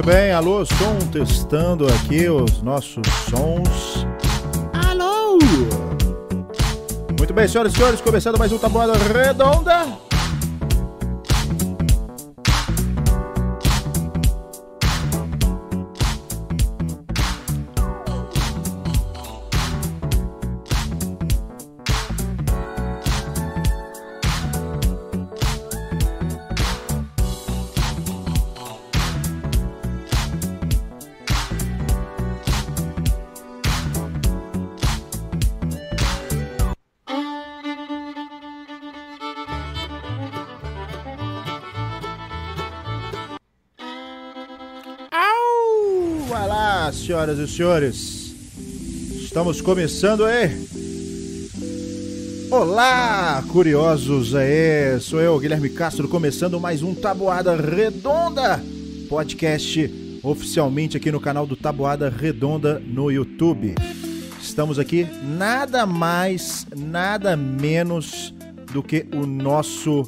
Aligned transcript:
Muito 0.00 0.12
bem, 0.12 0.32
alô, 0.32 0.64
som 0.64 0.96
testando 1.12 1.86
aqui 1.86 2.26
os 2.26 2.62
nossos 2.62 3.06
sons. 3.28 4.06
Alô! 4.88 5.38
Muito 7.18 7.34
bem, 7.34 7.46
senhoras 7.46 7.74
e 7.74 7.76
senhores, 7.76 8.00
começando 8.00 8.38
mais 8.38 8.50
um 8.50 8.56
Tabuada 8.56 8.94
Redonda. 8.94 10.09
Senhoras 47.20 47.38
e 47.38 47.48
senhores. 47.48 48.34
Estamos 49.24 49.60
começando 49.60 50.24
aí. 50.24 50.66
Olá, 52.50 53.44
curiosos 53.48 54.34
aí. 54.34 54.98
Sou 55.00 55.20
eu, 55.20 55.38
Guilherme 55.38 55.68
Castro, 55.68 56.08
começando 56.08 56.58
mais 56.58 56.82
um 56.82 56.94
Tabuada 56.94 57.54
Redonda 57.56 58.62
podcast 59.08 60.20
oficialmente 60.22 60.96
aqui 60.96 61.12
no 61.12 61.20
canal 61.20 61.46
do 61.46 61.56
Tabuada 61.56 62.08
Redonda 62.08 62.78
no 62.78 63.10
YouTube. 63.10 63.74
Estamos 64.40 64.78
aqui 64.78 65.06
nada 65.22 65.84
mais, 65.84 66.66
nada 66.74 67.36
menos 67.36 68.34
do 68.72 68.82
que 68.82 69.06
o 69.14 69.26
nosso 69.26 70.04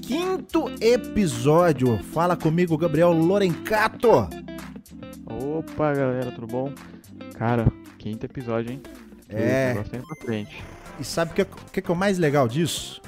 quinto 0.00 0.70
episódio. 0.80 1.98
Fala 2.14 2.34
comigo, 2.34 2.78
Gabriel 2.78 3.12
Lorencato. 3.12 4.28
Opa, 5.56 5.94
galera, 5.94 6.30
tudo 6.30 6.46
bom? 6.46 6.70
Cara, 7.34 7.66
quinto 7.96 8.26
episódio, 8.26 8.72
hein? 8.72 8.82
É. 9.26 9.72
Bastante 9.72 10.06
pra 10.06 10.16
frente. 10.16 10.62
E 11.00 11.04
sabe 11.04 11.30
o 11.30 11.34
que, 11.34 11.44
que, 11.72 11.80
que 11.80 11.90
é 11.90 11.94
o 11.94 11.96
mais 11.96 12.18
legal 12.18 12.46
disso? 12.46 13.00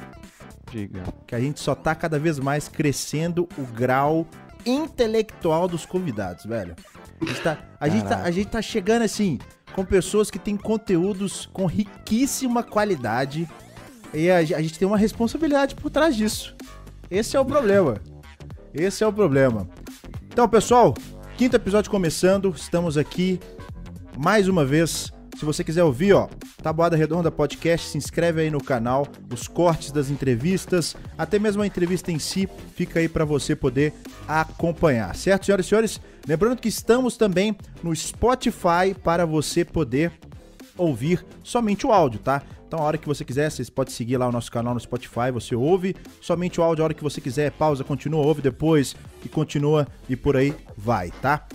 Diga. 0.70 1.02
Que 1.26 1.34
a 1.34 1.40
gente 1.40 1.60
só 1.60 1.74
tá 1.74 1.94
cada 1.94 2.18
vez 2.18 2.38
mais 2.38 2.66
crescendo 2.66 3.46
o 3.58 3.62
grau 3.66 4.26
intelectual 4.64 5.68
dos 5.68 5.84
convidados, 5.84 6.46
velho. 6.46 6.74
A 7.20 7.24
gente 7.26 7.42
tá, 7.42 7.58
a 7.78 7.88
gente 7.88 8.08
tá, 8.08 8.22
a 8.22 8.30
gente 8.30 8.48
tá 8.48 8.62
chegando 8.62 9.02
assim 9.02 9.38
com 9.74 9.84
pessoas 9.84 10.30
que 10.30 10.38
têm 10.38 10.56
conteúdos 10.56 11.44
com 11.52 11.66
riquíssima 11.66 12.62
qualidade 12.62 13.46
e 14.14 14.30
a, 14.30 14.38
a 14.38 14.42
gente 14.62 14.78
tem 14.78 14.88
uma 14.88 14.96
responsabilidade 14.96 15.74
por 15.74 15.90
trás 15.90 16.16
disso. 16.16 16.56
Esse 17.10 17.36
é 17.36 17.40
o 17.40 17.44
problema. 17.44 18.00
Esse 18.72 19.04
é 19.04 19.06
o 19.06 19.12
problema. 19.12 19.68
Então, 20.30 20.48
pessoal, 20.48 20.94
quinto 21.38 21.54
episódio 21.54 21.88
começando, 21.88 22.52
estamos 22.56 22.98
aqui 22.98 23.38
mais 24.18 24.48
uma 24.48 24.64
vez. 24.64 25.12
Se 25.38 25.44
você 25.44 25.62
quiser 25.62 25.84
ouvir, 25.84 26.12
ó, 26.12 26.28
Tabuada 26.60 26.96
Redonda 26.96 27.30
Podcast, 27.30 27.90
se 27.90 27.96
inscreve 27.96 28.40
aí 28.40 28.50
no 28.50 28.60
canal, 28.60 29.06
os 29.32 29.46
cortes 29.46 29.92
das 29.92 30.10
entrevistas, 30.10 30.96
até 31.16 31.38
mesmo 31.38 31.62
a 31.62 31.66
entrevista 31.66 32.10
em 32.10 32.18
si, 32.18 32.48
fica 32.74 32.98
aí 32.98 33.08
para 33.08 33.24
você 33.24 33.54
poder 33.54 33.94
acompanhar, 34.26 35.14
certo, 35.14 35.46
senhoras 35.46 35.64
e 35.64 35.68
senhores? 35.68 36.00
Lembrando 36.26 36.60
que 36.60 36.68
estamos 36.68 37.16
também 37.16 37.56
no 37.84 37.94
Spotify 37.94 38.92
para 39.04 39.24
você 39.24 39.64
poder 39.64 40.10
ouvir 40.76 41.24
somente 41.44 41.86
o 41.86 41.92
áudio, 41.92 42.18
tá? 42.18 42.42
Então, 42.68 42.80
a 42.80 42.82
hora 42.82 42.98
que 42.98 43.08
você 43.08 43.24
quiser, 43.24 43.50
você 43.50 43.64
pode 43.64 43.92
seguir 43.92 44.18
lá 44.18 44.28
o 44.28 44.32
nosso 44.32 44.52
canal 44.52 44.74
no 44.74 44.80
Spotify, 44.80 45.32
você 45.32 45.54
ouve 45.54 45.96
somente 46.20 46.60
o 46.60 46.62
áudio, 46.62 46.82
a 46.82 46.84
hora 46.84 46.92
que 46.92 47.02
você 47.02 47.18
quiser, 47.18 47.50
pausa, 47.50 47.82
continua, 47.82 48.22
ouve 48.22 48.42
depois 48.42 48.94
e 49.24 49.28
continua 49.28 49.88
e 50.06 50.14
por 50.14 50.36
aí 50.36 50.54
vai, 50.76 51.10
tá? 51.22 51.46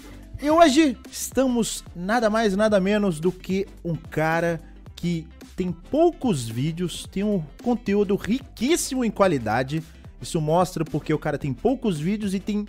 E 0.41 0.50
hoje 0.50 0.97
estamos 1.12 1.84
nada 1.96 2.31
mais, 2.31 2.56
nada 2.56 2.79
menos 2.79 3.19
do 3.19 3.31
que 3.31 3.68
um 3.85 3.94
cara 3.96 4.59
que 4.96 5.28
tem 5.56 5.72
poucos 5.72 6.50
vídeos, 6.50 7.07
tem 7.12 7.24
um 7.24 7.44
conteúdo 7.63 8.16
riquíssimo 8.16 9.06
em 9.06 9.12
qualidade. 9.12 9.84
Isso 10.19 10.41
mostra 10.41 10.84
porque 10.84 11.13
o 11.13 11.19
cara 11.19 11.38
tem 11.38 11.53
poucos 11.53 12.00
vídeos 12.00 12.34
e 12.34 12.40
tem 12.40 12.66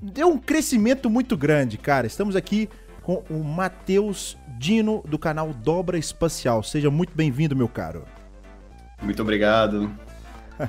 deu 0.00 0.28
um 0.28 0.38
crescimento 0.38 1.10
muito 1.10 1.36
grande, 1.36 1.76
cara. 1.76 2.06
Estamos 2.06 2.34
aqui 2.34 2.66
com 3.02 3.22
o 3.28 3.44
Matheus 3.44 4.38
Dino 4.62 5.02
do 5.08 5.18
canal 5.18 5.52
Dobra 5.52 5.98
Espacial. 5.98 6.62
Seja 6.62 6.88
muito 6.88 7.12
bem-vindo, 7.16 7.56
meu 7.56 7.66
caro. 7.66 8.04
Muito 9.02 9.20
obrigado. 9.20 9.90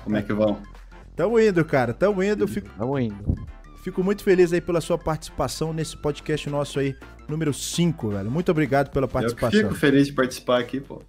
Como 0.04 0.18
é 0.18 0.24
que 0.24 0.34
vão? 0.34 0.58
Tamo 1.16 1.40
indo, 1.40 1.64
cara. 1.64 1.94
Tamo 1.94 2.24
indo. 2.24 2.48
Fico, 2.48 2.68
Tamo 2.76 2.98
indo. 2.98 3.36
fico 3.84 4.04
muito 4.04 4.24
feliz 4.24 4.52
aí 4.52 4.60
pela 4.60 4.82
sua 4.82 4.98
participação 4.98 5.72
nesse 5.72 5.96
podcast 5.96 6.50
nosso 6.50 6.80
aí, 6.80 6.96
número 7.30 7.54
5, 7.54 8.10
velho. 8.10 8.32
Muito 8.32 8.50
obrigado 8.50 8.90
pela 8.90 9.06
Eu 9.06 9.10
participação. 9.10 9.60
fico 9.60 9.76
feliz 9.76 10.08
de 10.08 10.14
participar 10.14 10.60
aqui, 10.62 10.82
pô. 10.82 11.00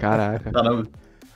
Caraca. 0.00 0.50
Tá 0.50 0.62
no, 0.62 0.88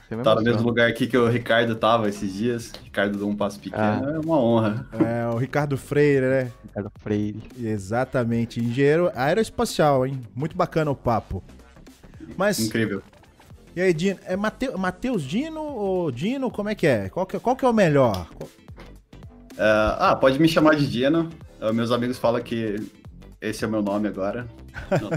você 0.09 0.21
tá 0.21 0.35
no 0.35 0.41
mesmo 0.41 0.61
lugar 0.63 0.87
aqui 0.89 1.07
que 1.07 1.17
o 1.17 1.27
Ricardo 1.27 1.75
tava 1.75 2.07
esses 2.07 2.33
dias. 2.33 2.71
Ricardo 2.83 3.17
do 3.17 3.27
Um 3.27 3.35
Passo 3.35 3.59
Pequeno. 3.59 3.81
Ah. 3.83 4.11
É 4.15 4.19
uma 4.19 4.37
honra. 4.39 4.87
É, 4.93 5.27
o 5.33 5.37
Ricardo 5.37 5.77
Freire, 5.77 6.25
né? 6.25 6.51
Ricardo 6.63 6.91
Freire. 7.01 7.43
Exatamente. 7.61 8.59
Engenheiro 8.59 9.11
aeroespacial, 9.15 10.05
hein? 10.05 10.21
Muito 10.35 10.55
bacana 10.55 10.91
o 10.91 10.95
papo. 10.95 11.43
Mas, 12.37 12.59
Incrível. 12.59 13.01
e 13.75 13.81
aí, 13.81 13.93
Dino? 13.93 14.19
É 14.25 14.35
Mate- 14.35 14.71
Matheus 14.77 15.23
Dino 15.23 15.61
ou 15.61 16.11
Dino? 16.11 16.49
Como 16.51 16.69
é 16.69 16.75
que 16.75 16.85
é? 16.87 17.09
Qual 17.09 17.25
que, 17.25 17.39
qual 17.39 17.55
que 17.55 17.65
é 17.65 17.67
o 17.69 17.73
melhor? 17.73 18.27
Qual- 18.35 18.49
É, 19.57 19.95
ah, 19.99 20.15
pode 20.19 20.39
me 20.39 20.47
chamar 20.47 20.75
de 20.75 20.87
Dino. 20.87 21.29
É, 21.61 21.71
Meus 21.71 21.91
amigos 21.91 22.17
falam 22.17 22.41
que 22.41 22.75
esse 23.41 23.63
é 23.63 23.67
o 23.67 23.71
meu 23.71 23.81
nome 23.81 24.07
agora. 24.07 24.47
Não, 24.91 25.09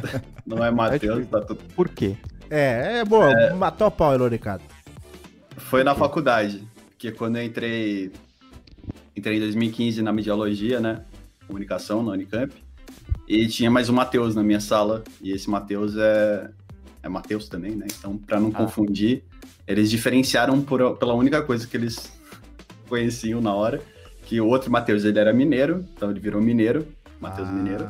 não 0.58 0.64
é 0.64 0.70
Matheus, 0.70 1.26
tá 1.26 1.40
tudo. 1.40 1.60
Por 1.74 1.88
quê? 1.88 2.16
É, 2.50 2.98
é 3.00 3.04
boa. 3.04 3.54
Matou 3.54 3.86
a 3.86 3.90
pau, 3.90 4.16
Ricardo. 4.26 4.62
Foi 5.58 5.84
na 5.84 5.94
faculdade, 5.94 6.62
porque 6.90 7.10
quando 7.12 7.36
eu 7.36 7.42
entrei, 7.44 8.12
entrei 9.16 9.36
em 9.36 9.40
2015 9.40 10.02
na 10.02 10.12
mediologia, 10.12 10.80
né, 10.80 11.04
comunicação 11.46 12.02
na 12.02 12.12
Unicamp, 12.12 12.52
e 13.26 13.46
tinha 13.46 13.70
mais 13.70 13.88
um 13.88 13.92
Matheus 13.92 14.34
na 14.34 14.42
minha 14.42 14.60
sala, 14.60 15.02
e 15.20 15.32
esse 15.32 15.48
Matheus 15.50 15.96
é, 15.96 16.50
é 17.02 17.08
Matheus 17.08 17.48
também, 17.48 17.72
né, 17.74 17.86
então 17.98 18.16
para 18.16 18.40
não 18.40 18.48
Ah. 18.50 18.58
confundir, 18.58 19.22
eles 19.66 19.90
diferenciaram 19.90 20.60
por, 20.62 20.96
pela 20.96 21.14
única 21.14 21.42
coisa 21.42 21.66
que 21.66 21.76
eles 21.76 22.12
conheciam 22.88 23.40
na 23.40 23.52
hora, 23.54 23.82
que 24.22 24.40
o 24.40 24.46
outro 24.46 24.70
Matheus, 24.70 25.04
ele 25.04 25.18
era 25.18 25.32
mineiro, 25.32 25.84
então 25.94 26.10
ele 26.10 26.20
virou 26.20 26.40
mineiro, 26.40 26.86
Matheus 27.20 27.48
Ah, 27.48 27.52
Mineiro, 27.52 27.88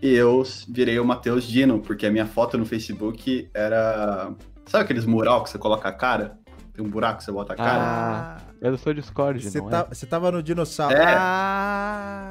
e 0.00 0.12
eu 0.12 0.42
virei 0.68 0.98
o 0.98 1.04
Matheus 1.04 1.44
Dino, 1.46 1.80
porque 1.80 2.06
a 2.06 2.10
minha 2.10 2.26
foto 2.26 2.56
no 2.58 2.64
Facebook 2.66 3.48
era. 3.54 4.32
Sabe 4.66 4.84
aqueles 4.84 5.04
mural 5.04 5.42
que 5.42 5.50
você 5.50 5.58
coloca 5.58 5.88
a 5.88 5.92
cara? 5.92 6.38
Tem 6.74 6.84
um 6.84 6.88
buraco 6.90 7.18
que 7.18 7.24
você 7.24 7.30
bota 7.32 7.52
a 7.52 7.56
cara? 7.56 7.72
Ah, 7.82 8.38
é 8.60 8.70
do 8.70 8.76
seu 8.76 8.92
Discord, 8.92 9.40
Você 9.48 9.58
não 9.60 9.68
tá- 9.68 9.86
é? 9.90 9.94
você 9.94 10.06
tava 10.06 10.32
no 10.32 10.42
dinossauro. 10.42 10.96
É. 10.96 11.14
Ah! 11.16 12.30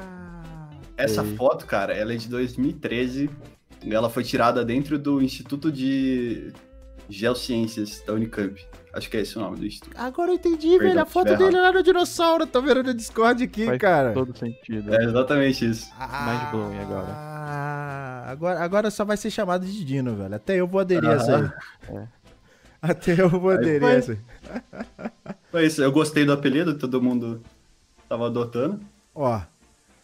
Essa 0.96 1.22
Ei. 1.24 1.34
foto, 1.36 1.66
cara, 1.66 1.94
ela 1.94 2.12
é 2.12 2.16
de 2.16 2.28
2013. 2.28 3.30
E 3.82 3.94
ela 3.94 4.08
foi 4.08 4.22
tirada 4.22 4.64
dentro 4.64 4.98
do 4.98 5.20
Instituto 5.20 5.70
de 5.72 6.52
Geociências 7.08 8.02
da 8.06 8.12
Unicamp. 8.14 8.58
Acho 8.94 9.10
que 9.10 9.16
é 9.16 9.20
esse 9.20 9.36
o 9.36 9.40
nome 9.40 9.56
do 9.58 9.66
instituto. 9.66 9.94
Agora 9.98 10.30
eu 10.30 10.36
entendi, 10.36 10.68
Perdão, 10.70 10.88
velho. 10.88 11.00
A 11.02 11.04
foto 11.06 11.36
dele 11.36 11.58
lá 11.60 11.72
no 11.72 11.82
dinossauro. 11.82 12.46
Tô 12.46 12.62
vendo 12.62 12.82
no 12.84 12.94
Discord 12.94 13.42
aqui, 13.42 13.66
Faz 13.66 13.78
cara. 13.78 14.12
todo 14.12 14.36
sentido. 14.38 14.94
É 14.94 15.04
exatamente 15.04 15.68
isso. 15.68 15.90
Ah, 15.98 16.48
blowing 16.52 16.78
agora. 16.78 18.24
agora. 18.26 18.60
Agora 18.60 18.90
só 18.90 19.04
vai 19.04 19.16
ser 19.16 19.30
chamado 19.30 19.66
de 19.66 19.84
Dino, 19.84 20.14
velho. 20.14 20.34
Até 20.34 20.54
eu 20.56 20.66
vou 20.68 20.80
aderir 20.80 21.10
a 21.10 21.14
essa 21.14 21.36
aí. 21.36 21.50
É. 21.96 22.06
Até 22.84 23.18
eu 23.20 23.30
vou 23.30 23.50
aderir 23.50 24.02
foi. 24.04 24.18
Foi 25.50 25.66
isso. 25.66 25.82
Eu 25.82 25.90
gostei 25.90 26.24
do 26.26 26.32
apelido, 26.32 26.76
todo 26.76 27.00
mundo 27.00 27.42
tava 28.08 28.26
adotando. 28.26 28.80
Ó. 29.14 29.40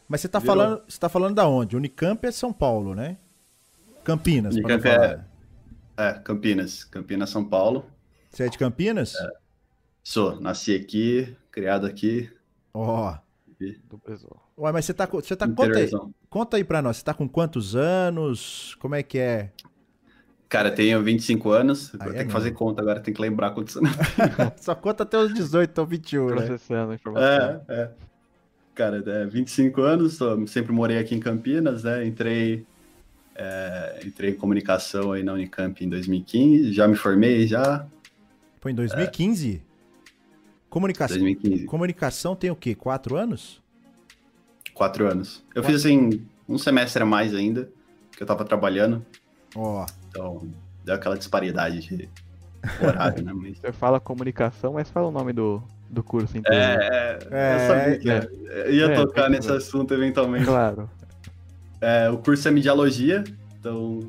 Mas 0.08 0.22
você 0.22 0.28
tá 0.28 0.38
Virou. 0.38 0.56
falando. 0.56 0.82
Você 0.88 0.98
tá 0.98 1.08
falando 1.08 1.34
da 1.34 1.46
onde? 1.46 1.76
Unicamp 1.76 2.26
é 2.26 2.30
São 2.30 2.52
Paulo, 2.52 2.94
né? 2.94 3.18
Campinas, 4.02 4.54
Unicamp 4.54 4.88
é- 4.88 4.94
falar. 4.94 5.28
É, 5.96 6.12
Campinas. 6.14 6.84
Campinas, 6.84 7.28
São 7.30 7.44
Paulo. 7.44 7.84
Você 8.30 8.44
é 8.44 8.48
de 8.48 8.56
Campinas? 8.56 9.12
Sou. 10.02 10.40
Nasci 10.40 10.74
aqui, 10.74 11.36
criado 11.50 11.86
aqui. 11.86 12.30
Ó. 12.72 13.14
Ué, 14.58 14.72
mas 14.72 14.86
você 14.86 14.94
tá, 14.94 15.06
com- 15.06 15.20
você 15.20 15.36
tá 15.36 15.46
conta 15.46 15.78
aí, 15.78 15.90
conta 16.30 16.56
aí 16.56 16.64
pra 16.64 16.80
nós. 16.80 16.96
Você 16.96 17.04
tá 17.04 17.12
com 17.12 17.28
quantos 17.28 17.76
anos? 17.76 18.74
Como 18.80 18.94
é 18.94 19.02
que 19.02 19.18
é? 19.18 19.50
Cara, 20.50 20.68
tenho 20.72 21.00
25 21.00 21.50
anos. 21.50 21.94
Ah, 21.94 21.98
Agora 22.00 22.10
é 22.10 22.18
tem 22.18 22.26
que 22.26 22.32
fazer 22.32 22.50
conta, 22.50 22.82
agora 22.82 22.98
tem 22.98 23.14
que 23.14 23.22
lembrar 23.22 23.52
quantos 23.52 23.76
anos. 23.76 23.92
Só 24.60 24.74
conta 24.74 25.04
até 25.04 25.16
os 25.16 25.32
18 25.32 25.78
ou 25.78 25.86
21, 25.86 26.26
né? 26.26 26.34
Processando 26.34 26.90
a 26.90 26.94
informação. 26.96 27.28
É, 27.28 27.62
é. 27.68 27.90
cara, 28.74 29.00
é, 29.06 29.26
25 29.26 29.80
anos, 29.80 30.18
tô, 30.18 30.44
sempre 30.48 30.72
morei 30.72 30.98
aqui 30.98 31.14
em 31.14 31.20
Campinas, 31.20 31.84
né? 31.84 32.04
Entrei, 32.04 32.66
é, 33.36 34.00
entrei 34.04 34.30
em 34.30 34.34
comunicação 34.34 35.12
aí 35.12 35.22
na 35.22 35.34
Unicamp 35.34 35.84
em 35.84 35.88
2015, 35.88 36.72
já 36.72 36.88
me 36.88 36.96
formei 36.96 37.46
já. 37.46 37.86
Foi 38.60 38.72
em 38.72 38.74
2015? 38.74 39.62
Comunicação, 40.68 41.16
2015. 41.16 41.64
comunicação 41.66 42.34
tem 42.34 42.50
o 42.50 42.56
quê? 42.56 42.74
Quatro 42.74 43.16
anos? 43.16 43.62
Quatro 44.74 45.06
anos. 45.06 45.44
Eu 45.54 45.62
Quatro. 45.62 45.70
fiz 45.70 45.86
assim, 45.86 46.26
um 46.48 46.58
semestre 46.58 47.04
a 47.04 47.06
mais 47.06 47.32
ainda, 47.36 47.70
que 48.10 48.20
eu 48.20 48.26
tava 48.26 48.44
trabalhando, 48.44 49.06
Ó, 49.54 49.84
então 50.10 50.46
deu 50.84 50.94
aquela 50.94 51.16
disparidade 51.16 51.80
de 51.80 52.08
horário, 52.84 53.24
né? 53.24 53.32
Mas... 53.32 53.58
Você 53.62 53.72
fala 53.72 53.98
comunicação, 53.98 54.74
mas 54.74 54.90
fala 54.90 55.08
o 55.08 55.10
nome 55.10 55.32
do, 55.32 55.62
do 55.88 56.02
curso 56.02 56.36
inteiro. 56.36 56.60
É, 56.60 57.18
é, 57.22 57.28
É, 57.30 57.54
eu 57.54 57.68
sabia 57.68 57.98
que 57.98 58.10
é. 58.10 58.28
eu 58.66 58.74
ia 58.74 58.86
É, 58.86 58.94
tocar 58.94 59.30
nesse 59.30 59.50
assunto 59.50 59.94
eventualmente. 59.94 60.44
Claro. 60.44 60.90
É, 61.80 62.10
o 62.10 62.18
curso 62.18 62.46
é 62.46 62.50
mediologia, 62.50 63.24
então 63.58 64.00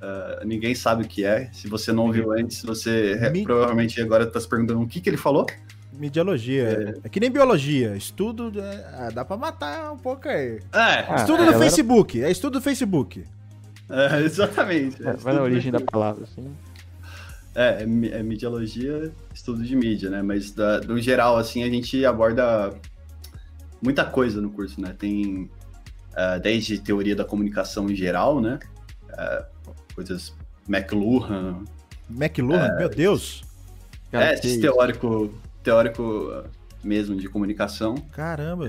ah, 0.00 0.42
ninguém 0.44 0.74
sabe 0.74 1.04
o 1.04 1.08
que 1.08 1.24
é. 1.24 1.50
Se 1.52 1.68
você 1.68 1.92
não 1.92 2.06
ouviu 2.06 2.32
antes, 2.32 2.62
você 2.62 3.18
provavelmente 3.44 4.00
agora 4.00 4.24
está 4.24 4.40
se 4.40 4.48
perguntando 4.48 4.80
o 4.80 4.86
que, 4.86 5.00
que 5.00 5.10
ele 5.10 5.16
falou. 5.16 5.46
mediologia. 5.92 6.96
É. 7.02 7.08
que 7.08 7.18
nem 7.18 7.30
biologia. 7.30 7.96
Estudo. 7.96 8.52
é, 8.60 8.86
ah, 8.94 9.10
dá 9.12 9.24
pra 9.24 9.36
matar 9.36 9.92
um 9.92 9.98
pouco 9.98 10.28
aí. 10.28 10.60
É, 10.72 11.04
Ah, 11.08 11.16
estudo 11.16 11.42
é, 11.42 11.52
do 11.52 11.58
Facebook. 11.58 12.22
É 12.22 12.30
estudo 12.30 12.54
do 12.54 12.62
Facebook. 12.62 13.24
É, 13.90 14.20
exatamente. 14.24 15.06
É, 15.06 15.12
vai 15.14 15.34
na 15.34 15.42
origem 15.42 15.72
da 15.72 15.80
palavra, 15.80 16.24
assim. 16.24 16.50
É, 17.54 17.82
é, 17.82 17.86
mi- 17.86 18.08
é 18.10 18.22
mediologia, 18.22 19.10
estudo 19.34 19.62
de 19.64 19.74
mídia, 19.74 20.10
né? 20.10 20.22
Mas 20.22 20.52
da- 20.52 20.80
no 20.82 20.98
geral, 21.00 21.36
assim, 21.36 21.62
a 21.64 21.68
gente 21.68 22.04
aborda 22.04 22.72
muita 23.82 24.04
coisa 24.04 24.40
no 24.40 24.50
curso, 24.50 24.80
né? 24.80 24.94
Tem 24.98 25.50
ah, 26.14 26.38
desde 26.38 26.78
teoria 26.78 27.14
da 27.16 27.24
comunicação 27.24 27.88
em 27.90 27.94
geral, 27.96 28.40
né? 28.40 28.58
Ah, 29.12 29.46
coisas 29.94 30.34
McLuhan, 30.68 31.64
McLuhan, 32.10 32.76
meu 32.76 32.88
Deus. 32.88 33.42
Cara, 34.10 34.26
é, 34.26 34.36
teórico, 34.60 35.32
teórico 35.62 36.44
mesmo 36.82 37.16
de 37.16 37.28
comunicação. 37.28 37.94
Caramba. 38.12 38.68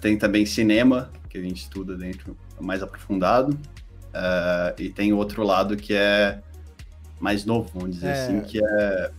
Tem 0.00 0.16
também 0.18 0.44
cinema, 0.44 1.10
que 1.28 1.38
a 1.38 1.40
gente 1.40 1.62
estuda 1.62 1.96
dentro 1.96 2.36
mais 2.60 2.82
aprofundado. 2.82 3.56
Ah, 4.14 4.74
e 4.78 4.88
tem 4.88 5.12
outro 5.12 5.42
lado 5.42 5.76
que 5.76 5.92
é 5.94 6.38
mais 7.20 7.44
novo, 7.44 7.70
vamos 7.74 7.96
dizer 7.96 8.08
É. 8.08 8.12
assim, 8.12 8.40
que 8.42 8.60
é 8.64 9.10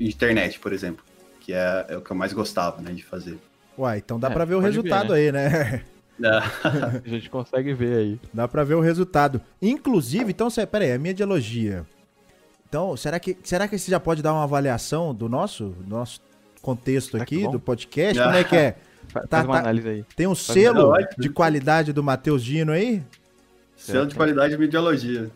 internet, 0.00 0.58
por 0.58 0.72
exemplo. 0.72 1.04
Que 1.40 1.52
é, 1.52 1.86
é 1.90 1.96
o 1.96 2.00
que 2.00 2.10
eu 2.10 2.16
mais 2.16 2.32
gostava, 2.32 2.82
né, 2.82 2.92
de 2.92 3.04
fazer. 3.04 3.38
Uai, 3.78 3.98
então 3.98 4.18
dá 4.18 4.28
É, 4.28 4.30
pra 4.32 4.44
ver 4.44 4.54
o 4.54 4.60
pode 4.60 4.72
ver, 4.72 4.82
resultado 4.82 5.12
aí, 5.12 5.30
né? 5.32 5.84
Ah, 6.24 6.50
A 7.04 7.08
gente 7.08 7.28
consegue 7.28 7.74
ver 7.74 7.98
aí. 7.98 8.20
Dá 8.32 8.48
pra 8.48 8.64
ver 8.64 8.72
o 8.74 8.80
resultado. 8.80 9.38
Inclusive, 9.60 10.30
então, 10.30 10.48
peraí, 10.70 10.88
é 10.88 10.96
mediologia. 10.98 11.84
Então, 12.66 12.96
será 12.96 13.20
que, 13.20 13.36
será 13.44 13.68
que 13.68 13.78
você 13.78 13.90
já 13.90 14.00
pode 14.00 14.22
dar 14.22 14.32
uma 14.32 14.42
avaliação 14.44 15.14
do 15.14 15.28
nosso, 15.28 15.66
do 15.78 15.90
nosso 15.90 16.22
contexto 16.62 17.12
Será 17.12 17.22
aqui, 17.22 17.46
do 17.48 17.60
podcast? 17.60 18.16
Como 18.24 18.34
é 18.34 18.44
que 18.44 18.56
é? 18.56 18.76
Tá, 19.12 19.22
Faz 19.28 19.44
uma 19.44 19.54
tá. 19.56 19.60
análise 19.60 19.88
aí. 19.88 20.04
Tem 20.16 20.26
um 20.26 20.34
selo 20.34 20.94
de 21.18 21.28
qualidade 21.28 21.92
do 21.92 22.02
Matheus 22.02 22.42
Dino 22.42 22.72
aí? 22.72 23.02
Selo 23.76 24.06
de 24.06 24.14
qualidade 24.14 24.54
de 24.54 24.58
mediologia. 24.58 25.30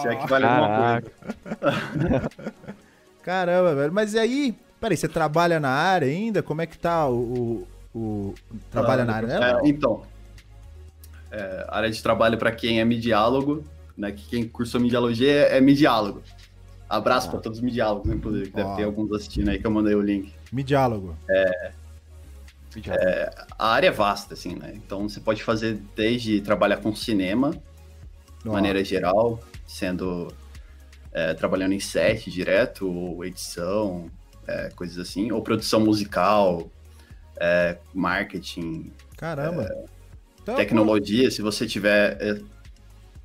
Se 0.00 0.08
é 0.08 0.16
que 0.16 0.26
vale 0.28 0.44
alguma 0.46 1.00
coisa. 1.02 1.12
Caraca. 1.60 2.30
Caramba, 3.22 3.74
velho. 3.74 3.92
Mas 3.92 4.14
e 4.14 4.18
aí? 4.18 4.54
Peraí, 4.80 4.96
você 4.96 5.08
trabalha 5.08 5.60
na 5.60 5.68
área 5.70 6.08
ainda? 6.08 6.42
Como 6.42 6.62
é 6.62 6.66
que 6.66 6.78
tá 6.78 7.06
o. 7.08 7.66
o, 7.94 7.98
o- 7.98 8.34
trabalha 8.70 9.04
na 9.04 9.14
área? 9.14 9.26
É, 9.32 9.50
É, 9.52 9.68
então, 9.68 10.02
é, 11.30 11.66
área 11.68 11.90
de 11.90 12.02
trabalho 12.02 12.38
para 12.38 12.50
quem 12.52 12.80
é 12.80 12.84
mediálogo, 12.84 13.62
né? 13.96 14.10
Que 14.12 14.24
quem 14.28 14.48
cursou 14.48 14.80
mediologia 14.80 15.30
é, 15.30 15.58
é 15.58 15.60
mediálogo. 15.60 16.22
Abraço 16.88 17.28
Ah. 17.28 17.30
para 17.32 17.40
todos 17.40 17.58
os 17.58 17.64
mediálogos, 17.64 18.10
inclusive, 18.10 18.46
que 18.50 18.56
deve 18.56 18.74
ter 18.76 18.84
alguns 18.84 19.12
assistindo 19.12 19.48
aí 19.50 19.58
que 19.58 19.66
eu 19.66 19.70
mandei 19.70 19.94
o 19.94 20.00
link. 20.00 20.32
Me 20.50 20.62
diálogo. 20.62 21.14
Já- 22.76 22.94
A 23.58 23.68
área 23.72 23.88
é 23.88 23.90
vasta, 23.90 24.34
assim, 24.34 24.54
né? 24.56 24.72
Então 24.74 25.08
você 25.08 25.20
pode 25.20 25.42
fazer 25.42 25.80
desde 25.94 26.40
trabalhar 26.40 26.78
com 26.78 26.94
cinema, 26.94 27.50
de 28.42 28.48
maneira 28.48 28.82
geral, 28.84 29.40
sendo 29.66 30.32
é, 31.12 31.34
trabalhando 31.34 31.72
em 31.72 31.80
set 31.80 32.30
direto, 32.30 32.90
ou 32.90 33.24
edição, 33.24 34.10
é, 34.46 34.70
coisas 34.74 34.98
assim, 34.98 35.30
ou 35.32 35.42
produção 35.42 35.80
musical, 35.80 36.70
é, 37.38 37.78
marketing, 37.94 38.92
Caramba. 39.16 39.68
Então, 40.42 40.54
tecnologia, 40.54 41.30
se 41.30 41.42
você 41.42 41.66
tiver 41.66 42.16
é, 42.20 42.40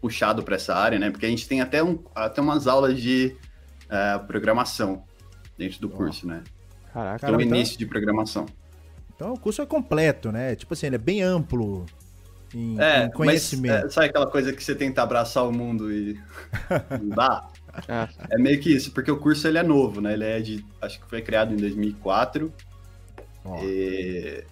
puxado 0.02 0.44
para 0.44 0.56
essa 0.56 0.76
área, 0.76 1.00
né? 1.00 1.10
Porque 1.10 1.26
a 1.26 1.30
gente 1.30 1.48
tem 1.48 1.62
até, 1.62 1.82
um, 1.82 1.98
até 2.14 2.42
umas 2.42 2.68
aulas 2.68 3.02
de 3.02 3.34
é, 3.90 4.20
programação 4.20 5.04
dentro 5.58 5.80
do 5.80 5.88
Ó. 5.88 5.96
curso, 5.96 6.28
né? 6.28 6.44
Caraca. 6.94 7.26
Então, 7.26 7.40
então- 7.40 7.58
início 7.58 7.78
de 7.78 7.86
programação. 7.86 8.46
Então 9.16 9.34
o 9.34 9.40
curso 9.40 9.62
é 9.62 9.66
completo, 9.66 10.34
né? 10.34 10.54
Tipo 10.56 10.74
assim, 10.74 10.88
ele 10.88 10.96
é 10.96 11.00
bem 11.00 11.22
amplo 11.22 11.86
em, 12.56 12.78
É, 12.80 13.06
em 13.06 13.12
conhecimento. 13.12 13.84
mas 13.84 13.86
é, 13.86 13.90
sabe 13.90 14.08
aquela 14.08 14.30
coisa 14.30 14.54
que 14.54 14.64
você 14.64 14.76
tenta 14.76 15.02
abraçar 15.04 15.48
o 15.48 15.52
mundo 15.52 15.92
e 15.92 16.20
não 17.02 17.10
dá? 17.10 17.48
Ah, 17.88 18.08
É 18.30 18.38
meio 18.38 18.60
que 18.62 18.74
isso, 18.74 18.92
porque 18.94 19.12
o 19.12 19.18
curso 19.20 19.48
ele 19.48 19.58
é 19.58 19.64
novo, 19.64 20.02
né? 20.02 20.14
Ele 20.14 20.24
é 20.24 20.40
de, 20.40 20.66
acho 20.82 21.00
que 21.00 21.10
foi 21.10 21.22
criado 21.22 21.54
em 21.54 21.58
2004. 21.58 22.54
Ó, 23.44 23.60
e- 23.64 24.44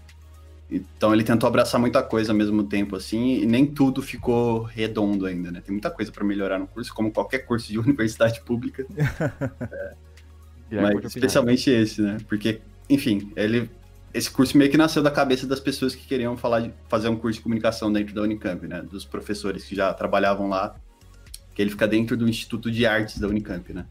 então 0.70 1.14
ele 1.14 1.24
tentou 1.24 1.48
abraçar 1.48 1.80
muita 1.80 2.02
coisa 2.04 2.32
ao 2.32 2.38
mesmo 2.38 2.64
tempo, 2.64 2.96
assim, 2.96 3.36
e 3.42 3.46
nem 3.46 3.66
tudo 3.66 4.02
ficou 4.02 4.64
redondo 4.64 5.26
ainda, 5.26 5.52
né? 5.52 5.62
Tem 5.62 5.72
muita 5.72 5.92
coisa 5.92 6.12
para 6.12 6.24
melhorar 6.24 6.60
no 6.60 6.68
curso, 6.68 6.94
como 6.94 7.12
qualquer 7.12 7.40
curso 7.40 7.68
de 7.72 7.80
universidade 7.80 8.42
pública, 8.44 8.86
virar 10.70 10.94
mas 10.94 11.06
especialmente 11.06 11.70
esse, 11.70 12.02
né? 12.02 12.18
Porque, 12.28 12.62
enfim, 12.90 13.32
ele 13.36 13.70
esse 14.14 14.30
curso 14.30 14.58
meio 14.58 14.70
que 14.70 14.78
nasceu 14.78 15.02
da 15.02 15.10
cabeça 15.10 15.48
das 15.48 15.60
pessoas 15.60 15.96
que 15.96 16.06
queriam 16.06 16.38
falar 16.38 16.60
de, 16.62 16.74
fazer 16.88 17.10
um 17.10 17.16
curso 17.16 17.40
de 17.40 17.44
comunicação 17.44 17.92
dentro 17.92 18.14
da 18.14 18.22
Unicamp, 18.22 18.68
né? 18.68 18.82
Dos 18.82 19.04
professores 19.04 19.66
que 19.66 19.76
já 19.76 19.92
trabalhavam 19.94 20.48
lá, 20.48 20.76
que 21.56 21.62
ele 21.62 21.72
fica 21.72 21.88
dentro 21.88 22.16
do 22.16 22.30
Instituto 22.30 22.70
de 22.70 22.86
Artes 22.86 23.18
da 23.18 23.28
Unicamp, 23.28 23.74
né? 23.74 23.86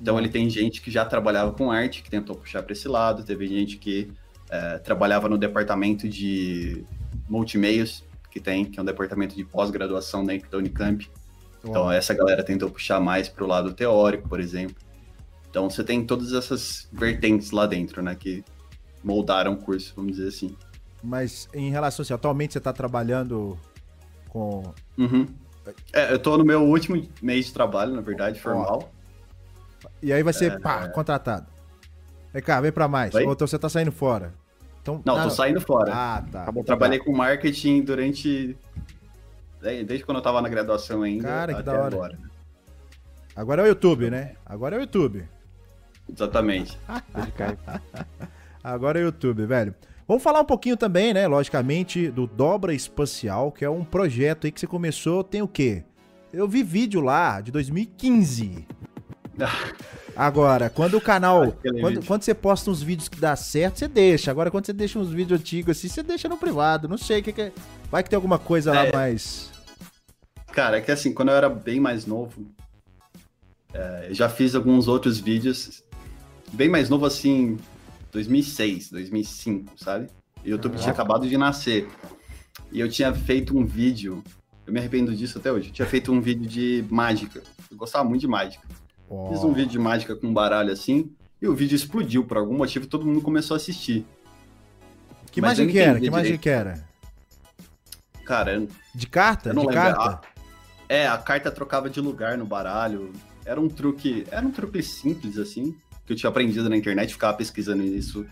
Então 0.00 0.18
ele 0.18 0.28
tem 0.28 0.48
gente 0.48 0.80
que 0.80 0.90
já 0.90 1.04
trabalhava 1.04 1.52
com 1.52 1.70
arte, 1.70 2.02
que 2.02 2.10
tentou 2.10 2.36
puxar 2.36 2.62
para 2.62 2.72
esse 2.72 2.88
lado, 2.88 3.22
teve 3.22 3.46
gente 3.46 3.76
que 3.76 4.10
eh, 4.50 4.78
trabalhava 4.78 5.28
no 5.28 5.36
departamento 5.36 6.08
de 6.08 6.84
multimeios, 7.28 8.02
que 8.30 8.40
tem, 8.40 8.64
que 8.64 8.78
é 8.78 8.82
um 8.82 8.86
departamento 8.86 9.34
de 9.34 9.44
pós-graduação 9.44 10.24
dentro 10.24 10.50
da 10.50 10.58
Unicamp. 10.58 11.10
Então 11.62 11.84
ó. 11.84 11.92
essa 11.92 12.14
galera 12.14 12.42
tentou 12.42 12.70
puxar 12.70 13.00
mais 13.00 13.28
para 13.28 13.44
o 13.44 13.46
lado 13.46 13.72
teórico, 13.72 14.28
por 14.28 14.40
exemplo. 14.40 14.76
Então 15.50 15.68
você 15.68 15.84
tem 15.84 16.04
todas 16.04 16.32
essas 16.32 16.88
vertentes 16.92 17.50
lá 17.50 17.66
dentro, 17.66 18.02
né, 18.02 18.14
que 18.14 18.42
moldaram 19.02 19.52
o 19.52 19.56
curso, 19.56 19.92
vamos 19.96 20.12
dizer 20.16 20.28
assim. 20.28 20.56
Mas 21.02 21.48
em 21.54 21.70
relação 21.70 22.02
assim, 22.02 22.12
atualmente 22.12 22.52
você 22.52 22.60
tá 22.60 22.72
trabalhando 22.72 23.58
com. 24.28 24.72
Uhum. 24.98 25.26
É, 25.92 26.12
eu 26.12 26.18
tô 26.18 26.36
no 26.36 26.44
meu 26.44 26.62
último 26.62 27.02
mês 27.22 27.46
de 27.46 27.52
trabalho, 27.52 27.94
na 27.94 28.00
verdade, 28.00 28.40
formal. 28.40 28.92
E 30.02 30.12
aí 30.12 30.22
vai 30.22 30.32
ser, 30.32 30.60
pá, 30.60 30.88
contratado. 30.88 31.46
Vem 32.32 32.42
cá, 32.42 32.60
vem 32.60 32.72
pra 32.72 32.88
mais. 32.88 33.14
Ou 33.14 33.32
então 33.32 33.46
você 33.46 33.58
tá 33.58 33.68
saindo 33.68 33.92
fora. 33.92 34.34
Então, 34.82 35.02
Não, 35.04 35.16
ah, 35.16 35.24
tô 35.24 35.30
saindo 35.30 35.60
fora. 35.60 35.92
Ah, 35.94 36.24
tá. 36.30 36.42
Acabou 36.42 36.64
trabalhei 36.64 36.98
com 36.98 37.12
marketing 37.12 37.82
durante. 37.82 38.56
é, 39.62 39.84
Desde 39.84 40.04
quando 40.04 40.18
eu 40.18 40.22
tava 40.22 40.40
na 40.40 40.48
graduação 40.48 41.02
ainda. 41.02 41.28
Cara, 41.28 41.54
que 41.54 41.60
até 41.60 41.70
da 41.70 41.78
hora. 41.78 41.94
agora. 41.94 42.18
Agora 43.36 43.62
é 43.62 43.64
o 43.64 43.68
YouTube, 43.68 44.10
né? 44.10 44.34
Agora 44.44 44.76
é 44.76 44.78
o 44.78 44.82
YouTube. 44.82 45.28
Exatamente. 46.08 46.78
Agora 48.62 48.98
é 48.98 49.02
o 49.02 49.06
YouTube, 49.06 49.46
velho. 49.46 49.74
Vamos 50.06 50.22
falar 50.22 50.40
um 50.40 50.44
pouquinho 50.44 50.76
também, 50.76 51.14
né, 51.14 51.26
logicamente, 51.28 52.10
do 52.10 52.26
Dobra 52.26 52.74
Espacial, 52.74 53.52
que 53.52 53.64
é 53.64 53.70
um 53.70 53.84
projeto 53.84 54.46
aí 54.46 54.50
que 54.52 54.58
você 54.58 54.66
começou, 54.66 55.22
tem 55.22 55.40
o 55.40 55.48
quê? 55.48 55.84
Eu 56.32 56.48
vi 56.48 56.62
vídeo 56.62 57.00
lá 57.00 57.40
de 57.40 57.50
2015. 57.52 58.66
Agora, 60.16 60.68
quando 60.68 60.96
o 60.96 61.00
canal. 61.00 61.56
Quando, 61.80 62.04
quando 62.04 62.22
você 62.22 62.34
posta 62.34 62.70
uns 62.70 62.82
vídeos 62.82 63.08
que 63.08 63.18
dá 63.18 63.34
certo, 63.36 63.78
você 63.78 63.88
deixa. 63.88 64.30
Agora, 64.30 64.50
quando 64.50 64.66
você 64.66 64.72
deixa 64.72 64.98
uns 64.98 65.10
vídeos 65.10 65.40
antigos 65.40 65.76
assim, 65.78 65.88
você 65.88 66.02
deixa 66.02 66.28
no 66.28 66.36
privado. 66.36 66.88
Não 66.88 66.98
sei 66.98 67.20
o 67.20 67.22
que, 67.22 67.32
que 67.32 67.42
é. 67.42 67.52
Vai 67.90 68.02
que 68.02 68.10
tem 68.10 68.16
alguma 68.16 68.38
coisa 68.38 68.72
lá 68.72 68.86
É. 68.86 68.92
mais. 68.92 69.50
Cara, 70.52 70.78
é 70.78 70.80
que 70.80 70.90
assim, 70.90 71.14
quando 71.14 71.28
eu 71.30 71.36
era 71.36 71.48
bem 71.48 71.78
mais 71.80 72.04
novo, 72.04 72.44
é, 73.72 74.06
eu 74.10 74.14
já 74.14 74.28
fiz 74.28 74.54
alguns 74.54 74.88
outros 74.88 75.18
vídeos, 75.18 75.82
bem 76.52 76.68
mais 76.68 76.90
novo 76.90 77.06
assim, 77.06 77.56
2006, 78.12 78.90
2005, 78.90 79.72
sabe? 79.76 80.08
E 80.44 80.48
o 80.48 80.52
YouTube 80.52 80.76
tinha 80.78 80.92
acabado 80.92 81.28
de 81.28 81.36
nascer. 81.36 81.88
E 82.72 82.80
eu 82.80 82.88
tinha 82.88 83.12
feito 83.12 83.56
um 83.56 83.64
vídeo, 83.64 84.22
eu 84.66 84.72
me 84.72 84.78
arrependo 84.80 85.14
disso 85.14 85.38
até 85.38 85.52
hoje, 85.52 85.68
eu 85.68 85.72
tinha 85.72 85.86
feito 85.86 86.12
um 86.12 86.20
vídeo 86.20 86.48
de 86.48 86.84
mágica. 86.90 87.42
Eu 87.70 87.76
gostava 87.76 88.08
muito 88.08 88.20
de 88.20 88.28
mágica. 88.28 88.66
Ó, 89.08 89.30
Fiz 89.30 89.42
um 89.44 89.52
vídeo 89.52 89.70
de 89.70 89.78
mágica 89.78 90.14
com 90.14 90.32
baralho 90.32 90.72
assim, 90.72 91.10
e 91.40 91.48
o 91.48 91.54
vídeo 91.54 91.74
explodiu 91.74 92.24
por 92.24 92.36
algum 92.36 92.56
motivo, 92.56 92.86
todo 92.86 93.04
mundo 93.04 93.20
começou 93.20 93.54
a 93.54 93.58
assistir. 93.58 94.06
Que 95.30 95.40
Mas 95.40 95.58
mágica 95.58 95.72
que 95.72 95.78
era? 95.78 96.00
Que 96.00 96.10
mágica 96.10 96.38
que 96.38 96.48
era? 96.48 96.84
Cara, 98.24 98.66
De 98.94 99.06
carta? 99.06 99.50
De 99.50 99.56
lembro. 99.56 99.74
carta? 99.74 100.28
é, 100.88 101.06
a 101.06 101.16
carta 101.18 101.50
trocava 101.50 101.88
de 101.88 102.00
lugar 102.00 102.36
no 102.36 102.44
baralho. 102.44 103.12
Era 103.44 103.60
um 103.60 103.68
truque, 103.68 104.26
era 104.30 104.46
um 104.46 104.50
truque 104.50 104.82
simples, 104.82 105.38
assim, 105.38 105.74
que 106.10 106.14
eu 106.14 106.16
tinha 106.16 106.30
aprendido 106.30 106.68
na 106.68 106.76
internet, 106.76 107.12
ficava 107.12 107.36
pesquisando 107.36 107.84
isso 107.84 108.26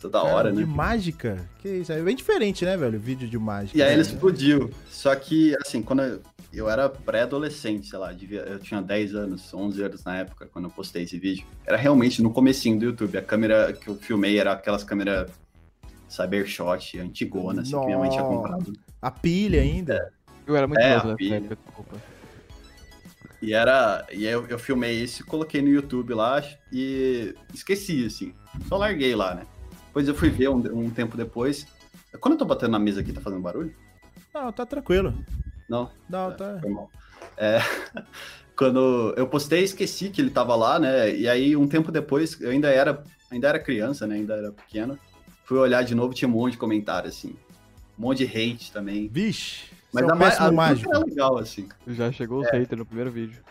toda 0.00 0.18
Cara, 0.20 0.34
hora, 0.34 0.50
De 0.52 0.60
né? 0.60 0.64
mágica? 0.64 1.46
Que 1.58 1.68
isso? 1.68 1.92
É 1.92 2.00
bem 2.00 2.16
diferente, 2.16 2.64
né, 2.64 2.74
velho? 2.74 2.98
Vídeo 2.98 3.28
de 3.28 3.38
mágica. 3.38 3.76
E 3.76 3.82
aí 3.82 3.90
ele 3.90 3.96
né? 3.96 4.02
explodiu. 4.02 4.70
Só 4.88 5.14
que, 5.14 5.54
assim, 5.64 5.82
quando 5.82 6.02
eu, 6.02 6.20
eu 6.52 6.70
era 6.70 6.88
pré-adolescente, 6.88 7.86
sei 7.86 7.98
lá, 7.98 8.12
devia- 8.12 8.40
eu 8.40 8.58
tinha 8.58 8.80
10 8.80 9.14
anos, 9.14 9.52
11 9.52 9.82
anos 9.82 10.02
na 10.04 10.16
época, 10.16 10.48
quando 10.50 10.64
eu 10.64 10.70
postei 10.70 11.02
esse 11.02 11.18
vídeo. 11.18 11.44
Era 11.66 11.76
realmente 11.76 12.22
no 12.22 12.32
comecinho 12.32 12.78
do 12.78 12.84
YouTube. 12.86 13.18
A 13.18 13.22
câmera 13.22 13.72
que 13.74 13.88
eu 13.88 13.94
filmei 13.96 14.38
era 14.38 14.52
aquelas 14.52 14.82
câmeras 14.82 15.30
Cybershot, 16.08 16.98
antigona, 16.98 17.60
assim, 17.62 17.78
que 17.78 17.84
minha 17.86 17.98
mãe 17.98 18.08
tinha 18.10 18.22
Nossa. 18.22 18.34
comprado. 18.36 18.72
A 19.00 19.10
pilha 19.10 19.60
ainda. 19.60 20.12
Eu 20.46 20.56
era 20.56 20.66
muito 20.66 20.80
É, 20.80 20.96
novo 20.96 21.10
época, 21.10 21.56
desculpa. 21.64 21.96
E 23.42 23.52
era. 23.52 24.06
E 24.12 24.24
eu, 24.24 24.46
eu 24.46 24.58
filmei 24.58 25.02
isso 25.02 25.26
coloquei 25.26 25.60
no 25.60 25.68
YouTube 25.68 26.14
lá 26.14 26.42
e 26.72 27.34
esqueci, 27.52 28.06
assim. 28.06 28.32
Só 28.68 28.76
larguei 28.76 29.16
lá, 29.16 29.34
né? 29.34 29.46
Depois 29.86 30.06
eu 30.06 30.14
fui 30.14 30.30
ver 30.30 30.48
um, 30.48 30.84
um 30.84 30.90
tempo 30.90 31.16
depois. 31.16 31.66
Quando 32.20 32.34
eu 32.34 32.38
tô 32.38 32.44
batendo 32.44 32.70
na 32.70 32.78
mesa 32.78 33.00
aqui, 33.00 33.12
tá 33.12 33.20
fazendo 33.20 33.42
barulho? 33.42 33.74
Não, 34.32 34.52
tá 34.52 34.64
tranquilo. 34.64 35.12
Não? 35.68 35.90
Não, 36.08 36.30
tá. 36.32 36.58
Foi 36.60 36.70
mal. 36.70 36.90
É, 37.36 37.58
quando 38.56 39.12
eu 39.16 39.26
postei, 39.26 39.64
esqueci 39.64 40.08
que 40.08 40.20
ele 40.20 40.30
tava 40.30 40.54
lá, 40.54 40.78
né? 40.78 41.14
E 41.14 41.28
aí, 41.28 41.56
um 41.56 41.66
tempo 41.66 41.90
depois, 41.90 42.40
eu 42.40 42.50
ainda 42.50 42.70
era, 42.70 43.02
ainda 43.30 43.48
era 43.48 43.58
criança, 43.58 44.06
né? 44.06 44.14
Ainda 44.14 44.34
era 44.34 44.52
pequeno. 44.52 44.98
Fui 45.44 45.58
olhar 45.58 45.82
de 45.82 45.94
novo, 45.94 46.14
tinha 46.14 46.28
um 46.28 46.32
monte 46.32 46.52
de 46.52 46.58
comentário, 46.58 47.08
assim. 47.08 47.34
Um 47.98 48.02
monte 48.02 48.24
de 48.24 48.26
hate 48.26 48.70
também. 48.72 49.08
Vixe. 49.08 49.64
Mas 49.92 50.04
Mas 50.06 50.10
é 50.10 50.12
a, 50.12 50.16
péssimo 50.16 50.46
a 50.48 50.52
mágico. 50.52 50.94
era 50.94 51.04
legal, 51.04 51.38
assim. 51.38 51.68
Já 51.86 52.10
chegou 52.12 52.40
os 52.40 52.46
É. 52.48 52.52
haters 52.58 52.78
no 52.78 52.86
primeiro 52.86 53.10
vídeo. 53.10 53.42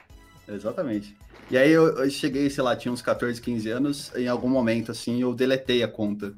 Exatamente. 0.48 1.15
E 1.50 1.57
aí 1.57 1.69
eu, 1.71 1.98
eu 1.98 2.10
cheguei, 2.10 2.50
sei 2.50 2.63
lá, 2.63 2.75
tinha 2.75 2.91
uns 2.91 3.01
14, 3.01 3.39
15 3.41 3.69
anos, 3.69 4.12
em 4.15 4.27
algum 4.27 4.50
momento, 4.50 4.91
assim, 4.91 5.21
eu 5.21 5.33
deletei 5.33 5.83
a 5.83 5.88
conta. 5.88 6.33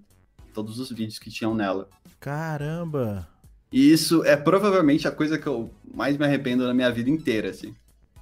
Todos 0.53 0.79
os 0.79 0.89
vídeos 0.91 1.17
que 1.19 1.29
tinham 1.31 1.55
nela. 1.55 1.87
Caramba. 2.19 3.27
E 3.71 3.91
isso 3.91 4.23
é 4.23 4.35
provavelmente 4.35 5.07
a 5.07 5.11
coisa 5.11 5.37
que 5.37 5.47
eu 5.47 5.71
mais 5.93 6.15
me 6.17 6.25
arrependo 6.25 6.67
na 6.67 6.73
minha 6.73 6.91
vida 6.91 7.09
inteira, 7.09 7.49
assim. 7.49 7.73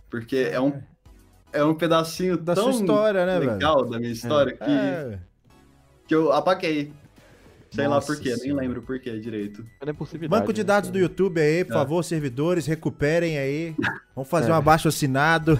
Porque 0.09 0.37
é 0.51 0.59
um, 0.61 0.81
é 1.51 1.63
um 1.63 1.73
pedacinho 1.73 2.37
Da 2.37 2.53
tão 2.55 2.71
sua 2.71 2.81
história, 2.81 3.25
né, 3.25 3.39
velho? 3.39 3.51
legal 3.53 3.89
da 3.89 3.99
minha 3.99 4.11
história 4.11 4.53
que, 4.55 4.63
É. 4.69 5.19
que 6.07 6.15
eu 6.15 6.31
apaguei. 6.31 6.93
Sei 7.71 7.87
lá 7.87 7.95
Nossa 7.95 8.07
por 8.13 8.21
quê, 8.21 8.35
nem 8.41 8.53
lembro 8.53 8.81
por 8.81 8.99
quê 8.99 9.17
direito. 9.19 9.65
Impossibilidade. 9.87 10.41
Banco 10.41 10.51
de 10.51 10.61
né, 10.61 10.65
dados 10.65 10.89
do 10.89 10.93
cara? 10.93 11.03
YouTube 11.05 11.39
aí, 11.39 11.63
por 11.63 11.71
É. 11.71 11.75
favor, 11.75 12.03
servidores, 12.03 12.65
recuperem 12.65 13.37
aí. 13.37 13.73
Vamos 14.13 14.29
fazer 14.29 14.49
É. 14.49 14.53
um 14.53 14.57
abaixo 14.57 14.87
assinado. 14.89 15.57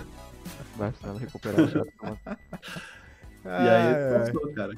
Basta 0.77 1.07
ela 1.07 1.19
recuperar 1.19 1.71
toma. 1.71 2.17
E 3.43 3.47
aí 3.47 4.19
passou, 4.19 4.53
cara. 4.53 4.73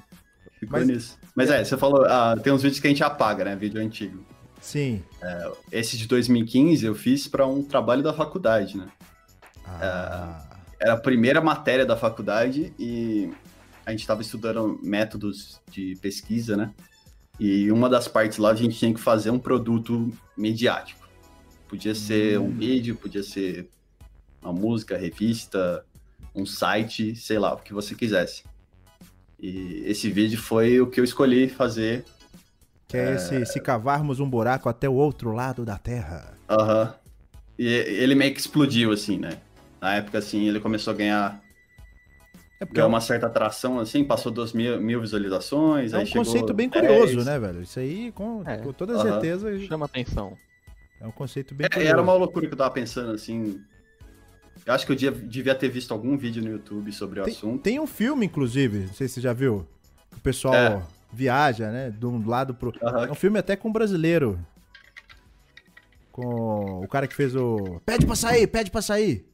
Ficou 0.59 0.79
Mas- 0.79 0.87
nisso. 0.87 1.19
Mas 1.35 1.49
é, 1.49 1.63
você 1.65 1.75
falou, 1.75 2.05
ah, 2.05 2.35
tem 2.41 2.53
uns 2.53 2.61
vídeos 2.61 2.79
que 2.79 2.87
a 2.87 2.89
gente 2.89 3.03
apaga, 3.03 3.43
né? 3.43 3.55
Vídeo 3.55 3.81
antigo. 3.81 4.23
Sim. 4.61 5.03
Esse 5.71 5.97
de 5.97 6.07
2015 6.07 6.85
eu 6.85 6.95
fiz 6.95 7.27
para 7.27 7.45
um 7.45 7.61
trabalho 7.63 8.01
da 8.01 8.13
faculdade, 8.13 8.77
né? 8.77 8.87
Ah, 9.65 10.41
Era 10.79 10.93
a 10.93 10.97
primeira 10.97 11.41
matéria 11.41 11.85
da 11.85 11.97
faculdade 11.97 12.73
e 12.79 13.29
a 13.85 13.91
gente 13.91 14.01
estava 14.01 14.21
estudando 14.21 14.79
métodos 14.83 15.59
de 15.69 15.97
pesquisa, 16.01 16.55
né? 16.55 16.71
E 17.45 17.69
uma 17.73 17.89
das 17.89 18.07
partes 18.07 18.37
lá 18.37 18.51
a 18.51 18.55
gente 18.55 18.79
tinha 18.79 18.93
que 18.93 19.01
fazer 19.01 19.29
um 19.29 19.37
produto 19.37 20.09
mediático. 20.37 21.05
Podia 21.67 21.93
ser 21.93 22.39
um 22.39 22.49
vídeo, 22.49 22.95
podia 22.95 23.21
ser 23.21 23.67
uma 24.41 24.53
música, 24.53 24.97
revista, 24.97 25.85
um 26.33 26.45
site, 26.45 27.17
sei 27.17 27.37
lá, 27.37 27.53
o 27.53 27.57
que 27.57 27.73
você 27.73 27.95
quisesse. 27.95 28.45
E 29.37 29.83
esse 29.85 30.09
vídeo 30.09 30.39
foi 30.39 30.79
o 30.79 30.87
que 30.87 31.01
eu 31.01 31.03
escolhi 31.03 31.49
fazer. 31.49 32.05
que 32.87 32.95
é 32.95 33.15
esse, 33.15 33.45
se 33.47 33.59
cavarmos 33.59 34.21
um 34.21 34.29
buraco 34.29 34.69
até 34.69 34.87
o 34.87 34.93
outro 34.93 35.33
lado 35.33 35.65
da 35.65 35.77
Terra. 35.77 36.37
Aham. 36.49 36.95
E 37.59 37.67
ele 37.67 38.15
meio 38.15 38.33
que 38.33 38.39
explodiu, 38.39 38.93
assim, 38.93 39.17
né? 39.17 39.37
Na 39.81 39.95
época, 39.95 40.19
assim, 40.19 40.47
ele 40.47 40.61
começou 40.61 40.93
a 40.93 40.95
ganhar 40.95 41.42
É 42.63 42.65
porque 42.65 42.79
é 42.79 42.81
Deu 42.81 42.85
um, 42.87 42.93
uma 42.93 43.01
certa 43.01 43.27
atração, 43.27 43.77
assim, 43.79 44.03
passou 44.05 44.31
duas 44.31 44.53
mil, 44.53 44.79
mil 44.81 45.01
visualizações. 45.01 45.91
é 45.93 45.97
aí 45.97 46.03
um 46.03 46.05
chegou 46.05 46.23
conceito 46.23 46.53
bem 46.53 46.69
10. 46.69 46.85
curioso, 46.87 47.25
né, 47.25 47.37
velho? 47.37 47.61
Isso 47.61 47.77
aí, 47.79 48.11
com, 48.13 48.41
É. 48.45 48.57
com 48.57 48.71
toda 48.71 48.99
certeza, 49.01 49.59
Chama 49.59 49.85
atenção. 49.85 50.37
é 51.01 51.05
um 51.05 51.11
conceito 51.11 51.53
bem 51.53 51.65
É, 51.65 51.69
curioso. 51.69 51.91
era 51.93 52.01
uma 52.01 52.13
loucura 52.13 52.47
que 52.47 52.53
eu 52.53 52.57
tava 52.57 52.71
pensando, 52.71 53.11
assim. 53.11 53.59
Eu 54.65 54.73
acho 54.73 54.85
que 54.85 54.93
eu 54.93 54.95
devia, 54.95 55.11
devia 55.27 55.53
ter 55.55 55.67
visto 55.67 55.91
algum 55.91 56.17
vídeo 56.17 56.41
no 56.41 56.49
YouTube 56.51 56.91
sobre 56.93 57.19
o 57.19 57.23
Tem, 57.25 57.33
assunto. 57.33 57.61
tem 57.61 57.79
um 57.81 57.87
filme, 57.87 58.25
inclusive, 58.25 58.85
não 58.85 58.93
sei 58.93 59.09
se 59.09 59.15
você 59.15 59.21
já 59.21 59.33
viu, 59.33 59.67
que 60.11 60.17
o 60.17 60.21
pessoal 60.21 60.53
É. 60.55 60.81
viaja, 61.11 61.69
né, 61.69 61.89
de 61.91 62.05
um 62.05 62.25
lado 62.25 62.53
pro... 62.53 62.71
É 62.81 62.85
Aham. 62.87 63.11
um 63.11 63.15
filme 63.15 63.37
até 63.39 63.57
com 63.57 63.67
um 63.67 63.73
brasileiro. 63.73 64.39
Com 66.13 66.81
o 66.83 66.87
cara 66.87 67.07
que 67.07 67.15
fez 67.15 67.35
o... 67.35 67.81
Pede 67.85 68.05
pra 68.05 68.15
sair, 68.15 68.47
pede 68.47 68.71
pra 68.71 68.81
sair. 68.81 69.25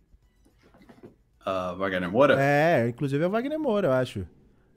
A 1.50 1.74
Wagner 1.74 2.10
Moura? 2.12 2.36
É, 2.40 2.88
inclusive 2.90 3.24
é 3.24 3.28
o 3.28 3.30
Wagner 3.30 3.60
Moura, 3.60 3.88
eu 3.88 3.92
acho. 3.94 4.26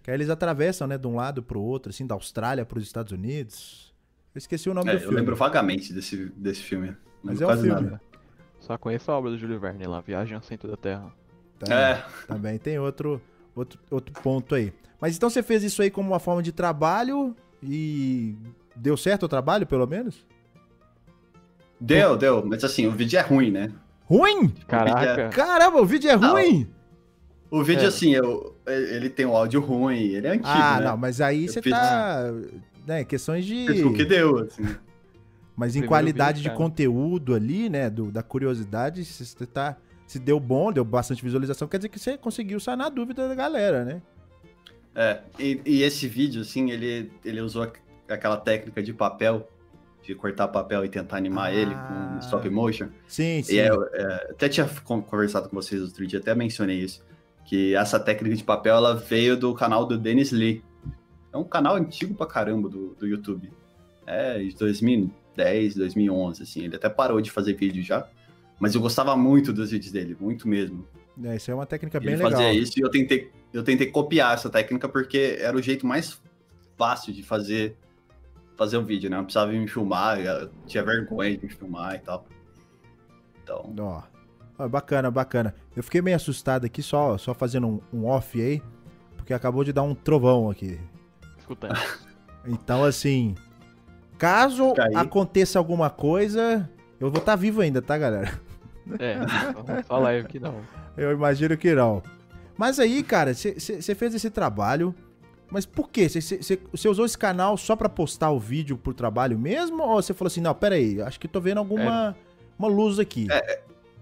Que 0.02 0.10
aí 0.10 0.16
eles 0.16 0.30
atravessam, 0.30 0.86
né, 0.86 0.98
de 0.98 1.06
um 1.06 1.14
lado 1.16 1.42
pro 1.42 1.60
outro, 1.60 1.90
assim, 1.90 2.06
da 2.06 2.14
Austrália 2.14 2.64
pros 2.64 2.82
Estados 2.84 3.12
Unidos. 3.12 3.92
Eu 4.34 4.38
esqueci 4.38 4.68
o 4.68 4.74
nome 4.74 4.88
É, 4.88 4.92
do 4.92 4.96
eu 4.96 5.00
filme. 5.02 5.16
lembro 5.16 5.36
vagamente 5.36 5.92
desse, 5.92 6.16
desse 6.36 6.62
filme. 6.62 6.88
Não 6.88 6.96
Mas 7.22 7.40
é 7.40 7.44
um 7.44 7.48
quase 7.48 7.62
filme. 7.62 7.80
nada. 7.82 8.00
Só 8.58 8.76
conheço 8.78 9.10
a 9.10 9.18
obra 9.18 9.30
do 9.30 9.38
Júlio 9.38 9.58
Verne 9.60 9.84
lá, 9.86 10.00
Viagem 10.00 10.34
ao 10.36 10.42
Centro 10.42 10.68
da 10.70 10.76
Terra. 10.76 11.12
Tá, 11.58 11.74
É, 11.74 12.04
Também 12.26 12.58
tem 12.58 12.78
outro, 12.78 13.20
outro, 13.54 13.78
outro 13.90 14.12
ponto 14.22 14.54
aí. 14.54 14.72
Mas 15.00 15.16
então 15.16 15.28
você 15.30 15.42
fez 15.42 15.62
isso 15.62 15.82
aí 15.82 15.90
como 15.90 16.10
uma 16.10 16.20
forma 16.20 16.42
de 16.42 16.52
trabalho 16.52 17.36
e 17.62 18.34
deu 18.74 18.96
certo 18.96 19.24
o 19.24 19.28
trabalho, 19.28 19.66
pelo 19.66 19.86
menos? 19.86 20.24
deu, 21.80 22.16
deu. 22.16 22.44
Mas 22.46 22.64
assim, 22.64 22.86
o 22.86 22.92
vídeo 22.92 23.18
é 23.18 23.22
ruim, 23.22 23.50
né? 23.50 23.72
Ruim? 24.16 24.48
Caraca, 24.68 25.28
Caramba, 25.30 25.80
o 25.80 25.86
vídeo 25.86 26.10
é 26.10 26.16
Não. 26.16 26.32
ruim? 26.32 26.68
O 27.50 27.62
vídeo, 27.62 27.84
É. 27.84 27.88
assim, 27.88 28.14
eu, 28.14 28.56
ele 28.66 29.08
tem 29.10 29.24
um 29.26 29.36
áudio 29.36 29.60
ruim, 29.60 29.98
ele 30.00 30.26
é 30.26 30.30
antigo, 30.30 30.48
ah, 30.48 30.80
né? 30.80 30.86
não, 30.86 30.96
mas 30.96 31.20
aí 31.20 31.46
Eu 31.46 31.52
você 31.52 31.60
tá... 31.62 32.32
Né, 32.86 33.04
questões 33.04 33.44
de... 33.44 33.66
Fiz 33.66 33.82
O 33.84 33.92
que 33.92 34.04
deu, 34.04 34.38
assim. 34.40 34.62
Mas 35.54 35.70
em 35.76 35.80
Primeiro 35.80 35.88
qualidade 35.88 36.38
vídeo, 36.38 36.50
de 36.50 36.56
conteúdo 36.56 37.34
ali, 37.34 37.68
né, 37.68 37.88
do, 37.88 38.10
da 38.10 38.22
curiosidade, 38.22 39.04
se 39.04 39.24
você 39.24 39.46
tá... 39.46 39.76
Se 40.06 40.18
deu 40.18 40.38
bom, 40.40 40.70
deu 40.72 40.84
bastante 40.84 41.22
visualização, 41.22 41.66
quer 41.68 41.78
dizer 41.78 41.88
que 41.88 41.98
você 41.98 42.18
conseguiu 42.18 42.58
sanar 42.60 42.88
a 42.88 42.90
dúvida 42.90 43.26
da 43.28 43.34
galera, 43.34 43.84
né? 43.84 44.02
É, 44.94 45.20
e, 45.38 45.60
e 45.64 45.82
esse 45.82 46.06
vídeo, 46.06 46.42
assim, 46.42 46.70
ele, 46.70 47.10
ele 47.24 47.40
usou 47.40 47.62
aqu- 47.62 47.80
aquela 48.08 48.36
técnica 48.36 48.82
de 48.82 48.92
papel, 48.92 49.48
de 50.02 50.14
cortar 50.14 50.48
papel 50.48 50.84
e 50.84 50.88
tentar 50.88 51.16
animar 51.16 51.46
Ah. 51.50 51.54
ele 51.54 51.74
com 51.74 52.18
stop 52.18 52.48
motion. 52.50 52.88
Sim, 53.06 53.42
sim. 53.42 53.54
E 53.54 53.58
é, 53.60 53.68
é, 53.68 54.14
até 54.30 54.48
tinha 54.48 54.68
con- 54.84 55.02
conversado 55.02 55.48
com 55.48 55.56
vocês 55.56 55.80
outro 55.80 56.06
dia, 56.06 56.18
até 56.18 56.34
mencionei 56.34 56.78
isso, 56.80 57.04
que 57.44 57.74
essa 57.74 57.98
técnica 58.00 58.34
de 58.36 58.44
papel, 58.44 58.74
ela 58.76 58.94
veio 58.94 59.36
do 59.36 59.54
canal 59.54 59.86
do 59.86 59.96
Dennis 59.98 60.32
Lee. 60.32 60.62
É 61.32 61.36
um 61.36 61.44
canal 61.44 61.76
antigo 61.76 62.14
pra 62.14 62.26
caramba 62.26 62.68
do, 62.68 62.94
do 62.98 63.06
YouTube. 63.06 63.50
É, 64.06 64.38
de 64.38 64.54
2010, 64.56 65.74
2011, 65.76 66.42
assim. 66.42 66.64
Ele 66.64 66.76
até 66.76 66.88
parou 66.88 67.20
de 67.20 67.30
fazer 67.30 67.54
vídeo 67.54 67.82
já, 67.82 68.06
mas 68.60 68.74
eu 68.74 68.80
gostava 68.80 69.16
muito 69.16 69.52
dos 69.52 69.70
vídeos 69.70 69.92
dele, 69.92 70.16
muito 70.20 70.46
mesmo. 70.48 70.86
É, 71.24 71.36
isso 71.36 71.50
é 71.50 71.54
uma 71.54 71.66
técnica 71.66 72.00
bem 72.00 72.14
Ele 72.14 72.16
legal. 72.22 72.32
fazia 72.32 72.52
isso 72.52 72.72
e 72.78 72.82
eu 72.82 72.90
tentei, 72.90 73.30
eu 73.52 73.62
tentei 73.62 73.86
copiar 73.86 74.34
essa 74.34 74.48
técnica 74.50 74.88
porque 74.88 75.36
era 75.40 75.56
o 75.56 75.62
jeito 75.62 75.86
mais 75.86 76.20
fácil 76.76 77.12
de 77.12 77.22
fazer 77.22 77.76
fazer 78.56 78.76
o 78.76 78.84
vídeo, 78.84 79.08
né? 79.10 79.16
Não 79.16 79.24
precisava 79.24 79.50
me 79.52 79.66
filmar, 79.68 80.20
eu 80.20 80.50
tinha 80.66 80.84
vergonha 80.84 81.36
de 81.36 81.46
me 81.46 81.52
filmar 81.52 81.94
e 81.94 81.98
tal. 82.00 82.26
Então, 83.42 83.74
Ó. 83.78 84.02
Ó, 84.58 84.68
bacana, 84.68 85.10
bacana. 85.10 85.54
Eu 85.74 85.82
fiquei 85.82 86.00
meio 86.02 86.16
assustado 86.16 86.64
aqui, 86.66 86.82
só, 86.82 87.16
só 87.18 87.32
fazendo 87.34 87.66
um, 87.66 87.80
um 87.92 88.06
off 88.06 88.40
aí, 88.40 88.62
porque 89.16 89.32
acabou 89.32 89.64
de 89.64 89.72
dar 89.72 89.82
um 89.82 89.94
trovão 89.94 90.50
aqui. 90.50 90.78
escutando. 91.38 91.74
Então, 92.44 92.82
assim, 92.82 93.36
caso 94.18 94.74
Caí. 94.74 94.96
aconteça 94.96 95.60
alguma 95.60 95.88
coisa, 95.88 96.68
eu 96.98 97.08
vou 97.08 97.20
estar 97.20 97.36
vivo 97.36 97.60
ainda, 97.60 97.80
tá, 97.80 97.96
galera? 97.96 98.36
É, 98.98 99.16
só- 99.86 100.00
só 100.00 100.22
que 100.28 100.40
não. 100.40 100.56
Eu 100.96 101.12
imagino 101.12 101.56
que 101.56 101.72
não. 101.72 102.02
Mas 102.58 102.80
aí, 102.80 103.04
cara, 103.04 103.32
você 103.32 103.94
fez 103.94 104.12
esse 104.12 104.28
trabalho, 104.28 104.92
mas 105.52 105.66
por 105.66 105.88
quê? 105.90 106.08
Você 106.08 106.88
usou 106.88 107.04
esse 107.04 107.16
canal 107.18 107.56
só 107.56 107.76
pra 107.76 107.88
postar 107.88 108.30
o 108.30 108.40
vídeo 108.40 108.76
pro 108.78 108.92
trabalho 108.94 109.38
mesmo? 109.38 109.82
Ou 109.82 110.02
você 110.02 110.12
falou 110.14 110.28
assim, 110.28 110.40
não, 110.40 110.54
pera 110.54 110.74
aí, 110.74 111.00
acho 111.02 111.20
que 111.20 111.28
tô 111.28 111.40
vendo 111.40 111.58
alguma 111.58 112.16
uma 112.58 112.68
luz 112.68 112.98
aqui. 112.98 113.26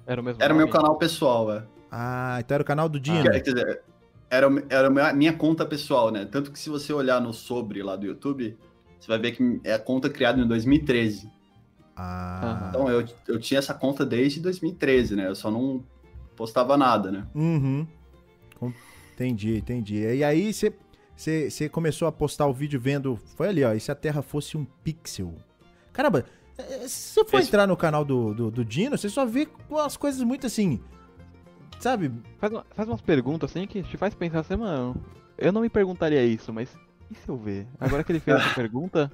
Era 0.06 0.20
o 0.20 0.24
mesmo 0.24 0.42
era 0.42 0.52
o 0.54 0.56
meu 0.56 0.68
canal 0.68 0.96
pessoal, 0.96 1.46
velho. 1.46 1.66
Ah, 1.90 2.38
então 2.40 2.54
era 2.54 2.62
o 2.62 2.66
canal 2.66 2.88
do 2.88 2.98
Dino. 3.00 3.22
Quer 3.22 3.42
quer 3.42 3.52
dizer, 3.52 3.82
era, 4.30 4.46
era 4.68 4.86
a 4.88 4.90
minha- 4.90 5.12
minha 5.12 5.32
conta 5.32 5.66
pessoal, 5.66 6.10
né? 6.10 6.24
Tanto 6.24 6.50
que 6.52 6.58
se 6.58 6.70
você 6.70 6.92
olhar 6.92 7.20
no 7.20 7.32
sobre 7.32 7.82
lá 7.82 7.96
do 7.96 8.06
YouTube, 8.06 8.56
você 8.98 9.08
vai 9.08 9.18
ver 9.18 9.32
que 9.32 9.60
é 9.64 9.72
a 9.74 9.78
conta 9.78 10.08
criada 10.08 10.40
em 10.40 10.46
2013. 10.46 11.28
Ah. 11.96 12.66
Então 12.68 12.88
eu, 12.88 13.04
eu 13.28 13.38
tinha 13.38 13.58
essa 13.58 13.74
conta 13.74 14.06
desde 14.06 14.40
2013, 14.40 15.16
né? 15.16 15.26
Eu 15.26 15.34
só 15.34 15.50
não 15.50 15.82
postava 16.36 16.76
nada, 16.76 17.10
né? 17.10 17.26
Uhum. 17.34 17.86
Entendi, 19.14 19.56
entendi. 19.58 19.96
E 19.98 20.24
aí 20.24 20.52
você- 20.52 20.72
você 21.20 21.68
começou 21.68 22.08
a 22.08 22.12
postar 22.12 22.46
o 22.46 22.52
vídeo 22.52 22.80
vendo. 22.80 23.18
Foi 23.36 23.48
ali, 23.48 23.62
ó. 23.64 23.72
E 23.72 23.80
se 23.80 23.90
a 23.90 23.94
Terra 23.94 24.22
fosse 24.22 24.56
um 24.56 24.64
pixel? 24.64 25.34
Caramba, 25.92 26.24
eh, 26.56 26.88
se 26.88 27.14
você 27.14 27.24
for 27.24 27.38
Esse- 27.40 27.48
entrar 27.48 27.66
no 27.66 27.76
canal 27.76 28.04
do, 28.04 28.32
do, 28.32 28.50
do 28.50 28.64
Dino, 28.64 28.96
você 28.96 29.08
só 29.08 29.26
vê 29.26 29.46
umas 29.68 29.96
coisas 29.96 30.22
muito 30.22 30.46
assim. 30.46 30.80
Sabe? 31.78 32.10
Faz, 32.38 32.52
uma- 32.52 32.66
faz 32.74 32.88
umas 32.88 33.00
perguntas 33.00 33.50
assim 33.50 33.66
que 33.66 33.82
te 33.82 33.96
faz 33.96 34.14
pensar 34.14 34.40
assim, 34.40 34.56
mano. 34.56 34.94
Eu 35.38 35.52
não 35.52 35.62
me 35.62 35.68
perguntaria 35.70 36.24
isso, 36.24 36.52
mas 36.52 36.68
e 37.10 37.14
se 37.14 37.28
eu 37.28 37.36
ver? 37.36 37.66
Agora 37.78 38.04
que 38.04 38.12
ele 38.12 38.20
fez 38.20 38.36
essa 38.38 38.54
pergunta, 38.54 39.10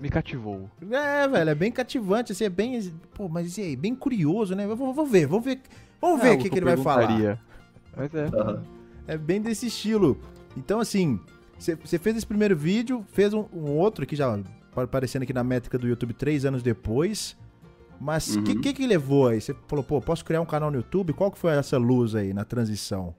me 0.00 0.08
cativou. 0.08 0.70
É, 0.90 1.28
velho, 1.28 1.50
é 1.50 1.54
bem 1.54 1.70
cativante, 1.70 2.32
assim, 2.32 2.44
é 2.44 2.48
bem. 2.50 2.92
Pô, 3.14 3.28
mas 3.28 3.56
e 3.58 3.62
aí? 3.62 3.76
Bem 3.76 3.94
curioso, 3.94 4.54
né? 4.54 4.66
Vou, 4.66 4.92
vou 4.92 5.06
ver, 5.06 5.26
vamos 5.26 5.44
ver. 5.44 5.60
Vamos 6.00 6.20
ver 6.22 6.28
É 6.28 6.32
o 6.32 6.38
que, 6.38 6.50
que 6.50 6.58
ele 6.58 6.66
vai 6.66 6.76
falar. 6.76 7.38
Mas 7.96 8.14
é. 8.14 8.24
Aham. 8.26 8.62
É 9.06 9.16
bem 9.16 9.40
desse 9.40 9.66
estilo. 9.68 10.18
Então, 10.56 10.80
assim, 10.80 11.20
você 11.58 11.98
fez 11.98 12.16
esse 12.16 12.26
primeiro 12.26 12.56
vídeo, 12.56 13.04
fez 13.12 13.32
um, 13.32 13.46
um 13.52 13.70
outro 13.72 14.04
aqui 14.04 14.14
já 14.14 14.38
aparecendo 14.74 15.22
aqui 15.22 15.32
na 15.32 15.42
métrica 15.42 15.78
do 15.78 15.88
YouTube 15.88 16.12
três 16.14 16.44
anos 16.44 16.62
depois. 16.62 17.36
Mas 17.98 18.34
o 18.34 18.38
Uhum. 18.38 18.44
que, 18.44 18.54
que 18.56 18.72
que 18.74 18.86
levou 18.86 19.28
aí? 19.28 19.40
Você 19.40 19.54
falou, 19.66 19.82
pô, 19.82 20.00
posso 20.02 20.22
criar 20.24 20.40
um 20.42 20.46
canal 20.46 20.70
no 20.70 20.76
YouTube? 20.76 21.14
Qual 21.14 21.30
que 21.30 21.38
foi 21.38 21.52
essa 21.52 21.78
luz 21.78 22.14
aí 22.14 22.34
na 22.34 22.44
transição? 22.44 23.14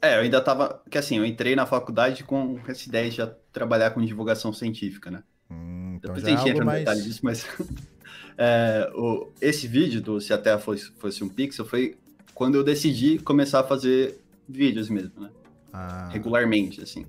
É, 0.00 0.16
eu 0.16 0.20
ainda 0.20 0.40
tava. 0.40 0.82
Que 0.90 0.96
assim, 0.98 1.18
eu 1.18 1.24
entrei 1.24 1.54
na 1.54 1.66
faculdade 1.66 2.24
com 2.24 2.58
essa 2.66 2.88
ideia 2.88 3.10
de 3.10 3.16
já 3.16 3.26
trabalhar 3.52 3.90
com 3.90 4.00
divulgação 4.04 4.52
científica, 4.52 5.10
né? 5.10 5.22
Hum, 5.50 5.94
então 5.96 6.14
Depois 6.14 6.22
já 6.22 6.28
a 6.34 6.36
gente 6.36 6.48
entra 6.48 6.60
no 6.60 6.66
mais... 6.66 6.78
detalhe 6.80 7.02
disso, 7.02 7.20
mas. 7.22 7.46
é, 8.38 8.90
o, 8.94 9.28
esse 9.40 9.66
vídeo 9.66 10.00
do 10.00 10.20
Se 10.20 10.32
a 10.32 10.38
Terra 10.38 10.58
fosse, 10.58 10.90
fosse 10.98 11.22
um 11.22 11.28
Pixel 11.28 11.64
foi 11.64 11.96
quando 12.34 12.54
eu 12.56 12.64
decidi 12.64 13.18
começar 13.18 13.60
a 13.60 13.64
fazer 13.64 14.18
vídeos 14.48 14.88
mesmo, 14.90 15.20
né? 15.20 15.30
Ah, 15.72 16.08
Regularmente, 16.10 16.80
assim. 16.82 17.06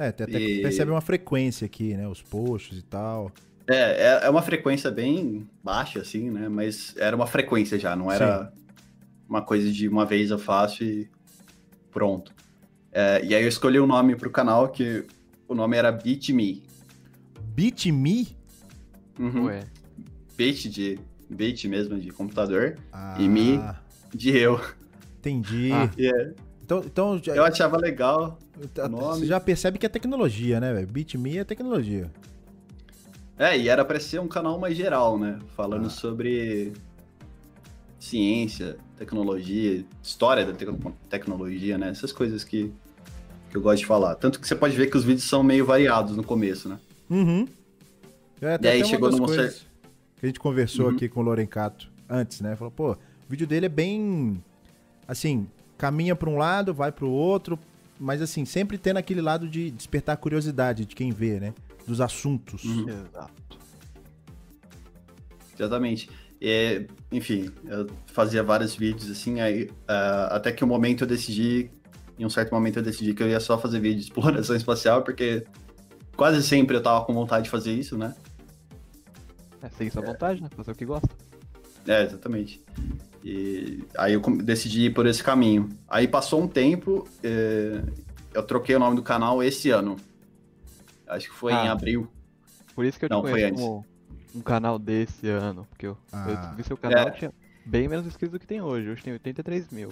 É, 0.00 0.12
tem 0.12 0.24
até 0.24 0.38
que 0.38 0.58
E- 0.58 0.62
percebe 0.62 0.90
uma 0.90 1.00
frequência 1.00 1.64
aqui, 1.66 1.94
né? 1.94 2.08
Os 2.08 2.22
posts 2.22 2.78
e 2.78 2.82
tal. 2.82 3.30
É, 3.66 3.74
é, 3.74 4.20
é 4.24 4.30
uma 4.30 4.42
frequência 4.42 4.90
bem 4.90 5.48
baixa, 5.62 6.00
assim, 6.00 6.30
né? 6.30 6.48
Mas 6.48 6.94
era 6.96 7.14
uma 7.14 7.26
frequência 7.26 7.78
já, 7.78 7.94
não 7.94 8.10
era 8.10 8.52
uma 9.28 9.42
coisa 9.42 9.70
de 9.70 9.88
uma 9.88 10.04
vez 10.04 10.30
eu 10.30 10.38
faço 10.38 10.82
e 10.82 11.08
pronto. 11.92 12.32
É, 12.92 13.24
e 13.24 13.34
aí 13.34 13.42
eu 13.42 13.48
escolhi 13.48 13.78
o 13.78 13.86
nome 13.86 14.16
pro 14.16 14.30
canal, 14.30 14.68
que 14.70 15.04
o 15.46 15.54
nome 15.54 15.76
era 15.76 15.92
Beat 15.92 16.30
Me. 16.30 16.64
Beat 17.54 17.86
Me? 17.86 18.36
Uhum. 19.18 19.44
Ué. 19.44 19.60
Beat 20.36 20.68
de 20.68 20.98
beat 21.28 21.64
mesmo, 21.66 21.98
de 22.00 22.10
computador, 22.10 22.76
Ah, 22.92 23.16
E 23.20 23.28
Me? 23.28 23.60
de 24.12 24.36
eu. 24.36 24.60
Entendi. 25.18 25.70
Ah. 25.72 25.88
É, 25.98 26.32
Então, 26.62 26.82
então 26.84 27.20
eu 27.26 27.44
achava 27.44 27.76
legal. 27.76 28.38
Tá- 28.68 28.88
nome. 28.88 29.20
você 29.20 29.26
já 29.26 29.40
percebe 29.40 29.78
que 29.78 29.86
é 29.86 29.88
tecnologia, 29.88 30.60
né, 30.60 30.72
velho? 30.72 30.86
Beat 30.86 31.14
Me 31.14 31.38
é 31.38 31.44
tecnologia. 31.44 32.10
É, 33.38 33.58
e 33.58 33.68
era 33.68 33.84
pra 33.84 33.98
ser 33.98 34.20
um 34.20 34.28
canal 34.28 34.58
mais 34.58 34.76
geral, 34.76 35.18
né? 35.18 35.38
Falando 35.56 35.86
Ah. 35.86 35.90
sobre 35.90 36.72
ciência, 37.98 38.76
tecnologia, 38.96 39.84
história 40.02 40.44
da 40.44 40.52
tec- 40.52 40.68
tecnologia, 41.08 41.76
né? 41.76 41.88
Essas 41.90 42.12
coisas 42.12 42.44
que, 42.44 42.72
que 43.50 43.56
eu 43.56 43.60
gosto 43.60 43.80
de 43.80 43.86
falar. 43.86 44.14
Tanto 44.14 44.40
que 44.40 44.46
você 44.48 44.54
pode 44.54 44.76
ver 44.76 44.86
que 44.88 44.96
os 44.96 45.04
vídeos 45.04 45.24
são 45.24 45.42
meio 45.42 45.64
variados 45.66 46.16
no 46.16 46.22
começo, 46.24 46.68
né? 46.68 46.78
Uhum. 47.08 47.46
É, 48.40 48.58
E 48.62 48.68
aí 48.68 48.84
chegou 48.84 49.10
das 49.10 49.18
num 49.20 49.26
coisas 49.26 49.66
que 50.16 50.24
a 50.24 50.26
gente 50.26 50.40
conversou 50.40 50.86
Uhum. 50.88 50.94
aqui 50.94 51.08
com 51.08 51.20
o 51.20 51.22
Lorencato 51.22 51.90
antes, 52.08 52.40
né? 52.40 52.56
Falou, 52.56 52.70
pô, 52.70 52.92
o 52.92 52.96
vídeo 53.28 53.46
dele 53.46 53.66
é 53.66 53.70
bem 53.70 54.42
assim, 55.06 55.46
caminha 55.76 56.14
pra 56.16 56.30
um 56.30 56.36
lado, 56.38 56.72
vai 56.72 56.90
pro 56.92 57.08
outro, 57.10 57.58
mas 58.00 58.22
assim, 58.22 58.46
sempre 58.46 58.78
tendo 58.78 58.96
aquele 58.96 59.20
lado 59.20 59.46
de 59.46 59.70
despertar 59.70 60.14
a 60.14 60.16
curiosidade 60.16 60.86
de 60.86 60.96
quem 60.96 61.12
vê, 61.12 61.38
né? 61.38 61.52
Dos 61.86 62.00
assuntos. 62.00 62.64
Uhum. 62.64 62.88
Exato. 62.88 63.58
Exatamente. 65.54 66.08
E, 66.40 66.86
enfim, 67.12 67.50
eu 67.66 67.86
fazia 68.06 68.42
vários 68.42 68.74
vídeos 68.74 69.10
assim, 69.10 69.40
aí 69.40 69.70
ah, 69.86 70.36
até 70.36 70.50
que 70.50 70.64
um 70.64 70.68
momento 70.68 71.04
eu 71.04 71.06
decidi, 71.06 71.70
em 72.18 72.24
um 72.24 72.30
certo 72.30 72.50
momento 72.52 72.78
eu 72.78 72.82
decidi 72.82 73.12
que 73.12 73.22
eu 73.22 73.28
ia 73.28 73.38
só 73.38 73.58
fazer 73.58 73.78
vídeo 73.78 73.98
de 73.98 74.04
exploração 74.04 74.56
espacial, 74.56 75.02
porque 75.02 75.44
quase 76.16 76.42
sempre 76.42 76.74
eu 76.76 76.82
tava 76.82 77.04
com 77.04 77.12
vontade 77.12 77.44
de 77.44 77.50
fazer 77.50 77.74
isso, 77.74 77.98
né? 77.98 78.14
É, 79.60 79.68
seguir 79.68 79.90
sua 79.90 80.00
vontade, 80.00 80.42
né? 80.42 80.48
Fazer 80.56 80.70
o 80.70 80.74
que 80.74 80.86
gosta. 80.86 81.08
É, 81.86 82.04
exatamente. 82.04 82.64
E 83.24 83.84
aí 83.98 84.14
eu 84.14 84.20
decidi 84.38 84.86
ir 84.86 84.94
por 84.94 85.06
esse 85.06 85.22
caminho. 85.22 85.68
Aí 85.88 86.08
passou 86.08 86.42
um 86.42 86.48
tempo, 86.48 87.06
eh, 87.22 87.82
eu 88.32 88.42
troquei 88.42 88.74
o 88.76 88.78
nome 88.78 88.96
do 88.96 89.02
canal 89.02 89.42
esse 89.42 89.70
ano. 89.70 89.96
Acho 91.06 91.28
que 91.28 91.34
foi 91.34 91.52
em 91.52 91.68
Ah. 91.68 91.72
abril. 91.72 92.08
Por 92.74 92.84
isso 92.84 92.98
que 92.98 93.04
eu 93.04 93.08
te 93.08 93.12
Não, 93.12 93.20
conheço 93.22 93.46
antes. 93.48 93.60
como 93.62 93.84
um 94.34 94.40
canal 94.40 94.78
desse 94.78 95.28
ano. 95.28 95.66
Porque 95.68 95.86
eu, 95.86 95.98
Ah. 96.12 96.48
eu 96.50 96.56
vi 96.56 96.64
seu 96.64 96.76
canal 96.76 97.08
É. 97.08 97.10
tinha 97.10 97.32
bem 97.66 97.88
menos 97.88 98.06
inscritos 98.06 98.32
do 98.32 98.40
que 98.40 98.46
tem 98.46 98.60
hoje. 98.62 98.88
Hoje 98.88 99.02
tem 99.02 99.12
83 99.12 99.68
mil. 99.70 99.90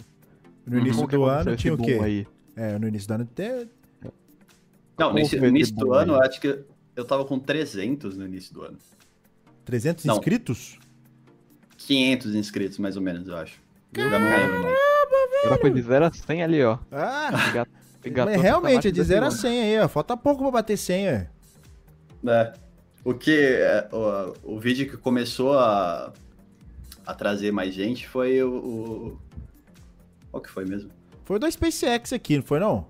No 0.67 0.79
início 0.79 1.07
do 1.07 1.25
ano 1.25 1.57
tinha 1.57 1.75
o 1.75 1.79
quê? 1.79 1.99
Aí? 2.03 2.27
É, 2.57 2.79
no 2.79 2.89
início 2.89 3.09
do 3.09 3.15
ano 3.15 3.29
até 3.31 3.67
Não, 4.99 5.13
no 5.13 5.19
início 5.19 5.75
do 5.77 5.93
ano, 5.93 6.15
aí? 6.15 6.29
acho 6.29 6.41
que 6.41 6.59
eu 6.97 7.05
tava 7.05 7.25
com 7.25 7.39
300 7.39 8.17
no 8.17 8.25
início 8.27 8.53
do 8.55 8.63
ano. 8.63 8.79
300 9.65 10.05
Não. 10.05 10.15
inscritos? 10.15 10.79
500 11.79 12.35
inscritos, 12.35 12.79
mais 12.79 12.97
ou 12.97 13.03
menos, 13.03 13.27
eu 13.29 13.37
acho. 13.37 13.59
Lembro 13.97 14.21
mais. 14.21 14.79
Agora 15.45 15.61
foi 15.61 15.71
de 15.71 15.81
0 15.83 16.05
a 16.05 16.13
100 16.13 16.43
ali, 16.43 16.63
ó. 16.63 16.79
Ah, 16.93 17.31
Enga- 17.51 17.67
engatou 18.05 18.35
mas 18.35 18.43
realmente 18.43 18.89
é 18.89 18.91
de 18.91 19.01
máquina 19.01 19.05
0 19.05 19.25
a 19.25 19.29
desse 19.31 19.41
100 19.41 19.61
aí, 19.63 19.81
ó. 19.81 19.89
Falta 19.89 20.17
pouco 20.17 20.43
pra 20.43 20.51
bater 20.51 20.77
100, 20.77 21.09
é. 21.09 21.31
É. 22.27 22.53
O 23.05 23.15
que 23.15 23.31
é, 23.35 23.89
o, 23.93 24.55
o 24.57 24.61
vídeo 24.61 24.91
que 24.91 24.97
começou 24.97 25.57
a, 25.59 26.13
a 27.07 27.15
trazer 27.15 27.53
mais 27.53 27.73
gente 27.73 28.07
foi 28.07 28.43
o, 28.43 28.51
o- 28.53 29.19
Qual 30.31 30.43
que 30.43 30.51
foi 30.51 30.65
mesmo? 30.67 30.91
Foi 31.25 31.37
o 31.37 31.39
da 31.39 31.51
SpaceX 31.51 32.13
aqui, 32.13 32.37
não 32.37 32.43
foi 32.45 32.59
não? 32.59 32.87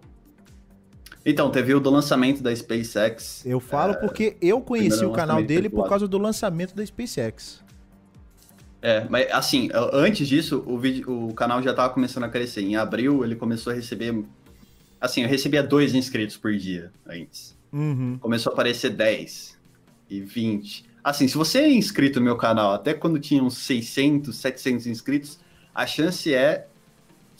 Então, 1.27 1.51
teve 1.51 1.75
o 1.75 1.81
do 1.81 1.91
lançamento 1.91 2.43
da 2.43 2.55
SpaceX. 2.55 3.45
Eu 3.45 3.61
falo 3.61 3.95
porque 3.97 4.37
eu 4.41 4.61
conheci 4.63 5.05
o 5.05 5.13
canal 5.13 5.43
dele 5.43 5.69
por 5.69 5.87
causa 5.89 6.09
do 6.09 6.17
lançamento 6.19 6.75
da 6.75 6.85
SpaceX. 6.85 7.63
É, 8.81 9.07
mas 9.09 9.31
assim, 9.33 9.69
antes 9.93 10.29
disso, 10.29 10.63
o, 10.67 10.79
vídeo, 10.79 11.29
o 11.29 11.35
canal 11.35 11.63
já 11.63 11.75
tava 11.75 11.93
começando 11.93 12.25
a 12.25 12.29
crescer. 12.29 12.63
Em 12.63 12.77
abril, 12.77 13.25
ele 13.25 13.37
começou 13.37 13.73
a 13.73 13.77
receber. 13.77 14.25
Assim, 15.01 15.23
eu 15.23 15.29
recebia 15.29 15.63
dois 15.63 15.95
inscritos 15.95 16.37
por 16.37 16.55
dia 16.57 16.93
antes. 17.07 17.57
Uhum. 17.73 18.19
Começou 18.21 18.51
a 18.51 18.53
aparecer 18.55 18.91
10 18.91 19.59
e 20.09 20.21
20. 20.21 20.85
Assim, 21.03 21.29
se 21.29 21.37
você 21.37 21.61
é 21.61 21.73
inscrito 21.73 22.19
no 22.19 22.25
meu 22.25 22.37
canal 22.37 22.73
até 22.73 22.95
quando 22.95 23.19
tinha 23.19 23.43
uns 23.43 23.59
600, 23.59 24.37
700 24.37 24.87
inscritos, 24.87 25.39
a 25.75 25.87
chance 25.87 26.33
é 26.33 26.67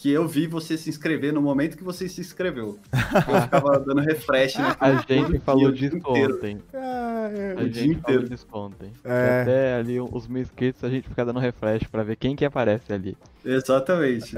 que 0.01 0.11
eu 0.13 0.29
vi 0.29 0.47
você 0.47 0.79
se 0.79 0.89
inscrever 0.89 1.33
no 1.33 1.43
momento 1.43 1.77
que 1.77 1.83
você 1.83 2.09
se 2.09 2.21
inscreveu. 2.21 2.79
Eu 3.29 3.43
ficava 3.43 3.81
dando 3.81 4.01
refresh, 4.01 4.55
né? 4.57 4.77
A 4.79 4.93
gente 5.01 5.41
falou 5.41 5.73
disso 5.73 5.97
inteiro. 5.97 6.37
ontem. 6.37 6.63
Ah, 6.73 7.29
é. 7.35 7.53
A 7.59 7.65
O 7.65 7.69
dia 7.69 7.83
gente 7.83 8.01
falou 8.01 8.17
inteiro. 8.21 8.29
disso 8.29 8.47
ontem. 8.53 8.93
É. 9.03 9.41
Até 9.43 9.75
ali 9.75 10.01
os 10.01 10.29
mil 10.29 10.41
inscritos 10.41 10.85
a 10.85 10.89
gente 10.89 11.09
fica 11.09 11.25
dando 11.25 11.41
refresh 11.41 11.83
pra 11.91 12.05
ver 12.05 12.15
quem 12.15 12.37
que 12.37 12.45
aparece 12.45 12.93
ali. 12.93 13.17
Exatamente. 13.45 14.37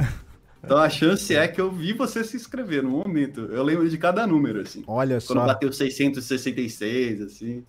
Então 0.65 0.79
a 0.79 0.89
chance 0.89 1.35
é 1.37 1.47
que 1.47 1.61
eu 1.61 1.71
vi 1.71 1.93
você 1.93 2.25
se 2.25 2.37
inscrever 2.39 2.83
no 2.83 2.89
momento. 2.91 3.41
Eu 3.53 3.63
lembro 3.63 3.87
de 3.89 3.99
cada 3.99 4.27
número, 4.27 4.61
assim. 4.63 4.83
Olha 4.87 5.19
Quando 5.21 5.41
só. 5.41 5.47
bateu 5.47 5.71
666, 5.71 7.21
assim. 7.21 7.65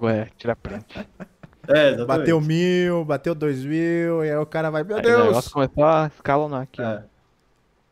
Ué, 0.00 0.28
tira 0.36 0.54
print. 0.54 0.86
É, 1.68 1.88
exatamente. 1.88 2.06
Bateu 2.06 2.40
mil, 2.40 3.04
bateu 3.04 3.34
dois 3.34 3.64
mil, 3.64 4.24
e 4.24 4.30
aí 4.30 4.36
o 4.36 4.46
cara 4.46 4.70
vai, 4.70 4.82
meu 4.84 4.96
Aí 4.96 5.02
o 5.02 5.04
Deus! 5.04 5.24
negócio 5.26 5.50
começou 5.50 5.84
a 5.84 6.10
escalonar 6.14 6.62
aqui. 6.62 6.82
É. 6.82 7.02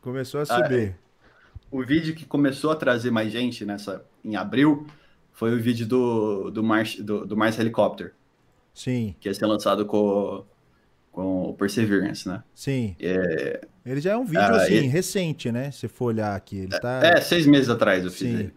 Começou 0.01 0.39
a 0.39 0.43
Ah, 0.43 0.45
subir. 0.45 0.95
O 1.71 1.83
vídeo 1.83 2.13
que 2.15 2.25
começou 2.25 2.71
a 2.71 2.75
trazer 2.75 3.11
mais 3.11 3.31
gente 3.31 3.65
nessa 3.65 4.05
em 4.23 4.35
abril 4.35 4.85
foi 5.33 5.53
o 5.53 5.61
vídeo 5.61 5.85
do, 5.85 6.49
do, 6.51 6.63
Mars, 6.63 6.95
do, 6.97 7.25
do 7.25 7.35
Mars 7.35 7.57
Helicopter, 7.59 8.13
Sim, 8.73 9.15
que 9.19 9.27
ia 9.27 9.33
ser 9.33 9.45
lançado 9.45 9.85
com, 9.85 10.45
com 11.11 11.49
o 11.49 11.53
Perseverance, 11.53 12.27
né? 12.27 12.43
sim. 12.53 12.95
É, 12.99 13.61
Ele 13.85 13.99
já 13.99 14.13
é 14.13 14.17
um 14.17 14.25
vídeo, 14.25 14.39
Ah, 14.41 14.57
assim, 14.57 14.75
ele- 14.75 14.87
recente, 14.87 15.51
né? 15.51 15.71
Se 15.71 15.87
for 15.87 16.05
olhar 16.05 16.35
aqui. 16.35 16.59
Ele 16.59 16.79
tá. 16.79 17.01
é, 17.03 17.19
seis 17.19 17.45
meses 17.45 17.69
atrás 17.69 18.03
eu 18.05 18.11
fiz 18.11 18.19
Sim. 18.19 18.33
ele. 18.35 18.53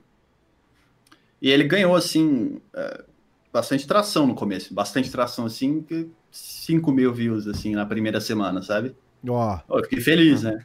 E 1.41 1.51
ele 1.51 1.65
ganhou, 1.65 1.95
assim, 1.97 2.61
é, 2.75 3.05
bastante 3.53 3.87
tração 3.87 4.27
no 4.27 4.35
começo. 4.35 4.73
Bastante 4.75 5.11
tração, 5.11 5.47
assim, 5.47 5.83
que 5.83 6.09
5 6.31 6.91
mil 6.93 7.13
views, 7.13 7.47
assim, 7.47 7.75
na 7.75 7.87
primeira 7.87 8.21
semana, 8.21 8.63
sabe? 8.63 8.95
Ó, 9.27 9.59
Eu 9.69 9.83
fiquei 9.85 10.01
feliz, 10.01 10.43
né? 10.43 10.65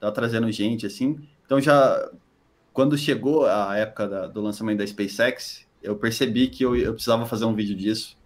Tava 0.00 0.12
trazendo 0.12 0.50
gente, 0.50 0.86
assim. 0.86 1.18
Então 1.44 1.60
já 1.60 2.10
quando 2.74 2.98
chegou 2.98 3.46
a 3.46 3.76
época 3.76 4.08
da, 4.08 4.26
do 4.26 4.40
lançamento 4.42 4.78
da 4.78 4.86
SpaceX, 4.86 5.64
eu 5.80 5.94
percebi 5.94 6.48
que 6.48 6.64
eu, 6.64 6.74
eu 6.74 6.92
precisava 6.92 7.24
fazer 7.24 7.44
um 7.44 7.54
vídeo 7.54 7.76
disso 7.76 8.18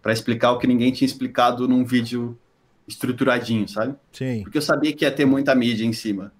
para 0.00 0.12
explicar 0.12 0.52
o 0.52 0.58
que 0.58 0.66
ninguém 0.66 0.92
tinha 0.92 1.06
explicado 1.06 1.66
num 1.66 1.84
vídeo 1.84 2.38
estruturadinho, 2.86 3.68
sabe? 3.68 3.96
Sim. 4.12 4.42
Porque 4.44 4.58
eu 4.58 4.62
sabia 4.62 4.94
que 4.94 5.04
ia 5.04 5.10
ter 5.10 5.24
muita 5.24 5.54
mídia 5.56 5.84
em 5.84 5.92
cima. 5.92 6.32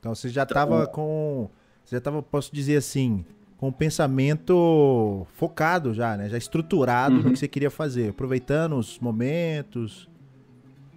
Então 0.00 0.12
você 0.12 0.28
já 0.28 0.42
estava 0.42 0.82
então, 0.82 0.92
com. 0.92 1.50
Você 1.84 1.94
já 1.94 1.98
estava, 1.98 2.20
posso 2.20 2.52
dizer 2.52 2.76
assim, 2.76 3.24
com 3.66 3.70
o 3.70 3.72
pensamento 3.72 5.26
focado 5.34 5.92
já, 5.92 6.16
né? 6.16 6.28
Já 6.28 6.38
estruturado 6.38 7.16
uhum. 7.16 7.22
no 7.22 7.32
que 7.32 7.38
você 7.38 7.48
queria 7.48 7.70
fazer, 7.70 8.10
aproveitando 8.10 8.76
os 8.76 8.98
momentos. 9.00 10.08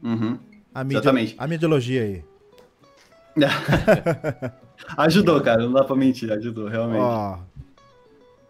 Uhum. 0.04 0.38
A 0.74 0.84
mídia, 0.84 0.98
Exatamente. 0.98 1.36
A 1.38 1.48
mediologia 1.48 2.04
aí. 2.04 2.24
ajudou, 4.98 5.42
cara, 5.42 5.64
não 5.64 5.74
dá 5.74 5.84
pra 5.84 5.96
mentir, 5.96 6.32
ajudou, 6.32 6.68
realmente. 6.68 7.42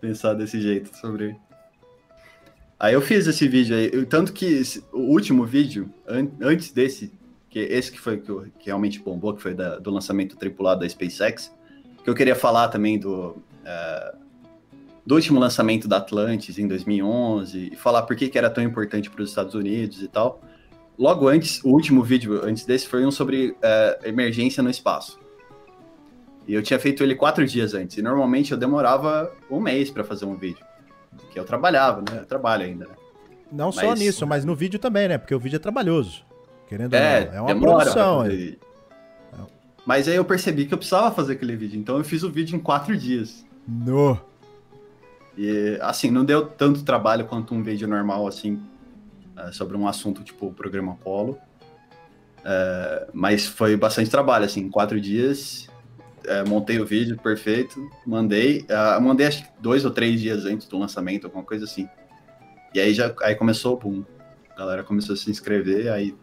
Pensar 0.01 0.33
desse 0.33 0.59
jeito 0.59 0.95
sobre. 0.97 1.35
Aí 2.77 2.93
eu 2.93 3.01
fiz 3.01 3.27
esse 3.27 3.47
vídeo 3.47 3.75
aí, 3.75 4.05
tanto 4.05 4.33
que 4.33 4.45
esse, 4.45 4.83
o 4.91 4.99
último 4.99 5.45
vídeo, 5.45 5.89
an 6.07 6.27
antes 6.41 6.71
desse, 6.71 7.11
que 7.49 7.59
esse 7.59 7.91
que 7.91 7.99
foi 7.99 8.17
que, 8.17 8.33
que 8.59 8.65
realmente 8.65 8.99
bombou, 8.99 9.33
que 9.33 9.41
foi 9.41 9.53
da, 9.53 9.79
do 9.79 9.91
lançamento 9.91 10.37
tripulado 10.37 10.81
da 10.81 10.89
SpaceX, 10.89 11.53
que 12.03 12.09
eu 12.09 12.15
queria 12.15 12.35
falar 12.35 12.69
também 12.69 12.97
do, 12.97 13.37
do 15.05 15.15
último 15.15 15.39
lançamento 15.39 15.87
da 15.87 15.97
Atlantis 15.97 16.59
em 16.59 16.67
2011, 16.67 17.71
e 17.73 17.75
falar 17.75 18.03
por 18.03 18.15
que, 18.15 18.29
que 18.29 18.37
era 18.37 18.49
tão 18.49 18.63
importante 18.63 19.09
para 19.09 19.23
os 19.23 19.29
Estados 19.29 19.55
Unidos 19.55 20.03
e 20.03 20.07
tal. 20.07 20.41
Logo 20.97 21.27
antes, 21.27 21.63
o 21.63 21.69
último 21.69 22.03
vídeo 22.03 22.41
antes 22.43 22.65
desse 22.65 22.87
foi 22.87 23.05
um 23.05 23.11
sobre 23.11 23.51
uh, 23.51 24.05
emergência 24.05 24.61
no 24.61 24.69
espaço. 24.69 25.19
E 26.47 26.53
eu 26.53 26.61
tinha 26.61 26.79
feito 26.79 27.03
ele 27.03 27.15
quatro 27.15 27.45
dias 27.45 27.73
antes, 27.73 27.97
e 27.97 28.01
normalmente 28.01 28.51
eu 28.51 28.57
demorava 28.57 29.31
um 29.49 29.59
mês 29.59 29.89
para 29.89 30.03
fazer 30.03 30.25
um 30.25 30.35
vídeo 30.35 30.65
que 31.31 31.39
eu 31.39 31.45
trabalhava, 31.45 32.01
né? 32.01 32.19
Eu 32.19 32.25
trabalho 32.25 32.65
ainda, 32.65 32.85
né? 32.85 32.93
Não 33.51 33.67
mas... 33.67 33.75
só 33.75 33.93
nisso, 33.93 34.27
mas 34.27 34.45
no 34.45 34.55
vídeo 34.55 34.79
também, 34.79 35.07
né? 35.07 35.17
Porque 35.17 35.33
o 35.33 35.39
vídeo 35.39 35.55
é 35.55 35.59
trabalhoso. 35.59 36.23
Querendo 36.67 36.93
é, 36.93 37.21
ou 37.21 37.25
não. 37.25 37.49
É 37.49 37.53
uma 37.53 37.59
produção. 37.59 38.25
É. 38.25 38.55
Mas 39.85 40.07
aí 40.07 40.15
eu 40.15 40.25
percebi 40.25 40.65
que 40.65 40.73
eu 40.73 40.77
precisava 40.77 41.09
fazer 41.15 41.33
aquele 41.33 41.55
vídeo, 41.55 41.79
então 41.79 41.97
eu 41.97 42.03
fiz 42.03 42.21
o 42.21 42.29
vídeo 42.29 42.55
em 42.55 42.59
quatro 42.59 42.95
dias. 42.95 43.43
No. 43.69 44.19
E 45.37 45.77
assim, 45.81 46.11
não 46.11 46.25
deu 46.25 46.45
tanto 46.47 46.83
trabalho 46.83 47.25
quanto 47.25 47.53
um 47.53 47.63
vídeo 47.63 47.87
normal, 47.87 48.27
assim, 48.27 48.61
é, 49.37 49.51
sobre 49.51 49.77
um 49.77 49.87
assunto 49.87 50.23
tipo 50.23 50.47
o 50.47 50.53
programa 50.53 50.93
Apollo. 50.93 51.37
É, 52.43 53.07
mas 53.13 53.45
foi 53.45 53.77
bastante 53.77 54.09
trabalho, 54.09 54.45
assim, 54.45 54.69
quatro 54.69 54.99
dias 54.99 55.69
é, 56.25 56.43
montei 56.43 56.79
o 56.79 56.85
vídeo 56.85 57.17
perfeito, 57.17 57.89
mandei. 58.05 58.61
Uh, 58.61 59.01
mandei 59.01 59.27
acho 59.27 59.43
que 59.43 59.49
dois 59.59 59.85
ou 59.85 59.91
três 59.91 60.19
dias 60.19 60.45
antes 60.45 60.67
do 60.67 60.77
lançamento, 60.77 61.25
alguma 61.25 61.43
coisa 61.43 61.65
assim. 61.65 61.87
E 62.73 62.79
aí 62.79 62.93
já 62.93 63.13
aí 63.23 63.35
começou 63.35 63.73
o 63.73 63.77
boom. 63.77 64.03
A 64.51 64.59
galera 64.59 64.83
começou 64.83 65.13
a 65.13 65.17
se 65.17 65.29
inscrever, 65.29 65.91
aí 65.91 66.15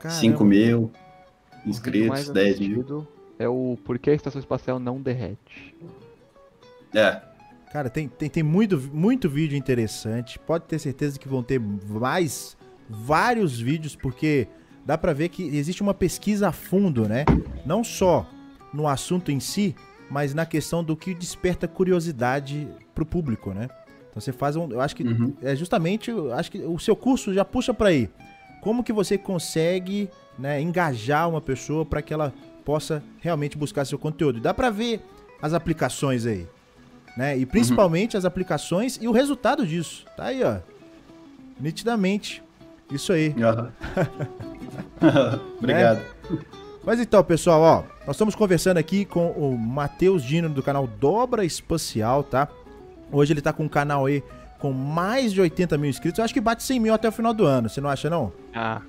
Caramba. 0.00 0.20
5 0.20 0.44
mil 0.44 0.92
inscritos, 1.66 2.28
10 2.30 2.60
mil. 2.60 3.06
É 3.38 3.48
o 3.48 3.78
Por 3.84 3.98
que 3.98 4.10
a 4.10 4.14
estação 4.14 4.40
espacial 4.40 4.78
não 4.78 5.00
derrete. 5.00 5.76
É. 6.94 7.20
Cara, 7.72 7.90
tem, 7.90 8.08
tem, 8.08 8.30
tem 8.30 8.42
muito, 8.42 8.78
muito 8.92 9.28
vídeo 9.28 9.56
interessante. 9.56 10.38
Pode 10.38 10.64
ter 10.64 10.78
certeza 10.78 11.18
que 11.18 11.28
vão 11.28 11.42
ter 11.42 11.60
mais 11.60 12.56
vários 12.88 13.60
vídeos, 13.60 13.94
porque 13.94 14.48
dá 14.86 14.96
para 14.96 15.12
ver 15.12 15.28
que 15.28 15.42
existe 15.42 15.82
uma 15.82 15.92
pesquisa 15.92 16.48
a 16.48 16.52
fundo, 16.52 17.06
né? 17.06 17.24
Não 17.66 17.84
só 17.84 18.26
no 18.72 18.88
assunto 18.88 19.30
em 19.30 19.40
si, 19.40 19.74
mas 20.10 20.32
na 20.32 20.46
questão 20.46 20.82
do 20.82 20.96
que 20.96 21.14
desperta 21.14 21.68
curiosidade 21.68 22.66
pro 22.94 23.04
público, 23.04 23.52
né? 23.52 23.68
Então 24.08 24.20
você 24.20 24.32
faz 24.32 24.56
um, 24.56 24.70
eu 24.70 24.80
acho 24.80 24.96
que 24.96 25.02
uhum. 25.02 25.34
é 25.42 25.54
justamente, 25.54 26.10
eu 26.10 26.32
acho 26.32 26.50
que 26.50 26.58
o 26.58 26.78
seu 26.78 26.96
curso 26.96 27.34
já 27.34 27.44
puxa 27.44 27.74
para 27.74 27.90
aí. 27.90 28.08
Como 28.62 28.82
que 28.82 28.92
você 28.92 29.16
consegue, 29.16 30.10
né, 30.38 30.60
engajar 30.60 31.28
uma 31.28 31.40
pessoa 31.40 31.84
para 31.84 32.02
que 32.02 32.12
ela 32.12 32.32
possa 32.64 33.02
realmente 33.20 33.56
buscar 33.56 33.84
seu 33.84 33.98
conteúdo? 33.98 34.40
Dá 34.40 34.52
para 34.52 34.70
ver 34.70 35.00
as 35.40 35.52
aplicações 35.52 36.26
aí, 36.26 36.48
né? 37.18 37.36
E 37.36 37.44
principalmente 37.44 38.14
uhum. 38.14 38.18
as 38.18 38.24
aplicações 38.24 38.96
e 39.02 39.08
o 39.08 39.10
resultado 39.10 39.66
disso. 39.66 40.06
Tá 40.16 40.26
aí, 40.26 40.44
ó. 40.44 40.58
Nitidamente. 41.58 42.40
Isso 42.92 43.12
aí. 43.12 43.30
Uhum. 43.30 43.72
Obrigado. 45.58 45.98
Né? 45.98 46.38
Mas 46.84 47.00
então, 47.00 47.22
pessoal, 47.24 47.60
ó, 47.60 47.82
nós 48.06 48.14
estamos 48.14 48.36
conversando 48.36 48.76
aqui 48.76 49.04
com 49.04 49.32
o 49.32 49.58
Matheus 49.58 50.22
Dino 50.22 50.48
do 50.48 50.62
canal 50.62 50.86
Dobra 50.86 51.44
Espacial, 51.44 52.22
tá? 52.22 52.46
Hoje 53.10 53.32
ele 53.32 53.42
tá 53.42 53.52
com 53.52 53.64
um 53.64 53.68
canal 53.68 54.06
aí 54.06 54.22
com 54.60 54.72
mais 54.72 55.32
de 55.32 55.40
80 55.40 55.76
mil 55.76 55.90
inscritos. 55.90 56.20
Eu 56.20 56.24
acho 56.24 56.32
que 56.32 56.40
bate 56.40 56.62
100 56.62 56.78
mil 56.78 56.94
até 56.94 57.08
o 57.08 57.12
final 57.12 57.34
do 57.34 57.44
ano, 57.44 57.68
você 57.68 57.80
não 57.80 57.90
acha, 57.90 58.08
não? 58.08 58.32
Ah. 58.54 58.80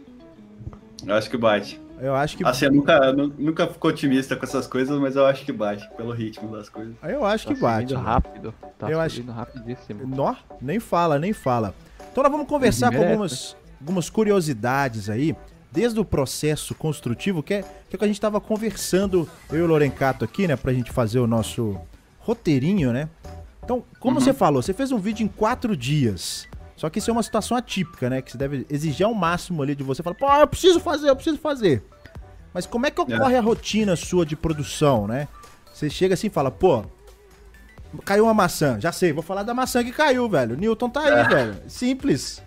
Eu 1.03 1.15
acho 1.15 1.31
que 1.31 1.37
bate. 1.37 1.81
Eu 2.01 2.15
acho 2.15 2.37
que. 2.37 2.45
Assim, 2.45 2.65
eu 2.65 2.71
nunca, 2.71 3.13
nunca 3.13 3.67
fico 3.67 3.87
otimista 3.87 4.35
com 4.35 4.45
essas 4.45 4.65
coisas, 4.67 4.97
mas 4.99 5.15
eu 5.15 5.25
acho 5.25 5.45
que 5.45 5.51
bate, 5.51 5.87
pelo 5.97 6.11
ritmo 6.11 6.51
das 6.51 6.69
coisas. 6.69 6.95
Eu 7.03 7.25
acho 7.25 7.47
tá 7.47 7.53
que 7.53 7.59
bate. 7.59 7.93
rápido. 7.93 8.53
Tá 8.77 8.89
eu 8.89 8.99
acho 8.99 9.23
rapidíssimo. 9.23 10.07
Nó, 10.07 10.35
nem 10.61 10.79
fala, 10.79 11.19
nem 11.19 11.33
fala. 11.33 11.73
Então 12.11 12.23
nós 12.23 12.31
vamos 12.31 12.47
conversar 12.47 12.91
com 12.91 13.01
algumas, 13.01 13.55
algumas 13.79 14.09
curiosidades 14.09 15.09
aí 15.09 15.35
desde 15.71 15.99
o 15.99 16.05
processo 16.05 16.73
construtivo, 16.73 17.43
que 17.43 17.55
é, 17.55 17.61
que 17.61 17.67
é 17.93 17.95
o 17.95 17.97
que 17.99 18.03
a 18.03 18.07
gente 18.07 18.17
estava 18.17 18.41
conversando, 18.41 19.29
eu 19.51 19.59
e 19.59 19.61
o 19.61 19.67
Lorencato 19.67 20.25
aqui, 20.25 20.47
né, 20.47 20.55
pra 20.55 20.73
gente 20.73 20.91
fazer 20.91 21.19
o 21.19 21.27
nosso 21.27 21.79
roteirinho, 22.19 22.91
né? 22.91 23.07
Então, 23.63 23.83
como 23.99 24.15
uhum. 24.15 24.21
você 24.21 24.33
falou, 24.33 24.61
você 24.61 24.73
fez 24.73 24.91
um 24.91 24.97
vídeo 24.97 25.23
em 25.23 25.27
quatro 25.27 25.77
dias. 25.77 26.47
Só 26.79 26.89
que 26.89 26.99
isso 26.99 27.09
é 27.09 27.11
uma 27.11 27.21
situação 27.21 27.57
atípica, 27.57 28.09
né? 28.09 28.21
Que 28.21 28.31
você 28.31 28.37
deve 28.37 28.65
exigir 28.69 29.05
ao 29.05 29.13
máximo 29.13 29.61
ali 29.61 29.75
de 29.75 29.83
você. 29.83 30.01
Falar, 30.01 30.15
pô, 30.15 30.31
eu 30.31 30.47
preciso 30.47 30.79
fazer, 30.79 31.09
eu 31.09 31.15
preciso 31.15 31.37
fazer. 31.37 31.83
Mas 32.53 32.65
como 32.65 32.85
é 32.85 32.89
que 32.89 33.01
ocorre 33.01 33.35
é. 33.35 33.37
a 33.37 33.41
rotina 33.41 33.97
sua 33.97 34.25
de 34.25 34.33
produção, 34.33 35.05
né? 35.05 35.27
Você 35.73 35.89
chega 35.89 36.13
assim 36.13 36.27
e 36.27 36.29
fala, 36.29 36.49
pô, 36.49 36.85
caiu 38.05 38.23
uma 38.23 38.33
maçã. 38.33 38.79
Já 38.79 38.93
sei, 38.93 39.11
vou 39.11 39.21
falar 39.21 39.43
da 39.43 39.53
maçã 39.53 39.83
que 39.83 39.91
caiu, 39.91 40.29
velho. 40.29 40.55
Newton 40.55 40.89
tá 40.89 41.01
aí, 41.01 41.19
é. 41.19 41.27
velho. 41.27 41.55
Simples. 41.67 42.41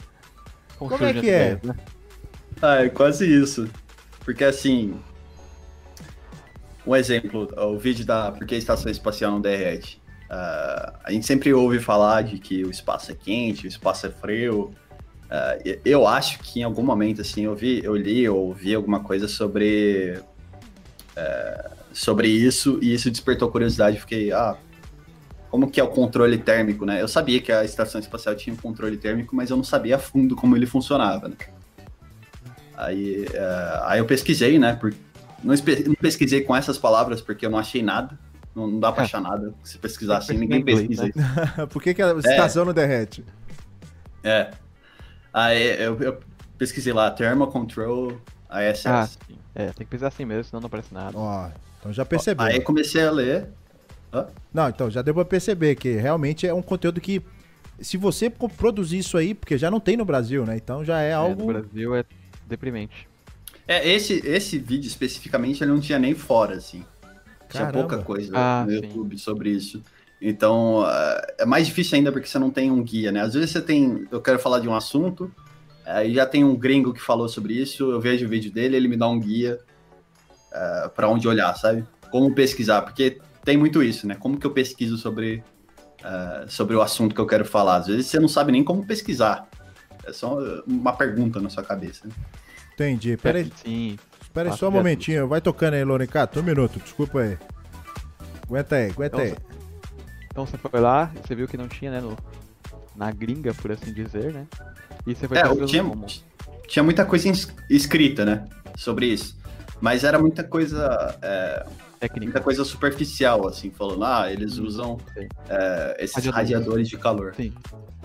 Como, 0.78 0.90
como 0.90 1.04
é 1.04 1.12
que 1.12 1.28
é? 1.28 1.60
Né? 1.62 1.74
Ah, 2.62 2.76
é 2.76 2.88
quase 2.88 3.26
isso. 3.26 3.68
Porque 4.24 4.44
assim. 4.44 4.98
Um 6.86 6.96
exemplo, 6.96 7.48
o 7.54 7.78
vídeo 7.78 8.06
da 8.06 8.32
Por 8.32 8.46
que 8.46 8.54
a 8.54 8.58
Estação 8.58 8.90
Espacial 8.90 9.30
não 9.30 9.42
derrete? 9.42 10.01
Uh, 10.32 10.92
a 11.04 11.12
gente 11.12 11.26
sempre 11.26 11.52
ouve 11.52 11.78
falar 11.78 12.22
de 12.22 12.38
que 12.38 12.64
o 12.64 12.70
espaço 12.70 13.12
é 13.12 13.14
quente, 13.14 13.66
o 13.66 13.68
espaço 13.68 14.06
é 14.06 14.10
frio. 14.10 14.72
Uh, 15.24 15.78
eu 15.84 16.06
acho 16.06 16.38
que 16.38 16.60
em 16.60 16.62
algum 16.62 16.82
momento, 16.82 17.20
assim, 17.20 17.42
eu, 17.42 17.54
vi, 17.54 17.84
eu 17.84 17.94
li 17.94 18.26
ou 18.26 18.46
ouvi 18.46 18.74
alguma 18.74 19.00
coisa 19.00 19.28
sobre, 19.28 20.18
uh, 20.18 21.70
sobre 21.92 22.28
isso 22.28 22.78
e 22.80 22.94
isso 22.94 23.10
despertou 23.10 23.50
curiosidade. 23.50 24.00
Fiquei, 24.00 24.32
ah, 24.32 24.56
como 25.50 25.70
que 25.70 25.78
é 25.78 25.84
o 25.84 25.88
controle 25.88 26.38
térmico, 26.38 26.86
né? 26.86 27.02
Eu 27.02 27.08
sabia 27.08 27.38
que 27.38 27.52
a 27.52 27.62
estação 27.62 28.00
espacial 28.00 28.34
tinha 28.34 28.54
um 28.54 28.58
controle 28.58 28.96
térmico, 28.96 29.36
mas 29.36 29.50
eu 29.50 29.56
não 29.58 29.64
sabia 29.64 29.96
a 29.96 29.98
fundo 29.98 30.34
como 30.34 30.56
ele 30.56 30.64
funcionava, 30.64 31.28
né? 31.28 31.36
Aí, 32.74 33.26
aí 33.82 33.98
eu 33.98 34.06
pesquisei, 34.06 34.58
né? 34.58 34.72
Por, 34.74 34.94
não, 35.44 35.54
não, 35.54 35.94
pesquisei 36.00 36.40
com 36.40 36.56
essas 36.56 36.78
palavras 36.78 37.20
porque 37.20 37.44
eu 37.44 37.50
não 37.50 37.58
achei 37.58 37.82
nada. 37.82 38.18
Não, 38.54 38.66
não 38.66 38.80
dá 38.80 38.92
pra 38.92 39.02
é. 39.02 39.04
achar 39.06 39.20
nada. 39.20 39.54
Se 39.62 39.78
pesquisar 39.78 40.18
assim, 40.18 40.36
ninguém 40.36 40.62
pesquisa 40.62 41.08
isso. 41.08 41.18
Né? 41.18 41.66
Por 41.70 41.82
que, 41.82 41.94
que 41.94 42.02
a 42.02 42.12
estação 42.12 42.62
é. 42.62 42.66
não 42.66 42.72
derrete? 42.72 43.24
É. 44.22 44.50
Aí 45.32 45.82
eu, 45.82 45.98
eu 46.00 46.20
pesquisei 46.58 46.92
lá, 46.92 47.10
Thermal 47.10 47.48
Control 47.48 48.20
ISS. 48.50 48.86
Ah, 48.86 49.06
sim. 49.06 49.38
É, 49.54 49.66
tem 49.66 49.72
que 49.72 49.86
pesquisar 49.86 50.08
assim 50.08 50.24
mesmo, 50.24 50.44
senão 50.44 50.60
não 50.60 50.66
aparece 50.66 50.92
nada. 50.92 51.16
Ó, 51.16 51.48
então 51.78 51.92
já 51.92 52.04
percebeu. 52.04 52.44
Aí 52.44 52.60
comecei 52.60 53.02
a 53.02 53.10
ler. 53.10 53.48
Hã? 54.12 54.26
Não, 54.52 54.68
então 54.68 54.90
já 54.90 55.00
deu 55.00 55.14
pra 55.14 55.24
perceber 55.24 55.74
que 55.74 55.92
realmente 55.92 56.46
é 56.46 56.52
um 56.52 56.62
conteúdo 56.62 57.00
que 57.00 57.22
se 57.80 57.96
você 57.96 58.30
produzir 58.30 58.98
isso 58.98 59.16
aí, 59.16 59.34
porque 59.34 59.58
já 59.58 59.70
não 59.70 59.80
tem 59.80 59.96
no 59.96 60.04
Brasil, 60.04 60.44
né? 60.44 60.56
Então 60.56 60.84
já 60.84 61.00
é 61.00 61.12
algo. 61.12 61.42
É, 61.42 61.54
no 61.54 61.60
Brasil 61.60 61.96
é 61.96 62.04
deprimente. 62.46 63.08
É, 63.66 63.88
esse, 63.88 64.14
esse 64.26 64.58
vídeo 64.58 64.86
especificamente 64.86 65.62
ele 65.62 65.70
não 65.70 65.80
tinha 65.80 65.98
nem 65.98 66.14
fora, 66.14 66.56
assim. 66.56 66.84
Tinha 67.58 67.72
pouca 67.72 67.98
coisa 67.98 68.32
ah, 68.34 68.64
no 68.66 68.72
YouTube 68.72 69.16
sim. 69.16 69.24
sobre 69.24 69.50
isso. 69.50 69.82
Então, 70.20 70.82
uh, 70.82 71.20
é 71.38 71.44
mais 71.44 71.66
difícil 71.66 71.96
ainda 71.96 72.12
porque 72.12 72.28
você 72.28 72.38
não 72.38 72.50
tem 72.50 72.70
um 72.70 72.82
guia, 72.82 73.10
né? 73.10 73.20
Às 73.20 73.34
vezes 73.34 73.50
você 73.50 73.60
tem. 73.60 74.06
Eu 74.10 74.20
quero 74.20 74.38
falar 74.38 74.60
de 74.60 74.68
um 74.68 74.74
assunto, 74.74 75.32
aí 75.84 76.14
já 76.14 76.24
tem 76.24 76.44
um 76.44 76.54
gringo 76.54 76.92
que 76.92 77.00
falou 77.00 77.28
sobre 77.28 77.54
isso, 77.54 77.90
eu 77.90 78.00
vejo 78.00 78.24
o 78.24 78.28
vídeo 78.28 78.52
dele, 78.52 78.76
ele 78.76 78.86
me 78.86 78.96
dá 78.96 79.08
um 79.08 79.18
guia 79.18 79.58
uh, 80.52 80.88
para 80.90 81.08
onde 81.08 81.26
olhar, 81.26 81.52
sabe? 81.54 81.84
Como 82.10 82.34
pesquisar, 82.34 82.82
porque 82.82 83.18
tem 83.44 83.56
muito 83.56 83.82
isso, 83.82 84.06
né? 84.06 84.14
Como 84.14 84.38
que 84.38 84.46
eu 84.46 84.52
pesquiso 84.52 84.96
sobre, 84.96 85.42
uh, 86.00 86.48
sobre 86.48 86.76
o 86.76 86.82
assunto 86.82 87.14
que 87.14 87.20
eu 87.20 87.26
quero 87.26 87.44
falar? 87.44 87.76
Às 87.76 87.88
vezes 87.88 88.06
você 88.06 88.20
não 88.20 88.28
sabe 88.28 88.52
nem 88.52 88.62
como 88.62 88.86
pesquisar. 88.86 89.48
É 90.04 90.12
só 90.12 90.38
uma 90.66 90.92
pergunta 90.92 91.40
na 91.40 91.48
sua 91.48 91.64
cabeça. 91.64 92.06
Né? 92.06 92.14
Entendi. 92.74 93.16
Pera 93.16 93.38
aí. 93.38 93.52
Sim. 93.56 93.98
Espera 94.32 94.50
aí 94.50 94.56
só 94.56 94.68
um 94.68 94.70
momentinho. 94.70 95.28
Vai 95.28 95.42
tocando 95.42 95.74
aí, 95.74 95.84
Lorencato. 95.84 96.40
Um 96.40 96.42
minuto. 96.42 96.80
Desculpa 96.80 97.20
aí. 97.20 97.36
Aguenta 98.46 98.76
aí, 98.76 98.90
aguenta 98.90 99.16
Então, 99.22 99.36
aí. 99.36 99.36
Então 100.28 100.46
você 100.46 100.56
foi 100.56 100.80
lá, 100.80 101.10
você 101.22 101.34
viu 101.34 101.46
que 101.46 101.58
não 101.58 101.68
tinha, 101.68 101.90
né, 101.90 102.00
no, 102.00 102.16
na 102.96 103.10
gringa, 103.10 103.52
por 103.52 103.70
assim 103.70 103.92
dizer, 103.92 104.32
né? 104.32 104.46
E 105.06 105.14
você 105.14 105.28
foi 105.28 105.36
É, 105.36 105.42
tinha, 105.66 105.84
como? 105.84 106.06
tinha 106.66 106.82
muita 106.82 107.04
coisa 107.04 107.30
escrita, 107.68 108.24
né? 108.24 108.46
Sobre 108.74 109.06
isso. 109.06 109.36
Mas 109.82 110.02
era 110.02 110.18
muita 110.18 110.42
coisa. 110.42 111.18
é, 111.20 111.66
técnica. 112.00 112.24
muita 112.24 112.40
coisa 112.40 112.64
superficial, 112.64 113.46
assim, 113.46 113.70
falando, 113.70 114.02
ah, 114.04 114.32
eles 114.32 114.56
usam 114.56 114.96
Sei. 115.12 115.28
é, 115.50 115.96
esses 116.00 116.16
Radiadores. 116.16 116.34
radiadores 116.50 116.88
de 116.88 116.96
calor. 116.96 117.34
Sim. 117.36 117.52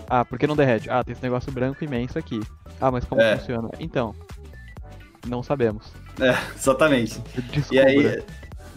Ah, 0.06 0.24
por 0.26 0.38
que 0.38 0.46
não 0.46 0.56
derrete? 0.56 0.90
Ah, 0.90 1.02
tem 1.02 1.12
esse 1.14 1.22
negócio 1.22 1.50
branco 1.50 1.82
imenso 1.82 2.18
aqui. 2.18 2.40
Ah, 2.80 2.90
mas 2.90 3.04
como 3.06 3.20
É. 3.22 3.36
funciona? 3.38 3.70
Então, 3.80 4.14
não 5.26 5.42
sabemos. 5.42 5.86
É, 6.20 6.36
exatamente. 6.56 7.20
Descubra. 7.52 7.66
E 7.72 7.78
aí 7.78 8.22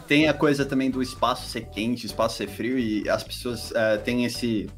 tem 0.08 0.28
a 0.28 0.34
coisa 0.34 0.66
também 0.66 0.92
do 0.92 1.02
espaço 1.02 1.48
ser 1.50 1.62
quente, 1.70 2.06
espaço 2.06 2.38
ser 2.38 2.48
frio, 2.48 2.78
e 2.78 3.10
as 3.10 3.24
pessoas 3.24 3.72
é, 3.74 3.98
têm 3.98 4.26
esse, 4.26 4.70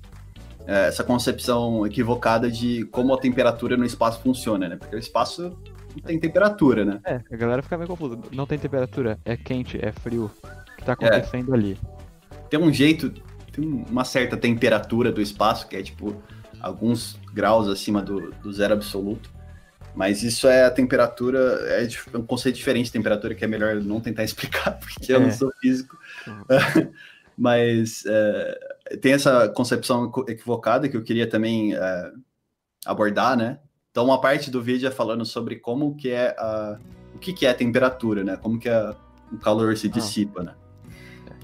é, 0.68 0.88
essa 0.88 1.04
concepção 1.04 1.86
equivocada 1.86 2.50
de 2.50 2.86
como 2.86 3.14
a 3.14 3.18
temperatura 3.20 3.76
no 3.76 3.86
espaço 3.86 4.22
funciona, 4.22 4.70
né? 4.70 4.76
Porque 4.76 4.96
o 4.96 5.00
espaço 5.00 5.58
não 5.96 6.02
tem 6.04 6.20
temperatura, 6.20 6.86
né? 6.86 7.00
É, 7.06 7.22
a 7.32 7.36
galera 7.36 7.62
fica 7.62 7.78
meio 7.78 7.88
confusa. 7.88 8.18
Não 8.32 8.46
tem 8.46 8.58
temperatura, 8.60 9.20
é 9.26 9.36
quente, 9.36 9.78
é 9.84 9.92
frio. 9.92 10.32
O 10.44 10.76
que 10.78 10.86
tá 10.86 10.96
É. 11.02 11.08
acontecendo 11.08 11.54
ali? 11.54 11.78
Tem 12.50 12.60
um 12.60 12.72
jeito, 12.72 13.10
tem 13.52 13.86
uma 13.90 14.06
certa 14.06 14.38
temperatura 14.38 15.12
do 15.12 15.22
espaço, 15.22 15.68
que 15.68 15.76
é 15.76 15.82
tipo 15.84 16.16
alguns 16.62 17.20
graus 17.34 17.68
acima 17.68 18.02
do, 18.02 18.32
do 18.42 18.54
zero 18.54 18.74
absoluto. 18.74 19.30
Mas 19.96 20.24
isso 20.24 20.48
é 20.48 20.66
a 20.66 20.72
temperatura, 20.72 21.40
é 21.68 21.86
dif- 21.86 22.10
um 22.16 22.26
conceito 22.26 22.56
diferente 22.56 22.86
de 22.86 22.92
temperatura 22.92 23.36
que 23.36 23.44
é 23.46 23.48
melhor 23.48 23.76
não 23.76 24.00
tentar 24.02 24.24
explicar, 24.26 24.80
porque 24.80 25.14
eu 25.14 25.20
não 25.20 25.28
É. 25.28 25.32
sou 25.32 25.52
físico. 25.62 25.98
Uhum. 26.28 26.44
Mas 27.38 28.04
é, 28.06 28.60
tem 29.02 29.14
essa 29.14 29.50
concepção 29.50 30.06
equ- 30.06 30.26
equivocada 30.30 30.88
que 30.88 30.96
eu 30.98 31.04
queria 31.04 31.28
também 31.28 31.76
é, 31.76 32.12
abordar, 32.86 33.36
né? 33.38 33.60
Então, 33.92 34.06
uma 34.06 34.20
parte 34.20 34.50
do 34.52 34.62
vídeo 34.62 34.88
é 34.88 34.92
falando 34.92 35.26
sobre 35.26 35.58
como 35.58 35.96
que 35.96 36.10
é 36.10 36.36
a, 36.38 36.80
o 37.14 37.18
que, 37.20 37.34
que 37.34 37.46
é 37.46 37.50
a 37.50 37.54
temperatura, 37.54 38.24
né? 38.24 38.38
Como 38.38 38.60
que 38.60 38.70
a- 38.70 38.96
o 39.32 39.38
calor 39.38 39.76
se 39.78 39.88
Ah. 39.88 39.92
dissipa, 39.92 40.44
né? 40.44 40.54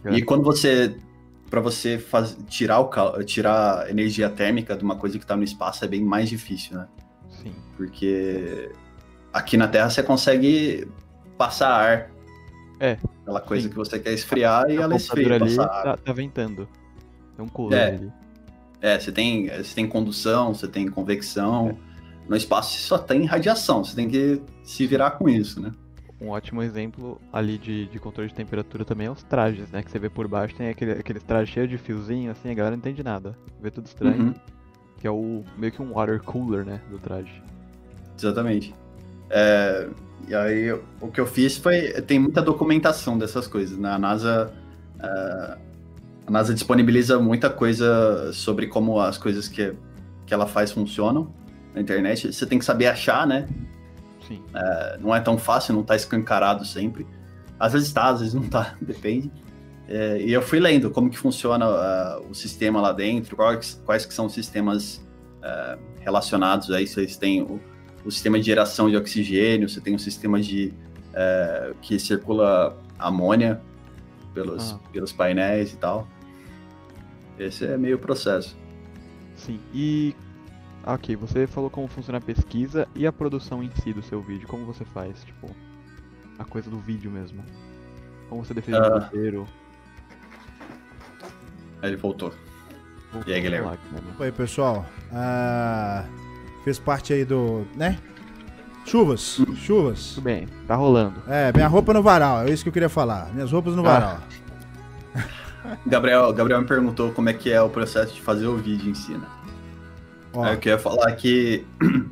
É, 0.06 0.14
E 0.14 0.22
quando 0.24 0.44
você 0.44 0.96
para 1.50 1.62
você 1.62 1.98
faz, 1.98 2.38
tirar 2.48 2.80
o 2.80 3.24
tirar 3.24 3.90
energia 3.90 4.30
térmica 4.30 4.76
de 4.78 4.84
uma 4.84 4.96
coisa 4.96 5.18
que 5.18 5.24
está 5.24 5.36
no 5.36 5.44
espaço 5.44 5.84
é 5.84 5.88
bem 5.88 6.04
mais 6.04 6.30
difícil, 6.30 6.78
né? 6.78 6.88
Sim. 7.42 7.54
Porque 7.78 8.72
aqui 9.34 9.58
na 9.58 9.68
Terra 9.68 9.90
você 9.90 10.04
consegue 10.04 10.88
passar 11.38 11.70
ar. 11.70 12.12
É, 12.80 12.98
Aquela 13.24 13.42
coisa 13.42 13.64
sim. 13.64 13.70
que 13.70 13.76
você 13.76 14.00
quer 14.00 14.14
esfriar 14.14 14.70
e 14.70 14.78
A 14.78 14.82
ela 14.84 14.96
esfria, 14.96 15.36
ali 15.36 15.56
tá, 15.56 15.98
tá 15.98 16.14
ventando. 16.14 16.68
Tem 17.36 17.46
um 17.46 17.50
cooler 17.50 17.80
É. 17.80 17.88
ali. 17.96 18.12
É, 18.82 18.98
você 19.00 19.12
tem, 19.12 19.48
você 19.48 19.76
tem 19.76 19.88
condução, 19.88 20.54
você 20.54 20.68
tem 20.68 20.88
convecção. 20.88 21.78
No 22.28 22.36
espaço 22.36 22.74
você 22.78 22.80
só 22.86 22.98
tem 22.98 23.26
radiação, 23.26 23.84
você 23.84 23.96
tem 23.96 24.08
que 24.08 24.42
se 24.64 24.88
virar 24.88 25.12
com 25.12 25.28
isso, 25.28 25.60
né? 25.62 25.74
Um 26.22 26.30
ótimo 26.30 26.62
exemplo 26.62 27.20
ali 27.32 27.58
de, 27.58 27.88
de 27.88 28.00
controle 28.00 28.30
de 28.30 28.36
temperatura 28.36 28.84
também 28.86 29.08
é 29.08 29.12
os 29.12 29.24
trajes, 29.24 29.70
né? 29.72 29.82
Que 29.84 29.90
você 29.92 30.00
vê 30.00 30.10
por 30.10 30.28
baixo, 30.28 30.56
tem 30.56 30.70
aquele, 30.70 30.92
aqueles 30.92 31.24
trajes 31.24 31.50
cheios 31.54 31.70
de 31.70 31.78
fiozinho, 31.78 32.32
assim, 32.32 32.50
a 32.50 32.54
galera 32.54 32.76
não 32.76 32.80
entende 32.80 33.04
nada. 33.04 33.38
Vê 33.62 33.72
tudo 33.72 33.86
estranho. 33.88 34.22
Uhum, 34.22 34.34
Que 35.00 35.08
é 35.08 35.12
o 35.12 35.44
meio 35.58 35.72
que 35.72 35.82
um 35.82 35.94
water 35.94 36.22
cooler, 36.22 36.66
né? 36.66 36.82
Do 36.90 37.00
traje. 37.00 37.42
exatamente. 38.18 38.76
É, 39.30 39.88
e 40.28 40.36
aí 40.36 40.72
o 41.00 41.08
que 41.08 41.20
eu 41.20 41.26
fiz 41.26 41.58
foi. 41.58 42.02
Tem 42.02 42.20
muita 42.20 42.42
documentação 42.42 43.18
dessas 43.18 43.48
coisas. 43.48 43.78
Né? 43.78 43.90
A 43.90 43.98
NASA. 43.98 44.54
é, 45.02 45.58
a 46.28 46.32
NASA 46.32 46.54
disponibiliza 46.54 47.18
muita 47.18 47.50
coisa 47.50 48.32
sobre 48.34 48.68
como 48.68 49.00
as 49.00 49.18
coisas 49.18 49.48
que, 49.48 49.74
que 50.28 50.34
ela 50.34 50.46
faz 50.46 50.72
funcionam 50.72 51.34
na 51.74 51.82
internet. 51.82 52.32
Você 52.32 52.46
tem 52.46 52.60
que 52.60 52.66
saber 52.66 52.86
achar, 52.86 53.26
né? 53.26 53.48
Sim. 54.28 54.44
não 55.00 55.16
é 55.16 55.20
tão 55.20 55.40
fácil, 55.40 55.74
não 55.74 55.82
tá 55.82 55.96
escancarado 55.96 56.64
sempre. 56.64 57.08
Às 57.60 57.74
vezes 57.74 57.92
tá, 57.92 58.10
às 58.10 58.20
vezes 58.20 58.36
não 58.36 58.44
tá, 58.44 58.76
depende. 58.80 59.32
É, 59.92 60.22
e 60.22 60.32
eu 60.32 60.42
fui 60.42 60.60
lendo 60.60 60.92
como 60.92 61.10
que 61.10 61.18
funciona 61.18 61.66
ah, 61.66 62.22
o 62.30 62.36
sistema 62.36 62.80
lá 62.80 62.92
dentro, 62.92 63.36
quais, 63.36 63.82
quais 63.84 64.06
que 64.06 64.14
são 64.14 64.28
os 64.28 64.34
sistemas 64.34 65.04
ah, 65.42 65.78
relacionados 66.00 66.70
aí. 66.72 66.86
Vocês 66.86 67.18
têm 67.18 67.42
o, 67.42 67.60
o 68.06 68.12
sistema 68.12 68.38
de 68.38 68.46
geração 68.46 68.88
de 68.88 68.96
oxigênio, 68.96 69.68
você 69.68 69.82
tem 69.82 69.96
o 69.96 70.00
sistema 70.00 70.40
de 70.40 70.72
eh, 71.14 71.74
que 71.82 72.00
circula 72.00 72.78
amônia 72.98 73.60
pelos, 74.34 74.74
Ah. 74.74 74.80
pelos 74.92 75.12
painéis 75.12 75.74
e 75.74 75.78
tal. 75.78 76.08
Esse 77.38 77.66
é 77.66 77.78
meio 77.78 77.98
processo. 77.98 78.58
Sim. 79.36 79.60
E. 79.74 80.16
Ok, 80.86 81.16
você 81.16 81.46
falou 81.46 81.70
como 81.70 81.88
funciona 81.88 82.20
a 82.20 82.22
pesquisa 82.22 82.88
e 82.96 83.06
a 83.06 83.12
produção 83.12 83.62
em 83.64 83.70
si 83.82 83.92
do 83.92 84.02
seu 84.02 84.22
vídeo. 84.22 84.48
Como 84.48 84.66
você 84.66 84.86
faz? 84.86 85.24
Tipo, 85.24 85.50
a 86.38 86.46
coisa 86.46 86.70
do 86.70 86.80
vídeo 86.80 87.12
mesmo. 87.12 87.44
Como 88.30 88.46
você 88.46 88.54
define 88.54 88.78
o 88.78 88.82
roteiro? 88.82 89.48
Aí 91.82 91.90
ele 91.90 91.98
voltou. 91.98 92.34
Vou- 93.12 93.24
E 93.26 93.34
aí, 93.34 93.42
Guilherme? 93.42 93.78
Oi, 94.20 94.32
pessoal. 94.32 94.86
Ah, 95.14 96.06
fez 96.64 96.78
parte 96.80 97.14
aí 97.14 97.26
do. 97.26 97.66
né? 97.76 97.98
Chuvas. 98.86 99.40
Chuvas. 99.56 100.14
Tudo 100.16 100.24
bem, 100.24 100.48
tá 100.68 100.76
rolando. 100.76 101.22
É, 101.28 101.52
minha 101.54 101.68
roupa 101.68 101.94
no 101.94 102.02
varal, 102.02 102.44
é 102.44 102.50
isso 102.52 102.64
que 102.64 102.70
eu 102.70 102.74
queria 102.74 102.90
falar. 102.90 103.32
Minhas 103.34 103.52
roupas 103.52 103.76
no 103.76 103.82
Ah. 103.82 103.92
varal. 103.92 104.20
Gabriel, 105.86 106.34
Gabriel 106.34 106.62
me 106.62 106.68
perguntou 106.68 107.12
como 107.12 107.30
é 107.30 107.34
que 107.34 107.52
é 107.52 107.62
o 107.62 107.70
processo 107.70 108.14
de 108.14 108.22
fazer 108.22 108.48
o 108.48 108.58
vídeo 108.58 108.90
em 108.90 108.96
si, 108.96 109.12
né? 109.14 109.28
Ó, 110.34 110.46
eu 110.48 110.58
queria 110.58 110.78
falar 110.80 111.12
que 111.14 111.66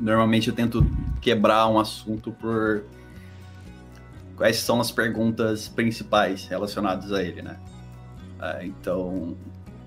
normalmente 0.00 0.48
eu 0.48 0.54
tento 0.54 0.86
quebrar 1.20 1.66
um 1.68 1.78
assunto 1.78 2.30
por 2.32 2.84
quais 4.36 4.58
são 4.60 4.80
as 4.80 4.90
perguntas 4.90 5.68
principais 5.68 6.46
relacionadas 6.46 7.12
a 7.12 7.22
ele, 7.22 7.42
né? 7.42 7.56
Ah, 8.40 8.58
então, 8.64 9.36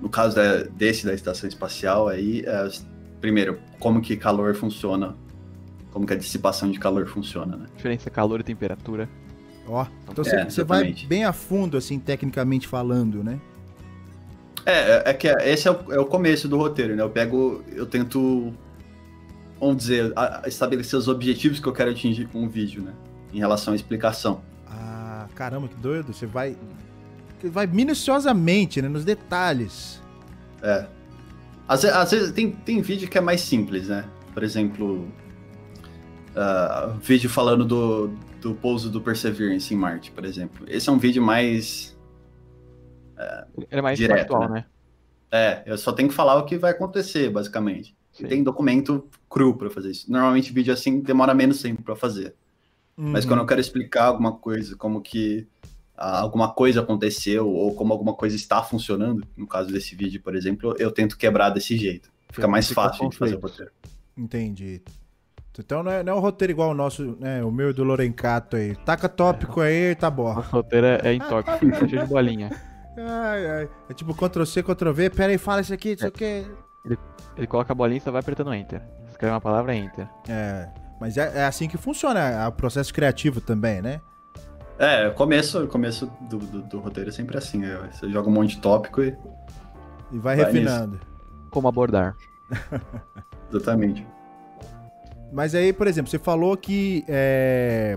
no 0.01 0.09
caso 0.09 0.35
da- 0.35 0.63
desse 0.63 1.05
da 1.05 1.13
estação 1.13 1.47
espacial 1.47 2.07
aí, 2.07 2.43
é, 2.45 2.69
primeiro, 3.19 3.59
como 3.79 4.01
que 4.01 4.17
calor 4.17 4.53
funciona, 4.55 5.15
como 5.91 6.05
que 6.05 6.13
a 6.13 6.17
dissipação 6.17 6.69
de 6.71 6.79
calor 6.79 7.05
funciona, 7.07 7.55
né? 7.55 7.65
Diferença 7.75 8.09
calor 8.09 8.39
e 8.39 8.43
temperatura. 8.43 9.07
ó. 9.67 9.85
Então 10.09 10.23
É, 10.25 10.49
você 10.49 10.63
vai 10.63 10.93
bem 11.07 11.23
a 11.23 11.31
fundo, 11.31 11.77
assim, 11.77 11.97
tecnicamente 11.99 12.67
falando, 12.67 13.23
né? 13.23 13.39
É, 14.65 14.71
é- 14.71 15.03
é 15.07 15.13
que 15.13 15.27
esse 15.27 15.67
é 15.67 15.71
o, 15.71 15.93
é 15.93 15.99
o 15.99 16.05
começo 16.05 16.47
do 16.47 16.57
roteiro, 16.57 16.95
né? 16.95 17.01
Eu 17.01 17.09
pego, 17.09 17.63
eu 17.73 17.85
tento, 17.85 18.53
vamos 19.59 19.77
dizer, 19.77 20.11
a- 20.15 20.41
a 20.45 20.47
estabelecer 20.47 20.97
os 20.99 21.07
objetivos 21.07 21.59
que 21.59 21.67
eu 21.67 21.73
quero 21.73 21.91
atingir 21.91 22.27
com 22.27 22.43
o 22.43 22.49
vídeo, 22.49 22.81
né? 22.83 22.93
Em 23.33 23.39
relação 23.39 23.73
à 23.73 23.75
explicação. 23.75 24.41
Ah, 24.67 25.27
caramba, 25.35 25.67
que 25.67 25.75
doido. 25.75 26.13
Você 26.13 26.25
vai. 26.25 26.55
Vai 27.49 27.67
minuciosamente, 27.67 28.81
né? 28.81 28.87
Nos 28.87 29.03
detalhes. 29.05 30.01
É. 30.61 30.87
Às, 31.67 31.85
às 31.85 32.11
vezes 32.11 32.31
tem, 32.31 32.51
tem 32.51 32.81
vídeo 32.81 33.09
que 33.09 33.17
é 33.17 33.21
mais 33.21 33.41
simples, 33.41 33.87
né? 33.87 34.05
Por 34.33 34.43
exemplo, 34.43 35.07
ah, 36.35 36.95
vídeo 37.01 37.29
falando 37.29 37.65
do, 37.65 38.07
do 38.41 38.53
pouso 38.55 38.89
do 38.89 39.01
Perseverance 39.01 39.73
em 39.73 39.77
Marte, 39.77 40.11
por 40.11 40.25
exemplo. 40.25 40.65
Esse 40.67 40.89
é 40.89 40.91
um 40.91 40.97
vídeo 40.97 41.21
mais. 41.23 41.97
Ele 43.57 43.65
é 43.69 43.81
mais 43.81 43.97
Direto, 43.97 44.19
factual, 44.19 44.49
né? 44.49 44.49
né? 44.49 44.65
É, 45.31 45.63
eu 45.65 45.77
só 45.77 45.91
tenho 45.91 46.09
que 46.09 46.15
falar 46.15 46.35
o 46.37 46.45
que 46.45 46.57
vai 46.57 46.71
acontecer, 46.71 47.29
basicamente. 47.29 47.95
E 48.19 48.25
tem 48.25 48.43
documento 48.43 49.07
cru 49.29 49.55
pra 49.55 49.69
fazer 49.69 49.91
isso. 49.91 50.11
Normalmente 50.11 50.51
vídeo 50.51 50.73
assim 50.73 50.99
demora 50.99 51.33
menos 51.33 51.61
tempo 51.61 51.81
pra 51.81 51.95
fazer. 51.95 52.35
Mas 52.97 53.23
Uhum. 53.23 53.29
quando 53.31 53.39
eu 53.39 53.45
quero 53.45 53.61
explicar 53.61 54.05
alguma 54.05 54.33
coisa, 54.33 54.75
como 54.75 55.01
que 55.01 55.47
alguma 56.01 56.53
coisa 56.53 56.81
aconteceu 56.81 57.47
ou 57.47 57.75
como 57.75 57.93
alguma 57.93 58.13
coisa 58.13 58.35
está 58.35 58.63
funcionando, 58.63 59.23
no 59.37 59.47
caso 59.47 59.71
desse 59.71 59.95
vídeo, 59.95 60.21
por 60.21 60.35
exemplo, 60.35 60.75
eu 60.79 60.91
tento 60.91 61.17
quebrar 61.17 61.49
desse 61.49 61.77
jeito. 61.77 62.11
Fica 62.31 62.47
mais 62.47 62.67
Fica 62.67 62.81
fácil 62.81 63.09
de 63.09 63.17
fazer 63.17 63.35
o 63.35 63.39
roteiro. 63.39 63.71
Entendi. 64.17 64.81
Então 65.59 65.83
não 65.83 65.91
é, 65.91 66.01
não 66.01 66.13
é 66.13 66.15
um 66.15 66.19
roteiro 66.19 66.51
igual 66.51 66.71
o 66.71 66.73
nosso, 66.73 67.17
né? 67.19 67.43
O 67.43 67.51
meu 67.51 67.69
e 67.69 67.73
do 67.73 67.83
Lorencato 67.83 68.55
aí. 68.55 68.75
Taca 68.77 69.07
tópico 69.09 69.59
aí, 69.61 69.93
tá 69.95 70.09
bom. 70.09 70.33
Nosso 70.33 70.49
roteiro 70.49 70.87
é, 70.87 71.01
é 71.03 71.13
em 71.13 71.19
tá 71.19 71.43
cheio 71.59 71.87
de 71.87 72.05
bolinha. 72.07 72.49
Ai, 72.97 73.45
ai. 73.45 73.69
É 73.89 73.93
tipo 73.93 74.13
Ctrl 74.15 74.45
C, 74.45 74.63
Ctrl 74.63 74.91
V. 74.91 75.09
Pera 75.09 75.31
aí, 75.31 75.37
fala 75.37 75.61
isso 75.61 75.73
aqui, 75.73 75.89
isso 75.91 76.07
aqui. 76.07 76.45
Ele 77.37 77.47
coloca 77.47 77.71
a 77.73 77.75
bolinha 77.75 77.97
e 77.97 78.01
só 78.01 78.11
vai 78.11 78.21
apertando 78.21 78.53
Enter. 78.53 78.81
Escreve 79.09 79.33
uma 79.33 79.41
palavra 79.41 79.75
Enter. 79.75 80.07
É. 80.27 80.67
Mas 80.99 81.17
é, 81.17 81.39
é 81.39 81.45
assim 81.45 81.67
que 81.67 81.77
funciona 81.77 82.19
é 82.19 82.47
o 82.47 82.51
processo 82.51 82.93
criativo 82.93 83.41
também, 83.41 83.81
né? 83.81 84.01
É, 84.81 85.07
o 85.07 85.13
começo, 85.13 85.67
começo 85.67 86.11
do, 86.21 86.39
do, 86.39 86.61
do 86.63 86.79
roteiro 86.79 87.09
é 87.09 87.13
sempre 87.13 87.37
assim. 87.37 87.63
é, 87.63 87.77
Você 87.91 88.09
joga 88.09 88.27
um 88.27 88.31
monte 88.31 88.55
de 88.55 88.61
tópico 88.61 89.03
e. 89.03 89.15
E 90.11 90.17
vai, 90.17 90.35
Vai 90.35 90.37
refinando. 90.37 90.99
Como 91.51 91.67
abordar? 91.67 92.15
Exatamente. 93.53 94.03
Mas 95.31 95.53
aí, 95.53 95.71
por 95.71 95.85
exemplo, 95.85 96.09
você 96.09 96.17
falou 96.17 96.57
que 96.57 97.05
é, 97.07 97.95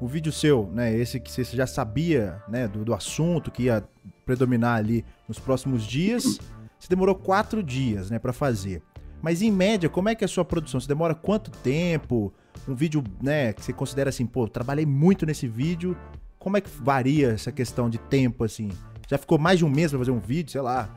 o 0.00 0.08
vídeo 0.08 0.32
seu, 0.32 0.68
né? 0.72 0.92
Esse 0.92 1.20
que 1.20 1.30
você 1.30 1.44
já 1.44 1.68
sabia, 1.68 2.42
né? 2.48 2.66
Do, 2.66 2.84
do 2.84 2.92
assunto, 2.92 3.52
que 3.52 3.64
ia 3.64 3.84
predominar 4.26 4.76
ali 4.78 5.04
nos 5.28 5.38
próximos 5.38 5.84
dias. 5.84 6.40
Você 6.80 6.88
demorou 6.88 7.14
quatro 7.14 7.62
dias, 7.62 8.10
né, 8.10 8.18
para 8.18 8.32
fazer. 8.32 8.82
Mas 9.22 9.40
em 9.40 9.50
média, 9.50 9.88
como 9.88 10.08
é 10.08 10.14
que 10.14 10.24
é 10.24 10.26
a 10.26 10.28
sua 10.28 10.44
produção? 10.44 10.80
Você 10.80 10.88
demora 10.88 11.14
quanto 11.14 11.50
tempo? 11.50 12.32
Um 12.68 12.74
vídeo, 12.74 13.02
né, 13.22 13.52
que 13.52 13.64
você 13.64 13.72
considera 13.72 14.10
assim, 14.10 14.26
pô, 14.26 14.46
trabalhei 14.48 14.84
muito 14.84 15.24
nesse 15.24 15.46
vídeo. 15.48 15.96
Como 16.44 16.58
é 16.58 16.60
que 16.60 16.68
varia 16.68 17.30
essa 17.30 17.50
questão 17.50 17.88
de 17.88 17.96
tempo, 17.96 18.44
assim? 18.44 18.68
Já 19.08 19.16
ficou 19.16 19.38
mais 19.38 19.58
de 19.58 19.64
um 19.64 19.70
mês 19.70 19.90
pra 19.90 19.98
fazer 19.98 20.10
um 20.10 20.20
vídeo, 20.20 20.52
sei 20.52 20.60
lá? 20.60 20.94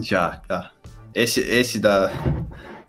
Já, 0.00 0.40
já. 0.48 0.70
Esse, 1.14 1.40
esse 1.40 1.78
da. 1.78 2.10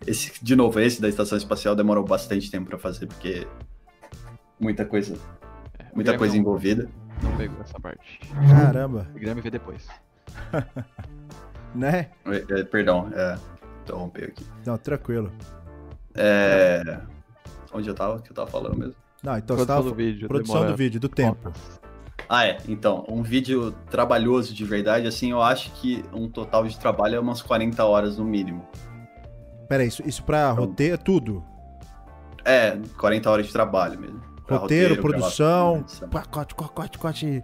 Esse, 0.06 0.42
de 0.42 0.56
novo, 0.56 0.80
esse 0.80 1.02
da 1.02 1.06
estação 1.06 1.36
espacial 1.36 1.76
demorou 1.76 2.02
bastante 2.02 2.50
tempo 2.50 2.70
para 2.70 2.78
fazer, 2.78 3.06
porque 3.08 3.46
muita 4.58 4.86
coisa. 4.86 5.18
É, 5.78 5.84
muita 5.94 6.16
coisa 6.16 6.32
não, 6.32 6.40
envolvida. 6.40 6.88
Não 7.22 7.36
pegou 7.36 7.60
essa 7.60 7.78
parte. 7.78 8.20
Caramba. 8.48 9.06
O 9.14 9.18
Guilherme 9.18 9.42
vê 9.42 9.50
depois. 9.50 9.86
né? 11.76 12.08
É, 12.24 12.64
perdão, 12.64 13.10
é, 13.12 13.38
interromper 13.82 14.30
aqui. 14.30 14.46
Não, 14.64 14.78
tranquilo. 14.78 15.30
É. 16.14 17.02
Onde 17.70 17.86
eu 17.86 17.94
tava? 17.94 18.22
que 18.22 18.30
eu 18.30 18.34
tava 18.34 18.50
falando 18.50 18.78
mesmo? 18.78 19.09
Não, 19.22 19.36
então 19.36 19.56
produção 19.56 19.56
você 19.56 19.66
tava... 19.66 19.90
do 19.90 19.94
vídeo. 19.94 20.28
Produção 20.28 20.66
do 20.66 20.76
vídeo, 20.76 21.00
do 21.00 21.08
tempo. 21.08 21.52
Ah, 22.28 22.46
é. 22.46 22.58
Então, 22.68 23.04
um 23.08 23.22
vídeo 23.22 23.72
trabalhoso 23.90 24.54
de 24.54 24.64
verdade, 24.64 25.06
assim, 25.06 25.32
eu 25.32 25.42
acho 25.42 25.70
que 25.72 26.04
um 26.12 26.28
total 26.28 26.66
de 26.66 26.78
trabalho 26.78 27.16
é 27.16 27.20
umas 27.20 27.42
40 27.42 27.84
horas 27.84 28.18
no 28.18 28.24
mínimo. 28.24 28.66
Pera, 29.68 29.84
isso, 29.84 30.02
isso 30.06 30.22
pra 30.22 30.52
então, 30.52 30.64
roteiro, 30.66 30.98
tudo? 30.98 31.44
É, 32.44 32.78
40 32.98 33.30
horas 33.30 33.46
de 33.46 33.52
trabalho 33.52 33.98
mesmo. 33.98 34.20
Roteiro, 34.48 34.94
roteiro 34.94 34.96
produção, 35.00 35.84
pacote, 36.10 36.54
pacote, 36.54 36.98
pacote. 36.98 37.42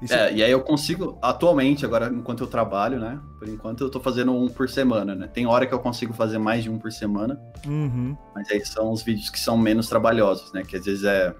Isso... 0.00 0.14
É, 0.14 0.32
e 0.32 0.42
aí 0.42 0.50
eu 0.50 0.60
consigo, 0.60 1.18
atualmente, 1.20 1.84
agora, 1.84 2.08
enquanto 2.08 2.40
eu 2.40 2.46
trabalho, 2.46 3.00
né? 3.00 3.20
Por 3.38 3.48
enquanto 3.48 3.82
eu 3.82 3.90
tô 3.90 4.00
fazendo 4.00 4.32
um 4.32 4.48
por 4.48 4.68
semana, 4.68 5.14
né? 5.14 5.26
Tem 5.26 5.46
hora 5.46 5.66
que 5.66 5.74
eu 5.74 5.80
consigo 5.80 6.12
fazer 6.12 6.38
mais 6.38 6.62
de 6.62 6.70
um 6.70 6.78
por 6.78 6.92
semana. 6.92 7.40
Uhum. 7.66 8.16
Mas 8.34 8.48
aí 8.50 8.64
são 8.64 8.92
os 8.92 9.02
vídeos 9.02 9.28
que 9.28 9.38
são 9.38 9.58
menos 9.58 9.88
trabalhosos, 9.88 10.52
né? 10.52 10.62
Que 10.62 10.76
às 10.76 10.84
vezes 10.84 11.04
é. 11.04 11.34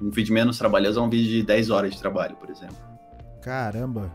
Um 0.00 0.10
vídeo 0.10 0.34
menos 0.34 0.58
trabalhoso 0.58 0.98
é 0.98 1.02
um 1.02 1.08
vídeo 1.08 1.30
de 1.30 1.42
10 1.44 1.70
horas 1.70 1.94
de 1.94 2.00
trabalho, 2.00 2.34
por 2.36 2.50
exemplo. 2.50 2.76
Caramba. 3.40 4.10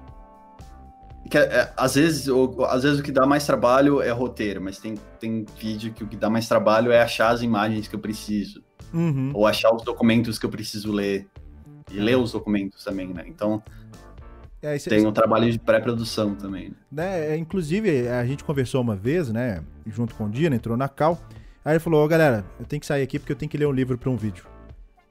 Que, 1.30 1.38
é, 1.38 1.42
é, 1.42 1.74
às, 1.78 1.96
vezes, 1.96 2.28
o, 2.28 2.66
às 2.66 2.84
vezes 2.84 3.00
o 3.00 3.04
que 3.04 3.12
dá 3.12 3.26
mais 3.26 3.46
trabalho 3.46 4.02
é 4.02 4.10
roteiro, 4.10 4.62
mas 4.62 4.80
tem, 4.80 4.96
tem 5.20 5.46
vídeo 5.58 5.94
que 5.94 6.04
o 6.04 6.08
que 6.08 6.18
dá 6.18 6.30
mais 6.30 6.48
trabalho 6.48 6.92
é 6.92 7.02
achar 7.02 7.30
as 7.30 7.42
imagens 7.42 7.88
que 7.88 7.96
eu 7.96 8.00
preciso. 8.00 8.64
Uhum. 8.94 9.32
Ou 9.34 9.46
achar 9.46 9.74
os 9.74 9.84
documentos 9.84 10.40
que 10.40 10.46
eu 10.46 10.50
preciso 10.50 10.92
ler. 10.92 11.28
E 11.92 12.00
ler 12.00 12.18
os 12.18 12.32
documentos 12.32 12.84
também, 12.84 13.14
né? 13.14 13.24
Então. 13.28 13.62
É, 14.62 14.76
esse, 14.76 14.90
tem 14.90 15.06
um 15.08 15.12
trabalho 15.12 15.50
de 15.50 15.58
pré-produção 15.58 16.36
também. 16.36 16.74
Né? 16.92 17.34
É, 17.34 17.38
inclusive, 17.38 18.10
a 18.10 18.26
gente 18.26 18.44
conversou 18.44 18.82
uma 18.82 18.96
vez, 18.96 19.30
né? 19.30 19.64
Junto 19.88 20.14
com 20.16 20.26
o 20.26 20.30
Dina, 20.30 20.56
entrou 20.56 20.76
na 20.76 20.90
Cal. 20.90 21.20
Aí 21.64 21.74
ele 21.74 21.80
falou: 21.80 22.02
Ó, 22.02 22.06
oh, 22.06 22.08
galera, 22.08 22.46
eu 22.60 22.66
tenho 22.66 22.80
que 22.80 22.86
sair 22.86 23.04
aqui 23.04 23.20
porque 23.20 23.32
eu 23.32 23.38
tenho 23.38 23.50
que 23.50 23.58
ler 23.58 23.68
um 23.68 23.72
livro 23.72 23.98
para 23.98 24.10
um 24.10 24.18
vídeo. 24.18 24.46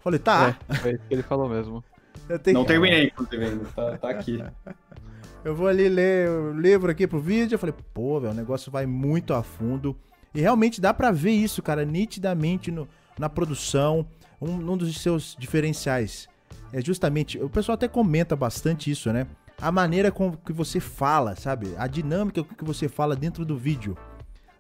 falei: 0.01 0.19
tá. 0.19 0.57
É, 0.69 0.75
foi 0.75 0.93
isso 0.93 1.03
que 1.09 1.15
ele 1.15 1.23
falou 1.23 1.49
mesmo. 1.49 1.83
Tenho... 2.43 2.59
Não 2.59 2.65
terminei, 2.65 3.07
inclusive, 3.07 3.43
ainda. 3.43 3.65
Tá, 3.67 3.97
tá 3.97 4.11
aqui. 4.11 4.45
eu 5.45 5.55
vou 5.55 5.67
ali 5.67 5.89
ler 5.89 6.29
o 6.29 6.53
livro 6.53 6.91
aqui 6.91 7.07
pro 7.07 7.21
vídeo. 7.21 7.55
Eu 7.55 7.59
falei, 7.59 7.75
pô, 7.95 8.21
velho, 8.21 8.35
o 8.35 8.37
negócio 8.37 8.71
vai 8.71 8.85
muito 8.85 9.33
a 9.33 9.43
fundo. 9.43 9.97
E 10.35 10.41
realmente 10.41 10.79
dá 10.79 10.93
para 10.93 11.11
ver 11.11 11.31
isso, 11.31 11.63
cara, 11.63 11.85
nitidamente 11.87 12.71
no, 12.71 12.87
na 13.19 13.31
produção. 13.31 14.07
Um, 14.41 14.73
um 14.73 14.77
dos 14.77 15.01
seus 15.01 15.35
diferenciais 15.39 16.29
é 16.73 16.81
justamente. 16.81 17.39
O 17.39 17.49
pessoal 17.49 17.75
até 17.75 17.89
comenta 17.89 18.37
bastante 18.37 18.91
isso, 18.91 19.13
né? 19.13 19.27
A 19.61 19.73
maneira 19.73 20.11
com 20.11 20.33
que 20.33 20.53
você 20.53 20.81
fala, 20.81 21.35
sabe? 21.35 21.75
A 21.77 21.87
dinâmica 21.87 22.45
que 22.45 22.65
você 22.65 22.89
fala 22.89 23.17
dentro 23.17 23.45
do 23.45 23.57
vídeo. 23.57 23.97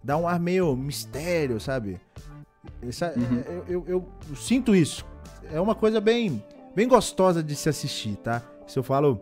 Dá 0.02 0.16
um 0.16 0.26
ar 0.26 0.40
meio 0.40 0.76
mistério, 0.76 1.60
sabe? 1.60 2.00
Essa, 2.82 3.12
uhum. 3.16 3.42
eu, 3.46 3.64
eu, 3.68 3.84
eu, 3.86 4.08
eu 4.28 4.36
sinto 4.36 4.74
isso. 4.74 5.04
É 5.52 5.60
uma 5.60 5.74
coisa 5.74 6.00
bem, 6.00 6.42
bem 6.74 6.88
gostosa 6.88 7.42
de 7.42 7.54
se 7.54 7.68
assistir, 7.68 8.16
tá? 8.16 8.42
Se 8.66 8.78
eu 8.78 8.82
falo 8.82 9.20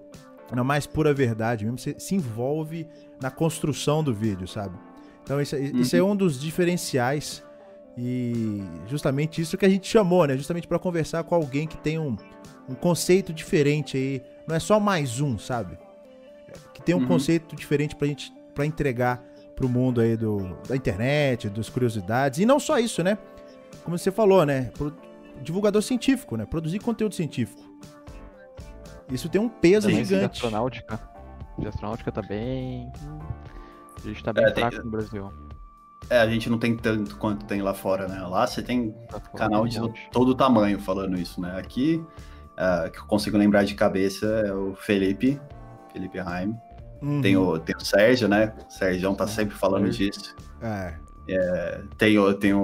na 0.53 0.63
mais 0.63 0.87
pura 0.87 1.13
verdade 1.13 1.65
mesmo, 1.65 1.79
você 1.79 1.95
se 1.99 2.15
envolve 2.15 2.87
na 3.21 3.31
construção 3.31 4.03
do 4.03 4.15
vídeo, 4.15 4.47
sabe? 4.47 4.77
Então 5.23 5.41
isso, 5.41 5.57
uhum. 5.57 5.81
isso 5.81 5.97
é 5.97 6.03
um 6.03 6.15
dos 6.15 6.41
diferenciais 6.41 7.43
e 7.99 8.63
justamente 8.87 9.41
isso 9.41 9.57
que 9.57 9.65
a 9.65 9.69
gente 9.69 9.89
chamou, 9.89 10.27
né? 10.27 10.37
Justamente 10.37 10.69
para 10.69 10.79
conversar 10.79 11.25
com 11.25 11.35
alguém 11.35 11.67
que 11.67 11.77
tem 11.77 11.99
um, 11.99 12.17
um 12.69 12.75
conceito 12.75 13.33
diferente 13.33 13.97
aí, 13.97 14.23
não 14.47 14.57
é 14.57 14.59
só 14.59 14.79
mais 14.81 15.21
um, 15.21 15.39
sabe? 15.39 15.79
Que 16.73 16.83
tem 16.83 16.95
um 16.95 17.01
uhum. 17.01 17.07
conceito 17.07 17.55
diferente 17.55 17.95
pra 17.95 18.07
gente 18.07 18.33
para 18.55 18.65
entregar 18.65 19.23
pro 19.55 19.69
mundo 19.69 20.01
aí 20.01 20.17
do, 20.17 20.57
da 20.69 20.77
internet, 20.77 21.49
das 21.49 21.69
curiosidades. 21.69 22.39
E 22.39 22.47
não 22.47 22.59
só 22.59 22.79
isso, 22.79 23.03
né? 23.03 23.19
Como 23.85 23.97
você 23.99 24.11
falou, 24.11 24.45
né? 24.45 24.71
Divulgador 25.43 25.83
científico, 25.83 26.37
né? 26.37 26.47
Produzir 26.47 26.79
conteúdo 26.79 27.15
científico. 27.15 27.63
Isso 29.11 29.29
tem 29.29 29.41
um 29.41 29.49
peso 29.49 29.89
Também 29.89 30.05
gigante. 30.05 30.33
De 30.33 30.33
astronáutica. 30.33 31.01
De 31.59 31.69
astronáutica 31.69 32.13
tá 32.13 32.23
bem. 32.23 32.91
A 33.97 34.09
gente 34.09 34.23
tá 34.23 34.33
bem 34.33 34.45
é, 34.45 34.55
fraco 34.55 34.77
tem... 34.77 34.85
no 34.85 34.91
Brasil. 34.91 35.33
É, 36.09 36.19
a 36.19 36.29
gente 36.29 36.49
não 36.49 36.59
tem 36.59 36.77
tanto 36.77 37.17
quanto 37.17 37.47
tem 37.47 37.63
lá 37.63 37.75
fora, 37.75 38.07
né? 38.07 38.21
Lá 38.21 38.47
você 38.47 38.63
tem 38.63 38.93
tá 39.09 39.19
canal 39.21 39.67
de 39.67 39.81
todo 40.13 40.35
tamanho 40.35 40.79
falando 40.79 41.19
isso, 41.19 41.41
né? 41.41 41.59
Aqui, 41.59 42.05
uh, 42.57 42.91
que 42.91 42.99
eu 42.99 43.05
consigo 43.05 43.37
lembrar 43.37 43.65
de 43.65 43.75
cabeça 43.75 44.27
é 44.47 44.53
o 44.53 44.75
Felipe, 44.75 45.41
Felipe 45.93 46.19
Heim. 46.19 46.57
Uhum. 47.03 47.21
Tem, 47.21 47.37
o, 47.37 47.59
tem 47.59 47.77
o 47.77 47.85
Sérgio, 47.85 48.29
né? 48.29 48.53
O 48.69 48.73
Sérgio 48.73 49.15
tá 49.15 49.27
sempre 49.27 49.55
falando 49.55 49.91
disso. 49.91 50.35
É. 50.63 50.95
é 51.29 51.81
tem 51.99 52.19
o, 52.19 52.33
tem 52.35 52.55
o, 52.55 52.61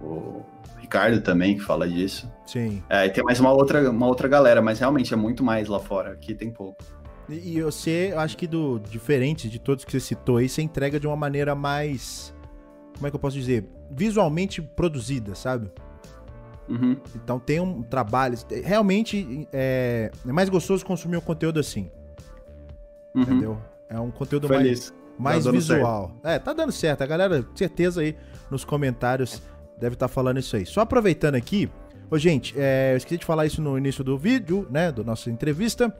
o, 0.00 0.04
o 0.04 0.46
Ricardo 0.78 1.20
também, 1.20 1.56
que 1.56 1.62
fala 1.62 1.88
disso. 1.88 2.30
Sim. 2.46 2.82
É, 2.88 3.06
e 3.06 3.10
tem 3.10 3.22
mais 3.22 3.38
uma 3.38 3.52
outra, 3.52 3.90
uma 3.90 4.06
outra 4.06 4.28
galera, 4.28 4.60
mas 4.60 4.78
realmente 4.78 5.12
é 5.12 5.16
muito 5.16 5.44
mais 5.44 5.68
lá 5.68 5.78
fora. 5.78 6.12
Aqui 6.12 6.34
tem 6.34 6.50
pouco. 6.50 6.82
E, 7.28 7.56
e 7.56 7.62
você, 7.62 8.12
acho 8.16 8.36
que 8.36 8.46
do 8.46 8.78
diferente 8.78 9.48
de 9.48 9.58
todos 9.58 9.84
que 9.84 9.92
você 9.92 10.00
citou 10.00 10.38
aí, 10.38 10.48
você 10.48 10.62
entrega 10.62 10.98
de 10.98 11.06
uma 11.06 11.16
maneira 11.16 11.54
mais. 11.54 12.34
Como 12.94 13.06
é 13.06 13.10
que 13.10 13.16
eu 13.16 13.20
posso 13.20 13.36
dizer? 13.36 13.66
Visualmente 13.90 14.60
produzida, 14.60 15.34
sabe? 15.34 15.70
Uhum. 16.68 16.96
Então 17.14 17.38
tem 17.38 17.60
um 17.60 17.82
trabalho. 17.82 18.36
Realmente 18.64 19.48
é, 19.52 20.10
é 20.26 20.32
mais 20.32 20.48
gostoso 20.48 20.84
consumir 20.84 21.16
um 21.16 21.20
conteúdo 21.20 21.60
assim. 21.60 21.90
Uhum. 23.14 23.22
Entendeu? 23.22 23.62
É 23.88 24.00
um 24.00 24.10
conteúdo 24.10 24.48
mais, 24.48 24.92
mais 25.18 25.44
tá 25.44 25.50
visual. 25.50 26.08
Certo. 26.08 26.26
É, 26.26 26.38
tá 26.38 26.52
dando 26.52 26.72
certo. 26.72 27.02
A 27.02 27.06
galera, 27.06 27.46
certeza 27.54 28.00
aí 28.00 28.16
nos 28.50 28.64
comentários 28.64 29.42
deve 29.78 29.94
estar 29.94 30.08
tá 30.08 30.12
falando 30.12 30.38
isso 30.38 30.56
aí. 30.56 30.64
Só 30.64 30.80
aproveitando 30.80 31.34
aqui, 31.34 31.70
ô 32.10 32.16
gente, 32.16 32.54
é, 32.56 32.92
eu 32.92 32.96
esqueci 32.96 33.18
de 33.18 33.24
falar 33.24 33.46
isso 33.46 33.60
no 33.60 33.76
início 33.76 34.02
do 34.02 34.16
vídeo, 34.16 34.66
né, 34.70 34.90
do 34.90 35.04
nossa 35.04 35.30
entrevista. 35.30 35.94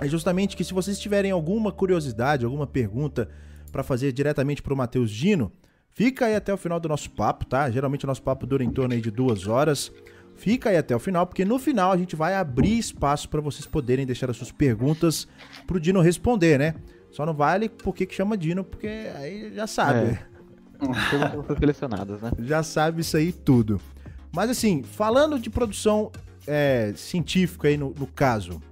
É 0.00 0.08
justamente 0.08 0.56
que 0.56 0.64
se 0.64 0.72
vocês 0.72 0.98
tiverem 0.98 1.30
alguma 1.30 1.72
curiosidade, 1.72 2.44
alguma 2.44 2.66
pergunta 2.66 3.28
para 3.70 3.82
fazer 3.82 4.12
diretamente 4.12 4.62
para 4.62 4.72
o 4.72 4.76
Matheus 4.76 5.10
Dino, 5.10 5.52
fica 5.98 6.26
aí 6.26 6.36
até 6.36 6.54
o 6.54 6.56
final 6.56 6.78
do 6.78 6.88
nosso 6.88 7.10
papo, 7.10 7.44
tá? 7.44 7.68
Geralmente 7.68 8.04
o 8.04 8.06
nosso 8.06 8.22
papo 8.22 8.46
dura 8.46 8.62
em 8.62 8.70
torno 8.70 8.94
aí 8.94 9.00
de 9.00 9.10
duas 9.10 9.48
horas. 9.48 9.90
Fica 10.36 10.70
aí 10.70 10.76
até 10.76 10.94
o 10.94 10.98
final, 11.00 11.26
porque 11.26 11.44
no 11.44 11.58
final 11.58 11.90
a 11.90 11.96
gente 11.96 12.14
vai 12.14 12.36
abrir 12.36 12.78
espaço 12.78 13.28
para 13.28 13.40
vocês 13.40 13.66
poderem 13.66 14.06
deixar 14.06 14.30
as 14.30 14.36
suas 14.36 14.52
perguntas 14.52 15.26
pro 15.66 15.80
Dino 15.80 16.00
responder, 16.00 16.56
né? 16.56 16.76
Só 17.10 17.26
não 17.26 17.34
vale 17.34 17.68
porque 17.68 18.06
que 18.06 18.14
chama 18.14 18.36
Dino, 18.36 18.62
porque 18.62 18.86
aí 19.16 19.52
já 19.52 19.66
sabe. 19.66 20.10
É. 20.10 20.18
Todas 21.10 21.58
selecionadas, 21.58 22.22
né? 22.22 22.30
Já 22.44 22.62
sabe 22.62 23.00
isso 23.00 23.16
aí 23.16 23.32
tudo. 23.32 23.80
Mas 24.32 24.50
assim, 24.50 24.84
falando 24.84 25.36
de 25.36 25.50
produção 25.50 26.12
é, 26.46 26.92
científica 26.94 27.66
aí 27.66 27.76
no, 27.76 27.92
no 27.98 28.06
caso, 28.06 28.62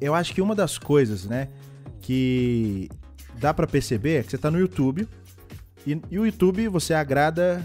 eu 0.00 0.14
acho 0.14 0.32
que 0.32 0.40
uma 0.40 0.54
das 0.54 0.78
coisas, 0.78 1.26
né, 1.26 1.48
que 2.00 2.88
dá 3.38 3.52
para 3.52 3.66
perceber 3.66 4.20
é 4.20 4.22
que 4.22 4.30
você 4.30 4.38
tá 4.38 4.50
no 4.50 4.58
YouTube 4.58 5.06
e, 5.86 6.00
e, 6.10 6.18
o 6.18 6.26
YouTube 6.26 6.68
você 6.68 6.94
agrada 6.94 7.64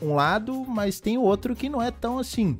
um 0.00 0.14
lado, 0.14 0.64
mas 0.66 1.00
tem 1.00 1.18
o 1.18 1.22
outro 1.22 1.54
que 1.54 1.68
não 1.68 1.82
é 1.82 1.90
tão 1.90 2.18
assim. 2.18 2.58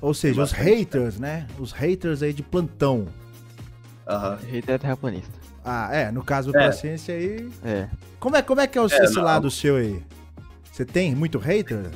Ou 0.00 0.12
seja, 0.14 0.42
os 0.42 0.52
haters, 0.52 1.18
né? 1.18 1.46
Os 1.58 1.72
haters 1.72 2.22
aí 2.22 2.32
de 2.32 2.42
plantão. 2.42 3.06
Uhum. 4.08 4.50
Hater 4.50 4.74
é 4.74 4.78
terraplanista. 4.78 5.38
Ah, 5.64 5.88
é, 5.92 6.10
no 6.10 6.24
caso 6.24 6.50
do 6.50 6.58
é. 6.58 6.66
paciência 6.66 7.14
aí. 7.14 7.48
É. 7.64 7.88
Como 8.18 8.36
é, 8.36 8.42
como 8.42 8.60
é 8.60 8.66
que 8.66 8.78
é, 8.78 8.80
o, 8.80 8.84
é 8.84 9.04
esse 9.04 9.14
não. 9.14 9.22
lado 9.22 9.50
seu 9.50 9.76
aí? 9.76 10.02
Você 10.72 10.84
tem 10.84 11.14
muito 11.14 11.38
hater? 11.38 11.90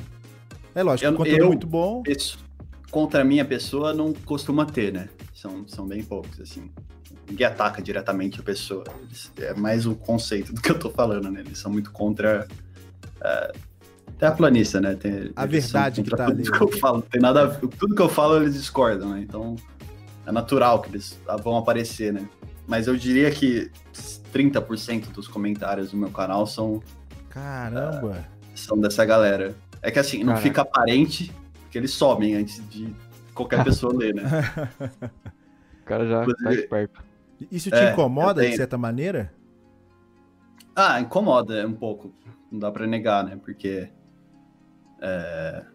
É 0.75 0.83
lógico, 0.83 1.09
eu, 1.09 1.15
conteúdo 1.15 1.41
eu, 1.41 1.47
muito 1.47 1.67
bom. 1.67 2.03
Isso, 2.07 2.37
contra 2.91 3.21
a 3.21 3.23
minha 3.23 3.45
pessoa 3.45 3.93
não 3.93 4.13
costuma 4.13 4.65
ter, 4.65 4.93
né? 4.93 5.09
São, 5.33 5.67
são 5.67 5.87
bem 5.87 6.03
poucos, 6.03 6.39
assim. 6.39 6.69
Ninguém 7.27 7.47
ataca 7.47 7.81
diretamente 7.81 8.39
a 8.39 8.43
pessoa. 8.43 8.83
é 9.37 9.53
mais 9.53 9.85
o 9.85 9.95
conceito 9.95 10.53
do 10.53 10.61
que 10.61 10.71
eu 10.71 10.77
tô 10.77 10.89
falando, 10.89 11.31
né? 11.31 11.41
Eles 11.41 11.57
são 11.57 11.71
muito 11.71 11.91
contra. 11.91 12.47
Uh, 13.17 13.57
até 14.07 14.27
a 14.27 14.31
planista, 14.31 14.79
né? 14.79 14.95
Tem, 14.95 15.31
a 15.35 15.45
verdade 15.45 16.03
que 16.03 16.09
tá 16.09 16.27
ali. 16.27 16.43
Que 16.43 16.61
eu 16.61 16.71
falo. 16.79 17.01
Tem 17.01 17.21
nada, 17.21 17.49
tudo 17.77 17.95
que 17.95 18.01
eu 18.01 18.09
falo 18.09 18.37
eles 18.37 18.53
discordam, 18.53 19.09
né? 19.09 19.21
Então 19.21 19.55
é 20.25 20.31
natural 20.31 20.81
que 20.81 20.89
eles 20.89 21.19
vão 21.43 21.57
aparecer, 21.57 22.13
né? 22.13 22.27
Mas 22.67 22.87
eu 22.87 22.95
diria 22.95 23.29
que 23.31 23.69
30% 24.33 25.11
dos 25.11 25.27
comentários 25.27 25.91
do 25.91 25.97
meu 25.97 26.09
canal 26.09 26.47
são. 26.47 26.81
Caramba! 27.29 28.25
Uh, 28.29 28.57
são 28.57 28.79
dessa 28.79 29.03
galera. 29.03 29.55
É 29.81 29.91
que 29.91 29.99
assim, 29.99 30.19
não 30.19 30.27
Caraca. 30.27 30.41
fica 30.41 30.61
aparente 30.61 31.31
que 31.69 31.77
eles 31.77 31.91
somem 31.91 32.35
antes 32.35 32.61
de 32.69 32.93
qualquer 33.33 33.63
pessoa 33.65 33.93
ler, 33.93 34.13
né? 34.15 34.23
O 35.83 35.85
cara 35.85 36.07
já 36.07 36.25
tá 36.25 36.53
esperto. 36.53 37.03
Isso 37.51 37.69
te 37.69 37.77
é, 37.77 37.91
incomoda 37.91 38.41
de 38.41 38.55
certa 38.55 38.77
maneira? 38.77 39.33
Ah, 40.75 40.99
incomoda 40.99 41.65
um 41.67 41.73
pouco. 41.73 42.13
Não 42.51 42.59
dá 42.59 42.71
pra 42.71 42.87
negar, 42.87 43.23
né? 43.23 43.39
Porque. 43.43 43.89
É... 45.01 45.65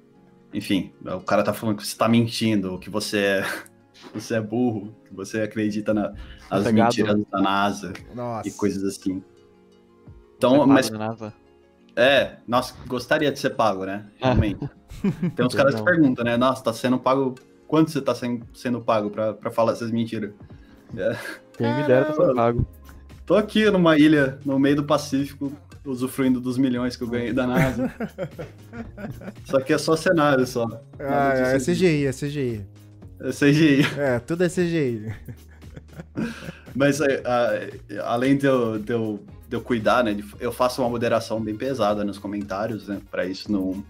Enfim, 0.52 0.92
o 1.04 1.20
cara 1.20 1.42
tá 1.42 1.52
falando 1.52 1.76
que 1.76 1.86
você 1.86 1.96
tá 1.96 2.08
mentindo, 2.08 2.78
que 2.78 2.88
você 2.88 3.18
é, 3.18 3.44
você 4.14 4.36
é 4.36 4.40
burro, 4.40 4.94
que 5.04 5.14
você 5.14 5.42
acredita 5.42 5.92
na, 5.92 6.14
nas 6.50 6.64
tá 6.64 6.72
mentiras 6.72 7.22
da 7.26 7.40
NASA 7.40 7.92
Nossa. 8.14 8.48
e 8.48 8.52
coisas 8.52 8.82
assim. 8.84 9.22
Então, 10.36 10.66
mas. 10.66 10.88
NASA. 10.90 11.34
É, 11.94 12.36
nossa, 12.46 12.74
gostaria 12.86 13.30
de 13.32 13.38
ser 13.38 13.50
pago, 13.50 13.84
né? 13.84 14.06
Realmente. 14.22 14.70
Tem 15.34 15.44
uns 15.44 15.54
caras 15.54 15.74
que 15.74 15.82
perguntam, 15.82 16.24
né? 16.24 16.36
Nossa, 16.36 16.62
tá 16.62 16.72
sendo 16.72 16.98
pago. 16.98 17.34
Quanto 17.66 17.90
você 17.90 18.00
tá 18.00 18.14
sendo 18.14 18.80
pago 18.80 19.10
pra, 19.10 19.34
pra 19.34 19.50
falar 19.50 19.72
essas 19.72 19.90
mentiras? 19.90 20.32
É. 20.96 21.18
Quem 21.58 21.74
me 21.74 21.82
dera 21.82 22.06
tá 22.06 22.34
pago. 22.34 22.66
Tô 23.26 23.34
aqui 23.34 23.68
numa 23.70 23.98
ilha 23.98 24.38
no 24.46 24.58
meio 24.58 24.76
do 24.76 24.84
Pacífico, 24.84 25.52
usufruindo 25.84 26.40
dos 26.40 26.56
milhões 26.56 26.96
que 26.96 27.02
eu 27.02 27.08
ganhei 27.08 27.32
da 27.32 27.46
NASA. 27.46 27.92
Isso 29.44 29.56
aqui 29.56 29.72
é 29.72 29.78
só 29.78 29.96
cenário 29.96 30.46
só. 30.46 30.66
Ah, 30.98 31.32
é, 31.34 31.56
é 31.56 31.58
CGI, 31.58 32.06
é 32.06 32.12
CGI. 32.12 32.66
É 33.20 33.30
CGI. 33.30 33.82
É, 33.98 34.18
tudo 34.20 34.44
é 34.44 34.48
CGI. 34.48 35.12
Mas 36.74 37.00
é, 37.00 37.22
a, 37.26 38.12
além 38.12 38.36
de 38.36 38.46
eu, 38.46 38.78
de, 38.78 38.92
eu, 38.92 39.20
de 39.48 39.56
eu 39.56 39.60
cuidar, 39.60 40.04
né? 40.04 40.16
Eu 40.38 40.52
faço 40.52 40.80
uma 40.80 40.88
moderação 40.88 41.40
bem 41.40 41.56
pesada 41.56 42.04
nos 42.04 42.18
comentários, 42.18 42.86
né? 42.86 43.00
Pra 43.10 43.26
isso 43.26 43.50
não. 43.50 43.84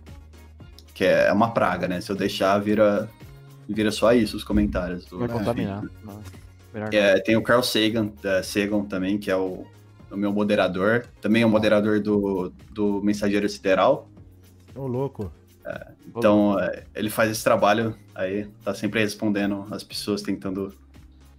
Que 0.94 1.04
é 1.04 1.32
uma 1.32 1.50
praga, 1.52 1.86
né? 1.86 2.00
Se 2.00 2.10
eu 2.10 2.16
deixar, 2.16 2.58
vira, 2.58 3.08
vira 3.68 3.90
só 3.90 4.12
isso 4.12 4.36
os 4.36 4.42
comentários. 4.42 5.04
Do, 5.04 5.18
Vai 5.18 5.28
contaminar. 5.28 5.84
É, 6.92 7.18
tem 7.20 7.36
o 7.36 7.42
Carl 7.42 7.62
Sagan, 7.62 8.12
Sagan 8.42 8.84
também, 8.84 9.18
que 9.18 9.30
é 9.30 9.36
o, 9.36 9.66
o 10.10 10.16
meu 10.16 10.32
moderador. 10.32 11.06
Também 11.20 11.42
é 11.42 11.46
o 11.46 11.48
moderador 11.48 12.00
do, 12.00 12.52
do 12.72 13.02
Mensageiro 13.02 13.48
Sideral. 13.48 14.08
Ô, 14.74 14.86
louco. 14.86 15.32
É, 15.64 15.88
então, 16.06 16.58
é, 16.58 16.84
ele 16.94 17.10
faz 17.10 17.30
esse 17.30 17.44
trabalho 17.44 17.94
aí, 18.14 18.46
tá 18.64 18.74
sempre 18.74 19.00
respondendo 19.00 19.66
as 19.70 19.82
pessoas, 19.82 20.22
tentando 20.22 20.72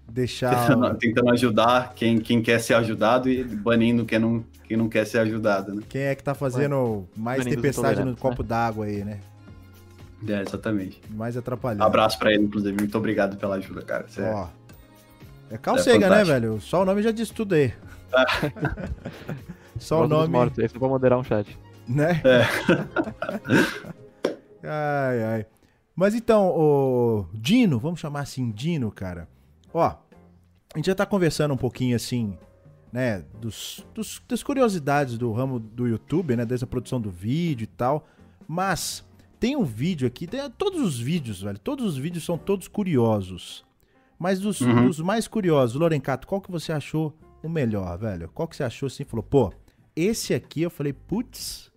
deixar 0.07 0.67
tentando, 0.67 0.97
tentando, 0.97 1.31
ajudar 1.31 1.93
quem, 1.93 2.19
quem 2.19 2.41
quer 2.41 2.59
ser 2.59 2.73
ajudado 2.73 3.29
e 3.29 3.43
banindo 3.43 4.05
quem 4.05 4.19
não, 4.19 4.43
quem 4.67 4.75
não 4.75 4.89
quer 4.89 5.05
ser 5.05 5.19
ajudado, 5.19 5.73
né? 5.73 5.83
Quem 5.87 6.01
é 6.01 6.15
que 6.15 6.23
tá 6.23 6.33
fazendo 6.33 7.07
mais 7.15 7.43
tempestade 7.43 8.03
no 8.03 8.15
copo 8.15 8.41
né? 8.43 8.49
d'água 8.49 8.85
aí, 8.85 9.03
né? 9.03 9.19
É, 10.27 10.41
exatamente. 10.41 11.01
Mais 11.09 11.37
atrapalhando. 11.37 11.83
Abraço 11.83 12.19
pra 12.19 12.33
ele, 12.33 12.43
inclusive. 12.43 12.75
Muito 12.77 12.97
obrigado 12.97 13.37
pela 13.37 13.55
ajuda, 13.55 13.81
cara. 13.83 14.05
Você 14.07 14.21
Ó, 14.21 14.47
é, 15.49 15.55
é 15.55 15.57
calcega, 15.57 16.05
é 16.07 16.09
né, 16.09 16.23
velho? 16.23 16.59
Só 16.61 16.81
o 16.81 16.85
nome 16.85 17.01
já 17.01 17.11
diz 17.11 17.29
tudo 17.29 17.55
aí. 17.55 17.73
Só 19.79 20.03
o 20.03 20.07
nome. 20.07 20.27
Mortos, 20.27 20.59
aí 20.59 20.67
só 20.67 20.77
pra 20.77 20.87
moderar 20.89 21.17
um 21.17 21.23
chat. 21.23 21.57
Né? 21.87 22.21
É. 22.23 22.45
ai, 24.67 25.23
ai. 25.23 25.45
Mas 25.95 26.13
então, 26.13 26.49
o 26.49 27.25
Dino, 27.33 27.79
vamos 27.79 27.99
chamar 27.99 28.21
assim 28.21 28.51
Dino, 28.51 28.91
cara. 28.91 29.27
Ó, 29.73 29.85
a 29.85 29.97
gente 30.77 30.85
já 30.85 30.95
tá 30.95 31.05
conversando 31.05 31.53
um 31.53 31.57
pouquinho 31.57 31.95
assim, 31.95 32.37
né, 32.91 33.23
dos, 33.39 33.85
dos, 33.93 34.21
das 34.27 34.43
curiosidades 34.43 35.17
do 35.17 35.31
ramo 35.31 35.59
do 35.59 35.87
YouTube, 35.87 36.35
né, 36.35 36.45
desde 36.45 36.63
a 36.63 36.67
produção 36.67 36.99
do 36.99 37.09
vídeo 37.09 37.63
e 37.63 37.67
tal. 37.67 38.07
Mas 38.47 39.05
tem 39.39 39.55
um 39.55 39.63
vídeo 39.63 40.07
aqui, 40.07 40.27
tem 40.27 40.41
todos 40.51 40.81
os 40.81 40.99
vídeos, 40.99 41.41
velho, 41.41 41.59
todos 41.59 41.85
os 41.85 41.97
vídeos 41.97 42.23
são 42.23 42.37
todos 42.37 42.67
curiosos. 42.67 43.65
Mas 44.19 44.39
dos, 44.41 44.59
uhum. 44.59 44.87
dos 44.87 44.99
mais 44.99 45.27
curiosos, 45.27 45.79
Lorencato, 45.79 46.27
qual 46.27 46.41
que 46.41 46.51
você 46.51 46.73
achou 46.73 47.17
o 47.41 47.47
melhor, 47.47 47.97
velho? 47.97 48.29
Qual 48.33 48.47
que 48.47 48.55
você 48.55 48.63
achou 48.63 48.87
assim? 48.87 49.05
Falou, 49.05 49.23
pô, 49.23 49.53
esse 49.95 50.33
aqui 50.33 50.61
eu 50.61 50.69
falei, 50.69 50.91
putz, 50.91 51.71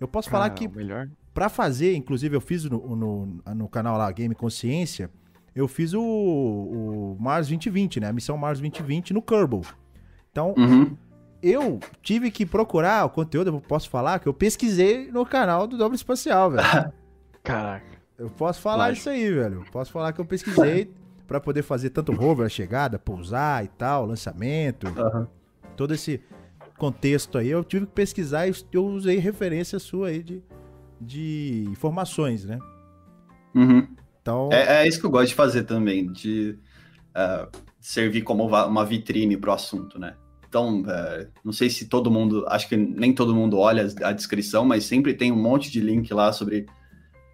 eu 0.00 0.06
posso 0.06 0.30
falar 0.30 0.50
que. 0.50 0.68
melhor. 0.68 1.10
Pra 1.32 1.48
fazer, 1.48 1.96
inclusive 1.96 2.36
eu 2.36 2.40
fiz 2.40 2.64
no, 2.64 2.94
no, 2.94 3.42
no 3.56 3.68
canal 3.68 3.98
lá, 3.98 4.08
Game 4.12 4.32
Consciência, 4.36 5.10
eu 5.52 5.66
fiz 5.66 5.92
o, 5.92 6.00
o 6.00 7.16
Mars 7.18 7.48
2020, 7.48 7.98
né? 7.98 8.08
A 8.08 8.12
missão 8.12 8.36
Mars 8.36 8.60
2020 8.60 9.12
no 9.12 9.20
Kerbal. 9.20 9.62
Então, 10.30 10.54
uhum. 10.56 10.96
eu 11.42 11.80
tive 12.02 12.30
que 12.30 12.46
procurar 12.46 13.04
o 13.04 13.10
conteúdo, 13.10 13.50
eu 13.50 13.60
posso 13.60 13.90
falar, 13.90 14.20
que 14.20 14.28
eu 14.28 14.34
pesquisei 14.34 15.10
no 15.10 15.26
canal 15.26 15.66
do 15.66 15.76
Dobro 15.76 15.96
Espacial, 15.96 16.52
velho. 16.52 16.92
Caraca. 17.42 17.94
Eu 18.16 18.30
posso 18.30 18.60
falar 18.60 18.88
Lógico. 18.88 19.00
isso 19.00 19.10
aí, 19.10 19.32
velho. 19.32 19.64
Posso 19.72 19.90
falar 19.90 20.12
que 20.12 20.20
eu 20.20 20.24
pesquisei 20.24 20.92
para 21.26 21.40
poder 21.40 21.62
fazer 21.62 21.90
tanto 21.90 22.12
rover, 22.12 22.46
a 22.46 22.48
chegada, 22.48 22.98
pousar 22.98 23.64
e 23.64 23.68
tal, 23.68 24.06
lançamento. 24.06 24.86
Uhum. 24.88 25.26
Todo 25.76 25.94
esse 25.94 26.20
contexto 26.78 27.38
aí, 27.38 27.48
eu 27.48 27.64
tive 27.64 27.86
que 27.86 27.92
pesquisar 27.92 28.46
e 28.48 28.54
eu 28.72 28.84
usei 28.86 29.18
referência 29.18 29.78
sua 29.78 30.08
aí 30.08 30.22
de, 30.22 30.42
de 31.00 31.64
informações, 31.70 32.44
né? 32.44 32.58
Uhum. 33.54 33.86
Então... 34.20 34.50
É, 34.52 34.82
é, 34.82 34.88
isso 34.88 35.00
que 35.00 35.06
eu 35.06 35.10
gosto 35.10 35.28
de 35.28 35.34
fazer 35.34 35.64
também, 35.64 36.10
de 36.10 36.58
uh, 37.10 37.48
servir 37.80 38.22
como 38.22 38.46
uma 38.46 38.84
vitrine 38.84 39.36
para 39.36 39.50
o 39.50 39.54
assunto, 39.54 39.98
né? 39.98 40.14
Então, 40.48 40.82
uh, 40.82 41.26
não 41.44 41.52
sei 41.52 41.68
se 41.68 41.86
todo 41.86 42.10
mundo, 42.10 42.44
acho 42.48 42.68
que 42.68 42.76
nem 42.76 43.12
todo 43.12 43.34
mundo 43.34 43.58
olha 43.58 43.88
a 44.02 44.12
descrição, 44.12 44.64
mas 44.64 44.84
sempre 44.84 45.14
tem 45.14 45.32
um 45.32 45.40
monte 45.40 45.70
de 45.70 45.80
link 45.80 46.12
lá 46.12 46.32
sobre 46.32 46.66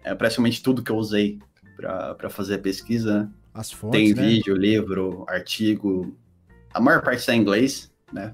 uh, 0.05 0.15
praticamente 0.15 0.63
tudo 0.63 0.83
que 0.83 0.91
eu 0.91 0.97
usei 0.97 1.39
para 1.77 2.29
fazer 2.29 2.55
a 2.55 2.59
pesquisa, 2.59 3.21
né? 3.23 3.29
As 3.53 3.71
fontes, 3.71 3.99
Tem 3.99 4.13
né? 4.13 4.21
vídeo, 4.21 4.55
livro, 4.55 5.25
artigo. 5.27 6.15
A 6.73 6.79
maior 6.79 7.01
parte 7.01 7.19
está 7.19 7.35
em 7.35 7.41
inglês, 7.41 7.91
né? 8.11 8.33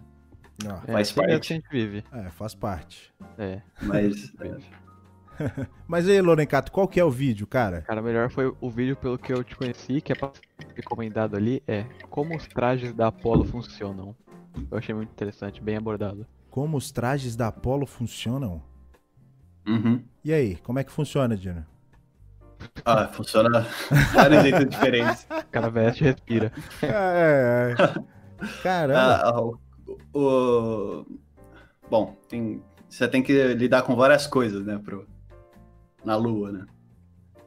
Ah, 0.65 0.81
faz 0.85 1.11
é, 1.11 1.13
parte. 1.13 1.31
É 1.31 1.35
a 1.35 1.41
gente 1.41 1.69
vive. 1.69 2.03
É, 2.11 2.29
faz 2.31 2.53
parte. 2.53 3.13
É. 3.37 3.61
Mas. 3.81 4.33
Mas 5.87 6.07
aí, 6.07 6.21
Lorencato, 6.21 6.71
qual 6.71 6.87
que 6.87 6.99
é 6.99 7.05
o 7.05 7.11
vídeo, 7.11 7.45
cara? 7.47 7.81
Cara, 7.81 8.01
melhor 8.01 8.29
foi 8.29 8.53
o 8.59 8.69
vídeo 8.69 8.95
pelo 8.95 9.17
que 9.17 9.31
eu 9.31 9.43
te 9.43 9.55
conheci, 9.55 10.01
que 10.01 10.11
é 10.11 10.15
recomendado 10.75 11.35
ali, 11.35 11.61
é 11.67 11.85
Como 12.09 12.35
os 12.35 12.47
trajes 12.47 12.93
da 12.93 13.07
Apollo 13.07 13.45
funcionam. 13.45 14.15
Eu 14.71 14.77
achei 14.77 14.93
muito 14.93 15.11
interessante, 15.11 15.61
bem 15.61 15.77
abordado. 15.77 16.25
Como 16.49 16.77
os 16.77 16.91
trajes 16.91 17.35
da 17.35 17.47
Apollo 17.47 17.85
funcionam? 17.85 18.63
Uhum. 19.67 20.03
E 20.23 20.33
aí, 20.33 20.55
como 20.57 20.79
é 20.79 20.83
que 20.83 20.91
funciona, 20.91 21.37
Dino? 21.37 21.65
Ah, 22.85 23.07
funciona 23.07 23.65
vários 24.13 24.43
jeitos 24.43 24.69
diferentes. 24.69 25.27
O 25.47 25.49
cara 25.51 25.69
veste 25.69 26.03
e 26.03 26.07
respira. 26.07 26.51
É, 26.81 27.73
é. 27.73 27.75
Caramba. 28.61 29.21
Ah, 29.23 29.41
o, 29.41 29.59
o, 30.13 31.05
Bom, 31.89 32.15
tem... 32.27 32.61
você 32.87 33.07
tem 33.07 33.23
que 33.23 33.53
lidar 33.53 33.81
com 33.83 33.95
várias 33.95 34.27
coisas, 34.27 34.65
né, 34.65 34.79
pro... 34.83 35.07
na 36.03 36.15
Lua, 36.15 36.51
né? 36.51 36.65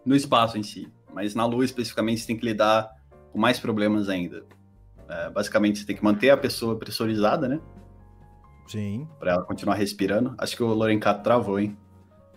No 0.04 0.16
espaço 0.16 0.58
em 0.58 0.62
si. 0.62 0.90
Mas 1.12 1.34
na 1.34 1.44
Lua, 1.44 1.64
especificamente, 1.64 2.20
você 2.20 2.26
tem 2.26 2.36
que 2.36 2.44
lidar 2.44 2.90
com 3.32 3.38
mais 3.38 3.61
problemas 3.61 4.08
ainda. 4.08 4.44
É, 5.08 5.30
basicamente, 5.30 5.78
você 5.78 5.86
tem 5.86 5.96
que 5.96 6.04
manter 6.04 6.30
a 6.30 6.36
pessoa 6.36 6.78
pressurizada, 6.78 7.48
né? 7.48 7.61
Sim. 8.66 9.08
Pra 9.18 9.32
ela 9.32 9.42
continuar 9.42 9.74
respirando. 9.74 10.34
Acho 10.38 10.56
que 10.56 10.62
o 10.62 10.68
Lorencato 10.68 11.22
travou, 11.22 11.58
hein? 11.58 11.76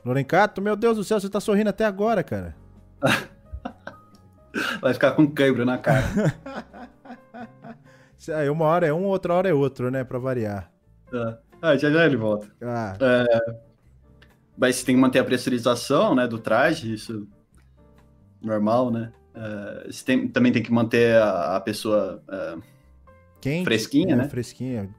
Lorencato, 0.04 0.62
meu 0.62 0.76
Deus 0.76 0.98
do 0.98 1.04
céu, 1.04 1.20
você 1.20 1.30
tá 1.30 1.40
sorrindo 1.40 1.70
até 1.70 1.86
agora, 1.86 2.24
cara. 2.24 2.56
Vai 4.82 4.94
ficar 4.94 5.12
com 5.12 5.28
cãibra 5.28 5.66
na 5.66 5.78
cara. 5.78 6.06
Aí 8.36 8.50
uma 8.52 8.66
hora 8.66 8.88
é 8.88 8.94
um, 8.94 9.06
outra 9.06 9.34
hora 9.34 9.50
é 9.50 9.54
outro, 9.54 9.90
né? 9.90 10.04
Pra 10.04 10.20
variar. 10.20 10.72
É. 11.14 11.38
Ah, 11.62 11.78
já 11.78 11.90
já 11.90 12.06
ele 12.06 12.18
volta. 12.18 12.48
Ah. 12.62 12.96
É... 13.00 13.56
Mas 14.58 14.76
você 14.76 14.86
tem 14.86 14.96
que 14.96 15.02
manter 15.02 15.20
a 15.20 15.24
pressurização 15.24 16.14
né, 16.14 16.28
do 16.28 16.38
traje, 16.38 16.94
isso 16.94 17.28
normal, 18.42 18.92
né? 18.92 19.12
É... 19.34 19.88
Você 19.90 20.06
tem... 20.06 20.28
também 20.28 20.52
tem 20.52 20.62
que 20.62 20.72
manter 20.72 21.16
a, 21.16 21.56
a 21.56 21.62
pessoa 21.62 22.22
é... 22.30 22.56
quente, 23.42 23.64
fresquinha, 23.64 24.14
é, 24.14 24.18
né? 24.18 24.30
Fresquinha. 24.30 24.90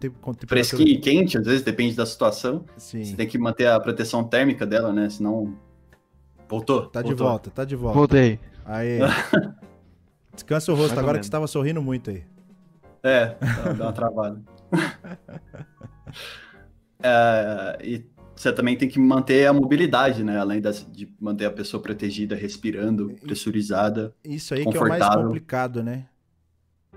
Fresquinha 0.48 0.92
e 0.92 0.98
quente, 0.98 1.38
às 1.38 1.44
vezes, 1.44 1.62
depende 1.62 1.94
da 1.94 2.06
situação. 2.06 2.64
Sim. 2.76 3.04
Você 3.04 3.14
tem 3.14 3.28
que 3.28 3.38
manter 3.38 3.68
a 3.68 3.78
proteção 3.78 4.24
térmica 4.24 4.66
dela, 4.66 4.92
né? 4.92 5.08
Senão 5.10 5.54
Voltou? 6.48 6.86
Tá 6.86 7.00
voltou. 7.00 7.16
de 7.16 7.22
volta, 7.22 7.50
tá 7.50 7.64
de 7.64 7.76
volta. 7.76 7.98
Voltei. 7.98 8.40
Aí. 8.64 8.98
Descansa 10.34 10.72
o 10.72 10.74
rosto, 10.74 10.98
agora 10.98 11.18
que 11.18 11.24
você 11.24 11.30
tava 11.30 11.46
sorrindo 11.46 11.80
muito 11.80 12.10
aí. 12.10 12.24
É, 13.02 13.36
dá 13.76 13.84
uma 13.84 13.92
travada. 13.92 14.40
é, 17.02 17.78
e 17.82 18.04
você 18.34 18.52
também 18.52 18.76
tem 18.76 18.88
que 18.88 18.98
manter 18.98 19.46
a 19.46 19.52
mobilidade, 19.52 20.24
né? 20.24 20.38
Além 20.38 20.60
das, 20.60 20.86
de 20.90 21.08
manter 21.20 21.44
a 21.44 21.50
pessoa 21.50 21.82
protegida, 21.82 22.34
respirando, 22.34 23.14
pressurizada. 23.22 24.12
Isso 24.24 24.54
aí 24.54 24.66
que 24.66 24.76
é 24.76 24.80
o 24.80 24.88
mais 24.88 25.06
complicado, 25.06 25.82
né? 25.82 26.06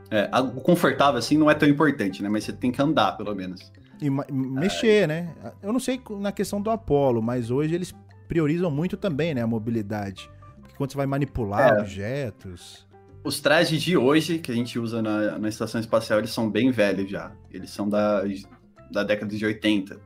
É, 0.09 0.29
o 0.39 0.61
confortável, 0.61 1.19
assim, 1.19 1.37
não 1.37 1.51
é 1.51 1.53
tão 1.53 1.67
importante, 1.67 2.23
né? 2.23 2.29
Mas 2.29 2.45
você 2.45 2.53
tem 2.53 2.71
que 2.71 2.81
andar, 2.81 3.17
pelo 3.17 3.35
menos. 3.35 3.71
E 4.01 4.09
mexer, 4.09 5.03
é. 5.03 5.07
né? 5.07 5.35
Eu 5.61 5.73
não 5.73 5.79
sei 5.79 5.99
na 6.19 6.31
questão 6.31 6.61
do 6.61 6.69
Apollo, 6.69 7.21
mas 7.21 7.51
hoje 7.51 7.75
eles 7.75 7.93
priorizam 8.27 8.69
muito 8.69 8.97
também, 8.97 9.33
né? 9.33 9.41
A 9.41 9.47
mobilidade. 9.47 10.29
Porque 10.59 10.75
quando 10.75 10.91
você 10.91 10.97
vai 10.97 11.05
manipular 11.05 11.77
é. 11.77 11.81
objetos. 11.81 12.87
Os 13.23 13.39
trajes 13.39 13.81
de 13.81 13.97
hoje 13.97 14.39
que 14.39 14.51
a 14.51 14.55
gente 14.55 14.79
usa 14.79 15.01
na, 15.01 15.37
na 15.37 15.49
estação 15.49 15.81
espacial, 15.81 16.19
eles 16.19 16.31
são 16.31 16.49
bem 16.49 16.71
velhos 16.71 17.09
já. 17.09 17.31
Eles 17.51 17.69
são 17.69 17.89
da, 17.89 18.23
da 18.91 19.03
década 19.03 19.35
de 19.35 19.45
80. 19.45 19.99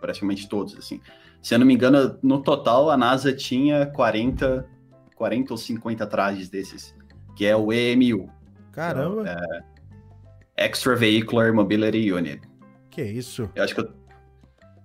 Praticamente 0.00 0.48
todos, 0.48 0.76
assim. 0.76 1.00
Se 1.42 1.54
eu 1.54 1.58
não 1.58 1.66
me 1.66 1.74
engano, 1.74 2.18
no 2.22 2.42
total 2.42 2.90
a 2.90 2.96
NASA 2.96 3.32
tinha 3.32 3.86
40, 3.86 4.66
40 5.14 5.52
ou 5.52 5.56
50 5.56 6.06
trajes 6.06 6.48
desses. 6.48 6.94
Que 7.34 7.46
é 7.46 7.56
o 7.56 7.72
EMU, 7.72 8.30
Caramba. 8.72 9.24
É, 10.56 10.66
Extravehicular 10.66 11.52
Mobility 11.52 12.12
Unit. 12.12 12.40
Que 12.90 13.02
isso? 13.02 13.50
Eu 13.54 13.64
acho 13.64 13.74
que 13.74 13.80
eu, 13.80 13.92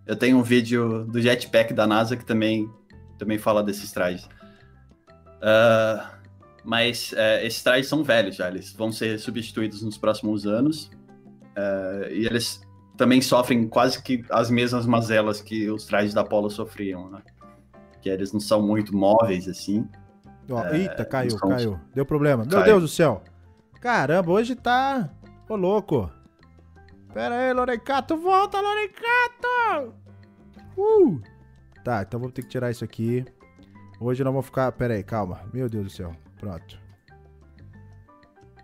eu 0.05 0.15
tenho 0.15 0.37
um 0.37 0.43
vídeo 0.43 1.05
do 1.05 1.21
jetpack 1.21 1.73
da 1.73 1.87
NASA 1.87 2.15
que 2.15 2.25
também, 2.25 2.69
também 3.17 3.37
fala 3.37 3.63
desses 3.63 3.91
trajes. 3.91 4.25
Uh, 5.37 6.03
mas 6.63 7.11
uh, 7.11 7.43
esses 7.43 7.61
trajes 7.63 7.87
são 7.87 8.03
velhos 8.03 8.35
já, 8.35 8.47
eles 8.47 8.73
vão 8.73 8.91
ser 8.91 9.19
substituídos 9.19 9.81
nos 9.81 9.97
próximos 9.97 10.45
anos. 10.45 10.91
Uh, 11.57 12.11
e 12.11 12.25
eles 12.25 12.61
também 12.97 13.21
sofrem 13.21 13.67
quase 13.67 14.01
que 14.01 14.23
as 14.29 14.49
mesmas 14.49 14.85
mazelas 14.85 15.41
que 15.41 15.69
os 15.69 15.85
trajes 15.85 16.13
da 16.13 16.21
Apollo 16.21 16.49
sofriam, 16.49 17.09
né? 17.09 17.21
Que 18.01 18.09
eles 18.09 18.31
não 18.31 18.39
são 18.39 18.61
muito 18.61 18.95
móveis, 18.95 19.47
assim. 19.47 19.87
Ó, 20.49 20.63
eita, 20.67 21.03
caiu, 21.03 21.31
são... 21.31 21.49
caiu. 21.49 21.79
Deu 21.93 22.05
problema. 22.05 22.45
Meu 22.45 22.63
Deus 22.63 22.81
do 22.81 22.87
céu. 22.87 23.23
Caramba, 23.81 24.31
hoje 24.31 24.55
tá. 24.55 25.09
Ô, 25.49 25.55
louco. 25.55 26.11
Pera 27.15 27.33
aí, 27.33 27.53
Lorencato, 27.53 28.17
volta, 28.17 28.59
Lorencato! 28.59 29.95
Uh! 30.77 31.21
Tá, 31.81 32.01
então 32.01 32.19
vou 32.19 32.29
ter 32.29 32.41
que 32.41 32.49
tirar 32.49 32.69
isso 32.69 32.83
aqui. 32.83 33.23
Hoje 34.01 34.21
nós 34.21 34.33
vamos 34.33 34.47
ficar. 34.47 34.69
Pera 34.73 34.95
aí, 34.95 35.01
calma. 35.01 35.39
Meu 35.53 35.69
Deus 35.69 35.85
do 35.85 35.89
céu. 35.89 36.13
Pronto. 36.37 36.77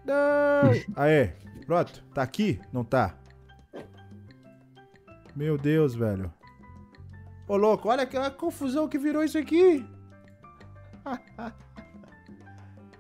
Não! 0.03 0.71
Aê, 1.01 1.27
pronto. 1.65 2.03
Tá 2.13 2.23
aqui? 2.23 2.59
Não 2.73 2.83
tá? 2.83 3.15
Meu 5.33 5.57
Deus, 5.57 5.95
velho. 5.95 6.29
Ô, 7.47 7.55
louco, 7.55 7.87
olha 7.87 8.03
a 8.03 8.29
confusão 8.31 8.89
que 8.89 8.97
virou 8.97 9.23
isso 9.23 9.37
aqui. 9.37 9.87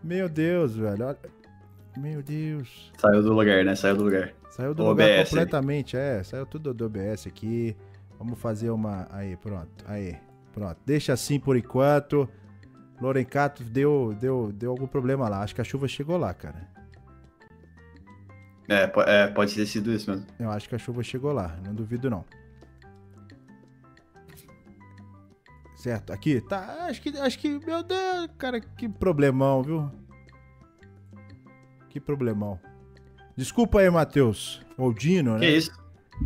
Meu 0.01 0.29
Deus, 0.29 0.77
velho. 0.77 1.07
Olha... 1.07 1.19
Meu 1.97 2.23
Deus. 2.23 2.93
Saiu 2.97 3.21
do 3.21 3.33
lugar, 3.33 3.65
né? 3.65 3.75
Saiu 3.75 3.97
do 3.97 4.05
lugar. 4.05 4.33
Saiu 4.51 4.73
do 4.73 4.83
o 4.83 4.89
lugar 4.89 5.09
OBS 5.09 5.29
completamente, 5.29 5.97
é. 5.97 6.21
Saiu 6.23 6.45
tudo 6.45 6.73
do 6.73 6.85
OBS 6.85 7.25
aqui. 7.25 7.75
Vamos 8.19 8.37
fazer 8.37 8.69
uma. 8.69 9.07
Aí, 9.09 9.35
pronto. 9.37 9.69
Aí, 9.87 10.17
pronto. 10.53 10.77
Deixa 10.85 11.13
assim 11.13 11.39
por 11.39 11.55
enquanto. 11.55 12.29
Lorencato 13.01 13.63
deu, 13.63 14.15
deu, 14.19 14.51
deu 14.51 14.71
algum 14.71 14.85
problema 14.85 15.27
lá. 15.27 15.41
Acho 15.41 15.55
que 15.55 15.61
a 15.61 15.63
chuva 15.63 15.87
chegou 15.87 16.17
lá, 16.17 16.33
cara. 16.33 16.69
É, 18.69 18.91
é, 19.07 19.27
pode 19.27 19.55
ter 19.55 19.65
sido 19.65 19.91
isso 19.91 20.11
mesmo. 20.11 20.25
Eu 20.37 20.51
acho 20.51 20.67
que 20.67 20.75
a 20.75 20.77
chuva 20.77 21.01
chegou 21.01 21.31
lá, 21.31 21.57
não 21.65 21.73
duvido 21.73 22.09
não. 22.09 22.23
Certo, 25.75 26.13
aqui, 26.13 26.39
tá, 26.41 26.85
acho 26.87 27.01
que, 27.01 27.09
acho 27.17 27.39
que, 27.39 27.49
meu 27.65 27.81
Deus, 27.81 28.29
cara, 28.37 28.61
que 28.61 28.87
problemão, 28.87 29.63
viu? 29.63 29.91
Que 31.89 31.99
problemão. 31.99 32.59
Desculpa 33.35 33.79
aí, 33.79 33.89
Matheus. 33.89 34.61
Ou 34.77 34.93
Dino, 34.93 35.33
né? 35.33 35.39
Que 35.39 35.57
isso? 35.57 35.71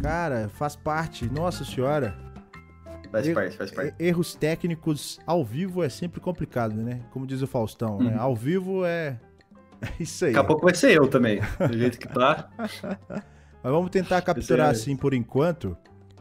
Cara, 0.01 0.49
faz 0.49 0.75
parte. 0.75 1.25
Nossa 1.31 1.63
senhora. 1.63 2.17
Faz 3.11 3.33
parte, 3.33 3.57
faz 3.57 3.71
parte. 3.71 3.95
Erros 3.97 4.35
técnicos 4.35 5.19
ao 5.25 5.43
vivo 5.45 5.83
é 5.83 5.89
sempre 5.89 6.19
complicado, 6.19 6.75
né? 6.75 7.01
Como 7.11 7.25
diz 7.25 7.41
o 7.41 7.47
Faustão, 7.47 7.99
né? 7.99 8.05
uhum. 8.05 8.11
né? 8.11 8.17
Ao 8.19 8.35
vivo 8.35 8.85
é... 8.85 9.17
é 9.81 9.87
isso 9.99 10.25
aí. 10.25 10.33
Daqui 10.33 10.43
a 10.45 10.47
pouco 10.47 10.63
vai 10.63 10.75
ser 10.75 10.91
eu 10.91 11.07
também, 11.07 11.39
do 11.69 11.77
jeito 11.77 11.97
que 11.97 12.07
tá. 12.07 12.49
Mas 12.57 13.73
vamos 13.73 13.89
tentar 13.89 14.21
capturar 14.21 14.69
assim 14.69 14.95
por 14.95 15.13
enquanto. 15.13 15.77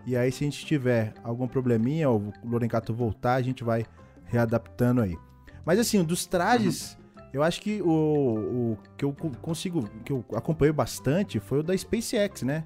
E 0.07 0.16
aí, 0.16 0.30
se 0.30 0.45
a 0.45 0.47
gente 0.47 0.64
tiver 0.64 1.14
algum 1.22 1.49
probleminha, 1.49 2.09
ou 2.09 2.32
o 2.43 2.49
Lorencato 2.49 2.95
voltar, 2.95 3.35
a 3.35 3.43
gente 3.43 3.64
vai 3.64 3.87
readaptando 4.26 5.01
aí. 5.01 5.16
Mas 5.64 5.78
assim, 5.78 6.03
dos 6.05 6.26
trajes, 6.26 6.93
uhum. 6.93 7.04
Eu 7.35 7.43
acho 7.43 7.61
que 7.61 7.82
o, 7.82 7.89
o 7.89 8.78
que 8.97 9.05
eu 9.05 9.12
consigo, 9.43 9.91
que 10.05 10.12
eu 10.12 10.24
acompanho 10.37 10.72
bastante 10.72 11.41
foi 11.41 11.59
o 11.59 11.62
da 11.64 11.76
SpaceX, 11.76 12.43
né? 12.43 12.64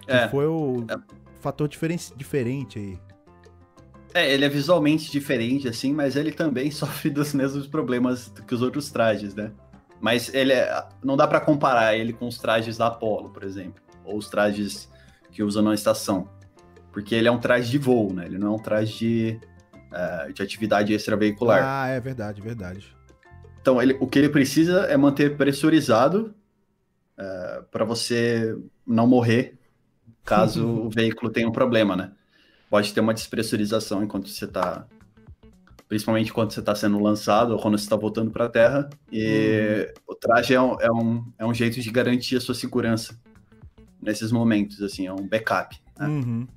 Que 0.00 0.12
é. 0.12 0.28
foi 0.30 0.46
o 0.46 0.86
é. 0.88 0.96
fator 1.40 1.68
diferente, 1.68 2.10
diferente 2.16 2.78
aí. 2.78 2.98
É, 4.14 4.32
ele 4.32 4.46
é 4.46 4.48
visualmente 4.48 5.12
diferente, 5.12 5.68
assim, 5.68 5.92
mas 5.92 6.16
ele 6.16 6.32
também 6.32 6.70
sofre 6.72 7.10
dos 7.10 7.34
mesmos 7.34 7.66
problemas 7.66 8.32
que 8.46 8.54
os 8.54 8.62
outros 8.62 8.90
trajes, 8.90 9.34
né? 9.34 9.52
Mas 10.00 10.32
ele 10.32 10.54
é, 10.54 10.82
não 11.04 11.14
dá 11.14 11.28
para 11.28 11.38
comparar 11.38 11.94
ele 11.94 12.14
com 12.14 12.26
os 12.26 12.38
trajes 12.38 12.78
da 12.78 12.86
Apollo, 12.86 13.28
por 13.28 13.44
exemplo, 13.44 13.82
ou 14.06 14.16
os 14.16 14.30
trajes 14.30 14.90
que 15.30 15.42
usam 15.42 15.62
na 15.62 15.74
estação, 15.74 16.26
porque 16.90 17.14
ele 17.14 17.28
é 17.28 17.30
um 17.30 17.38
traje 17.38 17.70
de 17.70 17.76
voo, 17.76 18.10
né? 18.10 18.24
Ele 18.24 18.38
não 18.38 18.54
é 18.54 18.56
um 18.56 18.58
traje 18.58 18.96
de, 18.98 19.40
uh, 19.92 20.32
de 20.32 20.42
atividade 20.42 20.94
extraveicular. 20.94 21.60
Ah, 21.62 21.88
é 21.88 22.00
verdade, 22.00 22.40
verdade. 22.40 22.98
Então, 23.60 23.80
ele, 23.80 23.96
o 24.00 24.06
que 24.06 24.18
ele 24.18 24.28
precisa 24.28 24.82
é 24.86 24.96
manter 24.96 25.36
pressurizado 25.36 26.34
uh, 27.18 27.62
para 27.70 27.84
você 27.84 28.56
não 28.86 29.06
morrer 29.06 29.58
caso 30.24 30.66
o 30.86 30.90
veículo 30.90 31.30
tenha 31.30 31.48
um 31.48 31.52
problema, 31.52 31.96
né? 31.96 32.12
Pode 32.68 32.92
ter 32.94 33.00
uma 33.00 33.12
despressurização 33.12 34.02
enquanto 34.02 34.28
você 34.28 34.44
está, 34.44 34.86
principalmente 35.88 36.32
quando 36.32 36.52
você 36.52 36.60
está 36.60 36.74
sendo 36.74 37.00
lançado 37.00 37.52
ou 37.52 37.58
quando 37.60 37.76
você 37.76 37.84
está 37.84 37.96
voltando 37.96 38.30
para 38.30 38.46
a 38.46 38.48
Terra. 38.48 38.88
E 39.10 39.92
uhum. 40.06 40.12
o 40.12 40.14
traje 40.14 40.54
é 40.54 40.60
um, 40.60 40.80
é, 40.80 40.90
um, 40.90 41.32
é 41.38 41.46
um 41.46 41.52
jeito 41.52 41.80
de 41.80 41.90
garantir 41.90 42.36
a 42.36 42.40
sua 42.40 42.54
segurança 42.54 43.18
nesses 44.00 44.32
momentos, 44.32 44.80
assim, 44.82 45.06
é 45.06 45.12
um 45.12 45.26
backup. 45.26 45.76
Né? 45.98 46.06
Uhum. 46.06 46.48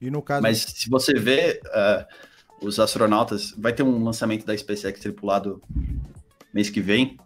E 0.00 0.10
no 0.10 0.22
caso... 0.22 0.42
Mas 0.42 0.58
se 0.62 0.88
você 0.88 1.12
vê 1.12 1.60
uh, 1.66 2.66
os 2.66 2.78
astronautas, 2.78 3.52
vai 3.58 3.72
ter 3.72 3.82
um 3.82 4.02
lançamento 4.02 4.46
da 4.46 4.56
SpaceX 4.56 5.00
tripulado 5.00 5.60
mês 6.58 6.68
que 6.68 6.80
vem, 6.80 7.16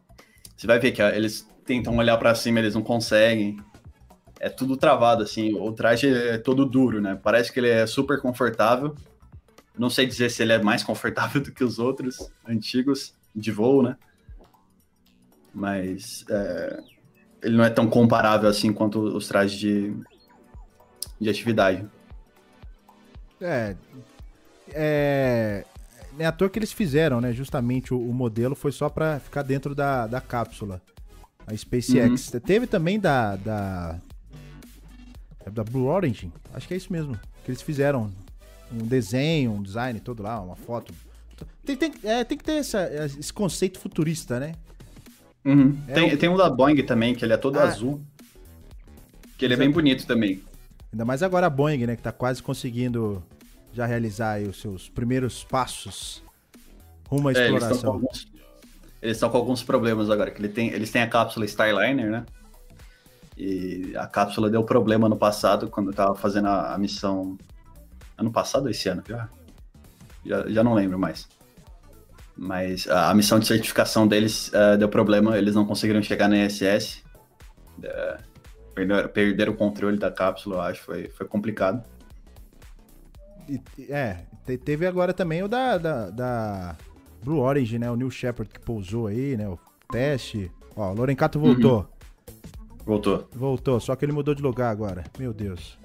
você 0.55 0.67
vai 0.67 0.79
ver 0.79 0.93
que 0.93 1.01
eles 1.01 1.49
tentam 1.65 1.97
olhar 1.97 2.19
para 2.19 2.35
cima, 2.35 2.59
eles 2.59 2.75
não 2.75 2.83
conseguem. 2.83 3.59
É 4.39 4.51
tudo 4.51 4.77
travado, 4.77 5.23
assim. 5.23 5.55
O 5.55 5.73
traje 5.73 6.13
é 6.13 6.37
todo 6.37 6.67
duro, 6.67 7.01
né? 7.01 7.19
Parece 7.23 7.51
que 7.51 7.59
ele 7.59 7.71
é 7.71 7.87
super 7.87 8.21
confortável. 8.21 8.95
Não 9.79 9.89
sei 9.89 10.05
dizer 10.05 10.31
se 10.31 10.43
ele 10.43 10.53
é 10.53 10.63
mais 10.63 10.85
confortável 10.85 11.41
do 11.43 11.51
que 11.51 11.65
os 11.65 11.79
outros 11.79 12.31
antigos 12.47 13.15
de 13.35 13.51
voo, 13.51 13.83
né? 13.83 13.97
Mas 15.55 16.25
é, 16.29 16.83
ele 17.43 17.57
não 17.57 17.65
é 17.65 17.71
tão 17.71 17.89
comparável 17.89 18.51
assim 18.51 18.71
quanto 18.73 19.01
os 19.01 19.29
trajes 19.29 19.59
de, 19.59 19.97
de 21.19 21.31
atividade. 21.31 21.89
É, 23.41 23.77
é, 24.69 25.65
é 26.19 26.27
à 26.27 26.33
toa 26.33 26.49
que 26.49 26.59
eles 26.59 26.73
fizeram, 26.73 27.21
né? 27.21 27.33
Justamente 27.33 27.95
o, 27.95 27.99
o 27.99 28.13
modelo 28.13 28.55
foi 28.55 28.73
só 28.73 28.89
para 28.89 29.21
ficar 29.21 29.43
dentro 29.43 29.75
da, 29.75 30.07
da 30.07 30.21
cápsula. 30.21 30.81
A 31.47 31.57
SpaceX. 31.57 32.33
Uhum. 32.33 32.41
Teve 32.41 32.67
também 32.67 32.99
da, 33.01 33.37
da. 33.37 34.01
Da 35.51 35.65
Blue 35.65 35.87
Origin. 35.87 36.33
Acho 36.55 36.69
que 36.69 36.75
é 36.75 36.77
isso 36.77 36.93
mesmo. 36.93 37.19
Que 37.45 37.51
eles 37.51 37.63
fizeram 37.63 38.13
um 38.73 38.87
desenho, 38.87 39.53
um 39.53 39.63
design 39.63 39.99
todo 39.99 40.23
lá, 40.23 40.41
uma 40.41 40.55
foto. 40.55 40.95
Tem, 41.65 41.77
tem, 41.77 41.93
é, 42.05 42.23
tem 42.23 42.39
que 42.39 42.45
ter 42.45 42.53
essa, 42.53 42.89
esse 43.19 43.33
conceito 43.33 43.81
futurista, 43.81 44.39
né? 44.39 44.55
Uhum. 45.45 45.77
É 45.89 45.95
tem, 45.95 46.15
o... 46.15 46.19
tem 46.19 46.29
um 46.29 46.37
da 46.37 46.49
Boeing 46.49 46.83
também, 46.85 47.15
que 47.15 47.25
ele 47.25 47.33
é 47.33 47.37
todo 47.37 47.59
ah. 47.59 47.65
azul. 47.65 48.01
Que 49.37 49.45
ele 49.45 49.55
é 49.55 49.57
bem 49.57 49.71
bonito 49.71 50.07
também. 50.07 50.41
Ainda 50.93 51.05
mais 51.05 51.23
agora 51.23 51.47
a 51.47 51.51
Boeing, 51.51 51.87
né? 51.87 51.97
Que 51.97 52.03
tá 52.03 52.13
quase 52.13 52.41
conseguindo 52.41 53.23
já 53.73 53.87
realizar 53.87 54.41
os 54.43 54.61
seus 54.61 54.89
primeiros 54.89 55.45
passos 55.45 56.23
rumo 57.09 57.29
à 57.29 57.33
é, 57.33 57.45
exploração. 57.45 58.03
Eles 59.01 59.17
estão 59.17 59.29
com, 59.29 59.33
com, 59.33 59.39
alguns 59.39 59.63
problemas 59.63 60.11
agora, 60.11 60.31
que 60.31 60.41
ele 60.41 60.49
tem, 60.49 60.69
eles 60.71 60.91
têm 60.91 61.03
a 61.03 61.09
cápsula 61.09 61.45
Starliner, 61.45 62.11
né? 62.11 62.25
E 63.37 63.95
a 63.97 64.07
cápsula 64.07 64.49
deu 64.51 64.63
problema 64.63 65.09
no 65.09 65.17
passado, 65.17 65.69
quando 65.69 65.91
eu 65.91 65.95
tava 65.95 66.15
fazendo 66.15 66.49
a, 66.49 66.75
a 66.75 66.79
missão. 66.79 67.37
Ano 68.17 68.31
passado 68.31 68.65
ou 68.65 68.71
esse 68.71 68.89
ano? 68.89 69.03
Já, 69.09 69.29
já, 70.25 70.49
já 70.49 70.63
não 70.63 70.75
lembro 70.75 70.99
mais. 70.99 71.29
Mas 72.37 72.87
a, 72.89 73.11
a 73.11 73.15
missão 73.15 73.39
de 73.39 73.47
certificação 73.47 74.07
deles 74.07 74.49
uh, 74.49 74.77
deu 74.79 74.89
problema, 74.89 75.37
eles 75.37 75.55
não 75.55 75.65
conseguiram 75.65 76.03
chegar 76.03 76.29
na 76.29 76.45
ISS. 76.45 77.03
Uh, 77.79 77.85
é, 77.85 78.19
perderam, 78.75 79.09
perderam 79.09 79.53
o 79.53 79.57
controle 79.57 79.99
da 79.99 80.11
cápsula, 80.11 80.57
eu 80.57 80.61
acho, 80.61 80.83
foi, 80.83 81.09
foi 81.09 81.27
complicado 81.27 81.83
é, 83.89 84.19
teve 84.65 84.87
agora 84.87 85.13
também 85.13 85.43
o 85.43 85.49
da, 85.49 85.79
da, 85.79 86.11
da, 86.11 86.77
Blue 87.23 87.41
Origin, 87.41 87.79
né? 87.79 87.91
O 87.91 87.97
New 87.97 88.11
Shepard 88.11 88.53
que 88.53 88.61
pousou 88.61 89.07
aí, 89.07 89.37
né? 89.37 89.49
O 89.49 89.59
teste. 89.91 90.51
Ó, 90.77 90.91
o 90.91 90.95
Lorencato 90.95 91.39
voltou. 91.39 91.81
Uhum. 91.81 91.87
Voltou. 92.85 93.29
Voltou, 93.33 93.81
só 93.81 93.95
que 93.95 94.05
ele 94.05 94.13
mudou 94.13 94.35
de 94.35 94.43
lugar 94.43 94.71
agora. 94.71 95.05
Meu 95.19 95.33
Deus. 95.33 95.79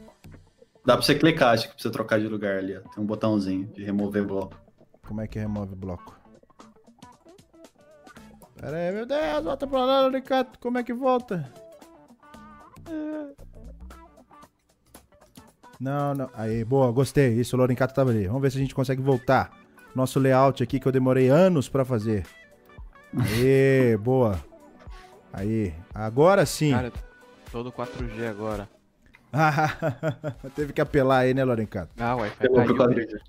Dá 0.86 0.95
pra 0.95 1.05
você 1.05 1.15
clicar, 1.15 1.53
acho 1.53 1.68
que 1.68 1.74
pra 1.74 1.84
você 1.84 1.89
trocar 1.89 2.20
de 2.20 2.28
lugar 2.28 2.59
ali, 2.59 2.76
ó. 2.76 2.80
Tem 2.80 3.03
um 3.03 3.05
botãozinho 3.05 3.68
de 3.68 3.84
remover 3.84 4.26
bloco. 4.26 4.55
Como 5.05 5.22
é 5.22 5.28
que 5.28 5.38
remove 5.38 5.76
bloco? 5.76 6.18
Pera 8.55 8.78
aí, 8.78 8.91
meu 8.91 9.05
Deus, 9.05 9.43
volta 9.43 9.68
pra 9.68 9.86
lá, 9.86 10.01
Loricato. 10.01 10.57
Como 10.59 10.78
é 10.78 10.84
que 10.84 10.93
volta? 10.93 11.51
Não, 15.80 16.13
não. 16.13 16.30
Aí, 16.34 16.63
boa, 16.63 16.91
gostei. 16.91 17.34
Isso, 17.34 17.55
o 17.55 17.59
Lorencato 17.59 17.93
tava 17.93 18.09
ali. 18.09 18.28
Vamos 18.28 18.41
ver 18.41 18.51
se 18.51 18.57
a 18.57 18.61
gente 18.61 18.75
consegue 18.75 19.01
voltar. 19.01 19.51
Nosso 19.95 20.19
layout 20.19 20.61
aqui 20.61 20.80
que 20.80 20.88
eu 20.88 20.91
demorei 20.91 21.30
anos 21.30 21.69
pra 21.69 21.86
fazer. 21.86 22.25
Aí, 23.15 23.97
boa. 24.01 24.39
Aí, 25.32 25.73
agora 25.93 26.45
sim. 26.45 26.71
Cara, 26.71 26.91
todo 27.51 27.71
4G 27.71 28.30
agora. 28.30 28.69
Teve 30.55 30.73
que 30.73 30.82
apelar 30.82 31.19
aí, 31.19 31.34
né, 31.34 31.43
Lorencato? 31.43 31.91
Ah, 31.99 32.15
Wi-Fi 32.15 32.38
Pegou 32.38 32.63
pro. 32.63 33.19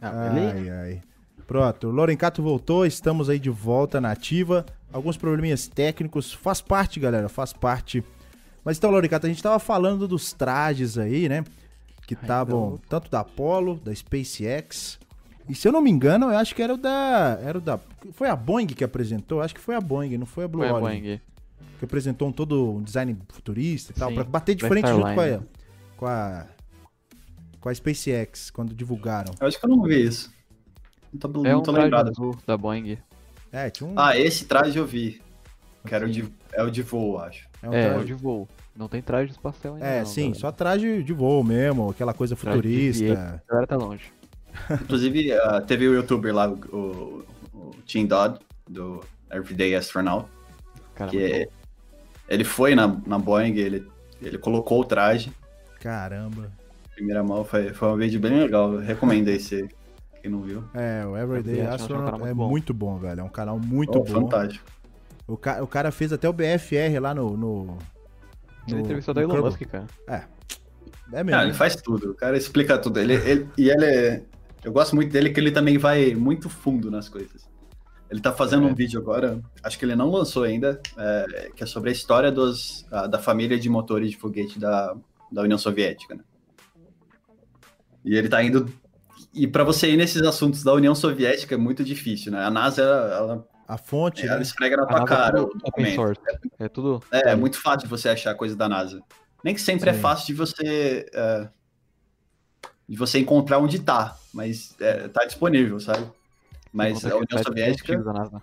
Ah. 0.00 0.32
Ai, 0.32 0.70
ai. 0.70 1.02
Pronto, 1.46 1.88
o 1.88 1.90
Lorencato 1.90 2.42
voltou, 2.42 2.86
estamos 2.86 3.28
aí 3.28 3.38
de 3.38 3.50
volta 3.50 4.00
na 4.00 4.10
ativa. 4.10 4.64
Alguns 4.92 5.16
probleminhas 5.16 5.66
técnicos, 5.68 6.32
faz 6.32 6.60
parte, 6.60 6.98
galera, 6.98 7.28
faz 7.28 7.52
parte. 7.52 8.02
Mas 8.64 8.78
então, 8.78 8.90
Lorencato, 8.90 9.26
a 9.26 9.28
gente 9.28 9.42
tava 9.42 9.58
falando 9.58 10.08
dos 10.08 10.32
trajes 10.32 10.96
aí, 10.96 11.28
né? 11.28 11.44
Que 12.06 12.14
estavam 12.14 12.80
tanto 12.88 13.10
da 13.10 13.20
Apollo, 13.20 13.76
da 13.82 13.94
SpaceX. 13.94 14.98
E 15.48 15.54
se 15.54 15.66
eu 15.66 15.72
não 15.72 15.80
me 15.80 15.90
engano, 15.90 16.26
eu 16.30 16.36
acho 16.38 16.54
que 16.54 16.62
era 16.62 16.74
o 16.74 16.76
da. 16.76 17.38
Era 17.42 17.58
o 17.58 17.60
da. 17.60 17.78
Foi 18.12 18.28
a 18.28 18.36
Boeing 18.36 18.66
que 18.66 18.84
apresentou? 18.84 19.40
Acho 19.40 19.54
que 19.54 19.60
foi 19.60 19.74
a 19.74 19.80
Boeing, 19.80 20.16
não 20.18 20.26
foi 20.26 20.44
a 20.44 20.48
Blue 20.48 20.60
Foi 20.62 20.68
a 20.68 20.74
Origin. 20.74 21.02
Boeing. 21.02 21.20
Que 21.78 21.84
apresentou 21.84 22.28
um 22.28 22.32
todo 22.32 22.74
um 22.74 22.82
design 22.82 23.16
futurista 23.28 23.92
e 23.92 23.94
tal, 23.94 24.08
Sim, 24.10 24.14
pra 24.14 24.24
bater 24.24 24.54
de 24.54 24.64
frente 24.66 24.88
junto 24.88 25.02
com 25.14 25.20
a, 25.20 25.40
com 25.96 26.06
a. 26.06 26.46
Com 27.60 27.68
a 27.68 27.74
SpaceX, 27.74 28.50
quando 28.50 28.74
divulgaram. 28.74 29.32
Eu 29.40 29.46
acho 29.46 29.58
que 29.58 29.64
eu 29.64 29.70
não 29.70 29.82
vi 29.82 30.04
isso. 30.04 30.32
Não 31.12 31.18
tô, 31.20 31.44
É 31.46 31.52
não 31.52 31.60
um 31.60 31.62
tô 31.62 31.72
traje 31.72 31.84
lembrado. 31.84 32.12
da 32.46 32.56
Boeing. 32.56 32.98
É, 33.52 33.70
tinha 33.70 33.88
um. 33.88 33.94
Ah, 33.96 34.16
esse 34.18 34.44
traje 34.46 34.78
eu 34.78 34.86
vi. 34.86 35.20
Que 35.86 35.94
era 35.94 36.06
o 36.06 36.10
de, 36.10 36.22
é 36.52 36.62
o 36.62 36.70
de 36.70 36.82
voo, 36.82 37.18
acho. 37.18 37.48
é 37.62 37.68
um 37.68 37.72
É, 37.74 37.82
traje- 37.88 38.02
o 38.02 38.04
de 38.06 38.14
voo. 38.14 38.48
Não 38.76 38.88
tem 38.88 39.02
traje 39.02 39.30
espacial 39.32 39.74
ainda 39.74 39.86
É, 39.86 39.98
não, 40.00 40.06
sim, 40.06 40.22
galera. 40.22 40.38
só 40.40 40.52
traje 40.52 41.02
de 41.02 41.12
voo 41.12 41.42
mesmo, 41.44 41.90
aquela 41.90 42.14
coisa 42.14 42.34
Traje 42.34 42.56
futurista. 42.56 43.42
A 43.46 43.50
galera 43.50 43.66
tá 43.66 43.76
longe. 43.76 44.04
Inclusive, 44.82 45.32
ah, 45.32 45.60
teve 45.60 45.88
o 45.88 45.94
youtuber 45.94 46.34
lá, 46.34 46.48
o, 46.48 47.24
o, 47.54 47.70
Tim 47.84 48.06
Dodd, 48.06 48.38
do 48.68 49.00
Everyday 49.30 49.74
Astronaut, 49.74 50.26
Cara, 50.94 51.10
que 51.10 51.18
é- 51.22 51.48
ele 52.28 52.44
foi 52.44 52.74
na, 52.74 52.86
na 53.06 53.18
Boeing, 53.18 53.56
ele, 53.56 53.86
ele 54.22 54.38
colocou 54.38 54.80
o 54.80 54.84
traje, 54.84 55.32
Caramba. 55.80 56.50
primeira 56.94 57.22
mão, 57.22 57.44
foi, 57.44 57.72
foi 57.74 57.88
um 57.88 57.96
vídeo 57.96 58.20
bem 58.20 58.38
legal, 58.40 58.72
eu 58.74 58.80
recomendo 58.80 59.28
aí 59.28 59.40
se 59.40 59.68
quem 60.22 60.30
não 60.30 60.40
viu. 60.42 60.62
É, 60.74 61.04
o 61.04 61.16
Everyday 61.16 61.54
que 61.56 61.60
é 61.60 61.64
um 61.64 61.72
Astronaut 61.74 62.14
é 62.14 62.18
muito 62.18 62.34
bom. 62.36 62.48
muito 62.48 62.74
bom, 62.74 62.98
velho. 62.98 63.20
É 63.20 63.24
um 63.24 63.28
canal 63.28 63.58
muito 63.58 63.98
Oh, 63.98 64.04
bom. 64.04 64.06
fantástico. 64.22 64.64
O, 65.26 65.36
ca- 65.36 65.62
o 65.62 65.66
cara 65.66 65.90
fez 65.90 66.12
até 66.12 66.28
o 66.28 66.32
BFR 66.32 66.98
lá 67.00 67.14
no. 67.14 67.36
no, 67.36 67.78
Ele 68.68 68.80
entrevistou 68.80 69.14
da 69.14 69.22
Elon. 69.22 69.40
Musk, 69.40 69.62
cara. 69.66 69.86
É 71.12 71.22
mesmo. 71.22 71.38
Ah, 71.40 71.44
ele 71.44 71.52
faz 71.54 71.76
tudo, 71.76 72.10
o 72.12 72.14
cara 72.14 72.36
explica 72.36 72.78
tudo. 72.78 72.98
Ele, 72.98 73.14
ele- 73.14 73.48
e 73.58 73.68
ele 73.70 73.84
é, 73.84 74.22
Eu 74.64 74.72
gosto 74.72 74.94
muito 74.94 75.10
dele 75.12 75.30
que 75.30 75.40
ele 75.40 75.50
também 75.50 75.76
vai 75.76 76.14
muito 76.14 76.48
fundo 76.48 76.90
nas 76.90 77.08
coisas. 77.08 77.50
Ele 78.10 78.20
tá 78.20 78.30
fazendo 78.32 78.66
É. 78.68 78.70
um 78.70 78.74
vídeo 78.74 79.00
agora, 79.00 79.40
acho 79.62 79.78
que 79.78 79.84
ele 79.84 79.96
não 79.96 80.10
lançou 80.10 80.44
ainda, 80.44 80.80
é, 80.96 81.50
que 81.56 81.62
é 81.64 81.66
sobre 81.66 81.88
a 81.90 81.92
história 81.92 82.30
dos, 82.30 82.86
a- 82.92 83.06
da 83.06 83.18
família 83.18 83.58
de 83.58 83.68
motores 83.68 84.10
de 84.10 84.16
foguete 84.16 84.58
da, 84.58 84.94
da 85.30 85.42
União 85.42 85.58
Soviética, 85.58 86.14
né? 86.14 86.22
E 88.04 88.16
ele 88.16 88.28
tá 88.28 88.42
indo. 88.42 88.70
E 89.34 89.46
para 89.46 89.64
você 89.64 89.90
ir 89.90 89.96
nesses 89.96 90.22
assuntos 90.22 90.62
da 90.62 90.72
União 90.74 90.94
Soviética 90.94 91.54
é 91.54 91.58
muito 91.58 91.82
difícil, 91.84 92.32
né? 92.32 92.44
A 92.44 92.50
NASA, 92.50 92.82
ela, 92.82 93.14
ela, 93.14 93.48
A 93.72 93.78
fonte, 93.78 94.26
ela 94.26 94.36
né? 94.36 94.42
esfrega 94.42 94.76
na 94.76 94.84
tua 94.84 95.00
é 95.00 95.04
cara 95.06 95.42
open 95.42 95.94
source. 95.94 96.20
É 96.58 96.68
tudo. 96.68 97.02
É, 97.10 97.30
é 97.30 97.34
muito 97.34 97.58
fácil 97.58 97.84
de 97.84 97.86
você 97.86 98.10
achar 98.10 98.34
coisa 98.34 98.54
da 98.54 98.68
NASA. 98.68 99.00
Nem 99.42 99.54
que 99.54 99.62
sempre 99.62 99.88
é 99.88 99.94
Sim. 99.94 100.00
fácil 100.00 100.26
de 100.26 100.34
você 100.34 101.06
é, 101.14 101.48
de 102.86 102.98
você 102.98 103.18
encontrar 103.18 103.60
onde 103.60 103.78
tá, 103.78 104.14
mas 104.34 104.76
é, 104.78 105.08
tá 105.08 105.24
disponível, 105.24 105.80
sabe? 105.80 106.06
Mas 106.70 107.00
Conta 107.00 107.14
a 107.14 107.16
União 107.16 107.42
Soviética, 107.42 107.96
da 107.96 108.12
NASA. 108.12 108.42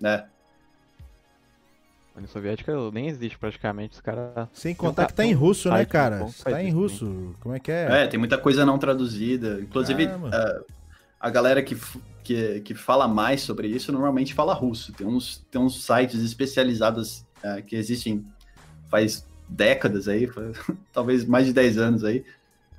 né? 0.00 0.26
A 2.14 2.18
União 2.18 2.32
Soviética 2.32 2.72
nem 2.92 3.08
existe 3.08 3.36
praticamente. 3.36 3.92
Os 3.92 4.00
caras. 4.00 4.48
Sem 4.54 4.74
contar 4.74 5.04
que 5.04 5.12
tá 5.12 5.26
em 5.26 5.34
russo, 5.34 5.68
né, 5.70 5.84
cara? 5.84 6.26
Tá 6.42 6.62
em 6.62 6.70
russo. 6.70 7.34
Como 7.40 7.54
é 7.54 7.60
que 7.60 7.70
é? 7.70 8.04
É, 8.04 8.06
tem 8.06 8.18
muita 8.18 8.38
coisa 8.38 8.64
não 8.64 8.78
traduzida. 8.78 9.60
Inclusive, 9.60 10.04
é, 10.06 10.60
a 11.20 11.30
galera 11.30 11.62
que, 11.62 11.76
que, 12.22 12.60
que 12.60 12.74
fala 12.74 13.08
mais 13.08 13.40
sobre 13.42 13.68
isso 13.68 13.90
normalmente 13.92 14.34
fala 14.34 14.52
russo. 14.54 14.92
Tem 14.92 15.06
uns, 15.06 15.38
tem 15.50 15.60
uns 15.60 15.84
sites 15.84 16.20
especializados 16.22 17.24
é, 17.42 17.62
que 17.62 17.76
existem 17.76 18.24
faz 18.88 19.26
décadas 19.48 20.08
aí, 20.08 20.28
talvez 20.92 21.24
mais 21.24 21.46
de 21.46 21.52
10 21.52 21.78
anos 21.78 22.04
aí, 22.04 22.24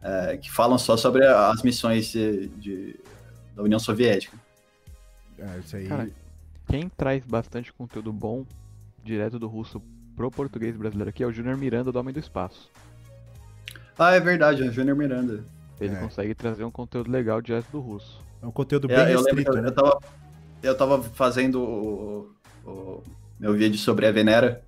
é, 0.01 0.37
que 0.37 0.51
falam 0.51 0.77
só 0.77 0.95
sobre 0.97 1.25
as 1.25 1.61
missões 1.63 2.11
de, 2.11 2.47
de- 2.49 2.99
da 3.55 3.63
União 3.63 3.79
Soviética. 3.79 4.37
É, 5.39 5.59
isso 5.59 5.75
aí. 5.75 5.87
Cara, 5.87 6.09
Quem 6.69 6.89
traz 6.89 7.25
bastante 7.25 7.71
conteúdo 7.73 8.11
bom 8.13 8.45
direto 9.03 9.39
do 9.39 9.47
russo 9.47 9.81
pro 10.15 10.29
português 10.31 10.75
brasileiro 10.75 11.09
aqui 11.09 11.23
é 11.23 11.27
o 11.27 11.31
Júnior 11.31 11.57
Miranda 11.57 11.91
do 11.91 11.99
Homem 11.99 12.13
do 12.13 12.19
Espaço. 12.19 12.69
Ah, 13.97 14.13
é 14.13 14.19
verdade, 14.19 14.63
é 14.63 14.65
o 14.67 14.71
Júnior 14.71 14.95
Miranda. 14.97 15.43
Ele 15.79 15.95
É. 15.95 15.99
consegue 15.99 16.33
trazer 16.35 16.63
um 16.63 16.71
conteúdo 16.71 17.09
legal 17.11 17.41
direto 17.41 17.69
do 17.71 17.79
russo. 17.79 18.21
É 18.41 18.45
um 18.45 18.51
conteúdo 18.51 18.87
bem 18.87 18.97
Eu, 18.97 19.03
eu 19.03 19.21
lembro 19.21 19.43
que 19.43 19.49
restrito, 19.49 19.57
eu, 19.57 19.61
né? 19.61 19.67
eu 19.69 19.73
tava, 19.73 19.99
eu 20.63 20.77
tava 20.77 21.03
fazendo 21.03 21.61
o, 21.61 22.31
o 22.65 23.03
meu 23.39 23.53
vídeo 23.53 23.77
sobre 23.77 24.05
a 24.05 24.11
Venera, 24.11 24.61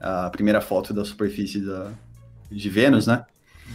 a 0.00 0.28
primeira 0.30 0.60
foto 0.60 0.92
da 0.92 1.04
superfície 1.04 1.60
da, 1.60 1.90
de 2.50 2.68
Vênus, 2.68 3.06
né? 3.06 3.24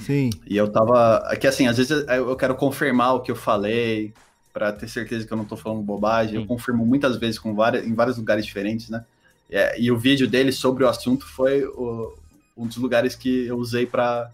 Sim. 0.05 0.30
E 0.45 0.55
eu 0.55 0.68
tava. 0.70 1.28
É 1.32 1.36
que 1.36 1.47
assim, 1.47 1.68
às 1.68 1.78
vezes 1.78 1.91
eu 1.91 2.30
eu 2.30 2.36
quero 2.36 2.55
confirmar 2.55 3.15
o 3.15 3.22
que 3.22 3.32
eu 3.32 3.36
falei, 3.36 4.13
pra 4.53 4.72
ter 4.72 4.88
certeza 4.88 5.26
que 5.26 5.32
eu 5.32 5.38
não 5.38 5.45
tô 5.45 5.55
falando 5.55 5.82
bobagem. 5.82 6.36
Eu 6.36 6.41
Sim. 6.41 6.47
confirmo 6.47 6.86
muitas 6.86 7.15
vezes 7.18 7.39
com 7.39 7.53
várias, 7.55 7.86
em 7.86 7.93
vários 7.93 8.18
lugares 8.18 8.45
diferentes, 8.45 8.89
né? 8.89 9.05
É, 9.49 9.80
e 9.80 9.91
o 9.91 9.97
vídeo 9.97 10.28
dele 10.28 10.51
sobre 10.51 10.84
o 10.84 10.89
assunto 10.89 11.26
foi 11.26 11.63
o- 11.63 12.13
um 12.57 12.65
dos 12.68 12.78
lugares 12.78 13.15
que 13.15 13.45
eu 13.47 13.57
usei 13.57 13.86
pra 13.86 14.30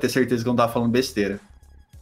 ter 0.00 0.08
certeza 0.08 0.42
que 0.42 0.48
eu 0.48 0.52
não 0.52 0.56
tava 0.56 0.72
falando 0.72 0.90
besteira. 0.90 1.38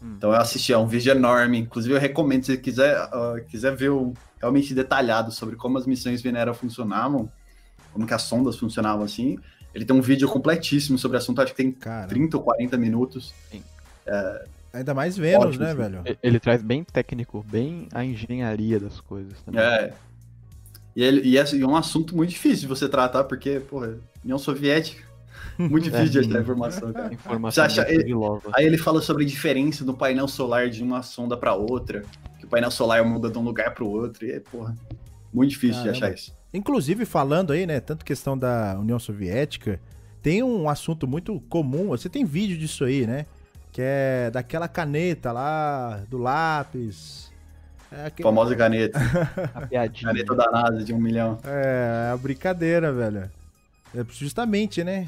Hum. 0.02 0.14
Então 0.16 0.30
eu 0.30 0.36
assisti, 0.36 0.72
é 0.72 0.78
um 0.78 0.86
vídeo 0.86 1.10
enorme. 1.12 1.58
Inclusive, 1.58 1.94
eu 1.94 2.00
recomendo, 2.00 2.44
se 2.44 2.52
você 2.52 2.58
quiser, 2.58 2.96
ah, 2.96 3.36
quiser 3.48 3.74
ver 3.74 3.90
o, 3.90 4.14
realmente 4.40 4.74
detalhado 4.74 5.30
sobre 5.30 5.56
como 5.56 5.78
as 5.78 5.86
missões 5.86 6.22
Venera 6.22 6.54
funcionavam, 6.54 7.30
como 7.92 8.06
que 8.06 8.14
as 8.14 8.22
sondas 8.22 8.56
funcionavam 8.56 9.04
assim. 9.04 9.38
Ele 9.74 9.84
tem 9.84 9.94
um 9.94 10.00
vídeo 10.00 10.28
completíssimo 10.28 10.98
sobre 10.98 11.16
o 11.16 11.18
assunto, 11.18 11.40
acho 11.42 11.52
que 11.52 11.62
tem 11.62 11.70
Cara. 11.72 12.08
30 12.08 12.36
ou 12.36 12.42
40 12.42 12.76
minutos. 12.76 13.32
Ainda 14.72 14.94
mais 14.94 15.16
Vênus, 15.16 15.46
Ótimo, 15.46 15.64
né, 15.64 15.70
sim. 15.70 15.76
velho? 15.76 16.02
E- 16.06 16.18
Ele 16.22 16.38
traz 16.40 16.62
bem 16.62 16.84
técnico, 16.84 17.44
bem 17.48 17.88
a 17.92 18.04
engenharia 18.04 18.78
das 18.78 19.00
coisas 19.00 19.34
também. 19.42 19.60
É. 19.60 19.92
E, 20.94 21.02
ele, 21.02 21.20
e 21.28 21.38
é 21.38 21.44
e 21.54 21.60
é 21.62 21.66
um 21.66 21.76
assunto 21.76 22.16
muito 22.16 22.30
difícil 22.30 22.60
de 22.62 22.66
você 22.66 22.88
tratar, 22.88 23.24
porque, 23.24 23.60
porra, 23.60 23.96
União 24.24 24.38
Soviética, 24.38 25.02
muito 25.68 25.84
difícil 25.90 26.08
de 26.10 26.18
achar 26.28 26.40
informação, 26.40 26.92
cara. 26.92 27.12
Informação 27.12 27.64
Você 27.68 27.80
acha- 27.80 27.86
sigilosa. 27.88 28.48
Aí 28.54 28.64
ele 28.66 28.78
fala 28.78 29.00
sobre 29.02 29.24
a 29.24 29.26
diferença 29.26 29.84
do 29.84 29.94
painel 29.94 30.26
solar 30.28 30.68
de 30.70 30.82
uma 30.82 31.02
sonda 31.02 31.36
para 31.36 31.54
outra, 31.54 32.02
que 32.38 32.46
o 32.46 32.48
painel 32.48 32.70
solar 32.70 33.04
muda 33.04 33.30
de 33.30 33.38
um 33.38 33.42
lugar 33.42 33.74
para 33.74 33.84
o 33.84 33.88
outro, 33.88 34.24
e 34.26 34.32
é, 34.32 34.40
porra, 34.40 34.76
muito 35.32 35.50
difícil 35.50 35.82
Caramba. 35.82 35.92
de 35.92 36.04
achar 36.04 36.14
isso. 36.14 36.34
Inclusive, 36.52 37.04
falando 37.04 37.52
aí, 37.52 37.66
né, 37.66 37.78
tanto 37.80 38.04
questão 38.04 38.36
da 38.36 38.76
União 38.78 38.98
Soviética, 38.98 39.78
tem 40.22 40.42
um 40.42 40.68
assunto 40.68 41.06
muito 41.06 41.40
comum, 41.48 41.88
você 41.88 42.08
tem 42.08 42.24
vídeo 42.24 42.58
disso 42.58 42.84
aí, 42.84 43.06
né? 43.06 43.24
Que 43.72 43.80
é 43.82 44.30
daquela 44.32 44.66
caneta 44.66 45.30
lá, 45.30 46.02
do 46.10 46.18
lápis. 46.18 47.30
É, 47.92 48.06
aquele- 48.06 48.24
Famosa 48.24 48.54
caneta, 48.56 48.98
A 49.54 49.66
piadinha. 49.66 50.12
caneta 50.12 50.34
da 50.34 50.50
NASA 50.50 50.82
de 50.84 50.92
um 50.92 50.98
milhão. 50.98 51.38
é 51.44 52.10
a 52.12 52.16
brincadeira, 52.16 52.92
velho. 52.92 53.30
É 53.94 54.04
justamente, 54.10 54.82
né? 54.84 55.06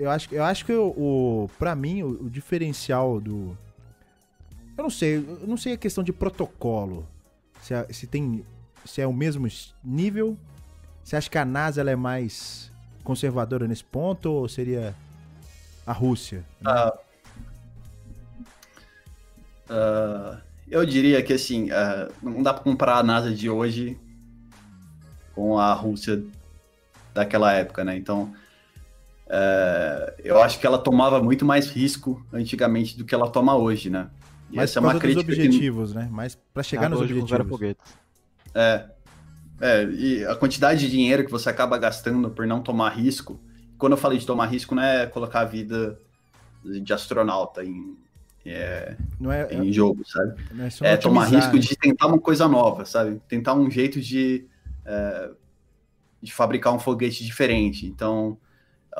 Eu 0.00 0.10
acho, 0.10 0.34
eu 0.34 0.42
acho 0.42 0.64
que 0.64 0.72
o, 0.72 0.88
o 0.96 1.50
para 1.58 1.74
mim 1.76 2.02
o, 2.02 2.24
o 2.24 2.30
diferencial 2.30 3.20
do 3.20 3.54
eu 4.78 4.82
não 4.82 4.88
sei, 4.88 5.16
eu 5.16 5.46
não 5.46 5.58
sei 5.58 5.74
a 5.74 5.76
questão 5.76 6.02
de 6.02 6.10
protocolo. 6.10 7.06
Se, 7.60 7.74
é- 7.74 7.86
se 7.92 8.06
tem 8.06 8.42
se 8.82 9.02
é 9.02 9.06
o 9.06 9.12
mesmo 9.12 9.46
nível? 9.84 10.38
Você 11.04 11.16
acha 11.16 11.28
que 11.28 11.36
a 11.36 11.44
NASA 11.44 11.82
ela 11.82 11.90
é 11.90 11.96
mais 11.96 12.72
conservadora 13.04 13.68
nesse 13.68 13.84
ponto 13.84 14.32
ou 14.32 14.48
seria 14.48 14.94
a 15.86 15.92
Rússia? 15.92 16.46
Ah, 16.64 16.94
ah, 19.68 20.40
eu 20.66 20.86
diria 20.86 21.22
que 21.22 21.34
assim, 21.34 21.70
ah, 21.72 22.08
não 22.22 22.42
dá 22.42 22.54
para 22.54 22.64
comparar 22.64 22.96
a 23.00 23.02
NASA 23.02 23.34
de 23.34 23.50
hoje 23.50 23.98
com 25.34 25.58
a 25.58 25.74
Rússia 25.74 26.24
daquela 27.12 27.52
época, 27.52 27.84
né? 27.84 27.98
Então, 27.98 28.34
é, 29.32 30.14
eu 30.24 30.42
acho 30.42 30.58
que 30.58 30.66
ela 30.66 30.76
tomava 30.76 31.22
muito 31.22 31.44
mais 31.44 31.68
risco 31.70 32.26
antigamente 32.32 32.98
do 32.98 33.04
que 33.04 33.14
ela 33.14 33.30
toma 33.30 33.54
hoje, 33.54 33.88
né? 33.88 34.10
E 34.50 34.56
Mas 34.56 34.70
essa 34.70 34.80
é 34.80 34.82
uma 34.82 34.98
crítica 34.98 35.22
dos 35.22 35.38
objetivos, 35.38 35.92
que... 35.92 35.98
né? 35.98 36.08
Mas 36.10 36.36
para 36.52 36.64
chegar 36.64 36.86
ah, 36.86 36.88
nos 36.88 37.00
objetivos. 37.00 37.76
É, 38.52 38.86
é, 39.60 39.84
e 39.84 40.24
a 40.24 40.34
quantidade 40.34 40.80
de 40.80 40.90
dinheiro 40.90 41.24
que 41.24 41.30
você 41.30 41.48
acaba 41.48 41.78
gastando 41.78 42.28
por 42.30 42.44
não 42.44 42.60
tomar 42.60 42.90
risco. 42.90 43.40
Quando 43.78 43.92
eu 43.92 43.96
falei 43.96 44.18
de 44.18 44.26
tomar 44.26 44.46
risco, 44.46 44.74
não 44.74 44.82
é 44.82 45.06
colocar 45.06 45.42
a 45.42 45.44
vida 45.44 45.96
de 46.64 46.92
astronauta 46.92 47.64
em, 47.64 47.96
é, 48.44 48.96
não 49.18 49.30
é, 49.30 49.46
em 49.54 49.72
jogo, 49.72 50.02
sabe? 50.04 50.42
É, 50.82 50.94
é 50.94 50.96
tomar 50.96 51.26
risco 51.26 51.56
de 51.56 51.76
tentar 51.76 52.08
uma 52.08 52.18
coisa 52.18 52.48
nova, 52.48 52.84
sabe? 52.84 53.22
Tentar 53.28 53.54
um 53.54 53.70
jeito 53.70 54.00
de, 54.00 54.44
é, 54.84 55.30
de 56.20 56.32
fabricar 56.32 56.74
um 56.74 56.80
foguete 56.80 57.24
diferente. 57.24 57.86
Então, 57.86 58.36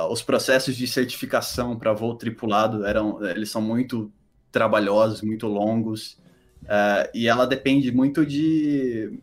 os 0.09 0.22
processos 0.22 0.76
de 0.76 0.86
certificação 0.86 1.76
para 1.76 1.92
voo 1.92 2.14
tripulado 2.14 2.84
eram, 2.84 3.24
eles 3.24 3.51
são 3.51 3.61
muito 3.61 4.12
trabalhosos, 4.53 5.22
muito 5.22 5.46
longos, 5.46 6.18
uh, 6.62 7.09
e 7.14 7.28
ela 7.28 7.46
depende 7.46 7.90
muito 7.92 8.24
de 8.24 9.18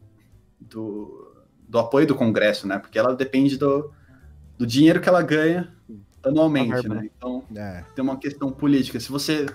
do, 0.59 1.35
do 1.67 1.79
apoio 1.79 2.07
do 2.07 2.15
Congresso, 2.15 2.67
né? 2.67 2.79
Porque 2.79 2.97
ela 2.97 3.15
depende 3.15 3.57
do, 3.57 3.91
do 4.57 4.65
dinheiro 4.65 5.01
que 5.01 5.09
ela 5.09 5.21
ganha 5.21 5.73
anualmente, 6.23 6.87
né? 6.87 7.09
Então 7.17 7.43
é. 7.55 7.83
tem 7.95 8.03
uma 8.03 8.17
questão 8.17 8.51
política. 8.51 8.99
Se 8.99 9.09
você 9.09 9.45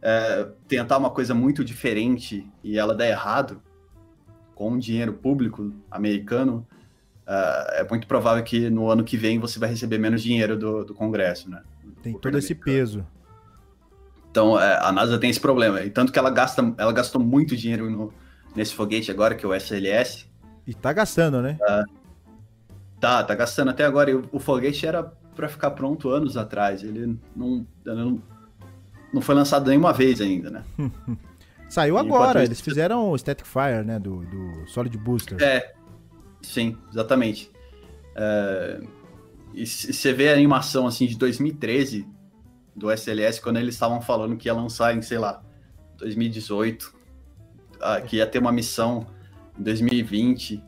é, 0.00 0.48
tentar 0.66 0.98
uma 0.98 1.10
coisa 1.10 1.34
muito 1.34 1.64
diferente 1.64 2.46
e 2.62 2.78
ela 2.78 2.94
der 2.94 3.10
errado 3.10 3.62
com 4.54 4.72
o 4.72 4.78
dinheiro 4.78 5.12
público 5.12 5.72
americano, 5.90 6.66
é, 7.32 7.80
é 7.80 7.88
muito 7.88 8.06
provável 8.06 8.42
que 8.44 8.68
no 8.68 8.90
ano 8.90 9.02
que 9.02 9.16
vem 9.16 9.38
você 9.38 9.58
vai 9.58 9.70
receber 9.70 9.98
menos 9.98 10.22
dinheiro 10.22 10.56
do, 10.56 10.84
do 10.84 10.94
Congresso, 10.94 11.50
né? 11.50 11.62
Tem 12.02 12.12
todo 12.12 12.36
esse 12.36 12.54
peso. 12.54 13.06
Então 14.30 14.60
é, 14.60 14.78
a 14.82 14.92
NASA 14.92 15.18
tem 15.18 15.30
esse 15.30 15.40
problema. 15.40 15.80
E 15.82 15.90
tanto 15.90 16.12
que 16.12 16.18
ela 16.18 16.30
gasta, 16.30 16.74
ela 16.76 16.92
gastou 16.92 17.22
muito 17.22 17.56
dinheiro 17.56 17.90
no, 17.90 18.12
nesse 18.54 18.74
foguete 18.74 19.10
agora, 19.10 19.34
que 19.34 19.46
é 19.46 19.48
o 19.48 19.54
SLS. 19.54 20.26
E 20.66 20.74
tá 20.74 20.92
gastando, 20.92 21.40
né? 21.40 21.58
Uh, 21.60 21.92
tá, 23.00 23.24
tá 23.24 23.34
gastando 23.34 23.70
até 23.70 23.84
agora. 23.84 24.10
E 24.10 24.14
o, 24.14 24.28
o 24.30 24.38
foguete 24.38 24.86
era 24.86 25.02
para 25.34 25.48
ficar 25.48 25.70
pronto 25.70 26.10
anos 26.10 26.36
atrás. 26.36 26.82
Ele 26.82 27.18
não, 27.34 27.66
não, 27.84 28.22
não 29.12 29.22
foi 29.22 29.34
lançado 29.34 29.68
nenhuma 29.68 29.92
vez 29.92 30.20
ainda, 30.20 30.50
né? 30.50 30.64
Saiu 31.68 31.96
agora, 31.96 32.44
eles 32.44 32.60
fizeram 32.60 33.10
o 33.10 33.16
Static 33.16 33.46
Fire, 33.46 33.82
né? 33.82 33.98
Do, 33.98 34.18
do 34.26 34.68
Solid 34.68 34.96
Booster. 34.98 35.42
É, 35.42 35.72
sim, 36.42 36.76
exatamente. 36.90 37.50
É, 38.14 38.80
e 39.54 39.66
você 39.66 40.12
vê 40.12 40.30
a 40.30 40.32
animação 40.32 40.86
assim 40.86 41.06
de 41.06 41.16
2013 41.16 42.06
do 42.74 42.90
SLS, 42.90 43.40
quando 43.40 43.58
eles 43.58 43.74
estavam 43.74 44.00
falando 44.00 44.36
que 44.36 44.48
ia 44.48 44.54
lançar 44.54 44.96
em, 44.96 45.02
sei 45.02 45.18
lá, 45.18 45.42
2018, 45.98 46.94
ah, 47.80 48.00
que 48.00 48.16
ia 48.16 48.26
ter 48.26 48.38
uma 48.38 48.52
missão 48.52 49.06
2020. 49.58 50.62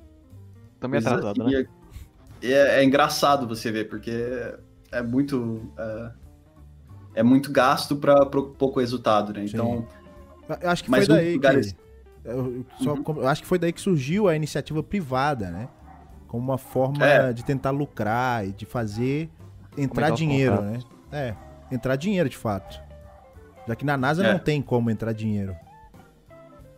Também 0.78 1.00
atrasado, 1.00 1.44
né? 1.44 1.66
É, 2.42 2.80
é, 2.80 2.84
engraçado 2.84 3.48
você 3.48 3.72
ver, 3.72 3.88
porque 3.88 4.12
é 4.92 5.02
muito. 5.02 5.72
É, 5.78 6.10
é 7.16 7.22
muito 7.22 7.50
gasto 7.50 7.96
para 7.96 8.26
pouco 8.26 8.80
resultado, 8.80 9.32
né? 9.32 9.44
Então. 9.44 9.86
Eu 10.60 10.68
acho 10.68 10.84
que 10.84 10.90
foi 10.90 11.06
daí 11.06 11.34
lugares... 11.34 11.72
que. 11.72 11.83
Eu, 12.24 12.64
só, 12.82 12.94
uhum. 12.94 13.04
eu 13.18 13.28
acho 13.28 13.42
que 13.42 13.48
foi 13.48 13.58
daí 13.58 13.72
que 13.72 13.80
surgiu 13.80 14.28
a 14.28 14.34
iniciativa 14.34 14.82
privada, 14.82 15.50
né? 15.50 15.68
Como 16.26 16.42
uma 16.42 16.58
forma 16.58 17.04
é. 17.04 17.32
de 17.32 17.44
tentar 17.44 17.70
lucrar 17.70 18.46
e 18.46 18.52
de 18.52 18.64
fazer 18.64 19.30
entrar 19.76 20.10
dinheiro, 20.10 20.60
né? 20.62 20.78
É, 21.12 21.34
entrar 21.70 21.96
dinheiro 21.96 22.28
de 22.28 22.36
fato. 22.36 22.82
Já 23.66 23.76
que 23.76 23.84
na 23.84 23.96
NASA 23.96 24.24
é. 24.24 24.32
não 24.32 24.38
tem 24.38 24.60
como 24.60 24.90
entrar 24.90 25.12
dinheiro. 25.12 25.54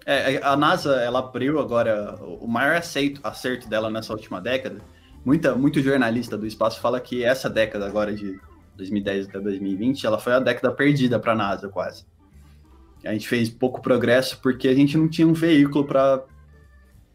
É, 0.05 0.35
é, 0.35 0.45
a 0.45 0.57
NASA, 0.57 0.97
ela 0.97 1.19
abriu 1.19 1.59
agora 1.59 2.17
o 2.23 2.47
maior 2.47 2.77
acerto, 2.77 3.21
acerto 3.25 3.69
dela 3.69 3.91
nessa 3.91 4.13
última 4.13 4.41
década. 4.41 4.81
Muita, 5.25 5.55
muito 5.55 5.81
jornalista 5.81 6.39
do 6.39 6.47
espaço 6.47 6.81
fala 6.81 7.01
que 7.01 7.25
essa 7.25 7.51
década 7.51 7.87
agora 7.87 8.15
de 8.15 8.39
2010 8.77 9.29
até 9.29 9.41
2020, 9.41 10.07
ela 10.07 10.19
foi 10.19 10.35
a 10.35 10.39
década 10.39 10.73
perdida 10.73 11.19
para 11.19 11.33
a 11.33 11.37
NASA 11.37 11.69
quase. 11.69 12.05
A 13.05 13.13
gente 13.13 13.29
fez 13.29 13.49
pouco 13.49 13.81
progresso 13.81 14.41
porque 14.41 14.69
a 14.69 14.75
gente 14.75 14.97
não 14.97 15.09
tinha 15.09 15.27
um 15.27 15.33
veículo 15.33 15.85
para 15.85 16.25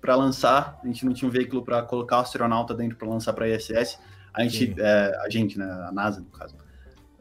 para 0.01 0.15
lançar, 0.15 0.79
a 0.83 0.87
gente 0.87 1.05
não 1.05 1.13
tinha 1.13 1.29
um 1.29 1.31
veículo 1.31 1.63
para 1.63 1.83
colocar 1.83 2.17
o 2.17 2.21
astronauta 2.21 2.73
dentro 2.73 2.97
para 2.97 3.07
lançar 3.07 3.33
para 3.33 3.45
a 3.45 3.49
ISS. 3.49 3.99
A 4.33 4.41
gente, 4.43 4.73
é, 4.79 5.19
a 5.23 5.29
gente, 5.29 5.59
né, 5.59 5.65
a 5.65 5.91
NASA 5.91 6.19
no 6.21 6.25
caso, 6.25 6.55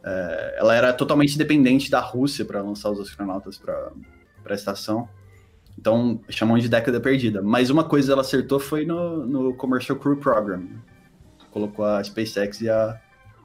é, 0.03 0.57
ela 0.59 0.75
era 0.75 0.93
totalmente 0.93 1.37
dependente 1.37 1.91
da 1.91 2.01
Rússia 2.01 2.43
para 2.43 2.63
lançar 2.63 2.91
os 2.91 2.99
astronautas 2.99 3.59
para 3.59 3.93
a 4.47 4.55
estação. 4.55 5.07
Então, 5.79 6.21
chamam 6.29 6.59
de 6.59 6.69
década 6.69 7.01
perdida. 7.01 7.43
Mas 7.43 7.69
uma 7.71 7.85
coisa 7.85 8.13
ela 8.13 8.23
acertou 8.23 8.59
foi 8.59 8.85
no, 8.87 9.27
no 9.27 9.55
Commercial 9.55 9.99
Crew 9.99 10.17
Program. 10.17 10.67
Colocou 11.51 11.85
a 11.85 12.03
SpaceX 12.03 12.61
e 12.61 12.71
a, 12.71 12.99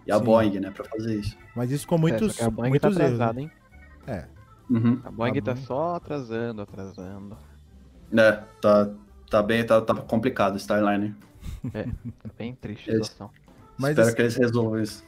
e 0.07 0.11
a 0.11 0.19
Boeing, 0.19 0.59
né, 0.59 0.71
para 0.71 0.85
fazer 0.85 1.19
isso. 1.19 1.37
Mas 1.55 1.71
isso 1.71 1.87
com 1.87 1.97
muitos, 1.97 2.39
é, 2.39 2.45
a 2.45 2.49
Boeing 2.49 2.69
muitos 2.69 2.95
tá 2.95 3.03
atrasada, 3.03 3.41
hein? 3.41 3.51
É. 4.07 4.25
Uhum. 4.69 4.99
A 5.03 5.11
Boeing 5.11 5.37
a 5.37 5.41
tá 5.41 5.53
Boeing... 5.53 5.65
só 5.65 5.95
atrasando, 5.95 6.61
atrasando. 6.61 7.37
É, 8.15 8.31
tá, 8.61 8.89
tá 9.29 9.43
bem, 9.43 9.65
tá, 9.65 9.81
tá 9.81 9.93
complicado 9.95 10.53
o 10.53 10.57
Starliner. 10.57 11.13
É, 11.73 11.83
tá 11.83 12.29
bem 12.37 12.55
triste 12.55 12.89
a 12.89 12.93
situação. 12.93 13.29
Mas 13.77 13.91
Espero 13.91 14.07
assim, 14.07 14.15
que 14.15 14.21
eles 14.21 14.35
resolvam 14.35 14.79
isso. 14.79 15.03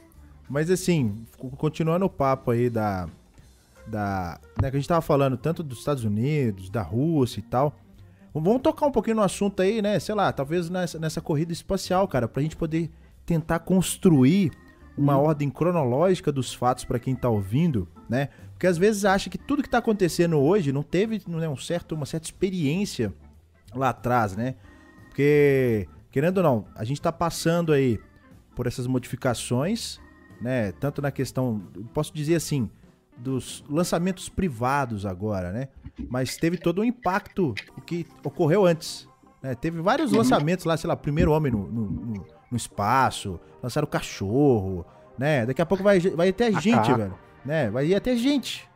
Mas 0.48 0.70
assim, 0.70 1.26
continuando 1.56 2.06
o 2.06 2.10
papo 2.10 2.50
aí 2.50 2.70
da, 2.70 3.08
da, 3.86 4.40
né, 4.60 4.70
que 4.70 4.76
a 4.76 4.80
gente 4.80 4.88
tava 4.88 5.00
falando 5.00 5.36
tanto 5.36 5.62
dos 5.62 5.78
Estados 5.78 6.04
Unidos, 6.04 6.70
da 6.70 6.82
Rússia 6.82 7.40
e 7.40 7.42
tal. 7.42 7.74
Vamos 8.32 8.62
tocar 8.62 8.86
um 8.86 8.92
pouquinho 8.92 9.16
no 9.16 9.22
assunto 9.22 9.60
aí, 9.60 9.82
né? 9.82 9.98
Sei 9.98 10.14
lá, 10.14 10.32
talvez 10.32 10.70
nessa, 10.70 10.98
nessa 10.98 11.20
corrida 11.20 11.52
espacial, 11.52 12.06
cara, 12.06 12.28
pra 12.28 12.42
gente 12.42 12.56
poder 12.56 12.90
tentar 13.26 13.58
construir 13.60 14.52
uma 14.96 15.16
hum. 15.16 15.22
ordem 15.22 15.50
cronológica 15.50 16.30
dos 16.30 16.54
fatos 16.54 16.84
para 16.84 16.98
quem 16.98 17.16
tá 17.16 17.28
ouvindo, 17.28 17.88
né? 18.08 18.28
Porque 18.58 18.66
às 18.66 18.76
vezes 18.76 19.04
acha 19.04 19.30
que 19.30 19.38
tudo 19.38 19.62
que 19.62 19.70
tá 19.70 19.78
acontecendo 19.78 20.36
hoje 20.36 20.72
não 20.72 20.82
teve 20.82 21.22
né, 21.28 21.48
um 21.48 21.56
certo, 21.56 21.94
uma 21.94 22.04
certa 22.04 22.26
experiência 22.26 23.14
lá 23.72 23.90
atrás, 23.90 24.36
né? 24.36 24.56
Porque, 25.04 25.86
querendo 26.10 26.38
ou 26.38 26.42
não, 26.42 26.64
a 26.74 26.82
gente 26.82 27.00
tá 27.00 27.12
passando 27.12 27.72
aí 27.72 28.00
por 28.56 28.66
essas 28.66 28.88
modificações, 28.88 30.00
né? 30.40 30.72
Tanto 30.72 31.00
na 31.00 31.12
questão, 31.12 31.62
posso 31.94 32.12
dizer 32.12 32.34
assim, 32.34 32.68
dos 33.16 33.64
lançamentos 33.70 34.28
privados 34.28 35.06
agora, 35.06 35.52
né? 35.52 35.68
Mas 36.10 36.36
teve 36.36 36.56
todo 36.56 36.80
um 36.80 36.84
impacto 36.84 37.54
que 37.86 38.04
ocorreu 38.24 38.66
antes. 38.66 39.08
Né? 39.40 39.54
Teve 39.54 39.80
vários 39.80 40.10
uhum. 40.10 40.18
lançamentos 40.18 40.64
lá, 40.64 40.76
sei 40.76 40.88
lá, 40.88 40.96
primeiro 40.96 41.30
homem 41.30 41.52
no, 41.52 41.64
no, 41.64 41.90
no, 41.90 42.26
no 42.50 42.56
espaço, 42.56 43.38
lançaram 43.62 43.86
o 43.86 43.88
cachorro, 43.88 44.84
né? 45.16 45.46
Daqui 45.46 45.62
a 45.62 45.66
pouco 45.66 45.84
vai, 45.84 46.00
vai 46.00 46.32
ter 46.32 46.46
a 46.46 46.58
gente, 46.58 46.92
velho. 46.92 47.27
Né? 47.44 47.70
Vai 47.70 47.86
ir 47.86 47.94
até 47.94 48.16
gente. 48.16 48.68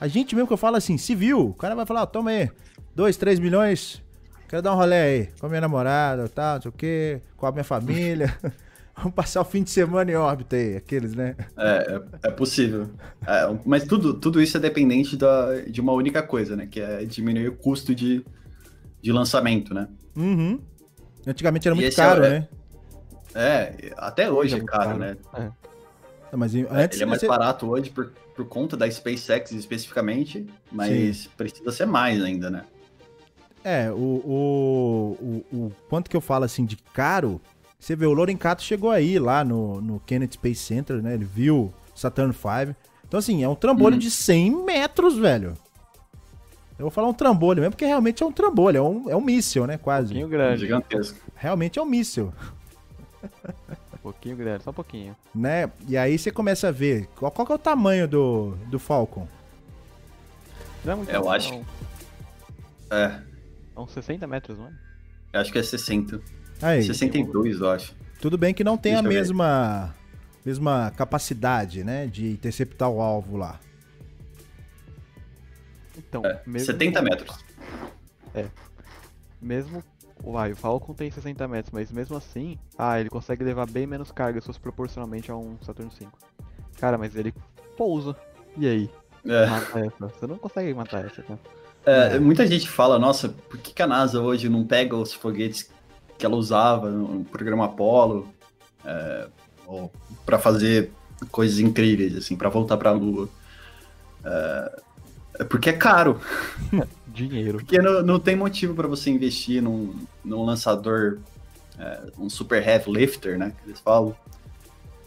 A 0.00 0.08
gente 0.08 0.34
mesmo 0.34 0.46
que 0.46 0.52
eu 0.52 0.58
falo 0.58 0.76
assim, 0.76 0.98
civil, 0.98 1.48
o 1.48 1.54
cara 1.54 1.74
vai 1.74 1.86
falar, 1.86 2.02
oh, 2.02 2.06
toma 2.06 2.30
aí, 2.30 2.50
2, 2.94 3.16
3 3.16 3.38
milhões, 3.38 4.02
quero 4.48 4.62
dar 4.62 4.72
um 4.72 4.76
rolê 4.76 4.96
aí, 4.96 5.28
com 5.38 5.46
a 5.46 5.48
minha 5.48 5.60
namorada, 5.60 6.28
tal, 6.28 6.56
não 6.56 6.62
sei 6.62 6.68
o 6.68 6.72
quê, 6.72 7.20
com 7.36 7.46
a 7.46 7.52
minha 7.52 7.64
família. 7.64 8.36
Vamos 8.96 9.12
passar 9.12 9.42
o 9.42 9.44
fim 9.44 9.62
de 9.62 9.68
semana 9.68 10.10
em 10.10 10.14
órbita 10.14 10.56
aí, 10.56 10.76
aqueles, 10.76 11.14
né? 11.14 11.36
É, 11.58 12.00
é, 12.24 12.28
é 12.28 12.30
possível. 12.30 12.88
É, 13.26 13.54
mas 13.66 13.84
tudo, 13.84 14.14
tudo 14.14 14.40
isso 14.40 14.56
é 14.56 14.60
dependente 14.60 15.18
da, 15.18 15.60
de 15.60 15.82
uma 15.82 15.92
única 15.92 16.22
coisa, 16.22 16.56
né? 16.56 16.66
Que 16.66 16.80
é 16.80 17.04
diminuir 17.04 17.48
o 17.48 17.56
custo 17.56 17.94
de, 17.94 18.24
de 19.02 19.12
lançamento, 19.12 19.74
né? 19.74 19.86
Uhum. 20.16 20.58
Antigamente 21.26 21.68
era 21.68 21.74
muito 21.74 21.94
caro, 21.94 22.24
é, 22.24 22.30
né? 22.30 22.48
É, 23.34 23.92
até 23.98 24.30
hoje 24.30 24.56
é, 24.56 24.60
caro, 24.60 24.84
caro, 24.84 24.98
né? 24.98 25.16
É. 26.32 26.36
Mas 26.36 26.54
antes 26.54 26.96
Ele 26.96 27.04
é 27.04 27.06
mais 27.06 27.20
você... 27.20 27.26
barato 27.26 27.68
hoje 27.68 27.90
por, 27.90 28.12
por 28.34 28.46
conta 28.46 28.76
da 28.76 28.90
SpaceX 28.90 29.52
especificamente, 29.52 30.46
mas 30.70 31.16
Sim. 31.18 31.30
precisa 31.36 31.72
ser 31.72 31.86
mais 31.86 32.22
ainda, 32.22 32.50
né? 32.50 32.64
É, 33.64 33.90
o, 33.90 33.94
o, 33.96 35.44
o, 35.52 35.56
o 35.56 35.72
quanto 35.88 36.08
que 36.08 36.16
eu 36.16 36.20
falo 36.20 36.44
assim 36.44 36.64
de 36.64 36.76
caro 36.76 37.40
você 37.78 37.94
vê, 37.94 38.06
o 38.06 38.12
Lorencato 38.12 38.62
chegou 38.62 38.90
aí 38.90 39.18
lá 39.18 39.44
no, 39.44 39.80
no 39.80 40.00
Kennedy 40.00 40.34
Space 40.34 40.60
Center, 40.60 41.02
né? 41.02 41.14
Ele 41.14 41.24
viu 41.24 41.72
Saturn 41.94 42.32
V. 42.32 42.74
Então, 43.06 43.18
assim, 43.18 43.44
é 43.44 43.48
um 43.48 43.54
trambolho 43.54 43.96
hum. 43.96 43.98
de 43.98 44.10
100 44.10 44.64
metros, 44.64 45.16
velho. 45.16 45.54
Eu 46.78 46.84
vou 46.84 46.90
falar 46.90 47.08
um 47.08 47.14
trambolho 47.14 47.60
mesmo, 47.60 47.72
porque 47.72 47.86
realmente 47.86 48.22
é 48.22 48.26
um 48.26 48.32
trambolho, 48.32 48.76
é 48.76 48.82
um, 48.82 49.10
é 49.10 49.16
um 49.16 49.20
míssil, 49.20 49.66
né? 49.66 49.78
Quase. 49.78 50.12
Um 50.22 50.28
grande. 50.28 50.62
Gigantesco. 50.62 51.18
Realmente 51.34 51.78
é 51.78 51.82
um 51.82 51.86
míssil. 51.86 52.32
Um 54.06 54.12
pouquinho 54.12 54.36
grande, 54.36 54.62
só 54.62 54.70
um 54.70 54.74
pouquinho. 54.74 55.16
Né? 55.34 55.68
E 55.88 55.96
aí 55.96 56.16
você 56.16 56.30
começa 56.30 56.68
a 56.68 56.70
ver 56.70 57.08
qual, 57.16 57.32
qual 57.32 57.48
é 57.50 57.54
o 57.54 57.58
tamanho 57.58 58.06
do, 58.06 58.52
do 58.66 58.78
Falcon. 58.78 59.26
Não 60.84 60.92
é 60.92 60.96
muito 60.96 61.10
Eu 61.10 61.28
acho. 61.28 61.52
Não. 61.52 61.64
É. 62.88 63.20
São 63.74 63.88
60 63.88 64.24
metros, 64.28 64.56
não 64.56 64.68
é? 64.68 64.72
Eu 65.32 65.40
acho 65.40 65.50
que 65.50 65.58
é 65.58 65.62
60. 65.62 66.20
Aí, 66.62 66.84
62, 66.84 67.60
eu 67.60 67.68
acho. 67.68 67.96
Tudo 68.20 68.38
bem 68.38 68.54
que 68.54 68.62
não 68.62 68.78
tem 68.78 68.92
Deixa 68.92 69.04
a 69.04 69.10
mesma 69.10 69.94
mesma 70.44 70.92
capacidade, 70.96 71.82
né, 71.82 72.06
de 72.06 72.30
interceptar 72.30 72.88
o 72.88 73.00
alvo 73.00 73.36
lá. 73.36 73.58
Então, 75.98 76.24
é, 76.24 76.40
mesmo... 76.46 76.66
70 76.66 77.02
metros. 77.02 77.44
É. 78.32 78.46
Mesmo 79.42 79.82
Uai, 80.26 80.50
o 80.50 80.56
Falcon 80.56 80.92
tem 80.92 81.08
60 81.08 81.46
metros, 81.46 81.72
mas 81.72 81.92
mesmo 81.92 82.16
assim, 82.16 82.58
ah, 82.76 82.98
ele 82.98 83.08
consegue 83.08 83.44
levar 83.44 83.70
bem 83.70 83.86
menos 83.86 84.10
carga 84.10 84.40
se 84.40 84.46
fosse 84.48 84.58
proporcionalmente 84.58 85.30
a 85.30 85.36
um 85.36 85.56
Saturno 85.62 85.92
5. 85.92 86.10
Cara, 86.80 86.98
mas 86.98 87.14
ele 87.14 87.32
pousa. 87.76 88.16
E 88.56 88.66
aí? 88.66 88.90
É. 89.24 89.46
Mata 89.46 89.78
essa. 89.78 90.08
Você 90.08 90.26
não 90.26 90.36
consegue 90.36 90.74
matar 90.74 91.06
essa, 91.06 91.22
cara. 91.22 91.38
É, 91.84 92.18
muita 92.18 92.44
gente 92.44 92.68
fala, 92.68 92.98
nossa, 92.98 93.28
por 93.28 93.58
que, 93.58 93.72
que, 93.72 93.80
a 93.80 93.86
NASA 93.86 94.20
hoje 94.20 94.48
não 94.48 94.66
pega 94.66 94.96
os 94.96 95.12
foguetes 95.12 95.70
que 96.18 96.26
ela 96.26 96.34
usava 96.34 96.90
no 96.90 97.24
programa 97.24 97.66
Apollo 97.66 98.28
é, 98.84 99.28
para 100.24 100.40
fazer 100.40 100.90
coisas 101.30 101.60
incríveis, 101.60 102.16
assim, 102.16 102.34
para 102.34 102.48
voltar 102.48 102.76
para 102.76 102.90
a 102.90 102.92
Lua? 102.92 103.28
É, 104.24 104.82
é 105.38 105.44
porque 105.44 105.70
é 105.70 105.72
caro. 105.72 106.20
Dinheiro. 107.06 107.58
Porque 107.58 107.78
não, 107.78 108.02
não 108.02 108.20
tem 108.20 108.36
motivo 108.36 108.74
para 108.74 108.86
você 108.86 109.10
investir 109.10 109.62
num, 109.62 109.94
num 110.24 110.44
lançador, 110.44 111.18
é, 111.78 112.00
um 112.18 112.28
super 112.28 112.66
heavy 112.66 112.90
lifter, 112.90 113.38
né? 113.38 113.52
Que 113.56 113.70
eles 113.70 113.80
falam. 113.80 114.14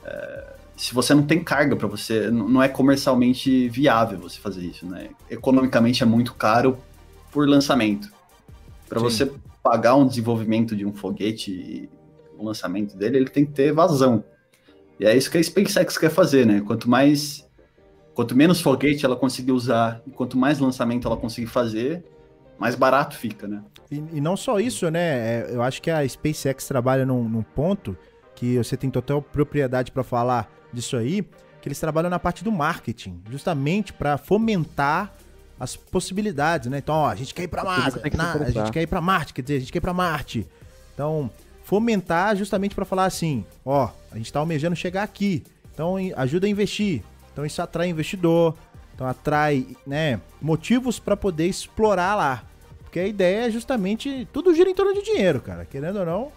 É, 0.04 0.54
se 0.76 0.94
você 0.94 1.14
não 1.14 1.24
tem 1.24 1.44
carga 1.44 1.76
para 1.76 1.88
você, 1.88 2.32
não 2.32 2.64
é 2.64 2.70
comercialmente 2.70 3.68
viável 3.70 4.18
você 4.18 4.40
fazer 4.40 4.62
isso, 4.62 4.86
né? 4.86 5.10
Economicamente 5.30 6.02
é 6.02 6.06
muito 6.06 6.34
caro 6.34 6.78
por 7.32 7.48
lançamento. 7.48 8.10
Para 8.88 9.00
você 9.00 9.32
pagar 9.62 9.96
um 9.96 10.08
desenvolvimento 10.08 10.76
de 10.76 10.86
um 10.86 10.94
foguete, 10.94 11.90
o 12.38 12.46
lançamento 12.46 12.96
dele, 12.96 13.18
ele 13.18 13.30
tem 13.30 13.46
que 13.46 13.52
ter 13.52 13.74
vazão. 13.74 14.24
E 15.00 15.06
é 15.06 15.16
isso 15.16 15.30
que 15.30 15.38
a 15.38 15.44
SpaceX 15.44 15.98
quer 15.98 16.10
fazer, 16.10 16.46
né? 16.46 16.64
Quanto 16.66 16.90
mais 16.90 17.46
Quanto 18.20 18.36
menos 18.36 18.60
foguete 18.60 19.06
ela 19.06 19.16
conseguir 19.16 19.54
usar 19.54 20.02
e 20.06 20.12
quanto 20.12 20.38
mais 20.38 20.60
lançamento 20.60 21.08
ela 21.08 21.16
conseguir 21.16 21.48
fazer, 21.48 22.04
mais 22.60 22.76
barato 22.76 23.16
fica, 23.16 23.48
né? 23.48 23.64
E, 23.90 24.04
e 24.12 24.20
não 24.20 24.36
só 24.36 24.60
isso, 24.60 24.92
né? 24.92 25.00
É, 25.00 25.50
eu 25.54 25.62
acho 25.64 25.82
que 25.82 25.90
a 25.90 26.06
SpaceX 26.06 26.68
trabalha 26.68 27.06
num, 27.06 27.30
num 27.30 27.42
ponto 27.42 27.98
que 28.36 28.58
você 28.58 28.76
tem 28.76 28.90
total 28.90 29.22
propriedade 29.22 29.90
para 29.94 30.04
falar 30.04 30.52
disso 30.74 30.98
aí, 30.98 31.22
que 31.62 31.70
eles 31.70 31.80
trabalham 31.80 32.10
na 32.10 32.20
parte 32.20 32.44
do 32.44 32.52
marketing, 32.52 33.22
justamente 33.32 33.94
para 33.94 34.18
fomentar 34.18 35.16
as 35.58 35.78
possibilidades, 35.78 36.70
né? 36.70 36.80
Então, 36.80 36.96
ó, 36.96 37.08
a 37.08 37.16
gente 37.16 37.34
quer 37.34 37.44
ir 37.44 37.48
para 37.48 37.64
Marte, 37.64 38.00
a 38.04 38.52
gente 38.52 38.72
quer 38.74 38.82
ir 38.82 38.88
para 38.88 39.00
Marte, 39.00 39.34
quer 39.34 39.44
dizer, 39.44 39.56
a 39.56 39.60
gente 39.60 39.72
quer 39.72 39.78
ir 39.78 39.82
para 39.82 39.94
Marte. 39.94 40.46
Então, 40.94 41.32
fomentar 41.64 42.36
justamente 42.36 42.76
para 42.76 42.84
falar 42.84 43.06
assim, 43.06 43.46
ó, 43.66 43.90
a 44.12 44.18
gente 44.18 44.26
está 44.26 44.42
almejando 44.42 44.76
chegar 44.76 45.04
aqui. 45.04 45.42
Então, 45.74 45.96
ajuda 46.18 46.48
a 46.48 46.50
investir. 46.50 47.02
Então 47.40 47.46
isso 47.46 47.62
atrai 47.62 47.88
investidor, 47.88 48.54
então 48.94 49.08
atrai, 49.08 49.66
né, 49.88 50.20
motivos 50.42 51.00
para 51.00 51.16
poder 51.16 51.48
explorar 51.48 52.16
lá. 52.16 52.44
Porque 52.80 53.00
a 53.00 53.08
ideia 53.08 53.48
é 53.48 53.50
justamente 53.50 54.28
tudo 54.34 54.54
gira 54.54 54.70
em 54.70 54.76
torno 54.76 54.94
de 54.94 55.02
dinheiro, 55.04 55.40
cara, 55.40 55.64
querendo 55.64 56.00
ou 56.00 56.06
não, 56.06 56.32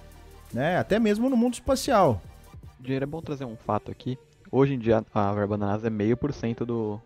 né, 0.52 0.78
até 0.78 1.00
mesmo 1.00 1.28
no 1.28 1.36
mundo 1.36 1.54
espacial. 1.54 2.22
Dinheiro 2.78 3.02
é 3.02 3.06
bom 3.06 3.20
trazer 3.20 3.44
um 3.44 3.56
fato 3.56 3.90
aqui. 3.90 4.16
Hoje 4.48 4.74
em 4.74 4.78
dia 4.78 5.04
a 5.12 5.32
verba 5.32 5.58
da 5.58 5.66
NASA 5.66 5.88
é 5.88 5.90
meio 5.90 6.16
por 6.16 6.32
cento 6.32 6.64
do 6.64 7.00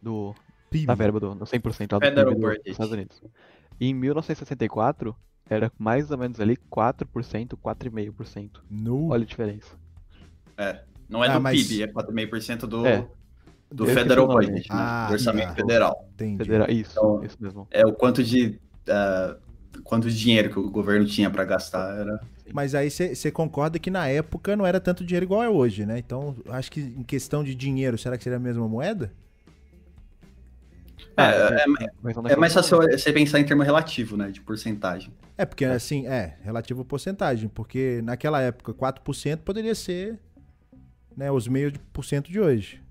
do 0.00 0.32
PIB. 0.70 0.86
da 0.86 0.94
verba 0.94 1.18
do, 1.18 1.34
do 1.34 1.44
100% 1.44 1.88
do 1.88 1.98
PIB 1.98 2.58
dos 2.58 2.66
Estados 2.66 2.92
Unidos. 2.92 3.20
E 3.80 3.88
em 3.88 3.94
1964 3.94 5.16
era 5.50 5.72
mais 5.76 6.12
ou 6.12 6.18
menos 6.18 6.38
ali 6.38 6.56
4%, 6.70 7.04
4,5%. 7.56 8.60
No... 8.70 9.08
Olha 9.10 9.24
a 9.24 9.26
diferença. 9.26 9.76
É. 10.56 10.84
Não 11.12 11.22
é 11.22 11.28
ah, 11.28 11.34
do 11.34 11.40
mas... 11.42 11.62
PIB, 11.62 11.82
é 11.82 11.86
4,5% 11.86 12.60
do, 12.60 12.86
é. 12.86 13.06
do 13.70 13.86
Federal 13.86 14.26
Budget, 14.26 14.54
né? 14.54 14.62
ah, 14.70 15.06
do 15.08 15.12
orçamento 15.12 15.48
tá. 15.48 15.54
federal. 15.56 16.08
Federal. 16.16 16.70
Isso, 16.70 16.92
então, 16.92 17.22
isso 17.22 17.36
mesmo. 17.38 17.68
É 17.70 17.86
o 17.86 17.92
quanto 17.92 18.24
de, 18.24 18.58
uh, 18.88 19.38
quanto 19.84 20.08
de 20.08 20.18
dinheiro 20.18 20.48
que 20.48 20.58
o 20.58 20.70
governo 20.70 21.04
tinha 21.04 21.28
para 21.30 21.44
gastar. 21.44 21.98
Era... 21.98 22.18
Mas 22.50 22.74
aí 22.74 22.90
você 22.90 23.30
concorda 23.30 23.78
que 23.78 23.90
na 23.90 24.08
época 24.08 24.56
não 24.56 24.66
era 24.66 24.80
tanto 24.80 25.04
dinheiro 25.04 25.26
igual 25.26 25.42
é 25.42 25.50
hoje, 25.50 25.84
né? 25.84 25.98
Então, 25.98 26.34
acho 26.48 26.72
que 26.72 26.80
em 26.80 27.02
questão 27.02 27.44
de 27.44 27.54
dinheiro, 27.54 27.98
será 27.98 28.16
que 28.16 28.24
seria 28.24 28.38
a 28.38 28.40
mesma 28.40 28.66
moeda? 28.66 29.12
É, 31.14 31.24
é, 31.24 31.64
é, 32.28 32.32
é 32.32 32.36
mais 32.36 32.54
fácil 32.54 32.78
você 32.78 33.12
pensar 33.12 33.38
em 33.38 33.44
termo 33.44 33.62
relativo, 33.62 34.16
né? 34.16 34.30
De 34.30 34.40
porcentagem. 34.40 35.12
É, 35.36 35.44
porque 35.44 35.66
assim, 35.66 36.06
é, 36.06 36.38
relativo 36.42 36.82
porcentagem, 36.86 37.50
porque 37.50 38.00
naquela 38.02 38.40
época 38.40 38.72
4% 38.72 39.40
poderia 39.40 39.74
ser 39.74 40.18
né, 41.16 41.30
os 41.30 41.48
meios 41.48 41.74
por 41.92 42.04
cento 42.04 42.30
de 42.30 42.40
hoje. 42.40 42.82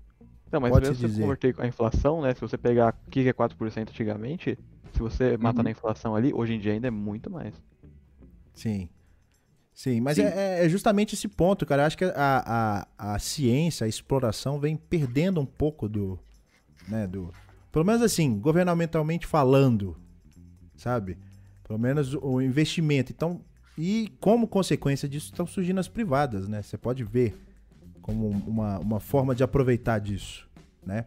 Não, 0.50 0.60
mas 0.60 0.70
Pode 0.70 0.88
mesmo 0.88 1.08
se 1.08 1.14
você 1.14 1.20
converter 1.20 1.54
a 1.58 1.66
inflação, 1.66 2.20
né? 2.20 2.34
Se 2.34 2.40
você 2.40 2.58
pegar 2.58 2.94
o 3.06 3.10
que 3.10 3.26
é 3.26 3.32
4% 3.32 3.88
antigamente, 3.88 4.58
se 4.92 4.98
você 4.98 5.32
uhum. 5.32 5.38
matar 5.40 5.62
na 5.62 5.70
inflação 5.70 6.14
ali, 6.14 6.32
hoje 6.34 6.54
em 6.54 6.60
dia 6.60 6.72
ainda 6.72 6.88
é 6.88 6.90
muito 6.90 7.30
mais. 7.30 7.54
Sim. 8.54 8.88
Sim, 9.72 10.00
mas 10.02 10.16
Sim. 10.16 10.24
É, 10.24 10.66
é, 10.66 10.68
justamente 10.68 11.14
esse 11.14 11.26
ponto, 11.26 11.64
cara. 11.64 11.82
Eu 11.82 11.86
acho 11.86 11.96
que 11.96 12.04
a, 12.04 12.86
a, 12.98 13.14
a 13.14 13.18
ciência, 13.18 13.86
a 13.86 13.88
exploração 13.88 14.60
vem 14.60 14.76
perdendo 14.76 15.40
um 15.40 15.46
pouco 15.46 15.88
do. 15.88 16.18
Né, 16.86 17.06
do. 17.06 17.32
Pelo 17.70 17.86
menos 17.86 18.02
assim, 18.02 18.38
governamentalmente 18.38 19.26
falando, 19.26 19.96
sabe? 20.76 21.16
Pelo 21.64 21.78
menos 21.78 22.14
o 22.14 22.42
investimento. 22.42 23.10
Então, 23.10 23.40
e 23.78 24.12
como 24.20 24.46
consequência 24.46 25.08
disso 25.08 25.30
estão 25.32 25.46
surgindo 25.46 25.80
as 25.80 25.88
privadas, 25.88 26.46
né? 26.46 26.60
Você 26.60 26.76
pode 26.76 27.02
ver 27.02 27.34
como 28.02 28.28
uma, 28.28 28.78
uma 28.80 29.00
forma 29.00 29.34
de 29.34 29.42
aproveitar 29.42 29.98
disso, 29.98 30.46
né? 30.84 31.04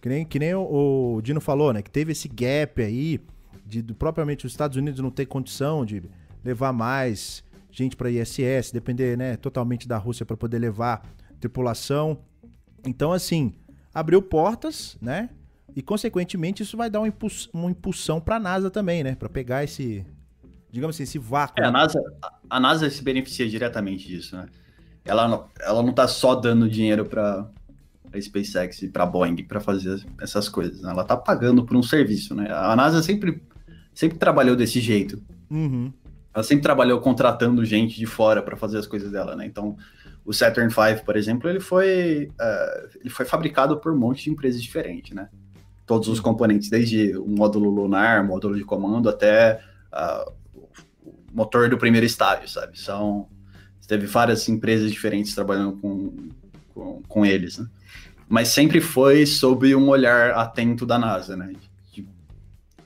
Que 0.00 0.08
nem, 0.08 0.24
que 0.24 0.38
nem 0.38 0.54
o, 0.54 1.20
Dino 1.22 1.40
falou, 1.40 1.72
né? 1.72 1.82
Que 1.82 1.90
teve 1.90 2.12
esse 2.12 2.28
gap 2.28 2.82
aí 2.82 3.20
de, 3.64 3.80
de 3.80 3.94
propriamente 3.94 4.44
os 4.44 4.52
Estados 4.52 4.76
Unidos 4.76 5.00
não 5.00 5.10
ter 5.10 5.26
condição 5.26 5.84
de 5.84 6.02
levar 6.44 6.72
mais 6.72 7.44
gente 7.70 7.96
para 7.96 8.10
ISS, 8.10 8.70
depender, 8.72 9.16
né, 9.16 9.36
totalmente 9.36 9.88
da 9.88 9.98
Rússia 9.98 10.24
para 10.24 10.36
poder 10.36 10.58
levar 10.58 11.02
tripulação. 11.40 12.18
Então, 12.86 13.12
assim, 13.12 13.54
abriu 13.92 14.22
portas, 14.22 14.96
né? 15.00 15.30
E 15.74 15.82
consequentemente 15.82 16.62
isso 16.62 16.76
vai 16.76 16.88
dar 16.88 17.00
uma, 17.00 17.08
impuls 17.08 17.50
uma 17.52 17.70
impulsão 17.70 18.20
para 18.20 18.36
a 18.36 18.40
NASA 18.40 18.70
também, 18.70 19.02
né? 19.02 19.16
Para 19.16 19.28
pegar 19.28 19.64
esse, 19.64 20.06
digamos 20.70 20.94
assim, 20.94 21.02
esse 21.02 21.18
vácuo. 21.18 21.60
É, 21.60 21.66
a 21.66 21.70
NASA, 21.70 22.00
a 22.48 22.60
NASA 22.60 22.88
se 22.88 23.02
beneficia 23.02 23.48
diretamente 23.48 24.06
disso, 24.06 24.36
né? 24.36 24.46
Ela 25.04 25.28
não, 25.28 25.44
ela 25.60 25.82
não 25.82 25.92
tá 25.92 26.08
só 26.08 26.34
dando 26.34 26.68
dinheiro 26.68 27.04
para 27.04 27.46
a 28.12 28.20
SpaceX 28.20 28.82
e 28.82 28.88
para 28.88 29.04
Boeing 29.04 29.44
para 29.44 29.60
fazer 29.60 30.04
essas 30.20 30.48
coisas. 30.48 30.80
Né? 30.80 30.90
Ela 30.90 31.04
tá 31.04 31.16
pagando 31.16 31.64
por 31.64 31.76
um 31.76 31.82
serviço, 31.82 32.34
né? 32.34 32.48
A 32.50 32.74
NASA 32.74 33.02
sempre, 33.02 33.42
sempre 33.92 34.18
trabalhou 34.18 34.56
desse 34.56 34.80
jeito. 34.80 35.22
Uhum. 35.50 35.92
Ela 36.32 36.42
sempre 36.42 36.62
trabalhou 36.62 37.00
contratando 37.00 37.64
gente 37.64 37.96
de 37.96 38.06
fora 38.06 38.42
para 38.42 38.56
fazer 38.56 38.78
as 38.78 38.86
coisas 38.86 39.10
dela, 39.12 39.36
né? 39.36 39.46
Então, 39.46 39.76
o 40.24 40.32
Saturn 40.32 40.72
V, 40.72 41.02
por 41.04 41.16
exemplo, 41.16 41.48
ele 41.48 41.60
foi, 41.60 42.30
uh, 42.40 42.98
ele 43.00 43.10
foi 43.10 43.26
fabricado 43.26 43.78
por 43.78 43.92
um 43.92 43.98
monte 43.98 44.24
de 44.24 44.30
empresas 44.30 44.62
diferentes, 44.62 45.14
né? 45.14 45.28
Todos 45.86 46.08
os 46.08 46.18
componentes, 46.18 46.70
desde 46.70 47.16
o 47.16 47.26
módulo 47.26 47.68
lunar, 47.68 48.24
módulo 48.24 48.56
de 48.56 48.64
comando, 48.64 49.08
até 49.08 49.60
uh, 49.92 50.32
o 51.04 51.12
motor 51.32 51.68
do 51.68 51.76
primeiro 51.76 52.06
estágio, 52.06 52.48
sabe? 52.48 52.80
São 52.80 53.28
teve 53.86 54.06
várias 54.06 54.48
empresas 54.48 54.90
diferentes 54.90 55.34
trabalhando 55.34 55.76
com, 55.76 56.28
com, 56.74 57.02
com 57.06 57.26
eles, 57.26 57.58
né? 57.58 57.66
Mas 58.28 58.48
sempre 58.48 58.80
foi 58.80 59.26
sob 59.26 59.74
um 59.74 59.88
olhar 59.88 60.30
atento 60.32 60.86
da 60.86 60.98
NASA, 60.98 61.36
né? 61.36 61.52
De, 61.92 62.06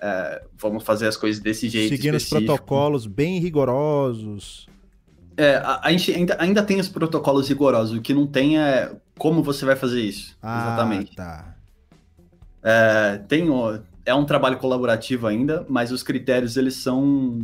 é, 0.01 0.43
vamos 0.57 0.85
fazer 0.85 1.07
as 1.07 1.17
coisas 1.17 1.41
desse 1.41 1.69
jeito 1.69 1.91
Seguindo 1.97 2.17
específico. 2.17 2.53
os 2.53 2.59
protocolos 2.59 3.07
bem 3.07 3.39
rigorosos. 3.39 4.67
É, 5.37 5.57
a, 5.57 5.81
a, 5.85 5.93
gente 5.93 6.13
ainda, 6.13 6.37
ainda 6.41 6.63
tem 6.63 6.81
os 6.81 6.89
protocolos 6.89 7.49
rigorosos, 7.49 7.97
o 7.97 8.03
que 8.03 8.13
não 8.13 8.27
tem 8.27 8.59
é 8.59 8.93
como 9.17 9.43
você 9.43 9.65
vai 9.65 9.77
fazer 9.77 10.01
isso, 10.01 10.37
ah, 10.43 10.67
exatamente. 10.67 11.15
tá. 11.15 11.55
É, 12.63 13.19
tem, 13.29 13.47
é 14.05 14.15
um 14.15 14.25
trabalho 14.25 14.59
colaborativo 14.59 15.29
ainda, 15.29 15.65
mas 15.69 15.93
os 15.93 16.03
critérios, 16.03 16.57
eles 16.57 16.75
são... 16.75 17.39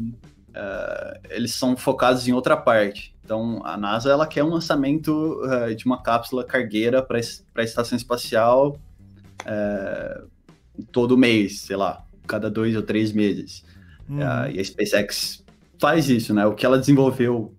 Uh, 0.55 1.19
eles 1.31 1.53
são 1.53 1.77
focados 1.77 2.29
em 2.29 2.33
outra 2.33 2.57
parte. 2.57 3.13
Então, 3.25 3.61
a 3.65 3.77
NASA 3.77 4.11
ela 4.11 4.27
quer 4.27 4.45
um 4.45 4.51
lançamento 4.51 5.41
uh, 5.43 5.75
de 5.75 5.85
uma 5.85 6.01
cápsula 6.01 6.45
cargueira 6.45 7.03
para 7.03 7.19
a 7.19 7.63
estação 7.63 7.97
espacial 7.97 8.79
uh, 9.43 10.29
todo 10.93 11.19
mês, 11.19 11.63
sei 11.63 11.75
lá, 11.75 12.05
cada 12.27 12.49
dois 12.49 12.77
ou 12.77 12.83
três 12.83 13.11
meses. 13.13 13.65
Uh, 14.09 14.51
e 14.53 14.61
a 14.61 14.65
SpaceX 14.65 15.43
faz 15.81 16.09
isso, 16.09 16.33
né? 16.33 16.47
O 16.47 16.55
que 16.55 16.65
ela 16.65 16.79
desenvolveu 16.79 17.53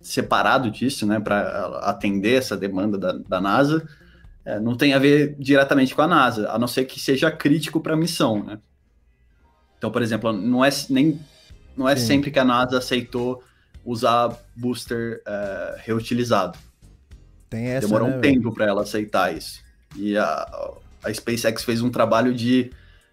separado 0.00 0.70
disso, 0.70 1.06
né, 1.06 1.20
para 1.20 1.78
atender 1.82 2.38
essa 2.38 2.56
demanda 2.56 2.96
da, 2.96 3.12
da 3.12 3.40
NASA, 3.40 3.86
não 4.62 4.74
tem 4.74 4.94
a 4.94 4.98
ver 4.98 5.36
diretamente 5.38 5.94
com 5.94 6.00
a 6.00 6.08
NASA, 6.08 6.50
a 6.50 6.58
não 6.58 6.66
ser 6.66 6.86
que 6.86 6.98
seja 6.98 7.30
crítico 7.30 7.80
para 7.80 7.92
a 7.92 7.96
missão, 7.96 8.42
né? 8.42 8.58
Então, 9.76 9.90
por 9.90 10.00
exemplo, 10.00 10.32
não 10.32 10.64
é 10.64 10.70
nem 10.88 11.20
não 11.76 11.88
é 11.88 11.96
sempre 11.96 12.30
que 12.30 12.38
a 12.38 12.44
NASA 12.44 12.78
aceitou 12.78 13.42
usar 13.84 14.36
booster 14.56 15.22
uh, 15.26 15.78
reutilizado. 15.78 16.58
Tem 17.48 17.66
essa, 17.66 17.86
Demorou 17.86 18.08
né, 18.08 18.16
um 18.16 18.20
tempo 18.20 18.52
para 18.52 18.66
ela 18.66 18.82
aceitar 18.82 19.34
isso. 19.34 19.60
E 19.96 20.16
a, 20.16 20.72
a 21.02 21.12
SpaceX 21.12 21.64
fez 21.64 21.82
um 21.82 21.90
trabalho 21.90 22.32
de 22.32 22.70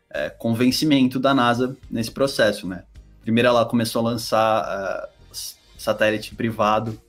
é, 0.10 0.30
convencimento 0.30 1.20
da 1.20 1.34
NASA 1.34 1.76
nesse 1.90 2.12
processo, 2.12 2.68
né? 2.68 2.84
Primeiro 3.22 3.50
ela 3.50 3.66
começou 3.66 4.06
a 4.06 4.12
lançar 4.12 5.10
uh, 5.12 5.36
satélite 5.78 6.36
privado 6.36 7.00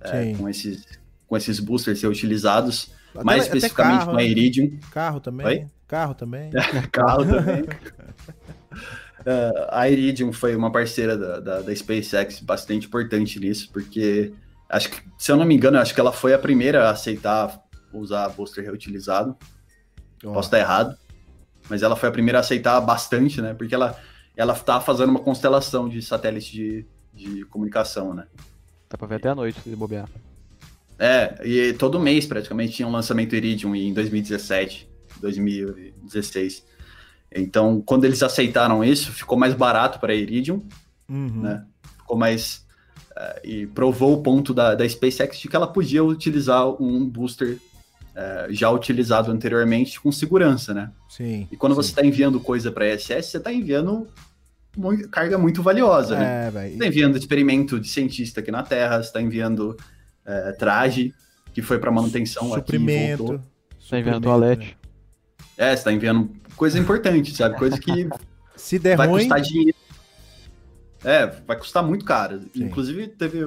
é, 0.00 0.34
com, 0.34 0.48
esses, 0.48 0.84
com 1.26 1.36
esses 1.36 1.60
boosters 1.60 2.00
ser 2.00 2.08
utilizados, 2.08 2.90
até, 3.14 3.24
mais 3.24 3.44
especificamente 3.44 3.98
carro, 3.98 4.10
com 4.12 4.16
a 4.16 4.20
né? 4.20 4.26
Iridium. 4.26 4.78
Carro 4.90 5.20
também. 5.20 5.46
Oi? 5.46 5.66
Carro 5.86 6.14
também. 6.14 6.50
carro 6.90 7.24
também. 7.24 7.64
Uh, 9.22 9.68
a 9.70 9.88
Iridium 9.88 10.32
foi 10.32 10.54
uma 10.56 10.70
parceira 10.70 11.16
da, 11.16 11.40
da, 11.40 11.60
da, 11.62 11.74
SpaceX 11.74 12.40
bastante 12.40 12.86
importante 12.86 13.38
nisso, 13.38 13.70
porque 13.72 14.32
acho 14.68 14.90
que, 14.90 15.02
se 15.16 15.30
eu 15.30 15.36
não 15.36 15.44
me 15.44 15.54
engano, 15.54 15.78
acho 15.78 15.94
que 15.94 16.00
ela 16.00 16.12
foi 16.12 16.34
a 16.34 16.38
primeira 16.38 16.88
a 16.88 16.90
aceitar 16.90 17.62
usar 17.92 18.28
booster 18.30 18.64
reutilizado. 18.64 19.36
Oh. 20.24 20.32
Posso 20.32 20.48
estar 20.48 20.58
errado, 20.58 20.96
mas 21.68 21.82
ela 21.82 21.94
foi 21.94 22.08
a 22.08 22.12
primeira 22.12 22.38
a 22.38 22.40
aceitar 22.40 22.80
bastante, 22.80 23.40
né? 23.40 23.54
Porque 23.54 23.74
ela 23.74 23.96
ela 24.36 24.54
tá 24.54 24.80
fazendo 24.80 25.10
uma 25.10 25.20
constelação 25.20 25.88
de 25.88 26.00
satélites 26.00 26.50
de, 26.50 26.86
de 27.12 27.44
comunicação, 27.44 28.14
né? 28.14 28.26
Dá 28.88 28.96
pra 28.96 29.06
ver 29.06 29.16
até 29.16 29.28
a 29.28 29.34
noite 29.34 29.60
se 29.60 29.76
bobear. 29.76 30.08
É, 30.98 31.46
e 31.46 31.72
todo 31.74 31.98
mês 31.98 32.26
praticamente 32.26 32.74
tinha 32.74 32.88
um 32.88 32.92
lançamento 32.92 33.34
Iridium 33.34 33.74
em 33.74 33.92
2017, 33.92 34.88
2016. 35.20 36.64
Então, 37.34 37.82
quando 37.84 38.04
eles 38.04 38.22
aceitaram 38.22 38.84
isso, 38.84 39.12
ficou 39.12 39.38
mais 39.38 39.54
barato 39.54 39.98
para 39.98 40.12
a 40.12 40.16
Iridium, 40.16 40.62
uhum. 41.08 41.42
né? 41.42 41.64
Ficou 41.98 42.16
mais. 42.16 42.66
Uh, 43.12 43.46
e 43.46 43.66
provou 43.66 44.14
o 44.14 44.22
ponto 44.22 44.54
da, 44.54 44.74
da 44.74 44.88
SpaceX 44.88 45.38
de 45.38 45.48
que 45.48 45.54
ela 45.54 45.66
podia 45.66 46.02
utilizar 46.02 46.66
um 46.82 47.06
booster 47.06 47.58
uh, 48.12 48.52
já 48.52 48.70
utilizado 48.70 49.30
anteriormente 49.30 50.00
com 50.00 50.10
segurança, 50.10 50.72
né? 50.72 50.90
Sim. 51.08 51.46
E 51.50 51.56
quando 51.56 51.72
sim. 51.72 51.76
você 51.76 51.90
está 51.90 52.04
enviando 52.04 52.40
coisa 52.40 52.72
para 52.72 52.86
a 52.86 52.94
ISS, 52.94 53.26
você 53.26 53.36
está 53.36 53.52
enviando 53.52 54.08
muito, 54.76 55.08
carga 55.10 55.36
muito 55.36 55.62
valiosa, 55.62 56.18
né? 56.18 56.48
é, 56.48 56.50
né? 56.50 56.62
Você 56.62 56.72
está 56.74 56.86
enviando 56.86 57.18
experimento 57.18 57.78
de 57.78 57.88
cientista 57.88 58.40
aqui 58.40 58.50
na 58.50 58.62
Terra, 58.62 59.02
você 59.02 59.08
está 59.08 59.20
enviando 59.20 59.76
uh, 60.26 60.58
traje 60.58 61.14
que 61.52 61.60
foi 61.60 61.78
para 61.78 61.90
manutenção 61.90 62.50
suprimento, 62.50 63.34
aqui. 63.34 63.44
Você 63.78 63.84
está 63.84 63.98
enviando 63.98 64.22
toalete. 64.22 64.76
É, 65.56 65.68
você 65.68 65.74
está 65.74 65.92
enviando 65.92 66.30
coisa 66.56 66.78
importante, 66.78 67.34
sabe? 67.34 67.56
Coisa 67.56 67.78
que 67.78 68.08
Se 68.56 68.78
der 68.78 68.96
vai 68.96 69.06
ruim... 69.06 69.20
custar 69.20 69.40
dinheiro. 69.40 69.76
É, 71.04 71.26
vai 71.26 71.56
custar 71.56 71.82
muito 71.82 72.04
caro. 72.04 72.40
Sim. 72.40 72.64
Inclusive, 72.64 73.08
teve, 73.08 73.44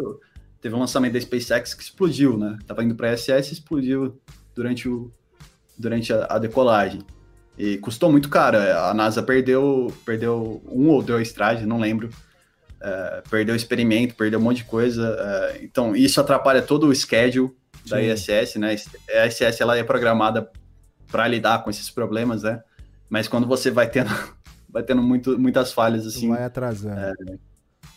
teve 0.62 0.76
um 0.76 0.80
lançamento 0.80 1.14
da 1.14 1.22
SpaceX 1.22 1.74
que 1.74 1.84
explodiu, 1.84 2.38
né? 2.38 2.58
Tava 2.68 2.84
indo 2.84 2.96
para 2.96 3.16
SS 3.16 3.50
e 3.50 3.54
explodiu 3.54 4.20
durante, 4.54 4.90
o, 4.90 5.12
durante 5.78 6.12
a, 6.14 6.28
a, 6.30 6.38
decolagem. 6.38 7.02
E 7.58 7.78
custou 7.78 8.12
muito 8.12 8.28
caro. 8.30 8.58
A 8.58 8.94
NASA 8.94 9.24
perdeu, 9.24 9.94
perdeu 10.06 10.62
um 10.70 10.90
ou 10.90 11.02
dois 11.02 11.32
trajes, 11.32 11.66
não 11.66 11.80
lembro. 11.80 12.10
É, 12.82 13.24
perdeu 13.30 13.56
experimento, 13.56 14.16
perdeu 14.16 14.40
um 14.40 14.44
monte 14.44 14.58
de 14.58 14.66
coisa. 14.66 15.16
É, 15.18 15.64
então, 15.64 15.96
isso 15.96 16.20
atrapalha 16.20 16.62
todo 16.62 16.88
o 16.88 16.96
schedule 16.96 17.56
Sim. 17.86 17.90
da 17.90 18.02
ISS, 18.02 18.56
né? 18.56 18.76
A 19.14 19.28
ISS 19.28 19.62
ela 19.62 19.78
é 19.78 19.84
programada 19.84 20.50
para 21.10 21.28
lidar 21.28 21.64
com 21.64 21.70
esses 21.70 21.90
problemas, 21.90 22.44
né? 22.44 22.62
Mas 23.10 23.28
quando 23.28 23.48
você 23.48 23.72
vai 23.72 23.90
tendo, 23.90 24.10
vai 24.70 24.84
tendo 24.84 25.02
muito, 25.02 25.38
muitas 25.40 25.72
falhas 25.72 26.06
assim. 26.06 26.30
Vai 26.30 26.44
atrasando. 26.44 27.00
É, 27.00 27.14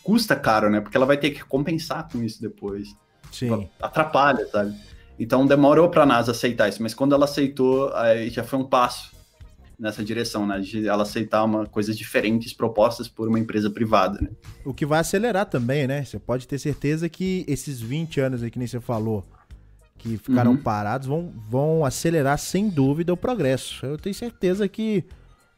custa 0.03 0.35
caro, 0.35 0.69
né? 0.69 0.81
Porque 0.81 0.97
ela 0.97 1.05
vai 1.05 1.17
ter 1.17 1.31
que 1.31 1.43
compensar 1.43 2.07
com 2.09 2.23
isso 2.23 2.41
depois. 2.41 2.95
Sim. 3.31 3.69
Atrapalha, 3.81 4.47
sabe? 4.47 4.75
Então 5.19 5.45
demorou 5.45 5.89
para 5.89 6.03
a 6.03 6.05
NASA 6.05 6.31
aceitar 6.31 6.69
isso, 6.69 6.81
mas 6.81 6.93
quando 6.93 7.13
ela 7.13 7.25
aceitou, 7.25 7.93
aí 7.93 8.29
já 8.29 8.43
foi 8.43 8.57
um 8.57 8.63
passo 8.63 9.11
nessa 9.77 10.03
direção, 10.03 10.45
né? 10.47 10.59
De 10.59 10.87
ela 10.87 11.03
aceitar 11.03 11.43
uma 11.43 11.65
coisas 11.65 11.97
diferentes 11.97 12.53
propostas 12.53 13.07
por 13.07 13.27
uma 13.27 13.39
empresa 13.39 13.69
privada, 13.69 14.19
né? 14.21 14.29
O 14.65 14.73
que 14.73 14.85
vai 14.85 14.99
acelerar 14.99 15.45
também, 15.45 15.87
né? 15.87 16.03
Você 16.03 16.19
pode 16.19 16.47
ter 16.47 16.57
certeza 16.57 17.07
que 17.09 17.45
esses 17.47 17.81
20 17.81 18.19
anos 18.19 18.43
aí 18.43 18.49
que 18.49 18.57
nem 18.57 18.67
você 18.67 18.79
falou, 18.79 19.25
que 19.99 20.17
ficaram 20.17 20.51
uhum. 20.51 20.57
parados 20.57 21.07
vão, 21.07 21.31
vão 21.47 21.85
acelerar 21.85 22.39
sem 22.39 22.69
dúvida 22.69 23.13
o 23.13 23.17
progresso. 23.17 23.85
Eu 23.85 23.97
tenho 23.97 24.15
certeza 24.15 24.67
que 24.67 25.03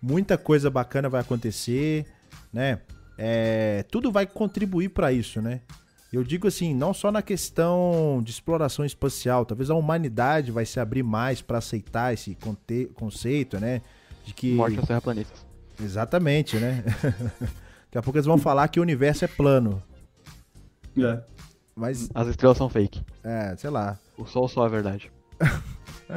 muita 0.02 0.38
coisa 0.38 0.70
bacana 0.70 1.08
vai 1.08 1.22
acontecer, 1.22 2.06
né? 2.52 2.80
É, 3.18 3.86
tudo 3.90 4.12
vai 4.12 4.26
contribuir 4.26 4.90
para 4.90 5.14
isso, 5.14 5.42
né? 5.42 5.62
Eu 6.12 6.24
digo 6.24 6.48
assim, 6.48 6.74
não 6.74 6.94
só 6.94 7.12
na 7.12 7.22
questão 7.22 8.22
de 8.24 8.32
exploração 8.32 8.84
espacial, 8.84 9.46
talvez 9.46 9.70
a 9.70 9.76
humanidade 9.76 10.52
vai 10.52 10.66
se 10.66 10.80
abrir 10.80 11.04
mais 11.04 11.42
para 11.42 11.60
aceitar 11.60 12.14
esse 12.14 12.36
conte 12.36 12.92
conceito, 12.96 13.60
né? 13.60 13.82
De 14.26 14.34
que 14.34 14.54
morte 14.54 14.78
aos 14.78 14.88
terraplanistas. 14.88 15.46
Exatamente, 15.80 16.58
né? 16.58 16.84
Daqui 17.86 17.98
a 17.98 18.02
pouco 18.02 18.18
eles 18.18 18.26
vão 18.26 18.38
falar 18.38 18.68
que 18.70 18.80
o 18.80 18.84
universo 18.84 19.24
é 19.24 19.28
plano. 19.28 19.82
É. 20.98 21.22
Mas 21.76 22.10
as 22.14 22.28
estrelas 22.28 22.58
são 22.58 22.70
fake. 22.70 23.02
É, 23.24 23.56
sei 23.58 23.70
lá. 23.70 23.98
O 24.18 24.26
sol 24.26 24.48
só 24.48 24.66
é 24.66 24.70
verdade. 24.70 25.12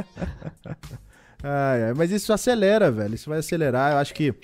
ai, 1.42 1.84
ai, 1.84 1.94
mas 1.94 2.10
isso 2.10 2.32
acelera, 2.32 2.90
velho. 2.90 3.14
Isso 3.14 3.30
vai 3.30 3.38
acelerar. 3.38 3.92
Eu 3.92 3.98
acho 3.98 4.14
que 4.14 4.34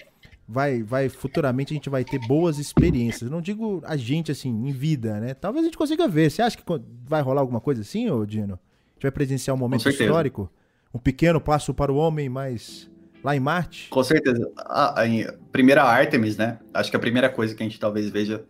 vai, 0.46 0.82
vai 0.82 1.08
futuramente 1.08 1.72
a 1.72 1.76
gente 1.76 1.90
vai 1.90 2.04
ter 2.04 2.18
boas 2.26 2.58
experiências. 2.58 3.22
Eu 3.22 3.30
não 3.30 3.40
digo 3.40 3.82
a 3.84 3.96
gente 3.96 4.32
assim, 4.32 4.50
em 4.50 4.72
vida, 4.72 5.20
né? 5.20 5.34
Talvez 5.34 5.64
a 5.64 5.66
gente 5.66 5.78
consiga 5.78 6.08
ver. 6.08 6.30
Você 6.30 6.42
acha 6.42 6.56
que 6.56 6.64
vai 7.06 7.22
rolar 7.22 7.40
alguma 7.40 7.60
coisa 7.60 7.82
assim, 7.82 8.08
ô 8.10 8.24
Dino? 8.24 8.54
A 8.54 8.94
gente 8.94 9.02
vai 9.02 9.10
presenciar 9.10 9.54
um 9.54 9.58
momento 9.58 9.88
histórico? 9.88 10.50
Um 10.92 10.98
pequeno 10.98 11.40
passo 11.40 11.72
para 11.72 11.92
o 11.92 11.96
homem, 11.96 12.28
mas 12.28 12.90
lá 13.22 13.36
em 13.36 13.40
Marte? 13.40 13.88
Com 13.88 14.02
certeza. 14.02 14.50
A, 14.56 15.02
a, 15.02 15.04
a, 15.04 15.32
primeira 15.52 15.82
Artemis, 15.84 16.36
né? 16.36 16.58
Acho 16.74 16.90
que 16.90 16.96
a 16.96 17.00
primeira 17.00 17.28
coisa 17.28 17.54
que 17.54 17.62
a 17.62 17.66
gente 17.66 17.78
talvez 17.78 18.10
veja 18.10 18.44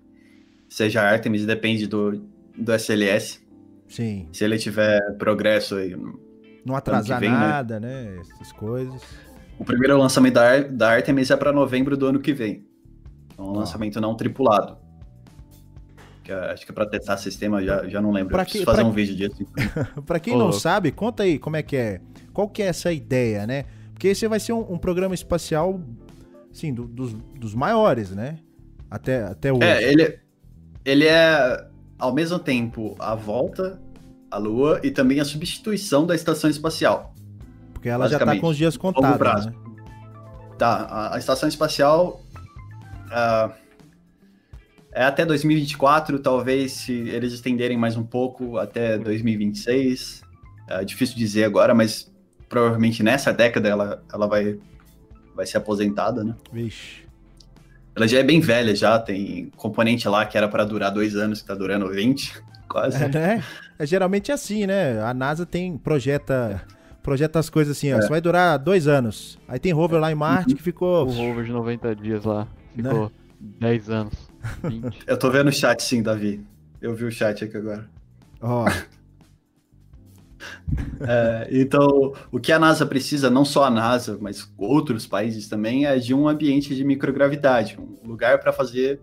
seja 0.70 1.02
a 1.02 1.10
Artemis, 1.10 1.44
depende 1.44 1.86
do, 1.86 2.22
do 2.60 2.72
SLS. 2.72 3.40
Sim. 3.88 4.28
Se 4.32 4.44
ele 4.44 4.58
tiver 4.58 5.00
progresso 5.16 5.76
aí. 5.76 5.96
Não 6.64 6.76
atrasar 6.76 7.18
vem, 7.18 7.30
né? 7.30 7.36
nada, 7.36 7.80
né? 7.80 8.04
né? 8.04 8.20
Essas 8.20 8.52
coisas. 8.52 9.02
O 9.58 9.64
primeiro 9.64 9.98
lançamento 9.98 10.34
da, 10.34 10.58
da 10.60 10.90
Artemis 10.92 11.30
é 11.30 11.36
para 11.36 11.52
novembro 11.52 11.96
do 11.96 12.06
ano 12.06 12.20
que 12.20 12.32
vem. 12.32 12.64
É 13.36 13.42
um 13.42 13.46
oh. 13.46 13.58
lançamento 13.58 14.00
não 14.00 14.14
tripulado. 14.14 14.78
Que 16.22 16.32
é, 16.32 16.52
acho 16.52 16.64
que 16.64 16.70
é 16.70 16.74
para 16.74 16.86
testar 16.86 17.16
sistema, 17.16 17.62
já, 17.62 17.88
já 17.88 18.00
não 18.00 18.12
lembro. 18.12 18.32
Pra 18.32 18.44
que, 18.44 18.64
fazer 18.64 18.84
um 18.84 18.92
vídeo 18.92 19.16
disso. 19.16 19.44
para 20.06 20.20
quem 20.20 20.34
oh. 20.34 20.38
não 20.38 20.52
sabe, 20.52 20.92
conta 20.92 21.24
aí 21.24 21.38
como 21.38 21.56
é 21.56 21.62
que 21.62 21.76
é. 21.76 22.00
Qual 22.32 22.48
que 22.48 22.62
é 22.62 22.66
essa 22.66 22.92
ideia, 22.92 23.46
né? 23.46 23.64
Porque 23.92 24.08
esse 24.08 24.26
vai 24.28 24.38
ser 24.38 24.52
um, 24.52 24.72
um 24.72 24.78
programa 24.78 25.14
espacial, 25.14 25.80
sim, 26.52 26.72
do, 26.72 26.86
dos, 26.86 27.12
dos 27.12 27.54
maiores, 27.54 28.12
né? 28.12 28.38
Até, 28.90 29.24
até 29.24 29.52
hoje. 29.52 29.62
É, 29.62 29.92
ele, 29.92 30.18
ele 30.84 31.06
é 31.06 31.69
ao 32.00 32.12
mesmo 32.12 32.38
tempo 32.38 32.96
a 32.98 33.14
volta 33.14 33.78
à 34.30 34.38
Lua 34.38 34.80
e 34.82 34.90
também 34.90 35.20
a 35.20 35.24
substituição 35.24 36.06
da 36.06 36.14
estação 36.14 36.48
espacial. 36.48 37.14
Porque 37.72 37.88
ela 37.88 38.08
já 38.08 38.16
está 38.16 38.38
com 38.38 38.48
os 38.48 38.56
dias 38.56 38.76
contados. 38.76 39.46
Né? 39.46 39.52
Tá, 40.58 40.86
a, 40.90 41.14
a, 41.14 41.18
estação 41.18 41.48
espacial 41.48 42.20
uh, 43.06 43.52
é 44.92 45.04
até 45.04 45.24
2024, 45.24 46.18
talvez 46.18 46.72
se 46.72 46.92
eles 46.92 47.32
estenderem 47.32 47.76
mais 47.78 47.96
um 47.96 48.04
pouco 48.04 48.58
até 48.58 48.98
2026. 48.98 50.22
É 50.68 50.84
difícil 50.84 51.16
dizer 51.16 51.44
agora, 51.44 51.74
mas 51.74 52.12
provavelmente 52.48 53.02
nessa 53.02 53.32
década 53.32 53.68
ela, 53.68 54.02
ela 54.12 54.26
vai, 54.26 54.58
vai 55.34 55.46
ser 55.46 55.58
aposentada, 55.58 56.22
né? 56.22 56.34
Vixe. 56.52 57.09
Ela 58.00 58.08
já 58.08 58.18
é 58.18 58.22
bem 58.22 58.40
velha, 58.40 58.74
já 58.74 58.98
tem 58.98 59.52
componente 59.56 60.08
lá 60.08 60.24
que 60.24 60.34
era 60.34 60.48
para 60.48 60.64
durar 60.64 60.90
dois 60.90 61.14
anos, 61.14 61.42
que 61.42 61.46
tá 61.46 61.54
durando 61.54 61.86
20, 61.90 62.42
quase. 62.66 63.04
É, 63.04 63.08
né? 63.08 63.44
É 63.78 63.84
geralmente 63.84 64.32
assim, 64.32 64.66
né? 64.66 64.98
A 65.02 65.12
NASA 65.12 65.44
tem, 65.44 65.76
projeta, 65.76 66.62
projeta 67.02 67.38
as 67.38 67.50
coisas 67.50 67.76
assim, 67.76 67.92
ó, 67.92 67.98
é. 67.98 68.08
vai 68.08 68.18
durar 68.18 68.58
dois 68.58 68.88
anos. 68.88 69.38
Aí 69.46 69.58
tem 69.58 69.70
rover 69.70 70.00
lá 70.00 70.10
em 70.10 70.14
Marte 70.14 70.52
uhum. 70.52 70.56
que 70.56 70.62
ficou... 70.62 71.06
O 71.06 71.10
rover 71.10 71.44
de 71.44 71.52
90 71.52 71.94
dias 71.94 72.24
lá, 72.24 72.48
ficou 72.74 73.04
né? 73.04 73.10
10 73.60 73.90
anos, 73.90 74.14
20. 74.64 75.00
Eu 75.06 75.18
tô 75.18 75.30
vendo 75.30 75.48
o 75.48 75.52
chat 75.52 75.82
sim, 75.82 76.02
Davi. 76.02 76.42
Eu 76.80 76.94
vi 76.94 77.04
o 77.04 77.12
chat 77.12 77.44
aqui 77.44 77.54
agora. 77.54 77.86
Ó... 78.40 78.64
Oh. 78.64 78.90
É, 81.00 81.48
então, 81.50 82.12
o 82.30 82.38
que 82.38 82.52
a 82.52 82.58
NASA 82.58 82.84
precisa, 82.84 83.30
não 83.30 83.44
só 83.44 83.64
a 83.64 83.70
NASA, 83.70 84.18
mas 84.20 84.52
outros 84.56 85.06
países 85.06 85.48
também, 85.48 85.86
é 85.86 85.98
de 85.98 86.14
um 86.14 86.28
ambiente 86.28 86.74
de 86.74 86.84
microgravidade, 86.84 87.78
um 87.78 88.08
lugar 88.08 88.38
para 88.38 88.52
fazer 88.52 89.00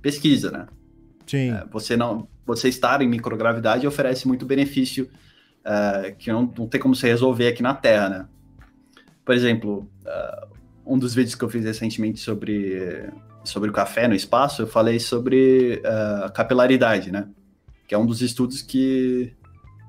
pesquisa, 0.00 0.50
né? 0.50 0.66
Sim. 1.26 1.50
É, 1.50 1.64
você 1.70 1.96
não, 1.96 2.26
você 2.46 2.68
estar 2.68 3.02
em 3.02 3.08
microgravidade 3.08 3.86
oferece 3.86 4.26
muito 4.26 4.46
benefício 4.46 5.08
é, 5.64 6.14
que 6.18 6.32
não, 6.32 6.52
não 6.56 6.66
tem 6.66 6.80
como 6.80 6.94
se 6.94 7.06
resolver 7.06 7.48
aqui 7.48 7.62
na 7.62 7.74
Terra, 7.74 8.08
né? 8.08 8.28
Por 9.24 9.34
exemplo, 9.34 9.88
uh, 10.04 10.48
um 10.84 10.98
dos 10.98 11.14
vídeos 11.14 11.34
que 11.34 11.44
eu 11.44 11.48
fiz 11.48 11.64
recentemente 11.64 12.18
sobre 12.18 13.08
sobre 13.44 13.70
o 13.70 13.72
café 13.72 14.06
no 14.06 14.14
espaço, 14.14 14.62
eu 14.62 14.66
falei 14.66 14.98
sobre 14.98 15.80
uh, 15.84 16.24
a 16.24 16.30
capilaridade, 16.30 17.10
né? 17.10 17.28
Que 17.86 17.94
é 17.94 17.98
um 17.98 18.06
dos 18.06 18.22
estudos 18.22 18.62
que 18.62 19.32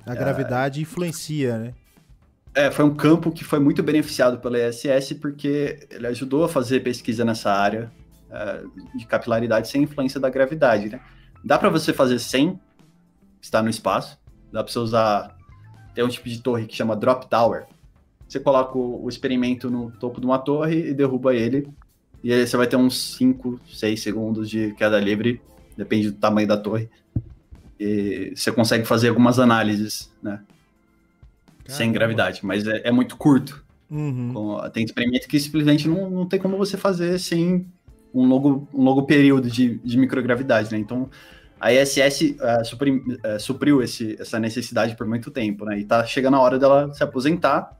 A 0.05 0.15
gravidade 0.15 0.79
é... 0.79 0.83
influencia, 0.83 1.57
né? 1.57 1.73
É, 2.53 2.69
foi 2.69 2.83
um 2.83 2.93
campo 2.93 3.31
que 3.31 3.43
foi 3.43 3.59
muito 3.59 3.81
beneficiado 3.81 4.39
pela 4.39 4.59
ISS 4.59 5.13
porque 5.13 5.87
ele 5.89 6.07
ajudou 6.07 6.43
a 6.43 6.49
fazer 6.49 6.81
pesquisa 6.81 7.23
nessa 7.23 7.51
área 7.51 7.89
uh, 8.29 8.97
de 8.97 9.05
capilaridade 9.05 9.69
sem 9.69 9.83
influência 9.83 10.19
da 10.19 10.29
gravidade, 10.29 10.89
né? 10.89 10.99
Dá 11.43 11.57
para 11.57 11.69
você 11.69 11.93
fazer 11.93 12.19
sem 12.19 12.59
estar 13.41 13.63
no 13.63 13.69
espaço, 13.69 14.19
dá 14.51 14.63
para 14.63 14.71
você 14.71 14.79
usar 14.79 15.37
tem 15.93 16.03
um 16.03 16.09
tipo 16.09 16.29
de 16.29 16.41
torre 16.41 16.65
que 16.65 16.75
chama 16.75 16.95
drop 16.95 17.27
tower. 17.27 17.65
Você 18.27 18.39
coloca 18.39 18.77
o, 18.77 19.03
o 19.03 19.09
experimento 19.09 19.69
no 19.69 19.91
topo 19.91 20.19
de 20.19 20.25
uma 20.25 20.39
torre 20.39 20.89
e 20.89 20.93
derruba 20.93 21.35
ele, 21.35 21.67
e 22.23 22.31
aí 22.31 22.45
você 22.45 22.55
vai 22.55 22.67
ter 22.67 22.75
uns 22.75 23.15
5, 23.17 23.59
6 23.67 24.01
segundos 24.01 24.49
de 24.49 24.73
queda 24.75 24.99
livre, 24.99 25.41
depende 25.75 26.11
do 26.11 26.17
tamanho 26.17 26.47
da 26.47 26.57
torre. 26.57 26.89
E 27.83 28.33
você 28.35 28.51
consegue 28.51 28.85
fazer 28.85 29.09
algumas 29.09 29.39
análises, 29.39 30.11
né? 30.21 30.39
sem 31.67 31.91
gravidade, 31.91 32.45
mas 32.45 32.67
é, 32.67 32.81
é 32.83 32.91
muito 32.91 33.17
curto. 33.17 33.63
Uhum. 33.89 34.33
Tem 34.71 34.83
experimento 34.83 35.27
que 35.27 35.39
simplesmente 35.39 35.87
não, 35.87 36.09
não 36.09 36.25
tem 36.25 36.39
como 36.39 36.57
você 36.57 36.77
fazer 36.77 37.19
sem 37.19 37.65
um 38.13 38.25
longo, 38.25 38.67
um 38.73 38.83
longo 38.83 39.03
período 39.03 39.49
de, 39.49 39.79
de 39.79 39.97
microgravidade, 39.97 40.71
né? 40.71 40.77
Então, 40.77 41.09
a 41.59 41.73
ISS 41.73 42.21
uh, 42.21 42.65
suprim, 42.65 42.97
uh, 42.97 43.39
supriu 43.39 43.81
esse, 43.81 44.15
essa 44.19 44.39
necessidade 44.39 44.95
por 44.95 45.07
muito 45.07 45.31
tempo, 45.31 45.65
né? 45.65 45.79
E 45.79 45.85
tá 45.85 46.05
chegando 46.05 46.37
a 46.37 46.39
hora 46.39 46.59
dela 46.59 46.93
se 46.93 47.03
aposentar. 47.03 47.77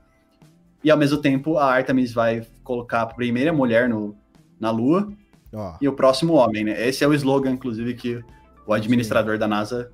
E 0.82 0.90
ao 0.90 0.98
mesmo 0.98 1.18
tempo, 1.18 1.58
a 1.58 1.72
Artemis 1.72 2.12
vai 2.12 2.44
colocar 2.64 3.02
a 3.02 3.06
primeira 3.06 3.52
mulher 3.52 3.88
no, 3.88 4.16
na 4.58 4.70
Lua 4.70 5.12
oh. 5.52 5.74
e 5.80 5.88
o 5.88 5.92
próximo 5.92 6.34
homem, 6.34 6.64
né? 6.64 6.88
Esse 6.88 7.04
é 7.04 7.08
o 7.08 7.14
slogan, 7.14 7.52
inclusive, 7.52 7.94
que 7.94 8.22
o 8.66 8.72
administrador 8.72 9.34
Sim. 9.34 9.40
da 9.40 9.48
NASA 9.48 9.92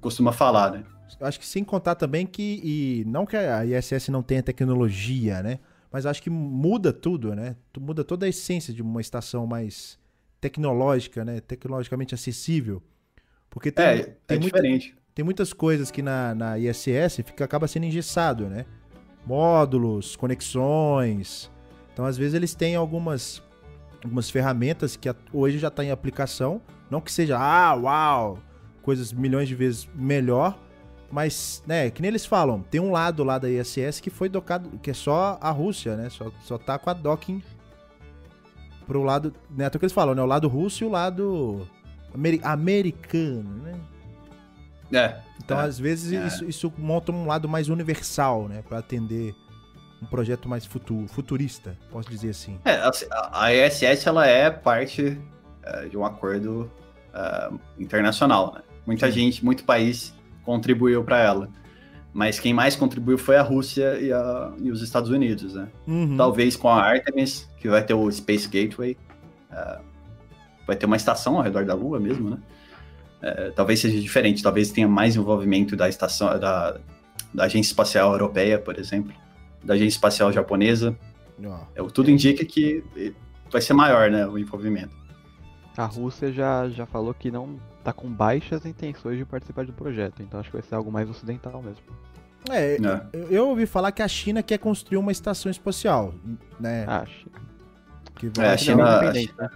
costuma 0.00 0.32
falar, 0.32 0.72
né? 0.72 0.84
acho 1.20 1.38
que 1.38 1.46
sem 1.46 1.62
contar 1.62 1.94
também 1.94 2.26
que, 2.26 2.60
e 2.64 3.04
não 3.06 3.26
que 3.26 3.36
a 3.36 3.64
ISS 3.64 4.08
não 4.08 4.22
tenha 4.22 4.42
tecnologia, 4.42 5.42
né? 5.42 5.58
Mas 5.90 6.06
acho 6.06 6.22
que 6.22 6.30
muda 6.30 6.92
tudo, 6.92 7.34
né? 7.34 7.54
Muda 7.78 8.02
toda 8.02 8.24
a 8.24 8.28
essência 8.28 8.72
de 8.72 8.80
uma 8.80 9.00
estação 9.00 9.46
mais 9.46 9.98
tecnológica, 10.40 11.24
né? 11.24 11.40
Tecnologicamente 11.40 12.14
acessível. 12.14 12.82
Porque 13.50 13.70
tem, 13.70 13.84
é, 13.84 13.98
tem, 14.26 14.38
é 14.38 14.40
muita, 14.40 14.62
diferente. 14.62 14.96
tem 15.14 15.24
muitas 15.24 15.52
coisas 15.52 15.90
que 15.90 16.00
na, 16.00 16.34
na 16.34 16.58
ISS 16.58 17.16
fica, 17.16 17.44
acaba 17.44 17.68
sendo 17.68 17.84
engessado, 17.84 18.48
né? 18.48 18.64
Módulos, 19.26 20.16
conexões. 20.16 21.50
Então, 21.92 22.06
às 22.06 22.16
vezes, 22.16 22.32
eles 22.32 22.54
têm 22.54 22.74
algumas, 22.74 23.42
algumas 24.02 24.30
ferramentas 24.30 24.96
que 24.96 25.14
hoje 25.32 25.58
já 25.58 25.68
está 25.68 25.84
em 25.84 25.90
aplicação. 25.90 26.62
Não 26.92 27.00
que 27.00 27.10
seja, 27.10 27.38
ah, 27.38 27.74
uau, 27.74 28.38
coisas 28.82 29.14
milhões 29.14 29.48
de 29.48 29.54
vezes 29.54 29.88
melhor, 29.94 30.58
mas, 31.10 31.62
né, 31.66 31.88
que 31.88 32.02
nem 32.02 32.10
eles 32.10 32.26
falam, 32.26 32.60
tem 32.60 32.82
um 32.82 32.92
lado 32.92 33.24
lá 33.24 33.38
da 33.38 33.48
ISS 33.48 33.98
que 33.98 34.10
foi 34.10 34.28
docado, 34.28 34.78
que 34.78 34.90
é 34.90 34.94
só 34.94 35.38
a 35.40 35.50
Rússia, 35.50 35.96
né? 35.96 36.10
Só, 36.10 36.30
só 36.42 36.58
tá 36.58 36.78
com 36.78 36.90
a 36.90 36.92
docking 36.92 37.42
pro 38.86 39.02
lado, 39.02 39.32
né? 39.50 39.64
Até 39.64 39.78
que 39.78 39.86
eles 39.86 39.92
falam, 39.94 40.14
né? 40.14 40.20
O 40.20 40.26
lado 40.26 40.48
russo 40.48 40.84
e 40.84 40.86
o 40.86 40.90
lado 40.90 41.66
amer, 42.14 42.38
americano, 42.42 43.62
né? 43.62 43.74
É. 44.92 45.20
Então, 45.42 45.58
é, 45.58 45.64
às 45.64 45.78
vezes, 45.78 46.12
é. 46.12 46.26
isso, 46.26 46.44
isso, 46.44 46.72
monta 46.76 47.10
um 47.10 47.26
lado 47.26 47.48
mais 47.48 47.70
universal, 47.70 48.48
né? 48.48 48.62
Pra 48.68 48.80
atender 48.80 49.34
um 50.02 50.04
projeto 50.04 50.46
mais 50.46 50.66
futuro, 50.66 51.08
futurista, 51.08 51.74
posso 51.90 52.10
dizer 52.10 52.28
assim. 52.28 52.60
É, 52.66 52.74
assim, 52.82 53.06
a 53.10 53.50
ISS, 53.54 54.06
ela 54.06 54.26
é 54.26 54.50
parte 54.50 55.18
é, 55.62 55.86
de 55.86 55.96
um 55.96 56.04
acordo 56.04 56.70
é, 57.14 57.50
internacional, 57.78 58.54
né? 58.54 58.62
Muita 58.86 59.10
gente, 59.10 59.44
muito 59.44 59.64
país 59.64 60.14
contribuiu 60.44 61.04
para 61.04 61.20
ela. 61.20 61.48
Mas 62.12 62.38
quem 62.38 62.52
mais 62.52 62.76
contribuiu 62.76 63.16
foi 63.16 63.36
a 63.36 63.42
Rússia 63.42 63.98
e, 63.98 64.12
a, 64.12 64.52
e 64.60 64.70
os 64.70 64.82
Estados 64.82 65.08
Unidos, 65.10 65.54
né? 65.54 65.68
Uhum. 65.86 66.16
Talvez 66.16 66.56
com 66.56 66.68
a 66.68 66.82
Artemis, 66.82 67.48
que 67.58 67.68
vai 67.68 67.82
ter 67.82 67.94
o 67.94 68.10
Space 68.10 68.46
Gateway, 68.46 68.98
uh, 69.50 69.82
vai 70.66 70.76
ter 70.76 70.84
uma 70.84 70.96
estação 70.96 71.36
ao 71.36 71.42
redor 71.42 71.64
da 71.64 71.74
Lua 71.74 71.98
mesmo, 71.98 72.30
né? 72.30 72.38
Uh, 73.22 73.52
talvez 73.52 73.80
seja 73.80 73.98
diferente, 73.98 74.42
talvez 74.42 74.70
tenha 74.70 74.88
mais 74.88 75.16
envolvimento 75.16 75.74
da 75.74 75.88
estação, 75.88 76.38
da, 76.38 76.76
da 77.32 77.44
Agência 77.44 77.70
Espacial 77.70 78.12
Europeia, 78.12 78.58
por 78.58 78.78
exemplo, 78.78 79.14
da 79.64 79.74
Agência 79.74 79.96
Espacial 79.96 80.30
Japonesa. 80.32 80.96
Oh. 81.76 81.90
tudo 81.90 82.10
indica 82.10 82.44
que 82.44 82.84
vai 83.50 83.60
ser 83.60 83.72
maior, 83.72 84.10
né, 84.10 84.26
o 84.26 84.38
envolvimento. 84.38 84.94
A 85.76 85.86
Rússia 85.86 86.30
já, 86.32 86.68
já 86.68 86.84
falou 86.84 87.14
que 87.14 87.30
não 87.30 87.58
tá 87.82 87.92
com 87.92 88.08
baixas 88.08 88.66
intenções 88.66 89.18
de 89.18 89.24
participar 89.24 89.64
do 89.64 89.72
projeto, 89.72 90.22
então 90.22 90.38
acho 90.38 90.50
que 90.50 90.56
vai 90.56 90.62
ser 90.62 90.74
algo 90.74 90.92
mais 90.92 91.08
ocidental 91.08 91.62
mesmo. 91.62 91.82
É, 92.50 92.74
é. 92.74 92.78
Eu, 93.30 93.48
ouvi 93.48 93.66
falar 93.66 93.92
que 93.92 94.02
a 94.02 94.08
China 94.08 94.42
quer 94.42 94.58
construir 94.58 94.98
uma 94.98 95.12
estação 95.12 95.50
espacial, 95.50 96.12
né? 96.58 96.84
Ah, 96.88 97.02
a 97.02 97.06
China. 97.06 97.32
Que 98.16 98.28
vai... 98.36 98.46
É, 98.46 98.50
a 98.50 98.56
China, 98.56 98.84
a 98.84 99.14
China, 99.14 99.34
né? 99.38 99.50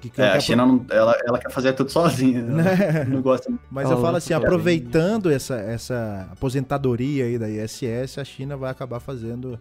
que 0.00 0.10
que 0.10 0.22
é, 0.22 0.30
a 0.30 0.40
China 0.40 0.64
não, 0.64 0.86
ela, 0.90 1.16
ela 1.26 1.38
quer 1.38 1.50
fazer 1.50 1.72
tudo 1.72 1.90
sozinha, 1.90 2.42
né? 2.42 3.04
não 3.08 3.20
gosta. 3.20 3.52
Mas 3.70 3.90
eu 3.90 4.00
falo 4.00 4.16
assim, 4.16 4.32
aproveitando 4.32 5.30
essa, 5.30 5.56
essa 5.56 6.28
aposentadoria 6.32 7.24
aí 7.24 7.38
da 7.38 7.48
ISS, 7.48 8.18
a 8.18 8.24
China 8.24 8.56
vai 8.56 8.70
acabar 8.70 9.00
fazendo 9.00 9.58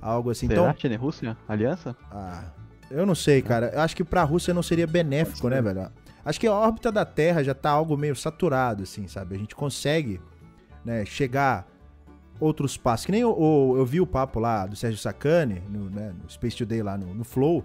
algo 0.00 0.30
assim. 0.30 0.48
Será 0.48 0.62
então, 0.62 0.74
China 0.76 0.94
e 0.94 0.96
Rússia? 0.96 1.36
Aliança? 1.46 1.96
Ah, 2.10 2.44
eu 2.90 3.04
não 3.04 3.14
sei, 3.14 3.42
cara. 3.42 3.70
Eu 3.74 3.80
acho 3.80 3.94
que 3.94 4.04
pra 4.04 4.22
Rússia 4.24 4.54
não 4.54 4.62
seria 4.62 4.86
benéfico, 4.86 5.48
né, 5.48 5.60
velho? 5.60 5.90
Acho 6.24 6.40
que 6.40 6.46
a 6.46 6.52
órbita 6.52 6.90
da 6.92 7.04
Terra 7.04 7.42
já 7.42 7.54
tá 7.54 7.70
algo 7.70 7.96
meio 7.96 8.14
saturado, 8.14 8.82
assim, 8.82 9.06
sabe? 9.06 9.34
A 9.34 9.38
gente 9.38 9.54
consegue 9.54 10.20
né, 10.84 11.04
chegar 11.04 11.66
outros 12.40 12.76
passos. 12.76 13.06
Que 13.06 13.12
nem 13.12 13.20
eu, 13.20 13.30
eu, 13.30 13.78
eu, 13.78 13.86
vi 13.86 14.00
o 14.00 14.06
papo 14.06 14.40
lá 14.40 14.66
do 14.66 14.76
Sérgio 14.76 14.98
Sacani, 14.98 15.62
no, 15.68 15.90
né, 15.90 16.14
no 16.22 16.30
Space 16.30 16.56
Today 16.56 16.82
lá 16.82 16.96
no, 16.96 17.14
no, 17.14 17.24
Flow. 17.24 17.64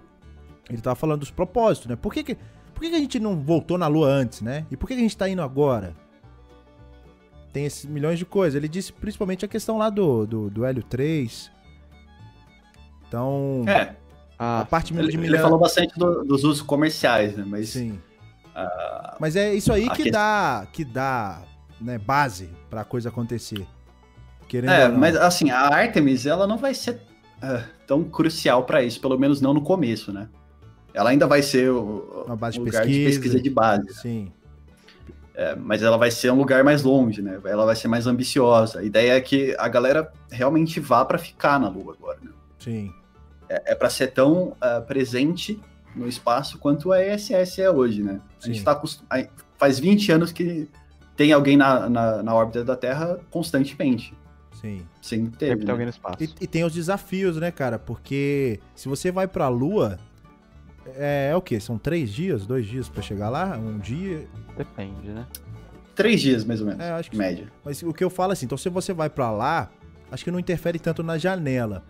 Ele 0.68 0.80
tava 0.80 0.96
falando 0.96 1.20
dos 1.20 1.30
propósitos, 1.30 1.88
né? 1.88 1.96
Por 1.96 2.12
que, 2.12 2.22
que, 2.24 2.34
por 2.72 2.80
que, 2.80 2.90
que 2.90 2.96
a 2.96 3.00
gente 3.00 3.18
não 3.20 3.36
voltou 3.36 3.76
na 3.76 3.86
Lua 3.86 4.08
antes, 4.08 4.40
né? 4.40 4.66
E 4.70 4.76
por 4.76 4.86
que, 4.86 4.94
que 4.94 5.00
a 5.00 5.02
gente 5.02 5.16
tá 5.16 5.28
indo 5.28 5.42
agora? 5.42 5.94
Tem 7.52 7.66
esses 7.66 7.84
milhões 7.84 8.18
de 8.18 8.24
coisas. 8.24 8.56
Ele 8.56 8.68
disse 8.68 8.92
principalmente 8.92 9.44
a 9.44 9.48
questão 9.48 9.78
lá 9.78 9.90
do, 9.90 10.26
do, 10.26 10.50
do 10.50 10.64
Hélio 10.64 10.82
3. 10.82 11.50
Então. 13.06 13.64
É. 13.66 13.94
A, 14.38 14.60
a 14.60 14.64
parte 14.64 14.92
ele, 14.92 15.08
de 15.08 15.18
ele 15.18 15.38
falou 15.38 15.58
bastante 15.58 15.98
do, 15.98 16.24
dos 16.24 16.44
usos 16.44 16.62
comerciais, 16.62 17.36
né? 17.36 17.44
Mas. 17.46 17.70
Sim. 17.70 18.00
Uh, 18.54 19.16
Mas 19.18 19.34
é 19.34 19.52
isso 19.52 19.72
aí 19.72 19.90
que, 19.90 20.10
dá, 20.10 20.66
que 20.72 20.84
dá 20.84 21.42
né, 21.80 21.98
base 21.98 22.48
para 22.70 22.82
a 22.82 22.84
coisa 22.84 23.08
acontecer. 23.08 23.66
Querendo 24.46 24.70
é, 24.72 24.88
mas 24.88 25.16
assim, 25.16 25.50
a 25.50 25.60
Artemis 25.74 26.26
ela 26.26 26.46
não 26.46 26.56
vai 26.56 26.72
ser 26.72 27.00
uh, 27.42 27.64
tão 27.86 28.04
crucial 28.04 28.64
para 28.64 28.82
isso, 28.82 29.00
pelo 29.00 29.18
menos 29.18 29.40
não 29.40 29.52
no 29.54 29.62
começo, 29.62 30.12
né? 30.12 30.28
Ela 30.92 31.10
ainda 31.10 31.26
vai 31.26 31.42
ser 31.42 31.70
o, 31.70 32.24
Uma 32.26 32.36
base 32.36 32.60
um 32.60 32.64
lugar 32.64 32.82
pesquisa, 32.84 33.00
de 33.00 33.04
pesquisa 33.06 33.40
de 33.40 33.50
base. 33.50 33.94
Sim. 33.94 34.32
É, 35.34 35.56
mas 35.56 35.82
ela 35.82 35.96
vai 35.96 36.12
ser 36.12 36.30
um 36.30 36.36
lugar 36.36 36.62
mais 36.62 36.84
longe, 36.84 37.20
né? 37.20 37.40
Ela 37.44 37.64
vai 37.66 37.74
ser 37.74 37.88
mais 37.88 38.06
ambiciosa. 38.06 38.78
A 38.78 38.84
ideia 38.84 39.14
é 39.14 39.20
que 39.20 39.56
a 39.58 39.66
galera 39.66 40.12
realmente 40.30 40.78
vá 40.78 41.04
para 41.04 41.18
ficar 41.18 41.58
na 41.58 41.68
Lua 41.68 41.96
agora, 41.98 42.18
né? 42.22 42.30
Sim. 42.60 42.92
É, 43.54 43.72
é 43.72 43.74
para 43.74 43.88
ser 43.88 44.08
tão 44.08 44.48
uh, 44.48 44.82
presente 44.86 45.60
no 45.94 46.08
espaço 46.08 46.58
quanto 46.58 46.92
a 46.92 47.00
ESS 47.00 47.60
é 47.60 47.70
hoje, 47.70 48.02
né? 48.02 48.20
A 48.42 48.46
gente 48.46 48.62
tá 48.64 48.80
faz 49.56 49.78
20 49.78 50.10
anos 50.10 50.32
que 50.32 50.68
tem 51.16 51.32
alguém 51.32 51.56
na, 51.56 51.88
na, 51.88 52.22
na, 52.22 52.34
órbita 52.34 52.64
da 52.64 52.76
Terra 52.76 53.20
constantemente. 53.30 54.12
Sim. 54.60 54.84
Sem 55.00 55.26
ter. 55.26 55.48
Sempre 55.48 55.58
né? 55.58 55.64
tem 55.64 55.70
alguém 55.70 55.86
no 55.86 55.90
espaço. 55.90 56.16
E, 56.20 56.30
e, 56.40 56.46
tem 56.46 56.64
os 56.64 56.72
desafios, 56.72 57.36
né, 57.36 57.50
cara? 57.50 57.78
Porque 57.78 58.58
se 58.74 58.88
você 58.88 59.12
vai 59.12 59.28
pra 59.28 59.48
Lua, 59.48 59.98
é, 60.96 61.28
é 61.30 61.36
o 61.36 61.42
quê? 61.42 61.60
São 61.60 61.78
três 61.78 62.10
dias, 62.10 62.46
dois 62.46 62.66
dias 62.66 62.88
para 62.88 63.02
chegar 63.02 63.28
lá? 63.28 63.56
Um 63.56 63.78
dia? 63.78 64.26
Depende, 64.56 65.08
né? 65.08 65.26
Três 65.94 66.20
dias, 66.20 66.44
mais 66.44 66.60
ou 66.60 66.66
menos. 66.66 66.82
É, 66.82 66.90
acho 66.90 67.10
que 67.10 67.16
média. 67.16 67.46
Mas 67.64 67.82
o 67.82 67.92
que 67.92 68.02
eu 68.02 68.10
falo 68.10 68.32
é 68.32 68.34
assim, 68.34 68.46
então 68.46 68.58
se 68.58 68.68
você 68.68 68.92
vai 68.92 69.08
para 69.08 69.30
lá, 69.30 69.70
acho 70.10 70.24
que 70.24 70.30
não 70.30 70.40
interfere 70.40 70.80
tanto 70.80 71.04
na 71.04 71.16
janela 71.16 71.84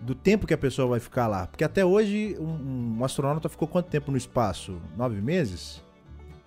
do 0.00 0.14
tempo 0.14 0.46
que 0.46 0.54
a 0.54 0.58
pessoa 0.58 0.88
vai 0.88 1.00
ficar 1.00 1.26
lá. 1.26 1.46
Porque 1.46 1.64
até 1.64 1.84
hoje, 1.84 2.36
um, 2.38 2.96
um 2.98 3.04
astronauta 3.04 3.48
ficou 3.48 3.66
quanto 3.66 3.86
tempo 3.86 4.10
no 4.10 4.16
espaço? 4.16 4.80
Nove 4.96 5.20
meses? 5.20 5.82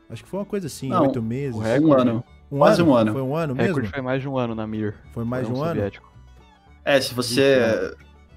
Acho 0.09 0.23
que 0.23 0.29
foi 0.29 0.39
uma 0.39 0.45
coisa 0.45 0.67
assim, 0.67 0.89
Não, 0.89 1.03
oito 1.03 1.21
meses. 1.21 1.55
O 1.55 1.59
recorde, 1.59 1.85
um 1.85 1.93
ano. 1.93 2.23
Um 2.51 2.57
Quase 2.59 2.81
ano? 2.81 2.91
um 2.91 2.95
ano. 2.95 3.11
Foi 3.11 3.21
um 3.21 3.35
ano 3.35 3.55
mesmo? 3.55 3.63
O 3.63 3.67
recorde 3.67 3.89
foi 3.89 4.01
mais 4.01 4.21
de 4.21 4.29
um 4.29 4.37
ano 4.37 4.55
na 4.55 4.65
Mir. 4.65 4.95
Foi 5.11 5.25
mais 5.25 5.47
de 5.47 5.53
um, 5.53 5.57
um 5.57 5.63
ano? 5.63 5.75
Soviético. 5.75 6.11
É, 6.85 7.01
se 7.01 7.13
você... 7.13 7.95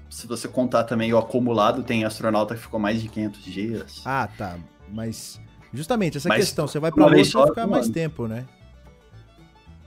Se 0.09 0.27
você 0.27 0.45
contar 0.45 0.83
também 0.83 1.13
o 1.13 1.17
acumulado, 1.17 1.83
tem 1.83 2.03
astronauta 2.03 2.53
que 2.53 2.59
ficou 2.59 2.77
mais 2.77 3.01
de 3.01 3.07
500 3.07 3.43
dias. 3.45 4.01
Ah, 4.03 4.27
tá. 4.37 4.57
Mas 4.89 5.39
justamente 5.73 6.17
essa 6.17 6.27
Mas, 6.27 6.39
questão, 6.45 6.67
você 6.67 6.79
vai 6.79 6.91
pra 6.91 7.07
vai 7.07 7.23
ficar 7.23 7.65
mais 7.65 7.87
tempo, 7.87 8.27
né? 8.27 8.45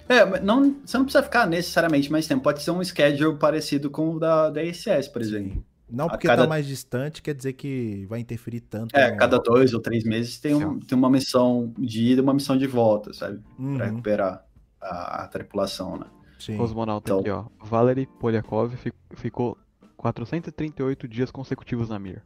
É, 0.09 0.41
não, 0.41 0.77
você 0.85 0.99
não 0.99 1.05
precisa 1.05 1.23
ficar 1.23 1.47
necessariamente 1.47 2.11
mais 2.11 2.27
tempo. 2.27 2.43
Pode 2.43 2.63
ser 2.63 2.71
um 2.71 2.83
schedule 2.85 3.39
parecido 3.39 3.91
com 3.91 4.15
o 4.15 4.19
da, 4.19 4.51
da 4.51 4.63
ISS, 4.63 5.09
por 5.09 5.23
exemplo. 5.23 5.65
Não 5.89 6.09
porque 6.09 6.27
cada... 6.27 6.43
tá 6.43 6.49
mais 6.49 6.67
distante 6.67 7.23
quer 7.23 7.35
dizer 7.35 7.53
que 7.53 8.07
vai 8.09 8.21
interferir 8.21 8.61
tanto. 8.61 8.95
É, 8.97 9.13
no... 9.13 9.17
cada 9.17 9.39
dois 9.39 9.73
ou 9.75 9.81
três 9.81 10.05
meses 10.05 10.39
tem, 10.39 10.55
um, 10.55 10.81
tem 10.81 10.97
uma 10.97 11.11
missão 11.11 11.73
de 11.79 12.13
ida 12.13 12.21
e 12.21 12.25
uma 12.25 12.35
missão 12.35 12.57
de 12.57 12.67
volta, 12.67 13.13
sabe? 13.13 13.41
Uhum. 13.59 13.77
Pra 13.77 13.87
recuperar 13.87 14.45
a, 14.81 15.25
a 15.25 15.29
tripulação, 15.29 15.97
né? 15.99 16.07
Sim. 16.39 16.57
Cosmonauta 16.57 17.11
então... 17.11 17.21
aqui, 17.21 17.31
ó. 17.31 17.45
Valery 17.65 18.07
Polyakov 18.19 18.75
ficou 19.15 19.57
438 19.97 21.09
dias 21.09 21.31
consecutivos 21.31 21.89
na 21.89 21.99
Mir. 21.99 22.23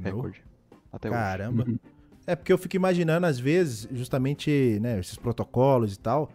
Recorde. 0.00 0.42
Até 0.92 1.10
Caramba. 1.10 1.62
Hoje. 1.62 1.72
Uhum. 1.72 1.78
É 2.26 2.34
porque 2.34 2.52
eu 2.52 2.58
fico 2.58 2.76
imaginando, 2.76 3.26
às 3.26 3.38
vezes, 3.38 3.86
justamente, 3.92 4.78
né, 4.80 4.98
esses 4.98 5.16
protocolos 5.16 5.94
e 5.94 5.98
tal, 5.98 6.30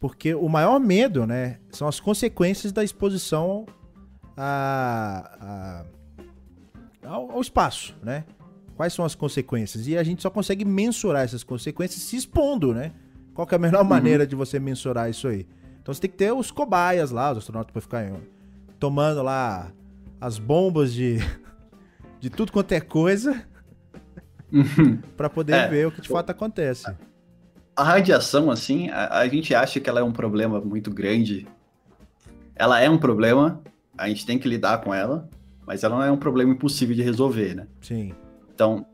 porque 0.00 0.34
o 0.34 0.48
maior 0.48 0.80
medo, 0.80 1.26
né, 1.26 1.58
são 1.70 1.86
as 1.86 2.00
consequências 2.00 2.72
da 2.72 2.82
exposição 2.82 3.66
a, 4.34 5.84
a, 7.04 7.06
ao, 7.06 7.32
ao 7.32 7.40
espaço, 7.40 7.94
né? 8.02 8.24
Quais 8.74 8.94
são 8.94 9.04
as 9.04 9.14
consequências? 9.14 9.86
E 9.86 9.98
a 9.98 10.02
gente 10.02 10.22
só 10.22 10.30
consegue 10.30 10.64
mensurar 10.64 11.22
essas 11.22 11.44
consequências 11.44 12.02
se 12.02 12.16
expondo, 12.16 12.72
né? 12.72 12.92
Qual 13.34 13.46
é 13.50 13.54
a 13.54 13.58
melhor 13.58 13.82
uhum. 13.82 13.88
maneira 13.88 14.26
de 14.26 14.34
você 14.34 14.58
mensurar 14.58 15.10
isso 15.10 15.28
aí? 15.28 15.46
Então 15.82 15.92
você 15.92 16.00
tem 16.00 16.10
que 16.10 16.16
ter 16.16 16.32
os 16.32 16.50
cobaias 16.50 17.10
lá, 17.10 17.32
os 17.32 17.38
astronautas 17.38 17.70
para 17.70 17.82
ficar 17.82 18.10
tomando 18.78 19.22
lá 19.22 19.70
as 20.18 20.38
bombas 20.38 20.94
de, 20.94 21.18
de 22.18 22.30
tudo 22.30 22.52
quanto 22.52 22.72
é 22.72 22.80
coisa 22.80 23.44
uhum. 24.50 24.96
para 25.14 25.28
poder 25.28 25.52
é, 25.52 25.68
ver 25.68 25.86
o 25.88 25.92
que 25.92 26.00
de 26.00 26.08
fato 26.08 26.30
acontece. 26.30 26.90
A 27.76 27.84
radiação, 27.84 28.50
assim, 28.50 28.90
a, 28.90 29.18
a, 29.20 29.28
gente 29.28 29.54
acha 29.54 29.80
que 29.80 29.88
ela 29.88 30.00
é 30.00 30.02
um 30.02 30.12
problema 30.12 30.60
muito 30.60 30.90
grande. 30.90 31.46
Ela 32.54 32.80
é 32.80 32.90
um 32.90 32.98
problema, 32.98 33.60
a 33.96 34.08
gente 34.08 34.26
tem 34.26 34.38
que 34.38 34.48
lidar 34.48 34.82
com 34.82 34.92
ela, 34.92 35.28
mas 35.66 35.82
ela 35.82 35.96
não 35.96 36.04
é 36.04 36.10
um 36.10 36.16
problema 36.16 36.52
impossível 36.52 36.94
de 36.94 37.02
resolver, 37.02 37.54
né? 37.54 37.66
Sim. 37.80 38.12
Então, 38.52 38.84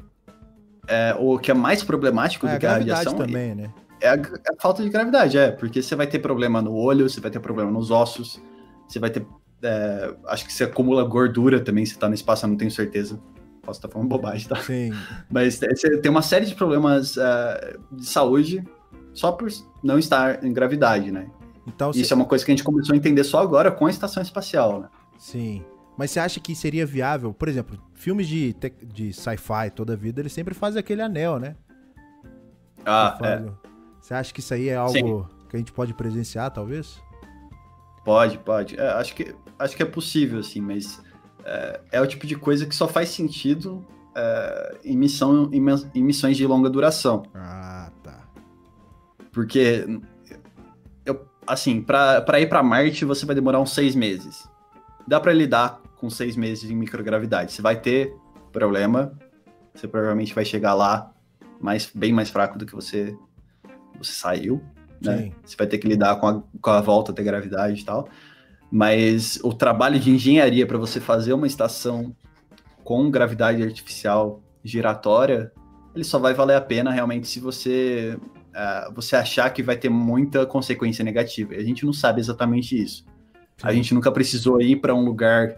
é, 0.86 1.16
o 1.18 1.38
que 1.38 1.50
é 1.50 1.54
mais 1.54 1.82
problemático 1.82 2.46
é, 2.46 2.54
do 2.54 2.60
que 2.60 2.66
a 2.66 2.72
radiação 2.72 3.14
também, 3.14 3.54
né? 3.54 3.72
é, 4.00 4.08
a, 4.08 4.14
é 4.14 4.52
a 4.52 4.60
falta 4.60 4.82
de 4.82 4.88
gravidade, 4.88 5.38
é, 5.38 5.50
porque 5.50 5.82
você 5.82 5.94
vai 5.94 6.06
ter 6.06 6.18
problema 6.18 6.60
no 6.60 6.74
olho, 6.74 7.08
você 7.08 7.20
vai 7.20 7.30
ter 7.30 7.40
problema 7.40 7.70
nos 7.70 7.90
ossos, 7.90 8.40
você 8.86 8.98
vai 8.98 9.10
ter. 9.10 9.26
É, 9.62 10.14
acho 10.26 10.46
que 10.46 10.52
você 10.52 10.64
acumula 10.64 11.02
gordura 11.04 11.60
também 11.60 11.84
se 11.86 11.98
tá 11.98 12.08
no 12.08 12.14
espaço, 12.14 12.44
eu 12.44 12.50
não 12.50 12.56
tenho 12.56 12.70
certeza. 12.70 13.18
Posso 13.66 13.78
estar 13.78 13.88
falando 13.88 14.08
bobagem, 14.08 14.48
tá? 14.48 14.56
Sim. 14.56 14.92
Mas 15.28 15.56
você 15.56 15.98
tem 15.98 16.10
uma 16.10 16.22
série 16.22 16.46
de 16.46 16.54
problemas 16.54 17.16
uh, 17.16 17.78
de 17.90 18.06
saúde 18.06 18.64
só 19.12 19.32
por 19.32 19.50
não 19.82 19.98
estar 19.98 20.44
em 20.44 20.52
gravidade, 20.52 21.10
né? 21.10 21.28
Então, 21.66 21.90
Isso 21.90 22.12
é 22.12 22.16
uma 22.16 22.26
coisa 22.26 22.44
que 22.44 22.52
a 22.52 22.54
gente 22.54 22.62
começou 22.62 22.94
a 22.94 22.96
entender 22.96 23.24
só 23.24 23.40
agora 23.40 23.72
com 23.72 23.86
a 23.86 23.90
estação 23.90 24.22
espacial, 24.22 24.82
né? 24.82 24.88
Sim. 25.18 25.64
Mas 25.96 26.12
você 26.12 26.20
acha 26.20 26.38
que 26.38 26.54
seria 26.54 26.86
viável, 26.86 27.34
por 27.34 27.48
exemplo, 27.48 27.76
filmes 27.94 28.28
de, 28.28 28.54
de 28.84 29.12
sci-fi 29.12 29.70
toda 29.74 29.94
a 29.94 29.96
vida, 29.96 30.20
eles 30.20 30.32
sempre 30.32 30.54
fazem 30.54 30.78
aquele 30.78 31.02
anel, 31.02 31.40
né? 31.40 31.56
Ah, 32.84 33.18
é. 33.24 33.42
Você 34.00 34.14
acha 34.14 34.32
que 34.32 34.38
isso 34.38 34.54
aí 34.54 34.68
é 34.68 34.76
algo 34.76 34.92
Sim. 34.92 35.24
que 35.48 35.56
a 35.56 35.58
gente 35.58 35.72
pode 35.72 35.92
presenciar, 35.92 36.52
talvez? 36.52 37.02
Pode, 38.04 38.38
pode. 38.38 38.78
É, 38.78 38.88
acho, 38.90 39.14
que, 39.16 39.34
acho 39.58 39.76
que 39.76 39.82
é 39.82 39.86
possível, 39.86 40.38
assim, 40.38 40.60
mas 40.60 41.02
é, 41.46 41.80
é 41.92 42.00
o 42.00 42.06
tipo 42.06 42.26
de 42.26 42.34
coisa 42.34 42.66
que 42.66 42.74
só 42.74 42.88
faz 42.88 43.10
sentido 43.10 43.86
é, 44.14 44.78
em, 44.84 44.96
missão, 44.96 45.48
em, 45.52 45.62
em 45.94 46.02
missões 46.02 46.36
de 46.36 46.44
longa 46.44 46.68
duração. 46.68 47.22
Ah, 47.32 47.90
tá. 48.02 48.28
Porque, 49.30 49.86
eu, 51.04 51.24
assim, 51.46 51.80
para 51.80 52.40
ir 52.40 52.48
para 52.48 52.62
Marte 52.62 53.04
você 53.04 53.24
vai 53.24 53.34
demorar 53.34 53.60
uns 53.60 53.72
seis 53.72 53.94
meses. 53.94 54.48
Dá 55.06 55.20
para 55.20 55.32
lidar 55.32 55.80
com 55.96 56.10
seis 56.10 56.36
meses 56.36 56.68
em 56.68 56.74
microgravidade. 56.74 57.52
Você 57.52 57.62
vai 57.62 57.80
ter 57.80 58.12
problema, 58.52 59.12
você 59.72 59.86
provavelmente 59.86 60.34
vai 60.34 60.44
chegar 60.44 60.74
lá 60.74 61.12
mais, 61.60 61.88
bem 61.94 62.12
mais 62.12 62.28
fraco 62.28 62.58
do 62.58 62.66
que 62.66 62.74
você, 62.74 63.16
você 63.98 64.12
saiu, 64.12 64.60
né? 65.00 65.30
Você 65.44 65.56
vai 65.56 65.66
ter 65.66 65.78
que 65.78 65.86
lidar 65.86 66.16
com 66.16 66.26
a, 66.26 66.42
com 66.60 66.70
a 66.70 66.80
volta 66.80 67.12
da 67.12 67.22
gravidade 67.22 67.82
e 67.82 67.84
tal. 67.84 68.08
Mas 68.70 69.38
o 69.42 69.52
trabalho 69.52 69.98
de 69.98 70.10
engenharia 70.10 70.66
para 70.66 70.78
você 70.78 71.00
fazer 71.00 71.32
uma 71.32 71.46
estação 71.46 72.14
com 72.82 73.10
gravidade 73.10 73.62
artificial 73.62 74.42
giratória, 74.64 75.52
ele 75.94 76.04
só 76.04 76.18
vai 76.18 76.34
valer 76.34 76.56
a 76.56 76.60
pena 76.60 76.90
realmente 76.90 77.26
se 77.26 77.40
você 77.40 78.18
uh, 78.56 78.92
você 78.94 79.16
achar 79.16 79.50
que 79.50 79.62
vai 79.62 79.76
ter 79.76 79.88
muita 79.88 80.46
consequência 80.46 81.04
negativa. 81.04 81.54
E 81.54 81.58
a 81.58 81.64
gente 81.64 81.84
não 81.84 81.92
sabe 81.92 82.20
exatamente 82.20 82.80
isso. 82.80 83.04
Sim. 83.56 83.62
A 83.62 83.72
gente 83.72 83.94
nunca 83.94 84.10
precisou 84.10 84.60
ir 84.60 84.76
para 84.76 84.94
um 84.94 85.04
lugar 85.04 85.56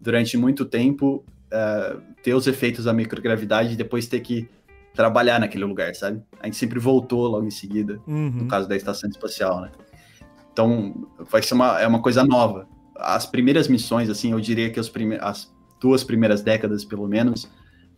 durante 0.00 0.36
muito 0.36 0.64
tempo, 0.64 1.24
uh, 1.52 2.00
ter 2.22 2.34
os 2.34 2.46
efeitos 2.46 2.84
da 2.84 2.92
microgravidade 2.92 3.72
e 3.72 3.76
depois 3.76 4.06
ter 4.06 4.20
que 4.20 4.48
trabalhar 4.94 5.38
naquele 5.38 5.64
lugar, 5.64 5.94
sabe? 5.94 6.22
A 6.40 6.46
gente 6.46 6.56
sempre 6.56 6.78
voltou 6.78 7.26
logo 7.26 7.46
em 7.46 7.50
seguida, 7.50 8.00
uhum. 8.06 8.30
no 8.30 8.48
caso 8.48 8.66
da 8.66 8.74
estação 8.74 9.10
espacial, 9.10 9.60
né? 9.60 9.70
Então, 10.56 11.06
vai 11.30 11.42
ser 11.42 11.52
uma, 11.52 11.78
é 11.78 11.86
uma 11.86 12.00
coisa 12.00 12.24
nova. 12.24 12.66
As 12.94 13.26
primeiras 13.26 13.68
missões, 13.68 14.08
assim, 14.08 14.32
eu 14.32 14.40
diria 14.40 14.70
que 14.70 14.80
prime 14.90 15.18
as 15.20 15.54
duas 15.78 16.02
primeiras 16.02 16.40
décadas, 16.40 16.82
pelo 16.82 17.06
menos, 17.06 17.46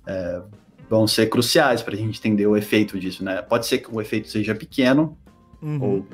é, 0.05 0.43
vão 0.90 1.06
ser 1.06 1.26
cruciais 1.28 1.82
para 1.82 1.94
a 1.94 1.97
gente 1.97 2.18
entender 2.18 2.48
o 2.48 2.56
efeito 2.56 2.98
disso, 2.98 3.22
né? 3.22 3.40
Pode 3.43 3.64
ser 3.64 3.78
que 3.78 3.94
o 3.94 4.01
efeito 4.01 4.28
seja 4.28 4.56
pequeno 4.56 5.16
uhum. 5.62 5.80
ou, 5.80 6.06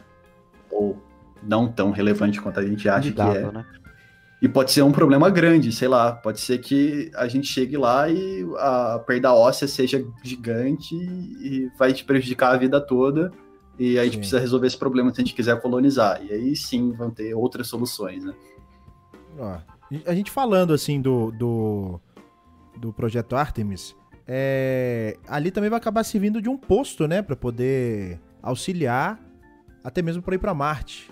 ou 0.71 1.03
não 1.43 1.67
tão 1.67 1.91
relevante 1.91 2.39
quanto 2.39 2.61
a 2.61 2.67
gente 2.67 2.87
acha 2.91 3.11
que 3.11 3.21
é. 3.23 3.51
Né? 3.51 3.65
E 4.43 4.47
pode 4.49 4.71
ser 4.71 4.83
um 4.83 4.93
problema 4.93 5.31
grande, 5.31 5.73
sei 5.73 5.89
lá. 5.89 6.13
Pode 6.13 6.43
ser 6.43 6.59
que 6.59 7.11
a 7.15 7.27
gente 7.27 7.47
chegue 7.47 7.79
lá 7.79 8.07
e 8.11 8.47
a 8.59 8.99
perda 8.99 9.33
óssea 9.33 9.67
seja 9.67 10.05
gigante 10.23 10.95
e 10.95 11.71
vai 11.79 11.95
te 11.95 12.05
prejudicar 12.05 12.53
a 12.53 12.59
vida 12.59 12.79
toda. 12.83 13.33
E 13.79 13.99
a 13.99 14.05
gente 14.05 14.15
sim. 14.15 14.19
precisa 14.19 14.41
resolver 14.41 14.67
esse 14.67 14.79
problema 14.79 15.13
se 15.13 15.21
a 15.21 15.25
gente 15.25 15.35
quiser 15.35 15.61
colonizar. 15.61 16.23
E 16.23 16.33
aí 16.33 16.57
sim 16.57 16.93
vão 16.93 17.11
ter 17.11 17.35
outras 17.35 17.67
soluções, 17.67 18.25
né? 18.25 18.35
Ó, 19.39 19.59
a 20.07 20.15
gente 20.15 20.31
falando 20.31 20.73
assim 20.73 21.01
do, 21.01 21.31
do, 21.33 22.01
do 22.77 22.93
projeto 22.93 23.35
Artemis, 23.35 23.97
é, 24.27 25.17
ali 25.29 25.51
também 25.51 25.69
vai 25.69 25.79
acabar 25.79 26.05
servindo 26.05 26.41
de 26.41 26.49
um 26.49 26.57
posto, 26.57 27.07
né? 27.07 27.21
para 27.21 27.37
poder 27.37 28.21
auxiliar 28.43 29.21
até 29.83 30.01
mesmo 30.01 30.23
para 30.23 30.35
ir 30.35 30.39
para 30.39 30.55
Marte. 30.55 31.11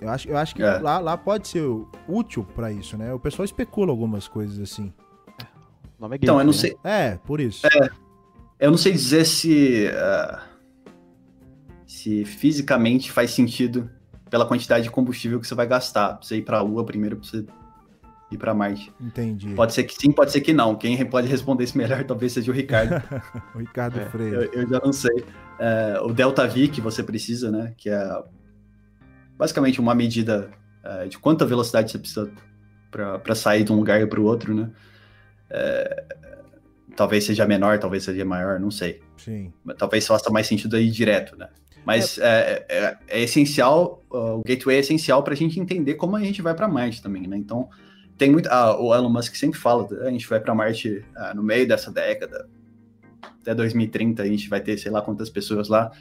Eu 0.00 0.10
acho, 0.10 0.28
eu 0.28 0.36
acho 0.36 0.54
que 0.54 0.62
é. 0.62 0.78
lá, 0.78 0.98
lá 0.98 1.16
pode 1.16 1.48
ser 1.48 1.64
útil 2.06 2.44
para 2.54 2.70
isso, 2.70 2.98
né? 2.98 3.14
O 3.14 3.18
pessoal 3.18 3.44
especula 3.44 3.90
algumas 3.90 4.28
coisas 4.28 4.58
assim. 4.58 4.92
O 5.98 6.02
nome 6.02 6.16
é 6.16 6.18
então, 6.20 6.38
eu 6.38 6.44
não 6.44 6.52
né? 6.52 6.58
sei. 6.58 6.76
É, 6.84 7.16
por 7.24 7.40
isso. 7.40 7.66
É, 7.66 7.90
eu 8.58 8.70
não 8.70 8.78
sei 8.78 8.92
dizer 8.92 9.24
se. 9.24 9.88
Uh, 9.88 10.56
se 11.86 12.24
fisicamente 12.24 13.10
faz 13.10 13.30
sentido 13.30 13.90
pela 14.30 14.46
quantidade 14.46 14.84
de 14.84 14.90
combustível 14.90 15.40
que 15.40 15.46
você 15.46 15.54
vai 15.54 15.66
gastar. 15.66 16.14
Pra 16.14 16.26
você 16.26 16.36
ir 16.36 16.42
pra 16.42 16.60
Lua 16.60 16.84
primeiro, 16.84 17.16
pra 17.16 17.26
você 17.26 17.44
ir 18.30 18.38
pra 18.38 18.54
Marte. 18.54 18.92
Entendi. 19.00 19.54
Pode 19.54 19.72
ser 19.72 19.84
que 19.84 19.94
sim, 19.94 20.10
pode 20.10 20.32
ser 20.32 20.40
que 20.40 20.52
não. 20.52 20.74
Quem 20.74 21.04
pode 21.06 21.26
responder 21.28 21.64
isso 21.64 21.78
melhor 21.78 22.02
talvez 22.06 22.32
seja 22.32 22.50
o 22.50 22.54
Ricardo. 22.54 23.02
o 23.54 23.58
Ricardo 23.58 24.00
é, 24.00 24.06
Freire. 24.06 24.34
Eu, 24.34 24.52
eu, 24.52 24.68
já 24.68 24.80
não 24.84 24.92
sei. 24.92 25.24
É, 25.58 26.00
o 26.00 26.12
Delta 26.12 26.46
V 26.46 26.68
que 26.68 26.80
você 26.80 27.02
precisa, 27.02 27.50
né? 27.50 27.74
Que 27.76 27.90
é 27.90 28.22
basicamente 29.36 29.80
uma 29.80 29.94
medida 29.94 30.50
é, 30.82 31.06
de 31.06 31.18
quanta 31.18 31.44
velocidade 31.44 31.90
você 31.90 31.98
precisa 31.98 32.30
para 32.90 33.34
sair 33.34 33.64
de 33.64 33.72
um 33.72 33.76
lugar 33.76 34.06
para 34.06 34.20
o 34.20 34.24
outro, 34.24 34.54
né? 34.54 34.70
É, 35.50 36.04
talvez 36.96 37.24
seja 37.24 37.46
menor, 37.46 37.78
talvez 37.78 38.04
seja 38.04 38.24
maior, 38.24 38.58
não 38.58 38.70
sei. 38.70 39.00
Sim. 39.16 39.52
Talvez 39.78 40.06
faça 40.06 40.30
mais 40.30 40.46
sentido 40.46 40.76
aí 40.76 40.90
direto, 40.90 41.36
né? 41.36 41.48
Mas 41.84 42.18
é, 42.18 42.64
é, 42.68 42.76
é, 42.76 42.98
é 43.08 43.22
essencial, 43.22 44.02
o 44.10 44.42
gateway 44.44 44.76
é 44.76 44.80
essencial 44.80 45.22
para 45.22 45.34
a 45.34 45.36
gente 45.36 45.60
entender 45.60 45.94
como 45.94 46.16
a 46.16 46.20
gente 46.20 46.42
vai 46.42 46.52
para 46.52 46.66
Marte 46.66 47.00
também, 47.00 47.28
né? 47.28 47.36
Então, 47.36 47.68
tem 48.18 48.28
muito. 48.30 48.48
Ah, 48.48 48.76
o 48.80 48.92
Elon 48.92 49.08
Musk 49.08 49.36
sempre 49.36 49.58
fala, 49.58 49.86
a 50.02 50.10
gente 50.10 50.28
vai 50.28 50.40
para 50.40 50.52
Marte 50.52 51.04
ah, 51.14 51.32
no 51.32 51.44
meio 51.44 51.68
dessa 51.68 51.92
década, 51.92 52.48
até 53.40 53.54
2030 53.54 54.20
a 54.22 54.26
gente 54.26 54.48
vai 54.48 54.60
ter 54.60 54.76
sei 54.78 54.90
lá 54.90 55.00
quantas 55.00 55.30
pessoas 55.30 55.68
lá. 55.68 55.92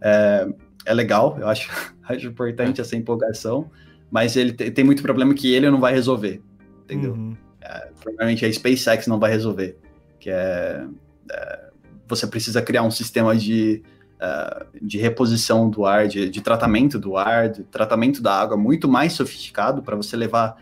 É, 0.00 0.46
é 0.86 0.94
legal, 0.94 1.36
eu 1.40 1.48
acho, 1.48 1.68
acho 2.08 2.28
importante 2.28 2.80
essa 2.80 2.94
empolgação, 2.94 3.68
mas 4.10 4.36
ele 4.36 4.52
tem 4.52 4.84
muito 4.84 5.02
problema 5.02 5.34
que 5.34 5.52
ele 5.52 5.68
não 5.68 5.80
vai 5.80 5.92
resolver, 5.92 6.40
entendeu? 6.84 7.14
Uhum. 7.14 7.36
É, 7.60 7.88
provavelmente 8.00 8.44
a 8.44 8.52
SpaceX 8.52 9.06
não 9.06 9.18
vai 9.18 9.30
resolver, 9.32 9.76
que 10.22 10.30
é, 10.30 10.86
é 11.30 11.72
você 12.08 12.26
precisa 12.26 12.60
criar 12.60 12.82
um 12.82 12.90
sistema 12.90 13.34
de, 13.34 13.82
uh, 14.20 14.66
de 14.82 14.98
reposição 14.98 15.70
do 15.70 15.86
ar, 15.86 16.06
de, 16.06 16.28
de, 16.28 16.40
tratamento 16.42 16.98
do 16.98 17.16
ar, 17.16 17.48
de 17.48 17.62
tratamento 17.64 18.22
da 18.22 18.38
água 18.38 18.56
muito 18.56 18.86
mais 18.86 19.14
sofisticado 19.14 19.82
para 19.82 19.96
você 19.96 20.14
levar 20.14 20.56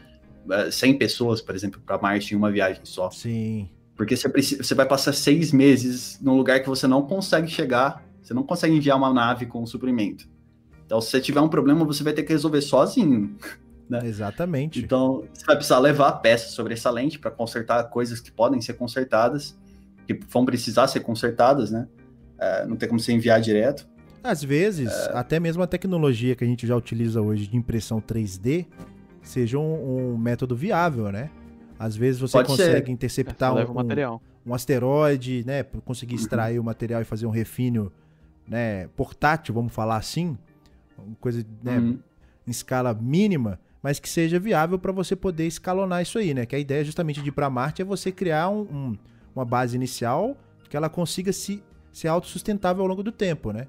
uh, 0.47 0.53
é, 0.53 0.71
100 0.71 0.99
pessoas, 0.99 1.41
por 1.41 1.55
exemplo, 1.55 1.81
para 1.85 1.99
Marte 1.99 2.35
em 2.35 2.37
uma 2.37 2.53
viagem 2.53 2.83
só. 2.85 3.11
Sim. 3.11 3.69
Porque 3.97 4.17
você, 4.17 4.29
precisa, 4.29 4.63
você 4.63 4.75
vai 4.75 4.87
passar 4.87 5.13
seis 5.13 5.53
meses 5.53 6.21
num 6.23 6.37
lugar 6.37 6.61
que 6.61 6.69
você 6.69 6.87
não 6.87 7.03
consegue 7.03 7.49
chegar 7.49 8.03
você 8.31 8.35
não 8.35 8.45
consegue 8.45 8.77
enviar 8.77 8.97
uma 8.97 9.13
nave 9.13 9.47
com 9.47 9.67
suprimento. 9.67 10.29
Então, 10.87 11.01
se 11.01 11.11
você 11.11 11.21
tiver 11.21 11.41
um 11.41 11.49
problema, 11.49 11.85
você 11.85 12.05
vai 12.05 12.13
ter 12.13 12.23
que 12.23 12.33
resolver 12.33 12.61
sozinho. 12.61 13.37
Né? 13.91 14.01
Exatamente. 14.05 14.79
Então, 14.79 15.25
você 15.35 15.45
vai 15.45 15.57
precisar 15.57 15.81
levar 15.81 16.13
peças 16.13 16.53
sobressalentes 16.53 17.17
para 17.17 17.31
consertar 17.31 17.83
coisas 17.85 18.21
que 18.21 18.31
podem 18.31 18.61
ser 18.61 18.75
consertadas, 18.75 19.59
que 20.07 20.21
vão 20.29 20.45
precisar 20.45 20.87
ser 20.87 21.01
consertadas, 21.01 21.73
né? 21.73 21.89
É, 22.39 22.65
não 22.65 22.77
tem 22.77 22.89
como 22.89 23.01
você 23.01 23.13
enviar 23.13 23.41
direto. 23.41 23.89
Às 24.23 24.45
vezes, 24.45 24.93
é... 24.93 25.17
até 25.17 25.41
mesmo 25.41 25.63
a 25.63 25.67
tecnologia 25.67 26.37
que 26.37 26.45
a 26.45 26.47
gente 26.47 26.67
já 26.67 26.77
utiliza 26.77 27.21
hoje 27.21 27.49
de 27.49 27.57
impressão 27.57 28.01
3D 28.01 28.67
seja 29.23 29.59
um, 29.59 30.13
um 30.13 30.17
método 30.17 30.55
viável, 30.55 31.11
né? 31.11 31.31
Às 31.79 31.97
vezes 31.97 32.21
você 32.21 32.33
Pode 32.33 32.49
consegue 32.49 32.87
ser. 32.87 32.93
interceptar 32.93 33.55
um, 33.55 33.75
material. 33.75 34.23
um, 34.47 34.55
asteroide, 34.55 35.43
né? 35.47 35.65
Conseguir 35.85 36.15
uhum. 36.15 36.21
extrair 36.21 36.59
uhum. 36.59 36.63
o 36.63 36.67
material 36.67 37.01
e 37.01 37.05
fazer 37.05 37.27
um 37.27 37.31
refino 37.31 37.93
né, 38.47 38.87
portátil, 38.89 39.55
vamos 39.55 39.73
falar 39.73 39.97
assim. 39.97 40.37
Uma 40.99 41.17
coisa 41.19 41.45
né, 41.63 41.79
uhum. 41.79 41.99
em 42.47 42.51
escala 42.51 42.93
mínima, 42.95 43.59
mas 43.83 43.99
que 43.99 44.09
seja 44.09 44.39
viável 44.39 44.79
para 44.79 44.93
você 44.93 45.17
poder 45.17 45.47
escalonar 45.47 46.03
isso 46.03 46.19
aí, 46.19 46.35
né? 46.35 46.47
Que 46.47 46.57
a 46.57 46.59
ideia 46.59 46.85
justamente 46.85 47.23
de 47.23 47.29
ir 47.29 47.33
para 47.33 47.49
Marte 47.49 47.83
é 47.83 47.85
você 47.85 48.13
criar 48.13 48.49
um, 48.51 48.61
um, 48.61 48.99
uma 49.35 49.45
base 49.45 49.77
inicial 49.77 50.37
que 50.69 50.77
ela 50.77 50.89
consiga 50.89 51.33
se, 51.33 51.63
ser 51.93 52.09
autossustentável 52.09 52.83
ao 52.83 52.89
longo 52.89 53.03
do 53.03 53.13
tempo, 53.13 53.53
né? 53.53 53.67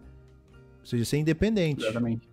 Ou 0.79 0.85
seja, 0.85 1.05
ser 1.05 1.17
independente. 1.17 1.83
Exatamente. 1.83 2.29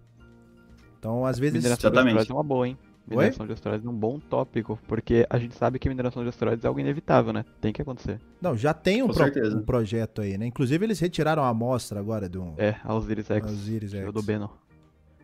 Então, 0.99 1.25
às 1.25 1.39
vezes. 1.39 1.55
Mineração 1.55 1.91
de 1.91 1.99
asteroides 1.99 2.31
é 2.31 2.33
uma 2.33 2.43
boa, 2.43 2.69
hein? 2.69 2.79
Mineração 3.07 3.45
Oi? 3.45 3.47
de 3.47 3.53
asteroides 3.55 3.87
é 3.87 3.89
um 3.89 3.95
bom 3.95 4.19
tópico, 4.19 4.79
porque 4.87 5.27
a 5.31 5.39
gente 5.39 5.55
sabe 5.55 5.79
que 5.79 5.89
mineração 5.89 6.23
de 6.23 6.29
asteroides 6.29 6.65
é 6.65 6.69
algo 6.69 6.79
inevitável, 6.79 7.33
né? 7.33 7.45
Tem 7.59 7.73
que 7.73 7.81
acontecer. 7.81 8.21
Não, 8.41 8.55
já 8.55 8.75
tem 8.75 9.03
um, 9.03 9.09
pro, 9.09 9.25
um 9.57 9.63
projeto 9.63 10.21
aí, 10.21 10.37
né? 10.37 10.45
Inclusive, 10.45 10.85
eles 10.85 11.01
retiraram 11.01 11.43
a 11.43 11.49
amostra 11.49 11.99
agora 11.99 12.29
do. 12.29 12.53
É, 12.59 12.77
a 12.85 12.95
Osiris 12.95 13.31
X. 13.31 13.51
Osiris 13.51 13.95
X. 13.95 14.13
do 14.13 14.23
Beno. 14.23 14.51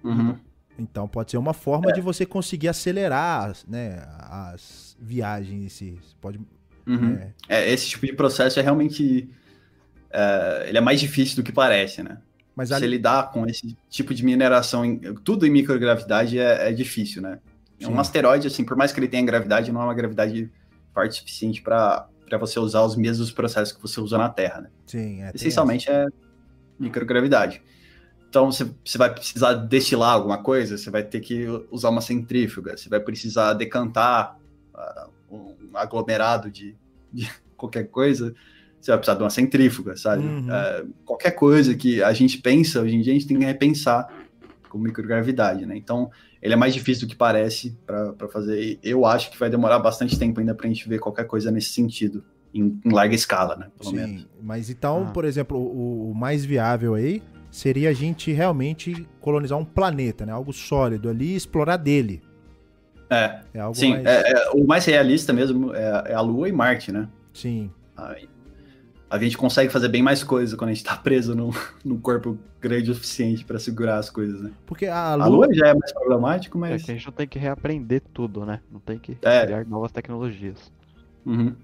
Uhum. 0.03 0.37
Então 0.79 1.07
pode 1.07 1.31
ser 1.31 1.37
uma 1.37 1.55
forma 1.55 1.91
é. 1.91 1.93
de 1.93 2.01
você 2.01 2.27
conseguir 2.27 2.69
acelerar 2.69 3.55
né, 3.69 4.03
as 4.19 4.97
viagens. 5.01 5.73
Você 5.73 5.97
pode. 6.21 6.41
Uhum. 6.87 7.15
É... 7.15 7.33
é... 7.49 7.73
esse 7.73 7.89
tipo 7.89 8.07
de 8.07 8.13
processo 8.13 8.59
é 8.59 8.63
realmente. 8.63 9.29
É, 10.11 10.67
ele 10.69 10.79
é 10.79 10.81
mais 10.81 11.01
difícil 11.01 11.37
do 11.37 11.43
que 11.43 11.53
parece, 11.53 12.03
né? 12.03 12.19
Mas 12.55 12.69
Você 12.69 12.77
ali... 12.77 12.87
lidar 12.87 13.33
com 13.33 13.47
esse 13.47 13.77
tipo 13.91 14.15
de 14.15 14.25
mineração, 14.25 14.85
em, 14.85 14.99
tudo 15.25 15.45
em 15.45 15.51
microgravidade 15.51 16.39
é, 16.39 16.69
é 16.69 16.73
difícil, 16.73 17.21
né? 17.21 17.41
Sim. 17.81 17.91
Um 17.91 17.99
asteroide, 17.99 18.47
assim, 18.47 18.65
por 18.65 18.77
mais 18.77 18.93
que 18.93 19.01
ele 19.01 19.09
tenha 19.09 19.25
gravidade, 19.25 19.73
não 19.73 19.83
é 19.83 19.85
uma 19.85 19.95
gravidade 19.95 20.51
forte 20.93 21.11
o 21.11 21.15
suficiente 21.17 21.61
para 21.61 22.09
você 22.39 22.61
usar 22.61 22.83
os 22.83 22.95
mesmos 22.95 23.33
processos 23.33 23.75
que 23.75 23.83
você 23.83 24.01
usa 24.01 24.17
na 24.17 24.29
Terra, 24.29 24.61
né? 24.63 24.71
Sim, 24.87 25.23
é. 25.23 25.33
Essencialmente 25.35 25.91
é 25.91 26.07
microgravidade. 26.79 27.61
Então, 28.35 28.51
você, 28.51 28.99
vai 28.99 29.15
precisar 29.15 29.55
destilar 29.55 30.13
alguma 30.13 30.39
coisa, 30.39 30.77
você 30.77 30.91
vai 30.91 31.05
ter 31.05 31.21
que 31.21 31.47
usar 31.71 31.91
uma 31.91 32.01
centrífuga, 32.01 32.77
você 32.77 32.89
vai 32.89 32.99
precisar 32.99 33.53
decantar 33.53 34.37
uh, 34.75 35.09
um 35.31 35.55
aglomerado 35.73 36.51
de, 36.51 36.75
de 37.13 37.31
qualquer 37.57 37.85
coisa, 37.85 38.35
você 38.81 38.91
vai 38.91 38.99
precisar 38.99 39.19
de 39.19 39.23
uma 39.23 39.31
centrífuga, 39.31 39.97
sabe? 39.97 40.25
Uhum. 40.25 40.49
Uh, 40.49 40.95
qualquer 41.05 41.31
coisa 41.31 41.77
que 41.77 42.03
a 42.03 42.13
gente 42.13 42.39
pensa, 42.39 42.81
hoje 42.81 42.97
em 42.97 43.03
dia 43.03 43.13
a 43.13 43.15
gente 43.15 43.29
tem 43.29 43.39
que 43.39 43.45
repensar 43.45 44.13
com 44.69 44.79
microgravidade, 44.79 45.65
né? 45.65 45.77
Então, 45.77 46.11
ele 46.43 46.55
é 46.55 46.57
mais 46.57 46.75
difícil 46.75 47.07
do 47.07 47.11
que 47.11 47.17
parece 47.17 47.79
para 47.87 48.29
fazer. 48.33 48.81
Eu 48.83 49.07
acho 49.07 49.31
que 49.31 49.39
vai 49.39 49.49
demorar 49.49 49.79
bastante 49.79 50.19
tempo 50.19 50.41
ainda 50.41 50.57
para 50.57 50.67
a 50.67 50.69
gente 50.69 50.89
ver 50.89 50.99
qualquer 50.99 51.29
coisa 51.29 51.53
nesse 51.53 51.69
sentido, 51.69 52.25
em, 52.53 52.81
em 52.85 52.91
larga 52.91 53.15
escala, 53.15 53.55
né? 53.55 53.69
Pelo 53.79 53.91
Sim, 53.91 53.97
menos. 53.97 54.27
Mas 54.43 54.71
então, 54.71 55.07
ah. 55.09 55.13
por 55.13 55.25
exemplo, 55.25 55.57
o, 55.57 56.11
o, 56.11 56.15
mais 56.17 56.45
viável 56.45 56.95
aí 56.95 57.23
seria 57.55 57.91
a 57.91 57.93
gente 57.93 58.33
realmente 58.33 59.07
colonizar 59.21 59.57
um 59.57 59.65
planeta, 59.65 60.27
né? 60.27 60.33
Algo 60.33 60.53
sólido 60.53 61.09
ali 61.09 61.35
e 61.35 61.37
explorar 61.37 61.77
dele. 61.77 62.21
É. 63.09 63.43
é 63.55 63.75
Sim, 63.75 63.93
mais... 63.93 64.07
É, 64.07 64.33
é, 64.33 64.51
o 64.51 64.67
mais 64.67 64.85
realista 64.85 65.33
mesmo 65.33 65.73
é, 65.73 66.03
é, 66.09 66.15
a 66.15 66.21
Lua 66.21 66.49
e 66.49 66.53
Marte, 66.53 66.91
né? 66.91 67.09
Sim. 67.33 67.71
Aí, 67.97 68.29
a 69.09 69.19
gente 69.21 69.39
consegue 69.39 69.71
fazer 69.71 69.89
bem 69.89 70.03
mais 70.03 70.25
coisa 70.25 70.57
quando 70.57 70.71
a 70.71 70.73
gente 70.75 70.83
tá 70.83 70.97
preso 70.97 71.37
num, 71.37 71.53
num 71.85 71.97
corpo 71.97 72.37
grande 72.61 72.91
o 72.91 72.95
suficiente 72.95 73.45
para 73.45 73.61
segurar 73.61 73.99
as 73.99 74.11
coisas, 74.11 74.43
né? 74.43 74.51
Porque 74.67 74.87
a 74.87 75.15
Lua... 75.15 75.25
a 75.25 75.29
Lua... 75.29 75.55
já 75.55 75.69
é 75.69 75.75
mais 75.75 75.93
problemático, 75.93 76.59
mas. 76.59 76.83
É 76.83 76.85
que 76.85 76.91
a 76.91 76.95
gente 76.95 77.07
não 77.07 77.13
tem 77.13 77.29
que 77.29 77.39
reaprender 77.39 78.03
tudo, 78.13 78.45
né? 78.45 78.59
Não 78.69 78.81
tem 78.81 78.99
que 78.99 79.17
é. 79.23 79.45
criar 79.45 79.65
novas 79.65 79.93
tecnologias. 79.93 80.73
Uhum. 81.25 81.55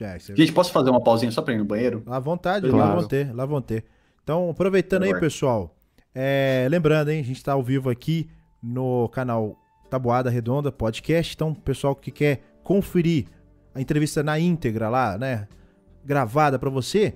É, 0.00 0.18
Gente, 0.18 0.50
posso 0.50 0.72
fazer 0.72 0.90
uma 0.90 1.00
pausinha 1.00 1.30
só 1.30 1.42
pra 1.42 1.54
ir 1.54 1.58
no 1.58 1.64
banheiro? 1.64 2.02
À 2.06 2.18
vontade, 2.18 2.68
claro. 2.68 2.88
lá 2.88 2.94
vão 2.96 3.06
ter, 3.06 3.32
lá 3.32 3.46
vão 3.46 3.62
ter. 3.62 3.84
Então, 4.22 4.50
aproveitando 4.50 5.02
aí, 5.04 5.18
pessoal. 5.18 5.74
É, 6.14 6.66
lembrando, 6.70 7.10
hein, 7.10 7.20
a 7.20 7.24
gente 7.24 7.42
tá 7.42 7.52
ao 7.52 7.62
vivo 7.62 7.90
aqui 7.90 8.28
no 8.62 9.08
canal 9.08 9.56
Tabuada 9.90 10.30
Redonda 10.30 10.70
Podcast. 10.70 11.34
Então, 11.34 11.54
pessoal 11.54 11.96
que 11.96 12.10
quer 12.10 12.42
conferir 12.62 13.26
a 13.74 13.80
entrevista 13.80 14.22
na 14.22 14.38
íntegra 14.38 14.88
lá, 14.88 15.18
né? 15.18 15.48
gravada 16.04 16.58
para 16.58 16.70
você, 16.70 17.14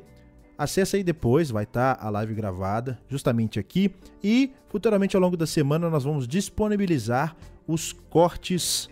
acessa 0.57 0.97
aí 0.97 1.03
depois, 1.03 1.51
vai 1.51 1.65
estar 1.65 1.97
tá 1.97 2.07
a 2.07 2.11
live 2.11 2.35
gravada 2.35 2.99
justamente 3.09 3.59
aqui 3.59 3.93
e 4.23 4.53
futuramente 4.69 5.17
ao 5.17 5.23
longo 5.23 5.37
da 5.37 5.47
semana 5.47 5.91
nós 5.91 6.05
vamos 6.05 6.27
disponibilizar 6.27 7.37
os 7.67 7.93
cortes 7.93 8.89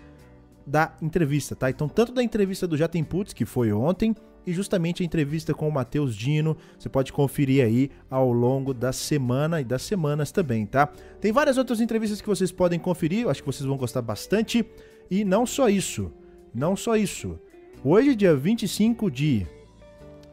da 0.67 0.95
entrevista, 1.01 1.55
tá? 1.55 1.71
Então, 1.71 1.89
tanto 1.89 2.13
da 2.13 2.23
entrevista 2.23 2.67
do 2.67 2.77
Jatem 2.77 3.05
Putz, 3.05 3.33
que 3.33 3.45
foi 3.45 3.73
ontem, 3.73 4.15
e 4.47 4.53
justamente 4.53 5.03
a 5.03 5.07
entrevista 5.07 5.55
com 5.55 5.69
o 5.69 5.73
Matheus 5.73 6.15
Dino, 6.15 6.57
você 6.79 6.89
pode 6.89 7.13
conferir 7.13 7.65
aí 7.65 7.91
ao 8.11 8.33
longo 8.33 8.75
da 8.75 8.93
semana 8.93 9.61
e 9.61 9.65
das 9.65 9.83
semanas 9.83 10.31
também, 10.31 10.67
tá? 10.67 10.87
Tem 11.21 11.33
várias 11.33 11.59
outras 11.59 11.81
entrevistas 11.81 12.21
que 12.21 12.29
vocês 12.29 12.53
podem 12.53 12.79
conferir, 12.79 13.23
eu 13.23 13.31
acho 13.31 13.43
que 13.43 13.47
vocês 13.47 13.67
vão 13.67 13.77
gostar 13.77 14.03
bastante. 14.03 14.65
E 15.11 15.25
não 15.25 15.47
só 15.47 15.69
isso, 15.69 16.13
não 16.55 16.77
só 16.77 16.97
isso. 16.97 17.39
Hoje, 17.83 18.15
dia 18.15 18.35
25 18.35 19.11
de 19.11 19.47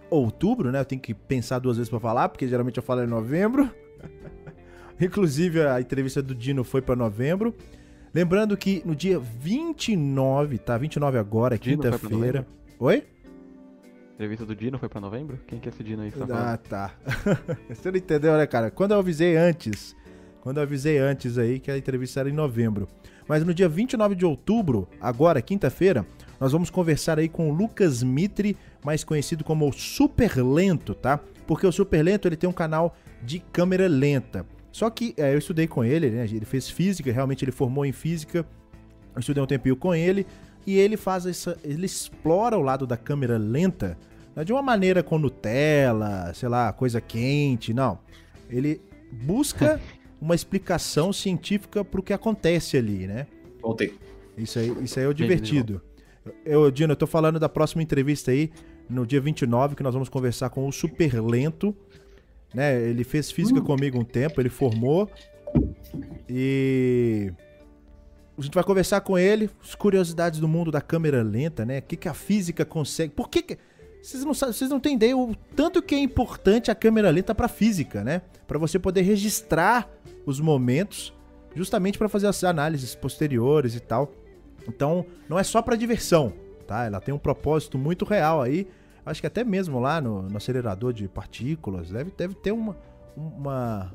outubro, 0.10 0.72
né? 0.72 0.80
Eu 0.80 0.86
tenho 0.86 1.02
que 1.02 1.14
pensar 1.14 1.60
duas 1.60 1.78
vezes 1.78 1.90
para 1.90 2.00
falar, 2.00 2.30
porque 2.30 2.48
geralmente 2.48 2.78
eu 2.78 2.84
falo 2.84 3.04
em 3.04 3.08
novembro. 3.08 3.70
Inclusive 5.00 5.66
a 5.66 5.82
entrevista 5.82 6.22
do 6.22 6.36
Dino 6.36 6.64
foi 6.64 6.82
para 6.82 6.96
novembro. 6.96 7.56
Lembrando 8.14 8.56
que 8.58 8.82
no 8.86 8.94
dia 8.94 9.18
29, 9.20 10.58
tá? 10.60 10.78
29 10.78 11.18
agora, 11.18 11.58
quinta-feira. 11.58 12.46
Oi? 12.78 13.04
Entrevista 14.22 14.46
do 14.46 14.56
Dino 14.56 14.78
foi 14.78 14.88
para 14.88 15.02
novembro? 15.02 15.40
Quem 15.48 15.58
que 15.58 15.68
é 15.68 15.72
esse 15.72 15.84
Dino 15.84 16.04
aí? 16.04 16.12
Tá 16.12 16.54
ah, 16.54 16.56
tá. 16.56 16.94
Você 17.68 17.90
não 17.90 17.98
entendeu, 17.98 18.38
né, 18.38 18.46
cara? 18.46 18.70
Quando 18.70 18.92
eu 18.92 19.00
avisei 19.00 19.36
antes, 19.36 19.96
quando 20.42 20.58
eu 20.58 20.64
avisei 20.64 21.00
antes 21.00 21.40
aí 21.40 21.60
que 21.60 21.72
a 21.72 21.76
entrevista 21.76 22.20
era 22.20 22.30
em 22.30 22.32
novembro. 22.32 22.88
Mas 23.28 23.44
no 23.44 23.52
dia 23.52 23.68
29 23.68 24.14
de 24.14 24.24
outubro, 24.24 24.88
agora, 25.02 25.42
quinta-feira, 25.42 26.06
nós 26.40 26.52
vamos 26.52 26.70
conversar 26.70 27.18
aí 27.18 27.28
com 27.28 27.50
o 27.50 27.52
Lucas 27.52 28.04
Mitre, 28.04 28.56
mais 28.86 29.04
conhecido 29.04 29.44
como 29.44 29.68
o 29.68 29.74
Super 29.74 30.38
Lento, 30.44 30.94
tá? 30.94 31.20
Porque 31.48 31.66
o 31.66 31.72
Super 31.72 32.04
Lento 32.04 32.28
ele 32.28 32.38
tem 32.38 32.48
um 32.48 32.54
canal 32.54 32.96
de 33.24 33.40
câmera 33.40 33.88
lenta. 33.88 34.46
Só 34.72 34.88
que 34.92 35.16
é, 35.18 35.34
eu 35.34 35.40
estudei 35.40 35.66
com 35.66 35.84
ele, 35.84 36.12
né? 36.12 36.26
Ele 36.26 36.46
fez 36.46 36.70
física, 36.70 37.12
realmente 37.12 37.44
ele 37.44 37.52
formou 37.52 37.84
em 37.88 37.92
física. 37.92 38.46
Eu 39.16 39.20
estudei 39.20 39.42
um 39.42 39.48
tempinho 39.48 39.76
com 39.76 39.96
ele 39.96 40.28
e 40.68 40.78
ele 40.78 40.96
faz 40.96 41.26
essa, 41.26 41.58
ele 41.64 41.88
explora 41.88 42.56
o 42.56 42.62
lado 42.62 42.86
da 42.86 42.96
câmera 42.96 43.36
lenta 43.40 43.98
né? 44.36 44.44
de 44.44 44.52
uma 44.52 44.62
maneira 44.62 45.04
com 45.04 45.18
Nutella, 45.18 46.34
sei 46.34 46.50
lá, 46.50 46.72
coisa 46.74 47.00
quente, 47.00 47.74
não. 47.74 48.00
Ele 48.50 48.82
busca 49.12 49.80
uma 50.22 50.36
explicação 50.36 51.12
científica 51.12 51.84
para 51.84 52.00
o 52.00 52.04
que 52.04 52.14
acontece 52.14 52.78
ali, 52.78 53.08
né? 53.08 53.28
Voltei. 53.62 53.94
Isso 54.38 54.60
aí, 54.60 54.76
isso 54.84 55.00
aí 55.00 55.06
é 55.06 55.08
o 55.08 55.14
divertido. 55.14 55.82
Eu, 56.46 56.70
Dino, 56.70 56.94
eu 56.94 56.96
tô 56.96 57.08
falando 57.08 57.40
da 57.40 57.50
próxima 57.50 57.82
entrevista 57.82 58.32
aí, 58.32 58.52
no 58.90 59.06
dia 59.06 59.20
29, 59.20 59.76
que 59.76 59.84
nós 59.84 59.94
vamos 59.94 60.10
conversar 60.10 60.50
com 60.50 60.68
o 60.68 60.72
Super 60.72 61.22
Lento. 61.22 61.76
Né? 62.54 62.82
Ele 62.82 63.04
fez 63.04 63.32
física 63.32 63.60
uh. 63.60 63.64
comigo 63.64 64.00
um 64.00 64.04
tempo, 64.04 64.42
ele 64.42 64.50
formou. 64.50 65.10
E 66.30 67.32
a 68.38 68.42
gente 68.42 68.54
vai 68.54 68.64
conversar 68.64 69.02
com 69.02 69.18
ele, 69.18 69.50
as 69.62 69.76
curiosidades 69.76 70.40
do 70.40 70.48
mundo 70.48 70.72
da 70.72 70.82
câmera 70.82 71.22
lenta, 71.22 71.66
né? 71.66 71.80
O 71.80 71.82
que, 71.82 71.96
que 71.96 72.08
a 72.08 72.14
física 72.14 72.66
consegue. 72.66 73.14
Por 73.14 73.30
que. 73.30 73.42
que... 73.42 73.58
Vocês 74.02 74.24
não, 74.24 74.34
vocês 74.34 74.70
não 74.70 74.82
ideia 74.86 75.16
o 75.16 75.36
tanto 75.56 75.82
que 75.82 75.94
é 75.94 76.00
importante 76.00 76.72
a 76.72 76.76
câmera 76.76 77.10
lenta 77.10 77.36
para 77.36 77.48
física, 77.48 78.04
né? 78.04 78.22
Para 78.48 78.58
você 78.58 78.80
poder 78.80 79.02
registrar 79.02 79.88
os 80.26 80.40
momentos, 80.40 81.14
justamente 81.56 81.98
para 81.98 82.10
fazer 82.10 82.28
as 82.28 82.44
análises 82.44 82.96
posteriores 82.96 83.76
e 83.76 83.80
tal. 83.80 84.12
Então, 84.68 85.06
não 85.30 85.38
é 85.38 85.44
só 85.44 85.62
para 85.62 85.76
diversão, 85.76 86.34
tá? 86.66 86.86
Ela 86.86 87.00
tem 87.00 87.14
um 87.14 87.20
propósito 87.20 87.78
muito 87.78 88.04
real 88.04 88.42
aí. 88.42 88.68
Acho 89.06 89.22
que 89.22 89.28
até 89.28 89.44
mesmo 89.44 89.80
lá 89.80 90.02
no, 90.02 90.24
no 90.24 90.38
acelerador 90.38 90.94
de 90.94 91.08
partículas 91.08 91.90
deve, 91.90 92.12
deve 92.18 92.34
ter 92.36 92.52
uma, 92.52 92.78
uma. 93.16 93.94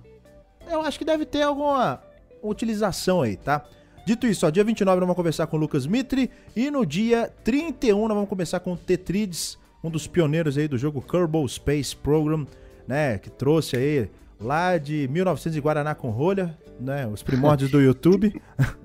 Eu 0.69 0.83
acho 0.83 0.99
que 0.99 1.05
deve 1.05 1.25
ter 1.25 1.43
alguma 1.43 2.01
utilização 2.43 3.23
aí, 3.23 3.37
tá? 3.37 3.65
Dito 4.05 4.27
isso, 4.27 4.47
ó, 4.47 4.51
dia 4.51 4.63
29 4.63 5.01
nós 5.01 5.07
vamos 5.07 5.17
conversar 5.17 5.49
com 5.49 5.57
o 5.57 5.61
Lucas 5.61 5.85
Mitre 5.85 6.31
e 6.55 6.71
no 6.71 6.87
dia 6.87 7.33
31 7.43 8.07
nós 8.07 8.15
vamos 8.15 8.29
começar 8.29 8.61
com 8.61 8.73
o 8.73 8.77
Tetrides, 8.77 9.59
um 9.83 9.91
dos 9.91 10.07
pioneiros 10.07 10.59
aí 10.59 10.69
do 10.69 10.79
jogo 10.79 11.03
Kerbal 11.03 11.47
Space 11.49 11.95
Program, 11.95 12.47
né, 12.87 13.19
que 13.19 13.31
trouxe 13.31 13.77
aí 13.77 14.11
lá 14.41 14.79
de 14.79 15.09
1900 15.09 15.55
de 15.55 15.61
Guaraná 15.61 15.95
com 15.95 16.11
rolha, 16.11 16.57
né, 16.81 17.07
os 17.07 17.23
primórdios 17.23 17.71
do 17.71 17.81
YouTube. 17.81 18.41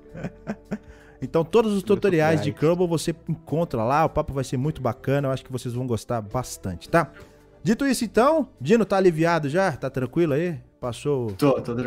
Então 1.22 1.44
todos 1.44 1.72
os 1.72 1.84
tutoriais 1.84 2.42
de 2.42 2.52
Kerbal 2.52 2.88
você 2.88 3.14
encontra 3.28 3.84
lá, 3.84 4.04
o 4.04 4.08
papo 4.08 4.32
vai 4.32 4.42
ser 4.42 4.56
muito 4.56 4.82
bacana, 4.82 5.28
eu 5.28 5.32
acho 5.32 5.44
que 5.44 5.52
vocês 5.52 5.72
vão 5.72 5.86
gostar 5.86 6.20
bastante, 6.20 6.88
tá? 6.88 7.12
Dito 7.62 7.86
isso 7.86 8.04
então, 8.04 8.48
Dino 8.60 8.84
tá 8.84 8.96
aliviado 8.96 9.48
já? 9.48 9.70
Tá 9.70 9.88
tranquilo 9.88 10.32
aí? 10.32 10.58
Passou. 10.80 11.30
Tô, 11.34 11.60
tô, 11.60 11.76
tô 11.76 11.82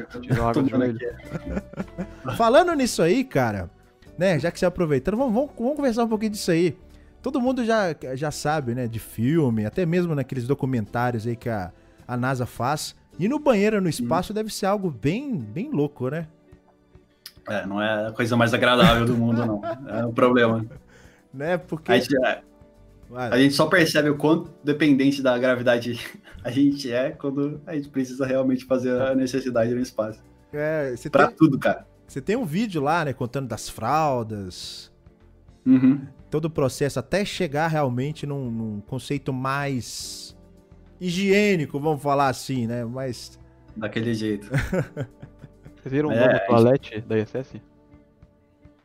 Falando 2.38 2.74
nisso 2.76 3.02
aí, 3.02 3.26
cara, 3.26 3.70
né? 4.18 4.40
Já 4.40 4.50
que 4.52 4.58
você 4.58 4.66
aproveitando, 4.66 5.18
vamos, 5.18 5.34
vamos, 5.34 5.52
vamos 5.58 5.76
conversar 5.76 6.06
um 6.06 6.08
pouquinho 6.08 6.32
disso 6.32 6.50
aí. 6.50 6.78
Todo 7.26 7.42
mundo 7.42 7.66
já, 7.66 7.88
já 8.14 8.30
sabe, 8.30 8.76
né? 8.76 8.88
De 8.88 9.00
filme, 9.00 9.66
até 9.66 9.84
mesmo 9.84 10.14
naqueles 10.14 10.46
documentários 10.46 11.26
aí 11.26 11.36
que 11.36 11.50
a, 11.50 11.72
a 12.08 12.16
NASA 12.16 12.46
faz. 12.46 12.96
E 13.18 13.28
no 13.28 13.40
banheiro 13.40 13.82
no 13.82 13.90
espaço 13.90 14.32
deve 14.32 14.54
ser 14.54 14.68
algo 14.68 14.92
bem, 14.92 15.36
bem 15.36 15.72
louco, 15.72 16.08
né? 16.08 16.28
É, 17.50 17.66
não 17.66 17.82
é 17.82 18.10
a 18.10 18.12
coisa 18.12 18.38
mais 18.38 18.54
agradável 18.54 19.08
do 19.08 19.18
mundo, 19.18 19.44
não. 19.44 19.60
É 19.90 20.06
um 20.06 20.14
problema. 20.14 20.64
Né? 21.34 21.58
Porque. 21.58 21.92
A 21.92 21.98
gente, 21.98 22.16
é, 22.26 22.42
a 23.14 23.38
gente 23.38 23.56
só 23.56 23.66
percebe 23.66 24.10
o 24.10 24.16
quanto 24.16 24.50
dependente 24.64 25.22
da 25.22 25.38
gravidade 25.38 26.00
a 26.46 26.50
gente 26.50 26.90
é 26.90 27.10
quando 27.10 27.60
a 27.68 27.76
gente 27.76 27.90
precisa 27.90 28.26
realmente 28.26 28.64
fazer 28.64 29.02
a 29.02 29.14
necessidade 29.16 29.74
no 29.74 29.82
espaço. 29.82 30.24
É, 30.54 30.94
pra 31.12 31.28
tem, 31.28 31.36
tudo, 31.36 31.60
cara. 31.60 31.86
Você 32.08 32.22
tem 32.22 32.38
um 32.38 32.46
vídeo 32.46 32.82
lá, 32.82 33.04
né, 33.04 33.12
contando 33.12 33.48
das 33.48 33.68
fraldas. 33.68 34.90
Uhum. 35.66 36.08
Todo 36.36 36.46
o 36.46 36.50
processo 36.50 37.00
até 37.00 37.24
chegar 37.24 37.70
realmente 37.70 38.28
num, 38.28 38.52
num 38.52 38.82
conceito 38.82 39.32
mais 39.32 40.36
higiênico, 41.00 41.80
vamos 41.80 42.04
falar 42.04 42.28
assim, 42.28 42.68
né? 42.68 42.84
Mas. 42.84 43.40
Daquele 43.74 44.14
jeito. 44.14 44.50
Vocês 45.80 45.94
viram 45.94 46.12
é, 46.12 46.16
o 46.16 46.28
novo 46.28 46.46
toalete 46.46 47.00
da 47.00 47.18
ISS? 47.18 47.36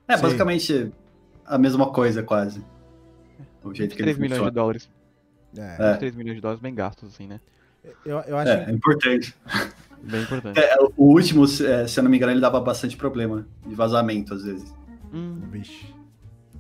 É, 0.07 0.17
Sim. 0.17 0.23
basicamente 0.23 0.93
a 1.45 1.59
mesma 1.59 1.91
coisa, 1.91 2.23
quase. 2.23 2.65
O 3.65 3.75
jeito 3.75 3.97
que 3.97 4.03
3 4.05 4.17
ele 4.17 4.23
milhões 4.23 4.39
funciona. 4.39 4.51
de 4.53 4.55
dólares. 4.55 4.91
É. 5.59 5.95
3 5.97 6.15
milhões 6.15 6.37
de 6.37 6.41
dólares 6.43 6.63
bem 6.63 6.73
gastos, 6.73 7.13
assim, 7.13 7.27
né? 7.27 7.41
Eu, 8.07 8.21
eu 8.29 8.39
acho 8.39 8.53
é, 8.53 8.67
é 8.69 8.71
importante. 8.71 9.35
Bem 10.05 10.23
importante. 10.23 10.61
É, 10.61 10.77
o 10.97 11.05
último, 11.05 11.47
é, 11.47 11.89
se 11.89 11.99
eu 11.99 12.05
não 12.05 12.11
me 12.13 12.17
engano, 12.17 12.33
ele 12.33 12.41
dava 12.41 12.61
bastante 12.61 12.97
problema 12.97 13.45
de 13.67 13.75
vazamento, 13.75 14.35
às 14.35 14.45
vezes. 14.45 14.73
Hum. 15.13 15.41
Vixe. 15.51 15.99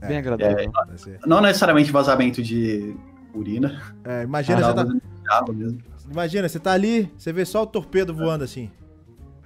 Bem 0.00 0.16
é, 0.16 0.18
agradável. 0.18 0.58
É, 0.58 1.18
não 1.26 1.40
necessariamente 1.40 1.92
vazamento 1.92 2.42
de 2.42 2.96
urina. 3.34 3.80
É, 4.04 4.22
imagina, 4.22 4.66
ah, 4.66 4.72
você 4.72 5.00
tá... 5.24 5.44
Imagina, 6.10 6.48
você 6.48 6.58
tá 6.58 6.72
ali, 6.72 7.12
você 7.16 7.32
vê 7.32 7.44
só 7.44 7.62
o 7.62 7.66
torpedo 7.66 8.14
voando 8.14 8.42
assim. 8.42 8.70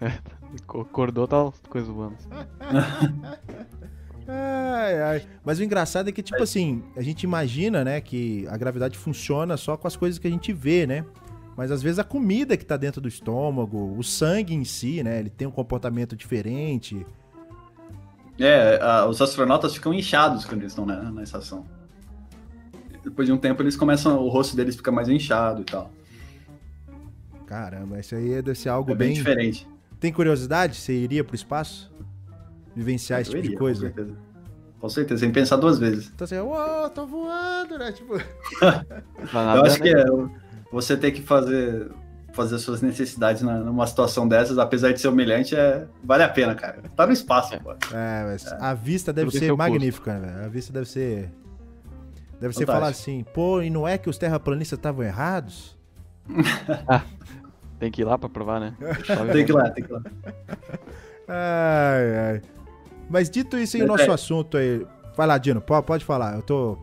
É, 0.01 0.13
acordou, 0.57 1.27
tá 1.27 1.53
coisa 1.69 1.93
voando. 1.93 2.17
ai, 4.27 5.03
ai. 5.03 5.27
Mas 5.45 5.59
o 5.59 5.65
engraçado 5.65 6.09
é 6.09 6.13
que, 6.13 6.23
tipo 6.23 6.43
assim, 6.43 6.83
a 6.97 7.03
gente 7.03 7.25
imagina, 7.25 7.85
né, 7.85 8.01
que 8.01 8.47
a 8.49 8.57
gravidade 8.57 8.97
funciona 8.97 9.57
só 9.57 9.77
com 9.77 9.87
as 9.87 9.97
coisas 9.97 10.19
que 10.19 10.27
a 10.27 10.31
gente 10.31 10.53
vê, 10.53 10.87
né? 10.87 11.05
Mas 11.57 11.71
às 11.71 11.83
vezes 11.83 11.99
a 11.99 12.05
comida 12.05 12.57
que 12.57 12.65
tá 12.65 12.77
dentro 12.77 13.01
do 13.01 13.09
estômago, 13.09 13.95
o 13.97 14.03
sangue 14.03 14.55
em 14.55 14.65
si, 14.65 15.03
né, 15.03 15.21
ele 15.21 15.31
tem 15.31 15.47
um 15.47 15.53
comportamento 15.53 16.17
diferente. 16.17 17.07
É, 18.39 18.78
a, 18.82 19.06
os 19.06 19.20
astronautas 19.20 19.74
ficam 19.74 19.94
inchados 19.94 20.44
quando 20.44 20.62
eles 20.62 20.73
estão 20.73 20.85
na, 20.85 21.11
na 21.11 21.23
estação. 21.23 21.65
Depois 23.02 23.27
de 23.28 23.32
um 23.32 23.39
tempo 23.39 23.62
eles 23.62 23.77
começam, 23.77 24.19
o 24.19 24.28
rosto 24.28 24.56
deles 24.56 24.77
fica 24.77 24.90
mais 24.90 25.09
inchado 25.09 25.61
e 25.61 25.65
tal. 25.65 25.90
Caramba, 27.47 28.01
isso 28.01 28.15
aí 28.15 28.43
deve 28.43 28.55
ser 28.55 28.70
algo 28.70 28.90
é 28.90 28.94
bem, 28.94 29.09
bem 29.09 29.16
diferente. 29.16 29.69
Tem 30.01 30.12
curiosidade? 30.12 30.77
Você 30.77 30.93
iria 30.94 31.23
pro 31.23 31.36
espaço? 31.36 31.93
Vivenciar 32.74 33.20
esse 33.20 33.31
tipo 33.31 33.40
iria, 33.40 33.51
de 33.51 33.56
coisa? 33.56 33.89
Com 33.89 33.94
certeza. 33.94 34.19
Com 34.81 34.89
certeza, 34.89 35.20
sem 35.20 35.31
pensar 35.31 35.56
duas 35.56 35.78
vezes. 35.78 36.11
Então 36.15 36.24
assim, 36.24 36.39
uou, 36.39 36.90
tô 36.90 37.06
voando, 37.06 37.78
né? 37.78 37.93
Tipo. 37.93 38.15
eu 38.19 39.65
acho 39.65 39.81
que 39.81 39.89
é, 39.89 40.05
você 40.73 40.97
ter 40.97 41.12
que 41.12 41.23
fazer 41.23 41.90
fazer 42.35 42.59
suas 42.59 42.82
necessidades 42.82 43.43
numa 43.43 43.86
situação 43.86 44.27
dessas, 44.27 44.59
apesar 44.59 44.93
de 44.93 45.01
ser 45.01 45.09
humilhante, 45.09 45.55
é, 45.55 45.86
vale 46.02 46.24
a 46.24 46.28
pena, 46.28 46.55
cara. 46.55 46.82
Tá 46.97 47.06
no 47.06 47.12
espaço, 47.12 47.55
é. 47.55 47.59
pô. 47.59 47.73
É, 47.73 48.24
mas 48.24 48.47
é. 48.47 48.59
a 48.61 48.74
vista 48.74 49.12
deve 49.12 49.31
Tudo 49.31 49.39
ser 49.39 49.56
magnífica, 49.56 50.19
né? 50.19 50.44
A 50.44 50.48
vista 50.48 50.73
deve 50.73 50.86
ser. 50.86 51.31
Deve 52.40 52.52
Fantástico. 52.52 52.59
ser 52.59 52.66
falar 52.66 52.89
assim, 52.89 53.24
pô, 53.32 53.62
e 53.62 53.70
não 53.70 53.86
é 53.86 53.97
que 53.97 54.11
os 54.11 54.19
terraplanistas 54.19 54.78
estavam 54.78 55.05
errados? 55.05 55.78
ah, 56.89 57.02
tem 57.78 57.90
que 57.90 58.02
ir 58.02 58.05
lá 58.05 58.19
pra 58.19 58.28
provar, 58.28 58.61
né? 58.61 58.74
tem 59.32 59.44
que 59.44 59.52
ir 59.52 59.55
lá, 59.55 59.70
tem 59.70 59.85
que 59.85 59.90
ir 59.90 59.94
lá. 59.94 60.02
Ai, 61.28 62.16
ai. 62.16 62.43
Mas 63.09 63.31
dito 63.31 63.56
isso 63.56 63.78
o 63.78 63.86
nosso 63.86 64.11
é. 64.11 64.12
assunto 64.12 64.56
aí. 64.56 64.85
Vai 65.16 65.27
lá, 65.27 65.39
Dino, 65.39 65.61
pode, 65.61 65.86
pode 65.86 66.05
falar. 66.05 66.35
Eu 66.35 66.43
tô. 66.43 66.78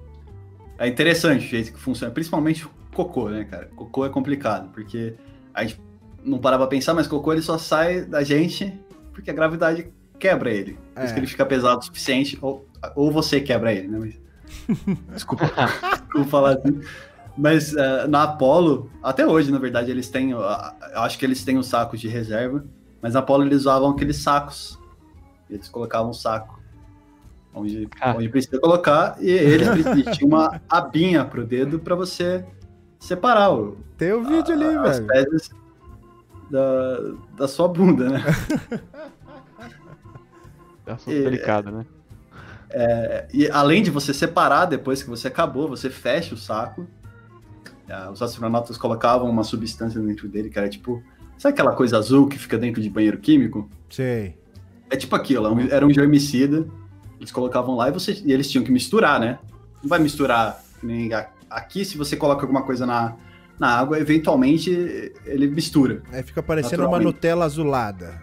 É 0.79 0.87
interessante 0.87 1.45
o 1.45 1.49
jeito 1.49 1.73
que 1.73 1.79
funciona, 1.79 2.13
principalmente 2.13 2.65
cocô, 2.93 3.29
né, 3.29 3.43
cara? 3.43 3.69
Cocô 3.75 4.05
é 4.05 4.09
complicado, 4.09 4.69
porque 4.73 5.15
a 5.53 5.63
gente 5.63 5.79
não 6.23 6.39
parava 6.39 6.67
pra 6.67 6.77
pensar, 6.77 6.93
mas 6.93 7.07
cocô 7.07 7.33
ele 7.33 7.41
só 7.41 7.57
sai 7.57 8.01
da 8.01 8.23
gente 8.23 8.79
porque 9.11 9.29
a 9.31 9.33
gravidade 9.33 9.91
quebra 10.19 10.51
ele. 10.51 10.77
Por 10.93 11.03
isso 11.03 11.13
que 11.13 11.19
é. 11.19 11.23
ele 11.23 11.27
fica 11.27 11.45
pesado 11.45 11.79
o 11.79 11.83
suficiente, 11.83 12.37
ou, 12.41 12.65
ou 12.95 13.11
você 13.11 13.41
quebra 13.41 13.73
ele, 13.73 13.87
né? 13.87 13.99
Mas... 13.99 14.21
Desculpa, 15.13 15.45
desculpa 15.45 16.29
falar 16.29 16.57
assim. 16.57 16.81
Mas 17.37 17.73
uh, 17.73 18.07
na 18.09 18.23
Apollo, 18.23 18.91
até 19.01 19.25
hoje, 19.25 19.51
na 19.51 19.57
verdade, 19.57 19.89
eles 19.89 20.09
têm. 20.09 20.33
Uh, 20.33 20.39
eu 20.93 21.01
acho 21.01 21.17
que 21.17 21.25
eles 21.25 21.43
têm 21.43 21.57
os 21.57 21.67
sacos 21.67 21.99
de 22.01 22.09
reserva, 22.09 22.65
mas 23.01 23.13
na 23.13 23.21
Apollo 23.21 23.45
eles 23.45 23.61
usavam 23.61 23.91
aqueles 23.91 24.17
sacos. 24.17 24.77
Eles 25.49 25.69
colocavam 25.69 26.11
um 26.11 26.13
saco 26.13 26.61
onde, 27.53 27.87
ah. 27.99 28.13
onde 28.15 28.29
precisa 28.29 28.59
colocar, 28.59 29.15
e 29.19 29.29
eles 29.31 30.17
tinham 30.17 30.27
uma 30.27 30.61
abinha 30.69 31.23
pro 31.23 31.45
dedo 31.45 31.79
para 31.79 31.95
você 31.95 32.45
separar 33.01 33.53
o. 33.53 33.77
Tem 33.97 34.13
o 34.13 34.19
um 34.19 34.23
vídeo 34.23 34.53
a, 34.53 34.55
ali, 34.55 34.87
as 34.89 34.99
velho. 34.99 35.07
pedras 35.07 35.49
da, 36.49 36.97
da 37.37 37.47
sua 37.47 37.67
bunda, 37.67 38.09
né? 38.09 38.23
É 40.83 40.93
assunto 40.93 41.15
e, 41.15 41.23
delicado, 41.23 41.71
né? 41.71 41.85
É, 42.71 43.27
e 43.31 43.47
além 43.51 43.83
de 43.83 43.91
você 43.91 44.11
separar 44.15 44.65
depois 44.65 45.03
que 45.03 45.09
você 45.09 45.27
acabou, 45.27 45.69
você 45.69 45.91
fecha 45.91 46.33
o 46.33 46.37
saco 46.37 46.87
é, 47.91 48.09
os 48.09 48.21
astronautas 48.21 48.77
colocavam 48.77 49.29
uma 49.29 49.43
substância 49.43 49.99
dentro 49.99 50.29
dele 50.29 50.49
que 50.49 50.57
era 50.57 50.69
tipo. 50.69 51.03
Sabe 51.37 51.53
aquela 51.53 51.73
coisa 51.73 51.97
azul 51.97 52.27
que 52.27 52.39
fica 52.39 52.57
dentro 52.57 52.81
de 52.81 52.89
banheiro 52.89 53.17
químico? 53.17 53.69
Sei. 53.89 54.37
É 54.89 54.95
tipo 54.95 55.13
aquilo, 55.13 55.59
era 55.69 55.85
um 55.85 55.91
germicida. 55.91 56.65
Eles 57.19 57.31
colocavam 57.31 57.75
lá 57.75 57.89
e, 57.89 57.91
você, 57.91 58.21
e 58.25 58.31
eles 58.31 58.49
tinham 58.49 58.63
que 58.63 58.71
misturar, 58.71 59.19
né? 59.19 59.39
Não 59.81 59.89
vai 59.89 59.99
misturar 59.99 60.63
nem 60.81 61.09
aqui, 61.51 61.85
se 61.85 61.97
você 61.97 62.15
coloca 62.15 62.43
alguma 62.43 62.63
coisa 62.63 62.85
na, 62.85 63.15
na 63.59 63.67
água, 63.67 63.99
eventualmente 63.99 64.71
ele 65.25 65.47
mistura. 65.47 66.01
Aí 66.11 66.23
fica 66.23 66.41
parecendo 66.41 66.87
uma 66.87 66.99
Nutella 66.99 67.45
azulada. 67.45 68.21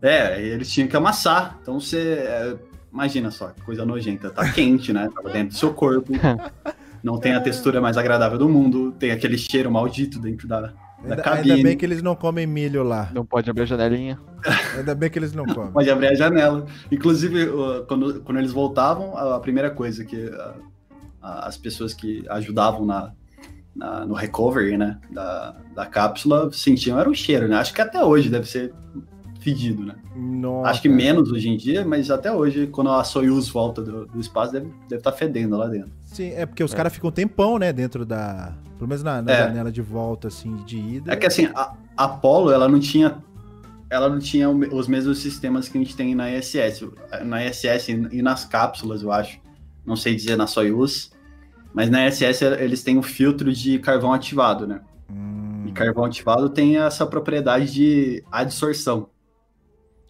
É, 0.00 0.40
eles 0.40 0.70
tinham 0.70 0.88
que 0.88 0.96
amassar. 0.96 1.58
Então 1.60 1.78
você. 1.78 1.98
É, 1.98 2.56
imagina 2.92 3.30
só, 3.30 3.48
que 3.48 3.60
coisa 3.62 3.84
nojenta. 3.84 4.30
Tá 4.30 4.50
quente, 4.52 4.92
né? 4.92 5.08
Tava 5.14 5.30
dentro 5.30 5.54
do 5.54 5.58
seu 5.58 5.74
corpo. 5.74 6.12
não 7.02 7.18
tem 7.18 7.34
a 7.34 7.40
textura 7.40 7.80
mais 7.80 7.96
agradável 7.96 8.38
do 8.38 8.48
mundo, 8.48 8.92
tem 8.92 9.10
aquele 9.10 9.38
cheiro 9.38 9.70
maldito 9.70 10.18
dentro 10.18 10.48
da, 10.48 10.60
da 10.60 10.74
ainda, 11.02 11.22
cabine. 11.22 11.52
Ainda 11.52 11.62
bem 11.68 11.76
que 11.76 11.84
eles 11.84 12.02
não 12.02 12.16
comem 12.16 12.46
milho 12.46 12.82
lá. 12.82 13.10
Não 13.12 13.24
pode 13.24 13.50
abrir 13.50 13.62
a 13.62 13.66
janelinha. 13.66 14.18
Ainda 14.76 14.94
bem 14.94 15.10
que 15.10 15.18
eles 15.18 15.32
não 15.32 15.44
comem. 15.44 15.72
pode 15.72 15.90
abrir 15.90 16.08
a 16.08 16.14
janela. 16.14 16.66
Inclusive, 16.90 17.48
quando, 17.88 18.20
quando 18.22 18.38
eles 18.38 18.52
voltavam, 18.52 19.16
a 19.16 19.40
primeira 19.40 19.70
coisa 19.70 20.04
que 20.04 20.30
as 21.20 21.56
pessoas 21.56 21.92
que 21.94 22.24
ajudavam 22.28 22.84
na, 22.84 23.12
na, 23.74 24.04
no 24.04 24.14
recovery, 24.14 24.76
né, 24.76 24.98
da, 25.10 25.56
da 25.74 25.86
cápsula 25.86 26.50
sentiam 26.52 26.98
era 26.98 27.08
o 27.08 27.14
cheiro, 27.14 27.48
né? 27.48 27.56
Acho 27.56 27.72
que 27.72 27.80
até 27.80 28.02
hoje 28.02 28.28
deve 28.28 28.48
ser 28.48 28.72
fedido, 29.40 29.84
né? 29.84 29.94
Nossa. 30.16 30.70
Acho 30.70 30.82
que 30.82 30.88
menos 30.88 31.30
hoje 31.30 31.48
em 31.48 31.56
dia, 31.56 31.84
mas 31.84 32.10
até 32.10 32.30
hoje, 32.32 32.66
quando 32.66 32.90
a 32.90 33.04
Soyuz 33.04 33.48
volta 33.48 33.82
do, 33.82 34.06
do 34.06 34.20
espaço, 34.20 34.52
deve 34.52 34.66
estar 34.66 34.86
deve 34.88 35.02
tá 35.02 35.12
fedendo 35.12 35.56
lá 35.56 35.68
dentro. 35.68 35.92
Sim, 36.04 36.32
é 36.34 36.44
porque 36.44 36.64
os 36.64 36.72
é. 36.72 36.76
caras 36.76 36.92
ficam 36.92 37.08
um 37.08 37.12
tempão, 37.12 37.58
né, 37.58 37.72
dentro 37.72 38.04
da. 38.04 38.52
Pelo 38.76 38.88
menos 38.88 39.02
na, 39.02 39.22
na 39.22 39.32
é. 39.32 39.38
janela 39.44 39.72
de 39.72 39.82
volta, 39.82 40.28
assim, 40.28 40.54
de 40.64 40.78
ida. 40.78 41.12
É 41.12 41.16
que 41.16 41.26
assim, 41.26 41.48
a 41.54 41.74
Apollo, 41.96 42.50
ela 42.50 42.68
não 42.68 42.80
tinha. 42.80 43.22
Ela 43.90 44.08
não 44.08 44.18
tinha 44.18 44.50
os 44.50 44.86
mesmos 44.86 45.18
sistemas 45.18 45.68
que 45.68 45.78
a 45.78 45.80
gente 45.80 45.96
tem 45.96 46.14
na 46.14 46.30
ISS. 46.30 46.86
Na 47.24 47.44
ISS 47.44 47.88
e 47.88 48.20
nas 48.20 48.44
cápsulas, 48.44 49.02
eu 49.02 49.10
acho. 49.10 49.40
Não 49.88 49.96
sei 49.96 50.14
dizer 50.14 50.36
na 50.36 50.46
Soyuz. 50.46 51.10
Mas 51.72 51.90
na 51.90 52.06
ISS 52.06 52.42
eles 52.42 52.82
têm 52.82 52.98
um 52.98 53.02
filtro 53.02 53.52
de 53.52 53.78
carvão 53.78 54.12
ativado, 54.12 54.66
né? 54.66 54.80
Hum. 55.10 55.64
E 55.66 55.72
carvão 55.72 56.04
ativado 56.04 56.50
tem 56.50 56.78
essa 56.78 57.06
propriedade 57.06 57.72
de 57.72 58.22
adsorção. 58.30 59.08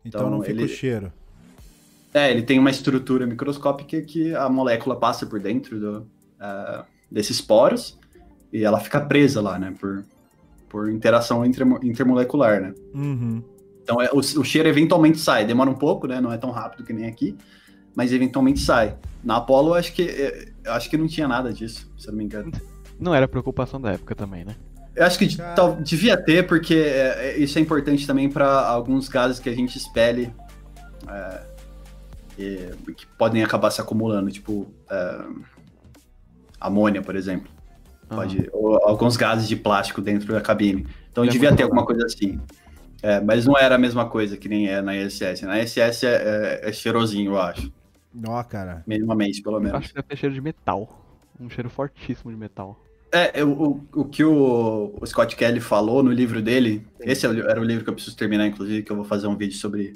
Então, 0.04 0.20
então 0.20 0.30
não 0.30 0.40
fica 0.40 0.52
ele... 0.52 0.64
o 0.64 0.68
cheiro. 0.68 1.12
É, 2.12 2.30
ele 2.30 2.42
tem 2.42 2.58
uma 2.58 2.70
estrutura 2.70 3.26
microscópica 3.26 4.00
que 4.00 4.34
a 4.34 4.48
molécula 4.48 4.96
passa 4.96 5.26
por 5.26 5.38
dentro 5.38 5.78
do, 5.78 5.98
uh, 6.00 6.84
desses 7.10 7.40
poros 7.40 7.98
e 8.52 8.64
ela 8.64 8.80
fica 8.80 9.00
presa 9.00 9.40
lá, 9.40 9.58
né? 9.58 9.74
Por, 9.78 10.04
por 10.68 10.90
interação 10.90 11.44
intermolecular, 11.44 12.60
né? 12.60 12.74
Uhum. 12.94 13.42
Então 13.82 14.00
é, 14.00 14.08
o, 14.12 14.18
o, 14.18 14.44
cheiro 14.44 14.68
eventualmente 14.68 15.18
sai, 15.18 15.46
demora 15.46 15.70
um 15.70 15.74
pouco, 15.74 16.06
né? 16.06 16.20
Não 16.20 16.32
é 16.32 16.38
tão 16.38 16.50
rápido 16.50 16.84
que 16.84 16.92
nem 16.92 17.06
aqui, 17.06 17.36
mas 17.98 18.12
eventualmente 18.12 18.60
sai. 18.60 18.94
Na 19.24 19.38
Apollo, 19.38 19.74
acho 19.74 19.92
que 19.92 20.02
eu 20.64 20.72
acho 20.72 20.88
que 20.88 20.96
não 20.96 21.08
tinha 21.08 21.26
nada 21.26 21.52
disso, 21.52 21.90
se 21.98 22.06
eu 22.06 22.12
não 22.12 22.18
me 22.18 22.24
engano. 22.24 22.52
Não 22.96 23.12
era 23.12 23.26
preocupação 23.26 23.80
da 23.80 23.90
época 23.90 24.14
também, 24.14 24.44
né? 24.44 24.54
Eu 24.94 25.04
acho 25.04 25.18
que 25.18 25.36
tal, 25.36 25.74
devia 25.74 26.16
ter, 26.16 26.46
porque 26.46 26.74
é, 26.76 27.36
isso 27.38 27.58
é 27.58 27.60
importante 27.60 28.06
também 28.06 28.30
para 28.30 28.68
alguns 28.68 29.08
gases 29.08 29.40
que 29.40 29.48
a 29.48 29.52
gente 29.52 29.76
expele 29.76 30.32
é, 31.08 31.40
e, 32.38 32.92
que 32.92 33.04
podem 33.18 33.42
acabar 33.42 33.72
se 33.72 33.80
acumulando, 33.80 34.30
tipo 34.30 34.72
é, 34.88 35.24
amônia, 36.60 37.02
por 37.02 37.16
exemplo. 37.16 37.50
Pode, 38.08 38.48
ou 38.52 38.76
alguns 38.84 39.16
gases 39.16 39.48
de 39.48 39.56
plástico 39.56 40.00
dentro 40.00 40.32
da 40.32 40.40
cabine. 40.40 40.86
Então 41.10 41.24
é 41.24 41.26
devia 41.26 41.52
ter 41.52 41.64
alguma 41.64 41.84
coisa 41.84 42.06
assim. 42.06 42.38
É, 43.02 43.20
mas 43.20 43.44
não 43.44 43.58
era 43.58 43.74
a 43.74 43.78
mesma 43.78 44.06
coisa 44.06 44.36
que 44.36 44.48
nem 44.48 44.68
é 44.68 44.80
na 44.80 44.96
ISS. 44.96 45.42
Na 45.42 45.60
ISS 45.60 46.04
é, 46.04 46.60
é, 46.62 46.68
é 46.68 46.72
cheirosinho, 46.72 47.32
eu 47.32 47.40
acho. 47.40 47.76
Ó, 48.26 48.42
cara. 48.42 48.82
Minimamente, 48.86 49.42
pelo 49.42 49.60
menos. 49.60 49.78
acho 49.78 49.88
que 49.88 49.94
deve 49.94 50.08
ter 50.08 50.16
cheiro 50.16 50.34
de 50.34 50.40
metal. 50.40 51.04
Um 51.40 51.48
cheiro 51.48 51.70
fortíssimo 51.70 52.30
de 52.30 52.36
metal. 52.36 52.82
É, 53.10 53.42
o, 53.42 53.80
o 53.94 54.04
que 54.04 54.22
o, 54.22 54.94
o, 55.00 55.06
Scott 55.06 55.34
Kelly 55.34 55.60
falou 55.60 56.02
no 56.02 56.12
livro 56.12 56.42
dele, 56.42 56.86
Sim. 56.98 57.10
esse 57.10 57.26
é 57.26 57.30
era 57.30 57.58
o 57.58 57.64
livro 57.64 57.82
que 57.82 57.88
eu 57.88 57.94
preciso 57.94 58.14
terminar, 58.16 58.46
inclusive, 58.46 58.82
que 58.82 58.92
eu 58.92 58.96
vou 58.96 59.04
fazer 59.04 59.26
um 59.26 59.36
vídeo 59.36 59.56
sobre 59.56 59.94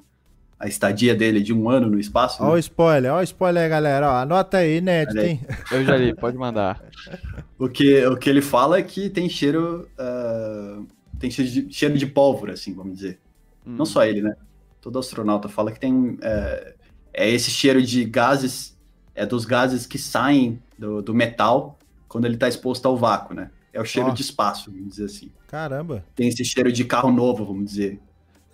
a 0.58 0.66
estadia 0.66 1.14
dele 1.14 1.42
de 1.42 1.52
um 1.52 1.68
ano 1.68 1.90
no 1.90 1.98
espaço. 1.98 2.42
Né? 2.42 2.48
Ó 2.48 2.52
o 2.52 2.58
spoiler, 2.58 3.12
ó 3.12 3.18
o 3.18 3.22
spoiler, 3.22 3.68
galera. 3.68 4.08
Ó, 4.08 4.14
anota 4.14 4.58
aí, 4.58 4.78
inédito, 4.78 5.18
hein? 5.18 5.40
Eu 5.70 5.84
já 5.84 5.96
li, 5.96 6.14
pode 6.14 6.38
mandar. 6.38 6.80
o, 7.58 7.68
que, 7.68 8.06
o 8.06 8.16
que 8.16 8.30
ele 8.30 8.40
fala 8.40 8.78
é 8.78 8.82
que 8.82 9.10
tem 9.10 9.28
cheiro. 9.28 9.88
Uh, 9.98 10.86
tem 11.18 11.30
cheiro 11.30 11.50
de, 11.50 11.74
cheiro 11.74 11.98
de 11.98 12.06
pólvora, 12.06 12.52
assim, 12.52 12.72
vamos 12.72 12.94
dizer. 12.94 13.18
Hum. 13.66 13.74
Não 13.76 13.84
só 13.84 14.04
ele, 14.04 14.22
né? 14.22 14.36
Todo 14.80 14.98
astronauta 14.98 15.48
fala 15.48 15.72
que 15.72 15.80
tem. 15.80 16.16
É, 16.22 16.74
é 17.12 17.28
esse 17.28 17.50
cheiro 17.50 17.82
de 17.82 18.04
gases, 18.04 18.76
é 19.14 19.26
dos 19.26 19.44
gases 19.44 19.86
que 19.86 19.98
saem 19.98 20.60
do, 20.78 21.02
do 21.02 21.14
metal 21.14 21.78
quando 22.08 22.24
ele 22.24 22.34
está 22.34 22.48
exposto 22.48 22.86
ao 22.86 22.96
vácuo, 22.96 23.34
né? 23.34 23.50
É 23.72 23.80
o 23.80 23.84
cheiro 23.84 24.10
oh. 24.10 24.14
de 24.14 24.22
espaço, 24.22 24.70
vamos 24.70 24.90
dizer 24.90 25.04
assim. 25.06 25.30
Caramba. 25.48 26.04
Tem 26.14 26.28
esse 26.28 26.44
cheiro 26.44 26.70
de 26.70 26.84
carro 26.84 27.10
novo, 27.10 27.44
vamos 27.44 27.64
dizer. 27.64 28.00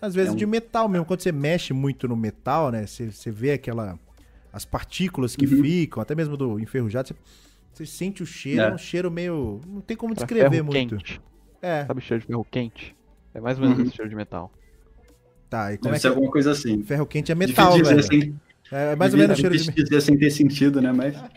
Às 0.00 0.14
vezes 0.14 0.30
é 0.30 0.32
um... 0.32 0.36
de 0.36 0.46
metal 0.46 0.88
mesmo. 0.88 1.04
Quando 1.04 1.20
você 1.20 1.32
mexe 1.32 1.72
muito 1.72 2.06
no 2.06 2.16
metal, 2.16 2.70
né? 2.70 2.86
Você, 2.86 3.10
você 3.10 3.30
vê 3.30 3.52
aquela. 3.52 3.98
As 4.52 4.64
partículas 4.64 5.36
que 5.36 5.44
uhum. 5.44 5.62
ficam, 5.62 6.02
até 6.02 6.14
mesmo 6.14 6.36
do 6.36 6.58
enferrujado, 6.58 7.08
você, 7.08 7.14
você 7.72 7.86
sente 7.86 8.22
o 8.22 8.26
cheiro, 8.26 8.62
é. 8.62 8.72
um 8.72 8.78
cheiro 8.78 9.10
meio. 9.10 9.60
Não 9.66 9.80
tem 9.80 9.96
como 9.96 10.14
descrever 10.14 10.62
muito. 10.62 10.96
Quente. 10.96 11.20
É. 11.60 11.84
Sabe 11.84 11.98
o 11.98 12.02
cheiro 12.02 12.20
de 12.20 12.26
ferro 12.26 12.46
quente? 12.48 12.96
É 13.34 13.40
mais 13.40 13.58
ou 13.58 13.64
menos 13.64 13.78
uhum. 13.78 13.84
esse 13.86 13.96
cheiro 13.96 14.08
de 14.08 14.16
metal. 14.16 14.52
Tá, 15.50 15.72
e 15.72 15.78
como 15.78 15.84
Deve 15.84 15.96
é 15.96 15.98
ser 16.00 16.08
que... 16.08 16.14
alguma 16.14 16.30
coisa 16.30 16.50
assim. 16.52 16.82
Ferro 16.82 17.06
quente 17.06 17.32
é 17.32 17.34
metal, 17.34 17.72
velho. 17.72 17.98
Assim, 17.98 18.34
é 18.70 18.96
mais 18.96 19.12
ou 19.12 19.18
menos 19.18 19.38
o 19.38 19.40
cheiro 19.40 19.56
de... 19.56 19.70
dizer 19.72 20.00
sem 20.00 20.18
ter 20.18 20.30
sentido, 20.30 20.80
né? 20.80 20.92
Mas... 20.92 21.14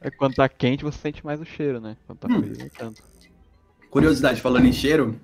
É 0.00 0.10
quando 0.10 0.34
tá 0.34 0.48
quente, 0.48 0.84
você 0.84 0.98
sente 0.98 1.24
mais 1.24 1.40
o 1.40 1.44
cheiro, 1.44 1.80
né? 1.80 1.96
Quando 2.06 2.18
tá 2.18 2.28
hum. 2.28 2.40
frio, 2.40 2.56
nem 2.56 2.68
tanto. 2.68 3.02
Curiosidade, 3.90 4.40
falando 4.40 4.66
em 4.66 4.72
cheiro, 4.72 5.20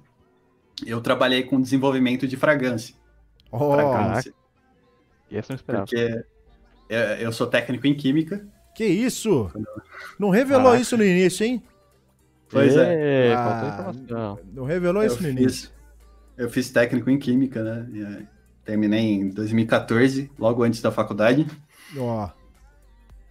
eu 0.84 1.00
trabalhei 1.00 1.44
com 1.44 1.60
desenvolvimento 1.60 2.26
de 2.26 2.36
fragrância. 2.36 2.94
Oh, 3.52 3.74
fragrância. 3.74 4.34
E 5.30 5.36
essa 5.36 5.52
não 5.52 5.56
esperava. 5.56 5.86
Porque 5.86 6.24
eu 7.20 7.32
sou 7.32 7.46
técnico 7.46 7.86
em 7.86 7.94
química. 7.94 8.46
Que 8.74 8.84
isso? 8.84 9.50
Não 10.18 10.30
revelou 10.30 10.64
Caraca. 10.64 10.82
isso 10.82 10.96
no 10.96 11.04
início, 11.04 11.46
hein? 11.46 11.62
Pois 12.48 12.76
é. 12.76 13.28
é. 13.28 13.34
Ah, 13.34 13.92
não 14.52 14.64
revelou 14.64 15.02
eu 15.02 15.06
isso 15.06 15.22
no 15.22 15.28
fiz, 15.28 15.38
início. 15.38 15.70
Eu 16.36 16.50
fiz 16.50 16.70
técnico 16.70 17.10
em 17.10 17.18
química, 17.18 17.62
né? 17.62 18.26
Terminei 18.64 19.12
em 19.12 19.28
2014, 19.28 20.30
logo 20.38 20.62
antes 20.62 20.80
da 20.80 20.90
faculdade. 20.90 21.46
Ó. 21.96 22.24
Oh. 22.24 22.44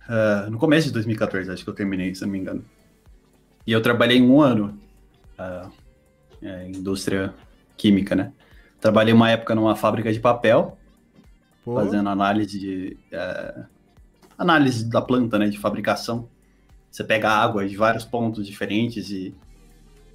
Uh, 0.06 0.52
no 0.52 0.58
começo 0.58 0.88
de 0.88 0.94
2014, 0.94 1.50
acho 1.50 1.64
que 1.64 1.70
eu 1.70 1.74
terminei, 1.74 2.14
se 2.14 2.22
não 2.22 2.30
me 2.30 2.38
engano. 2.38 2.64
E 3.66 3.72
eu 3.72 3.82
trabalhei 3.82 4.22
um 4.22 4.42
ano 4.42 4.78
uh, 5.40 5.72
em 6.42 6.76
indústria 6.76 7.34
química, 7.78 8.16
né? 8.16 8.34
Trabalhei 8.82 9.14
uma 9.14 9.30
época 9.30 9.56
numa 9.56 9.76
fábrica 9.76 10.12
de 10.12 10.20
papel, 10.20 10.78
Pô. 11.64 11.76
fazendo 11.76 12.10
análise 12.10 12.60
de 12.60 12.98
uh, 13.14 13.66
análise 14.38 14.90
da 14.90 15.02
planta, 15.02 15.40
né, 15.40 15.48
de 15.48 15.58
fabricação. 15.58 16.28
Você 16.92 17.04
pega 17.04 17.30
água 17.30 17.68
de 17.68 17.76
vários 17.78 18.04
pontos 18.04 18.46
diferentes 18.46 19.10
e 19.10 19.34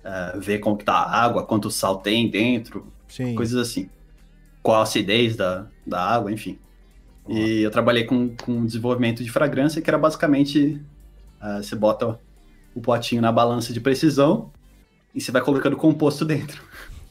uh, 0.04 0.38
vê 0.38 0.58
como 0.58 0.76
que 0.76 0.84
tá 0.84 0.92
a 0.92 1.24
água, 1.24 1.44
quanto 1.44 1.70
sal 1.70 1.96
tem 1.96 2.30
dentro, 2.30 2.86
Sim. 3.08 3.34
coisas 3.34 3.58
assim. 3.58 3.88
Qual 4.62 4.78
a 4.78 4.82
acidez 4.82 5.36
da, 5.36 5.66
da 5.86 6.00
água, 6.00 6.32
enfim. 6.32 6.58
E 7.28 7.60
eu 7.60 7.70
trabalhei 7.70 8.04
com, 8.04 8.34
com 8.36 8.64
desenvolvimento 8.64 9.22
de 9.22 9.30
fragrância, 9.30 9.82
que 9.82 9.90
era 9.90 9.98
basicamente 9.98 10.80
uh, 11.42 11.62
você 11.62 11.76
bota 11.76 12.18
o 12.74 12.80
potinho 12.80 13.20
na 13.20 13.30
balança 13.30 13.72
de 13.72 13.80
precisão 13.80 14.50
e 15.14 15.20
você 15.20 15.30
vai 15.30 15.42
colocando 15.42 15.76
composto 15.76 16.24
dentro. 16.24 16.62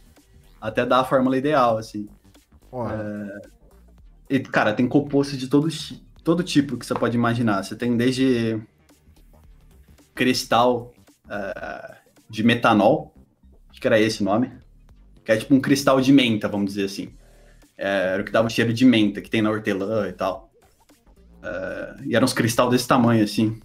Até 0.59 0.85
dar 0.85 1.01
a 1.01 1.03
fórmula 1.03 1.37
ideal, 1.37 1.77
assim. 1.77 2.07
Uh, 2.71 3.47
e, 4.29 4.39
cara, 4.39 4.73
tem 4.73 4.87
composto 4.87 5.37
de 5.37 5.47
todo, 5.47 5.67
todo 6.23 6.43
tipo 6.43 6.77
que 6.77 6.85
você 6.85 6.95
pode 6.95 7.15
imaginar. 7.15 7.63
Você 7.63 7.75
tem 7.75 7.95
desde 7.95 8.59
cristal 10.15 10.93
uh, 11.25 11.95
de 12.27 12.43
metanol, 12.43 13.13
acho 13.69 13.79
que 13.79 13.87
era 13.87 13.99
esse 13.99 14.21
o 14.21 14.25
nome, 14.25 14.51
que 15.23 15.31
é 15.31 15.37
tipo 15.37 15.53
um 15.53 15.61
cristal 15.61 16.01
de 16.01 16.11
menta, 16.11 16.47
vamos 16.47 16.73
dizer 16.73 16.85
assim. 16.85 17.13
É, 17.77 18.13
era 18.13 18.21
o 18.21 18.25
que 18.25 18.31
dava 18.31 18.47
um 18.47 18.49
cheiro 18.49 18.73
de 18.73 18.83
menta 18.83 19.21
que 19.21 19.29
tem 19.29 19.41
na 19.41 19.51
hortelã 19.51 20.07
e 20.07 20.13
tal. 20.13 20.51
Uh, 21.37 22.03
e 22.05 22.15
eram 22.15 22.25
uns 22.25 22.33
cristal 22.33 22.69
desse 22.69 22.87
tamanho, 22.87 23.23
assim. 23.23 23.59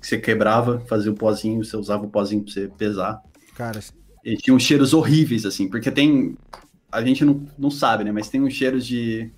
Que 0.00 0.06
você 0.06 0.18
quebrava, 0.18 0.80
fazia 0.88 1.12
o 1.12 1.14
pozinho, 1.14 1.64
você 1.64 1.76
usava 1.76 2.04
o 2.04 2.10
pozinho 2.10 2.42
pra 2.42 2.52
você 2.52 2.68
pesar. 2.68 3.22
Cara. 3.54 3.80
E 4.24 4.36
tinha 4.36 4.54
uns 4.54 4.62
cheiros 4.62 4.94
horríveis, 4.94 5.44
assim, 5.44 5.68
porque 5.68 5.90
tem. 5.90 6.36
A 6.90 7.02
gente 7.02 7.24
não, 7.24 7.46
não 7.58 7.70
sabe, 7.70 8.04
né? 8.04 8.12
Mas 8.12 8.28
tem 8.28 8.40
uns 8.40 8.54
cheiros 8.54 8.86
de. 8.86 9.30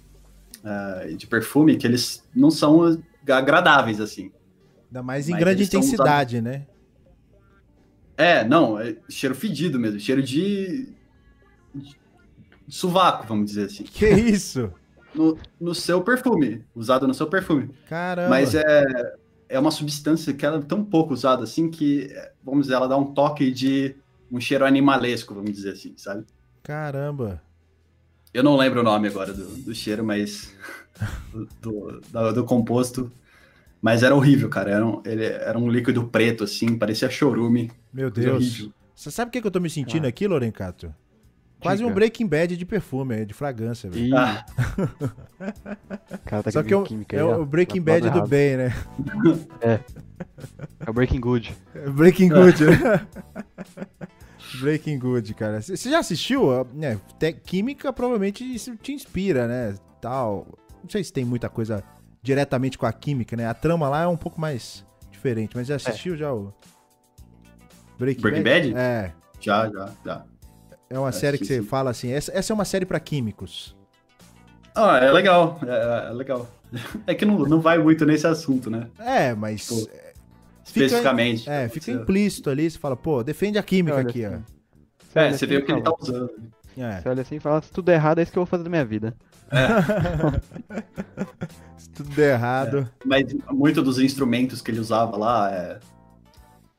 Uh, 0.63 1.17
de 1.17 1.27
perfume 1.27 1.77
que 1.77 1.87
eles 1.87 2.23
não 2.35 2.51
são 2.51 3.03
agradáveis, 3.27 4.01
assim. 4.01 4.31
Ainda 4.89 5.03
mais 5.03 5.29
em 5.29 5.33
mas 5.33 5.41
grande 5.41 5.63
intensidade, 5.65 6.37
usados... 6.37 6.53
né? 6.53 6.67
É, 8.17 8.45
não, 8.45 8.79
é 8.79 8.97
cheiro 9.09 9.35
fedido 9.35 9.81
mesmo, 9.81 9.99
cheiro 9.99 10.23
de, 10.23 10.93
sovaco, 12.71 13.27
vamos 13.27 13.47
dizer 13.47 13.67
assim. 13.67 13.85
Que 13.85 14.09
isso? 14.09 14.73
No, 15.13 15.37
no 15.61 15.75
seu 15.75 16.01
perfume, 16.03 16.65
usado 16.73 17.05
no 17.05 17.13
seu 17.13 17.27
perfume. 17.27 17.71
Caramba. 17.89 18.29
Mas 18.29 18.55
é, 18.55 18.85
é 19.49 19.59
uma 19.59 19.73
substância 19.73 20.33
que 20.33 20.47
ela 20.47 20.59
é 20.59 20.63
tão 20.63 20.85
pouco 20.85 21.13
usada 21.13 21.43
assim 21.43 21.69
que, 21.69 22.09
vamos 22.45 22.67
dizer, 22.67 22.75
ela 22.75 22.87
dá 22.87 22.97
um 22.97 23.13
toque 23.13 23.51
de 23.51 23.97
um 24.31 24.41
cheiro 24.41 24.65
animalesco, 24.65 25.35
vamos 25.35 25.51
dizer 25.51 25.73
assim, 25.73 25.95
sabe? 25.97 26.25
Caramba. 26.63 27.43
Eu 28.33 28.45
não 28.45 28.57
lembro 28.57 28.81
o 28.81 28.85
nome 28.85 29.09
agora 29.09 29.33
do, 29.33 29.45
do 29.45 29.75
cheiro, 29.75 30.05
mas. 30.05 30.55
do, 31.61 32.01
do, 32.01 32.33
do, 32.33 32.45
composto. 32.45 33.11
Mas 33.83 34.03
era 34.05 34.15
horrível, 34.15 34.49
cara. 34.49 34.71
Era 34.71 34.87
um, 34.87 35.03
ele, 35.05 35.25
era 35.25 35.59
um 35.59 35.69
líquido 35.69 36.05
preto, 36.05 36.45
assim, 36.45 36.79
parecia 36.79 37.11
chorume. 37.11 37.73
Meu 37.93 38.11
Deus. 38.11 38.69
Você 38.95 39.11
sabe 39.11 39.31
o 39.31 39.33
que, 39.33 39.41
que 39.41 39.47
eu 39.47 39.51
tô 39.51 39.59
me 39.59 39.71
sentindo 39.71 40.05
ah. 40.05 40.09
aqui, 40.09 40.29
Lorencato? 40.29 40.95
Quase 41.61 41.85
um 41.85 41.93
Breaking 41.93 42.27
Bad 42.27 42.57
de 42.57 42.65
perfume, 42.65 43.25
de 43.27 43.35
fragrância, 43.35 43.91
velho. 43.91 44.17
Ah. 44.17 44.45
Cara, 46.25 46.43
tá 46.43 46.51
Só 46.51 46.63
que 46.63 46.73
é, 46.73 46.83
química 46.83 47.17
é 47.17 47.25
o 47.25 47.45
Breaking 47.45 47.83
Bad 47.83 48.09
do 48.11 48.27
bem, 48.27 48.57
né? 48.57 48.75
É. 49.61 49.81
É 50.87 50.91
o 50.91 50.93
Breaking 50.93 51.21
Good. 51.21 51.55
Breaking 51.95 52.29
Good, 52.29 52.65
né? 52.65 53.07
Breaking 54.61 54.99
Good, 54.99 55.35
cara. 55.35 55.61
Você 55.61 55.91
já 55.91 55.99
assistiu? 55.99 56.53
É, 56.53 56.99
te, 57.19 57.33
química 57.33 57.93
provavelmente 57.93 58.43
isso 58.43 58.77
te 58.77 58.93
inspira, 58.93 59.47
né? 59.47 59.75
Tal. 60.01 60.47
Não 60.83 60.91
sei 60.91 61.05
se 61.05 61.13
tem 61.13 61.25
muita 61.25 61.49
coisa 61.49 61.85
diretamente 62.23 62.77
com 62.77 62.87
a 62.87 62.93
química, 62.93 63.37
né? 63.37 63.47
A 63.47 63.55
trama 63.55 63.89
lá 63.89 64.03
é 64.03 64.07
um 64.07 64.17
pouco 64.17 64.41
mais 64.41 64.85
diferente, 65.11 65.55
mas 65.55 65.67
já 65.67 65.77
assistiu 65.77 66.15
é. 66.15 66.17
já 66.17 66.33
o 66.33 66.53
Breaking, 67.99 68.23
Breaking 68.23 68.43
Bad? 68.43 68.73
Bad? 68.73 68.79
É. 68.79 69.13
Já, 69.41 69.71
já, 69.71 69.93
já. 70.05 70.25
É 70.93 70.99
uma 70.99 71.13
série 71.13 71.39
que 71.39 71.45
você 71.45 71.63
fala 71.63 71.91
assim, 71.91 72.11
essa, 72.11 72.37
essa 72.37 72.53
é 72.53 72.55
uma 72.55 72.65
série 72.65 72.85
para 72.85 72.99
químicos. 72.99 73.77
Ah, 74.75 74.99
é 74.99 75.13
legal, 75.13 75.61
é, 75.65 76.09
é, 76.09 76.13
legal. 76.13 76.49
É 77.07 77.15
que 77.15 77.25
não, 77.25 77.39
não 77.39 77.61
vai 77.61 77.79
muito 77.79 78.05
nesse 78.05 78.27
assunto, 78.27 78.69
né? 78.69 78.89
É, 78.99 79.33
mas... 79.33 79.69
Pô, 79.69 79.89
é, 79.93 80.13
especificamente. 80.65 81.41
Fica, 81.41 81.53
é, 81.53 81.69
fica 81.69 81.91
implícito 81.93 82.51
ali, 82.51 82.69
você 82.69 82.77
fala, 82.77 82.97
pô, 82.97 83.23
defende 83.23 83.57
a 83.57 83.63
química 83.63 83.99
olha, 83.99 84.09
aqui, 84.09 84.27
ó. 84.27 84.39
É, 85.15 85.33
você 85.33 85.47
vê 85.47 85.59
o 85.59 85.65
que 85.65 85.71
ele 85.71 85.81
tá 85.81 85.93
usando. 85.97 86.31
É. 86.77 87.01
Você 87.01 87.09
olha 87.09 87.23
assim 87.23 87.37
e 87.37 87.41
fala, 87.41 87.63
se 87.63 87.71
tudo 87.71 87.87
der 87.87 87.95
errado, 87.95 88.19
é 88.19 88.23
isso 88.23 88.33
que 88.33 88.39
eu 88.39 88.45
vou 88.45 88.51
fazer 88.51 88.65
da 88.65 88.71
minha 88.71 88.85
vida. 88.85 89.15
É. 89.51 89.67
se 91.79 91.91
tudo 91.91 92.11
der 92.11 92.35
errado... 92.35 92.79
É. 92.79 93.05
Mas 93.05 93.33
muito 93.51 93.81
dos 93.81 94.01
instrumentos 94.01 94.61
que 94.61 94.73
ele 94.73 94.81
usava 94.81 95.17
lá, 95.17 95.53
é, 95.53 95.79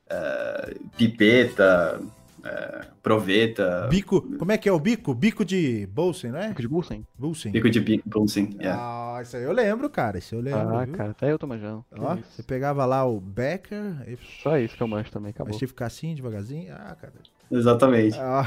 é 0.09 0.73
pipeta 0.97 2.01
é, 2.43 2.88
proveta. 3.03 3.88
Bico, 3.89 4.22
como 4.38 4.51
é 4.51 4.57
que 4.57 4.68
é 4.68 4.72
o 4.72 4.80
bico? 4.80 5.13
Bico 5.13 5.45
de 5.45 5.88
Bolsen, 5.88 6.31
né? 6.31 6.49
Bico 6.49 6.61
de 6.61 6.68
Bolsen. 6.68 7.05
Bolsen. 7.18 7.51
Bico 7.51 7.69
de 7.69 8.01
Bolsen, 8.05 8.55
é. 8.59 8.69
Ah, 8.69 9.19
isso 9.22 9.38
aí 9.38 9.43
eu 9.43 9.51
lembro, 9.51 9.89
cara, 9.89 10.18
isso 10.18 10.35
eu 10.35 10.41
lembro. 10.41 10.76
Ah, 10.76 10.85
viu? 10.85 10.95
cara, 10.95 11.11
até 11.11 11.31
eu 11.31 11.38
tô 11.38 11.47
manjando. 11.47 11.85
Ó, 11.97 12.15
você 12.15 12.43
pegava 12.43 12.85
lá 12.85 13.05
o 13.05 13.19
Becker... 13.19 14.03
E... 14.07 14.18
Só 14.41 14.57
isso 14.57 14.76
que 14.76 14.84
eu 14.84 14.88
manjo 14.88 15.11
também, 15.11 15.30
acabou. 15.31 15.49
Mas 15.49 15.57
tinha 15.57 15.68
que 15.68 15.73
ficar 15.73 15.88
assim, 15.88 16.15
devagarzinho. 16.15 16.73
Ah, 16.73 16.95
cara... 16.99 17.13
Exatamente. 17.51 18.18
Ah. 18.19 18.45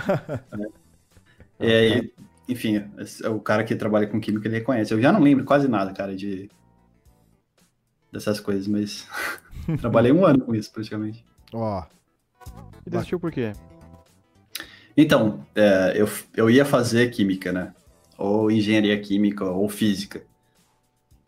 É. 0.53 0.85
E 1.61 1.73
aí, 1.73 2.13
enfim, 2.49 2.85
o 3.33 3.39
cara 3.39 3.63
que 3.63 3.77
trabalha 3.77 4.09
com 4.09 4.21
química, 4.21 4.49
ele 4.49 4.59
reconhece. 4.59 4.93
Eu 4.93 5.01
já 5.01 5.13
não 5.13 5.21
lembro 5.21 5.45
quase 5.45 5.69
nada, 5.69 5.93
cara, 5.93 6.15
de 6.15 6.51
dessas 8.13 8.39
coisas, 8.41 8.67
mas 8.67 9.09
trabalhei 9.81 10.13
um 10.13 10.25
ano 10.25 10.45
com 10.45 10.55
isso, 10.55 10.73
praticamente. 10.73 11.25
Ó. 11.53 11.81
Oh. 11.81 11.95
E 12.87 12.91
desistiu 12.91 13.19
por 13.19 13.33
quê? 13.33 13.53
Então, 14.97 15.45
é, 15.55 15.93
eu, 15.97 16.09
eu 16.37 16.49
ia 16.49 16.65
fazer 16.65 17.11
química, 17.11 17.53
né? 17.53 17.75
Ou 18.17 18.51
engenharia 18.51 18.99
química, 19.01 19.45
ou 19.45 19.69
física. 19.69 20.23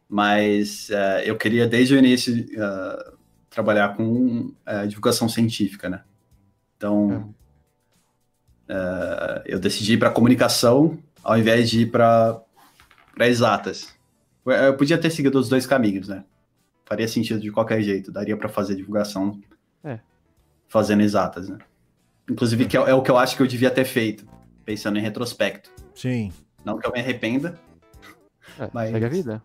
Mas 0.08 0.88
é, 0.90 1.28
eu 1.28 1.36
queria, 1.36 1.66
desde 1.66 1.94
o 1.94 1.98
início, 1.98 2.32
uh, 2.34 3.16
trabalhar 3.50 3.96
com 3.96 4.52
uh, 4.66 4.86
divulgação 4.86 5.28
científica, 5.28 5.88
né? 5.88 6.02
Então, 6.76 7.34
uh, 8.68 9.42
eu 9.44 9.58
decidi 9.58 9.94
ir 9.94 9.98
para 9.98 10.10
comunicação 10.10 10.98
ao 11.24 11.36
invés 11.36 11.68
de 11.68 11.82
ir 11.82 11.90
para 11.90 12.40
exatas. 13.20 13.92
Eu 14.44 14.76
podia 14.76 14.96
ter 14.96 15.10
seguido 15.10 15.40
os 15.40 15.48
dois 15.48 15.66
caminhos, 15.66 16.06
né? 16.06 16.22
Faria 16.84 17.08
sentido 17.08 17.40
de 17.40 17.50
qualquer 17.50 17.82
jeito, 17.82 18.12
daria 18.12 18.36
para 18.36 18.48
fazer 18.48 18.76
divulgação 18.76 19.40
é. 19.82 19.98
fazendo 20.68 21.02
exatas, 21.02 21.48
né? 21.48 21.58
Inclusive, 22.30 22.66
que 22.66 22.76
é, 22.76 22.80
é, 22.80 22.94
o 22.94 23.02
que 23.02 23.10
eu 23.10 23.18
acho 23.18 23.36
que 23.36 23.42
eu 23.42 23.46
devia 23.46 23.70
ter 23.70 23.84
feito, 23.84 24.26
pensando 24.64 24.98
em 24.98 25.02
retrospecto. 25.02 25.70
Sim. 25.94 26.32
Não 26.64 26.78
que 26.78 26.86
eu 26.86 26.92
me 26.92 27.00
arrependa. 27.00 27.58
É, 28.58 28.68
mas... 28.72 28.90
Segue 28.90 29.04
a 29.04 29.08
vida. 29.08 29.42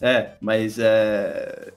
É, 0.00 0.32
mas 0.40 0.78
é, 0.78 1.72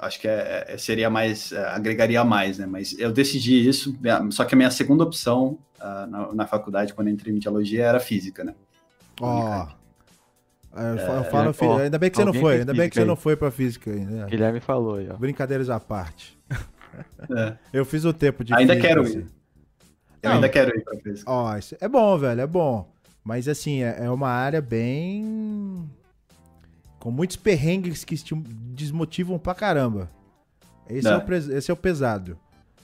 acho 0.00 0.20
que 0.20 0.28
é, 0.28 0.64
é, 0.68 0.78
seria 0.78 1.10
mais, 1.10 1.52
é, 1.52 1.64
agregaria 1.68 2.24
mais, 2.24 2.58
né? 2.58 2.66
Mas 2.66 2.96
eu 2.98 3.12
decidi 3.12 3.68
isso, 3.68 3.96
só 4.30 4.44
que 4.44 4.54
a 4.54 4.56
minha 4.56 4.70
segunda 4.70 5.04
opção 5.04 5.58
uh, 5.80 6.06
na, 6.08 6.34
na, 6.34 6.46
faculdade, 6.46 6.94
quando 6.94 7.08
entrei 7.08 7.30
em 7.30 7.34
mediologia, 7.34 7.84
era 7.84 8.00
física, 8.00 8.42
né? 8.42 8.54
Ó. 9.20 9.66
Oh. 9.66 9.82
Eu 10.74 11.24
falo, 11.24 11.54
oh, 11.60 11.76
ainda 11.76 11.98
bem 11.98 12.10
que 12.10 12.16
você 12.16 12.24
não 12.24 12.32
foi, 12.32 12.60
ainda 12.60 12.72
bem 12.72 12.88
que 12.88 12.94
você 12.94 13.04
não 13.04 13.16
foi 13.16 13.36
pra 13.36 13.50
física 13.50 13.90
ainda. 13.90 14.24
Guilherme 14.24 14.58
falou 14.58 14.94
aí, 14.94 15.08
ó. 15.10 15.16
Brincadeiras 15.16 15.68
à 15.68 15.78
parte. 15.78 16.38
É. 17.36 17.56
Eu 17.72 17.84
fiz 17.84 18.04
o 18.04 18.12
tempo 18.12 18.42
de 18.44 18.54
Ainda 18.54 18.74
física, 18.74 18.88
quero 18.88 19.02
assim. 19.02 19.18
ir. 19.20 19.26
Eu 20.22 20.28
não, 20.28 20.36
ainda 20.36 20.48
quero 20.48 20.76
ir 20.76 20.84
pra 20.84 20.96
física. 20.98 21.30
Ó, 21.30 21.52
é 21.80 21.88
bom, 21.88 22.18
velho, 22.18 22.40
é 22.40 22.46
bom. 22.46 22.88
Mas 23.24 23.48
assim, 23.48 23.82
é, 23.82 24.04
é 24.04 24.10
uma 24.10 24.28
área 24.28 24.60
bem 24.60 25.88
com 26.98 27.10
muitos 27.10 27.36
perrengues 27.36 28.04
que 28.04 28.16
desmotivam 28.74 29.38
pra 29.38 29.54
caramba. 29.54 30.08
Esse, 30.88 31.08
é, 31.08 31.16
o, 31.16 31.32
esse 31.56 31.70
é 31.70 31.74
o 31.74 31.76
pesado. 31.76 32.38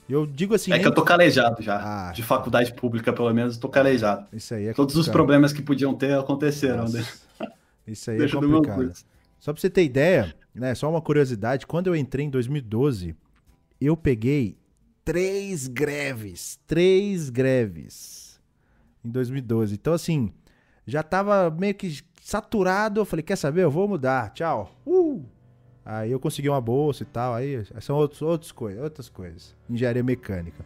Eu 0.08 0.26
digo 0.26 0.54
assim. 0.54 0.72
É 0.72 0.78
que 0.78 0.86
eu 0.86 0.94
tô 0.94 1.04
calejado 1.04 1.62
já. 1.62 2.08
Ah, 2.08 2.12
de 2.12 2.22
faculdade 2.22 2.72
pública, 2.72 3.12
pelo 3.12 3.32
menos, 3.32 3.56
tô 3.56 3.68
calejado. 3.68 4.26
Isso 4.32 4.54
aí 4.54 4.66
é 4.66 4.72
Todos 4.72 4.94
complicado. 4.94 5.00
os 5.00 5.08
problemas 5.08 5.52
que 5.52 5.62
podiam 5.62 5.94
ter 5.94 6.18
aconteceram. 6.18 6.88
Né? 6.88 7.06
Isso 7.86 8.10
aí 8.10 8.20
é 8.20 8.28
complicado. 8.28 8.92
Só 9.38 9.52
pra 9.52 9.60
você 9.60 9.70
ter 9.70 9.84
ideia, 9.84 10.34
né? 10.52 10.74
Só 10.74 10.90
uma 10.90 11.00
curiosidade: 11.00 11.66
quando 11.66 11.86
eu 11.86 11.94
entrei 11.94 12.26
em 12.26 12.30
2012, 12.30 13.14
eu 13.80 13.96
peguei 13.96 14.57
três 15.08 15.66
greves. 15.66 16.60
Três 16.66 17.30
greves. 17.30 18.38
Em 19.02 19.08
2012. 19.08 19.74
Então, 19.74 19.94
assim, 19.94 20.30
já 20.86 21.02
tava 21.02 21.50
meio 21.50 21.74
que 21.74 22.02
saturado. 22.20 23.00
Eu 23.00 23.06
falei, 23.06 23.22
quer 23.22 23.36
saber? 23.36 23.62
Eu 23.64 23.70
vou 23.70 23.88
mudar. 23.88 24.34
Tchau. 24.34 24.70
Uh! 24.86 25.24
Aí 25.82 26.12
eu 26.12 26.20
consegui 26.20 26.50
uma 26.50 26.60
bolsa 26.60 27.04
e 27.04 27.06
tal. 27.06 27.32
Aí 27.32 27.64
são 27.80 27.96
outros, 27.96 28.20
outros 28.20 28.52
coisas, 28.52 28.82
outras 28.82 29.08
coisas. 29.08 29.56
Engenharia 29.70 30.02
mecânica. 30.02 30.62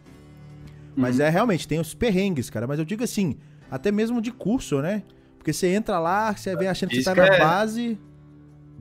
Mas 0.93 1.19
uhum. 1.19 1.25
é 1.25 1.29
realmente, 1.29 1.65
tem 1.65 1.79
os 1.79 1.93
perrengues, 1.93 2.49
cara. 2.49 2.67
Mas 2.67 2.79
eu 2.79 2.85
digo 2.85 3.01
assim, 3.01 3.37
até 3.71 3.93
mesmo 3.93 4.21
de 4.21 4.33
curso, 4.33 4.81
né? 4.81 5.03
Porque 5.37 5.53
você 5.53 5.67
entra 5.67 5.99
lá, 5.99 6.35
você 6.35 6.53
vem 6.57 6.67
achando 6.67 6.89
que 6.89 7.01
você 7.01 7.03
tá 7.03 7.15
na 7.15 7.27
é... 7.27 7.39
base. 7.39 7.97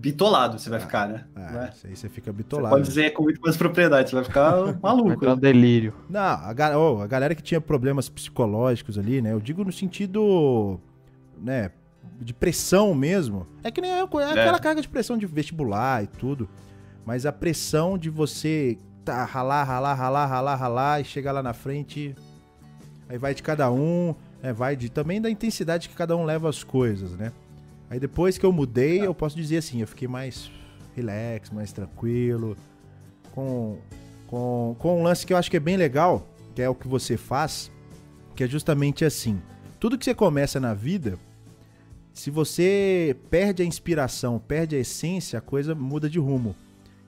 Bitolado 0.03 0.59
você 0.59 0.69
vai 0.69 0.81
ah, 0.81 0.83
ficar, 0.83 1.09
né? 1.09 1.25
É, 1.37 1.71
isso 1.73 1.87
aí 1.87 1.95
você 1.95 2.09
fica 2.09 2.33
bitolado. 2.33 2.75
Você 2.75 2.81
pode 2.81 2.89
dizer 2.89 3.13
com 3.13 3.23
muito 3.23 3.41
mais 3.41 3.57
propriedade, 3.57 4.11
você 4.11 4.17
vai 4.17 4.25
ficar 4.25 4.51
maluco. 4.83 5.25
Vai 5.25 5.35
um 5.35 5.39
delírio. 5.39 5.95
Não, 6.11 6.21
a, 6.21 6.53
oh, 6.77 7.01
a 7.01 7.07
galera 7.07 7.37
que 7.37 7.43
tinha 7.43 7.61
problemas 7.61 8.09
psicológicos 8.09 8.99
ali, 8.99 9.23
né? 9.23 9.33
Eu 9.33 9.39
digo 9.39 9.65
no 9.65 9.71
sentido, 9.71 10.81
né, 11.41 11.71
de 12.21 12.35
pressão 12.35 12.93
mesmo. 12.97 13.47
É 13.63 13.71
que 13.71 13.81
nem 13.81 13.93
é, 13.93 14.01
é 14.01 14.03
aquela 14.03 14.59
carga 14.59 14.83
de 14.83 14.89
pressão 14.89 15.17
de 15.17 15.25
vestibular 15.25 16.03
e 16.03 16.09
tudo. 16.09 16.49
Mas 17.07 17.25
a 17.25 17.31
pressão 17.31 17.97
de 17.97 18.11
você 18.11 18.77
tá, 19.05 19.25
ralar, 19.25 19.63
ralar, 19.63 19.95
ralar, 19.95 20.27
ralar, 20.27 20.57
ralar 20.57 21.01
e 21.01 21.05
chegar 21.05 21.31
lá 21.31 21.45
na 21.45 21.53
frente. 21.53 22.13
Aí 23.09 23.19
vai 23.19 23.37
de 23.37 23.43
cada 23.45 23.71
um, 23.71 24.17
é, 24.43 24.53
vai 24.53 24.75
de 24.75 24.91
também 24.91 25.21
da 25.21 25.31
intensidade 25.31 25.89
que 25.89 25.95
cada 25.95 26.17
um 26.17 26.25
leva 26.25 26.49
as 26.49 26.65
coisas, 26.65 27.13
né? 27.13 27.31
Aí 27.93 28.01
depois 28.01 28.39
que 28.39 28.47
eu 28.47 28.51
mudei, 28.51 29.05
eu 29.05 29.15
posso 29.15 29.37
dizer 29.37 29.59
assim, 29.59 29.83
eu 29.83 29.87
fiquei 29.87 30.09
mais 30.09 30.51
relax, 30.97 31.51
mais 31.51 31.75
tranquilo, 31.75 32.57
com, 33.33 33.77
com, 34.27 34.75
com 34.79 35.01
um 35.01 35.03
lance 35.03 35.27
que 35.27 35.33
eu 35.35 35.37
acho 35.37 35.51
que 35.51 35.59
é 35.59 35.61
bem 35.61 35.77
legal, 35.77 36.27
que 36.55 36.63
é 36.63 36.69
o 36.71 36.75
que 36.75 36.89
você 36.89 37.19
faz, 37.19 37.71
que 38.35 38.43
é 38.43 38.49
justamente 38.49 39.05
assim. 39.05 39.43
Tudo 39.79 39.99
que 39.99 40.07
você 40.07 40.15
começa 40.15 40.59
na 40.59 40.73
vida, 40.73 41.19
se 42.15 42.31
você 42.31 43.15
perde 43.29 43.63
a 43.63 43.67
inspiração, 43.67 44.39
perde 44.39 44.75
a 44.75 44.79
essência, 44.79 45.39
a 45.39 45.43
coisa 45.43 45.75
muda 45.75 46.09
de 46.09 46.19
rumo. 46.19 46.57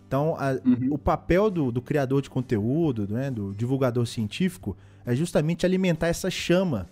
Então, 0.06 0.36
a, 0.38 0.50
uhum. 0.52 0.88
o 0.90 0.98
papel 0.98 1.50
do, 1.50 1.72
do, 1.72 1.80
criador 1.80 2.20
de 2.20 2.28
conteúdo, 2.28 3.08
né, 3.08 3.30
do 3.30 3.54
divulgador 3.54 4.04
científico, 4.04 4.76
é 5.06 5.16
justamente 5.16 5.64
alimentar 5.64 6.08
essa 6.08 6.28
chama 6.28 6.90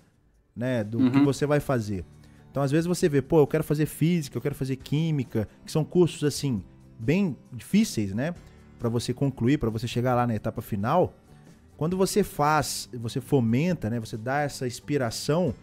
né, 0.56 0.82
do 0.82 0.98
uhum. 0.98 1.10
que 1.10 1.20
você 1.20 1.44
vai 1.44 1.60
fazer. 1.60 2.06
Então, 2.52 2.62
às 2.62 2.70
vezes 2.70 2.86
você 2.86 3.08
vê, 3.08 3.22
pô, 3.22 3.40
eu 3.40 3.46
quero 3.46 3.64
fazer 3.64 3.86
física, 3.86 4.36
eu 4.36 4.42
quero 4.42 4.54
fazer 4.54 4.76
química, 4.76 5.48
que 5.64 5.72
são 5.72 5.82
cursos 5.82 6.22
assim 6.22 6.62
bem 6.98 7.34
difíceis, 7.50 8.12
né, 8.14 8.34
para 8.78 8.90
você 8.90 9.14
concluir, 9.14 9.56
para 9.56 9.70
você 9.70 9.88
chegar 9.88 10.14
lá 10.14 10.26
na 10.26 10.34
etapa 10.34 10.60
final. 10.60 11.14
Quando 11.78 11.96
você 11.96 12.22
faz, 12.22 12.90
você 12.92 13.22
fomenta, 13.22 13.88
né, 13.88 13.98
você 13.98 14.18
dá 14.18 14.40
essa 14.40 14.66
inspiração, 14.66 15.54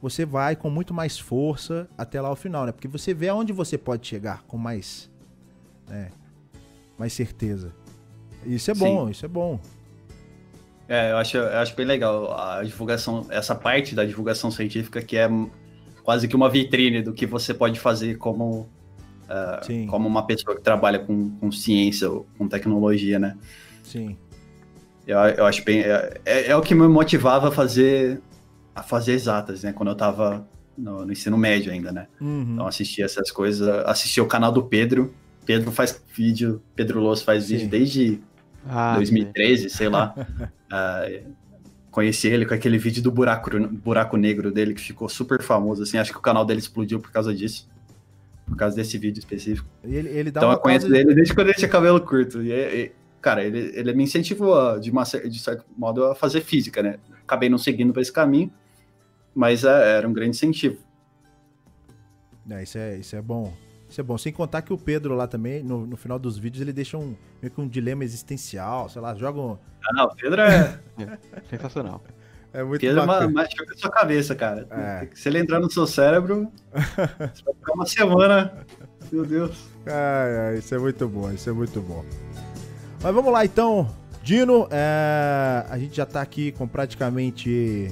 você 0.00 0.24
vai 0.24 0.56
com 0.56 0.70
muito 0.70 0.94
mais 0.94 1.18
força 1.18 1.86
até 1.98 2.18
lá 2.18 2.30
o 2.32 2.36
final, 2.36 2.64
né? 2.64 2.72
Porque 2.72 2.88
você 2.88 3.12
vê 3.12 3.28
aonde 3.28 3.52
você 3.52 3.76
pode 3.76 4.06
chegar 4.06 4.42
com 4.44 4.56
mais, 4.56 5.10
né, 5.86 6.10
mais 6.96 7.12
certeza. 7.12 7.74
Isso 8.46 8.70
é 8.70 8.74
bom, 8.74 9.04
Sim. 9.04 9.10
isso 9.10 9.26
é 9.26 9.28
bom. 9.28 9.60
É, 10.88 11.12
eu 11.12 11.18
acho, 11.18 11.36
eu 11.36 11.58
acho 11.58 11.76
bem 11.76 11.84
legal 11.84 12.32
a 12.32 12.62
divulgação, 12.62 13.26
essa 13.28 13.54
parte 13.54 13.94
da 13.94 14.06
divulgação 14.06 14.50
científica 14.50 15.02
que 15.02 15.18
é 15.18 15.28
quase 16.08 16.26
que 16.26 16.34
uma 16.34 16.48
vitrine 16.48 17.02
do 17.02 17.12
que 17.12 17.26
você 17.26 17.52
pode 17.52 17.78
fazer 17.78 18.16
como, 18.16 18.66
uh, 19.24 19.86
como 19.88 20.08
uma 20.08 20.24
pessoa 20.26 20.56
que 20.56 20.62
trabalha 20.62 20.98
com, 21.00 21.28
com 21.32 21.52
ciência 21.52 22.10
ou 22.10 22.26
com 22.38 22.48
tecnologia, 22.48 23.18
né? 23.18 23.36
Sim. 23.84 24.16
Eu, 25.06 25.18
eu 25.18 25.44
acho 25.44 25.62
bem. 25.62 25.80
É, 25.80 26.18
é, 26.24 26.46
é 26.46 26.56
o 26.56 26.62
que 26.62 26.74
me 26.74 26.88
motivava 26.88 27.48
a 27.48 27.50
fazer 27.50 28.22
a 28.74 28.82
fazer 28.82 29.12
exatas, 29.12 29.64
né? 29.64 29.74
Quando 29.74 29.90
eu 29.90 29.94
tava 29.94 30.48
no, 30.78 31.04
no 31.04 31.12
ensino 31.12 31.36
médio 31.36 31.70
ainda, 31.70 31.92
né? 31.92 32.06
Uhum. 32.18 32.52
Então 32.54 32.66
assistia 32.66 33.04
essas 33.04 33.30
coisas, 33.30 33.68
assistia 33.84 34.22
o 34.22 34.26
canal 34.26 34.50
do 34.50 34.62
Pedro. 34.62 35.12
Pedro 35.44 35.70
faz 35.70 36.02
vídeo, 36.16 36.62
Pedro 36.74 37.00
Loss 37.00 37.20
faz 37.20 37.44
Sim. 37.44 37.54
vídeo 37.54 37.68
desde 37.68 38.20
ah, 38.66 38.94
2013, 38.94 39.68
sei 39.68 39.90
lá. 39.90 40.14
uh, 40.16 41.32
conheci 41.98 42.28
ele 42.28 42.46
com 42.46 42.54
aquele 42.54 42.78
vídeo 42.78 43.02
do 43.02 43.10
buraco, 43.10 43.50
buraco 43.68 44.16
negro 44.16 44.50
dele, 44.50 44.74
que 44.74 44.80
ficou 44.80 45.08
super 45.08 45.42
famoso, 45.42 45.82
assim. 45.82 45.98
Acho 45.98 46.12
que 46.12 46.18
o 46.18 46.22
canal 46.22 46.44
dele 46.44 46.60
explodiu 46.60 47.00
por 47.00 47.10
causa 47.10 47.34
disso. 47.34 47.68
Por 48.46 48.56
causa 48.56 48.76
desse 48.76 48.96
vídeo 48.96 49.18
específico. 49.18 49.68
Ele, 49.84 50.08
ele 50.08 50.28
então 50.30 50.50
eu 50.50 50.58
conheço 50.58 50.88
de... 50.88 50.96
ele 50.96 51.14
desde 51.14 51.34
quando 51.34 51.48
ele 51.48 51.56
tinha 51.56 51.68
cabelo 51.68 52.00
curto. 52.00 52.42
E, 52.42 52.52
e 52.52 52.92
cara, 53.20 53.44
ele, 53.44 53.72
ele 53.74 53.92
me 53.92 54.04
incentivou, 54.04 54.78
de, 54.78 54.90
uma, 54.90 55.02
de 55.02 55.38
certo 55.38 55.64
modo, 55.76 56.04
a 56.04 56.14
fazer 56.14 56.40
física, 56.40 56.82
né? 56.82 56.98
Acabei 57.22 57.48
não 57.48 57.58
seguindo 57.58 57.92
para 57.92 58.00
esse 58.00 58.12
caminho 58.12 58.50
mas 59.38 59.62
é, 59.62 59.96
era 59.96 60.08
um 60.08 60.12
grande 60.12 60.30
incentivo. 60.30 60.78
É, 62.50 62.62
isso 62.62 62.76
é, 62.76 62.96
isso 62.96 63.14
é 63.14 63.22
bom. 63.22 63.54
Isso 63.88 64.00
é 64.00 64.04
bom. 64.04 64.18
Sem 64.18 64.32
contar 64.32 64.62
que 64.62 64.72
o 64.72 64.78
Pedro 64.78 65.14
lá 65.14 65.26
também, 65.26 65.62
no, 65.62 65.86
no 65.86 65.96
final 65.96 66.18
dos 66.18 66.36
vídeos, 66.36 66.60
ele 66.60 66.72
deixa 66.72 66.98
um, 66.98 67.14
meio 67.40 67.52
que 67.52 67.60
um 67.60 67.66
dilema 67.66 68.04
existencial, 68.04 68.88
sei 68.88 69.00
lá, 69.00 69.14
joga 69.14 69.40
um... 69.40 69.58
Ah, 69.84 69.92
não, 69.94 70.04
o 70.04 70.14
Pedro 70.14 70.40
é... 70.42 70.78
é 70.98 71.18
sensacional. 71.48 72.02
É 72.52 72.62
muito 72.62 72.80
Pedro 72.80 73.06
bacana. 73.06 73.32
mexe 73.32 73.56
com 73.56 73.72
a 73.72 73.76
sua 73.76 73.90
cabeça, 73.90 74.34
cara. 74.34 74.66
É. 74.70 75.08
Se 75.14 75.28
ele 75.28 75.38
entrar 75.38 75.60
no 75.60 75.70
seu 75.70 75.86
cérebro, 75.86 76.50
você 76.72 77.42
vai 77.44 77.54
ficar 77.54 77.72
uma 77.72 77.86
semana... 77.86 78.66
Meu 79.10 79.24
Deus. 79.24 79.68
É, 79.86 80.52
é, 80.54 80.58
isso 80.58 80.74
é 80.74 80.78
muito 80.78 81.08
bom, 81.08 81.30
isso 81.30 81.48
é 81.48 81.52
muito 81.52 81.80
bom. 81.80 82.04
Mas 83.02 83.14
vamos 83.14 83.32
lá, 83.32 83.44
então. 83.44 83.88
Dino, 84.22 84.68
é, 84.70 85.64
a 85.70 85.78
gente 85.78 85.96
já 85.96 86.04
tá 86.04 86.20
aqui 86.20 86.52
com 86.52 86.68
praticamente 86.68 87.90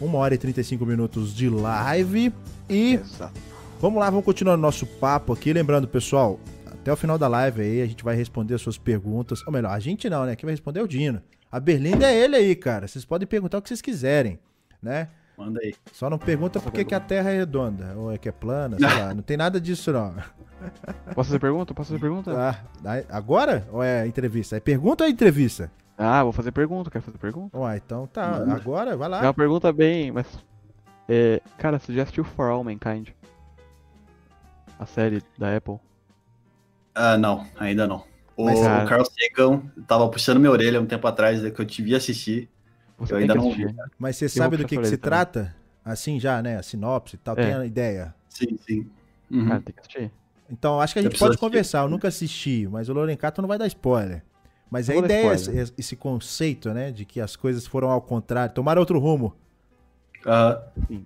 1 0.00 0.14
hora 0.14 0.34
e 0.34 0.38
35 0.38 0.86
minutos 0.86 1.34
de 1.34 1.48
live. 1.48 2.32
E 2.68 2.94
Exato. 2.94 3.53
Vamos 3.80 4.00
lá, 4.00 4.10
vamos 4.10 4.24
continuar 4.24 4.56
nosso 4.56 4.86
papo 4.86 5.32
aqui. 5.32 5.52
Lembrando, 5.52 5.86
pessoal, 5.86 6.38
até 6.66 6.92
o 6.92 6.96
final 6.96 7.18
da 7.18 7.28
live 7.28 7.62
aí 7.62 7.82
a 7.82 7.86
gente 7.86 8.04
vai 8.04 8.14
responder 8.16 8.54
as 8.54 8.62
suas 8.62 8.78
perguntas. 8.78 9.42
Ou 9.46 9.52
melhor, 9.52 9.70
a 9.70 9.80
gente 9.80 10.08
não, 10.08 10.24
né? 10.24 10.36
Quem 10.36 10.46
vai 10.46 10.52
responder 10.52 10.80
é 10.80 10.82
o 10.82 10.88
Dino. 10.88 11.22
A 11.50 11.60
Berlinda 11.60 12.06
é 12.10 12.16
ele 12.16 12.36
aí, 12.36 12.54
cara. 12.56 12.88
Vocês 12.88 13.04
podem 13.04 13.26
perguntar 13.26 13.58
o 13.58 13.62
que 13.62 13.68
vocês 13.68 13.80
quiserem, 13.80 14.38
né? 14.82 15.08
Manda 15.36 15.60
aí. 15.60 15.74
Só 15.92 16.08
não 16.08 16.18
pergunta 16.18 16.60
por 16.60 16.72
que, 16.72 16.84
que 16.84 16.94
a 16.94 17.00
Terra 17.00 17.30
é 17.30 17.38
redonda, 17.38 17.94
ou 17.96 18.12
é 18.12 18.18
que 18.18 18.28
é 18.28 18.32
plana, 18.32 18.78
sei 18.78 18.86
lá. 18.86 19.12
Não 19.14 19.22
tem 19.22 19.36
nada 19.36 19.60
disso, 19.60 19.92
não. 19.92 20.14
Posso 21.14 21.28
fazer 21.28 21.38
pergunta? 21.40 21.74
Posso 21.74 21.88
fazer 21.88 22.00
pergunta? 22.00 22.32
Ah, 22.36 23.02
agora? 23.10 23.66
Ou 23.72 23.82
é 23.82 24.06
entrevista? 24.06 24.56
É 24.56 24.60
pergunta 24.60 25.04
ou 25.04 25.08
é 25.08 25.10
entrevista? 25.10 25.70
Ah, 25.98 26.22
vou 26.22 26.32
fazer 26.32 26.52
pergunta, 26.52 26.90
quero 26.90 27.04
fazer 27.04 27.18
pergunta. 27.18 27.58
Ué, 27.58 27.76
então 27.76 28.06
tá, 28.06 28.44
agora 28.52 28.96
vai 28.96 29.08
lá. 29.08 29.20
É 29.20 29.26
uma 29.26 29.34
pergunta 29.34 29.72
bem, 29.72 30.10
mas. 30.12 30.26
É, 31.08 31.40
cara, 31.58 31.78
você 31.78 31.92
já 31.92 32.02
assistiu 32.02 32.24
For 32.24 32.48
All 32.50 32.64
Mankind? 32.64 33.08
A 34.78 34.86
série 34.86 35.22
da 35.38 35.56
Apple? 35.56 35.78
Ah, 36.94 37.16
não, 37.18 37.46
ainda 37.56 37.86
não. 37.86 38.04
O, 38.36 38.44
mas, 38.44 38.58
o 38.58 38.88
Carl 38.88 39.04
Sagan 39.04 39.62
tava 39.86 40.08
puxando 40.08 40.38
minha 40.38 40.50
orelha 40.50 40.80
um 40.80 40.86
tempo 40.86 41.06
atrás, 41.06 41.40
que 41.40 41.60
eu 41.60 41.64
devia 41.64 41.96
assistir. 41.96 42.48
Você 42.98 43.12
eu 43.12 43.18
ainda 43.18 43.34
não 43.34 43.52
vi. 43.52 43.66
Mas 43.98 44.16
você 44.16 44.28
sabe 44.28 44.56
do 44.56 44.66
que, 44.66 44.76
que 44.76 44.84
se 44.84 44.96
também. 44.96 45.10
trata? 45.10 45.56
Assim 45.84 46.18
já, 46.18 46.40
né? 46.42 46.56
A 46.56 46.62
sinopse 46.62 47.16
e 47.16 47.18
tal, 47.18 47.38
é. 47.38 47.44
tem 47.44 47.54
a 47.54 47.66
ideia. 47.66 48.14
Sim, 48.28 48.58
sim. 48.66 48.90
Uhum. 49.30 49.48
Cara, 49.48 49.60
tem 49.60 49.74
que 49.74 49.80
assistir. 49.80 50.12
Então, 50.50 50.80
acho 50.80 50.92
que 50.94 51.00
a 51.00 51.02
gente 51.02 51.18
pode 51.18 51.36
conversar. 51.38 51.82
Eu 51.82 51.88
nunca 51.88 52.08
assisti, 52.08 52.68
mas 52.70 52.88
o 52.88 52.92
Lorencato 52.92 53.40
não 53.40 53.48
vai 53.48 53.58
dar 53.58 53.66
spoiler. 53.66 54.22
Mas 54.70 54.90
a 54.90 54.96
ideia 54.96 55.28
é 55.28 55.34
esse, 55.34 55.74
esse, 55.78 55.96
conceito, 55.96 56.72
né? 56.72 56.90
De 56.90 57.04
que 57.04 57.20
as 57.20 57.36
coisas 57.36 57.66
foram 57.66 57.90
ao 57.90 58.00
contrário, 58.00 58.54
tomaram 58.54 58.80
outro 58.80 58.98
rumo. 58.98 59.34
Ah, 60.26 60.62
sim. 60.88 61.04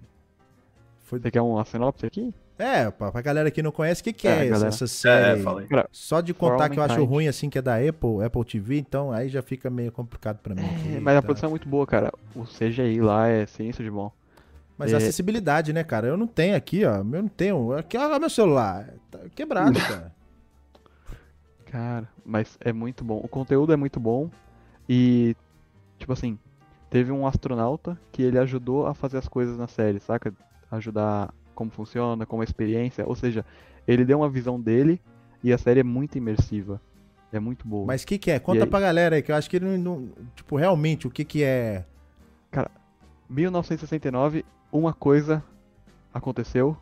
Foi... 1.04 1.18
Você 1.18 1.30
quer 1.30 1.42
uma 1.42 1.64
sinopse 1.64 2.06
aqui? 2.06 2.32
É, 2.58 2.90
pra, 2.90 3.12
pra 3.12 3.22
galera 3.22 3.50
que 3.52 3.62
não 3.62 3.70
conhece, 3.70 4.00
o 4.00 4.04
que, 4.04 4.12
que 4.12 4.26
é, 4.26 4.46
é 4.46 4.48
essa, 4.48 4.66
essa, 4.66 4.86
série? 4.88 5.40
É, 5.40 5.86
Só 5.92 6.20
de 6.20 6.34
contar 6.34 6.68
que 6.68 6.78
eu 6.78 6.82
acho 6.82 7.04
ruim, 7.04 7.28
assim, 7.28 7.48
que 7.48 7.56
é 7.56 7.62
da 7.62 7.76
Apple, 7.76 8.24
Apple 8.24 8.44
TV, 8.44 8.78
então 8.78 9.12
aí 9.12 9.28
já 9.28 9.40
fica 9.40 9.70
meio 9.70 9.92
complicado 9.92 10.38
pra 10.38 10.56
mim. 10.56 10.62
É, 10.62 10.98
mas 10.98 11.14
tá. 11.14 11.18
a 11.18 11.22
produção 11.22 11.48
é 11.48 11.50
muito 11.50 11.68
boa, 11.68 11.86
cara. 11.86 12.12
O 12.34 12.42
CGI 12.42 13.00
lá 13.00 13.28
é 13.28 13.46
ciência 13.46 13.84
de 13.84 13.90
bom. 13.90 14.10
Mas 14.76 14.92
é... 14.92 14.96
acessibilidade, 14.96 15.72
né, 15.72 15.84
cara? 15.84 16.08
Eu 16.08 16.16
não 16.16 16.26
tenho 16.26 16.56
aqui, 16.56 16.84
ó. 16.84 16.96
Eu 16.96 17.04
não 17.04 17.28
tenho. 17.28 17.72
Aqui, 17.74 17.96
olha 17.96 18.18
meu 18.18 18.30
celular. 18.30 18.94
Tá 19.10 19.18
quebrado, 19.34 19.78
cara. 19.80 20.12
Cara, 21.66 22.08
mas 22.24 22.56
é 22.60 22.72
muito 22.72 23.04
bom. 23.04 23.20
O 23.22 23.28
conteúdo 23.28 23.72
é 23.72 23.76
muito 23.76 24.00
bom. 24.00 24.30
E, 24.88 25.36
tipo 25.98 26.12
assim, 26.12 26.38
teve 26.88 27.12
um 27.12 27.26
astronauta 27.26 27.98
que 28.10 28.22
ele 28.22 28.38
ajudou 28.38 28.86
a 28.86 28.94
fazer 28.94 29.18
as 29.18 29.28
coisas 29.28 29.58
na 29.58 29.66
série, 29.66 30.00
saca? 30.00 30.32
Ajudar 30.70 31.34
como 31.58 31.72
funciona, 31.72 32.24
como 32.24 32.40
a 32.40 32.44
experiência. 32.44 33.04
Ou 33.04 33.16
seja, 33.16 33.44
ele 33.86 34.04
deu 34.04 34.18
uma 34.18 34.30
visão 34.30 34.60
dele 34.60 35.00
e 35.42 35.52
a 35.52 35.58
série 35.58 35.80
é 35.80 35.82
muito 35.82 36.16
imersiva. 36.16 36.80
É 37.32 37.40
muito 37.40 37.66
boa. 37.66 37.84
Mas 37.84 38.04
o 38.04 38.06
que, 38.06 38.16
que 38.16 38.30
é? 38.30 38.38
Conta 38.38 38.62
aí... 38.62 38.70
pra 38.70 38.78
galera 38.78 39.16
aí, 39.16 39.22
que 39.22 39.32
eu 39.32 39.36
acho 39.36 39.50
que 39.50 39.56
ele 39.56 39.66
não, 39.66 39.98
não. 39.98 40.08
Tipo, 40.36 40.54
realmente, 40.54 41.08
o 41.08 41.10
que, 41.10 41.24
que 41.24 41.42
é. 41.42 41.84
Cara, 42.48 42.70
1969, 43.28 44.44
uma 44.70 44.94
coisa 44.94 45.42
aconteceu 46.14 46.76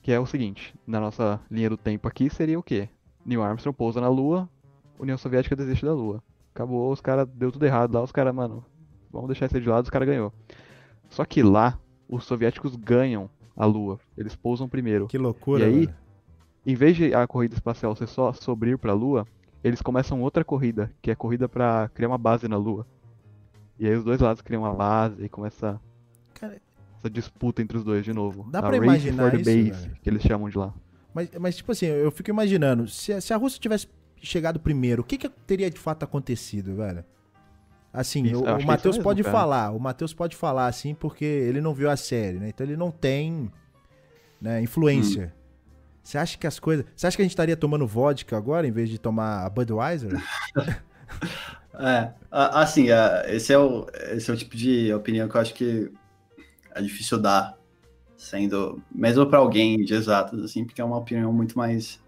que 0.00 0.12
é 0.12 0.20
o 0.20 0.24
seguinte: 0.24 0.72
na 0.86 1.00
nossa 1.00 1.40
linha 1.50 1.68
do 1.68 1.76
tempo 1.76 2.06
aqui 2.06 2.30
seria 2.30 2.58
o 2.58 2.62
quê? 2.62 2.88
Neil 3.26 3.42
Armstrong 3.42 3.76
pousa 3.76 4.00
na 4.00 4.08
Lua, 4.08 4.48
União 5.00 5.18
Soviética 5.18 5.56
desiste 5.56 5.84
da 5.84 5.92
Lua. 5.92 6.22
Acabou, 6.54 6.92
os 6.92 7.00
caras 7.00 7.28
deu 7.34 7.50
tudo 7.50 7.66
errado 7.66 7.92
lá, 7.92 8.02
os 8.02 8.12
caras, 8.12 8.34
mano, 8.34 8.64
vamos 9.10 9.28
deixar 9.28 9.46
isso 9.46 9.60
de 9.60 9.68
lado, 9.68 9.84
os 9.84 9.90
caras 9.90 10.08
ganhou. 10.08 10.32
Só 11.08 11.24
que 11.24 11.42
lá, 11.42 11.78
os 12.08 12.24
soviéticos 12.24 12.76
ganham 12.76 13.28
a 13.56 13.66
Lua. 13.66 13.98
Eles 14.16 14.34
pousam 14.34 14.68
primeiro. 14.68 15.06
Que 15.06 15.18
loucura, 15.18 15.64
E 15.64 15.66
aí, 15.66 15.88
em 16.66 16.74
vez 16.74 16.96
de 16.96 17.14
a 17.14 17.26
corrida 17.26 17.54
espacial 17.54 17.94
ser 17.94 18.06
só 18.08 18.32
sobre 18.32 18.70
ir 18.70 18.78
pra 18.78 18.92
Lua, 18.92 19.26
eles 19.62 19.82
começam 19.82 20.22
outra 20.22 20.44
corrida, 20.44 20.90
que 21.02 21.10
é 21.10 21.12
a 21.12 21.16
corrida 21.16 21.48
para 21.48 21.88
criar 21.94 22.08
uma 22.08 22.18
base 22.18 22.48
na 22.48 22.56
Lua. 22.56 22.86
E 23.78 23.86
aí 23.86 23.94
os 23.94 24.04
dois 24.04 24.20
lados 24.20 24.42
criam 24.42 24.62
uma 24.62 24.74
base 24.74 25.24
e 25.24 25.28
começa 25.28 25.80
Cara, 26.34 26.60
essa 26.98 27.08
disputa 27.08 27.62
entre 27.62 27.76
os 27.78 27.84
dois 27.84 28.04
de 28.04 28.12
novo. 28.12 28.46
Dá 28.50 28.58
a 28.58 28.62
pra 28.62 28.76
imaginar 28.76 29.34
isso, 29.34 29.44
base, 29.44 29.70
velho. 29.70 29.96
que 30.02 30.10
eles 30.10 30.22
chamam 30.22 30.48
de 30.48 30.58
lá. 30.58 30.74
Mas, 31.14 31.30
mas 31.40 31.56
tipo 31.56 31.72
assim, 31.72 31.86
eu 31.86 32.10
fico 32.10 32.30
imaginando, 32.30 32.86
se, 32.86 33.18
se 33.20 33.32
a 33.32 33.36
Rússia 33.36 33.58
tivesse 33.60 33.88
chegado 34.22 34.60
primeiro, 34.60 35.02
o 35.02 35.04
que, 35.04 35.16
que 35.16 35.28
teria 35.28 35.70
de 35.70 35.78
fato 35.78 36.02
acontecido, 36.04 36.76
velho? 36.76 37.04
Assim, 37.92 38.24
isso, 38.24 38.44
o, 38.44 38.44
o 38.44 38.64
Matheus 38.64 38.98
pode 38.98 39.22
cara. 39.22 39.36
falar, 39.36 39.70
o 39.72 39.80
Matheus 39.80 40.14
pode 40.14 40.36
falar 40.36 40.66
assim 40.66 40.94
porque 40.94 41.24
ele 41.24 41.60
não 41.60 41.74
viu 41.74 41.90
a 41.90 41.96
série, 41.96 42.38
né? 42.38 42.48
Então 42.48 42.64
ele 42.64 42.76
não 42.76 42.90
tem 42.90 43.50
né, 44.40 44.62
influência. 44.62 45.32
Hum. 45.34 45.40
Você 46.02 46.16
acha 46.16 46.38
que 46.38 46.46
as 46.46 46.58
coisas. 46.58 46.84
Você 46.94 47.06
acha 47.06 47.16
que 47.16 47.22
a 47.22 47.24
gente 47.24 47.32
estaria 47.32 47.56
tomando 47.56 47.86
vodka 47.86 48.36
agora 48.36 48.66
em 48.66 48.72
vez 48.72 48.88
de 48.88 48.98
tomar 48.98 49.44
a 49.44 49.50
Budweiser? 49.50 50.12
é, 51.78 52.12
assim, 52.30 52.86
esse 53.26 53.52
é, 53.52 53.58
o, 53.58 53.86
esse 54.12 54.30
é 54.30 54.34
o 54.34 54.36
tipo 54.36 54.56
de 54.56 54.92
opinião 54.94 55.28
que 55.28 55.36
eu 55.36 55.40
acho 55.40 55.54
que 55.54 55.92
é 56.74 56.80
difícil 56.80 57.18
dar, 57.18 57.56
sendo. 58.16 58.80
Mesmo 58.90 59.26
para 59.26 59.38
alguém 59.38 59.84
de 59.84 59.94
exatas, 59.94 60.42
assim, 60.42 60.64
porque 60.64 60.80
é 60.80 60.84
uma 60.84 60.96
opinião 60.96 61.32
muito 61.32 61.58
mais. 61.58 62.00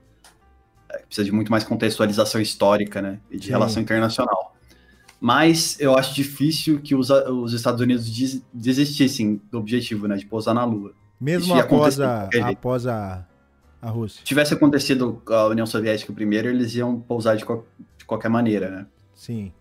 É, 0.88 0.98
precisa 0.98 1.24
de 1.24 1.32
muito 1.32 1.50
mais 1.50 1.64
contextualização 1.64 2.40
histórica, 2.40 3.02
né? 3.02 3.20
E 3.30 3.36
de 3.36 3.46
Sim. 3.46 3.52
relação 3.52 3.82
internacional. 3.82 4.51
Mas 5.24 5.78
eu 5.78 5.96
acho 5.96 6.12
difícil 6.16 6.80
que 6.80 6.96
os, 6.96 7.08
os 7.08 7.52
Estados 7.52 7.80
Unidos 7.80 8.10
des, 8.10 8.42
desistissem 8.52 9.40
do 9.52 9.60
objetivo, 9.60 10.08
né, 10.08 10.16
de 10.16 10.26
pousar 10.26 10.52
na 10.52 10.64
Lua. 10.64 10.92
Mesmo 11.20 11.54
após, 11.54 12.00
a, 12.00 12.28
após 12.50 12.88
a, 12.88 13.24
a 13.80 13.88
Rússia. 13.88 14.18
Se 14.18 14.24
tivesse 14.24 14.52
acontecido 14.52 15.22
a 15.28 15.46
União 15.46 15.64
Soviética 15.64 16.12
primeiro, 16.12 16.48
eles 16.48 16.74
iam 16.74 16.98
pousar 16.98 17.36
de, 17.36 17.44
co 17.44 17.64
de 17.96 18.04
qualquer 18.04 18.30
maneira, 18.30 18.68
né? 18.68 18.86
Sim. 19.14 19.52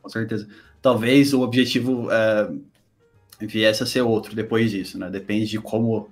Com 0.00 0.08
certeza. 0.08 0.46
Talvez 0.80 1.34
o 1.34 1.40
objetivo 1.40 2.06
é, 2.08 2.48
viesse 3.40 3.82
a 3.82 3.86
ser 3.86 4.02
outro 4.02 4.36
depois 4.36 4.70
disso, 4.70 4.96
né? 4.96 5.10
Depende 5.10 5.46
de 5.46 5.58
como, 5.58 6.02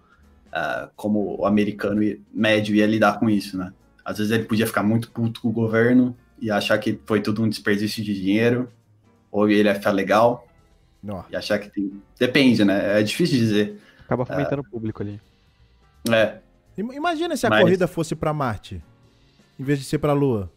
uh, 0.48 0.90
como 0.96 1.38
o 1.38 1.46
americano 1.46 2.02
médio 2.34 2.74
ia 2.74 2.84
lidar 2.84 3.20
com 3.20 3.30
isso, 3.30 3.56
né? 3.56 3.72
Às 4.04 4.18
vezes 4.18 4.32
ele 4.32 4.42
podia 4.42 4.66
ficar 4.66 4.82
muito 4.82 5.08
puto 5.12 5.40
com 5.40 5.50
o 5.50 5.52
governo 5.52 6.16
e 6.40 6.50
achar 6.50 6.76
que 6.78 6.98
foi 7.06 7.20
tudo 7.20 7.44
um 7.44 7.48
desperdício 7.48 8.02
de 8.02 8.12
dinheiro 8.12 8.68
ou 9.30 9.48
ele 9.48 9.64
vai 9.64 9.74
ficar 9.74 9.90
legal 9.90 10.46
Não. 11.02 11.24
e 11.30 11.36
achar 11.36 11.58
que 11.58 11.68
tem. 11.70 12.02
Depende, 12.18 12.64
né? 12.64 13.00
É 13.00 13.02
difícil 13.02 13.38
de 13.38 13.44
dizer. 13.44 13.80
Acaba 14.04 14.24
fomentando 14.24 14.62
é... 14.62 14.66
o 14.66 14.70
público 14.70 15.02
ali. 15.02 15.20
É. 16.10 16.38
Imagina 16.76 17.36
se 17.36 17.46
a 17.46 17.50
Mas... 17.50 17.60
corrida 17.60 17.86
fosse 17.86 18.14
para 18.14 18.32
Marte, 18.32 18.82
em 19.58 19.64
vez 19.64 19.78
de 19.78 19.84
ser 19.84 19.98
para 19.98 20.12
Lua. 20.12 20.50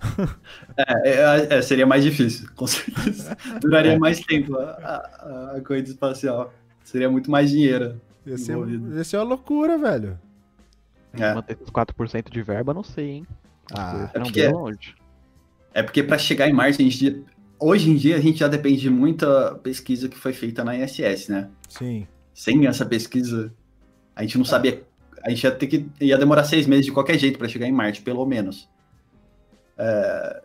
É, 0.76 1.10
é, 1.10 1.54
é, 1.56 1.62
seria 1.62 1.84
mais 1.84 2.04
difícil, 2.04 2.48
com 2.54 2.68
certeza. 2.68 3.36
Duraria 3.60 3.94
é. 3.94 3.98
mais 3.98 4.20
tempo 4.20 4.56
a, 4.56 4.62
a, 4.62 5.56
a, 5.56 5.60
corrida 5.60 5.88
espacial. 5.88 6.54
Seria 6.84 7.10
muito 7.10 7.28
mais 7.28 7.50
dinheiro. 7.50 8.00
Ia 8.24 8.38
ser, 8.38 8.56
ia 8.56 9.02
ser 9.02 9.16
uma 9.16 9.24
loucura, 9.24 9.76
velho. 9.76 10.16
É. 11.14 11.34
Manter 11.34 11.58
os 11.60 11.68
4% 11.68 12.30
de 12.30 12.42
verba, 12.42 12.72
não 12.72 12.84
sei, 12.84 13.08
hein? 13.10 13.26
Ah, 13.74 14.08
é 14.14 14.20
porque, 14.20 14.48
longe. 14.48 14.94
É 15.74 15.82
porque 15.82 16.02
para 16.02 16.16
chegar 16.16 16.48
em 16.48 16.52
Marte, 16.52 16.80
a 16.80 16.84
gente 16.84 17.24
hoje 17.58 17.90
em 17.90 17.96
dia 17.96 18.16
a 18.16 18.20
gente 18.20 18.38
já 18.38 18.48
depende 18.48 18.80
de 18.80 18.90
muita 18.90 19.54
pesquisa 19.56 20.08
que 20.08 20.16
foi 20.16 20.32
feita 20.32 20.64
na 20.64 20.76
ISS, 20.76 21.28
né? 21.28 21.48
Sim. 21.68 22.06
Sem 22.32 22.66
essa 22.66 22.86
pesquisa, 22.86 23.52
a 24.14 24.22
gente 24.22 24.38
não 24.38 24.44
sabia. 24.44 24.82
A 25.24 25.30
gente 25.30 25.42
ia 25.44 25.50
ter 25.50 25.66
que. 25.66 25.86
ia 26.00 26.16
demorar 26.16 26.44
seis 26.44 26.66
meses 26.66 26.86
de 26.86 26.92
qualquer 26.92 27.18
jeito 27.18 27.38
para 27.38 27.48
chegar 27.48 27.66
em 27.66 27.72
Marte, 27.72 28.02
pelo 28.02 28.24
menos. 28.24 28.68
É, 29.76 30.42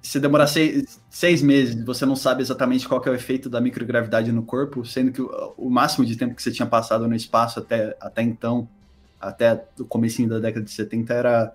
se 0.00 0.18
demorar 0.18 0.46
seis, 0.46 1.00
seis 1.10 1.42
meses, 1.42 1.84
você 1.84 2.06
não 2.06 2.16
sabe 2.16 2.40
exatamente 2.40 2.88
qual 2.88 3.02
é 3.04 3.10
o 3.10 3.14
efeito 3.14 3.50
da 3.50 3.60
microgravidade 3.60 4.32
no 4.32 4.42
corpo, 4.42 4.84
sendo 4.84 5.12
que 5.12 5.20
o, 5.20 5.54
o, 5.56 5.68
máximo 5.68 6.06
de 6.06 6.16
tempo 6.16 6.34
que 6.34 6.42
você 6.42 6.50
tinha 6.50 6.66
passado 6.66 7.06
no 7.06 7.14
espaço 7.14 7.58
até, 7.58 7.94
até 8.00 8.22
então, 8.22 8.66
até 9.20 9.66
o 9.78 9.84
começo 9.84 10.26
da 10.26 10.38
década 10.38 10.64
de 10.64 10.70
70, 10.70 11.12
era, 11.12 11.54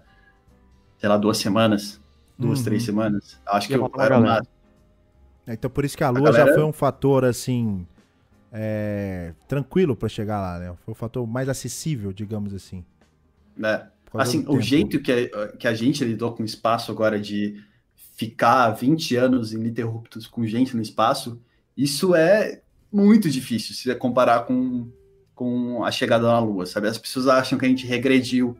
sei 0.99 1.09
lá, 1.09 1.17
duas 1.17 1.39
semanas 1.39 2.02
duas, 2.37 2.59
uhum. 2.59 2.65
três 2.65 2.83
semanas. 2.83 3.39
Acho 3.45 3.67
que 3.67 3.73
eu 3.73 3.91
era 3.97 4.17
uma... 4.17 4.41
É, 5.45 5.53
então 5.53 5.69
por 5.69 5.83
isso 5.83 5.97
que 5.97 6.03
a 6.03 6.09
Lua 6.09 6.29
a 6.29 6.31
galera... 6.31 6.49
já 6.49 6.55
foi 6.55 6.63
um 6.63 6.71
fator 6.71 7.25
assim 7.25 7.85
é, 8.51 9.33
tranquilo 9.47 9.95
para 9.95 10.07
chegar 10.07 10.39
lá, 10.39 10.59
né? 10.59 10.75
Foi 10.85 10.91
um 10.91 10.95
fator 10.95 11.25
mais 11.27 11.49
acessível, 11.49 12.13
digamos 12.13 12.53
assim. 12.53 12.85
É. 13.61 13.87
Assim, 14.13 14.45
o 14.47 14.61
jeito 14.61 15.01
que 15.01 15.11
a, 15.11 15.47
que 15.57 15.67
a 15.67 15.73
gente 15.73 16.05
lidou 16.05 16.33
com 16.33 16.43
o 16.43 16.45
espaço 16.45 16.91
agora 16.91 17.19
de 17.19 17.63
ficar 18.15 18.69
20 18.69 19.15
anos 19.15 19.53
ininterruptos 19.53 20.27
com 20.27 20.45
gente 20.45 20.75
no 20.75 20.81
espaço, 20.83 21.41
isso 21.75 22.13
é 22.13 22.61
muito 22.91 23.27
difícil 23.27 23.73
se 23.73 23.93
comparar 23.95 24.41
com, 24.41 24.87
com 25.33 25.83
a 25.83 25.89
chegada 25.89 26.27
na 26.27 26.39
Lua, 26.39 26.67
sabe? 26.67 26.87
As 26.87 26.97
pessoas 26.99 27.27
acham 27.27 27.57
que 27.57 27.65
a 27.65 27.67
gente 27.67 27.87
regrediu 27.87 28.55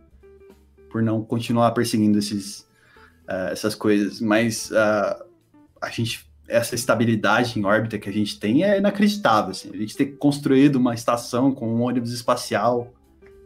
por 0.89 1.03
não 1.03 1.23
continuar 1.23 1.71
perseguindo 1.71 2.17
esses, 2.17 2.67
uh, 3.27 3.51
essas 3.51 3.75
coisas, 3.75 4.19
mas 4.19 4.71
uh, 4.71 5.25
a 5.81 5.89
gente 5.89 6.31
essa 6.47 6.75
estabilidade 6.75 7.57
em 7.57 7.65
órbita 7.65 7.97
que 7.97 8.09
a 8.09 8.13
gente 8.13 8.39
tem 8.39 8.63
é 8.63 8.77
inacreditável. 8.77 9.51
Assim. 9.51 9.71
A 9.73 9.77
gente 9.77 9.95
ter 9.95 10.17
construído 10.17 10.75
uma 10.75 10.93
estação 10.93 11.53
com 11.53 11.67
um 11.67 11.81
ônibus 11.81 12.11
espacial, 12.11 12.93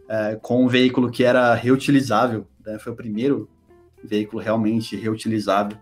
uh, 0.05 0.39
com 0.41 0.65
um 0.65 0.67
veículo 0.67 1.11
que 1.11 1.23
era 1.23 1.53
reutilizável, 1.53 2.47
né? 2.65 2.79
foi 2.79 2.91
o 2.91 2.95
primeiro 2.95 3.49
veículo 4.03 4.41
realmente 4.41 4.95
reutilizável. 4.95 5.77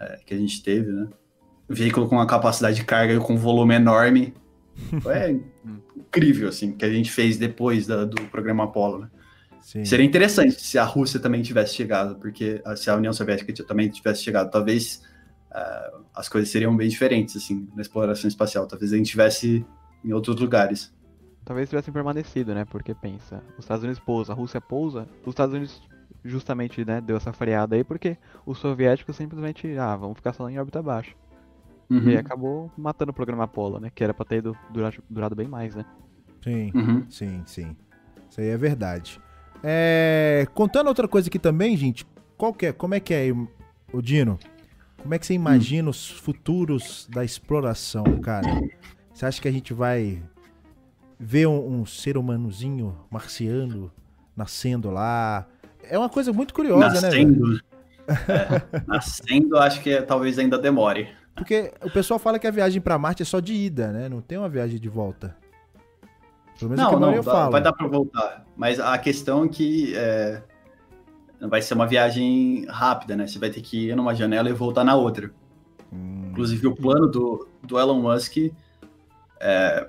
é, 0.00 0.18
que 0.24 0.34
a 0.34 0.36
gente 0.36 0.62
teve, 0.62 0.90
né? 0.90 1.08
Veículo 1.68 2.08
com 2.08 2.16
uma 2.16 2.26
capacidade 2.26 2.76
de 2.76 2.84
carga 2.84 3.14
e 3.14 3.18
com 3.18 3.36
volume 3.36 3.74
enorme. 3.74 4.34
É 5.06 5.36
incrível, 5.94 6.48
assim, 6.48 6.72
que 6.72 6.84
a 6.84 6.90
gente 6.90 7.10
fez 7.10 7.36
depois 7.36 7.86
da, 7.86 8.04
do 8.04 8.16
programa 8.28 8.64
Apollo, 8.64 9.00
né? 9.00 9.10
Sim. 9.70 9.84
Seria 9.84 10.04
interessante 10.04 10.60
se 10.60 10.76
a 10.78 10.84
Rússia 10.84 11.20
também 11.20 11.42
tivesse 11.42 11.76
chegado, 11.76 12.16
porque 12.16 12.60
se 12.76 12.90
a 12.90 12.96
União 12.96 13.12
Soviética 13.12 13.52
também 13.62 13.88
tivesse 13.88 14.20
chegado, 14.20 14.50
talvez 14.50 15.00
uh, 15.52 16.04
as 16.12 16.28
coisas 16.28 16.50
seriam 16.50 16.76
bem 16.76 16.88
diferentes, 16.88 17.36
assim, 17.36 17.68
na 17.76 17.80
exploração 17.80 18.26
espacial. 18.26 18.66
Talvez 18.66 18.92
a 18.92 18.96
gente 18.96 19.10
tivesse 19.10 19.64
em 20.04 20.12
outros 20.12 20.40
lugares. 20.40 20.92
Talvez 21.44 21.68
tivessem 21.68 21.94
permanecido, 21.94 22.52
né? 22.52 22.64
Porque 22.64 22.92
pensa, 22.96 23.44
os 23.56 23.64
Estados 23.64 23.84
Unidos 23.84 24.02
pousa, 24.04 24.32
a 24.32 24.34
Rússia 24.34 24.60
pousa, 24.60 25.06
os 25.22 25.28
Estados 25.28 25.54
Unidos 25.54 25.80
justamente, 26.24 26.84
né, 26.84 27.00
deu 27.00 27.16
essa 27.16 27.32
freada 27.32 27.76
aí 27.76 27.84
porque 27.84 28.18
os 28.44 28.58
soviéticos 28.58 29.14
simplesmente, 29.14 29.78
ah, 29.78 29.94
vamos 29.94 30.16
ficar 30.16 30.32
só 30.32 30.50
em 30.50 30.58
órbita 30.58 30.82
baixa. 30.82 31.14
Uhum. 31.88 32.08
E 32.08 32.10
aí 32.10 32.16
acabou 32.16 32.72
matando 32.76 33.12
o 33.12 33.14
programa 33.14 33.44
Apollo, 33.44 33.78
né? 33.78 33.88
Que 33.94 34.02
era 34.02 34.12
pra 34.12 34.24
ter 34.24 34.42
durado, 34.42 34.96
durado 35.08 35.36
bem 35.36 35.46
mais, 35.46 35.76
né? 35.76 35.84
Sim, 36.42 36.72
uhum. 36.74 37.06
sim, 37.08 37.42
sim. 37.46 37.76
Isso 38.28 38.40
aí 38.40 38.48
é 38.48 38.56
verdade. 38.56 39.20
É... 39.62 40.46
Contando 40.54 40.88
outra 40.88 41.06
coisa 41.06 41.28
aqui 41.28 41.38
também, 41.38 41.76
gente, 41.76 42.06
qual 42.36 42.52
que 42.52 42.66
é, 42.66 42.72
como 42.72 42.94
é 42.94 43.00
que 43.00 43.12
é, 43.12 43.32
o 43.92 44.00
Dino? 44.00 44.38
Como 45.02 45.14
é 45.14 45.18
que 45.18 45.26
você 45.26 45.34
imagina 45.34 45.88
hum. 45.88 45.90
os 45.90 46.10
futuros 46.10 47.08
da 47.10 47.24
exploração, 47.24 48.04
cara? 48.20 48.48
Você 49.12 49.26
acha 49.26 49.40
que 49.40 49.48
a 49.48 49.52
gente 49.52 49.72
vai 49.72 50.22
ver 51.18 51.46
um, 51.46 51.80
um 51.80 51.86
ser 51.86 52.16
humanozinho 52.16 52.96
marciano 53.10 53.90
nascendo 54.36 54.90
lá? 54.90 55.46
É 55.82 55.98
uma 55.98 56.08
coisa 56.08 56.32
muito 56.32 56.54
curiosa, 56.54 56.88
né, 56.88 57.00
nascendo, 57.00 57.48
né? 57.48 57.60
É, 58.08 58.82
nascendo, 58.86 59.56
acho 59.58 59.82
que 59.82 60.00
talvez 60.02 60.38
ainda 60.38 60.58
demore. 60.58 61.08
Porque 61.34 61.72
o 61.82 61.90
pessoal 61.90 62.18
fala 62.18 62.38
que 62.38 62.46
a 62.46 62.50
viagem 62.50 62.80
para 62.80 62.98
Marte 62.98 63.22
é 63.22 63.24
só 63.24 63.40
de 63.40 63.54
ida, 63.54 63.92
né? 63.92 64.08
Não 64.08 64.20
tem 64.20 64.36
uma 64.36 64.48
viagem 64.48 64.78
de 64.78 64.88
volta. 64.88 65.36
Pelo 66.60 66.70
menos 66.70 66.84
não, 66.84 67.00
não, 67.00 67.22
dá, 67.22 67.48
vai 67.48 67.62
dar 67.62 67.72
para 67.72 67.88
voltar. 67.88 68.44
Mas 68.54 68.78
a 68.78 68.96
questão 68.98 69.44
é 69.44 69.48
que 69.48 69.94
é, 69.96 70.42
vai 71.40 71.62
ser 71.62 71.72
uma 71.72 71.86
viagem 71.86 72.66
rápida, 72.68 73.16
né? 73.16 73.26
Você 73.26 73.38
vai 73.38 73.48
ter 73.48 73.62
que 73.62 73.88
ir 73.88 73.96
numa 73.96 74.14
janela 74.14 74.50
e 74.50 74.52
voltar 74.52 74.84
na 74.84 74.94
outra. 74.94 75.32
Hum. 75.90 76.28
Inclusive, 76.30 76.66
o 76.66 76.76
plano 76.76 77.06
do, 77.06 77.48
do 77.62 77.78
Elon 77.78 78.02
Musk 78.02 78.36
é, 79.40 79.88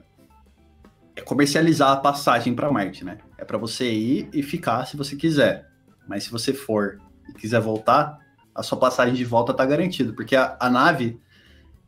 é 1.14 1.22
comercializar 1.22 1.92
a 1.92 1.98
passagem 1.98 2.56
para 2.56 2.72
Marte, 2.72 3.04
né? 3.04 3.18
É 3.38 3.44
para 3.44 3.58
você 3.58 3.92
ir 3.92 4.30
e 4.34 4.42
ficar 4.42 4.86
se 4.86 4.96
você 4.96 5.18
quiser. 5.18 5.70
Mas 6.08 6.24
se 6.24 6.32
você 6.32 6.54
for 6.54 7.00
e 7.28 7.34
quiser 7.34 7.60
voltar, 7.60 8.18
a 8.56 8.64
sua 8.64 8.78
passagem 8.78 9.14
de 9.14 9.26
volta 9.26 9.54
tá 9.54 9.66
garantida, 9.66 10.14
porque 10.14 10.38
a, 10.38 10.56
a 10.58 10.70
nave 10.70 11.20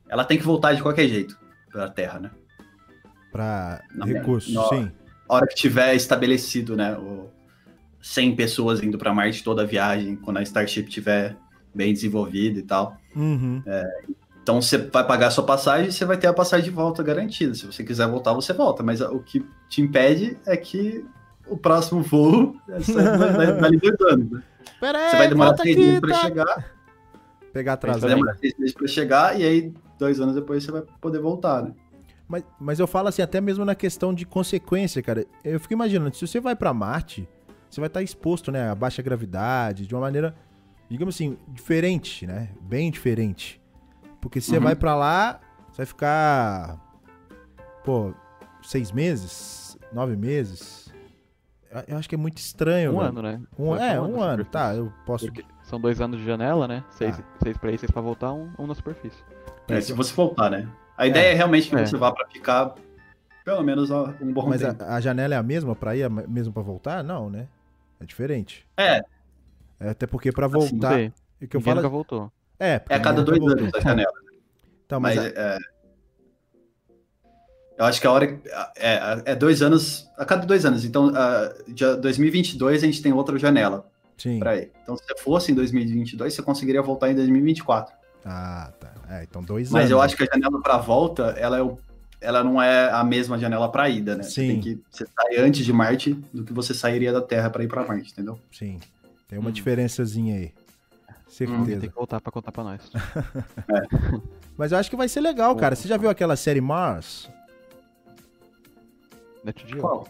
ela 0.09 0.25
tem 0.25 0.37
que 0.37 0.43
voltar 0.43 0.73
de 0.73 0.81
qualquer 0.81 1.07
jeito 1.07 1.39
para 1.71 1.85
a 1.85 1.89
Terra, 1.89 2.19
né? 2.19 2.31
Para 3.33 3.83
recursos, 4.05 4.53
sim. 4.69 4.91
A 5.27 5.35
hora 5.35 5.47
que 5.47 5.55
tiver 5.55 5.95
estabelecido, 5.95 6.77
né, 6.77 6.95
o 6.95 7.27
100 7.99 8.35
pessoas 8.35 8.83
indo 8.83 8.97
para 8.97 9.13
Marte 9.13 9.43
toda 9.43 9.63
a 9.63 9.65
viagem, 9.65 10.15
quando 10.15 10.37
a 10.37 10.43
Starship 10.43 10.83
tiver 10.83 11.35
bem 11.73 11.91
desenvolvida 11.91 12.59
e 12.59 12.61
tal. 12.61 12.95
Uhum. 13.15 13.63
É, 13.65 14.03
então 14.43 14.61
você 14.61 14.77
vai 14.77 15.07
pagar 15.07 15.27
a 15.27 15.31
sua 15.31 15.45
passagem 15.45 15.87
e 15.87 15.91
você 15.91 16.05
vai 16.05 16.17
ter 16.17 16.27
a 16.27 16.33
passagem 16.33 16.65
de 16.65 16.69
volta 16.69 17.01
garantida. 17.01 17.55
Se 17.55 17.65
você 17.65 17.83
quiser 17.83 18.07
voltar, 18.07 18.33
você 18.33 18.53
volta. 18.53 18.83
Mas 18.83 19.01
o 19.01 19.19
que 19.19 19.43
te 19.69 19.81
impede 19.81 20.37
é 20.45 20.55
que 20.55 21.03
o 21.47 21.57
próximo 21.57 22.03
voo 22.03 22.55
é 22.67 22.77
dois 23.79 24.01
anos. 24.01 24.31
Né? 24.31 24.43
Você 24.79 25.17
vai 25.17 25.27
demorar 25.29 25.53
três 25.53 25.77
meses 25.77 25.99
para 26.01 26.13
tá... 26.13 26.21
chegar. 26.21 26.75
Pegar 27.53 27.73
atrás. 27.73 28.01
Vai 28.01 28.09
demorar 28.09 28.35
três 28.35 28.53
meses 28.59 28.75
para 28.75 28.87
chegar 28.87 29.39
e 29.39 29.43
aí 29.43 29.73
dois 29.97 30.19
anos 30.19 30.35
depois 30.35 30.63
você 30.63 30.71
vai 30.71 30.83
poder 30.99 31.19
voltar, 31.19 31.63
né? 31.63 31.71
Mas, 32.33 32.43
mas 32.59 32.79
eu 32.79 32.87
falo 32.87 33.09
assim, 33.09 33.21
até 33.21 33.39
mesmo 33.39 33.63
na 33.63 33.75
questão 33.75 34.11
de 34.11 34.25
consequência, 34.25 35.03
cara. 35.03 35.23
Eu 35.43 35.59
fico 35.59 35.73
imaginando, 35.73 36.15
se 36.15 36.25
você 36.25 36.39
vai 36.39 36.55
para 36.55 36.73
Marte, 36.73 37.29
você 37.69 37.79
vai 37.79 37.85
estar 37.85 38.01
exposto, 38.01 38.51
né, 38.51 38.71
a 38.71 38.73
baixa 38.73 39.03
gravidade, 39.03 39.85
de 39.85 39.93
uma 39.93 40.01
maneira, 40.01 40.35
digamos 40.89 41.13
assim, 41.13 41.37
diferente, 41.47 42.25
né? 42.25 42.49
Bem 42.59 42.89
diferente. 42.89 43.61
Porque 44.19 44.41
se 44.41 44.49
você 44.49 44.57
uhum. 44.57 44.63
vai 44.63 44.75
para 44.75 44.95
lá, 44.95 45.41
você 45.69 45.77
vai 45.77 45.85
ficar, 45.85 46.97
pô, 47.83 48.11
seis 48.63 48.91
meses, 48.91 49.77
nove 49.91 50.15
meses. 50.15 50.91
Eu 51.87 51.97
acho 51.99 52.09
que 52.09 52.15
é 52.15 52.17
muito 52.17 52.39
estranho. 52.39 52.95
Um 52.95 52.99
ano, 52.99 53.21
né? 53.21 53.41
Um, 53.59 53.75
é, 53.75 54.01
um 54.01 54.19
ano, 54.23 54.43
tá. 54.43 54.73
Eu 54.73 54.91
posso. 55.05 55.27
Porque 55.27 55.45
são 55.61 55.79
dois 55.79 56.01
anos 56.01 56.19
de 56.19 56.25
janela, 56.25 56.67
né? 56.67 56.83
Seis, 56.89 57.19
ah. 57.19 57.23
seis 57.43 57.57
pra 57.59 57.71
ir, 57.71 57.77
seis 57.77 57.91
pra 57.91 58.01
voltar, 58.01 58.33
um, 58.33 58.51
um 58.57 58.65
na 58.65 58.73
superfície. 58.73 59.23
É, 59.67 59.79
se 59.79 59.93
você 59.93 60.11
voltar, 60.15 60.49
né? 60.49 60.67
A 60.97 61.07
ideia 61.07 61.27
é, 61.27 61.31
é 61.31 61.33
realmente 61.33 61.69
que 61.69 61.75
é. 61.75 61.85
você 61.85 61.97
vá 61.97 62.11
para 62.11 62.27
ficar 62.27 62.75
pelo 63.43 63.61
menos 63.61 63.89
um 63.91 64.31
bom 64.31 64.47
Mas 64.47 64.61
tempo. 64.61 64.77
Mas 64.79 64.89
a, 64.89 64.95
a, 64.95 65.01
janela 65.01 65.35
é 65.35 65.37
a 65.37 65.43
mesma 65.43 65.75
para 65.75 65.95
ir, 65.95 66.09
mesmo 66.09 66.53
para 66.53 66.63
voltar? 66.63 67.03
Não, 67.03 67.29
né? 67.29 67.47
É 67.99 68.05
diferente. 68.05 68.65
É. 68.77 69.01
é 69.79 69.89
até 69.89 70.07
porque 70.07 70.31
para 70.31 70.45
assim, 70.45 70.53
voltar. 70.53 70.95
Assim, 70.95 71.11
o 71.41 71.47
que 71.47 71.57
eu 71.57 71.61
falo... 71.61 71.77
nunca 71.77 71.89
voltou. 71.89 72.31
É, 72.59 72.81
é 72.87 72.95
a 72.95 72.99
cada 72.99 73.21
dois 73.23 73.41
anos 73.41 73.73
a 73.73 73.79
janela. 73.79 74.13
Então, 74.85 74.99
mas, 74.99 75.15
mas 75.15 75.25
a... 75.25 75.39
é, 75.39 75.57
eu 77.77 77.85
acho 77.85 77.99
que 77.99 78.05
a 78.05 78.11
hora 78.11 78.39
é, 78.75 79.21
é, 79.25 79.35
dois 79.35 79.61
anos, 79.61 80.09
a 80.17 80.25
cada 80.25 80.45
dois 80.45 80.65
anos. 80.65 80.85
Então, 80.85 81.07
uh, 81.07 81.73
de 81.73 81.95
2022 81.95 82.83
a 82.83 82.85
gente 82.85 83.01
tem 83.01 83.11
outra 83.11 83.37
janela. 83.39 83.89
Sim. 84.17 84.39
Pra 84.39 84.55
ir. 84.55 84.71
Então, 84.83 84.95
se 84.95 85.03
fosse 85.23 85.51
em 85.51 85.55
2022, 85.55 86.33
você 86.33 86.41
conseguiria 86.41 86.81
voltar 86.81 87.09
em 87.09 87.15
2024. 87.15 87.95
Ah, 88.25 88.71
tá. 88.79 88.93
É, 89.09 89.23
então 89.23 89.41
dois 89.41 89.69
mas 89.69 89.81
anos. 89.81 89.83
Mas 89.83 89.91
eu 89.91 90.01
acho 90.01 90.15
que 90.15 90.23
a 90.23 90.25
janela 90.25 90.61
para 90.61 90.77
volta, 90.77 91.35
ela 91.37 91.57
é 91.57 91.61
o 91.61 91.77
ela 92.23 92.41
não 92.41 92.61
é 92.61 92.89
a 92.89 93.03
mesma 93.03 93.37
janela 93.37 93.69
para 93.69 93.89
ida, 93.89 94.15
né? 94.15 94.23
Sim. 94.23 94.29
Você 94.29 94.47
tem 94.47 94.61
que 94.61 94.81
você 94.89 95.05
sai 95.05 95.37
antes 95.37 95.65
de 95.65 95.73
Marte 95.73 96.13
do 96.33 96.45
que 96.45 96.53
você 96.53 96.73
sairia 96.73 97.11
da 97.11 97.21
Terra 97.21 97.49
para 97.49 97.63
ir 97.63 97.67
para 97.67 97.85
Marte, 97.85 98.11
entendeu? 98.13 98.39
Sim. 98.49 98.79
Tem 99.27 99.37
uma 99.37 99.49
hum. 99.49 99.53
diferençazinha 99.53 100.35
aí. 100.35 100.53
Certeza. 101.27 101.59
Hum, 101.59 101.65
tem 101.65 101.89
que 101.89 101.95
voltar 101.95 102.21
para 102.21 102.31
contar 102.31 102.51
para 102.51 102.63
nós. 102.63 102.81
é. 102.95 104.21
Mas 104.55 104.71
eu 104.71 104.77
acho 104.77 104.89
que 104.89 104.95
vai 104.95 105.09
ser 105.09 105.19
legal, 105.19 105.55
cara. 105.55 105.75
Você 105.75 105.87
já 105.87 105.97
viu 105.97 106.09
aquela 106.09 106.35
série 106.35 106.61
Mars? 106.61 107.27
NetGeo? 109.43 109.79
Qual? 109.79 110.07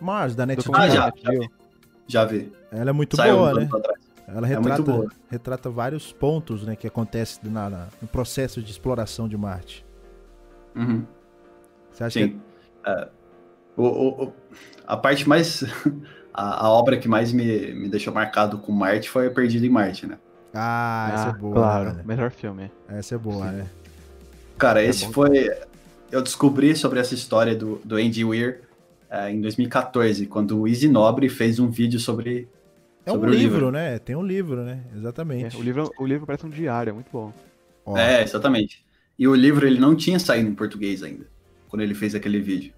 Mars, 0.00 0.36
da 0.36 0.44
NetGeo. 0.44 0.76
Ah, 0.76 0.88
já, 0.88 1.12
já 1.16 1.30
vi. 1.30 1.50
já 2.06 2.24
vi. 2.24 2.52
Ela 2.70 2.90
é 2.90 2.92
muito 2.92 3.16
Saiu 3.16 3.36
boa, 3.36 3.52
um 3.52 3.54
né? 3.54 3.68
Ela 4.28 4.46
é 4.46 4.56
retrata, 4.56 4.92
é 4.92 5.06
retrata 5.30 5.70
vários 5.70 6.12
pontos 6.12 6.64
né, 6.64 6.74
que 6.74 6.86
acontecem 6.86 7.50
na, 7.50 7.70
na, 7.70 7.86
no 8.02 8.08
processo 8.08 8.60
de 8.60 8.70
exploração 8.70 9.28
de 9.28 9.36
Marte. 9.36 9.86
Uhum. 10.74 11.04
Você 11.92 12.04
acha 12.04 12.20
Sim. 12.20 12.28
que. 12.28 12.90
É, 12.90 13.08
o, 13.76 13.84
o, 13.84 14.32
a 14.86 14.96
parte 14.96 15.28
mais. 15.28 15.64
A, 16.38 16.66
a, 16.66 16.68
obra 16.68 16.98
que 16.98 17.08
mais 17.08 17.32
me, 17.32 17.72
me 17.72 17.88
deixou 17.88 18.12
marcado 18.12 18.58
com 18.58 18.70
Marte 18.70 19.08
foi 19.08 19.30
Perdido 19.30 19.64
em 19.64 19.70
Marte, 19.70 20.06
né? 20.06 20.18
Ah, 20.52 21.10
essa 21.14 21.22
é 21.22 21.26
ah, 21.28 21.30
é 21.30 21.38
boa. 21.38 21.54
Claro, 21.54 21.92
né, 21.94 22.02
melhor 22.04 22.30
filme. 22.30 22.70
Essa 22.90 23.14
é 23.14 23.18
boa, 23.18 23.48
Sim. 23.48 23.56
né? 23.56 23.66
Cara, 24.58 24.82
é 24.82 24.86
esse 24.86 25.10
foi. 25.12 25.50
Eu 26.12 26.20
descobri 26.20 26.76
sobre 26.76 27.00
essa 27.00 27.14
história 27.14 27.54
do, 27.54 27.80
do 27.82 27.96
Andy 27.96 28.22
Weir 28.22 28.64
é, 29.08 29.30
em 29.30 29.40
2014, 29.40 30.26
quando 30.26 30.60
o 30.60 30.68
Easy 30.68 30.88
Nobre 30.88 31.30
fez 31.30 31.58
um 31.58 31.70
vídeo 31.70 31.98
sobre. 31.98 32.48
É 33.06 33.12
sobre 33.12 33.30
um 33.30 33.32
livro, 33.32 33.54
livro, 33.56 33.70
né? 33.70 33.98
Tem 34.00 34.16
um 34.16 34.22
livro, 34.22 34.64
né? 34.64 34.82
Exatamente. 34.94 35.56
É, 35.56 35.58
o, 35.58 35.62
livro, 35.62 35.90
o 35.96 36.04
livro 36.04 36.26
parece 36.26 36.44
um 36.44 36.50
diário, 36.50 36.90
é 36.90 36.92
muito 36.92 37.08
bom. 37.12 37.32
Ó. 37.84 37.96
É, 37.96 38.22
exatamente. 38.22 38.84
E 39.16 39.28
o 39.28 39.34
livro 39.34 39.64
ele 39.64 39.78
não 39.78 39.94
tinha 39.94 40.18
saído 40.18 40.50
em 40.50 40.54
português 40.54 41.04
ainda 41.04 41.24
quando 41.68 41.82
ele 41.82 41.94
fez 41.94 42.14
aquele 42.14 42.40
vídeo. 42.40 42.72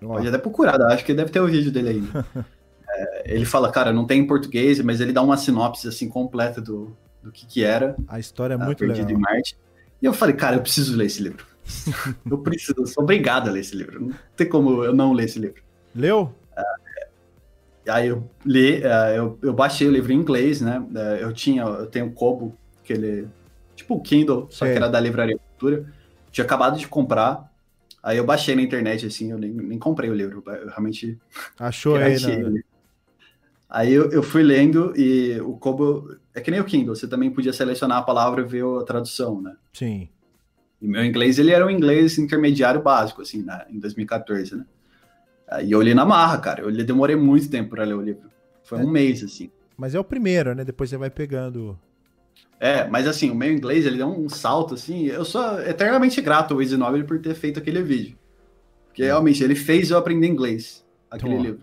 Pode 0.00 0.28
até 0.28 0.38
procurar, 0.38 0.80
acho 0.82 1.04
que 1.04 1.14
deve 1.14 1.30
ter 1.30 1.40
o 1.40 1.46
vídeo 1.46 1.70
dele 1.70 1.88
ainda. 1.90 2.26
é, 2.90 3.34
ele 3.34 3.44
fala, 3.44 3.70
cara, 3.70 3.92
não 3.92 4.06
tem 4.06 4.20
em 4.20 4.26
português, 4.26 4.80
mas 4.80 5.00
ele 5.00 5.12
dá 5.12 5.22
uma 5.22 5.36
sinopse 5.36 5.88
assim 5.88 6.08
completa 6.08 6.60
do, 6.60 6.96
do 7.22 7.32
que 7.32 7.46
que 7.46 7.64
era. 7.64 7.96
A 8.08 8.18
história 8.18 8.54
é 8.54 8.56
muito 8.56 8.78
Perdido 8.78 9.06
legal. 9.06 9.20
em 9.20 9.22
Marte. 9.22 9.56
E 10.02 10.06
eu 10.06 10.12
falei, 10.12 10.34
cara, 10.34 10.56
eu 10.56 10.60
preciso 10.60 10.96
ler 10.96 11.06
esse 11.06 11.22
livro. 11.22 11.46
eu 12.30 12.38
preciso, 12.38 12.74
eu 12.76 12.86
sou 12.86 13.02
obrigado 13.02 13.48
a 13.48 13.52
ler 13.52 13.60
esse 13.60 13.74
livro. 13.74 14.00
Não 14.00 14.14
tem 14.36 14.48
como 14.48 14.84
eu 14.84 14.94
não 14.94 15.12
ler 15.12 15.24
esse 15.24 15.38
livro. 15.38 15.62
Leu? 15.94 16.34
Aí 17.88 18.08
eu 18.08 18.28
li, 18.44 18.82
é, 18.82 19.18
eu, 19.18 19.38
eu 19.42 19.52
baixei 19.52 19.86
o 19.86 19.90
livro 19.90 20.12
em 20.12 20.16
inglês, 20.16 20.60
né? 20.60 20.84
É, 20.94 21.22
eu 21.22 21.32
tinha, 21.32 21.62
eu 21.62 21.86
tenho 21.86 22.06
o 22.06 22.12
Kobo, 22.12 22.56
que 22.82 22.92
ele 22.92 23.28
tipo 23.74 23.94
o 23.94 24.00
Kindle, 24.00 24.46
só 24.50 24.64
que 24.64 24.72
era 24.72 24.88
da 24.88 25.00
Livraria 25.00 25.38
Cultura. 25.38 25.92
Tinha 26.30 26.44
acabado 26.44 26.78
de 26.78 26.88
comprar. 26.88 27.52
Aí 28.02 28.18
eu 28.18 28.24
baixei 28.24 28.54
na 28.54 28.62
internet, 28.62 29.06
assim, 29.06 29.30
eu 29.30 29.38
nem, 29.38 29.50
nem 29.50 29.78
comprei 29.78 30.10
o 30.10 30.14
livro, 30.14 30.42
eu 30.46 30.68
realmente. 30.68 31.18
Achou 31.58 31.96
aí, 31.96 32.18
né? 32.20 32.60
Aí 33.68 33.92
eu, 33.92 34.10
eu, 34.10 34.22
fui 34.22 34.42
lendo 34.42 34.94
e 34.96 35.40
o 35.40 35.56
Kobo. 35.56 36.16
É 36.34 36.40
que 36.40 36.50
nem 36.50 36.60
o 36.60 36.64
Kindle, 36.64 36.94
você 36.94 37.08
também 37.08 37.30
podia 37.30 37.52
selecionar 37.52 37.98
a 37.98 38.02
palavra 38.02 38.42
e 38.42 38.44
ver 38.44 38.64
a 38.64 38.84
tradução, 38.84 39.40
né? 39.40 39.56
Sim. 39.72 40.08
E 40.80 40.86
meu 40.86 41.04
inglês, 41.04 41.38
ele 41.38 41.50
era 41.50 41.66
um 41.66 41.70
inglês 41.70 42.18
intermediário 42.18 42.82
básico, 42.82 43.22
assim, 43.22 43.42
né, 43.42 43.64
em 43.70 43.78
2014, 43.78 44.54
né? 44.54 44.66
E 45.62 45.72
eu 45.72 45.82
li 45.82 45.94
na 45.94 46.04
marra, 46.04 46.38
cara. 46.38 46.62
Eu 46.62 46.72
demorei 46.84 47.16
muito 47.16 47.50
tempo 47.50 47.70
para 47.70 47.84
ler 47.84 47.94
o 47.94 48.00
livro. 48.00 48.30
Foi 48.62 48.78
é, 48.78 48.82
um 48.82 48.90
mês, 48.90 49.22
assim. 49.22 49.50
Mas 49.76 49.94
é 49.94 50.00
o 50.00 50.04
primeiro, 50.04 50.54
né? 50.54 50.64
Depois 50.64 50.90
você 50.90 50.96
vai 50.96 51.10
pegando. 51.10 51.78
É, 52.58 52.86
mas 52.88 53.06
assim, 53.06 53.30
o 53.30 53.34
meu 53.34 53.52
inglês, 53.52 53.84
ele 53.84 53.98
deu 53.98 54.08
um 54.08 54.28
salto, 54.28 54.74
assim, 54.74 55.06
eu 55.06 55.24
sou 55.24 55.60
eternamente 55.60 56.20
grato 56.22 56.54
ao 56.54 56.62
Easy 56.62 56.76
Novel 56.76 57.04
por 57.04 57.20
ter 57.20 57.34
feito 57.34 57.58
aquele 57.58 57.82
vídeo. 57.82 58.16
Porque 58.86 59.02
hum. 59.02 59.06
realmente, 59.06 59.42
ele 59.42 59.54
fez 59.54 59.90
eu 59.90 59.98
aprender 59.98 60.26
inglês, 60.26 60.84
aquele 61.10 61.36
livro. 61.36 61.60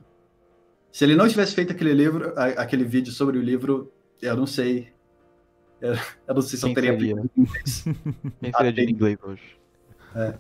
Se 0.92 1.06
ele 1.06 1.16
não 1.16 1.28
tivesse 1.28 1.56
feito 1.56 1.72
aquele 1.72 1.94
livro, 1.94 2.34
aquele 2.36 2.84
vídeo 2.84 3.12
sobre 3.14 3.38
o 3.38 3.42
livro, 3.42 3.92
eu 4.22 4.36
não 4.36 4.46
sei. 4.46 4.90
Eu, 5.80 5.96
não 6.28 6.42
sei 6.42 6.60
se 6.60 6.66
Quem 6.66 6.72
eu 6.72 6.76
teria 6.76 6.92
aprendido 6.92 7.32
inglês. 7.36 7.84
Quem 8.40 8.52
seria 8.52 8.74
de 8.74 8.92
inglês 8.92 9.18
hoje? 9.24 9.58
É. 10.16 10.38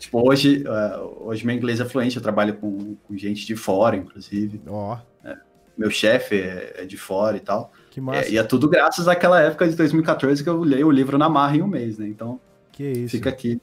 Tipo, 0.00 0.26
hoje, 0.26 0.64
uh, 0.66 1.26
hoje 1.26 1.44
meu 1.44 1.54
inglês 1.54 1.78
é 1.78 1.84
fluente, 1.84 2.16
eu 2.16 2.22
trabalho 2.22 2.56
com, 2.56 2.96
com 2.96 3.16
gente 3.18 3.44
de 3.44 3.54
fora, 3.54 3.94
inclusive. 3.94 4.58
Ó. 4.66 4.96
Oh. 4.96 5.28
É, 5.28 5.36
meu 5.76 5.90
chefe 5.90 6.36
é, 6.40 6.72
é, 6.78 6.84
de 6.86 6.96
fora 6.96 7.36
e 7.36 7.40
tal. 7.40 7.70
Que 7.90 8.00
massa. 8.00 8.26
É, 8.26 8.30
e 8.30 8.38
é 8.38 8.42
tudo 8.42 8.66
graças 8.66 9.06
àquela 9.06 9.42
época 9.42 9.68
de 9.68 9.76
2014 9.76 10.42
que 10.42 10.48
eu 10.48 10.64
li 10.64 10.82
o 10.82 10.90
livro 10.90 11.18
na 11.18 11.28
marra 11.28 11.54
em 11.54 11.62
um 11.62 11.66
mês, 11.66 11.98
né? 11.98 12.08
Então, 12.08 12.40
que 12.72 12.82
isso. 12.82 13.14
fica 13.14 13.28
aqui 13.28 13.60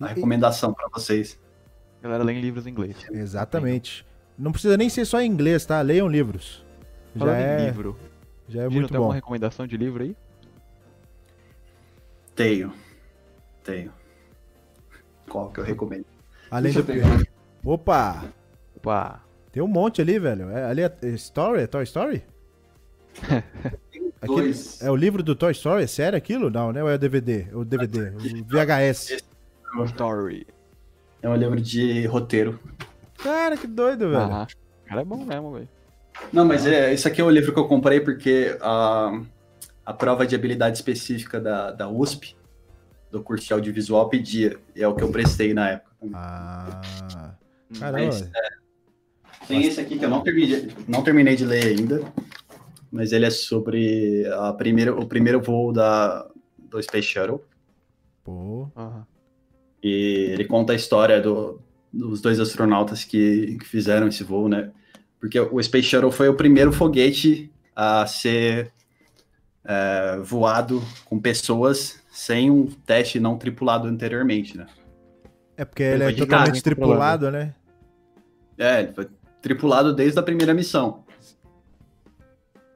a 0.00 0.06
recomendação 0.06 0.72
para 0.72 0.88
vocês. 0.88 1.38
Galera, 2.02 2.24
leem 2.24 2.40
livros 2.40 2.66
em 2.66 2.70
inglês. 2.70 2.96
Exatamente. 3.10 4.06
Não 4.38 4.52
precisa 4.52 4.74
nem 4.74 4.88
ser 4.88 5.04
só 5.04 5.20
em 5.20 5.30
inglês, 5.30 5.66
tá? 5.66 5.82
Leiam 5.82 6.08
livros. 6.08 6.64
Falando 7.14 7.36
já 7.36 7.40
é... 7.42 7.66
livro. 7.66 7.94
Já 8.48 8.60
é 8.60 8.62
Gino, 8.62 8.72
muito 8.72 8.88
tem 8.88 8.96
bom. 8.96 9.04
alguma 9.04 9.14
recomendação 9.14 9.66
de 9.66 9.76
livro 9.76 10.02
aí? 10.02 10.16
Tenho. 12.34 12.72
Tenho. 13.62 13.97
Qual 15.28 15.50
que 15.50 15.60
eu 15.60 15.64
recomendo? 15.64 16.04
Além 16.50 16.72
do. 16.72 16.84
Opa! 17.64 18.24
Opa! 18.76 19.20
Tem 19.52 19.62
um 19.62 19.68
monte 19.68 20.00
ali, 20.00 20.18
velho. 20.18 20.50
É, 20.50 20.64
ali 20.64 20.82
é 20.82 20.92
Story? 21.14 21.62
É 21.62 21.66
Toy 21.66 21.82
Story? 21.84 22.22
Aquele, 24.20 24.52
é 24.80 24.90
o 24.90 24.96
livro 24.96 25.22
do 25.22 25.34
Toy 25.34 25.52
Story? 25.52 25.84
É 25.84 25.86
sério 25.86 26.16
aquilo? 26.16 26.50
Não, 26.50 26.72
né? 26.72 26.82
Ou 26.82 26.88
é 26.88 26.94
o 26.94 26.98
DVD? 26.98 27.46
O 27.52 27.64
DVD, 27.64 28.10
o 28.10 28.44
VHS. 28.46 29.22
Story. 29.86 30.46
É 31.22 31.28
um 31.28 31.36
livro 31.36 31.60
de 31.60 32.06
roteiro. 32.06 32.58
Cara, 33.22 33.56
que 33.56 33.66
doido, 33.66 34.10
velho. 34.10 34.20
Ah, 34.20 34.46
cara 34.86 35.00
é 35.00 35.04
bom 35.04 35.24
mesmo, 35.24 35.52
velho. 35.52 35.68
Não, 36.32 36.44
mas 36.44 36.66
é, 36.66 36.92
esse 36.92 37.06
aqui 37.06 37.20
é 37.20 37.24
o 37.24 37.30
livro 37.30 37.52
que 37.52 37.58
eu 37.58 37.66
comprei 37.66 38.00
porque 38.00 38.56
a, 38.60 39.20
a 39.84 39.92
prova 39.92 40.26
de 40.26 40.34
habilidade 40.34 40.76
específica 40.76 41.40
da, 41.40 41.70
da 41.70 41.88
USP, 41.88 42.36
do 43.10 43.22
curso 43.22 43.46
de 43.46 43.52
audiovisual, 43.52 44.08
pedia. 44.08 44.58
E 44.74 44.82
é 44.82 44.88
o 44.88 44.94
que 44.94 45.02
eu 45.02 45.10
prestei 45.10 45.54
na 45.54 45.70
época. 45.70 45.90
Ah, 46.14 46.80
caramba. 47.78 48.06
Mas, 48.06 48.22
é, 48.22 48.58
tem 49.46 49.64
esse 49.64 49.80
aqui 49.80 49.98
que 49.98 50.04
eu 50.04 50.10
não 50.10 50.22
terminei, 50.22 50.68
não 50.86 51.02
terminei 51.02 51.36
de 51.36 51.44
ler 51.44 51.64
ainda, 51.64 52.12
mas 52.90 53.12
ele 53.12 53.26
é 53.26 53.30
sobre 53.30 54.26
a 54.26 54.52
primeira, 54.52 54.94
o 54.94 55.06
primeiro 55.06 55.40
voo 55.40 55.72
da, 55.72 56.28
do 56.58 56.82
Space 56.82 57.08
Shuttle. 57.08 57.42
Pô. 58.22 58.70
Uhum. 58.76 59.02
E 59.82 60.28
ele 60.32 60.44
conta 60.44 60.72
a 60.72 60.76
história 60.76 61.20
do, 61.20 61.60
dos 61.92 62.20
dois 62.20 62.38
astronautas 62.40 63.04
que, 63.04 63.56
que 63.58 63.64
fizeram 63.64 64.08
esse 64.08 64.22
voo, 64.22 64.48
né? 64.48 64.70
Porque 65.20 65.38
o 65.38 65.62
Space 65.62 65.88
Shuttle 65.88 66.12
foi 66.12 66.28
o 66.28 66.34
primeiro 66.34 66.72
foguete 66.72 67.50
a 67.74 68.06
ser 68.06 68.72
é, 69.64 70.18
voado 70.22 70.82
com 71.04 71.18
pessoas 71.18 72.00
sem 72.18 72.50
um 72.50 72.66
teste 72.66 73.20
não 73.20 73.38
tripulado 73.38 73.86
anteriormente, 73.86 74.58
né? 74.58 74.66
É 75.56 75.64
porque 75.64 75.84
ele, 75.84 76.02
ele 76.02 76.14
é 76.14 76.16
totalmente 76.16 76.60
tripulado, 76.60 77.30
né? 77.30 77.54
É, 78.58 78.80
ele 78.80 78.92
foi 78.92 79.08
tripulado 79.40 79.94
desde 79.94 80.18
a 80.18 80.22
primeira 80.22 80.52
missão. 80.52 81.04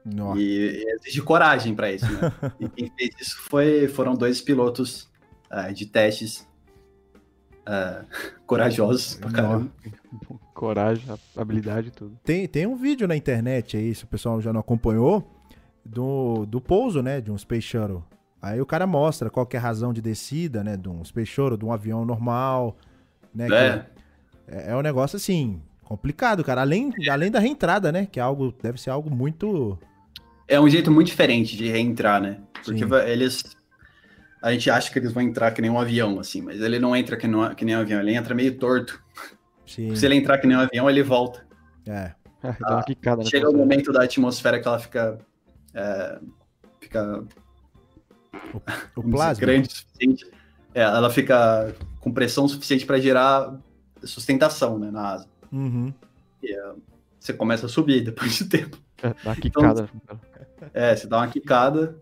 Nossa. 0.05 0.39
E, 0.39 0.81
e 0.81 0.95
exige 0.95 1.21
coragem 1.21 1.75
para 1.75 1.91
isso, 1.91 2.05
né? 2.09 2.31
e 2.57 2.69
quem 2.69 2.89
fez 2.97 3.09
isso 3.19 3.37
foi, 3.41 3.89
foram 3.89 4.15
dois 4.15 4.39
pilotos 4.39 5.11
uh, 5.51 5.73
de 5.73 5.87
testes 5.87 6.47
uh, 7.67 8.05
corajosos 8.45 9.15
pra 9.15 9.29
caramba. 9.29 9.69
Coragem, 10.53 11.03
habilidade 11.35 11.89
e 11.89 11.91
tudo. 11.91 12.17
Tem, 12.23 12.47
tem 12.47 12.65
um 12.65 12.77
vídeo 12.77 13.09
na 13.09 13.15
internet 13.17 13.75
aí, 13.75 13.93
se 13.93 14.05
o 14.05 14.07
pessoal 14.07 14.39
já 14.39 14.53
não 14.53 14.61
acompanhou, 14.61 15.29
do, 15.83 16.45
do 16.45 16.61
pouso, 16.61 17.01
né, 17.01 17.19
de 17.19 17.29
um 17.29 17.37
Space 17.37 17.67
Shuttle. 17.67 18.05
Aí 18.43 18.59
o 18.59 18.65
cara 18.65 18.85
mostra 18.85 19.29
qual 19.29 19.47
é 19.53 19.57
a 19.57 19.59
razão 19.61 19.93
de 19.93 20.01
descida, 20.01 20.65
né, 20.65 20.75
de 20.75 20.89
um 20.89 21.01
Shuttle, 21.05 21.57
de 21.57 21.63
um 21.63 21.71
avião 21.71 22.03
normal, 22.03 22.75
né? 23.33 23.47
É. 23.47 23.85
É, 24.45 24.71
é 24.71 24.75
um 24.75 24.81
negócio 24.81 25.15
assim, 25.15 25.61
complicado, 25.81 26.43
cara. 26.43 26.59
Além, 26.59 26.91
além 27.09 27.31
da 27.31 27.39
reentrada, 27.39 27.89
né, 27.89 28.05
que 28.05 28.19
é 28.19 28.23
algo, 28.23 28.53
deve 28.61 28.81
ser 28.81 28.89
algo 28.89 29.09
muito... 29.09 29.79
É 30.45 30.59
um 30.59 30.67
jeito 30.67 30.91
muito 30.91 31.07
diferente 31.07 31.55
de 31.55 31.69
reentrar, 31.69 32.21
né? 32.21 32.41
Porque 32.65 32.85
Sim. 32.85 32.93
eles 33.07 33.55
a 34.43 34.51
gente 34.51 34.69
acha 34.69 34.91
que 34.91 34.99
eles 34.99 35.13
vão 35.13 35.23
entrar 35.23 35.51
que 35.51 35.61
nem 35.61 35.71
um 35.71 35.79
avião, 35.79 36.19
assim, 36.19 36.41
mas 36.41 36.59
ele 36.59 36.77
não 36.77 36.93
entra 36.93 37.15
que, 37.15 37.25
nem, 37.25 37.55
que 37.55 37.63
nem 37.63 37.77
um 37.77 37.79
avião, 37.79 38.01
ele 38.01 38.13
entra 38.13 38.35
meio 38.35 38.57
torto. 38.57 39.01
Sim. 39.65 39.95
Se 39.95 40.05
ele 40.05 40.15
entrar 40.15 40.37
que 40.37 40.45
nem 40.45 40.57
um 40.57 40.59
avião, 40.59 40.89
ele 40.89 41.01
volta. 41.01 41.47
É. 41.87 42.11
Ah, 42.61 42.83
quicada, 42.83 43.23
chega 43.23 43.49
o 43.49 43.55
momento 43.55 43.93
da 43.93 44.03
atmosfera 44.03 44.59
que 44.59 44.67
ela 44.67 44.77
fica. 44.77 45.17
É, 45.73 46.19
fica. 46.81 47.23
O, 48.95 48.99
o 48.99 49.03
plasma. 49.03 49.41
Grande 49.41 49.67
o 49.67 49.71
suficiente. 49.71 50.25
É, 50.73 50.81
ela 50.81 51.09
fica 51.09 51.75
com 51.99 52.11
pressão 52.11 52.47
suficiente 52.47 52.85
para 52.85 52.99
gerar 52.99 53.59
sustentação 54.03 54.79
né, 54.79 54.89
na 54.91 55.09
asa. 55.09 55.27
Uhum. 55.51 55.93
E 56.41 56.51
é, 56.51 56.71
você 57.19 57.33
começa 57.33 57.67
a 57.67 57.69
subir 57.69 58.03
depois 58.03 58.35
de 58.35 58.45
tempo. 58.45 58.77
É, 59.01 59.09
dá 59.09 59.29
uma 59.29 59.35
quicada. 59.35 59.89
Então, 59.95 60.19
é, 60.73 60.95
você 60.95 61.07
dá 61.07 61.17
uma 61.17 61.27
quicada 61.27 61.99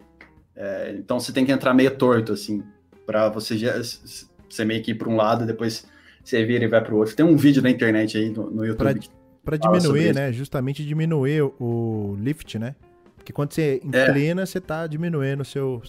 é, 0.55 0.95
então 0.97 1.19
você 1.19 1.31
tem 1.31 1.45
que 1.45 1.51
entrar 1.51 1.73
meio 1.73 1.89
torto, 1.95 2.34
assim, 2.34 2.63
para 3.05 3.30
você 3.30 3.57
já, 3.57 3.73
você 3.77 4.65
meio 4.65 4.84
que 4.84 4.91
ir 4.91 4.95
para 4.95 5.09
um 5.09 5.15
lado, 5.15 5.45
depois 5.45 5.88
você 6.23 6.45
vira 6.45 6.65
e 6.65 6.68
vai 6.68 6.84
para 6.84 6.93
o 6.93 6.97
outro. 6.97 7.15
Tem 7.15 7.26
um 7.26 7.35
vídeo 7.35 7.63
na 7.63 7.69
internet 7.69 8.18
aí 8.18 8.30
no, 8.30 8.49
no 8.51 8.65
YouTube. 8.65 8.99
Para 9.43 9.57
diminuir, 9.57 10.13
né? 10.13 10.31
Justamente 10.31 10.85
diminuir 10.85 11.41
o 11.59 12.15
lift, 12.19 12.59
né? 12.59 12.76
Porque 13.15 13.34
quando 13.34 13.53
você 13.53 13.81
é. 13.84 13.88
inclina, 13.88 14.43
é. 14.43 14.45
você 14.45 14.61
tá 14.61 14.85
diminuindo 14.85 15.41
o 15.41 15.45
seu 15.45 15.81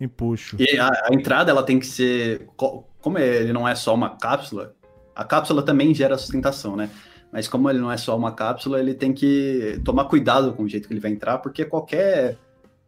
empuxo. 0.00 0.56
E 0.58 0.78
a, 0.78 0.88
a, 0.88 1.08
entrada, 1.12 1.50
ela 1.50 1.62
tem 1.62 1.78
que 1.78 1.86
ser. 1.86 2.46
Como 2.56 3.18
ele 3.18 3.52
não 3.52 3.66
é 3.66 3.74
só 3.74 3.94
uma 3.94 4.16
cápsula, 4.16 4.74
a 5.14 5.24
cápsula 5.24 5.62
também 5.62 5.94
gera 5.94 6.16
sustentação, 6.18 6.76
né? 6.76 6.90
Mas 7.32 7.46
como 7.46 7.68
ele 7.68 7.78
não 7.78 7.92
é 7.92 7.96
só 7.96 8.16
uma 8.16 8.32
cápsula, 8.32 8.80
ele 8.80 8.94
tem 8.94 9.12
que 9.12 9.80
tomar 9.84 10.04
cuidado 10.06 10.52
com 10.52 10.62
o 10.62 10.68
jeito 10.68 10.88
que 10.88 10.94
ele 10.94 11.00
vai 11.00 11.10
entrar, 11.10 11.38
porque 11.38 11.64
qualquer. 11.64 12.36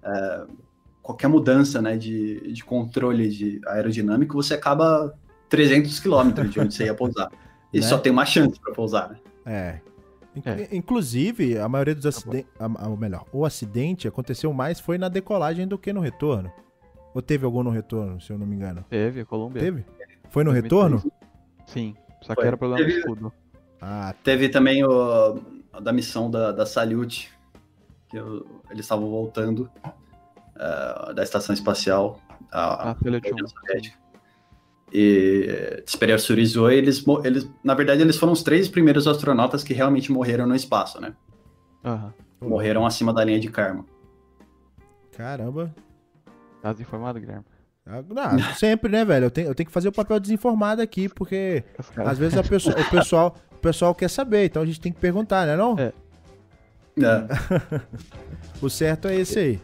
É, 0.03 0.45
qualquer 1.03 1.28
mudança 1.28 1.82
né, 1.82 1.97
de, 1.97 2.53
de 2.53 2.62
controle 2.65 3.28
de 3.28 3.61
aerodinâmico, 3.66 4.35
você 4.35 4.55
acaba 4.55 5.12
300 5.49 5.99
quilômetros 5.99 6.51
de 6.51 6.61
onde 6.61 6.74
você 6.74 6.85
ia 6.85 6.95
pousar. 6.95 7.31
E 7.73 7.78
né? 7.78 7.87
só 7.87 7.99
tem 7.99 8.11
uma 8.11 8.27
chance 8.27 8.59
para 8.59 8.74
pousar, 8.74 9.11
né? 9.11 9.16
É. 9.47 9.81
é. 10.45 10.69
Inclusive, 10.73 11.57
a 11.57 11.69
maioria 11.69 11.95
dos 11.95 12.05
acidentes, 12.05 12.51
ou 12.59 12.97
melhor, 12.97 13.24
o 13.32 13.45
acidente 13.45 14.09
aconteceu 14.09 14.53
mais 14.53 14.81
foi 14.81 14.99
na 14.99 15.09
decolagem 15.09 15.69
do 15.69 15.78
que 15.78 15.93
no 15.93 16.01
retorno. 16.01 16.51
Ou 17.15 17.20
teve 17.20 17.45
algum 17.45 17.62
no 17.62 17.70
retorno, 17.70 18.20
se 18.20 18.32
eu 18.32 18.39
não 18.39 18.47
me 18.47 18.55
engano? 18.55 18.85
Teve, 18.89 19.24
Colômbia. 19.24 19.61
Teve? 19.61 19.85
Foi 20.31 20.45
no 20.45 20.51
retorno? 20.51 21.03
Sim, 21.66 21.97
só 22.23 22.35
que 22.35 22.41
foi. 22.41 22.47
era 22.47 22.57
problema 22.57 22.85
teve, 22.85 22.93
do 22.93 22.99
escudo. 22.99 23.32
Ah, 23.81 24.15
teve 24.23 24.49
também 24.49 24.85
o 24.85 25.41
da 25.81 25.93
missão 25.93 26.31
da, 26.31 26.53
da 26.53 26.66
Salute, 26.66 27.32
que 28.09 28.16
eu, 28.16 28.47
eles 28.70 28.85
estavam 28.85 29.09
voltando 29.09 29.70
uh, 29.85 31.15
da 31.15 31.23
estação 31.23 31.55
espacial, 31.55 32.20
a, 32.53 32.91
ah, 32.91 32.97
União 33.03 33.47
Soviética. 33.47 33.99
E 34.93 35.82
despressurizou 35.85 36.69
eles, 36.69 37.05
eles, 37.24 37.49
na 37.62 37.74
verdade, 37.74 38.03
eles 38.03 38.16
foram 38.16 38.32
os 38.32 38.43
três 38.43 38.69
primeiros 38.69 39.07
astronautas 39.07 39.62
que 39.62 39.73
realmente 39.73 40.11
morreram 40.11 40.47
no 40.47 40.55
espaço, 40.55 41.01
né? 41.01 41.15
Uhum. 41.85 42.49
Morreram 42.49 42.85
acima 42.85 43.12
da 43.15 43.23
linha 43.23 43.39
de 43.39 43.49
karma. 43.49 43.85
Caramba. 45.16 45.73
Tá 46.62 46.73
desinformado, 46.73 47.19
Guilherme? 47.19 47.45
Ah, 47.87 48.03
não, 48.09 48.55
sempre, 48.55 48.91
né, 48.91 49.05
velho? 49.05 49.27
Eu 49.27 49.31
tenho, 49.31 49.49
eu 49.49 49.55
tenho 49.55 49.66
que 49.66 49.73
fazer 49.73 49.89
o 49.89 49.93
papel 49.93 50.20
desinformado 50.20 50.82
aqui, 50.82 51.09
porque 51.09 51.65
às 51.97 52.19
vezes 52.19 52.39
a 52.39 52.43
pessoa, 52.43 52.78
o, 52.78 52.91
pessoal, 52.91 53.37
o 53.51 53.57
pessoal 53.57 53.95
quer 53.95 54.09
saber, 54.09 54.45
então 54.45 54.62
a 54.62 54.66
gente 54.66 54.81
tem 54.81 54.93
que 54.93 55.01
perguntar, 55.01 55.47
né, 55.47 55.57
não? 55.57 55.77
É. 55.78 55.93
é. 56.99 57.82
o 58.62 58.69
certo 58.69 59.09
é 59.09 59.16
esse 59.16 59.39
aí. 59.39 59.61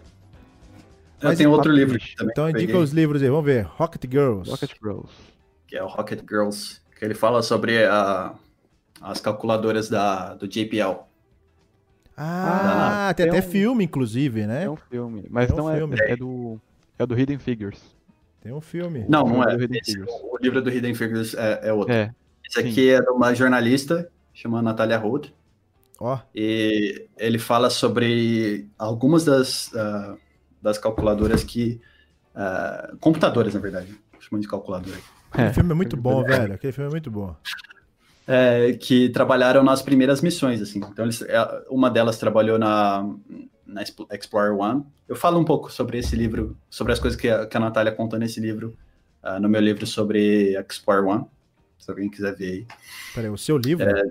Eu 1.20 1.28
Mas 1.28 1.38
tenho 1.38 1.50
outro 1.50 1.70
livro 1.70 1.98
também. 2.16 2.32
Então 2.32 2.50
indica 2.50 2.76
os 2.78 2.90
livros 2.90 3.22
aí, 3.22 3.28
vamos 3.28 3.44
ver. 3.44 3.64
Rocket 3.64 4.04
Girls. 4.10 4.50
Rocket 4.50 4.72
Girls. 4.82 5.08
Que 5.66 5.76
é 5.76 5.82
o 5.82 5.86
Rocket 5.86 6.20
Girls, 6.28 6.80
que 6.98 7.04
ele 7.04 7.14
fala 7.14 7.42
sobre 7.42 7.84
a, 7.84 8.34
as 9.00 9.20
calculadoras 9.20 9.88
da, 9.88 10.34
do 10.34 10.48
JPL. 10.48 11.04
Ah, 12.16 13.08
da, 13.08 13.14
tem, 13.14 13.26
tem 13.28 13.38
até 13.38 13.46
um, 13.46 13.50
filme, 13.50 13.84
inclusive, 13.84 14.46
né? 14.46 14.64
É 14.64 14.70
um 14.70 14.76
filme, 14.76 15.26
mas 15.30 15.50
não 15.50 15.66
um 15.66 15.70
é, 15.70 16.12
é 16.12 16.16
do 16.16 16.60
é 16.98 17.06
do 17.06 17.18
Hidden 17.18 17.38
Figures. 17.38 17.80
Tem 18.40 18.52
um 18.52 18.60
filme. 18.60 19.04
Não, 19.08 19.24
não 19.24 19.42
é. 19.42 19.56
Esse, 19.72 20.00
o 20.00 20.38
livro 20.40 20.62
do 20.62 20.70
Hidden 20.70 20.94
Figures 20.94 21.34
é, 21.34 21.68
é 21.68 21.72
outro. 21.72 21.92
É, 21.92 22.14
Esse 22.48 22.60
aqui 22.60 22.72
sim. 22.72 22.88
é 22.90 23.00
de 23.00 23.10
uma 23.10 23.34
jornalista 23.34 24.08
chamada 24.32 24.62
Natalia 24.62 24.98
Holt. 24.98 25.30
Ó. 25.98 26.14
Oh. 26.14 26.18
E 26.34 27.08
ele 27.16 27.38
fala 27.38 27.70
sobre 27.70 28.68
algumas 28.78 29.24
das 29.24 29.68
uh, 29.72 30.16
das 30.62 30.78
calculadoras 30.78 31.42
que. 31.42 31.80
Uh, 32.34 32.96
computadoras, 32.98 33.54
na 33.54 33.60
verdade. 33.60 33.98
Chamando 34.20 34.42
de 34.42 34.48
calculadora. 34.48 34.98
Aquele 35.30 35.52
filme 35.52 35.72
é 35.72 35.74
muito 35.74 35.96
bom, 35.96 36.22
velho. 36.24 36.54
Aquele 36.54 36.72
filme 36.72 36.88
é 36.88 36.92
muito 36.92 37.10
bom. 37.10 37.34
É, 38.28 38.72
que 38.74 39.08
trabalharam 39.10 39.62
nas 39.62 39.82
primeiras 39.82 40.20
missões, 40.20 40.60
assim. 40.60 40.78
Então, 40.78 41.04
eles, 41.04 41.22
é, 41.22 41.64
uma 41.70 41.88
delas 41.88 42.18
trabalhou 42.18 42.58
na, 42.58 43.08
na 43.66 43.82
Explorer 43.82 44.56
One. 44.56 44.84
Eu 45.08 45.16
falo 45.16 45.38
um 45.38 45.44
pouco 45.44 45.70
sobre 45.70 45.98
esse 45.98 46.14
livro, 46.14 46.56
sobre 46.70 46.92
as 46.92 46.98
coisas 46.98 47.18
que 47.18 47.28
a, 47.28 47.46
que 47.46 47.56
a 47.56 47.60
Natália 47.60 47.92
contou 47.92 48.18
nesse 48.18 48.40
livro, 48.40 48.76
uh, 49.22 49.40
no 49.40 49.48
meu 49.48 49.60
livro 49.60 49.86
sobre 49.86 50.56
Explorer 50.68 51.04
One, 51.04 51.24
se 51.78 51.90
alguém 51.90 52.08
quiser 52.08 52.34
ver 52.34 52.52
aí. 52.52 52.66
Peraí, 53.14 53.30
o 53.30 53.36
seu 53.36 53.58
livro? 53.58 53.88
É, 53.88 54.10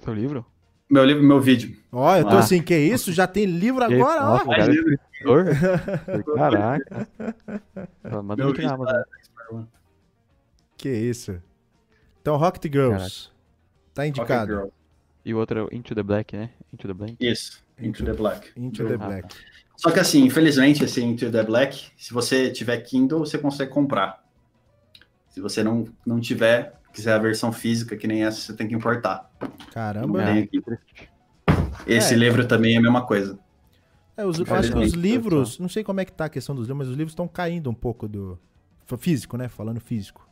seu 0.00 0.12
livro? 0.12 0.44
Meu 0.90 1.04
livro, 1.04 1.22
meu 1.22 1.40
vídeo. 1.40 1.76
Ó, 1.92 2.16
eu 2.16 2.24
tô 2.24 2.36
ah. 2.36 2.38
assim, 2.38 2.62
que 2.62 2.76
isso? 2.76 3.12
Já 3.12 3.26
tem 3.26 3.44
livro 3.44 3.84
agora, 3.84 4.24
ó. 4.24 4.44
Cara 4.44 4.72
é 4.72 6.22
Caraca. 6.34 7.08
Manda 8.24 8.44
meu 8.44 8.54
vídeo 8.54 9.68
Que 10.76 10.88
isso. 10.88 11.40
Então, 12.22 12.36
Rocket 12.36 12.72
Girls. 12.72 13.28
Caraca. 13.28 13.38
Tá 13.94 14.06
indicado. 14.06 14.72
E 15.24 15.34
o 15.34 15.38
outro 15.38 15.68
é 15.70 15.76
Into 15.76 15.94
the 15.94 16.02
Black, 16.02 16.34
né? 16.34 16.50
Into 16.72 16.88
the 16.88 16.94
Black. 16.94 17.16
Isso, 17.20 17.62
Into, 17.78 18.02
Into 18.02 18.04
the 18.04 18.12
Black. 18.12 18.50
Into 18.56 18.86
the 18.86 18.96
Black. 18.96 19.34
Só 19.76 19.90
que 19.90 20.00
assim, 20.00 20.24
infelizmente, 20.24 20.84
esse 20.84 21.02
Into 21.02 21.30
the 21.30 21.44
Black, 21.44 21.92
se 21.96 22.12
você 22.12 22.50
tiver 22.50 22.78
Kindle, 22.78 23.20
você 23.20 23.38
consegue 23.38 23.70
comprar. 23.70 24.24
Se 25.28 25.40
você 25.40 25.62
não, 25.62 25.84
não 26.04 26.18
tiver, 26.18 26.74
quiser 26.92 27.12
a 27.12 27.18
versão 27.18 27.52
física, 27.52 27.96
que 27.96 28.06
nem 28.06 28.24
essa, 28.24 28.40
você 28.40 28.56
tem 28.56 28.66
que 28.66 28.74
importar. 28.74 29.30
Caramba. 29.72 30.24
Esse 31.86 32.14
é. 32.14 32.16
livro 32.16 32.46
também 32.46 32.74
é 32.74 32.78
a 32.78 32.82
mesma 32.82 33.06
coisa. 33.06 33.38
É, 34.16 34.26
os, 34.26 34.40
eu 34.40 34.46
acho 34.52 34.72
que 34.72 34.78
os 34.78 34.94
livros, 34.94 35.60
não 35.60 35.68
sei 35.68 35.84
como 35.84 36.00
é 36.00 36.04
que 36.04 36.12
tá 36.12 36.24
a 36.24 36.28
questão 36.28 36.56
dos 36.56 36.64
livros, 36.66 36.78
mas 36.78 36.88
os 36.88 36.96
livros 36.96 37.12
estão 37.12 37.28
caindo 37.28 37.70
um 37.70 37.74
pouco 37.74 38.08
do 38.08 38.36
físico, 38.98 39.36
né? 39.36 39.48
Falando 39.48 39.80
físico. 39.80 40.28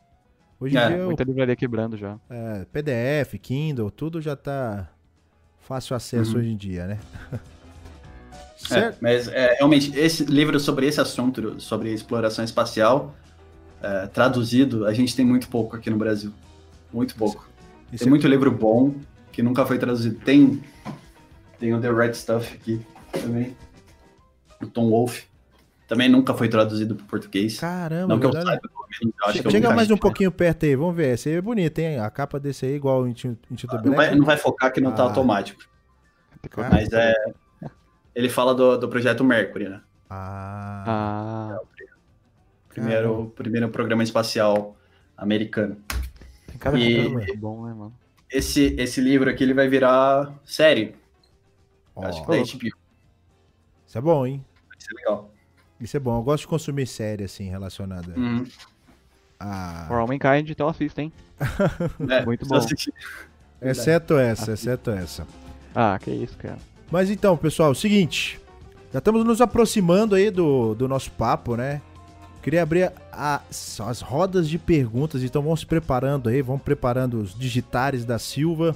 Hoje 0.59 0.75
em 0.75 0.79
é, 0.79 0.87
dia. 0.89 1.05
Muita 1.05 1.23
eu, 1.23 1.27
livraria 1.27 1.55
quebrando 1.55 1.95
já. 1.95 2.19
É, 2.29 2.65
PDF, 2.65 3.39
Kindle, 3.41 3.89
tudo 3.89 4.19
já 4.19 4.35
tá 4.35 4.89
fácil 5.67 5.95
acesso 5.95 6.31
uhum. 6.33 6.39
hoje 6.39 6.49
em 6.49 6.57
dia, 6.57 6.87
né? 6.87 6.99
É, 8.71 8.93
mas 8.99 9.27
é, 9.29 9.53
realmente, 9.53 9.97
esse 9.97 10.25
livro 10.25 10.59
sobre 10.59 10.87
esse 10.87 10.99
assunto, 10.99 11.57
sobre 11.61 11.93
exploração 11.93 12.43
espacial, 12.43 13.15
é, 13.81 14.07
traduzido, 14.07 14.85
a 14.85 14.93
gente 14.93 15.15
tem 15.15 15.23
muito 15.23 15.47
pouco 15.47 15.75
aqui 15.75 15.89
no 15.89 15.95
Brasil. 15.95 16.33
Muito 16.91 17.15
pouco. 17.15 17.47
Isso 17.93 18.03
tem 18.03 18.07
é... 18.07 18.09
muito 18.09 18.27
livro 18.27 18.51
bom 18.51 18.95
que 19.31 19.41
nunca 19.43 19.65
foi 19.65 19.77
traduzido. 19.77 20.19
Tem, 20.19 20.61
tem 21.59 21.73
o 21.73 21.79
The 21.79 21.91
Red 21.93 22.15
Stuff 22.15 22.55
aqui 22.55 22.81
também. 23.11 23.55
O 24.61 24.65
Tom 24.65 24.89
Wolfe. 24.89 25.25
Também 25.87 26.09
nunca 26.09 26.33
foi 26.33 26.49
traduzido 26.49 26.95
para 26.95 27.05
português. 27.05 27.59
Caramba, 27.59 28.07
Não 28.07 28.19
que 28.19 28.25
eu 28.25 28.33
saiba, 28.33 28.69
Chega, 29.31 29.49
Chega 29.49 29.73
mais 29.73 29.91
um 29.91 29.97
pouquinho 29.97 30.31
perto 30.31 30.65
aí, 30.65 30.75
vamos 30.75 30.95
ver. 30.95 31.13
Esse 31.13 31.29
aí 31.29 31.35
é 31.35 31.41
bonito, 31.41 31.79
hein? 31.79 31.99
A 31.99 32.09
capa 32.09 32.39
desse 32.39 32.65
aí 32.65 32.73
é 32.73 32.75
igual 32.75 33.01
o 33.01 33.07
Into. 33.07 33.37
Não 33.83 33.93
vai, 33.93 34.15
não 34.15 34.25
vai 34.25 34.37
focar 34.37 34.71
que 34.71 34.81
não 34.81 34.91
tá 34.91 34.95
ah. 34.95 34.97
tá 34.97 35.03
automático. 35.03 35.61
Mas 36.71 36.91
é. 36.93 37.13
Ele 38.15 38.29
fala 38.29 38.55
do, 38.55 38.77
do 38.77 38.89
projeto 38.89 39.23
Mercury, 39.23 39.69
né? 39.69 39.81
Ah. 40.09 40.83
ah. 40.87 41.59
Primeiro, 42.69 43.33
primeiro 43.35 43.69
programa 43.69 44.03
espacial 44.03 44.77
americano. 45.15 45.77
Cara, 46.59 46.79
e 46.79 47.07
é 47.31 47.35
bom, 47.35 47.65
né, 47.65 47.73
mano? 47.73 47.93
Esse, 48.29 48.75
esse 48.77 48.99
livro 49.01 49.29
aqui 49.29 49.43
ele 49.43 49.53
vai 49.53 49.67
virar 49.67 50.33
série. 50.45 50.95
Oh. 51.95 52.03
Acho 52.03 52.23
que 52.23 52.31
da 52.31 52.37
HBO. 52.37 52.77
Isso 53.85 53.97
é 53.97 54.01
bom, 54.01 54.25
hein? 54.25 54.45
Vai 54.67 54.77
ser 54.79 54.93
legal. 54.93 55.31
Isso 55.79 55.97
é 55.97 55.99
bom. 55.99 56.17
Eu 56.17 56.23
gosto 56.23 56.41
de 56.41 56.47
consumir 56.47 56.87
série, 56.87 57.23
assim, 57.23 57.49
relacionada 57.49 58.13
uhum. 58.17 58.45
A. 59.39 59.85
For 59.87 60.07
Mankind, 60.07 60.49
então 60.49 60.67
assista, 60.67 61.01
hein? 61.01 61.11
é, 62.09 62.25
Muito 62.25 62.45
bom. 62.47 62.59
Exceto 63.61 64.17
essa, 64.17 64.51
exceto 64.51 64.91
essa. 64.91 65.27
Ah, 65.73 65.97
que 65.99 66.11
isso, 66.11 66.37
cara. 66.37 66.57
Mas 66.91 67.09
então, 67.09 67.35
pessoal, 67.35 67.69
é 67.69 67.71
o 67.71 67.75
seguinte. 67.75 68.39
Já 68.91 68.99
estamos 68.99 69.23
nos 69.25 69.41
aproximando 69.41 70.15
aí 70.15 70.31
do, 70.31 70.73
do 70.73 70.87
nosso 70.87 71.11
papo, 71.11 71.55
né? 71.55 71.81
Queria 72.41 72.63
abrir 72.63 72.93
a, 73.11 73.41
as 73.49 73.99
rodas 73.99 74.47
de 74.47 74.57
perguntas, 74.57 75.21
então 75.21 75.41
vamos 75.41 75.59
se 75.59 75.65
preparando 75.65 76.29
aí, 76.29 76.41
vamos 76.41 76.61
preparando 76.61 77.19
os 77.19 77.37
digitares 77.37 78.05
da 78.05 78.17
Silva, 78.17 78.73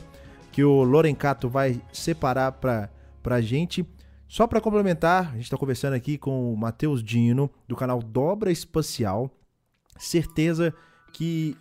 que 0.52 0.64
o 0.64 0.84
Lorencato 0.84 1.48
vai 1.48 1.82
separar 1.94 2.52
para 2.52 2.90
a 3.24 3.42
gente. 3.42 3.86
Só 4.28 4.46
para 4.46 4.60
complementar, 4.60 5.30
a 5.30 5.36
gente 5.36 5.44
está 5.44 5.58
conversando 5.58 5.94
aqui 5.94 6.18
com 6.18 6.54
o 6.54 6.58
Matheus 6.58 7.02
Dino, 7.02 7.50
do 7.66 7.76
canal 7.76 8.02
Dobra 8.02 8.52
Espacial. 8.52 9.32
Certeza 10.02 10.74
que. 11.14 11.56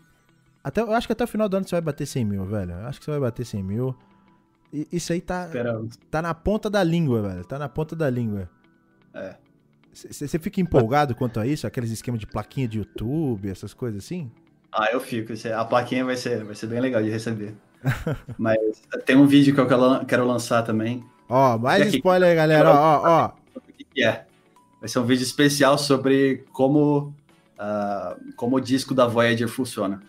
Até, 0.63 0.81
eu 0.81 0.93
acho 0.93 1.07
que 1.07 1.13
até 1.13 1.25
o 1.25 1.29
final 1.29 1.49
do 1.49 1.57
ano 1.57 1.67
você 1.67 1.75
vai 1.75 1.83
bater 1.83 2.07
100 2.07 2.25
mil, 2.25 2.45
velho. 2.47 2.73
Eu 2.73 2.87
acho 2.87 2.99
que 2.99 3.05
você 3.05 3.11
vai 3.11 3.21
bater 3.21 3.45
100 3.45 3.63
mil. 3.63 3.97
E, 4.73 4.87
isso 4.93 5.13
aí 5.13 5.21
tá, 5.21 5.49
tá 6.11 6.23
na 6.23 6.35
ponta 6.35 6.71
da 6.71 6.83
língua, 6.83 7.23
velho. 7.23 7.45
Tá 7.45 7.59
na 7.59 7.69
ponta 7.69 7.95
da 7.95 8.09
língua. 8.09 8.49
É. 9.15 9.37
Você 9.93 10.39
fica 10.39 10.61
empolgado 10.61 11.15
quanto 11.15 11.41
a 11.41 11.47
isso? 11.47 11.67
Aqueles 11.67 11.91
esquemas 11.91 12.21
de 12.21 12.27
plaquinha 12.27 12.69
de 12.69 12.79
YouTube, 12.79 13.51
essas 13.51 13.75
coisas 13.75 14.05
assim? 14.05 14.31
Ah, 14.73 14.89
eu 14.93 15.01
fico. 15.01 15.33
A 15.55 15.65
plaquinha 15.65 16.05
vai 16.05 16.17
ser, 16.17 16.45
vai 16.45 16.55
ser 16.55 16.69
bem 16.69 16.81
legal 16.81 17.03
de 17.03 17.11
receber. 17.11 17.55
Mas 18.39 18.59
tem 19.05 19.17
um 19.17 19.27
vídeo 19.27 19.55
que 19.55 19.61
eu 19.61 20.05
quero 20.07 20.27
lançar 20.27 20.63
também. 20.63 21.05
Ó, 21.29 21.59
mais 21.59 21.83
aqui, 21.83 21.97
spoiler 21.97 22.31
aí, 22.31 22.37
galera. 22.37 22.71
Ó, 22.71 23.03
ó. 23.05 23.31
O 23.57 23.61
que 23.95 24.03
é? 24.03 24.27
Vai 24.81 24.89
ser 24.89 24.99
um 24.99 25.05
vídeo 25.05 25.25
especial 25.25 25.77
sobre 25.77 26.45
como, 26.53 27.15
uh, 27.61 28.33
como 28.35 28.57
o 28.57 28.61
disco 28.61 28.95
da 28.95 29.07
Voyager 29.07 29.49
funciona. 29.49 30.01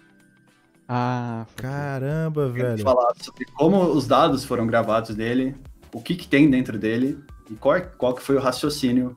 Ah, 0.87 1.45
caramba, 1.55 2.49
velho. 2.49 2.83
falar 2.83 3.13
sobre 3.21 3.45
como 3.45 3.81
os 3.83 4.07
dados 4.07 4.43
foram 4.43 4.65
gravados 4.65 5.15
dele, 5.15 5.55
o 5.93 6.01
que, 6.01 6.15
que 6.15 6.27
tem 6.27 6.49
dentro 6.49 6.77
dele 6.77 7.19
e 7.49 7.55
qual, 7.55 7.81
qual 7.97 8.13
que 8.13 8.21
foi 8.21 8.35
o 8.35 8.39
raciocínio 8.39 9.15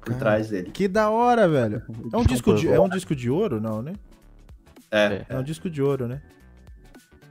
por 0.00 0.14
trás 0.14 0.48
dele. 0.48 0.70
Que 0.70 0.86
da 0.86 1.10
hora, 1.10 1.48
velho. 1.48 1.82
É 2.12 2.16
um, 2.16 2.24
disco 2.24 2.54
de, 2.54 2.68
é 2.68 2.80
um 2.80 2.88
disco 2.88 3.16
de 3.16 3.30
ouro, 3.30 3.60
não, 3.60 3.82
né? 3.82 3.94
É. 4.90 5.24
É 5.28 5.38
um 5.38 5.42
disco 5.42 5.70
de 5.70 5.80
ouro, 5.80 6.06
né? 6.06 6.20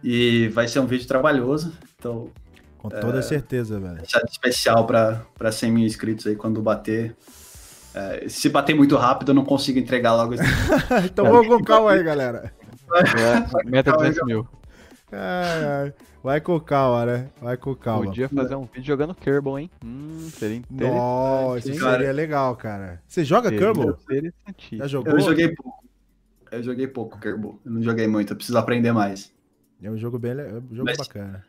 E 0.04 0.48
vai 0.50 0.68
ser 0.68 0.80
um 0.80 0.88
vídeo 0.88 1.08
trabalhoso, 1.08 1.74
então... 1.98 2.30
Com 2.78 2.90
toda 2.90 3.20
é, 3.20 3.22
certeza, 3.22 3.80
velho. 3.80 4.02
Especial 4.28 4.88
para 4.88 5.52
100 5.52 5.72
mil 5.72 5.86
inscritos 5.86 6.26
aí 6.26 6.36
quando 6.36 6.60
bater. 6.64 7.16
É, 7.94 8.28
se 8.30 8.50
bater 8.50 8.76
muito 8.76 8.96
rápido, 8.96 9.30
eu 9.30 9.36
não 9.36 9.44
consigo 9.44 9.80
entregar 9.80 10.16
logo. 10.16 10.36
então 11.06 11.26
vamos 11.26 11.48
com 11.48 11.64
calma 11.64 11.92
aí, 11.92 12.04
galera. 12.04 12.54
É, 12.94 13.70
meta 13.70 13.96
300 13.96 14.26
mil. 14.26 14.48
Ai, 15.12 15.66
ai. 15.66 15.94
Vai 16.24 16.40
com 16.40 16.60
calma, 16.60 17.06
né? 17.06 17.30
Vai 17.42 17.58
com 17.58 17.76
calma. 17.76 18.06
Podia 18.06 18.30
fazer 18.30 18.56
um 18.56 18.66
vídeo 18.66 18.86
jogando 18.86 19.16
Kerbal, 19.16 19.58
hein? 19.58 19.72
Hum, 19.84 20.30
seria 20.32 20.58
interessante. 20.58 20.96
Nossa, 20.96 21.70
isso 21.70 21.80
seria 21.80 22.12
legal, 22.12 22.56
cara. 22.56 23.02
Você 23.08 23.26
joga 23.26 23.50
seria 23.50 23.74
Kerbal? 23.74 23.98
Já 24.74 24.88
jogou? 24.88 25.14
Eu 25.14 25.20
joguei 25.20 25.56
pouco. 25.56 25.84
Eu 26.52 26.64
joguei 26.64 26.88
pouco 26.88 27.20
Kerbal. 27.20 27.60
Eu 27.66 27.72
não 27.72 27.82
joguei 27.82 28.08
muito, 28.08 28.34
eu 28.34 28.38
preciso 28.38 28.58
aprender 28.58 28.92
mais. 28.92 29.34
É 29.82 29.90
um 29.90 29.98
jogo 29.98 30.20
bem 30.20 30.32
é 30.32 30.54
um 30.54 30.76
jogo 30.76 30.86
mas, 30.86 30.98
bacana. 30.98 31.44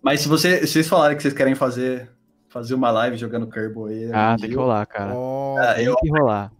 Mas 0.00 0.20
se, 0.20 0.28
você, 0.28 0.60
se 0.60 0.68
vocês 0.68 0.88
falarem 0.88 1.16
que 1.16 1.22
vocês 1.22 1.34
querem 1.34 1.56
fazer, 1.56 2.08
fazer 2.52 2.74
uma 2.74 2.90
live 2.90 3.16
jogando 3.16 3.46
Kerbal 3.46 3.86
aí. 3.86 4.10
Ah, 4.12 4.36
tem 4.38 4.50
que 4.50 4.56
rolar, 4.56 4.84
cara. 4.86 5.14
Oh, 5.14 5.58
é, 5.58 5.74
tem 5.74 5.84
eu, 5.86 5.96
que 5.96 6.10
rolar. 6.10 6.52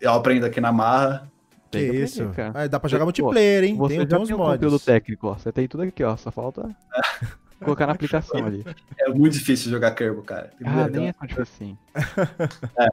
Eu 0.00 0.12
aprendo 0.12 0.44
aqui 0.44 0.60
na 0.60 0.70
marra. 0.70 1.30
Que 1.70 1.78
isso? 1.78 2.22
Aprender, 2.22 2.52
ah, 2.54 2.66
dá 2.66 2.78
pra 2.78 2.88
jogar 2.88 3.04
multiplayer, 3.04 3.64
hein? 3.64 3.76
Você 3.76 3.96
tem, 3.96 4.06
tem 4.06 4.18
uns 4.18 4.30
mods. 4.30 4.52
conteúdo 4.52 4.78
técnico, 4.78 5.28
ó. 5.28 5.34
Você 5.34 5.50
tem 5.50 5.66
tudo 5.66 5.82
aqui, 5.82 6.04
ó. 6.04 6.16
Só 6.16 6.30
falta 6.30 6.68
colocar 7.64 7.86
na 7.86 7.94
aplicação 7.94 8.44
ali. 8.44 8.64
É 8.98 9.08
muito 9.08 9.32
difícil 9.32 9.70
jogar 9.70 9.92
Kerbal, 9.92 10.22
cara. 10.22 10.50
Ah, 10.64 10.88
nem 10.88 11.08
é 11.08 11.12
tão 11.12 11.26
difícil 11.26 11.42
assim. 11.42 11.78
É. 12.78 12.88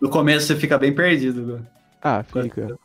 No 0.00 0.08
começo 0.08 0.46
você 0.46 0.56
fica 0.56 0.78
bem 0.78 0.94
perdido. 0.94 1.66
Ah, 2.00 2.22
fica. 2.22 2.78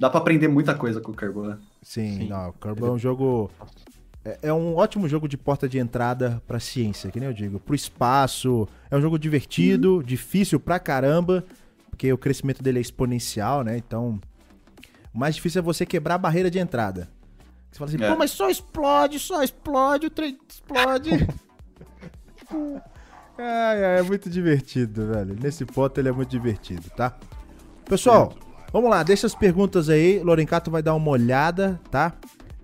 Dá 0.00 0.08
pra 0.08 0.18
aprender 0.18 0.48
muita 0.48 0.74
coisa 0.74 1.00
com 1.00 1.12
o 1.12 1.16
Kerbal, 1.16 1.44
né? 1.44 1.58
Sim, 1.82 2.18
Sim. 2.18 2.28
não. 2.28 2.48
O 2.48 2.52
Kerbal 2.54 2.90
é 2.90 2.92
um 2.92 2.98
jogo... 2.98 3.50
É, 4.24 4.38
é 4.44 4.52
um 4.52 4.74
ótimo 4.76 5.08
jogo 5.08 5.28
de 5.28 5.36
porta 5.36 5.68
de 5.68 5.78
entrada 5.78 6.42
pra 6.46 6.58
ciência, 6.58 7.10
que 7.10 7.20
nem 7.20 7.28
eu 7.28 7.34
digo. 7.34 7.60
Pro 7.60 7.74
espaço. 7.74 8.66
É 8.90 8.96
um 8.96 9.00
jogo 9.00 9.18
divertido, 9.18 9.96
uhum. 9.96 10.02
difícil 10.02 10.58
pra 10.58 10.78
caramba, 10.78 11.44
porque 11.90 12.12
o 12.12 12.18
crescimento 12.18 12.62
dele 12.62 12.78
é 12.78 12.82
exponencial, 12.82 13.62
né? 13.62 13.76
Então, 13.76 14.20
o 15.12 15.18
mais 15.18 15.34
difícil 15.34 15.60
é 15.60 15.62
você 15.62 15.84
quebrar 15.84 16.14
a 16.14 16.18
barreira 16.18 16.50
de 16.50 16.58
entrada. 16.58 17.08
Você 17.70 17.78
fala 17.78 17.90
assim, 17.90 18.02
é. 18.02 18.08
pô, 18.08 18.16
mas 18.16 18.30
só 18.30 18.48
explode, 18.48 19.18
só 19.18 19.42
explode, 19.42 20.06
o 20.06 20.10
trem 20.10 20.38
explode. 20.48 21.10
ai, 23.36 23.84
ai, 23.84 23.98
é 23.98 24.02
muito 24.02 24.30
divertido, 24.30 25.08
velho. 25.08 25.36
Nesse 25.40 25.64
ponto 25.64 25.98
ele 25.98 26.08
é 26.08 26.12
muito 26.12 26.30
divertido, 26.30 26.88
tá? 26.90 27.16
Pessoal, 27.84 28.32
vamos 28.72 28.88
lá, 28.88 29.02
deixa 29.02 29.26
as 29.26 29.34
perguntas 29.34 29.88
aí. 29.88 30.20
Lorencato 30.20 30.70
vai 30.70 30.82
dar 30.82 30.94
uma 30.94 31.10
olhada, 31.10 31.80
tá? 31.90 32.12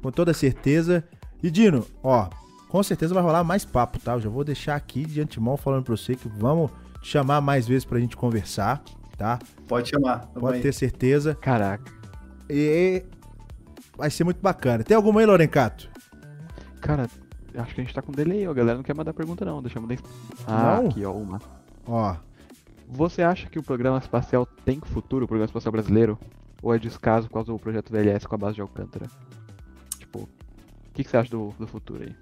Com 0.00 0.10
toda 0.10 0.32
certeza. 0.32 1.04
E 1.42 1.50
Dino, 1.50 1.86
ó, 2.02 2.28
com 2.68 2.82
certeza 2.82 3.14
vai 3.14 3.22
rolar 3.22 3.42
mais 3.42 3.64
papo, 3.64 3.98
tá? 3.98 4.12
Eu 4.12 4.20
já 4.20 4.28
vou 4.28 4.44
deixar 4.44 4.76
aqui 4.76 5.04
de 5.04 5.20
antemão 5.20 5.56
falando 5.56 5.84
pra 5.84 5.96
você 5.96 6.14
que 6.14 6.28
vamos 6.28 6.70
te 7.00 7.08
chamar 7.08 7.40
mais 7.40 7.66
vezes 7.66 7.84
pra 7.84 7.98
gente 7.98 8.16
conversar, 8.16 8.82
tá? 9.16 9.38
Pode 9.66 9.88
chamar. 9.88 10.26
Pode 10.28 10.60
ter 10.60 10.72
certeza. 10.72 11.34
Caraca. 11.34 11.90
E 12.48 13.04
vai 13.96 14.10
ser 14.10 14.24
muito 14.24 14.40
bacana. 14.40 14.84
Tem 14.84 14.96
alguma 14.96 15.20
aí, 15.20 15.26
Lorencato? 15.26 15.88
Cara, 16.80 17.08
acho 17.54 17.74
que 17.74 17.80
a 17.80 17.84
gente 17.84 17.94
tá 17.94 18.02
com 18.02 18.12
delay, 18.12 18.46
ó. 18.46 18.50
A 18.50 18.54
galera 18.54 18.76
não 18.76 18.82
quer 18.82 18.94
mandar 18.94 19.12
pergunta, 19.12 19.44
não. 19.44 19.62
Deixa 19.62 19.78
eu 19.78 19.82
mandar. 19.82 19.98
Ah, 20.46 20.80
não? 20.80 20.88
aqui, 20.88 21.04
ó, 21.04 21.12
uma. 21.12 21.40
Ó. 21.86 22.16
Você 22.88 23.22
acha 23.22 23.48
que 23.48 23.58
o 23.58 23.62
programa 23.62 23.98
espacial 23.98 24.44
tem 24.64 24.80
futuro, 24.80 25.24
o 25.24 25.28
programa 25.28 25.46
espacial 25.46 25.70
brasileiro? 25.70 26.18
Ou 26.62 26.74
é 26.74 26.78
descaso 26.78 27.28
por 27.28 27.34
causa 27.34 27.52
do 27.52 27.58
projeto 27.58 27.90
VLS 27.90 28.26
com 28.26 28.34
a 28.34 28.38
base 28.38 28.56
de 28.56 28.60
Alcântara? 28.60 29.06
O 31.00 31.02
que, 31.02 31.04
que 31.04 31.10
você 31.10 31.16
acha 31.16 31.30
do, 31.30 31.54
do 31.58 31.66
futuro 31.66 32.02
aí? 32.02 32.14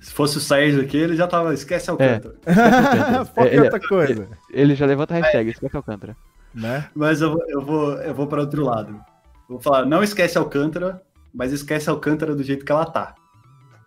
Se 0.00 0.12
fosse 0.12 0.36
o 0.36 0.40
Sérgio 0.40 0.82
aqui, 0.82 0.96
ele 0.96 1.16
já 1.16 1.26
tava. 1.26 1.54
Esquece 1.54 1.90
Alcântara. 1.90 2.34
É. 2.44 3.24
Foca 3.24 3.48
é, 3.48 3.62
outra 3.62 3.80
coisa. 3.80 4.12
Ele, 4.12 4.28
ele, 4.50 4.74
já 4.74 4.84
levanta 4.84 5.14
a 5.14 5.18
hashtag, 5.18 5.48
é. 5.48 5.52
esquece 5.52 5.76
Alcântara. 5.76 6.16
Né? 6.54 6.88
Mas 6.94 7.20
eu, 7.20 7.38
eu, 7.48 7.62
vou, 7.62 7.92
eu 7.94 8.14
vou 8.14 8.26
para 8.26 8.40
outro 8.40 8.64
lado. 8.64 9.00
Vou 9.48 9.60
falar, 9.60 9.86
não 9.86 10.02
esquece 10.02 10.36
Alcântara, 10.36 11.02
mas 11.32 11.52
esquece 11.52 11.88
Alcântara 11.88 12.34
do 12.34 12.42
jeito 12.42 12.64
que 12.64 12.72
ela 12.72 12.84
tá. 12.84 13.14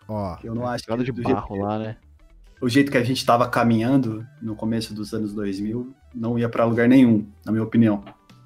Ó. 0.07 0.37
Eu 0.43 0.55
não 0.55 0.65
acho 0.65 0.85
que. 0.85 1.03
de 1.03 1.11
barro 1.11 1.55
jeito, 1.55 1.63
lá, 1.63 1.79
né? 1.79 1.97
O 2.61 2.69
jeito 2.69 2.91
que 2.91 2.97
a 2.97 3.03
gente 3.03 3.23
tava 3.25 3.47
caminhando 3.47 4.25
no 4.41 4.55
começo 4.55 4.93
dos 4.93 5.13
anos 5.13 5.33
2000 5.33 5.93
não 6.15 6.39
ia 6.39 6.49
para 6.49 6.65
lugar 6.65 6.87
nenhum, 6.87 7.27
na 7.45 7.51
minha 7.51 7.63
opinião. 7.63 8.03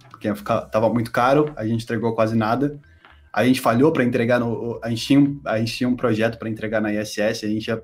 Porque 0.10 0.34
ficar, 0.36 0.62
tava 0.62 0.90
muito 0.90 1.12
caro, 1.12 1.54
a 1.56 1.66
gente 1.66 1.84
entregou 1.84 2.14
quase 2.14 2.36
nada. 2.36 2.78
A 3.34 3.46
gente 3.46 3.62
falhou 3.62 3.92
para 3.92 4.04
entregar 4.04 4.40
no. 4.40 4.80
A 4.84 4.90
gente 4.90 5.06
tinha, 5.06 5.40
a 5.46 5.58
gente 5.58 5.76
tinha 5.76 5.88
um 5.88 5.96
projeto 5.96 6.38
para 6.38 6.50
entregar 6.50 6.82
na 6.82 6.94
ISS, 6.94 7.44
a 7.44 7.48
gente 7.48 7.68
ia 7.68 7.82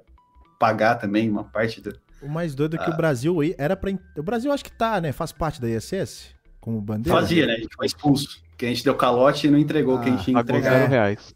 pagar 0.59 0.95
também 0.95 1.29
uma 1.29 1.43
parte 1.43 1.79
do. 1.81 1.97
O 2.21 2.27
mais 2.27 2.55
doido 2.55 2.75
é 2.75 2.79
que 2.79 2.89
ah. 2.89 2.93
o 2.93 2.97
Brasil 2.97 3.37
era 3.57 3.75
para. 3.75 3.91
O 4.17 4.23
Brasil 4.23 4.51
acho 4.51 4.63
que 4.63 4.71
tá, 4.71 4.99
né? 4.99 5.11
Faz 5.11 5.31
parte 5.31 5.61
da 5.61 5.69
ISS? 5.69 6.35
Como 6.59 6.81
bandeira? 6.81 7.17
Fazia, 7.17 7.45
né? 7.45 7.53
A 7.53 7.59
gente 7.59 7.75
foi 7.75 7.85
expulso. 7.85 8.41
Porque 8.49 8.65
a 8.65 8.69
gente 8.69 8.83
deu 8.83 8.95
calote 8.95 9.47
e 9.47 9.51
não 9.51 9.59
entregou 9.59 9.95
o 9.95 9.99
ah, 9.99 10.01
que 10.01 10.09
a 10.09 10.11
gente 10.11 10.25
tinha 10.25 10.41
entregado. 10.41 10.89
reais. 10.89 11.33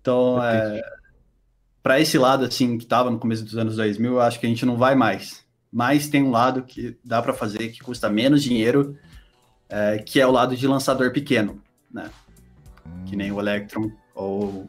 Então, 0.00 0.42
é, 0.44 0.82
para 1.82 2.00
esse 2.00 2.18
lado, 2.18 2.44
assim, 2.44 2.76
que 2.76 2.84
estava 2.84 3.10
no 3.10 3.18
começo 3.18 3.44
dos 3.44 3.56
anos 3.56 3.76
2000, 3.76 4.12
eu 4.12 4.20
acho 4.20 4.38
que 4.38 4.46
a 4.46 4.48
gente 4.48 4.66
não 4.66 4.76
vai 4.76 4.94
mais. 4.94 5.44
Mas 5.72 6.08
tem 6.08 6.22
um 6.22 6.30
lado 6.30 6.62
que 6.62 6.98
dá 7.04 7.22
para 7.22 7.32
fazer 7.32 7.68
que 7.68 7.80
custa 7.80 8.10
menos 8.10 8.42
dinheiro, 8.42 8.96
é, 9.68 9.98
que 9.98 10.20
é 10.20 10.26
o 10.26 10.30
lado 10.30 10.56
de 10.56 10.66
lançador 10.66 11.12
pequeno, 11.12 11.62
né? 11.90 12.10
Que 13.04 13.16
nem 13.16 13.32
o 13.32 13.40
Electron 13.40 13.90
ou 14.14 14.68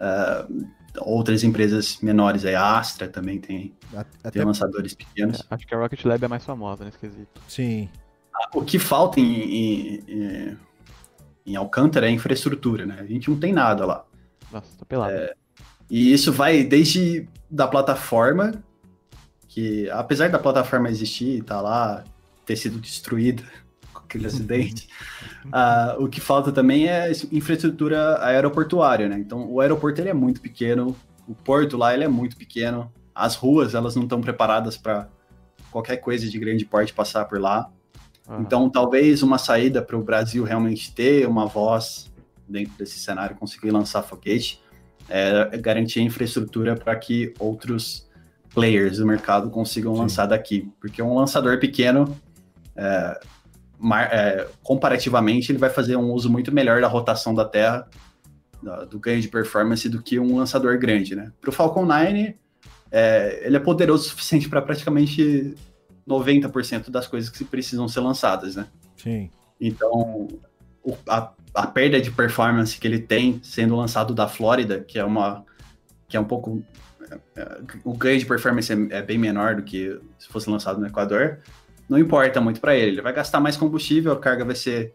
uh, 0.00 0.66
outras 1.00 1.44
empresas 1.44 1.98
menores, 2.00 2.44
aí 2.44 2.54
a 2.54 2.78
Astra 2.78 3.08
também 3.08 3.38
tem, 3.38 3.74
Até... 3.94 4.30
tem 4.30 4.44
lançadores 4.44 4.94
pequenos. 4.94 5.40
É, 5.40 5.54
acho 5.54 5.66
que 5.66 5.74
a 5.74 5.78
Rocket 5.78 6.04
Lab 6.04 6.24
é 6.24 6.28
mais 6.28 6.44
famosa 6.44 6.84
nesse 6.84 6.98
quesito. 6.98 7.40
Sim. 7.48 7.88
O 8.54 8.62
que 8.62 8.78
falta 8.78 9.18
em, 9.18 10.00
em, 10.06 10.58
em, 11.46 11.56
Alcântara 11.56 12.06
é 12.06 12.10
infraestrutura, 12.10 12.84
né? 12.84 12.98
A 13.00 13.06
gente 13.06 13.30
não 13.30 13.38
tem 13.38 13.52
nada 13.52 13.86
lá. 13.86 14.04
Nossa, 14.52 14.78
tá 14.78 14.84
pelado. 14.84 15.12
É, 15.12 15.34
e 15.90 16.12
isso 16.12 16.32
vai 16.32 16.62
desde 16.62 17.28
da 17.50 17.66
plataforma, 17.66 18.52
que 19.48 19.88
apesar 19.90 20.28
da 20.28 20.38
plataforma 20.38 20.90
existir, 20.90 21.42
tá 21.44 21.60
lá, 21.60 22.04
ter 22.44 22.56
sido 22.56 22.78
destruída 22.78 23.42
aquele 24.16 24.26
acidente. 24.26 24.88
uh, 25.46 26.02
o 26.02 26.08
que 26.08 26.20
falta 26.20 26.50
também 26.50 26.88
é 26.88 27.12
infraestrutura 27.30 28.24
aeroportuária, 28.24 29.08
né? 29.08 29.18
Então, 29.18 29.48
o 29.50 29.60
aeroporto 29.60 30.00
ele 30.00 30.08
é 30.08 30.14
muito 30.14 30.40
pequeno, 30.40 30.96
o 31.28 31.34
porto 31.34 31.76
lá 31.76 31.94
ele 31.94 32.04
é 32.04 32.08
muito 32.08 32.36
pequeno, 32.36 32.90
as 33.14 33.34
ruas 33.34 33.74
elas 33.74 33.94
não 33.94 34.04
estão 34.04 34.20
preparadas 34.20 34.76
para 34.76 35.08
qualquer 35.70 35.98
coisa 35.98 36.28
de 36.28 36.38
grande 36.38 36.64
porte 36.64 36.92
passar 36.92 37.24
por 37.26 37.40
lá. 37.40 37.70
Uhum. 38.28 38.40
Então, 38.40 38.68
talvez 38.68 39.22
uma 39.22 39.38
saída 39.38 39.80
para 39.82 39.96
o 39.96 40.02
Brasil 40.02 40.42
realmente 40.44 40.92
ter 40.92 41.26
uma 41.28 41.46
voz 41.46 42.12
dentro 42.48 42.72
desse 42.78 42.98
cenário, 42.98 43.36
conseguir 43.36 43.70
lançar 43.70 44.02
foguete, 44.02 44.62
é 45.08 45.56
garantir 45.58 46.00
a 46.00 46.02
infraestrutura 46.02 46.74
para 46.74 46.96
que 46.96 47.32
outros 47.38 48.06
players 48.52 48.98
do 48.98 49.06
mercado 49.06 49.50
consigam 49.50 49.94
Sim. 49.94 50.00
lançar 50.00 50.26
daqui. 50.26 50.70
Porque 50.80 51.02
um 51.02 51.14
lançador 51.14 51.60
pequeno, 51.60 52.16
é, 52.74 53.20
é, 54.10 54.46
comparativamente, 54.62 55.52
ele 55.52 55.58
vai 55.58 55.70
fazer 55.70 55.96
um 55.96 56.12
uso 56.12 56.30
muito 56.30 56.52
melhor 56.52 56.80
da 56.80 56.88
rotação 56.88 57.34
da 57.34 57.44
Terra, 57.44 57.88
do 58.90 58.98
ganho 58.98 59.20
de 59.20 59.28
performance, 59.28 59.88
do 59.88 60.02
que 60.02 60.18
um 60.18 60.36
lançador 60.36 60.78
grande, 60.78 61.14
né? 61.14 61.30
Para 61.40 61.50
o 61.50 61.52
Falcon 61.52 61.84
9, 61.84 62.34
é, 62.90 63.42
ele 63.44 63.56
é 63.56 63.60
poderoso 63.60 64.06
o 64.06 64.08
suficiente 64.08 64.48
para 64.48 64.62
praticamente 64.62 65.54
90% 66.08 66.90
das 66.90 67.06
coisas 67.06 67.30
que 67.30 67.44
precisam 67.44 67.86
ser 67.88 68.00
lançadas, 68.00 68.56
né? 68.56 68.66
Sim. 68.96 69.30
Então, 69.60 70.28
o, 70.82 70.96
a, 71.08 71.32
a 71.54 71.66
perda 71.66 72.00
de 72.00 72.10
performance 72.10 72.78
que 72.78 72.86
ele 72.86 72.98
tem 72.98 73.40
sendo 73.42 73.76
lançado 73.76 74.14
da 74.14 74.28
Flórida, 74.28 74.80
que 74.80 74.98
é 74.98 75.04
uma 75.04 75.44
que 76.08 76.16
é 76.16 76.20
um 76.20 76.24
pouco 76.24 76.62
é, 77.10 77.18
é, 77.40 77.58
o 77.84 77.92
ganho 77.92 78.18
de 78.18 78.26
performance 78.26 78.72
é, 78.72 78.98
é, 78.98 79.02
bem 79.02 79.18
menor 79.18 79.56
do 79.56 79.62
que 79.62 80.00
se 80.18 80.28
fosse 80.28 80.48
lançado 80.48 80.80
no 80.80 80.86
Equador 80.86 81.40
não 81.88 81.98
importa 81.98 82.40
muito 82.40 82.60
para 82.60 82.74
ele. 82.74 82.92
Ele 82.92 83.02
vai 83.02 83.12
gastar 83.12 83.40
mais 83.40 83.56
combustível, 83.56 84.12
a 84.12 84.18
carga 84.18 84.44
vai 84.44 84.54
ser 84.54 84.94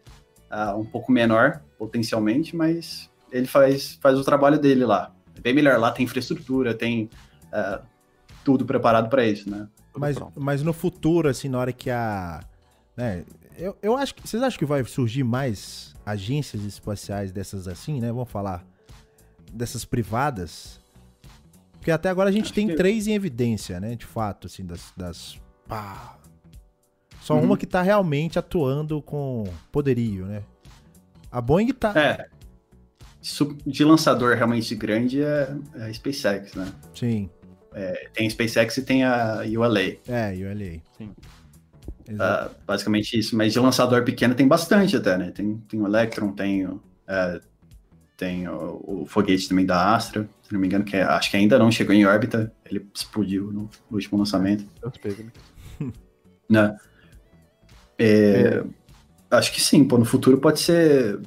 uh, 0.50 0.78
um 0.78 0.84
pouco 0.84 1.10
menor, 1.10 1.62
potencialmente, 1.78 2.54
mas 2.54 3.10
ele 3.30 3.46
faz, 3.46 3.98
faz 4.00 4.18
o 4.18 4.24
trabalho 4.24 4.58
dele 4.58 4.84
lá. 4.84 5.12
É 5.36 5.40
bem 5.40 5.54
melhor. 5.54 5.78
Lá 5.78 5.90
tem 5.90 6.04
infraestrutura, 6.04 6.74
tem 6.74 7.08
uh, 7.52 7.84
tudo 8.44 8.64
preparado 8.64 9.08
para 9.08 9.26
isso, 9.26 9.50
né? 9.50 9.68
Mas, 9.96 10.16
mas 10.36 10.62
no 10.62 10.72
futuro, 10.72 11.28
assim, 11.28 11.48
na 11.48 11.58
hora 11.58 11.72
que 11.72 11.90
a. 11.90 12.44
Né, 12.96 13.24
eu, 13.56 13.76
eu 13.82 13.96
acho 13.96 14.14
que. 14.14 14.26
Vocês 14.26 14.42
acham 14.42 14.58
que 14.58 14.64
vai 14.64 14.84
surgir 14.84 15.24
mais 15.24 15.94
agências 16.04 16.62
espaciais 16.64 17.32
dessas 17.32 17.68
assim, 17.68 18.00
né? 18.00 18.08
Vamos 18.12 18.30
falar. 18.30 18.64
Dessas 19.52 19.84
privadas? 19.84 20.80
Porque 21.72 21.90
até 21.90 22.08
agora 22.08 22.30
a 22.30 22.32
gente 22.32 22.44
acho 22.44 22.54
tem 22.54 22.68
que... 22.68 22.74
três 22.74 23.06
em 23.06 23.14
evidência, 23.14 23.80
né? 23.80 23.94
De 23.94 24.06
fato, 24.06 24.46
assim, 24.46 24.64
das. 24.64 24.92
das 24.96 25.40
pá, 25.68 26.18
só 27.22 27.34
uhum. 27.34 27.44
uma 27.44 27.56
que 27.56 27.66
tá 27.66 27.80
realmente 27.82 28.38
atuando 28.38 29.00
com 29.00 29.44
poderio, 29.70 30.26
né? 30.26 30.42
A 31.30 31.40
Boeing 31.40 31.72
tá. 31.72 31.92
É. 31.96 32.26
De 33.64 33.84
lançador 33.84 34.34
realmente 34.34 34.74
grande 34.74 35.22
é, 35.22 35.54
é 35.76 35.84
a 35.84 35.94
SpaceX, 35.94 36.54
né? 36.54 36.72
Sim. 36.92 37.30
É, 37.72 38.08
tem 38.12 38.26
a 38.26 38.30
SpaceX 38.30 38.76
e 38.76 38.82
tem 38.82 39.04
a 39.04 39.42
ULA. 39.46 39.96
É, 40.08 40.32
ULA. 40.34 40.82
Sim. 40.98 41.12
Uh, 42.10 42.50
basicamente 42.66 43.16
isso. 43.16 43.36
Mas 43.36 43.52
de 43.52 43.60
lançador 43.60 44.04
pequeno 44.04 44.34
tem 44.34 44.48
bastante 44.48 44.96
até, 44.96 45.16
né? 45.16 45.30
Tem, 45.30 45.56
tem 45.68 45.80
o 45.80 45.86
Electron, 45.86 46.32
tem, 46.32 46.66
uh, 46.66 46.80
tem 48.16 48.48
o, 48.48 48.82
o, 48.84 49.06
foguete 49.06 49.48
também 49.48 49.64
da 49.64 49.94
Astra, 49.94 50.28
se 50.42 50.52
não 50.52 50.58
me 50.58 50.66
engano, 50.66 50.84
que 50.84 50.96
é, 50.96 51.02
acho 51.04 51.30
que 51.30 51.36
ainda 51.36 51.56
não 51.56 51.70
chegou 51.70 51.94
em 51.94 52.04
órbita. 52.04 52.52
Ele 52.68 52.84
explodiu 52.92 53.52
no, 53.52 53.70
no 53.88 53.96
último 53.96 54.18
lançamento. 54.18 54.66
né? 56.50 56.76
É, 58.04 58.64
acho 59.30 59.52
que 59.52 59.60
sim, 59.60 59.84
pô, 59.84 59.96
no 59.96 60.04
futuro 60.04 60.38
pode 60.38 60.58
ser 60.58 61.20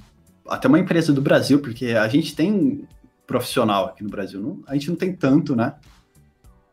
até 0.45 0.67
uma 0.67 0.77
empresa 0.77 1.13
do 1.13 1.21
Brasil, 1.21 1.59
porque 1.61 1.87
a 1.87 2.07
gente 2.09 2.35
tem 2.35 2.85
profissional 3.25 3.85
aqui 3.85 4.03
no 4.03 4.09
Brasil. 4.09 4.41
Não, 4.41 4.61
a 4.67 4.73
gente 4.73 4.89
não 4.89 4.97
tem 4.97 5.13
tanto, 5.13 5.55
né? 5.55 5.73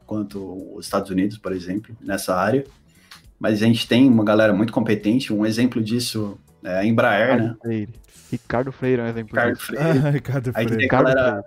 Quanto 0.04 0.74
os 0.76 0.86
Estados 0.86 1.08
Unidos, 1.08 1.38
por 1.38 1.52
exemplo, 1.52 1.96
nessa 2.00 2.34
área. 2.34 2.64
Mas 3.38 3.62
a 3.62 3.66
gente 3.66 3.86
tem 3.86 4.08
uma 4.08 4.24
galera 4.24 4.52
muito 4.52 4.72
competente. 4.72 5.32
Um 5.32 5.46
exemplo 5.46 5.80
disso 5.80 6.36
é 6.64 6.78
a 6.78 6.84
Embraer, 6.84 7.34
Ricardo 7.34 7.46
né? 7.46 7.56
Freire. 7.62 7.92
Ricardo 8.30 8.72
Freire 8.72 9.00
é 9.00 9.04
um 9.04 9.08
exemplo 9.08 9.28
Ricardo 9.28 9.54
disso. 9.54 9.66
Freire. 9.66 9.98
Ah, 9.98 10.10
Ricardo 10.10 10.52
Freire. 10.52 10.68
A 10.68 10.68
gente, 10.68 10.78
tem 10.78 10.88
galera, 10.88 11.44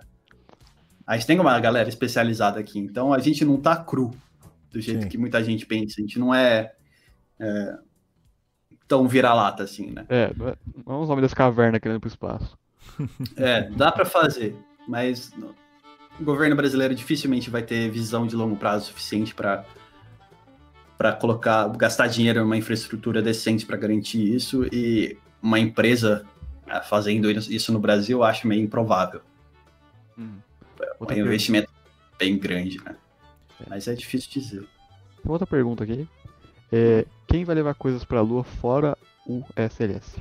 a 1.06 1.16
gente 1.16 1.26
tem 1.26 1.40
uma 1.40 1.60
galera 1.60 1.88
especializada 1.88 2.58
aqui. 2.58 2.78
Então 2.78 3.12
a 3.12 3.18
gente 3.18 3.44
não 3.44 3.58
tá 3.58 3.76
cru 3.76 4.12
do 4.70 4.80
jeito 4.80 5.02
Sim. 5.02 5.08
que 5.08 5.18
muita 5.18 5.44
gente 5.44 5.66
pensa. 5.66 5.96
A 5.98 6.00
gente 6.00 6.18
não 6.18 6.34
é, 6.34 6.72
é 7.38 7.85
tão 8.86 9.06
vira-lata 9.06 9.62
assim, 9.62 9.90
né? 9.90 10.04
É, 10.08 10.32
não 10.86 10.94
é 10.94 11.02
os 11.02 11.10
homens 11.10 11.22
das 11.22 11.34
cavernas 11.34 11.80
querendo 11.80 12.00
pro 12.00 12.08
espaço. 12.08 12.56
É, 13.36 13.68
dá 13.70 13.92
para 13.92 14.06
fazer, 14.06 14.56
mas 14.88 15.30
o 16.18 16.24
governo 16.24 16.56
brasileiro 16.56 16.94
dificilmente 16.94 17.50
vai 17.50 17.62
ter 17.62 17.90
visão 17.90 18.26
de 18.26 18.34
longo 18.34 18.56
prazo 18.56 18.86
suficiente 18.86 19.34
para 19.34 19.64
para 20.96 21.12
colocar, 21.12 21.68
gastar 21.76 22.06
dinheiro 22.06 22.40
numa 22.40 22.56
infraestrutura 22.56 23.20
decente 23.20 23.66
para 23.66 23.76
garantir 23.76 24.34
isso 24.34 24.66
e 24.72 25.18
uma 25.42 25.58
empresa 25.58 26.24
é, 26.66 26.80
fazendo 26.80 27.30
isso 27.30 27.70
no 27.70 27.78
Brasil 27.78 28.18
eu 28.18 28.24
acho 28.24 28.48
meio 28.48 28.62
improvável. 28.62 29.20
Hum. 30.18 30.38
É 30.80 31.14
um 31.14 31.26
investimento 31.26 31.70
bem 32.18 32.38
grande, 32.38 32.82
né? 32.82 32.96
É. 33.60 33.64
Mas 33.68 33.86
é 33.88 33.94
difícil 33.94 34.30
dizer. 34.30 34.66
Outra 35.26 35.46
pergunta 35.46 35.84
aqui. 35.84 36.08
É, 36.72 37.06
quem 37.26 37.44
vai 37.44 37.54
levar 37.54 37.74
coisas 37.74 38.04
para 38.04 38.18
a 38.18 38.22
Lua 38.22 38.44
fora 38.44 38.96
o 39.26 39.42
SLS? 39.56 40.16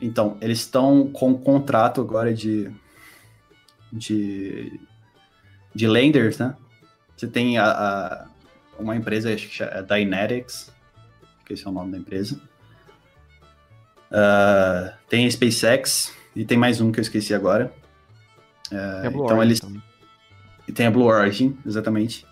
Então, 0.00 0.38
eles 0.40 0.60
estão 0.60 1.10
com 1.12 1.30
um 1.30 1.38
contrato 1.38 2.00
agora 2.00 2.32
de, 2.32 2.70
de, 3.92 4.80
de 5.74 5.86
landers, 5.86 6.38
né? 6.38 6.56
Você 7.16 7.26
tem 7.26 7.58
a, 7.58 7.66
a 7.66 8.26
uma 8.78 8.96
empresa, 8.96 9.32
acho 9.32 9.48
que 9.48 9.62
é 9.62 9.82
Dynetics, 9.82 10.72
que 11.44 11.52
esse 11.52 11.66
é 11.66 11.68
o 11.68 11.72
nome 11.72 11.92
da 11.92 11.98
empresa. 11.98 12.40
Uh, 14.10 14.90
tem 15.08 15.26
a 15.26 15.30
SpaceX 15.30 16.14
e 16.34 16.44
tem 16.44 16.56
mais 16.56 16.80
um 16.80 16.90
que 16.90 16.98
eu 16.98 17.02
esqueci 17.02 17.34
agora. 17.34 17.72
Uh, 18.72 19.06
então 19.06 19.20
Origin 19.20 19.42
eles 19.42 19.60
também. 19.60 19.82
e 20.66 20.72
tem 20.72 20.86
a 20.86 20.90
Blue 20.90 21.06
Origin, 21.06 21.58
exatamente. 21.66 22.24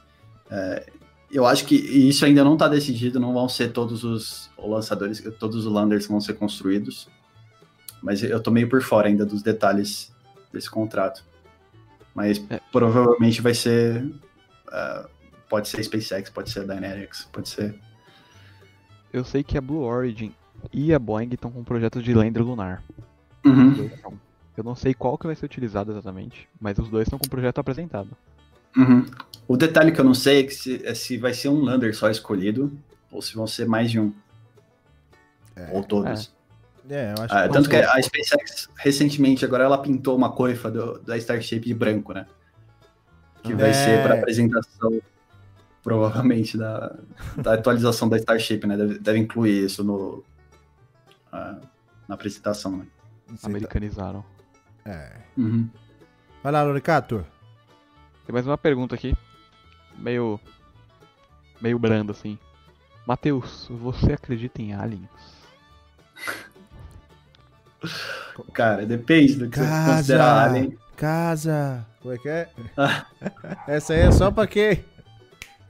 Uh, 0.47 0.98
eu 1.31 1.47
acho 1.47 1.65
que 1.67 1.75
isso 1.75 2.25
ainda 2.25 2.43
não 2.43 2.55
está 2.55 2.69
decidido, 2.69 3.21
não 3.21 3.35
vão 3.35 3.49
ser 3.49 3.73
todos 3.73 4.05
os 4.05 4.51
lançadores, 4.59 5.23
todos 5.39 5.67
os 5.67 5.73
landers 5.73 6.07
vão 6.07 6.21
ser 6.21 6.35
construídos. 6.35 7.09
Mas 8.03 8.23
eu 8.23 8.41
tô 8.43 8.51
meio 8.51 8.69
por 8.69 8.83
fora 8.83 9.09
ainda 9.09 9.27
dos 9.27 9.43
detalhes 9.43 10.13
desse 10.53 10.71
contrato. 10.71 11.25
Mas 12.15 12.43
é. 12.51 12.61
provavelmente 12.73 13.43
vai 13.43 13.55
ser. 13.55 14.05
Uh, 14.69 15.09
pode 15.49 15.69
ser 15.69 15.83
SpaceX, 15.83 16.31
pode 16.31 16.51
ser 16.51 16.67
Dynetics, 16.67 17.29
pode 17.33 17.49
ser. 17.49 17.79
Eu 19.13 19.25
sei 19.25 19.43
que 19.43 19.59
a 19.59 19.61
Blue 19.61 19.83
Origin 19.83 20.35
e 20.73 20.93
a 20.93 20.99
Boeing 20.99 21.31
estão 21.33 21.51
com 21.51 21.65
projetos 21.65 22.03
de 22.03 22.15
lander 22.15 22.43
lunar. 22.43 22.83
Uhum. 23.45 23.91
Eu 24.57 24.65
não 24.65 24.75
sei 24.75 24.93
qual 24.93 25.17
que 25.17 25.27
vai 25.27 25.37
ser 25.37 25.47
utilizado 25.47 25.93
exatamente, 25.93 26.49
mas 26.61 26.79
os 26.79 26.89
dois 26.89 27.07
estão 27.07 27.19
com 27.19 27.27
o 27.27 27.31
projeto 27.31 27.59
apresentado. 27.59 28.11
Uhum. 28.77 29.07
O 29.47 29.57
detalhe 29.57 29.93
que 29.93 30.01
eu 30.01 30.05
não 30.05 30.15
sei 30.15 30.41
é, 30.41 30.43
que 30.43 30.55
se, 30.55 30.87
é 30.87 30.95
se 30.95 31.17
vai 31.17 31.33
ser 31.33 31.49
um 31.49 31.61
lander 31.63 31.97
só 31.97 32.11
escolhido 32.11 32.71
ou 33.11 33.23
se 33.23 33.35
vão 33.35 33.47
ser 33.47 33.67
mais 33.67 33.91
de 33.91 33.99
um. 33.99 34.13
É. 35.57 35.71
Ou 35.73 35.83
todos. 35.83 36.33
É. 36.89 36.95
é 36.95 37.15
eu 37.17 37.23
acho 37.25 37.35
ah, 37.35 37.49
que 37.49 37.53
tanto 37.55 37.69
que 37.69 37.77
a 37.77 38.03
SpaceX, 38.03 38.69
recentemente, 38.77 39.45
agora 39.45 39.65
ela 39.65 39.79
pintou 39.79 40.17
uma 40.17 40.31
coifa 40.31 40.71
do, 40.71 40.99
da 40.99 41.17
Starship 41.17 41.61
de 41.61 41.75
branco, 41.75 42.13
né? 42.13 42.27
Que 43.43 43.55
vai 43.55 43.73
ser 43.73 44.03
para 44.03 44.19
apresentação, 44.19 45.01
provavelmente, 45.83 46.59
da, 46.59 46.95
da 47.37 47.55
atualização 47.55 48.09
da 48.09 48.19
Starship, 48.19 48.67
né? 48.67 48.77
Deve, 48.77 48.99
deve 48.99 49.19
incluir 49.19 49.65
isso 49.65 49.83
no, 49.83 50.25
uh, 51.33 51.61
na 52.07 52.15
apresentação, 52.15 52.77
né? 52.77 52.87
Americanizaram. 53.43 54.25
É. 54.85 55.13
Uhum. 55.37 55.69
Vai 56.43 56.53
lá, 56.53 56.63
Loricato. 56.63 57.25
Tem 58.29 58.33
mais 58.35 58.47
uma 58.47 58.59
pergunta 58.59 58.95
aqui. 58.95 59.17
Meio. 59.97 60.39
meio 61.63 61.79
brando 61.79 62.13
assim. 62.13 62.39
Matheus, 63.07 63.67
você 63.71 64.13
acredita 64.13 64.61
em 64.61 64.75
aliens? 64.75 65.09
Cara, 68.53 68.85
depende 68.85 69.37
do 69.37 69.49
que 69.49 69.59
casa, 69.59 69.71
você 69.71 69.93
considerar 69.97 70.45
alien. 70.47 70.79
Casa! 70.95 71.87
Como 72.03 72.13
é 72.13 72.19
que 72.19 72.29
é? 72.29 72.51
Essa 73.67 73.95
aí 73.95 74.01
é 74.01 74.13
só 74.13 74.31
pra 74.31 74.47
quê? 74.47 74.85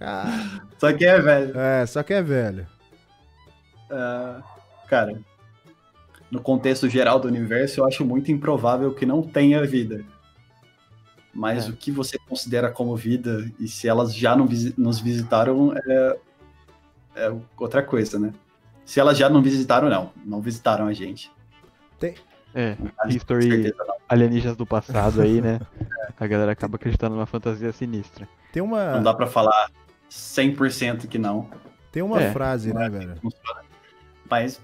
Ah. 0.01 0.61
Só 0.79 0.93
que 0.93 1.05
é 1.05 1.21
velho. 1.21 1.57
É, 1.57 1.87
só 1.87 2.03
que 2.03 2.13
é 2.13 2.21
velho. 2.21 2.67
Uh, 3.89 4.43
cara, 4.89 5.23
no 6.29 6.41
contexto 6.41 6.89
geral 6.89 7.21
do 7.21 7.29
universo, 7.29 7.79
eu 7.79 7.87
acho 7.87 8.05
muito 8.05 8.33
improvável 8.33 8.93
que 8.93 9.07
não 9.07 9.23
tenha 9.23 9.65
vida 9.65 10.05
mas 11.39 11.69
é. 11.69 11.71
o 11.71 11.73
que 11.73 11.93
você 11.93 12.19
considera 12.19 12.69
como 12.69 12.97
vida 12.97 13.49
e 13.61 13.69
se 13.69 13.87
elas 13.87 14.13
já 14.13 14.35
não 14.35 14.49
nos 14.77 14.99
visitaram 14.99 15.73
é, 15.73 16.19
é, 17.15 17.33
outra 17.57 17.81
coisa, 17.81 18.19
né? 18.19 18.33
Se 18.85 18.99
elas 18.99 19.17
já 19.17 19.31
não 19.31 19.41
visitaram, 19.41 19.89
não. 19.89 20.11
Não 20.25 20.41
visitaram 20.41 20.89
a 20.89 20.93
gente. 20.93 21.31
Tem... 21.97 22.17
É, 22.53 22.77
history 23.09 23.73
alienígenas 24.09 24.57
do 24.57 24.67
passado 24.67 25.23
aí, 25.23 25.41
né? 25.41 25.61
A 26.19 26.27
galera 26.27 26.51
acaba 26.51 26.75
acreditando 26.75 27.15
numa 27.15 27.27
fantasia 27.27 27.71
sinistra. 27.71 28.29
Tem 28.53 28.61
uma... 28.61 28.97
Não 28.97 29.03
dá 29.05 29.15
pra 29.15 29.29
falar 29.29 29.71
100% 30.11 31.07
que 31.07 31.19
não. 31.19 31.49
Tem 31.93 32.03
uma 32.03 32.21
é. 32.21 32.33
frase, 32.33 32.75
né, 32.75 32.89
velho? 32.89 33.15
Mas, 34.29 34.61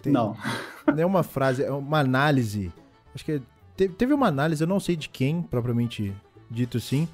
Tem... 0.00 0.10
não. 0.10 0.34
Tem 0.96 1.04
uma 1.04 1.22
frase, 1.22 1.62
é 1.62 1.70
uma 1.70 1.98
análise, 1.98 2.72
acho 3.14 3.22
que 3.22 3.32
é 3.32 3.40
Teve, 3.88 4.12
uma 4.12 4.26
análise, 4.26 4.62
eu 4.62 4.68
não 4.68 4.80
sei 4.80 4.96
de 4.96 5.08
quem, 5.08 5.42
propriamente 5.42 6.14
dito 6.50 6.80
sim, 6.80 7.08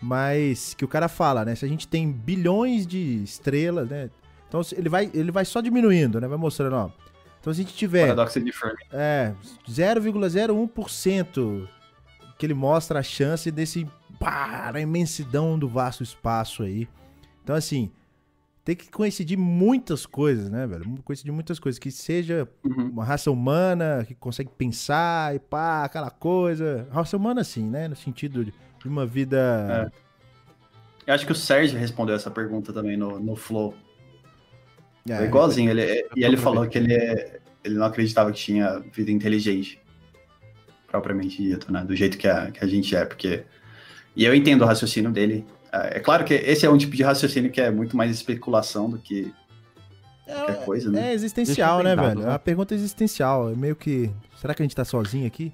mas 0.00 0.74
que 0.74 0.84
o 0.84 0.88
cara 0.88 1.08
fala, 1.08 1.44
né? 1.44 1.54
Se 1.54 1.64
a 1.64 1.68
gente 1.68 1.86
tem 1.86 2.10
bilhões 2.10 2.86
de 2.86 3.22
estrelas, 3.22 3.88
né? 3.88 4.10
Então 4.48 4.60
ele 4.72 4.88
vai, 4.88 5.10
ele 5.12 5.30
vai 5.30 5.44
só 5.44 5.60
diminuindo, 5.60 6.20
né? 6.20 6.26
Vai 6.26 6.38
mostrando, 6.38 6.74
ó. 6.74 6.90
Então 7.40 7.52
se 7.52 7.60
a 7.60 7.64
gente 7.64 7.76
tiver. 7.76 8.02
Paradoxo 8.02 8.40
de 8.40 8.52
Fermi. 8.52 8.78
É, 8.92 9.34
0,01% 9.68 11.68
que 12.38 12.46
ele 12.46 12.54
mostra 12.54 13.00
a 13.00 13.02
chance 13.02 13.50
desse. 13.50 13.86
Pá, 14.18 14.72
a 14.74 14.80
imensidão 14.80 15.58
do 15.58 15.68
vasto 15.68 16.02
espaço 16.02 16.62
aí. 16.64 16.88
Então, 17.44 17.54
assim, 17.54 17.90
tem 18.68 18.76
que 18.76 18.90
coincidir 18.90 19.38
muitas 19.38 20.04
coisas, 20.04 20.50
né, 20.50 20.66
velho? 20.66 20.84
Coincidir 21.02 21.32
muitas 21.32 21.58
coisas. 21.58 21.78
Que 21.78 21.90
seja 21.90 22.46
uhum. 22.62 22.90
uma 22.90 23.02
raça 23.02 23.30
humana 23.30 24.04
que 24.06 24.14
consegue 24.14 24.50
pensar 24.58 25.34
e 25.34 25.38
pá, 25.38 25.84
aquela 25.84 26.10
coisa. 26.10 26.86
Raça 26.90 27.16
humana, 27.16 27.42
sim, 27.42 27.66
né? 27.66 27.88
No 27.88 27.96
sentido 27.96 28.44
de 28.44 28.52
uma 28.84 29.06
vida. 29.06 29.90
É. 31.06 31.10
Eu 31.10 31.14
acho 31.14 31.24
que 31.24 31.32
o 31.32 31.34
Sérgio 31.34 31.78
respondeu 31.78 32.14
essa 32.14 32.30
pergunta 32.30 32.70
também 32.70 32.94
no, 32.94 33.18
no 33.18 33.34
Flow. 33.34 33.74
É, 35.08 35.16
Foi 35.16 35.26
igualzinho. 35.28 35.70
Ele, 35.70 36.06
e 36.14 36.22
ele 36.22 36.36
falou 36.36 36.68
que 36.68 36.76
ele, 36.76 36.92
é, 36.92 37.40
ele 37.64 37.76
não 37.76 37.86
acreditava 37.86 38.30
que 38.30 38.38
tinha 38.38 38.80
vida 38.92 39.10
inteligente. 39.10 39.80
Propriamente 40.88 41.42
dito, 41.42 41.72
né? 41.72 41.82
Do 41.86 41.96
jeito 41.96 42.18
que 42.18 42.28
a, 42.28 42.50
que 42.50 42.62
a 42.62 42.68
gente 42.68 42.94
é, 42.94 43.06
porque. 43.06 43.44
E 44.14 44.26
eu 44.26 44.34
entendo 44.34 44.60
o 44.60 44.66
raciocínio 44.66 45.10
dele. 45.10 45.46
É, 45.72 45.98
é 45.98 46.00
claro 46.00 46.24
que 46.24 46.34
esse 46.34 46.64
é 46.66 46.70
um 46.70 46.78
tipo 46.78 46.96
de 46.96 47.02
raciocínio 47.02 47.50
que 47.50 47.60
é 47.60 47.70
muito 47.70 47.96
mais 47.96 48.10
especulação 48.10 48.88
do 48.88 48.98
que 48.98 49.32
qualquer 50.26 50.62
é, 50.62 50.64
coisa, 50.64 50.90
né? 50.90 51.10
É 51.10 51.14
existencial, 51.14 51.82
né, 51.82 51.96
velho? 51.96 52.20
Né? 52.20 52.32
A 52.32 52.38
pergunta 52.38 52.74
é 52.74 52.76
existencial. 52.76 53.50
É 53.50 53.54
meio 53.54 53.76
que. 53.76 54.10
Será 54.36 54.54
que 54.54 54.62
a 54.62 54.64
gente 54.64 54.76
tá 54.76 54.84
sozinho 54.84 55.26
aqui? 55.26 55.52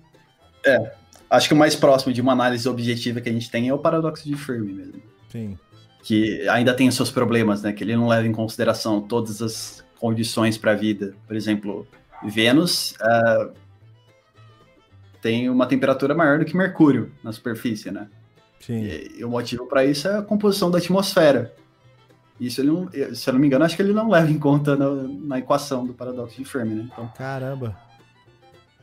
É. 0.65 0.93
Acho 1.31 1.49
que 1.49 1.55
o 1.55 1.57
mais 1.57 1.75
próximo 1.75 2.13
de 2.13 2.21
uma 2.21 2.33
análise 2.33 2.69
objetiva 2.69 3.21
que 3.21 3.29
a 3.29 3.33
gente 3.33 3.51
tem 3.51 3.69
é 3.69 3.75
o 3.75 3.79
paradoxo 3.79 4.25
de 4.25 4.37
Fermi 4.37 4.73
mesmo. 4.73 5.03
Sim. 5.29 5.59
Que 6.03 6.47
ainda 6.49 6.75
tem 6.75 6.89
os 6.89 6.95
seus 6.95 7.11
problemas, 7.11 7.63
né? 7.63 7.73
Que 7.73 7.83
ele 7.83 7.97
não 7.97 8.07
leva 8.07 8.27
em 8.27 8.33
consideração 8.33 9.01
todas 9.01 9.41
as 9.41 9.85
condições 9.99 10.59
para 10.59 10.73
a 10.73 10.75
vida. 10.75 11.15
Por 11.27 11.35
exemplo, 11.35 11.87
Vênus 12.23 12.93
uh, 13.01 13.53
tem 15.21 15.49
uma 15.49 15.67
temperatura 15.67 16.15
maior 16.15 16.39
do 16.39 16.45
que 16.45 16.57
Mercúrio 16.57 17.11
na 17.23 17.33
superfície, 17.33 17.91
né? 17.91 18.09
Sim. 18.65 18.83
E, 18.83 19.17
e 19.19 19.25
o 19.25 19.29
motivo 19.29 19.67
para 19.67 19.85
isso 19.85 20.09
é 20.09 20.19
a 20.19 20.23
composição 20.23 20.71
da 20.71 20.79
atmosfera. 20.79 21.55
Isso 22.41 22.61
ele 22.61 22.69
não, 22.69 22.89
se 23.15 23.29
eu 23.29 23.35
não 23.35 23.41
me 23.41 23.47
engano, 23.47 23.65
acho 23.65 23.77
que 23.77 23.83
ele 23.83 23.93
não 23.93 24.09
leva 24.09 24.31
em 24.31 24.39
conta 24.39 24.75
na, 24.75 24.91
na 24.91 25.39
equação 25.39 25.87
do 25.87 25.93
paradoxo 25.93 26.37
de 26.37 26.45
Fermi, 26.45 26.75
né? 26.75 26.89
Então, 26.91 27.11
Caramba. 27.17 27.77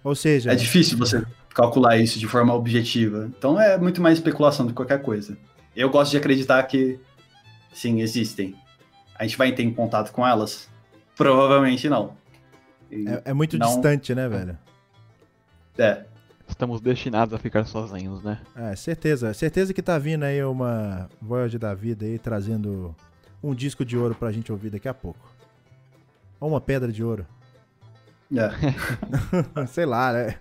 Ou 0.04 0.16
seja, 0.16 0.52
é 0.52 0.56
difícil 0.56 0.98
você 0.98 1.24
calcular 1.54 1.98
isso 1.98 2.18
de 2.18 2.28
forma 2.28 2.54
objetiva. 2.54 3.30
Então 3.38 3.60
é 3.60 3.78
muito 3.78 4.02
mais 4.02 4.18
especulação 4.18 4.66
do 4.66 4.70
que 4.70 4.76
qualquer 4.76 5.02
coisa. 5.02 5.38
Eu 5.76 5.90
gosto 5.90 6.12
de 6.12 6.18
acreditar 6.18 6.64
que 6.64 7.00
sim, 7.74 8.02
existem. 8.02 8.56
A 9.16 9.24
gente 9.24 9.38
vai 9.38 9.52
ter 9.52 9.64
em 9.64 9.74
contato 9.74 10.12
com 10.12 10.26
elas? 10.26 10.70
Provavelmente 11.16 11.90
não. 11.90 12.16
É, 12.92 13.30
é, 13.32 13.34
muito 13.34 13.58
não... 13.58 13.68
distante, 13.68 14.16
né, 14.16 14.28
velho? 14.28 14.58
É 15.78 16.06
estamos 16.62 16.80
destinados 16.80 17.34
a 17.34 17.40
ficar 17.40 17.66
sozinhos, 17.66 18.22
né? 18.22 18.40
É, 18.56 18.76
certeza. 18.76 19.34
Certeza 19.34 19.74
que 19.74 19.82
tá 19.82 19.98
vindo 19.98 20.22
aí 20.22 20.44
uma 20.44 21.10
Voyage 21.20 21.58
da 21.58 21.74
vida 21.74 22.06
aí, 22.06 22.20
trazendo 22.20 22.96
um 23.42 23.56
disco 23.56 23.84
de 23.84 23.98
ouro 23.98 24.14
pra 24.14 24.32
gente 24.32 24.52
ouvir 24.52 24.70
daqui 24.70 24.88
a 24.88 24.94
pouco. 24.94 25.20
Ou 26.40 26.50
uma 26.50 26.62
pedra 26.62 26.92
de 26.92 27.04
ouro. 27.04 27.26
É. 28.32 29.66
Sei 29.66 29.88
lá, 29.88 30.14
né? 30.14 30.36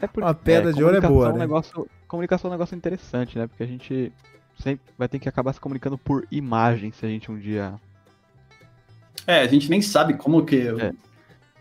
É 0.00 0.06
porque, 0.06 0.20
uma 0.20 0.34
pedra 0.34 0.70
é, 0.70 0.72
de 0.72 0.84
ouro 0.84 0.96
é 0.96 1.00
boa, 1.00 1.26
é 1.26 1.30
um 1.30 1.32
né? 1.32 1.38
Negócio, 1.40 1.90
comunicação 2.06 2.48
é 2.48 2.50
um 2.52 2.54
negócio 2.54 2.76
interessante, 2.76 3.36
né? 3.36 3.48
Porque 3.48 3.64
a 3.64 3.66
gente 3.66 4.12
sempre 4.56 4.84
vai 4.96 5.08
ter 5.08 5.18
que 5.18 5.28
acabar 5.28 5.52
se 5.52 5.60
comunicando 5.60 5.98
por 5.98 6.24
imagem 6.30 6.92
se 6.92 7.04
a 7.04 7.08
gente 7.08 7.28
um 7.28 7.38
dia... 7.38 7.74
É, 9.26 9.40
a 9.40 9.48
gente 9.48 9.68
nem 9.68 9.82
sabe 9.82 10.14
como 10.14 10.46
que 10.46 10.68
é. 10.68 10.92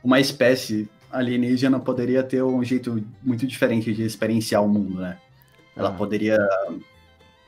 uma 0.04 0.20
espécie 0.20 0.88
alienígena 1.14 1.80
poderia 1.80 2.24
ter 2.24 2.44
um 2.44 2.64
jeito 2.64 3.04
muito 3.22 3.46
diferente 3.46 3.94
de 3.94 4.04
experienciar 4.04 4.64
o 4.64 4.68
mundo, 4.68 5.00
né? 5.00 5.18
Ela 5.76 5.90
ah. 5.90 5.94
poderia. 5.94 6.38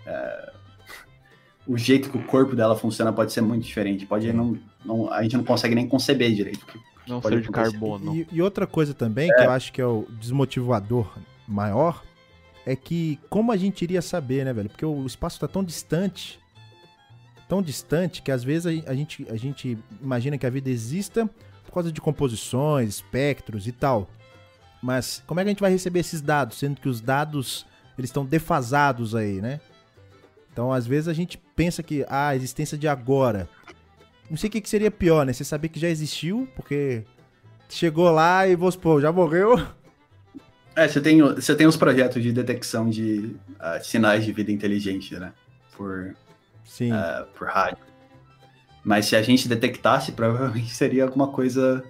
É, 0.05 0.51
o 1.67 1.77
jeito 1.77 2.09
que 2.09 2.17
o 2.17 2.23
corpo 2.23 2.55
dela 2.55 2.75
funciona 2.75 3.11
pode 3.11 3.33
ser 3.33 3.41
muito 3.41 3.63
diferente. 3.63 4.05
Pode 4.05 4.31
não, 4.31 4.57
não, 4.85 5.11
a 5.11 5.23
gente 5.23 5.35
não 5.35 5.43
consegue 5.43 5.73
nem 5.73 5.87
conceber 5.87 6.31
direito. 6.33 6.65
Não 7.07 7.21
ser 7.21 7.41
de 7.41 7.49
carbono. 7.49 8.15
E, 8.15 8.27
e, 8.31 8.41
outra 8.41 8.67
coisa 8.67 8.93
também 8.93 9.31
é. 9.31 9.35
que 9.35 9.41
eu 9.41 9.51
acho 9.51 9.73
que 9.73 9.81
é 9.81 9.85
o 9.85 10.05
desmotivador 10.19 11.11
maior 11.47 12.03
é 12.65 12.75
que 12.75 13.19
como 13.29 13.51
a 13.51 13.57
gente 13.57 13.83
iria 13.83 14.01
saber, 14.01 14.45
né, 14.45 14.53
velho? 14.53 14.69
Porque 14.69 14.85
o 14.85 15.05
espaço 15.05 15.37
está 15.37 15.47
tão 15.47 15.63
distante, 15.63 16.39
tão 17.47 17.61
distante 17.61 18.21
que 18.21 18.31
às 18.31 18.43
vezes 18.43 18.83
a, 18.85 18.91
a, 18.91 18.95
gente, 18.95 19.27
a 19.29 19.35
gente 19.35 19.77
imagina 20.01 20.37
que 20.37 20.45
a 20.45 20.49
vida 20.49 20.69
exista 20.69 21.29
causa 21.75 21.91
de 21.91 22.01
composições, 22.01 22.89
espectros 22.89 23.67
e 23.67 23.71
tal. 23.71 24.09
Mas 24.81 25.23
como 25.25 25.39
é 25.39 25.43
que 25.43 25.49
a 25.49 25.51
gente 25.51 25.61
vai 25.61 25.71
receber 25.71 25.99
esses 25.99 26.21
dados, 26.21 26.57
sendo 26.57 26.79
que 26.79 26.89
os 26.89 27.01
dados 27.01 27.65
eles 27.97 28.09
estão 28.09 28.25
defasados 28.25 29.15
aí, 29.15 29.41
né? 29.41 29.59
Então, 30.51 30.71
às 30.71 30.85
vezes 30.87 31.07
a 31.07 31.13
gente 31.13 31.37
pensa 31.55 31.83
que 31.83 32.05
ah, 32.07 32.29
a 32.29 32.35
existência 32.35 32.77
de 32.77 32.87
agora. 32.87 33.49
Não 34.29 34.37
sei 34.37 34.47
o 34.47 34.51
que, 34.51 34.61
que 34.61 34.69
seria 34.69 34.89
pior, 34.89 35.25
né? 35.25 35.33
Você 35.33 35.43
saber 35.43 35.69
que 35.69 35.79
já 35.79 35.89
existiu, 35.89 36.47
porque 36.55 37.03
chegou 37.69 38.09
lá 38.11 38.47
e 38.47 38.55
você, 38.55 38.77
pô, 38.77 38.99
já 38.99 39.11
morreu. 39.11 39.59
É, 40.75 40.87
você 40.87 40.99
tem, 40.99 41.21
você 41.21 41.55
tem 41.55 41.67
os 41.67 41.77
projetos 41.77 42.21
de 42.21 42.31
detecção 42.31 42.89
de 42.89 43.35
uh, 43.59 43.83
sinais 43.83 44.25
de 44.25 44.31
vida 44.31 44.51
inteligente, 44.51 45.15
né? 45.15 45.31
Por, 45.75 46.15
Sim. 46.65 46.91
Uh, 46.91 47.25
por 47.37 47.47
rádio. 47.47 47.77
Mas 48.85 49.07
se 49.07 49.15
a 49.15 49.21
gente 49.23 49.47
detectasse, 49.47 50.11
provavelmente 50.11 50.69
seria 50.73 51.03
alguma 51.03 51.27
coisa 51.27 51.83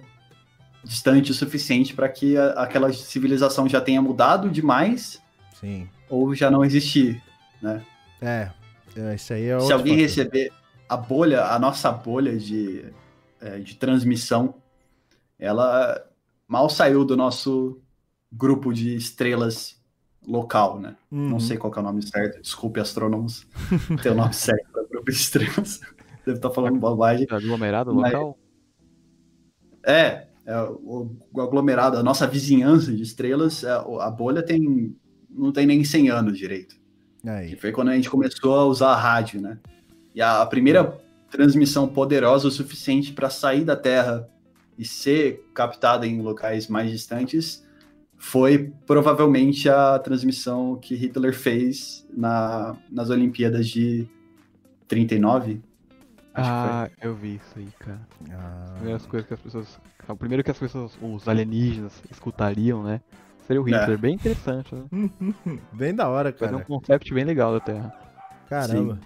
distante 0.82 1.30
o 1.30 1.34
suficiente 1.34 1.92
para 1.92 2.08
que 2.08 2.38
a, 2.38 2.52
aquela 2.52 2.90
civilização 2.92 3.68
já 3.68 3.80
tenha 3.80 4.00
mudado 4.00 4.48
demais 4.48 5.20
Sim. 5.60 5.88
ou 6.08 6.34
já 6.34 6.50
não 6.50 6.64
existir, 6.64 7.22
né? 7.60 7.84
É, 8.22 8.50
é 8.96 9.14
isso 9.14 9.32
aí 9.34 9.44
é 9.44 9.60
Se 9.60 9.72
alguém 9.72 9.94
fator. 9.94 10.02
receber 10.02 10.52
a 10.88 10.96
bolha, 10.96 11.44
a 11.44 11.58
nossa 11.58 11.92
bolha 11.92 12.36
de, 12.38 12.84
é, 13.40 13.58
de 13.58 13.74
transmissão, 13.74 14.54
ela 15.38 16.02
mal 16.48 16.70
saiu 16.70 17.04
do 17.04 17.16
nosso 17.16 17.78
grupo 18.32 18.72
de 18.72 18.96
estrelas 18.96 19.76
local, 20.26 20.80
né? 20.80 20.96
Uhum. 21.10 21.28
Não 21.30 21.40
sei 21.40 21.58
qual 21.58 21.72
é 21.74 21.78
o 21.78 21.82
nome 21.82 22.02
certo, 22.06 22.40
desculpe 22.40 22.80
astrônomos, 22.80 23.46
tem 24.02 24.12
o 24.12 24.14
nome 24.14 24.32
certo 24.32 24.70
para 24.72 24.84
grupo 24.84 25.10
de 25.10 25.16
estrelas. 25.16 25.80
Deve 26.26 26.38
estar 26.38 26.50
falando 26.50 26.78
bobagem. 26.78 27.26
Aglomerado 27.30 27.94
mas... 27.94 28.12
local? 28.12 28.38
É, 29.84 30.26
é, 30.44 30.60
o, 30.62 31.16
o, 31.32 31.40
aglomerado, 31.40 31.96
a 31.96 32.02
nossa 32.02 32.26
vizinhança 32.26 32.92
de 32.92 33.02
estrelas, 33.02 33.64
a, 33.64 33.68
é, 33.68 34.02
a, 34.02 34.10
bolha 34.10 34.42
tem 34.42 34.96
não 35.30 35.52
tem 35.52 35.66
nem 35.66 35.84
100 35.84 36.10
anos 36.10 36.36
direito. 36.36 36.74
Aí. 37.24 37.50
Que 37.50 37.56
foi 37.56 37.70
quando 37.70 37.90
a 37.90 37.94
gente 37.94 38.10
começou 38.10 38.54
a 38.56 38.64
usar 38.64 38.88
a 38.88 38.96
rádio, 38.96 39.40
né? 39.40 39.58
E 40.14 40.20
a, 40.20 40.42
a 40.42 40.46
primeira 40.46 40.98
transmissão 41.30 41.86
poderosa 41.86 42.48
o 42.48 42.50
suficiente 42.50 43.12
para 43.12 43.30
sair 43.30 43.64
da 43.64 43.76
Terra 43.76 44.28
e 44.76 44.84
ser 44.84 45.44
captada 45.54 46.06
em 46.06 46.20
locais 46.20 46.66
mais 46.68 46.90
distantes 46.90 47.64
foi 48.16 48.72
provavelmente 48.86 49.68
a 49.68 49.98
transmissão 49.98 50.76
que 50.76 50.94
Hitler 50.94 51.34
fez 51.34 52.06
na, 52.10 52.76
nas 52.90 53.10
Olimpíadas 53.10 53.68
de 53.68 54.08
39. 54.88 55.60
Ah, 56.36 56.90
eu 57.00 57.14
vi 57.14 57.36
isso 57.36 57.58
aí, 57.58 57.68
cara. 57.78 58.00
Ah. 58.30 58.74
Primeiras 58.76 59.06
coisas 59.06 59.26
que 59.26 59.34
as 59.34 59.40
pessoas. 59.40 59.80
O 60.06 60.16
primeiro 60.16 60.44
que 60.44 60.50
as 60.50 60.58
pessoas, 60.58 60.96
os 61.00 61.26
alienígenas, 61.26 62.02
escutariam, 62.10 62.82
né? 62.82 63.00
Seria 63.46 63.62
o 63.62 63.64
Hitler. 63.64 63.90
É. 63.90 63.96
Bem 63.96 64.14
interessante, 64.14 64.74
né? 64.74 64.84
bem 65.72 65.94
da 65.94 66.08
hora, 66.08 66.32
cara. 66.32 66.52
Fazer 66.52 66.62
um 66.62 66.64
concept 66.64 67.14
bem 67.14 67.24
legal 67.24 67.52
da 67.52 67.60
Terra. 67.60 67.92
Caramba. 68.48 68.94
Sim. 68.94 69.00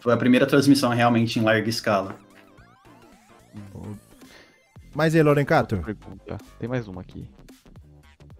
Foi 0.00 0.12
a 0.12 0.16
primeira 0.16 0.46
transmissão 0.46 0.90
realmente 0.90 1.38
em 1.38 1.42
larga 1.42 1.68
escala. 1.68 2.16
Mas 4.94 5.14
aí, 5.14 5.22
Lorencato? 5.22 5.82
Tem 6.58 6.68
mais 6.68 6.86
uma 6.86 7.00
aqui. 7.00 7.28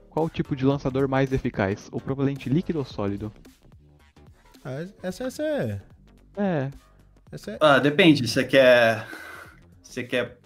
Qual 0.08 0.26
o 0.26 0.30
tipo 0.30 0.54
de 0.54 0.64
lançador 0.64 1.08
mais 1.08 1.32
eficaz? 1.32 1.88
O 1.90 2.00
propelente 2.00 2.48
líquido 2.48 2.78
ou 2.78 2.84
sólido? 2.84 3.32
Ah, 4.64 4.86
essa, 5.02 5.24
essa 5.24 5.42
é. 5.42 5.82
É. 6.36 6.70
Essa 7.30 7.52
é... 7.52 7.58
Ah, 7.60 7.78
depende. 7.78 8.26
Você 8.26 8.44
quer. 8.44 9.06
Você 9.82 10.04
quer. 10.04 10.38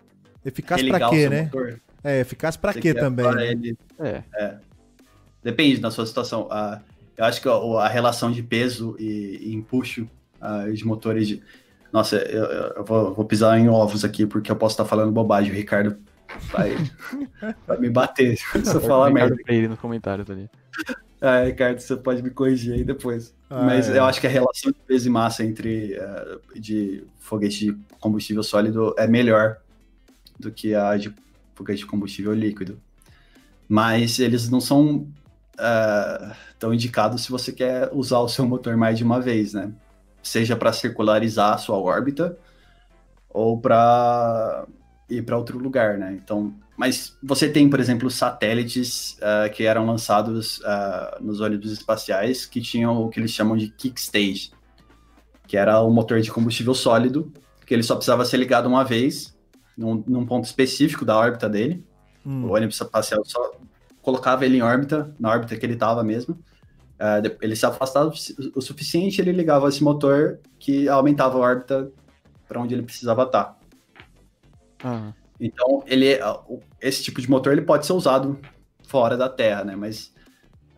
Eficaz 0.44 0.82
pra 0.82 1.10
quê, 1.10 1.28
né? 1.28 1.42
Motor? 1.44 1.80
É, 2.02 2.20
eficaz 2.20 2.56
pra 2.56 2.72
Você 2.72 2.80
quê 2.80 2.94
também? 2.94 3.26
Ele... 3.42 3.78
É. 3.98 4.22
é. 4.34 4.58
Depende 5.42 5.78
da 5.78 5.90
sua 5.90 6.06
situação. 6.06 6.48
Uh, 6.48 6.80
eu 7.16 7.24
acho 7.24 7.40
que 7.42 7.48
a, 7.48 7.52
a 7.52 7.88
relação 7.88 8.30
de 8.30 8.42
peso 8.42 8.96
e, 8.98 9.38
e 9.42 9.54
empuxo 9.54 10.08
uh, 10.40 10.72
de 10.72 10.84
motores 10.84 11.26
de. 11.26 11.42
Nossa, 11.92 12.16
eu, 12.16 12.44
eu 12.44 12.84
vou, 12.84 13.14
vou, 13.14 13.24
pisar 13.24 13.58
em 13.58 13.68
ovos 13.68 14.04
aqui 14.04 14.26
porque 14.26 14.50
eu 14.50 14.56
posso 14.56 14.74
estar 14.74 14.84
falando 14.84 15.10
bobagem. 15.10 15.50
O 15.50 15.54
Ricardo 15.54 15.96
vai, 16.52 16.76
vai 17.66 17.78
me 17.78 17.90
bater 17.90 18.36
se 18.62 18.74
eu 18.74 18.80
falar 18.80 19.10
merda. 19.10 19.36
Freire 19.44 19.68
nos 19.68 19.78
comentários 19.78 20.30
ali. 20.30 20.48
É, 21.20 21.44
Ricardo, 21.46 21.80
você 21.80 21.96
pode 21.96 22.22
me 22.22 22.30
corrigir 22.30 22.74
aí 22.74 22.84
depois. 22.84 23.34
Ah, 23.50 23.62
Mas 23.62 23.88
é. 23.88 23.98
eu 23.98 24.04
acho 24.04 24.20
que 24.20 24.26
a 24.26 24.30
relação 24.30 24.70
de 24.70 24.78
peso 24.86 25.08
e 25.08 25.10
massa 25.10 25.44
entre 25.44 25.98
uh, 25.98 26.60
de 26.60 27.04
foguete 27.18 27.66
de 27.66 27.78
combustível 28.00 28.42
sólido 28.42 28.94
é 28.98 29.06
melhor 29.06 29.58
do 30.38 30.50
que 30.50 30.74
a 30.74 30.96
de 30.96 31.12
foguete 31.54 31.80
de 31.80 31.86
combustível 31.86 32.32
líquido. 32.34 32.80
Mas 33.68 34.18
eles 34.18 34.48
não 34.48 34.60
são 34.60 35.08
uh, 35.58 36.34
tão 36.58 36.72
indicados 36.72 37.22
se 37.22 37.30
você 37.30 37.52
quer 37.52 37.90
usar 37.92 38.20
o 38.20 38.28
seu 38.28 38.46
motor 38.46 38.76
mais 38.76 38.96
de 38.96 39.04
uma 39.04 39.20
vez, 39.20 39.52
né? 39.54 39.72
Seja 40.22 40.56
para 40.56 40.72
circularizar 40.72 41.54
a 41.54 41.58
sua 41.58 41.76
órbita 41.76 42.38
ou 43.28 43.60
para 43.60 44.66
ir 45.08 45.22
para 45.22 45.36
outro 45.36 45.58
lugar, 45.58 45.98
né? 45.98 46.18
Então, 46.22 46.54
mas 46.76 47.16
você 47.22 47.48
tem, 47.48 47.68
por 47.68 47.80
exemplo, 47.80 48.10
satélites 48.10 49.18
uh, 49.18 49.50
que 49.52 49.64
eram 49.64 49.84
lançados 49.84 50.58
uh, 50.58 51.20
nos 51.20 51.40
ônibus 51.40 51.72
espaciais 51.72 52.46
que 52.46 52.60
tinham 52.60 53.02
o 53.02 53.08
que 53.08 53.18
eles 53.18 53.32
chamam 53.32 53.56
de 53.56 53.68
kick 53.68 53.98
stage, 53.98 54.52
que 55.46 55.56
era 55.56 55.80
o 55.80 55.90
motor 55.90 56.20
de 56.20 56.30
combustível 56.30 56.74
sólido, 56.74 57.32
que 57.66 57.74
ele 57.74 57.82
só 57.82 57.96
precisava 57.96 58.24
ser 58.24 58.36
ligado 58.36 58.66
uma 58.66 58.84
vez 58.84 59.36
num, 59.76 60.04
num 60.06 60.24
ponto 60.24 60.44
específico 60.44 61.04
da 61.04 61.16
órbita 61.16 61.48
dele. 61.48 61.84
Hum. 62.24 62.44
O 62.44 62.54
ônibus 62.54 62.80
espacial 62.80 63.24
só 63.24 63.52
colocava 64.00 64.44
ele 64.44 64.58
em 64.58 64.62
órbita, 64.62 65.12
na 65.18 65.30
órbita 65.30 65.56
que 65.56 65.66
ele 65.66 65.74
estava 65.74 66.04
mesmo. 66.04 66.34
Uh, 66.94 67.36
ele 67.40 67.56
se 67.56 67.66
afastava 67.66 68.12
o 68.54 68.60
suficiente, 68.60 69.20
ele 69.20 69.32
ligava 69.32 69.68
esse 69.68 69.82
motor 69.82 70.38
que 70.58 70.88
aumentava 70.88 71.38
a 71.38 71.40
órbita 71.40 71.90
para 72.46 72.60
onde 72.60 72.74
ele 72.74 72.82
precisava 72.82 73.24
estar. 73.24 73.57
Tá. 74.78 75.14
Então, 75.40 75.82
ele, 75.86 76.18
esse 76.80 77.02
tipo 77.02 77.20
de 77.20 77.30
motor 77.30 77.52
ele 77.52 77.62
pode 77.62 77.86
ser 77.86 77.92
usado 77.92 78.38
fora 78.86 79.16
da 79.16 79.28
Terra, 79.28 79.64
né? 79.64 79.76
Mas 79.76 80.12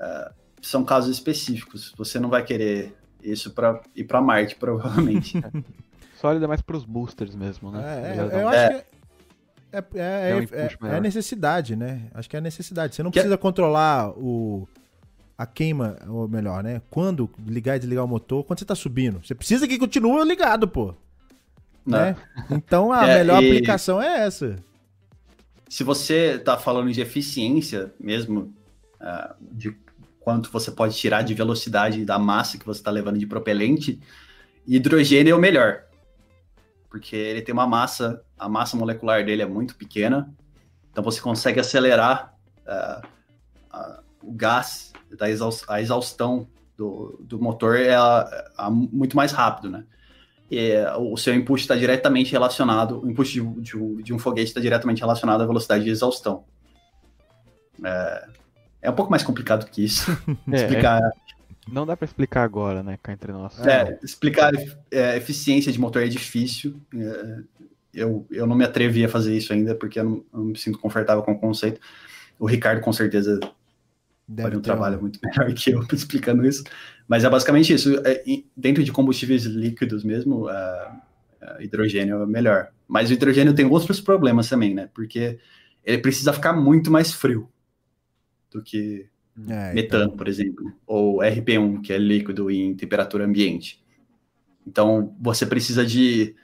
uh, 0.00 0.34
são 0.60 0.84
casos 0.84 1.10
específicos. 1.10 1.94
Você 1.96 2.18
não 2.18 2.28
vai 2.28 2.44
querer 2.44 2.94
isso 3.22 3.52
para 3.52 3.80
ir 3.94 4.04
para 4.04 4.20
Marte, 4.20 4.56
provavelmente. 4.60 5.40
Sólido 6.20 6.44
é 6.44 6.48
mais 6.48 6.60
para 6.60 6.76
os 6.76 6.84
boosters 6.84 7.34
mesmo, 7.34 7.70
né? 7.70 7.82
É, 7.82 8.38
é 8.38 8.42
eu 8.42 8.48
acho 8.48 8.68
que 8.68 9.00
é, 9.72 9.84
é, 9.94 10.46
é, 10.52 10.96
é, 10.96 11.00
necessidade, 11.00 11.76
né? 11.76 12.08
Acho 12.12 12.28
que 12.28 12.36
é 12.36 12.40
a 12.40 12.42
necessidade. 12.42 12.94
Você 12.94 13.02
não 13.02 13.10
precisa 13.10 13.38
controlar 13.38 14.10
o, 14.10 14.68
a 15.38 15.46
queima, 15.46 15.96
ou 16.08 16.28
melhor, 16.28 16.62
né? 16.62 16.82
Quando 16.90 17.30
ligar 17.46 17.76
e 17.76 17.78
desligar 17.78 18.04
o 18.04 18.08
motor, 18.08 18.44
quando 18.44 18.58
você 18.58 18.64
tá 18.64 18.74
subindo. 18.74 19.24
Você 19.24 19.34
precisa 19.34 19.66
que 19.66 19.78
continue 19.78 20.24
ligado, 20.24 20.66
pô. 20.68 20.94
Né? 21.86 22.16
Então 22.50 22.92
a 22.92 23.02
melhor 23.06 23.36
aplicação 23.36 24.00
é 24.00 24.26
essa. 24.26 24.56
Se 25.68 25.84
você 25.84 26.38
tá 26.38 26.56
falando 26.56 26.92
de 26.92 27.00
eficiência 27.00 27.92
mesmo, 27.98 28.52
uh, 29.00 29.34
de 29.40 29.76
quanto 30.18 30.50
você 30.50 30.70
pode 30.70 30.96
tirar 30.96 31.22
de 31.22 31.32
velocidade 31.32 32.04
da 32.04 32.18
massa 32.18 32.58
que 32.58 32.66
você 32.66 32.80
está 32.80 32.90
levando 32.90 33.18
de 33.18 33.26
propelente, 33.26 34.00
hidrogênio 34.66 35.32
é 35.32 35.34
o 35.34 35.40
melhor 35.40 35.84
porque 36.90 37.14
ele 37.14 37.40
tem 37.40 37.52
uma 37.52 37.68
massa, 37.68 38.20
a 38.36 38.48
massa 38.48 38.76
molecular 38.76 39.24
dele 39.24 39.42
é 39.42 39.46
muito 39.46 39.76
pequena, 39.76 40.34
então 40.90 41.04
você 41.04 41.20
consegue 41.20 41.60
acelerar 41.60 42.34
uh, 42.66 43.06
uh, 43.72 44.02
o 44.20 44.32
gás, 44.32 44.92
da 45.16 45.30
exaust, 45.30 45.64
a 45.68 45.80
exaustão 45.80 46.48
do, 46.76 47.16
do 47.22 47.40
motor 47.40 47.76
é, 47.76 47.92
é 47.92 48.70
muito 48.70 49.16
mais 49.16 49.30
rápido, 49.30 49.70
né? 49.70 49.84
E, 50.50 50.74
o 50.98 51.16
seu 51.16 51.34
input 51.34 51.60
está 51.60 51.76
diretamente 51.76 52.32
relacionado, 52.32 53.02
o 53.02 53.10
input 53.10 53.30
de, 53.30 53.40
de, 53.60 54.02
de 54.02 54.12
um 54.12 54.18
foguete 54.18 54.48
está 54.48 54.60
diretamente 54.60 55.00
relacionado 55.00 55.42
à 55.42 55.46
velocidade 55.46 55.84
de 55.84 55.90
exaustão. 55.90 56.44
É, 57.84 58.28
é 58.82 58.90
um 58.90 58.94
pouco 58.94 59.10
mais 59.10 59.22
complicado 59.22 59.68
que 59.70 59.84
isso. 59.84 60.10
É, 60.50 60.56
explicar 60.56 61.00
é. 61.00 61.10
Não 61.70 61.86
dá 61.86 61.96
para 61.96 62.04
explicar 62.04 62.42
agora, 62.42 62.82
né, 62.82 62.98
cá 63.00 63.12
entre 63.12 63.32
nós. 63.32 63.58
É, 63.64 63.98
explicar 64.02 64.52
é, 64.90 65.16
eficiência 65.16 65.70
de 65.70 65.78
motor 65.78 66.02
é 66.02 66.08
difícil. 66.08 66.80
É, 66.94 67.42
eu, 67.94 68.26
eu 68.30 68.46
não 68.46 68.56
me 68.56 68.64
atrevi 68.64 69.04
a 69.04 69.08
fazer 69.08 69.36
isso 69.36 69.52
ainda, 69.52 69.74
porque 69.74 70.00
eu 70.00 70.04
não, 70.04 70.12
eu 70.32 70.38
não 70.38 70.44
me 70.46 70.58
sinto 70.58 70.78
confortável 70.78 71.22
com 71.22 71.32
o 71.32 71.38
conceito. 71.38 71.80
O 72.38 72.46
Ricardo, 72.46 72.80
com 72.80 72.92
certeza, 72.92 73.38
Deve 74.32 74.56
um 74.56 74.60
trabalho 74.60 74.98
um... 74.98 75.00
muito 75.00 75.18
melhor 75.24 75.52
que 75.52 75.70
eu 75.70 75.84
explicando 75.92 76.46
isso. 76.46 76.62
Mas 77.08 77.24
é 77.24 77.28
basicamente 77.28 77.72
isso. 77.72 78.00
É, 78.06 78.22
dentro 78.56 78.84
de 78.84 78.92
combustíveis 78.92 79.44
líquidos 79.44 80.04
mesmo, 80.04 80.48
é, 80.48 80.92
é, 81.40 81.64
hidrogênio 81.64 82.22
é 82.22 82.26
melhor. 82.26 82.68
Mas 82.86 83.10
o 83.10 83.12
hidrogênio 83.12 83.54
tem 83.54 83.66
outros 83.66 84.00
problemas 84.00 84.48
também, 84.48 84.72
né? 84.72 84.88
Porque 84.94 85.38
ele 85.84 85.98
precisa 85.98 86.32
ficar 86.32 86.52
muito 86.52 86.92
mais 86.92 87.12
frio 87.12 87.48
do 88.52 88.62
que 88.62 89.08
é, 89.48 89.74
metano, 89.74 90.04
então... 90.04 90.16
por 90.16 90.28
exemplo, 90.28 90.72
ou 90.86 91.18
RP1, 91.18 91.82
que 91.82 91.92
é 91.92 91.98
líquido 91.98 92.50
em 92.50 92.74
temperatura 92.76 93.24
ambiente. 93.24 93.82
Então, 94.64 95.16
você 95.20 95.44
precisa 95.44 95.84
de 95.84 96.36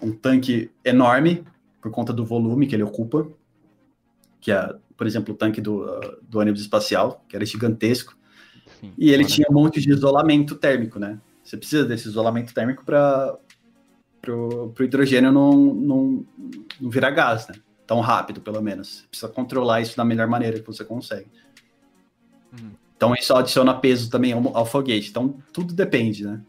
um 0.00 0.12
tanque 0.12 0.70
enorme 0.82 1.44
por 1.82 1.90
conta 1.90 2.12
do 2.12 2.24
volume 2.24 2.66
que 2.66 2.74
ele 2.74 2.82
ocupa, 2.82 3.28
que 4.40 4.50
é, 4.50 4.74
por 4.96 5.06
exemplo, 5.06 5.34
o 5.34 5.36
tanque 5.36 5.60
do, 5.60 5.84
do 6.22 6.38
ônibus 6.38 6.60
espacial, 6.60 7.24
que 7.28 7.36
era 7.36 7.44
gigantesco, 7.44 8.16
Sim, 8.80 8.92
e 8.96 9.10
ele 9.10 9.24
tinha 9.24 9.46
um 9.50 9.54
monte 9.54 9.80
de 9.80 9.90
isolamento 9.90 10.54
térmico, 10.54 10.98
né? 10.98 11.18
Você 11.42 11.56
precisa 11.56 11.84
desse 11.84 12.08
isolamento 12.08 12.54
térmico 12.54 12.84
para 12.84 13.36
o 14.28 14.72
hidrogênio 14.80 15.30
não, 15.30 15.52
não, 15.52 16.26
não 16.80 16.90
virar 16.90 17.10
gás, 17.10 17.46
né? 17.48 17.54
Tão 17.86 18.00
rápido, 18.00 18.40
pelo 18.40 18.62
menos. 18.62 19.00
Você 19.00 19.06
precisa 19.08 19.28
controlar 19.28 19.82
isso 19.82 19.96
da 19.96 20.04
melhor 20.04 20.26
maneira 20.26 20.58
que 20.58 20.66
você 20.66 20.84
consegue. 20.84 21.30
Uhum. 22.52 22.70
Então 22.96 23.14
isso 23.14 23.34
adiciona 23.34 23.74
peso 23.74 24.08
também 24.08 24.32
ao, 24.32 24.56
ao, 24.56 24.64
foguete. 24.64 25.10
Então 25.10 25.36
tudo 25.52 25.74
depende, 25.74 26.24
né? 26.24 26.40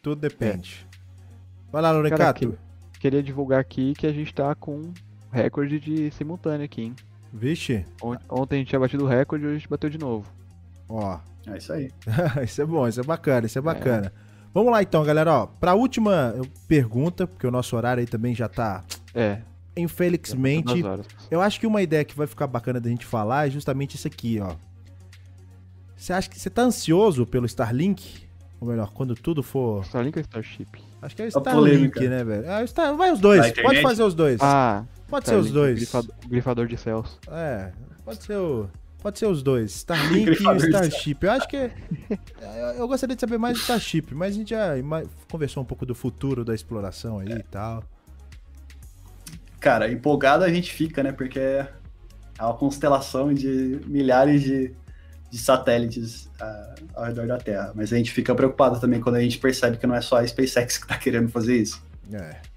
Tudo 0.00 0.20
depende. 0.20 0.86
É. 0.90 1.72
Vai 1.72 1.82
lá, 1.82 1.90
Lorecato. 1.90 2.52
Que, 2.52 3.00
queria 3.00 3.22
divulgar 3.22 3.58
aqui 3.58 3.94
que 3.94 4.06
a 4.06 4.12
gente 4.12 4.32
tá 4.32 4.54
com 4.54 4.92
recorde 5.32 5.80
de 5.80 6.12
simultâneo 6.12 6.64
aqui, 6.64 6.82
hein? 6.82 6.96
Vixe. 7.34 7.84
Ontem 8.30 8.54
a 8.54 8.58
gente 8.60 8.68
tinha 8.68 8.78
batido 8.78 9.04
o 9.04 9.08
recorde 9.08 9.44
e 9.44 9.48
hoje 9.48 9.56
a 9.56 9.58
gente 9.58 9.68
bateu 9.68 9.90
de 9.90 9.98
novo. 9.98 10.24
Ó. 10.88 11.18
É 11.48 11.58
isso 11.58 11.72
aí. 11.72 11.90
isso 12.44 12.62
é 12.62 12.64
bom, 12.64 12.86
isso 12.86 13.00
é 13.00 13.02
bacana, 13.02 13.46
isso 13.46 13.58
é 13.58 13.62
bacana. 13.62 14.06
É. 14.06 14.24
Vamos 14.54 14.72
lá 14.72 14.80
então, 14.80 15.02
galera, 15.02 15.32
ó. 15.32 15.46
Pra 15.46 15.74
última 15.74 16.32
pergunta, 16.68 17.26
porque 17.26 17.44
o 17.44 17.50
nosso 17.50 17.76
horário 17.76 18.00
aí 18.00 18.06
também 18.06 18.36
já 18.36 18.48
tá. 18.48 18.84
É. 19.12 19.38
Infelizmente, 19.76 20.84
eu 21.28 21.42
acho 21.42 21.58
que 21.58 21.66
uma 21.66 21.82
ideia 21.82 22.04
que 22.04 22.16
vai 22.16 22.28
ficar 22.28 22.46
bacana 22.46 22.80
da 22.80 22.88
gente 22.88 23.04
falar 23.04 23.48
é 23.48 23.50
justamente 23.50 23.96
isso 23.96 24.06
aqui, 24.06 24.38
ó. 24.40 24.54
Você 25.96 26.12
acha 26.12 26.30
que 26.30 26.38
você 26.38 26.48
tá 26.48 26.62
ansioso 26.62 27.26
pelo 27.26 27.46
Starlink? 27.46 28.28
Ou 28.60 28.68
melhor, 28.68 28.92
quando 28.92 29.16
tudo 29.16 29.42
for. 29.42 29.82
Starlink 29.82 30.18
ou 30.18 30.22
Starship? 30.22 30.68
Acho 31.02 31.16
que 31.16 31.22
é 31.22 31.24
o 31.24 31.28
Starlink, 31.28 32.08
né, 32.08 32.22
velho? 32.22 32.48
Ah, 32.48 32.64
Star... 32.64 32.94
Vai 32.94 33.10
os 33.10 33.18
dois, 33.18 33.50
pode 33.60 33.82
fazer 33.82 34.04
os 34.04 34.14
dois. 34.14 34.40
Ah, 34.40 34.84
pode 35.14 35.28
ser 35.28 35.36
os 35.36 35.50
dois. 35.50 35.76
Grifador, 35.76 36.14
grifador 36.26 36.66
de 36.66 36.76
céus. 36.76 37.18
É, 37.30 37.72
pode 38.04 38.24
ser 38.24 38.36
o. 38.36 38.68
Pode 39.00 39.18
ser 39.18 39.26
os 39.26 39.42
dois, 39.42 39.70
Starlink 39.76 40.30
e 40.30 40.66
Starship. 40.66 41.18
Eu 41.20 41.32
acho 41.32 41.46
que. 41.46 41.56
É, 41.56 41.72
eu 42.78 42.88
gostaria 42.88 43.14
de 43.14 43.20
saber 43.20 43.38
mais 43.38 43.56
do 43.56 43.60
Starship, 43.60 44.14
mas 44.14 44.34
a 44.34 44.38
gente 44.38 44.50
já 44.50 44.72
conversou 45.30 45.62
um 45.62 45.66
pouco 45.66 45.84
do 45.84 45.94
futuro 45.94 46.44
da 46.44 46.54
exploração 46.54 47.18
aí 47.18 47.32
é. 47.32 47.36
e 47.36 47.42
tal. 47.42 47.84
Cara, 49.60 49.90
empolgado 49.90 50.42
a 50.42 50.48
gente 50.48 50.72
fica, 50.72 51.02
né? 51.02 51.12
Porque 51.12 51.38
é 51.38 51.68
uma 52.40 52.54
constelação 52.54 53.32
de 53.32 53.80
milhares 53.86 54.42
de 54.42 54.74
de 55.30 55.40
satélites 55.40 56.26
uh, 56.40 56.84
ao 56.94 57.06
redor 57.06 57.26
da 57.26 57.38
Terra. 57.38 57.72
Mas 57.74 57.92
a 57.92 57.96
gente 57.96 58.12
fica 58.12 58.32
preocupado 58.36 58.78
também 58.78 59.00
quando 59.00 59.16
a 59.16 59.20
gente 59.20 59.36
percebe 59.36 59.76
que 59.76 59.84
não 59.84 59.96
é 59.96 60.00
só 60.00 60.18
a 60.18 60.26
SpaceX 60.26 60.78
que 60.78 60.84
está 60.84 60.96
querendo 60.96 61.28
fazer 61.28 61.56
isso. 61.56 61.82
É. 62.12 62.53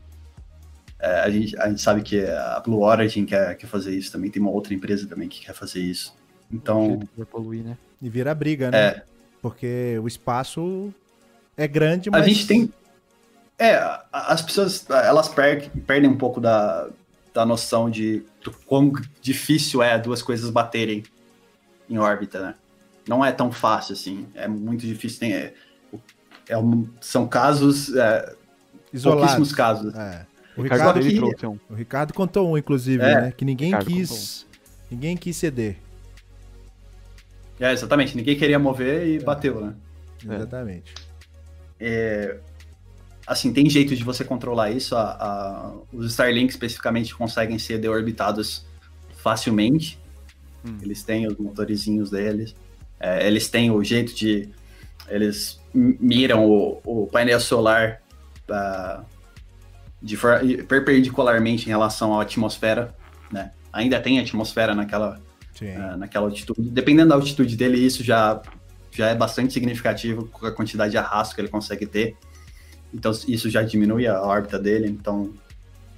É, 0.99 1.22
a, 1.22 1.30
gente, 1.30 1.57
a 1.57 1.69
gente 1.69 1.82
sabe 1.82 2.02
que 2.02 2.24
a 2.26 2.60
Blue 2.60 2.82
Origin 2.82 3.26
quer, 3.26 3.56
quer 3.56 3.68
fazer 3.68 3.95
isso 3.95 4.11
também, 4.11 4.32
tem 4.32 4.41
uma 4.41 4.52
outra 4.52 4.74
empresa 4.74 5.07
também 5.07 5.30
que 5.30 5.45
quer 5.45 5.53
fazer 5.53 5.80
isso. 5.80 6.15
Então. 6.52 6.99
Poluir, 7.30 7.64
né? 7.64 7.78
E 8.02 8.10
vira 8.10 8.34
briga, 8.34 8.72
né? 8.72 8.78
É. 8.78 9.03
Porque 9.41 9.99
o 10.02 10.07
espaço 10.07 10.94
é 11.56 11.68
grande, 11.68 12.10
mas. 12.10 12.24
A 12.24 12.28
gente 12.28 12.48
tem. 12.48 12.72
É, 13.60 13.80
as 14.11 14.41
pessoas 14.41 14.88
elas 14.90 15.30
perdem 15.30 16.10
um 16.10 16.18
pouco 16.18 16.40
da, 16.40 16.90
da 17.34 17.44
noção 17.44 17.90
de 17.90 18.24
do 18.44 18.52
quão 18.52 18.91
difícil 19.19 19.82
é 19.82 19.98
duas 19.98 20.22
coisas 20.22 20.52
baterem 20.52 21.03
em 21.90 21.98
órbita, 21.98 22.40
né? 22.40 22.56
não 23.07 23.24
é 23.24 23.32
tão 23.32 23.52
fácil 23.52 23.94
assim. 23.94 24.28
É 24.36 24.48
muito 24.48 24.86
difícil. 24.86 25.19
Tem, 25.19 25.34
é, 25.34 25.53
é 26.49 26.57
um, 26.57 26.88
são 26.99 27.28
casos. 27.28 27.95
É, 27.95 28.36
Isolados. 28.91 29.22
Pouquíssimos 29.22 29.53
casos. 29.53 29.95
É. 29.95 30.26
O, 30.58 30.64
Ricardo, 30.64 31.00
que, 31.00 31.46
um. 31.46 31.60
o 31.70 31.76
Ricardo 31.76 32.14
contou 32.14 32.52
um, 32.52 32.58
inclusive, 32.58 33.04
é. 33.04 33.22
né? 33.22 33.34
Que 33.36 33.46
ninguém 33.46 33.78
quis. 33.80 34.48
Ninguém 34.90 35.16
quis 35.16 35.38
ceder. 35.38 35.78
É, 37.60 37.72
exatamente. 37.72 38.16
Ninguém 38.18 38.36
queria 38.36 38.58
mover 38.58 39.08
e 39.08 39.18
é. 39.18 39.20
bateu, 39.20 39.62
né? 39.62 39.76
Exatamente. 40.24 40.94
É, 41.80 42.38
assim, 43.26 43.54
tem 43.54 43.70
jeito 43.70 43.96
de 43.96 44.04
você 44.04 44.24
controlar 44.24 44.72
isso. 44.72 44.96
A, 44.96 45.12
a, 45.12 45.74
os 45.94 46.08
Starlink 46.08 46.52
especificamente 46.52 47.14
conseguem 47.14 47.60
ser 47.60 47.78
deorbitados 47.78 48.66
facilmente. 49.18 50.00
Hum. 50.66 50.78
Eles 50.82 51.04
têm 51.04 51.28
os 51.28 51.38
motorizinhos 51.38 52.10
deles. 52.10 52.56
É, 53.00 53.28
eles 53.28 53.48
têm 53.48 53.70
o 53.70 53.84
jeito 53.84 54.16
de. 54.16 54.50
Eles 55.08 55.60
miram 55.74 56.50
o, 56.50 56.82
o 56.84 57.08
painel 57.08 57.40
solar 57.40 58.02
uh, 58.50 59.06
de 60.02 60.18
perpendicularmente 60.68 61.65
em 61.65 61.69
relação 61.69 62.18
à 62.18 62.22
atmosfera, 62.22 62.94
né? 63.32 63.52
Ainda 63.74 63.99
tem 63.99 64.19
atmosfera 64.19 64.74
naquela, 64.74 65.19
uh, 65.61 65.98
naquela 65.98 66.28
altitude. 66.28 66.69
Dependendo 66.69 67.10
da 67.10 67.15
altitude 67.15 67.56
dele, 67.56 67.78
isso 67.78 68.03
já, 68.03 68.41
já 68.91 69.07
é 69.07 69.15
bastante 69.15 69.53
significativo 69.53 70.28
com 70.28 70.45
a 70.45 70.52
quantidade 70.52 70.91
de 70.91 70.98
arrasto 70.98 71.36
que 71.36 71.41
ele 71.41 71.49
consegue 71.49 71.86
ter. 71.86 72.15
Então, 72.94 73.11
isso 73.28 73.49
já 73.49 73.61
diminui 73.64 74.07
a 74.07 74.22
órbita 74.22 74.57
dele. 74.57 74.88
Então, 74.88 75.34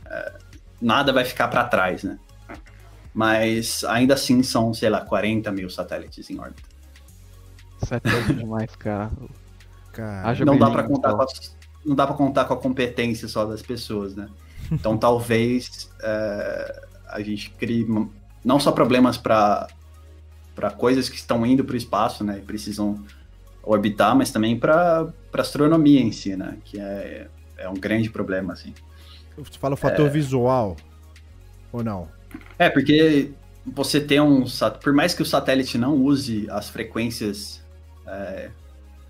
uh, 0.05 0.39
nada 0.81 1.13
vai 1.13 1.25
ficar 1.25 1.47
para 1.47 1.63
trás, 1.65 2.03
né? 2.03 2.17
Mas 3.13 3.83
ainda 3.83 4.13
assim 4.13 4.41
são, 4.43 4.73
sei 4.73 4.89
lá, 4.89 5.01
40 5.01 5.51
mil 5.51 5.69
satélites 5.69 6.29
em 6.29 6.39
órbita. 6.39 6.63
Satélite 7.85 8.33
demais, 8.33 8.75
cara. 8.75 9.11
cara 9.91 10.45
não 10.45 10.57
dá 10.57 10.69
para 10.69 10.83
contar 10.83 11.13
com 11.13 11.21
a, 11.21 11.25
não 11.85 11.95
dá 11.95 12.05
para 12.05 12.15
contar 12.15 12.45
com 12.45 12.53
a 12.53 12.57
competência 12.57 13.27
só 13.27 13.45
das 13.45 13.61
pessoas, 13.61 14.15
né? 14.15 14.29
Então 14.71 14.95
talvez 14.99 15.89
é, 16.01 16.87
a 17.07 17.21
gente 17.21 17.51
crie 17.51 17.87
não 18.43 18.59
só 18.59 18.71
problemas 18.71 19.17
para 19.17 19.67
para 20.55 20.71
coisas 20.71 21.07
que 21.07 21.15
estão 21.15 21.45
indo 21.45 21.63
para 21.63 21.73
o 21.73 21.77
espaço, 21.77 22.21
né? 22.21 22.39
E 22.39 22.41
precisam 22.41 23.01
orbitar, 23.63 24.13
mas 24.13 24.29
também 24.29 24.59
para 24.59 25.07
astronomia 25.33 26.01
em 26.01 26.11
si, 26.11 26.35
né? 26.35 26.57
Que 26.65 26.77
é, 26.77 27.27
é 27.57 27.69
um 27.69 27.75
grande 27.75 28.09
problema, 28.09 28.51
assim. 28.51 28.73
Você 29.37 29.57
fala 29.57 29.75
o 29.75 29.77
fator 29.77 30.07
é... 30.07 30.09
visual 30.09 30.75
ou 31.71 31.81
não? 31.81 32.09
É, 32.57 32.69
porque 32.69 33.31
você 33.65 34.01
tem 34.01 34.19
um. 34.19 34.43
Por 34.83 34.93
mais 34.93 35.13
que 35.13 35.21
o 35.21 35.25
satélite 35.25 35.77
não 35.77 35.95
use 35.95 36.47
as 36.49 36.69
frequências 36.69 37.63
é, 38.05 38.49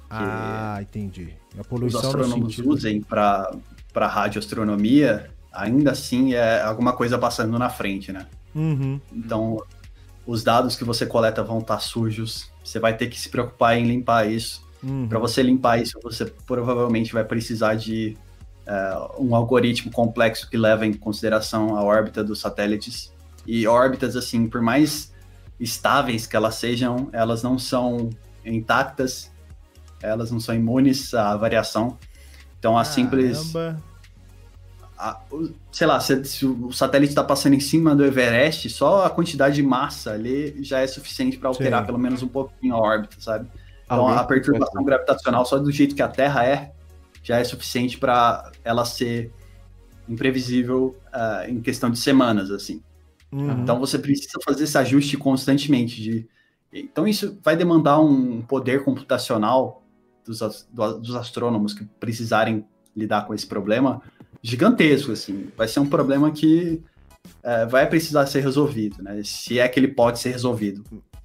ah, 0.10 0.78
entendi. 0.82 1.34
A 1.58 1.64
poluição 1.64 2.00
os 2.00 2.06
astrônomos 2.06 2.56
sentido... 2.56 2.74
usem 2.74 3.02
para 3.02 3.52
radioastronomia, 3.96 5.30
ainda 5.52 5.92
assim 5.92 6.34
é 6.34 6.62
alguma 6.62 6.94
coisa 6.94 7.18
passando 7.18 7.58
na 7.60 7.70
frente, 7.70 8.12
né? 8.12 8.28
Uhum. 8.56 9.00
Então, 9.14 9.64
os 10.26 10.44
dados 10.44 10.76
que 10.76 10.84
você 10.84 11.06
coleta 11.06 11.44
vão 11.44 11.60
estar 11.60 11.76
tá 11.76 11.80
sujos, 11.80 12.52
você 12.64 12.80
vai 12.80 12.96
ter 12.96 13.08
que 13.08 13.20
se 13.20 13.30
preocupar 13.30 13.78
em 13.78 13.86
limpar 13.86 14.30
isso. 14.30 14.68
Uhum. 14.82 15.08
Para 15.08 15.20
você 15.20 15.44
limpar 15.44 15.82
isso, 15.82 16.00
você 16.02 16.26
provavelmente 16.26 17.14
vai 17.14 17.24
precisar 17.24 17.76
de 17.76 18.18
uh, 18.68 19.24
um 19.24 19.36
algoritmo 19.36 19.92
complexo 19.92 20.50
que 20.50 20.58
leva 20.58 20.86
em 20.86 20.94
consideração 20.94 21.76
a 21.76 21.84
órbita 21.84 22.24
dos 22.24 22.40
satélites. 22.40 23.14
E 23.46 23.68
órbitas, 23.68 24.16
assim, 24.16 24.48
por 24.48 24.62
mais 24.62 25.14
estáveis 25.60 26.26
que 26.26 26.36
elas 26.36 26.56
sejam, 26.56 27.10
elas 27.12 27.44
não 27.44 27.58
são 27.58 28.10
intactas, 28.46 29.32
elas 30.02 30.32
não 30.32 30.40
são 30.40 30.56
imunes 30.56 31.14
à 31.14 31.36
variação. 31.36 31.98
Então 32.58 32.78
a 32.78 32.84
simples. 32.84 33.54
A, 34.98 35.22
sei 35.72 35.88
lá, 35.88 35.98
se, 36.02 36.26
se 36.26 36.46
o 36.46 36.74
satélite 36.74 37.12
está 37.12 37.24
passando 37.24 37.54
em 37.54 37.60
cima 37.62 37.96
do 37.96 38.04
Everest, 38.04 38.70
só 38.70 39.06
a 39.06 39.10
quantidade 39.10 39.56
de 39.56 39.64
massa 39.64 40.12
ali 40.12 40.62
já 40.62 40.80
é 40.80 40.88
suficiente 40.88 41.38
para 41.38 41.48
alterar 41.48 41.82
Sim. 41.82 41.86
pelo 41.86 41.98
menos 41.98 42.22
um 42.22 42.28
pouquinho 42.28 42.76
a 42.76 42.78
órbita, 42.78 43.16
sabe? 43.20 43.48
Então 43.86 44.08
a 44.08 44.24
perturbação 44.26 44.84
gravitacional, 44.84 45.46
só 45.46 45.58
do 45.58 45.72
jeito 45.72 45.96
que 45.96 46.02
a 46.02 46.08
Terra 46.08 46.46
é, 46.46 46.74
já 47.24 47.40
é 47.40 47.44
suficiente 47.46 47.98
para 47.98 48.52
ela 48.64 48.84
ser 48.84 49.32
imprevisível 50.08 50.96
uh, 51.14 51.50
em 51.50 51.62
questão 51.62 51.90
de 51.90 51.98
semanas, 51.98 52.52
assim. 52.52 52.84
Uhum. 53.32 53.62
Então 53.62 53.80
você 53.80 53.98
precisa 53.98 54.38
fazer 54.44 54.66
esse 54.66 54.78
ajuste 54.78 55.16
constantemente 55.16 56.02
de 56.02 56.28
então 56.72 57.08
isso 57.08 57.38
vai 57.44 57.56
demandar 57.56 58.00
um 58.00 58.42
poder 58.42 58.84
computacional 58.84 59.84
dos, 60.30 60.68
dos 61.02 61.16
astrônomos 61.16 61.74
que 61.74 61.86
precisarem 62.00 62.66
lidar 62.96 63.26
com 63.26 63.34
esse 63.34 63.46
problema 63.46 64.02
gigantesco, 64.42 65.12
assim. 65.12 65.50
Vai 65.58 65.68
ser 65.68 65.80
um 65.80 65.86
problema 65.86 66.32
que 66.32 66.82
é, 67.44 67.66
vai 67.66 67.88
precisar 67.88 68.26
ser 68.28 68.42
resolvido, 68.42 69.02
né? 69.04 69.22
Se 69.24 69.60
é 69.60 69.68
que 69.68 69.80
ele 69.80 69.88
pode 69.88 70.20
ser 70.20 70.32
resolvido. 70.32 70.84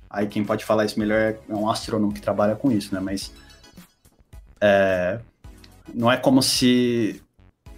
Aí 0.08 0.26
quem 0.26 0.44
pode 0.44 0.64
falar 0.64 0.84
isso 0.84 0.98
melhor 0.98 1.36
é 1.48 1.54
um 1.54 1.68
astrônomo 1.68 2.12
que 2.12 2.20
trabalha 2.20 2.54
com 2.54 2.70
isso, 2.70 2.94
né? 2.94 3.00
Mas 3.00 3.32
é, 4.60 5.20
não 5.92 6.10
é 6.10 6.16
como 6.16 6.42
se 6.42 7.22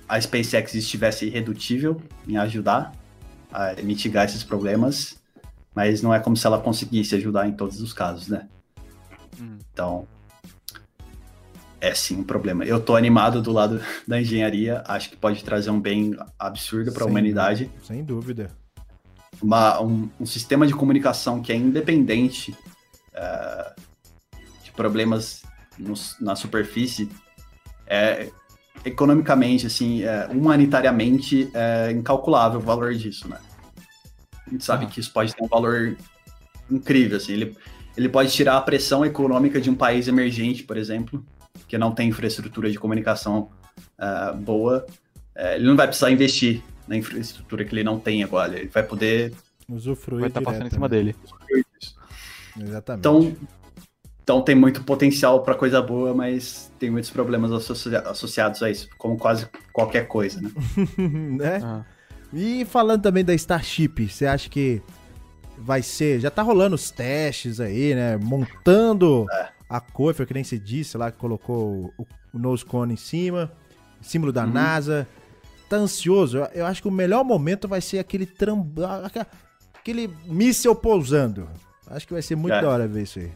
a 0.08 0.20
SpaceX 0.20 0.74
estivesse 0.74 1.26
irredutível 1.26 2.00
em 2.28 2.36
ajudar 2.36 2.92
a 3.52 3.74
mitigar 3.82 4.24
esses 4.24 4.44
problemas 4.44 5.20
mas 5.76 6.00
não 6.00 6.14
é 6.14 6.18
como 6.18 6.34
se 6.34 6.46
ela 6.46 6.58
conseguisse 6.58 7.14
ajudar 7.16 7.46
em 7.46 7.52
todos 7.52 7.82
os 7.82 7.92
casos, 7.92 8.28
né? 8.28 8.48
Hum. 9.38 9.58
Então, 9.70 10.08
é 11.80 11.94
sim 11.94 12.18
um 12.18 12.24
problema. 12.24 12.64
Eu 12.64 12.80
tô 12.80 12.96
animado 12.96 13.40
do 13.42 13.52
lado 13.52 13.80
da 14.06 14.20
engenharia, 14.20 14.82
acho 14.86 15.10
que 15.10 15.16
pode 15.16 15.42
trazer 15.44 15.70
um 15.70 15.80
bem 15.80 16.16
absurdo 16.38 16.92
para 16.92 17.04
a 17.04 17.06
humanidade. 17.06 17.70
Sem 17.82 18.04
dúvida. 18.04 18.50
Uma, 19.42 19.80
um, 19.82 20.08
um, 20.18 20.24
sistema 20.24 20.66
de 20.66 20.72
comunicação 20.72 21.42
que 21.42 21.52
é 21.52 21.56
independente 21.56 22.56
uh, 23.12 23.80
de 24.64 24.72
problemas 24.72 25.42
no, 25.78 25.92
na 26.20 26.34
superfície, 26.34 27.10
é 27.86 28.30
economicamente, 28.84 29.66
assim, 29.66 30.02
é, 30.02 30.26
humanitariamente, 30.30 31.50
é 31.52 31.90
incalculável 31.90 32.60
o 32.60 32.62
valor 32.62 32.94
disso, 32.94 33.28
né? 33.28 33.38
A 34.46 34.50
gente 34.50 34.64
sabe 34.64 34.84
ah. 34.84 34.88
que 34.88 35.00
isso 35.00 35.12
pode 35.12 35.34
ter 35.34 35.42
um 35.42 35.48
valor 35.48 35.96
incrível, 36.70 37.16
assim. 37.16 37.32
Ele, 37.32 37.56
ele 37.96 38.08
pode 38.08 38.32
tirar 38.32 38.56
a 38.56 38.60
pressão 38.60 39.04
econômica 39.04 39.60
de 39.60 39.68
um 39.68 39.74
país 39.74 40.08
emergente, 40.08 40.62
por 40.62 40.76
exemplo, 40.76 41.24
que 41.66 41.78
não 41.78 41.92
tem 41.92 42.08
infraestrutura 42.08 42.70
de 42.70 42.78
comunicação 42.78 43.50
uh, 43.98 44.36
boa. 44.36 44.86
Uh, 45.36 45.54
ele 45.54 45.66
não 45.66 45.76
vai 45.76 45.86
precisar 45.86 46.10
investir 46.10 46.62
na 46.86 46.96
infraestrutura 46.96 47.64
que 47.64 47.74
ele 47.74 47.84
não 47.84 47.98
tem 47.98 48.22
agora. 48.22 48.58
Ele 48.58 48.68
vai 48.68 48.82
poder. 48.82 49.32
Usufruir. 49.68 50.20
Vai 50.20 50.28
estar 50.28 50.40
tá 50.40 50.44
passando 50.44 50.66
em 50.66 50.70
cima 50.70 50.88
né? 50.88 50.96
dele. 50.96 51.16
Exatamente. 52.58 53.00
Então, 53.00 53.36
então 54.22 54.42
tem 54.42 54.54
muito 54.54 54.82
potencial 54.82 55.42
para 55.42 55.54
coisa 55.54 55.80
boa, 55.80 56.14
mas 56.14 56.72
tem 56.78 56.90
muitos 56.90 57.10
problemas 57.10 57.52
associa 57.52 58.00
associados 58.00 58.62
a 58.62 58.70
isso, 58.70 58.88
como 58.98 59.16
quase 59.16 59.48
qualquer 59.72 60.08
coisa, 60.08 60.40
né? 60.40 60.50
né? 60.98 61.60
Ah. 61.62 61.84
E 62.32 62.64
falando 62.64 63.02
também 63.02 63.24
da 63.24 63.34
Starship, 63.34 64.08
você 64.08 64.26
acha 64.26 64.48
que 64.50 64.82
vai 65.58 65.82
ser. 65.82 66.20
Já 66.20 66.30
tá 66.30 66.42
rolando 66.42 66.74
os 66.74 66.90
testes 66.90 67.60
aí, 67.60 67.94
né? 67.94 68.16
Montando 68.16 69.26
é. 69.30 69.48
A 69.68 69.80
cor, 69.80 70.14
foi 70.14 70.26
que 70.26 70.34
nem 70.34 70.44
você 70.44 70.58
disse 70.58 70.96
lá, 70.96 71.10
que 71.10 71.18
colocou 71.18 71.92
o, 71.98 72.06
o 72.32 72.38
nose 72.38 72.64
cone 72.64 72.94
em 72.94 72.96
cima, 72.96 73.50
símbolo 74.00 74.32
da 74.32 74.44
uhum. 74.44 74.52
NASA. 74.52 75.08
Tá 75.68 75.76
ansioso? 75.76 76.38
Eu, 76.38 76.44
eu, 76.54 76.66
acho 76.66 76.80
que 76.80 76.88
o 76.88 76.92
melhor 76.92 77.24
momento 77.24 77.66
vai 77.66 77.80
ser 77.80 77.98
aquele 77.98 78.24
tramb... 78.24 78.78
aquele 79.74 80.08
míssel 80.26 80.74
pousando. 80.74 81.48
Acho 81.88 82.06
que 82.06 82.12
vai 82.12 82.22
ser 82.22 82.36
muito 82.36 82.54
é. 82.54 82.62
da 82.62 82.68
hora 82.68 82.86
ver 82.86 83.02
isso 83.02 83.18
aí. 83.18 83.32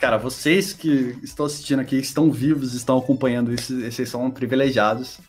Cara, 0.00 0.16
vocês 0.16 0.72
que 0.72 1.16
estão 1.22 1.46
assistindo 1.46 1.80
aqui, 1.80 1.96
estão 1.96 2.30
vivos, 2.32 2.74
estão 2.74 2.98
acompanhando 2.98 3.52
isso, 3.54 3.80
vocês 3.80 4.08
são 4.08 4.30
privilegiados. 4.30 5.20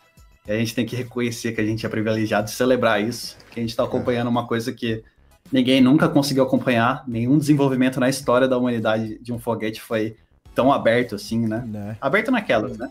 E 0.48 0.52
a 0.52 0.58
gente 0.58 0.74
tem 0.74 0.86
que 0.86 0.96
reconhecer 0.96 1.54
que 1.54 1.62
a 1.62 1.66
gente 1.66 1.86
é 1.86 1.90
privilegiado 1.90 2.50
e 2.50 2.54
celebrar 2.54 3.02
isso. 3.02 3.38
Que 3.52 3.60
a 3.60 3.64
gente 3.64 3.70
está 3.70 3.84
acompanhando 3.84 4.28
uma 4.30 4.48
coisa 4.48 4.74
que 4.74 5.04
ninguém 5.52 5.82
nunca 5.82 6.10
conseguiu 6.10 6.44
acompanhar. 6.44 7.04
Nenhum 7.08 7.38
desenvolvimento 7.38 8.00
na 8.00 8.10
história 8.10 8.48
da 8.48 8.58
humanidade 8.58 9.20
de 9.20 9.34
um 9.34 9.40
foguete 9.40 9.82
foi 9.82 10.16
tão 10.54 10.72
aberto 10.72 11.16
assim, 11.16 11.48
né? 11.48 11.64
né? 11.68 11.98
Aberto 12.00 12.32
naquelas, 12.32 12.78
né? 12.78 12.90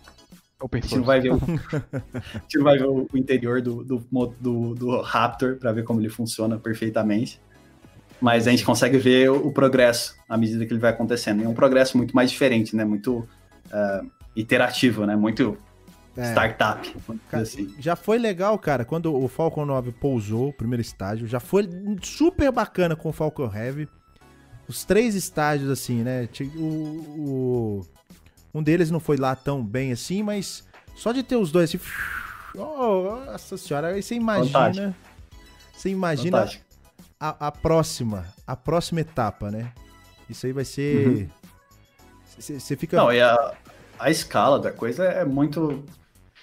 A 0.71 0.77
gente 0.77 0.97
não 0.97 1.03
vai 1.05 1.21
ver 1.21 1.33
o, 1.33 1.37
a 2.35 2.39
gente 2.39 2.57
não 2.57 2.65
vai 2.65 2.79
ver 2.79 2.87
o 2.87 3.09
interior 3.15 3.61
do, 3.61 3.83
do, 3.83 4.07
do, 4.41 4.75
do 4.75 5.01
Raptor 5.01 5.57
para 5.57 5.73
ver 5.73 5.83
como 5.83 6.01
ele 6.01 6.09
funciona 6.09 6.57
perfeitamente. 6.57 7.41
Mas 8.21 8.47
a 8.47 8.53
gente 8.53 8.65
consegue 8.65 8.99
ver 8.99 9.31
o, 9.31 9.49
o, 9.49 9.53
progresso 9.53 10.17
à 10.29 10.37
medida 10.37 10.65
que 10.65 10.73
ele 10.73 10.79
vai 10.79 10.91
acontecendo. 10.91 11.43
E 11.43 11.45
é 11.45 11.49
um 11.49 11.55
progresso 11.55 11.97
muito 11.97 12.15
mais 12.15 12.31
diferente, 12.31 12.77
né? 12.77 12.85
Muito 12.85 13.19
uh, 13.19 14.09
iterativo, 14.37 15.05
né? 15.05 15.17
Muito 15.17 15.59
é. 16.17 16.33
startup. 16.33 16.95
assim. 17.33 17.75
Já 17.79 17.97
foi 17.97 18.19
legal, 18.19 18.59
cara, 18.59 18.85
quando 18.85 19.15
o 19.15 19.29
Falcon 19.29 19.65
9 19.65 19.93
pousou, 19.93 20.49
o 20.49 20.53
primeiro 20.53 20.83
estágio. 20.83 21.27
Já 21.27 21.41
foi 21.41 21.69
super 22.03 22.51
bacana 22.53 22.95
com 22.97 23.09
o 23.09 23.13
Falcon 23.13 23.51
Heavy. 23.55 23.89
Os 24.69 24.85
três 24.85 25.15
estágios, 25.15 25.71
assim, 25.71 26.03
né? 26.03 26.29
O, 26.57 26.61
o 26.61 27.87
um 28.55 28.63
deles 28.63 28.91
não 28.91 29.01
foi 29.01 29.17
lá 29.17 29.35
tão 29.35 29.65
bem 29.65 29.93
assim, 29.93 30.23
mas 30.23 30.65
só 30.95 31.13
de 31.13 31.23
ter 31.23 31.37
os 31.37 31.51
dois 31.51 31.71
assim. 31.71 31.81
Oh, 32.55 33.25
nossa 33.27 33.57
senhora, 33.57 33.89
aí 33.89 34.03
você 34.03 34.15
imagina. 34.15 34.53
Fantástico. 34.53 34.95
Você 35.75 35.89
imagina 35.89 36.49
a, 37.19 37.47
a, 37.49 37.53
próxima, 37.53 38.27
a 38.47 38.55
próxima 38.55 39.01
etapa, 39.01 39.51
né? 39.51 39.73
Isso 40.29 40.47
aí 40.47 40.53
vai 40.53 40.65
ser. 40.65 41.31
Você 42.39 42.53
uhum. 42.53 42.79
fica. 42.79 42.97
Não, 42.99 43.13
e 43.13 43.21
a, 43.21 43.55
a 43.99 44.11
escala 44.11 44.59
da 44.59 44.71
coisa 44.71 45.05
é 45.05 45.25
muito, 45.25 45.85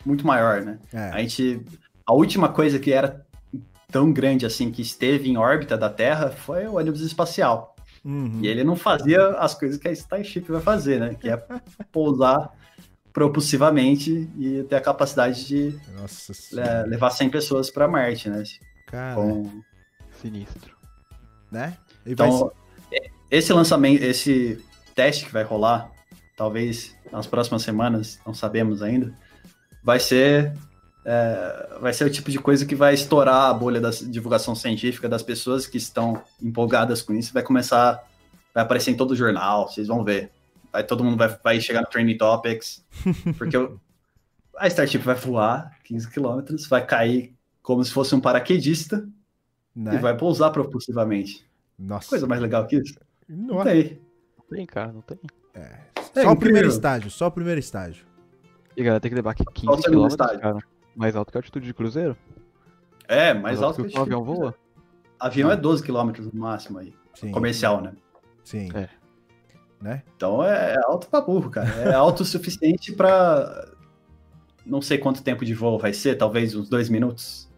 muito 0.06 0.26
maior, 0.26 0.62
né? 0.62 0.80
É. 0.94 1.10
A 1.10 1.20
gente. 1.20 1.64
A 2.06 2.14
última 2.14 2.50
coisa 2.50 2.80
que 2.80 2.92
era 2.92 3.26
tão 3.92 4.12
grande 4.12 4.46
assim 4.46 4.72
que 4.72 4.82
esteve 4.82 5.30
em 5.30 5.38
órbita 5.38 5.78
da 5.78 5.90
Terra 5.90 6.30
foi 6.30 6.68
o 6.68 6.78
ônibus 6.78 7.02
espacial. 7.02 7.76
Uhum. 8.04 8.40
E 8.42 8.48
ele 8.48 8.64
não 8.64 8.76
fazia 8.76 9.30
as 9.32 9.54
coisas 9.54 9.78
que 9.78 9.88
a 9.88 9.92
Starship 9.92 10.46
vai 10.52 10.62
fazer, 10.62 11.00
né? 11.00 11.16
Que 11.16 11.30
é 11.30 11.38
pousar 11.92 12.52
propulsivamente 13.12 14.30
e 14.38 14.64
ter 14.64 14.76
a 14.76 14.82
capacidade 14.82 15.46
de 15.46 15.80
é, 16.58 16.84
levar 16.88 17.10
100 17.10 17.30
pessoas 17.30 17.70
para 17.70 17.88
Marte, 17.88 18.30
né? 18.30 18.44
Cara, 18.88 19.16
Com... 19.16 19.62
sinistro. 20.22 20.78
Né? 21.52 21.76
E 22.06 22.14
então, 22.14 22.52
vai... 22.92 23.00
esse 23.30 23.52
lançamento, 23.52 24.04
esse 24.04 24.64
teste 24.96 25.26
que 25.26 25.34
vai 25.34 25.44
rolar, 25.44 25.92
talvez 26.38 26.96
nas 27.12 27.28
próximas 27.28 27.64
semanas, 27.64 28.20
não 28.26 28.34
sabemos 28.34 28.82
ainda, 28.82 29.14
vai 29.84 30.00
ser 30.00 30.54
é, 31.06 31.78
vai 31.80 31.94
ser 31.94 32.04
o 32.06 32.10
tipo 32.10 32.30
de 32.30 32.38
coisa 32.38 32.66
que 32.66 32.76
vai 32.76 32.94
estourar 32.94 33.50
a 33.50 33.54
bolha 33.54 33.80
da 33.80 33.90
divulgação 33.90 34.54
científica 34.54 35.08
das 35.08 35.24
pessoas 35.24 35.66
que 35.66 35.78
estão 35.78 36.22
empolgadas 36.42 37.02
com 37.02 37.14
isso. 37.14 37.34
Vai 37.34 37.42
começar, 37.42 38.04
vai 38.54 38.64
aparecer 38.64 38.92
em 38.92 38.96
todo 38.96 39.12
o 39.12 39.16
jornal, 39.16 39.68
vocês 39.68 39.88
vão 39.88 40.04
ver. 40.04 40.32
Vai, 40.72 40.84
todo 40.84 41.04
mundo 41.04 41.18
vai, 41.18 41.36
vai 41.44 41.60
chegar 41.60 41.82
no 41.82 41.88
Training 41.88 42.18
Topics, 42.18 42.86
porque 43.40 43.58
eu, 43.58 43.80
a 44.56 44.68
Starship 44.68 45.00
vai 45.00 45.16
voar 45.16 45.76
15 45.86 46.12
km, 46.12 46.42
vai 46.70 46.86
cair 46.86 47.34
como 47.64 47.84
se 47.84 47.92
fosse 47.92 48.14
um 48.14 48.22
paraquedista 48.22 49.08
né? 49.76 49.96
e 49.96 49.98
vai 49.98 50.16
pousar 50.16 50.52
propulsivamente. 50.52 51.44
Nossa. 51.78 52.10
Coisa 52.10 52.28
mais 52.28 52.42
legal 52.42 52.68
que 52.68 52.76
isso? 52.76 53.00
Não, 53.28 53.56
não 53.56 53.64
tem. 53.64 54.00
Não 54.38 54.46
tem, 54.48 54.66
cara, 54.66 54.92
não 54.92 55.02
tem. 55.02 55.18
É. 55.56 55.80
é 56.16 56.24
só 56.24 56.32
o 56.32 56.38
primeiro 56.38 56.68
estágio, 56.68 57.10
só 57.10 57.28
o 57.28 57.32
primeiro 57.32 57.60
estágio. 57.60 58.09
E 58.80 58.84
galera, 58.84 59.02
tem 59.02 59.12
que 59.12 59.16
levar 59.16 59.32
aqui 59.32 59.44
15 59.44 59.84
km, 59.84 60.08
cara. 60.40 60.60
Mais 60.96 61.14
alto 61.14 61.34
que 61.34 61.38
a 61.38 61.40
altitude 61.40 61.66
de 61.66 61.74
cruzeiro? 61.74 62.16
É, 63.10 63.34
mais, 63.34 63.60
mais 63.60 63.62
alto, 63.62 63.82
alto, 63.82 63.92
que, 63.92 64.00
o 64.00 64.02
avião 64.02 64.24
voa. 64.24 64.56
Avião 65.20 65.52
é 65.52 65.58
12 65.58 65.84
km 65.84 66.14
no 66.32 66.40
máximo 66.40 66.80
aí. 66.80 66.94
Sim. 67.14 67.30
Comercial, 67.32 67.82
né? 67.82 67.92
Sim. 68.42 68.70
É. 68.74 68.88
Né? 69.82 70.04
Então 70.16 70.42
é, 70.42 70.76
é 70.76 70.80
alto 70.86 71.10
pra 71.10 71.20
burro, 71.20 71.50
cara. 71.50 71.68
É 71.68 71.94
alto 71.94 72.22
o 72.22 72.26
suficiente 72.26 72.94
pra. 72.94 73.68
Não 74.66 74.82
sei 74.82 74.98
quanto 74.98 75.24
tempo 75.24 75.44
de 75.44 75.54
voo 75.54 75.78
vai 75.78 75.92
ser, 75.92 76.16
talvez 76.16 76.56
uns 76.56 76.70
dois 76.70 76.88
minutos. 76.88 77.49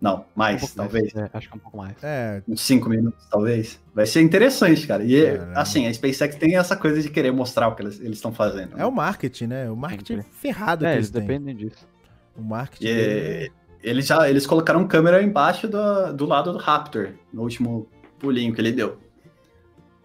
Não, 0.00 0.24
mais, 0.34 0.62
um 0.62 0.66
talvez. 0.74 1.12
Mais, 1.14 1.30
é, 1.32 1.36
acho 1.36 1.48
que 1.48 1.56
um 1.56 1.60
pouco 1.60 1.76
mais. 1.76 1.96
É. 2.02 2.42
Uns 2.46 2.60
cinco 2.60 2.88
minutos, 2.88 3.26
talvez. 3.30 3.80
Vai 3.94 4.06
ser 4.06 4.20
interessante, 4.20 4.86
cara. 4.86 5.02
E, 5.02 5.24
é, 5.24 5.52
assim, 5.54 5.86
a 5.86 5.94
SpaceX 5.94 6.36
tem 6.36 6.56
essa 6.56 6.76
coisa 6.76 7.00
de 7.00 7.08
querer 7.08 7.32
mostrar 7.32 7.68
o 7.68 7.74
que 7.74 7.82
eles 7.82 8.00
estão 8.00 8.32
fazendo. 8.32 8.74
É 8.74 8.78
né? 8.78 8.86
o 8.86 8.90
marketing, 8.90 9.46
né? 9.46 9.70
O 9.70 9.76
marketing 9.76 10.22
ferrado 10.22 10.84
é, 10.84 10.90
que 10.90 10.96
eles, 10.96 11.10
eles 11.10 11.10
dependem 11.10 11.56
disso. 11.56 11.88
O 12.36 12.42
marketing. 12.42 12.86
E, 12.86 13.50
eles 13.84 14.06
já 14.06 14.28
eles 14.28 14.46
colocaram 14.46 14.86
câmera 14.88 15.22
embaixo 15.22 15.68
do, 15.68 16.12
do 16.12 16.24
lado 16.24 16.52
do 16.52 16.58
Raptor, 16.58 17.12
no 17.32 17.42
último 17.42 17.86
pulinho 18.18 18.54
que 18.54 18.60
ele 18.60 18.72
deu. 18.72 18.98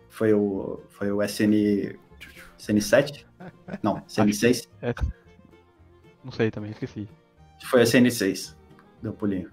Foi 0.10 0.34
o, 0.34 0.82
foi 0.90 1.12
o 1.12 1.24
SN, 1.24 1.96
SN7? 2.60 3.26
Não, 3.82 4.02
SN6? 4.02 4.68
É. 4.82 4.94
Não 6.24 6.32
sei 6.32 6.52
também, 6.52 6.72
esqueci. 6.72 7.08
Foi 7.66 7.82
a 7.82 7.86
SN6, 7.86 8.56
deu 9.02 9.14
pulinho. 9.14 9.50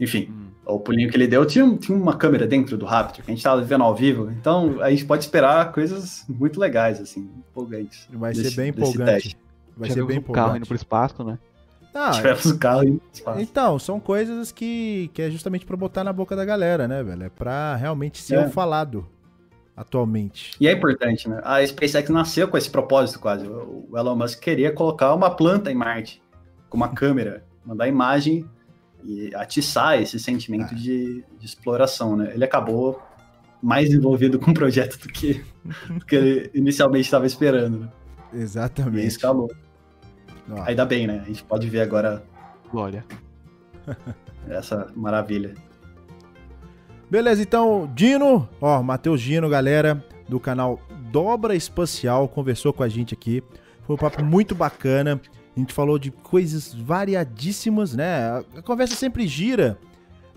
Enfim, 0.00 0.30
hum. 0.30 0.46
o 0.64 0.80
pulinho 0.80 1.10
que 1.10 1.16
ele 1.16 1.26
deu 1.26 1.44
tinha, 1.44 1.76
tinha 1.76 1.96
uma 1.96 2.16
câmera 2.16 2.46
dentro 2.46 2.78
do 2.78 2.86
Raptor, 2.86 3.22
que 3.22 3.30
a 3.30 3.34
gente 3.34 3.38
estava 3.38 3.60
vendo 3.60 3.84
ao 3.84 3.94
vivo. 3.94 4.30
Então 4.30 4.80
a 4.80 4.90
gente 4.90 5.04
pode 5.04 5.24
esperar 5.24 5.70
coisas 5.72 6.24
muito 6.26 6.58
legais, 6.58 6.98
assim, 6.98 7.30
empolgantes. 7.50 8.08
Vai 8.10 8.32
desse, 8.32 8.50
ser 8.50 8.56
bem 8.56 8.70
empolgante. 8.70 9.36
Vai 9.76 9.90
ser 9.90 10.04
bem 10.04 10.16
empolgante. 10.16 10.46
carro 10.46 10.56
indo 10.56 10.66
pro 10.66 10.76
espaço, 10.76 11.22
né? 11.22 11.38
Ah, 11.94 12.12
Tivemos 12.16 12.46
o 12.46 12.58
carro 12.58 12.84
indo 12.84 12.98
pro 12.98 13.10
espaço. 13.12 13.40
Então, 13.40 13.78
são 13.78 14.00
coisas 14.00 14.50
que, 14.50 15.10
que 15.12 15.20
é 15.20 15.30
justamente 15.30 15.66
para 15.66 15.76
botar 15.76 16.02
na 16.02 16.12
boca 16.12 16.34
da 16.34 16.44
galera, 16.44 16.88
né, 16.88 17.02
velho? 17.02 17.24
É 17.24 17.28
pra 17.28 17.76
realmente 17.76 18.18
ser 18.18 18.38
é. 18.38 18.48
falado 18.48 19.06
atualmente. 19.76 20.52
E 20.60 20.66
é 20.68 20.72
importante, 20.72 21.28
né? 21.28 21.40
A 21.42 21.66
SpaceX 21.66 22.08
nasceu 22.10 22.48
com 22.48 22.56
esse 22.56 22.70
propósito 22.70 23.18
quase. 23.18 23.46
O 23.46 23.88
Elon 23.94 24.16
Musk 24.16 24.40
queria 24.40 24.72
colocar 24.72 25.14
uma 25.14 25.30
planta 25.30 25.70
em 25.70 25.74
Marte, 25.74 26.22
com 26.68 26.76
uma 26.76 26.88
câmera, 26.88 27.44
mandar 27.64 27.88
imagem 27.88 28.46
e 29.04 29.34
atiçar 29.34 30.00
esse 30.00 30.18
sentimento 30.18 30.72
ah. 30.72 30.76
de, 30.76 31.24
de, 31.38 31.46
exploração, 31.46 32.16
né? 32.16 32.30
Ele 32.34 32.44
acabou 32.44 33.00
mais 33.62 33.92
envolvido 33.92 34.38
com 34.38 34.50
o 34.50 34.54
projeto 34.54 34.98
do 34.98 35.08
que, 35.08 35.44
do 35.88 36.04
que 36.04 36.16
ele 36.16 36.50
inicialmente 36.54 37.04
estava 37.04 37.26
esperando, 37.26 37.80
né? 37.80 37.88
Exatamente. 38.32 39.04
E 39.04 39.08
escalou. 39.08 39.50
Oh. 40.50 40.62
Ainda 40.62 40.84
bem, 40.84 41.06
né? 41.06 41.20
A 41.22 41.26
gente 41.26 41.44
pode 41.44 41.68
ver 41.68 41.80
agora. 41.80 42.22
Glória. 42.70 43.04
essa 44.48 44.88
maravilha. 44.96 45.54
Beleza, 47.10 47.42
então, 47.42 47.90
Dino, 47.94 48.48
ó, 48.60 48.82
Matheus 48.82 49.20
Dino, 49.20 49.48
galera, 49.48 50.04
do 50.28 50.38
canal 50.38 50.80
Dobra 51.10 51.56
Espacial, 51.56 52.28
conversou 52.28 52.72
com 52.72 52.84
a 52.84 52.88
gente 52.88 53.12
aqui. 53.14 53.42
Foi 53.84 53.96
um 53.96 53.98
papo 53.98 54.24
muito 54.24 54.54
bacana. 54.54 55.20
A 55.56 55.60
gente 55.60 55.74
falou 55.74 55.98
de 55.98 56.10
coisas 56.10 56.72
variadíssimas, 56.74 57.94
né? 57.94 58.44
A 58.56 58.62
conversa 58.62 58.94
sempre 58.94 59.26
gira 59.26 59.78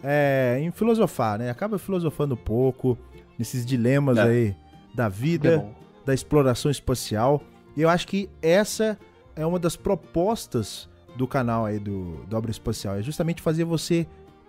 é, 0.03 0.59
em 0.61 0.71
filosofar, 0.71 1.37
né? 1.39 1.49
Acaba 1.49 1.77
filosofando 1.77 2.35
um 2.35 2.37
pouco 2.37 2.97
nesses 3.37 3.65
dilemas 3.65 4.17
é. 4.17 4.23
aí 4.23 4.55
da 4.93 5.07
vida. 5.09 5.65
da 6.05 6.13
exploração 6.13 6.69
espacial. 6.69 7.41
E 7.75 7.81
eu 7.81 7.89
acho 7.89 8.07
que 8.07 8.29
essa 8.41 8.97
é 9.35 9.45
uma 9.45 9.59
das 9.59 9.75
propostas 9.75 10.89
do 11.15 11.27
canal 11.27 11.65
aí 11.65 11.79
do 11.79 12.23
Dobra 12.27 12.51
Espacial. 12.51 12.95
É 12.95 13.01
justamente 13.01 13.41
fazer 13.41 13.63
você 13.63 14.07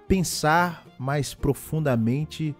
pensar 0.08 0.84
mais 0.98 1.34
profundamente 1.34 2.54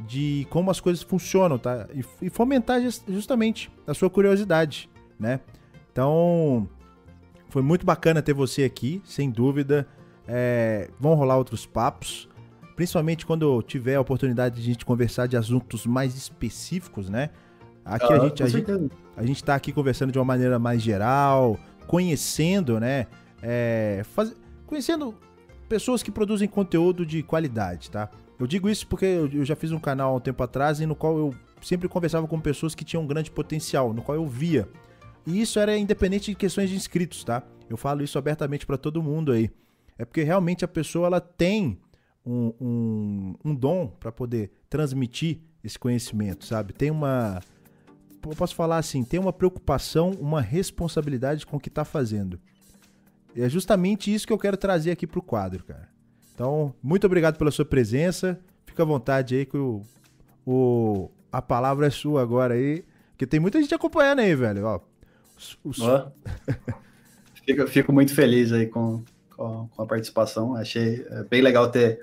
de 0.00 0.46
como 0.50 0.70
as 0.70 0.80
coisas 0.80 1.02
funcionam, 1.02 1.58
tá? 1.58 1.88
E, 1.92 2.26
e 2.26 2.30
fomentar 2.30 2.80
justamente 3.08 3.70
a 3.86 3.94
sua 3.94 4.10
curiosidade, 4.10 4.90
né? 5.18 5.40
Então, 5.92 6.68
foi 7.54 7.62
muito 7.62 7.86
bacana 7.86 8.20
ter 8.20 8.32
você 8.32 8.64
aqui, 8.64 9.00
sem 9.04 9.30
dúvida. 9.30 9.86
É, 10.26 10.90
vão 10.98 11.14
rolar 11.14 11.36
outros 11.36 11.64
papos, 11.64 12.28
principalmente 12.74 13.24
quando 13.24 13.62
tiver 13.62 13.94
a 13.94 14.00
oportunidade 14.00 14.56
de 14.56 14.60
a 14.60 14.64
gente 14.64 14.84
conversar 14.84 15.28
de 15.28 15.36
assuntos 15.36 15.86
mais 15.86 16.16
específicos, 16.16 17.08
né? 17.08 17.30
Aqui 17.84 18.12
ah, 18.12 18.16
a, 18.16 18.18
gente, 18.18 18.42
a, 18.42 18.48
gente, 18.48 18.90
a 19.16 19.24
gente 19.24 19.44
tá 19.44 19.54
aqui 19.54 19.72
conversando 19.72 20.10
de 20.10 20.18
uma 20.18 20.24
maneira 20.24 20.58
mais 20.58 20.82
geral, 20.82 21.56
conhecendo, 21.86 22.80
né? 22.80 23.06
É, 23.40 24.02
faz, 24.02 24.34
conhecendo 24.66 25.14
pessoas 25.68 26.02
que 26.02 26.10
produzem 26.10 26.48
conteúdo 26.48 27.06
de 27.06 27.22
qualidade, 27.22 27.88
tá? 27.88 28.10
Eu 28.36 28.48
digo 28.48 28.68
isso 28.68 28.84
porque 28.84 29.04
eu 29.04 29.44
já 29.44 29.54
fiz 29.54 29.70
um 29.70 29.78
canal 29.78 30.12
há 30.12 30.16
um 30.16 30.20
tempo 30.20 30.42
atrás 30.42 30.80
e 30.80 30.86
no 30.86 30.96
qual 30.96 31.16
eu 31.16 31.32
sempre 31.62 31.88
conversava 31.88 32.26
com 32.26 32.40
pessoas 32.40 32.74
que 32.74 32.84
tinham 32.84 33.04
um 33.04 33.06
grande 33.06 33.30
potencial, 33.30 33.92
no 33.92 34.02
qual 34.02 34.16
eu 34.16 34.26
via. 34.26 34.68
E 35.26 35.40
isso 35.40 35.58
era 35.58 35.76
independente 35.76 36.30
de 36.30 36.36
questões 36.36 36.70
de 36.70 36.76
inscritos, 36.76 37.24
tá? 37.24 37.42
Eu 37.68 37.76
falo 37.76 38.02
isso 38.02 38.18
abertamente 38.18 38.66
para 38.66 38.76
todo 38.76 39.02
mundo 39.02 39.32
aí. 39.32 39.50
É 39.98 40.04
porque 40.04 40.22
realmente 40.22 40.64
a 40.64 40.68
pessoa 40.68 41.06
ela 41.06 41.20
tem 41.20 41.78
um, 42.24 42.52
um, 42.60 43.34
um 43.44 43.54
dom 43.54 43.88
para 43.88 44.10
poder 44.10 44.52
transmitir 44.68 45.40
esse 45.62 45.78
conhecimento, 45.78 46.44
sabe? 46.44 46.72
Tem 46.72 46.90
uma. 46.90 47.40
Eu 48.26 48.36
posso 48.36 48.54
falar 48.54 48.78
assim, 48.78 49.04
tem 49.04 49.20
uma 49.20 49.32
preocupação, 49.32 50.10
uma 50.12 50.40
responsabilidade 50.40 51.46
com 51.46 51.56
o 51.56 51.60
que 51.60 51.68
está 51.68 51.84
fazendo. 51.84 52.40
E 53.34 53.42
é 53.42 53.48
justamente 53.48 54.12
isso 54.12 54.26
que 54.26 54.32
eu 54.32 54.38
quero 54.38 54.56
trazer 54.56 54.90
aqui 54.90 55.06
pro 55.06 55.22
quadro, 55.22 55.64
cara. 55.64 55.88
Então, 56.34 56.74
muito 56.82 57.06
obrigado 57.06 57.36
pela 57.36 57.50
sua 57.50 57.64
presença. 57.64 58.40
Fica 58.66 58.82
à 58.82 58.86
vontade 58.86 59.36
aí 59.36 59.46
que 59.46 59.56
o, 59.56 59.82
o, 60.46 61.10
a 61.30 61.42
palavra 61.42 61.86
é 61.86 61.90
sua 61.90 62.22
agora 62.22 62.54
aí. 62.54 62.84
Porque 63.10 63.26
tem 63.26 63.38
muita 63.38 63.60
gente 63.60 63.74
acompanhando 63.74 64.20
aí, 64.20 64.34
velho. 64.34 64.64
Ó, 64.64 64.80
os... 65.62 65.78
fico, 67.44 67.66
fico, 67.66 67.92
muito 67.92 68.14
feliz 68.14 68.52
aí 68.52 68.66
com, 68.66 69.02
com, 69.36 69.68
com, 69.68 69.82
a 69.82 69.86
participação. 69.86 70.54
Achei 70.56 71.06
é, 71.10 71.24
bem 71.24 71.42
legal 71.42 71.70
ter, 71.70 72.00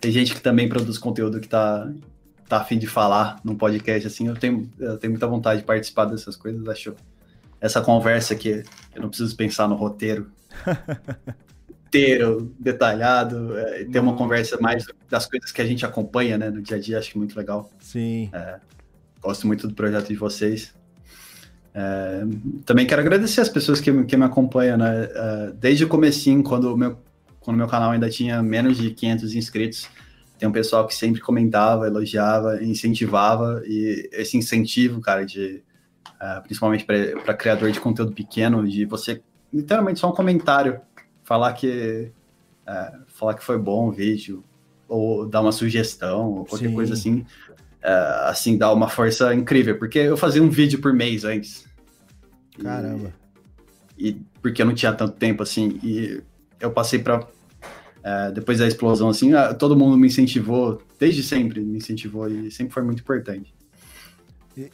ter 0.00 0.10
gente 0.10 0.34
que 0.34 0.40
também 0.40 0.68
produz 0.68 0.98
conteúdo 0.98 1.40
que 1.40 1.48
tá, 1.48 1.90
tá 2.48 2.58
afim 2.58 2.78
de 2.78 2.86
falar 2.86 3.40
num 3.44 3.56
podcast 3.56 4.06
assim. 4.06 4.28
Eu 4.28 4.36
tenho, 4.36 4.70
eu 4.78 4.98
tenho 4.98 5.12
muita 5.12 5.26
vontade 5.26 5.60
de 5.60 5.66
participar 5.66 6.06
dessas 6.06 6.36
coisas. 6.36 6.66
Acho 6.68 6.94
essa 7.60 7.80
conversa 7.80 8.34
que 8.34 8.64
eu 8.94 9.02
não 9.02 9.08
preciso 9.08 9.36
pensar 9.36 9.68
no 9.68 9.76
roteiro 9.76 10.30
inteiro, 11.86 12.54
detalhado, 12.58 13.56
é, 13.58 13.84
ter 13.84 14.00
uma 14.00 14.16
conversa 14.16 14.58
mais 14.58 14.84
das 15.10 15.26
coisas 15.26 15.52
que 15.52 15.60
a 15.60 15.66
gente 15.66 15.84
acompanha 15.84 16.38
né, 16.38 16.50
no 16.50 16.62
dia 16.62 16.76
a 16.78 16.80
dia. 16.80 16.98
Acho 16.98 17.10
que 17.12 17.18
muito 17.18 17.36
legal. 17.36 17.70
Sim. 17.78 18.30
É, 18.32 18.58
gosto 19.20 19.46
muito 19.46 19.68
do 19.68 19.74
projeto 19.74 20.08
de 20.08 20.16
vocês. 20.16 20.74
É, 21.74 22.24
também 22.66 22.86
quero 22.86 23.00
agradecer 23.00 23.40
as 23.40 23.48
pessoas 23.48 23.80
que, 23.80 24.04
que 24.04 24.16
me 24.16 24.24
acompanham, 24.24 24.76
né? 24.76 25.08
É, 25.10 25.52
desde 25.58 25.84
o 25.84 25.88
comecinho, 25.88 26.42
quando 26.42 26.72
o 26.72 26.76
meu, 26.76 26.98
quando 27.40 27.56
meu 27.56 27.68
canal 27.68 27.90
ainda 27.90 28.10
tinha 28.10 28.42
menos 28.42 28.76
de 28.76 28.90
500 28.90 29.34
inscritos, 29.34 29.88
tem 30.38 30.48
um 30.48 30.52
pessoal 30.52 30.86
que 30.86 30.94
sempre 30.94 31.20
comentava, 31.20 31.86
elogiava, 31.86 32.62
incentivava, 32.62 33.62
e 33.64 34.08
esse 34.12 34.36
incentivo, 34.36 35.00
cara, 35.00 35.24
de 35.24 35.62
uh, 36.20 36.42
principalmente 36.42 36.84
para 36.84 37.34
criador 37.34 37.70
de 37.70 37.80
conteúdo 37.80 38.12
pequeno, 38.12 38.66
de 38.66 38.84
você 38.84 39.22
literalmente 39.52 40.00
só 40.00 40.10
um 40.10 40.14
comentário, 40.14 40.80
falar 41.22 41.52
que 41.52 42.10
uh, 42.66 43.02
falar 43.06 43.34
que 43.34 43.44
foi 43.44 43.56
bom 43.56 43.88
o 43.88 43.92
vídeo, 43.92 44.44
ou 44.88 45.26
dar 45.26 45.40
uma 45.40 45.52
sugestão, 45.52 46.30
ou 46.30 46.44
qualquer 46.44 46.68
Sim. 46.68 46.74
coisa 46.74 46.94
assim, 46.94 47.24
uh, 47.84 48.28
assim, 48.28 48.56
dá 48.56 48.72
uma 48.72 48.88
força 48.88 49.34
incrível, 49.34 49.78
porque 49.78 49.98
eu 49.98 50.16
fazia 50.16 50.42
um 50.42 50.50
vídeo 50.50 50.80
por 50.80 50.92
mês 50.92 51.24
antes. 51.24 51.66
Caramba. 52.60 53.12
E, 53.98 54.08
e 54.10 54.12
porque 54.40 54.62
eu 54.62 54.66
não 54.66 54.74
tinha 54.74 54.92
tanto 54.92 55.16
tempo 55.16 55.42
assim, 55.42 55.78
e 55.82 56.22
eu 56.60 56.70
passei 56.70 56.98
para 56.98 57.20
uh, 57.20 58.32
depois 58.34 58.58
da 58.58 58.66
explosão 58.66 59.08
assim, 59.08 59.34
uh, 59.34 59.54
todo 59.58 59.76
mundo 59.76 59.96
me 59.96 60.06
incentivou, 60.06 60.82
desde 60.98 61.22
sempre 61.22 61.60
me 61.60 61.78
incentivou 61.78 62.28
e 62.28 62.50
sempre 62.50 62.72
foi 62.72 62.82
muito 62.82 63.00
importante. 63.00 63.54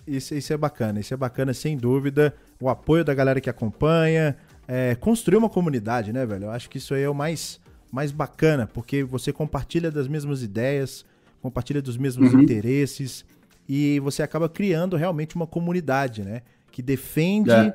Isso, 0.07 0.35
isso 0.35 0.53
é 0.53 0.57
bacana, 0.57 0.99
isso 0.99 1.15
é 1.15 1.17
bacana 1.17 1.55
sem 1.55 1.77
dúvida. 1.77 2.35
O 2.61 2.69
apoio 2.69 3.05
da 3.05 3.15
galera 3.15 3.41
que 3.41 3.49
acompanha, 3.49 4.37
é, 4.67 4.95
construir 4.97 5.37
uma 5.37 5.49
comunidade, 5.49 6.13
né, 6.13 6.27
velho? 6.27 6.45
Eu 6.45 6.51
acho 6.51 6.69
que 6.69 6.79
isso 6.79 6.95
aí 6.95 7.03
é 7.03 7.09
o 7.09 7.15
mais, 7.15 7.61
mais 7.93 8.11
bacana, 8.11 8.67
porque 8.67 9.05
você 9.05 9.33
compartilha 9.33 9.91
das 9.91 10.09
mesmas 10.09 10.43
ideias, 10.43 11.05
compartilha 11.41 11.81
dos 11.81 11.97
mesmos 11.97 12.33
uhum. 12.33 12.41
interesses 12.41 13.25
e 13.69 14.01
você 14.01 14.23
acaba 14.23 14.49
criando 14.49 14.97
realmente 14.97 15.37
uma 15.37 15.47
comunidade, 15.47 16.23
né? 16.23 16.43
Que 16.73 16.81
defende 16.81 17.51
é. 17.51 17.75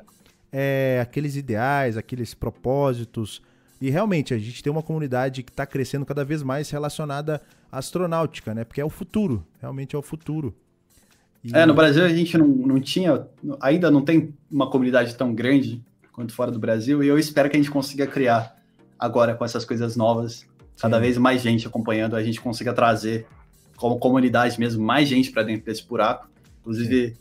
É, 0.52 1.00
aqueles 1.00 1.36
ideais, 1.36 1.96
aqueles 1.96 2.34
propósitos. 2.34 3.40
E 3.80 3.90
realmente 3.90 4.34
a 4.34 4.38
gente 4.38 4.62
tem 4.62 4.72
uma 4.72 4.82
comunidade 4.82 5.42
que 5.42 5.50
está 5.50 5.64
crescendo 5.64 6.04
cada 6.04 6.24
vez 6.24 6.42
mais 6.42 6.68
relacionada 6.70 7.40
à 7.70 7.78
astronáutica, 7.78 8.54
né? 8.54 8.64
Porque 8.64 8.80
é 8.80 8.84
o 8.84 8.90
futuro, 8.90 9.46
realmente 9.60 9.94
é 9.94 9.98
o 9.98 10.02
futuro. 10.02 10.54
E... 11.44 11.54
É, 11.54 11.66
no 11.66 11.74
Brasil 11.74 12.04
a 12.04 12.08
gente 12.08 12.36
não, 12.38 12.48
não 12.48 12.80
tinha, 12.80 13.26
ainda 13.60 13.90
não 13.90 14.02
tem 14.02 14.34
uma 14.50 14.68
comunidade 14.70 15.14
tão 15.14 15.34
grande 15.34 15.82
quanto 16.12 16.32
fora 16.32 16.50
do 16.50 16.58
Brasil, 16.58 17.02
e 17.02 17.08
eu 17.08 17.18
espero 17.18 17.50
que 17.50 17.56
a 17.56 17.60
gente 17.60 17.70
consiga 17.70 18.06
criar 18.06 18.56
agora 18.98 19.34
com 19.34 19.44
essas 19.44 19.64
coisas 19.64 19.96
novas, 19.96 20.46
cada 20.80 20.96
Sim. 20.96 21.02
vez 21.02 21.18
mais 21.18 21.42
gente 21.42 21.66
acompanhando, 21.66 22.14
a 22.14 22.22
gente 22.22 22.40
consiga 22.40 22.72
trazer 22.72 23.26
como 23.76 23.98
comunidade 23.98 24.58
mesmo, 24.58 24.84
mais 24.84 25.08
gente 25.08 25.30
para 25.30 25.42
dentro 25.42 25.66
desse 25.66 25.86
buraco. 25.86 26.28
Inclusive, 26.60 27.16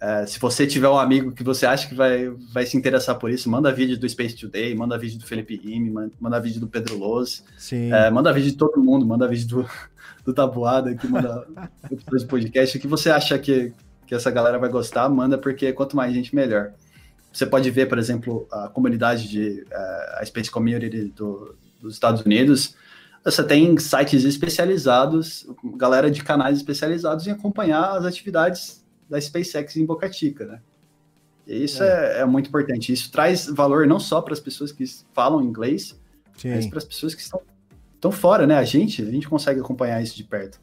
é, 0.00 0.26
se 0.26 0.38
você 0.38 0.66
tiver 0.66 0.88
um 0.88 0.98
amigo 0.98 1.32
que 1.32 1.42
você 1.42 1.64
acha 1.64 1.88
que 1.88 1.94
vai, 1.94 2.28
vai 2.52 2.66
se 2.66 2.76
interessar 2.76 3.16
por 3.16 3.30
isso, 3.30 3.48
manda 3.48 3.72
vídeo 3.72 3.98
do 3.98 4.06
Space 4.08 4.36
Today, 4.36 4.74
manda 4.74 4.98
vídeo 4.98 5.18
do 5.18 5.26
Felipe 5.26 5.56
Rime, 5.56 6.10
manda 6.20 6.38
vídeo 6.38 6.60
do 6.60 6.66
Pedro 6.66 6.98
Loz, 6.98 7.42
é, 7.72 8.10
manda 8.10 8.32
vídeo 8.32 8.50
de 8.50 8.56
todo 8.56 8.82
mundo, 8.82 9.06
manda 9.06 9.26
vídeo 9.26 9.48
do, 9.48 9.70
do 10.24 10.34
Tabuada, 10.34 10.94
que 10.94 11.08
manda 11.08 11.46
episódio 11.90 12.18
de 12.18 12.26
podcast, 12.26 12.76
o 12.76 12.80
que 12.80 12.86
você 12.86 13.10
acha 13.10 13.38
que, 13.38 13.72
que 14.06 14.14
essa 14.14 14.30
galera 14.30 14.58
vai 14.58 14.68
gostar, 14.68 15.08
manda, 15.08 15.38
porque 15.38 15.72
quanto 15.72 15.96
mais 15.96 16.12
gente, 16.12 16.34
melhor. 16.34 16.72
Você 17.32 17.46
pode 17.46 17.70
ver, 17.70 17.88
por 17.88 17.98
exemplo, 17.98 18.46
a 18.52 18.68
comunidade 18.68 19.28
de 19.28 19.62
uh, 19.62 20.18
a 20.18 20.24
Space 20.24 20.50
Community 20.50 21.12
do, 21.16 21.56
dos 21.80 21.94
Estados 21.94 22.20
Unidos, 22.20 22.76
você 23.24 23.42
tem 23.42 23.76
sites 23.78 24.24
especializados, 24.24 25.46
galera 25.76 26.10
de 26.10 26.22
canais 26.22 26.58
especializados 26.58 27.26
em 27.26 27.30
acompanhar 27.30 27.96
as 27.96 28.04
atividades 28.04 28.84
da 29.08 29.20
SpaceX 29.20 29.76
em 29.76 29.86
Boca 29.86 30.10
Chica, 30.12 30.44
né? 30.44 30.60
E 31.46 31.64
isso 31.64 31.82
é. 31.82 32.18
É, 32.18 32.20
é 32.20 32.24
muito 32.24 32.48
importante. 32.48 32.92
Isso 32.92 33.10
traz 33.10 33.46
valor 33.46 33.86
não 33.86 33.98
só 33.98 34.20
para 34.20 34.34
as 34.34 34.40
pessoas 34.40 34.72
que 34.72 34.84
falam 35.12 35.42
inglês, 35.42 35.98
Sim. 36.36 36.50
mas 36.50 36.66
para 36.66 36.78
as 36.78 36.84
pessoas 36.84 37.14
que 37.14 37.22
estão, 37.22 37.40
estão 37.94 38.12
fora, 38.12 38.46
né? 38.46 38.56
A 38.56 38.64
gente, 38.64 39.02
a 39.02 39.10
gente 39.10 39.28
consegue 39.28 39.60
acompanhar 39.60 40.02
isso 40.02 40.16
de 40.16 40.24
perto. 40.24 40.60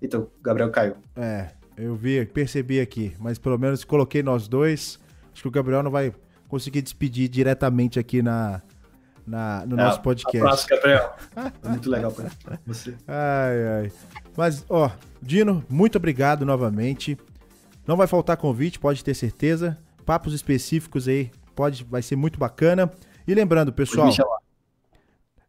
Então, 0.00 0.28
Gabriel 0.42 0.70
caiu. 0.70 0.94
É, 1.16 1.50
eu 1.76 1.94
vi, 1.94 2.24
percebi 2.26 2.80
aqui, 2.80 3.14
mas 3.18 3.38
pelo 3.38 3.58
menos 3.58 3.84
coloquei 3.84 4.22
nós 4.22 4.46
dois. 4.46 4.98
Acho 5.32 5.42
que 5.42 5.48
o 5.48 5.50
Gabriel 5.50 5.82
não 5.82 5.90
vai 5.90 6.12
conseguir 6.48 6.82
despedir 6.82 7.28
diretamente 7.28 7.98
aqui 7.98 8.22
na, 8.22 8.62
na, 9.26 9.66
no 9.66 9.74
é, 9.78 9.84
nosso 9.84 10.00
podcast. 10.00 10.38
Abraço, 10.38 10.68
Gabriel. 10.68 11.16
Muito 11.64 11.90
legal 11.90 12.12
para 12.12 12.30
você. 12.66 12.94
Ai, 13.08 13.68
ai. 13.68 13.92
Mas, 14.36 14.64
ó, 14.68 14.90
Dino, 15.20 15.64
muito 15.68 15.96
obrigado 15.96 16.44
novamente. 16.44 17.18
Não 17.86 17.96
vai 17.96 18.06
faltar 18.06 18.36
convite, 18.36 18.78
pode 18.78 19.02
ter 19.02 19.14
certeza. 19.14 19.78
Papos 20.04 20.34
específicos 20.34 21.08
aí, 21.08 21.30
pode, 21.54 21.84
vai 21.84 22.02
ser 22.02 22.16
muito 22.16 22.38
bacana. 22.38 22.92
E 23.26 23.34
lembrando, 23.34 23.72
pessoal. 23.72 24.10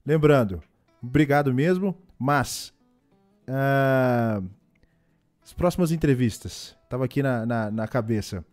Lembrando, 0.06 0.64
obrigado 1.04 1.54
mesmo, 1.54 1.96
mas. 2.18 2.74
Uh, 3.48 4.44
as 5.44 5.54
próximas 5.54 5.92
entrevistas. 5.92 6.76
Tava 6.90 7.06
aqui 7.06 7.22
na, 7.22 7.46
na, 7.46 7.72
na 7.72 7.88
cabeça. 7.88 8.44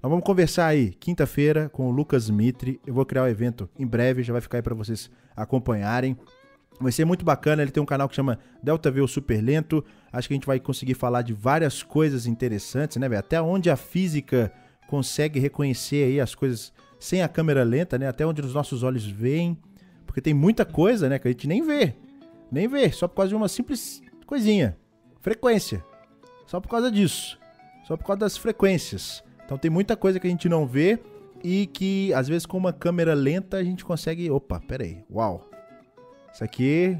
Nós 0.00 0.08
vamos 0.08 0.24
conversar 0.24 0.68
aí 0.68 0.90
quinta-feira 0.90 1.68
com 1.68 1.88
o 1.88 1.90
Lucas 1.90 2.30
Mitre. 2.30 2.80
Eu 2.86 2.94
vou 2.94 3.04
criar 3.04 3.22
o 3.22 3.24
um 3.24 3.28
evento 3.28 3.68
em 3.76 3.84
breve, 3.84 4.22
já 4.22 4.32
vai 4.32 4.40
ficar 4.40 4.58
aí 4.58 4.62
para 4.62 4.74
vocês 4.74 5.10
acompanharem. 5.34 6.16
Vai 6.80 6.92
ser 6.92 7.04
muito 7.04 7.24
bacana, 7.24 7.62
ele 7.62 7.72
tem 7.72 7.82
um 7.82 7.86
canal 7.86 8.08
que 8.08 8.14
chama 8.14 8.38
Delta 8.62 8.92
V 8.92 9.08
Super 9.08 9.42
Lento. 9.42 9.84
Acho 10.12 10.28
que 10.28 10.34
a 10.34 10.36
gente 10.36 10.46
vai 10.46 10.60
conseguir 10.60 10.94
falar 10.94 11.22
de 11.22 11.32
várias 11.32 11.82
coisas 11.82 12.26
interessantes, 12.26 12.96
né? 12.96 13.08
Até 13.16 13.42
onde 13.42 13.70
a 13.70 13.76
física 13.76 14.52
consegue 14.86 15.40
reconhecer 15.40 16.04
aí 16.04 16.20
as 16.20 16.32
coisas 16.32 16.72
sem 17.00 17.20
a 17.20 17.28
câmera 17.28 17.64
lenta, 17.64 17.98
né? 17.98 18.06
Até 18.06 18.24
onde 18.24 18.40
os 18.40 18.54
nossos 18.54 18.84
olhos 18.84 19.04
veem. 19.04 19.58
Porque 20.06 20.20
tem 20.20 20.32
muita 20.32 20.64
coisa, 20.64 21.08
né, 21.08 21.18
que 21.18 21.26
a 21.26 21.30
gente 21.32 21.48
nem 21.48 21.60
vê. 21.60 21.96
Nem 22.52 22.68
vê, 22.68 22.90
só 22.92 23.08
por 23.08 23.16
causa 23.16 23.30
de 23.30 23.34
uma 23.34 23.48
simples 23.48 24.00
coisinha. 24.24 24.78
Frequência. 25.20 25.84
Só 26.46 26.60
por 26.60 26.68
causa 26.68 26.88
disso. 26.88 27.36
Só 27.84 27.96
por 27.96 28.06
causa 28.06 28.20
das 28.20 28.36
frequências. 28.36 29.24
Então 29.48 29.56
tem 29.56 29.70
muita 29.70 29.96
coisa 29.96 30.20
que 30.20 30.26
a 30.26 30.30
gente 30.30 30.46
não 30.46 30.66
vê 30.66 30.98
e 31.42 31.66
que 31.68 32.12
às 32.12 32.28
vezes 32.28 32.44
com 32.44 32.58
uma 32.58 32.70
câmera 32.70 33.14
lenta 33.14 33.56
a 33.56 33.64
gente 33.64 33.82
consegue. 33.82 34.30
Opa, 34.30 34.60
pera 34.60 34.84
aí. 34.84 35.02
Uau. 35.10 35.48
Isso 36.30 36.44
aqui, 36.44 36.98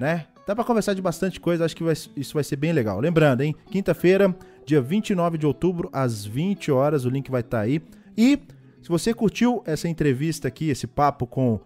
né? 0.00 0.26
Dá 0.46 0.56
para 0.56 0.64
conversar 0.64 0.94
de 0.94 1.02
bastante 1.02 1.38
coisa, 1.38 1.66
acho 1.66 1.76
que 1.76 1.84
vai, 1.84 1.92
isso 1.92 2.32
vai 2.32 2.42
ser 2.42 2.56
bem 2.56 2.72
legal. 2.72 2.98
Lembrando, 2.98 3.42
hein? 3.42 3.54
Quinta-feira, 3.70 4.34
dia 4.64 4.80
29 4.80 5.36
de 5.36 5.46
outubro, 5.46 5.90
às 5.92 6.24
20 6.24 6.72
horas, 6.72 7.04
o 7.04 7.10
link 7.10 7.30
vai 7.30 7.42
estar 7.42 7.58
tá 7.58 7.62
aí. 7.64 7.82
E 8.16 8.38
se 8.80 8.88
você 8.88 9.12
curtiu 9.12 9.62
essa 9.66 9.86
entrevista 9.86 10.48
aqui, 10.48 10.70
esse 10.70 10.86
papo 10.86 11.26
com 11.26 11.60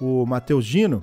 o 0.00 0.24
Matheus 0.24 0.64
Gino, 0.64 1.02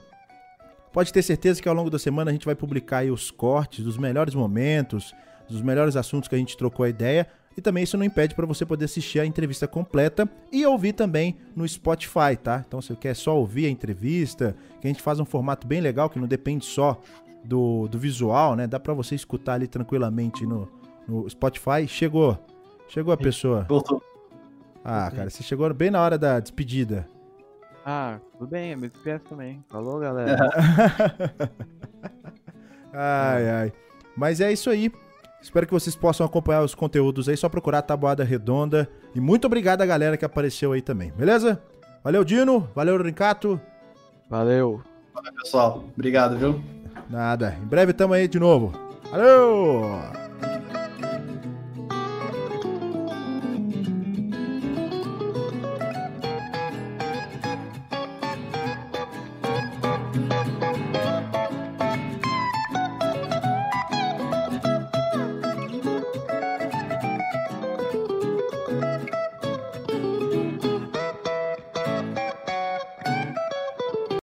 pode 0.94 1.12
ter 1.12 1.22
certeza 1.22 1.62
que 1.62 1.68
ao 1.68 1.76
longo 1.76 1.90
da 1.90 2.00
semana 2.00 2.32
a 2.32 2.34
gente 2.34 2.46
vai 2.46 2.56
publicar 2.56 3.04
os 3.04 3.30
cortes 3.30 3.84
dos 3.84 3.98
melhores 3.98 4.34
momentos, 4.34 5.14
dos 5.50 5.62
melhores 5.62 5.98
assuntos 5.98 6.30
que 6.30 6.36
a 6.36 6.38
gente 6.38 6.56
trocou 6.56 6.86
a 6.86 6.90
ideia. 6.90 7.28
E 7.60 7.62
também 7.62 7.84
isso 7.84 7.98
não 7.98 8.06
impede 8.06 8.36
para 8.36 8.46
você 8.46 8.66
poder 8.66 8.86
assistir 8.86 9.20
a 9.20 9.26
entrevista 9.26 9.68
completa 9.68 10.30
e 10.50 10.66
ouvir 10.66 10.94
também 10.94 11.36
no 11.54 11.68
Spotify, 11.68 12.38
tá? 12.42 12.64
Então, 12.66 12.82
se 12.82 12.88
você 12.88 12.96
quer 12.96 13.14
só 13.14 13.38
ouvir 13.38 13.66
a 13.66 13.70
entrevista, 13.70 14.56
que 14.80 14.88
a 14.88 14.90
gente 14.90 15.02
faz 15.02 15.20
um 15.20 15.26
formato 15.26 15.68
bem 15.68 15.82
legal, 15.82 16.10
que 16.10 16.18
não 16.18 16.26
depende 16.26 16.64
só 16.64 17.02
do, 17.44 17.86
do 17.90 18.00
visual, 18.00 18.56
né? 18.56 18.66
Dá 18.66 18.80
para 18.80 18.94
você 18.94 19.14
escutar 19.14 19.56
ali 19.56 19.68
tranquilamente 19.68 20.46
no, 20.46 20.70
no 21.06 21.30
Spotify. 21.30 21.86
Chegou, 21.86 22.40
chegou 22.88 23.14
a 23.14 23.18
pessoa. 23.18 23.66
Voltou. 23.68 24.02
Ah, 24.82 25.12
cara, 25.14 25.30
você 25.30 25.44
chegou 25.44 25.74
bem 25.74 25.92
na 25.92 26.02
hora 26.02 26.18
da 26.18 26.40
despedida. 26.40 27.10
Ah, 27.86 28.22
tudo 28.38 28.52
bem, 28.52 28.74
me 28.78 28.88
despeço 28.88 29.26
também. 29.26 29.62
Falou, 29.68 30.00
galera. 30.00 30.50
ai, 32.94 33.50
ai. 33.50 33.74
Mas 34.16 34.40
é 34.40 34.50
isso 34.50 34.70
aí. 34.70 34.90
Espero 35.42 35.66
que 35.66 35.74
vocês 35.74 35.96
possam 35.96 36.26
acompanhar 36.26 36.64
os 36.64 36.76
conteúdos 36.76 37.30
aí. 37.30 37.38
Só 37.38 37.48
procurar 37.50 37.82
Tabuada 37.82 38.24
Redonda. 38.24 38.90
E 39.16 39.20
muito 39.20 39.46
obrigado 39.46 39.82
a 39.82 39.86
galera 39.86 40.18
que 40.18 40.26
apareceu 40.26 40.74
aí 40.74 40.82
também, 40.82 41.12
beleza? 41.12 41.62
Valeu, 42.04 42.24
Dino. 42.24 42.70
Valeu, 42.76 43.02
Rincato. 43.02 43.60
Valeu. 44.30 44.82
Valeu, 45.14 45.34
pessoal. 45.34 45.84
Obrigado, 45.94 46.38
viu? 46.38 46.62
Nada. 47.10 47.58
Em 47.62 47.66
breve 47.66 47.94
tamo 47.94 48.14
aí 48.14 48.28
de 48.28 48.40
novo. 48.40 48.72
Valeu! 49.12 50.19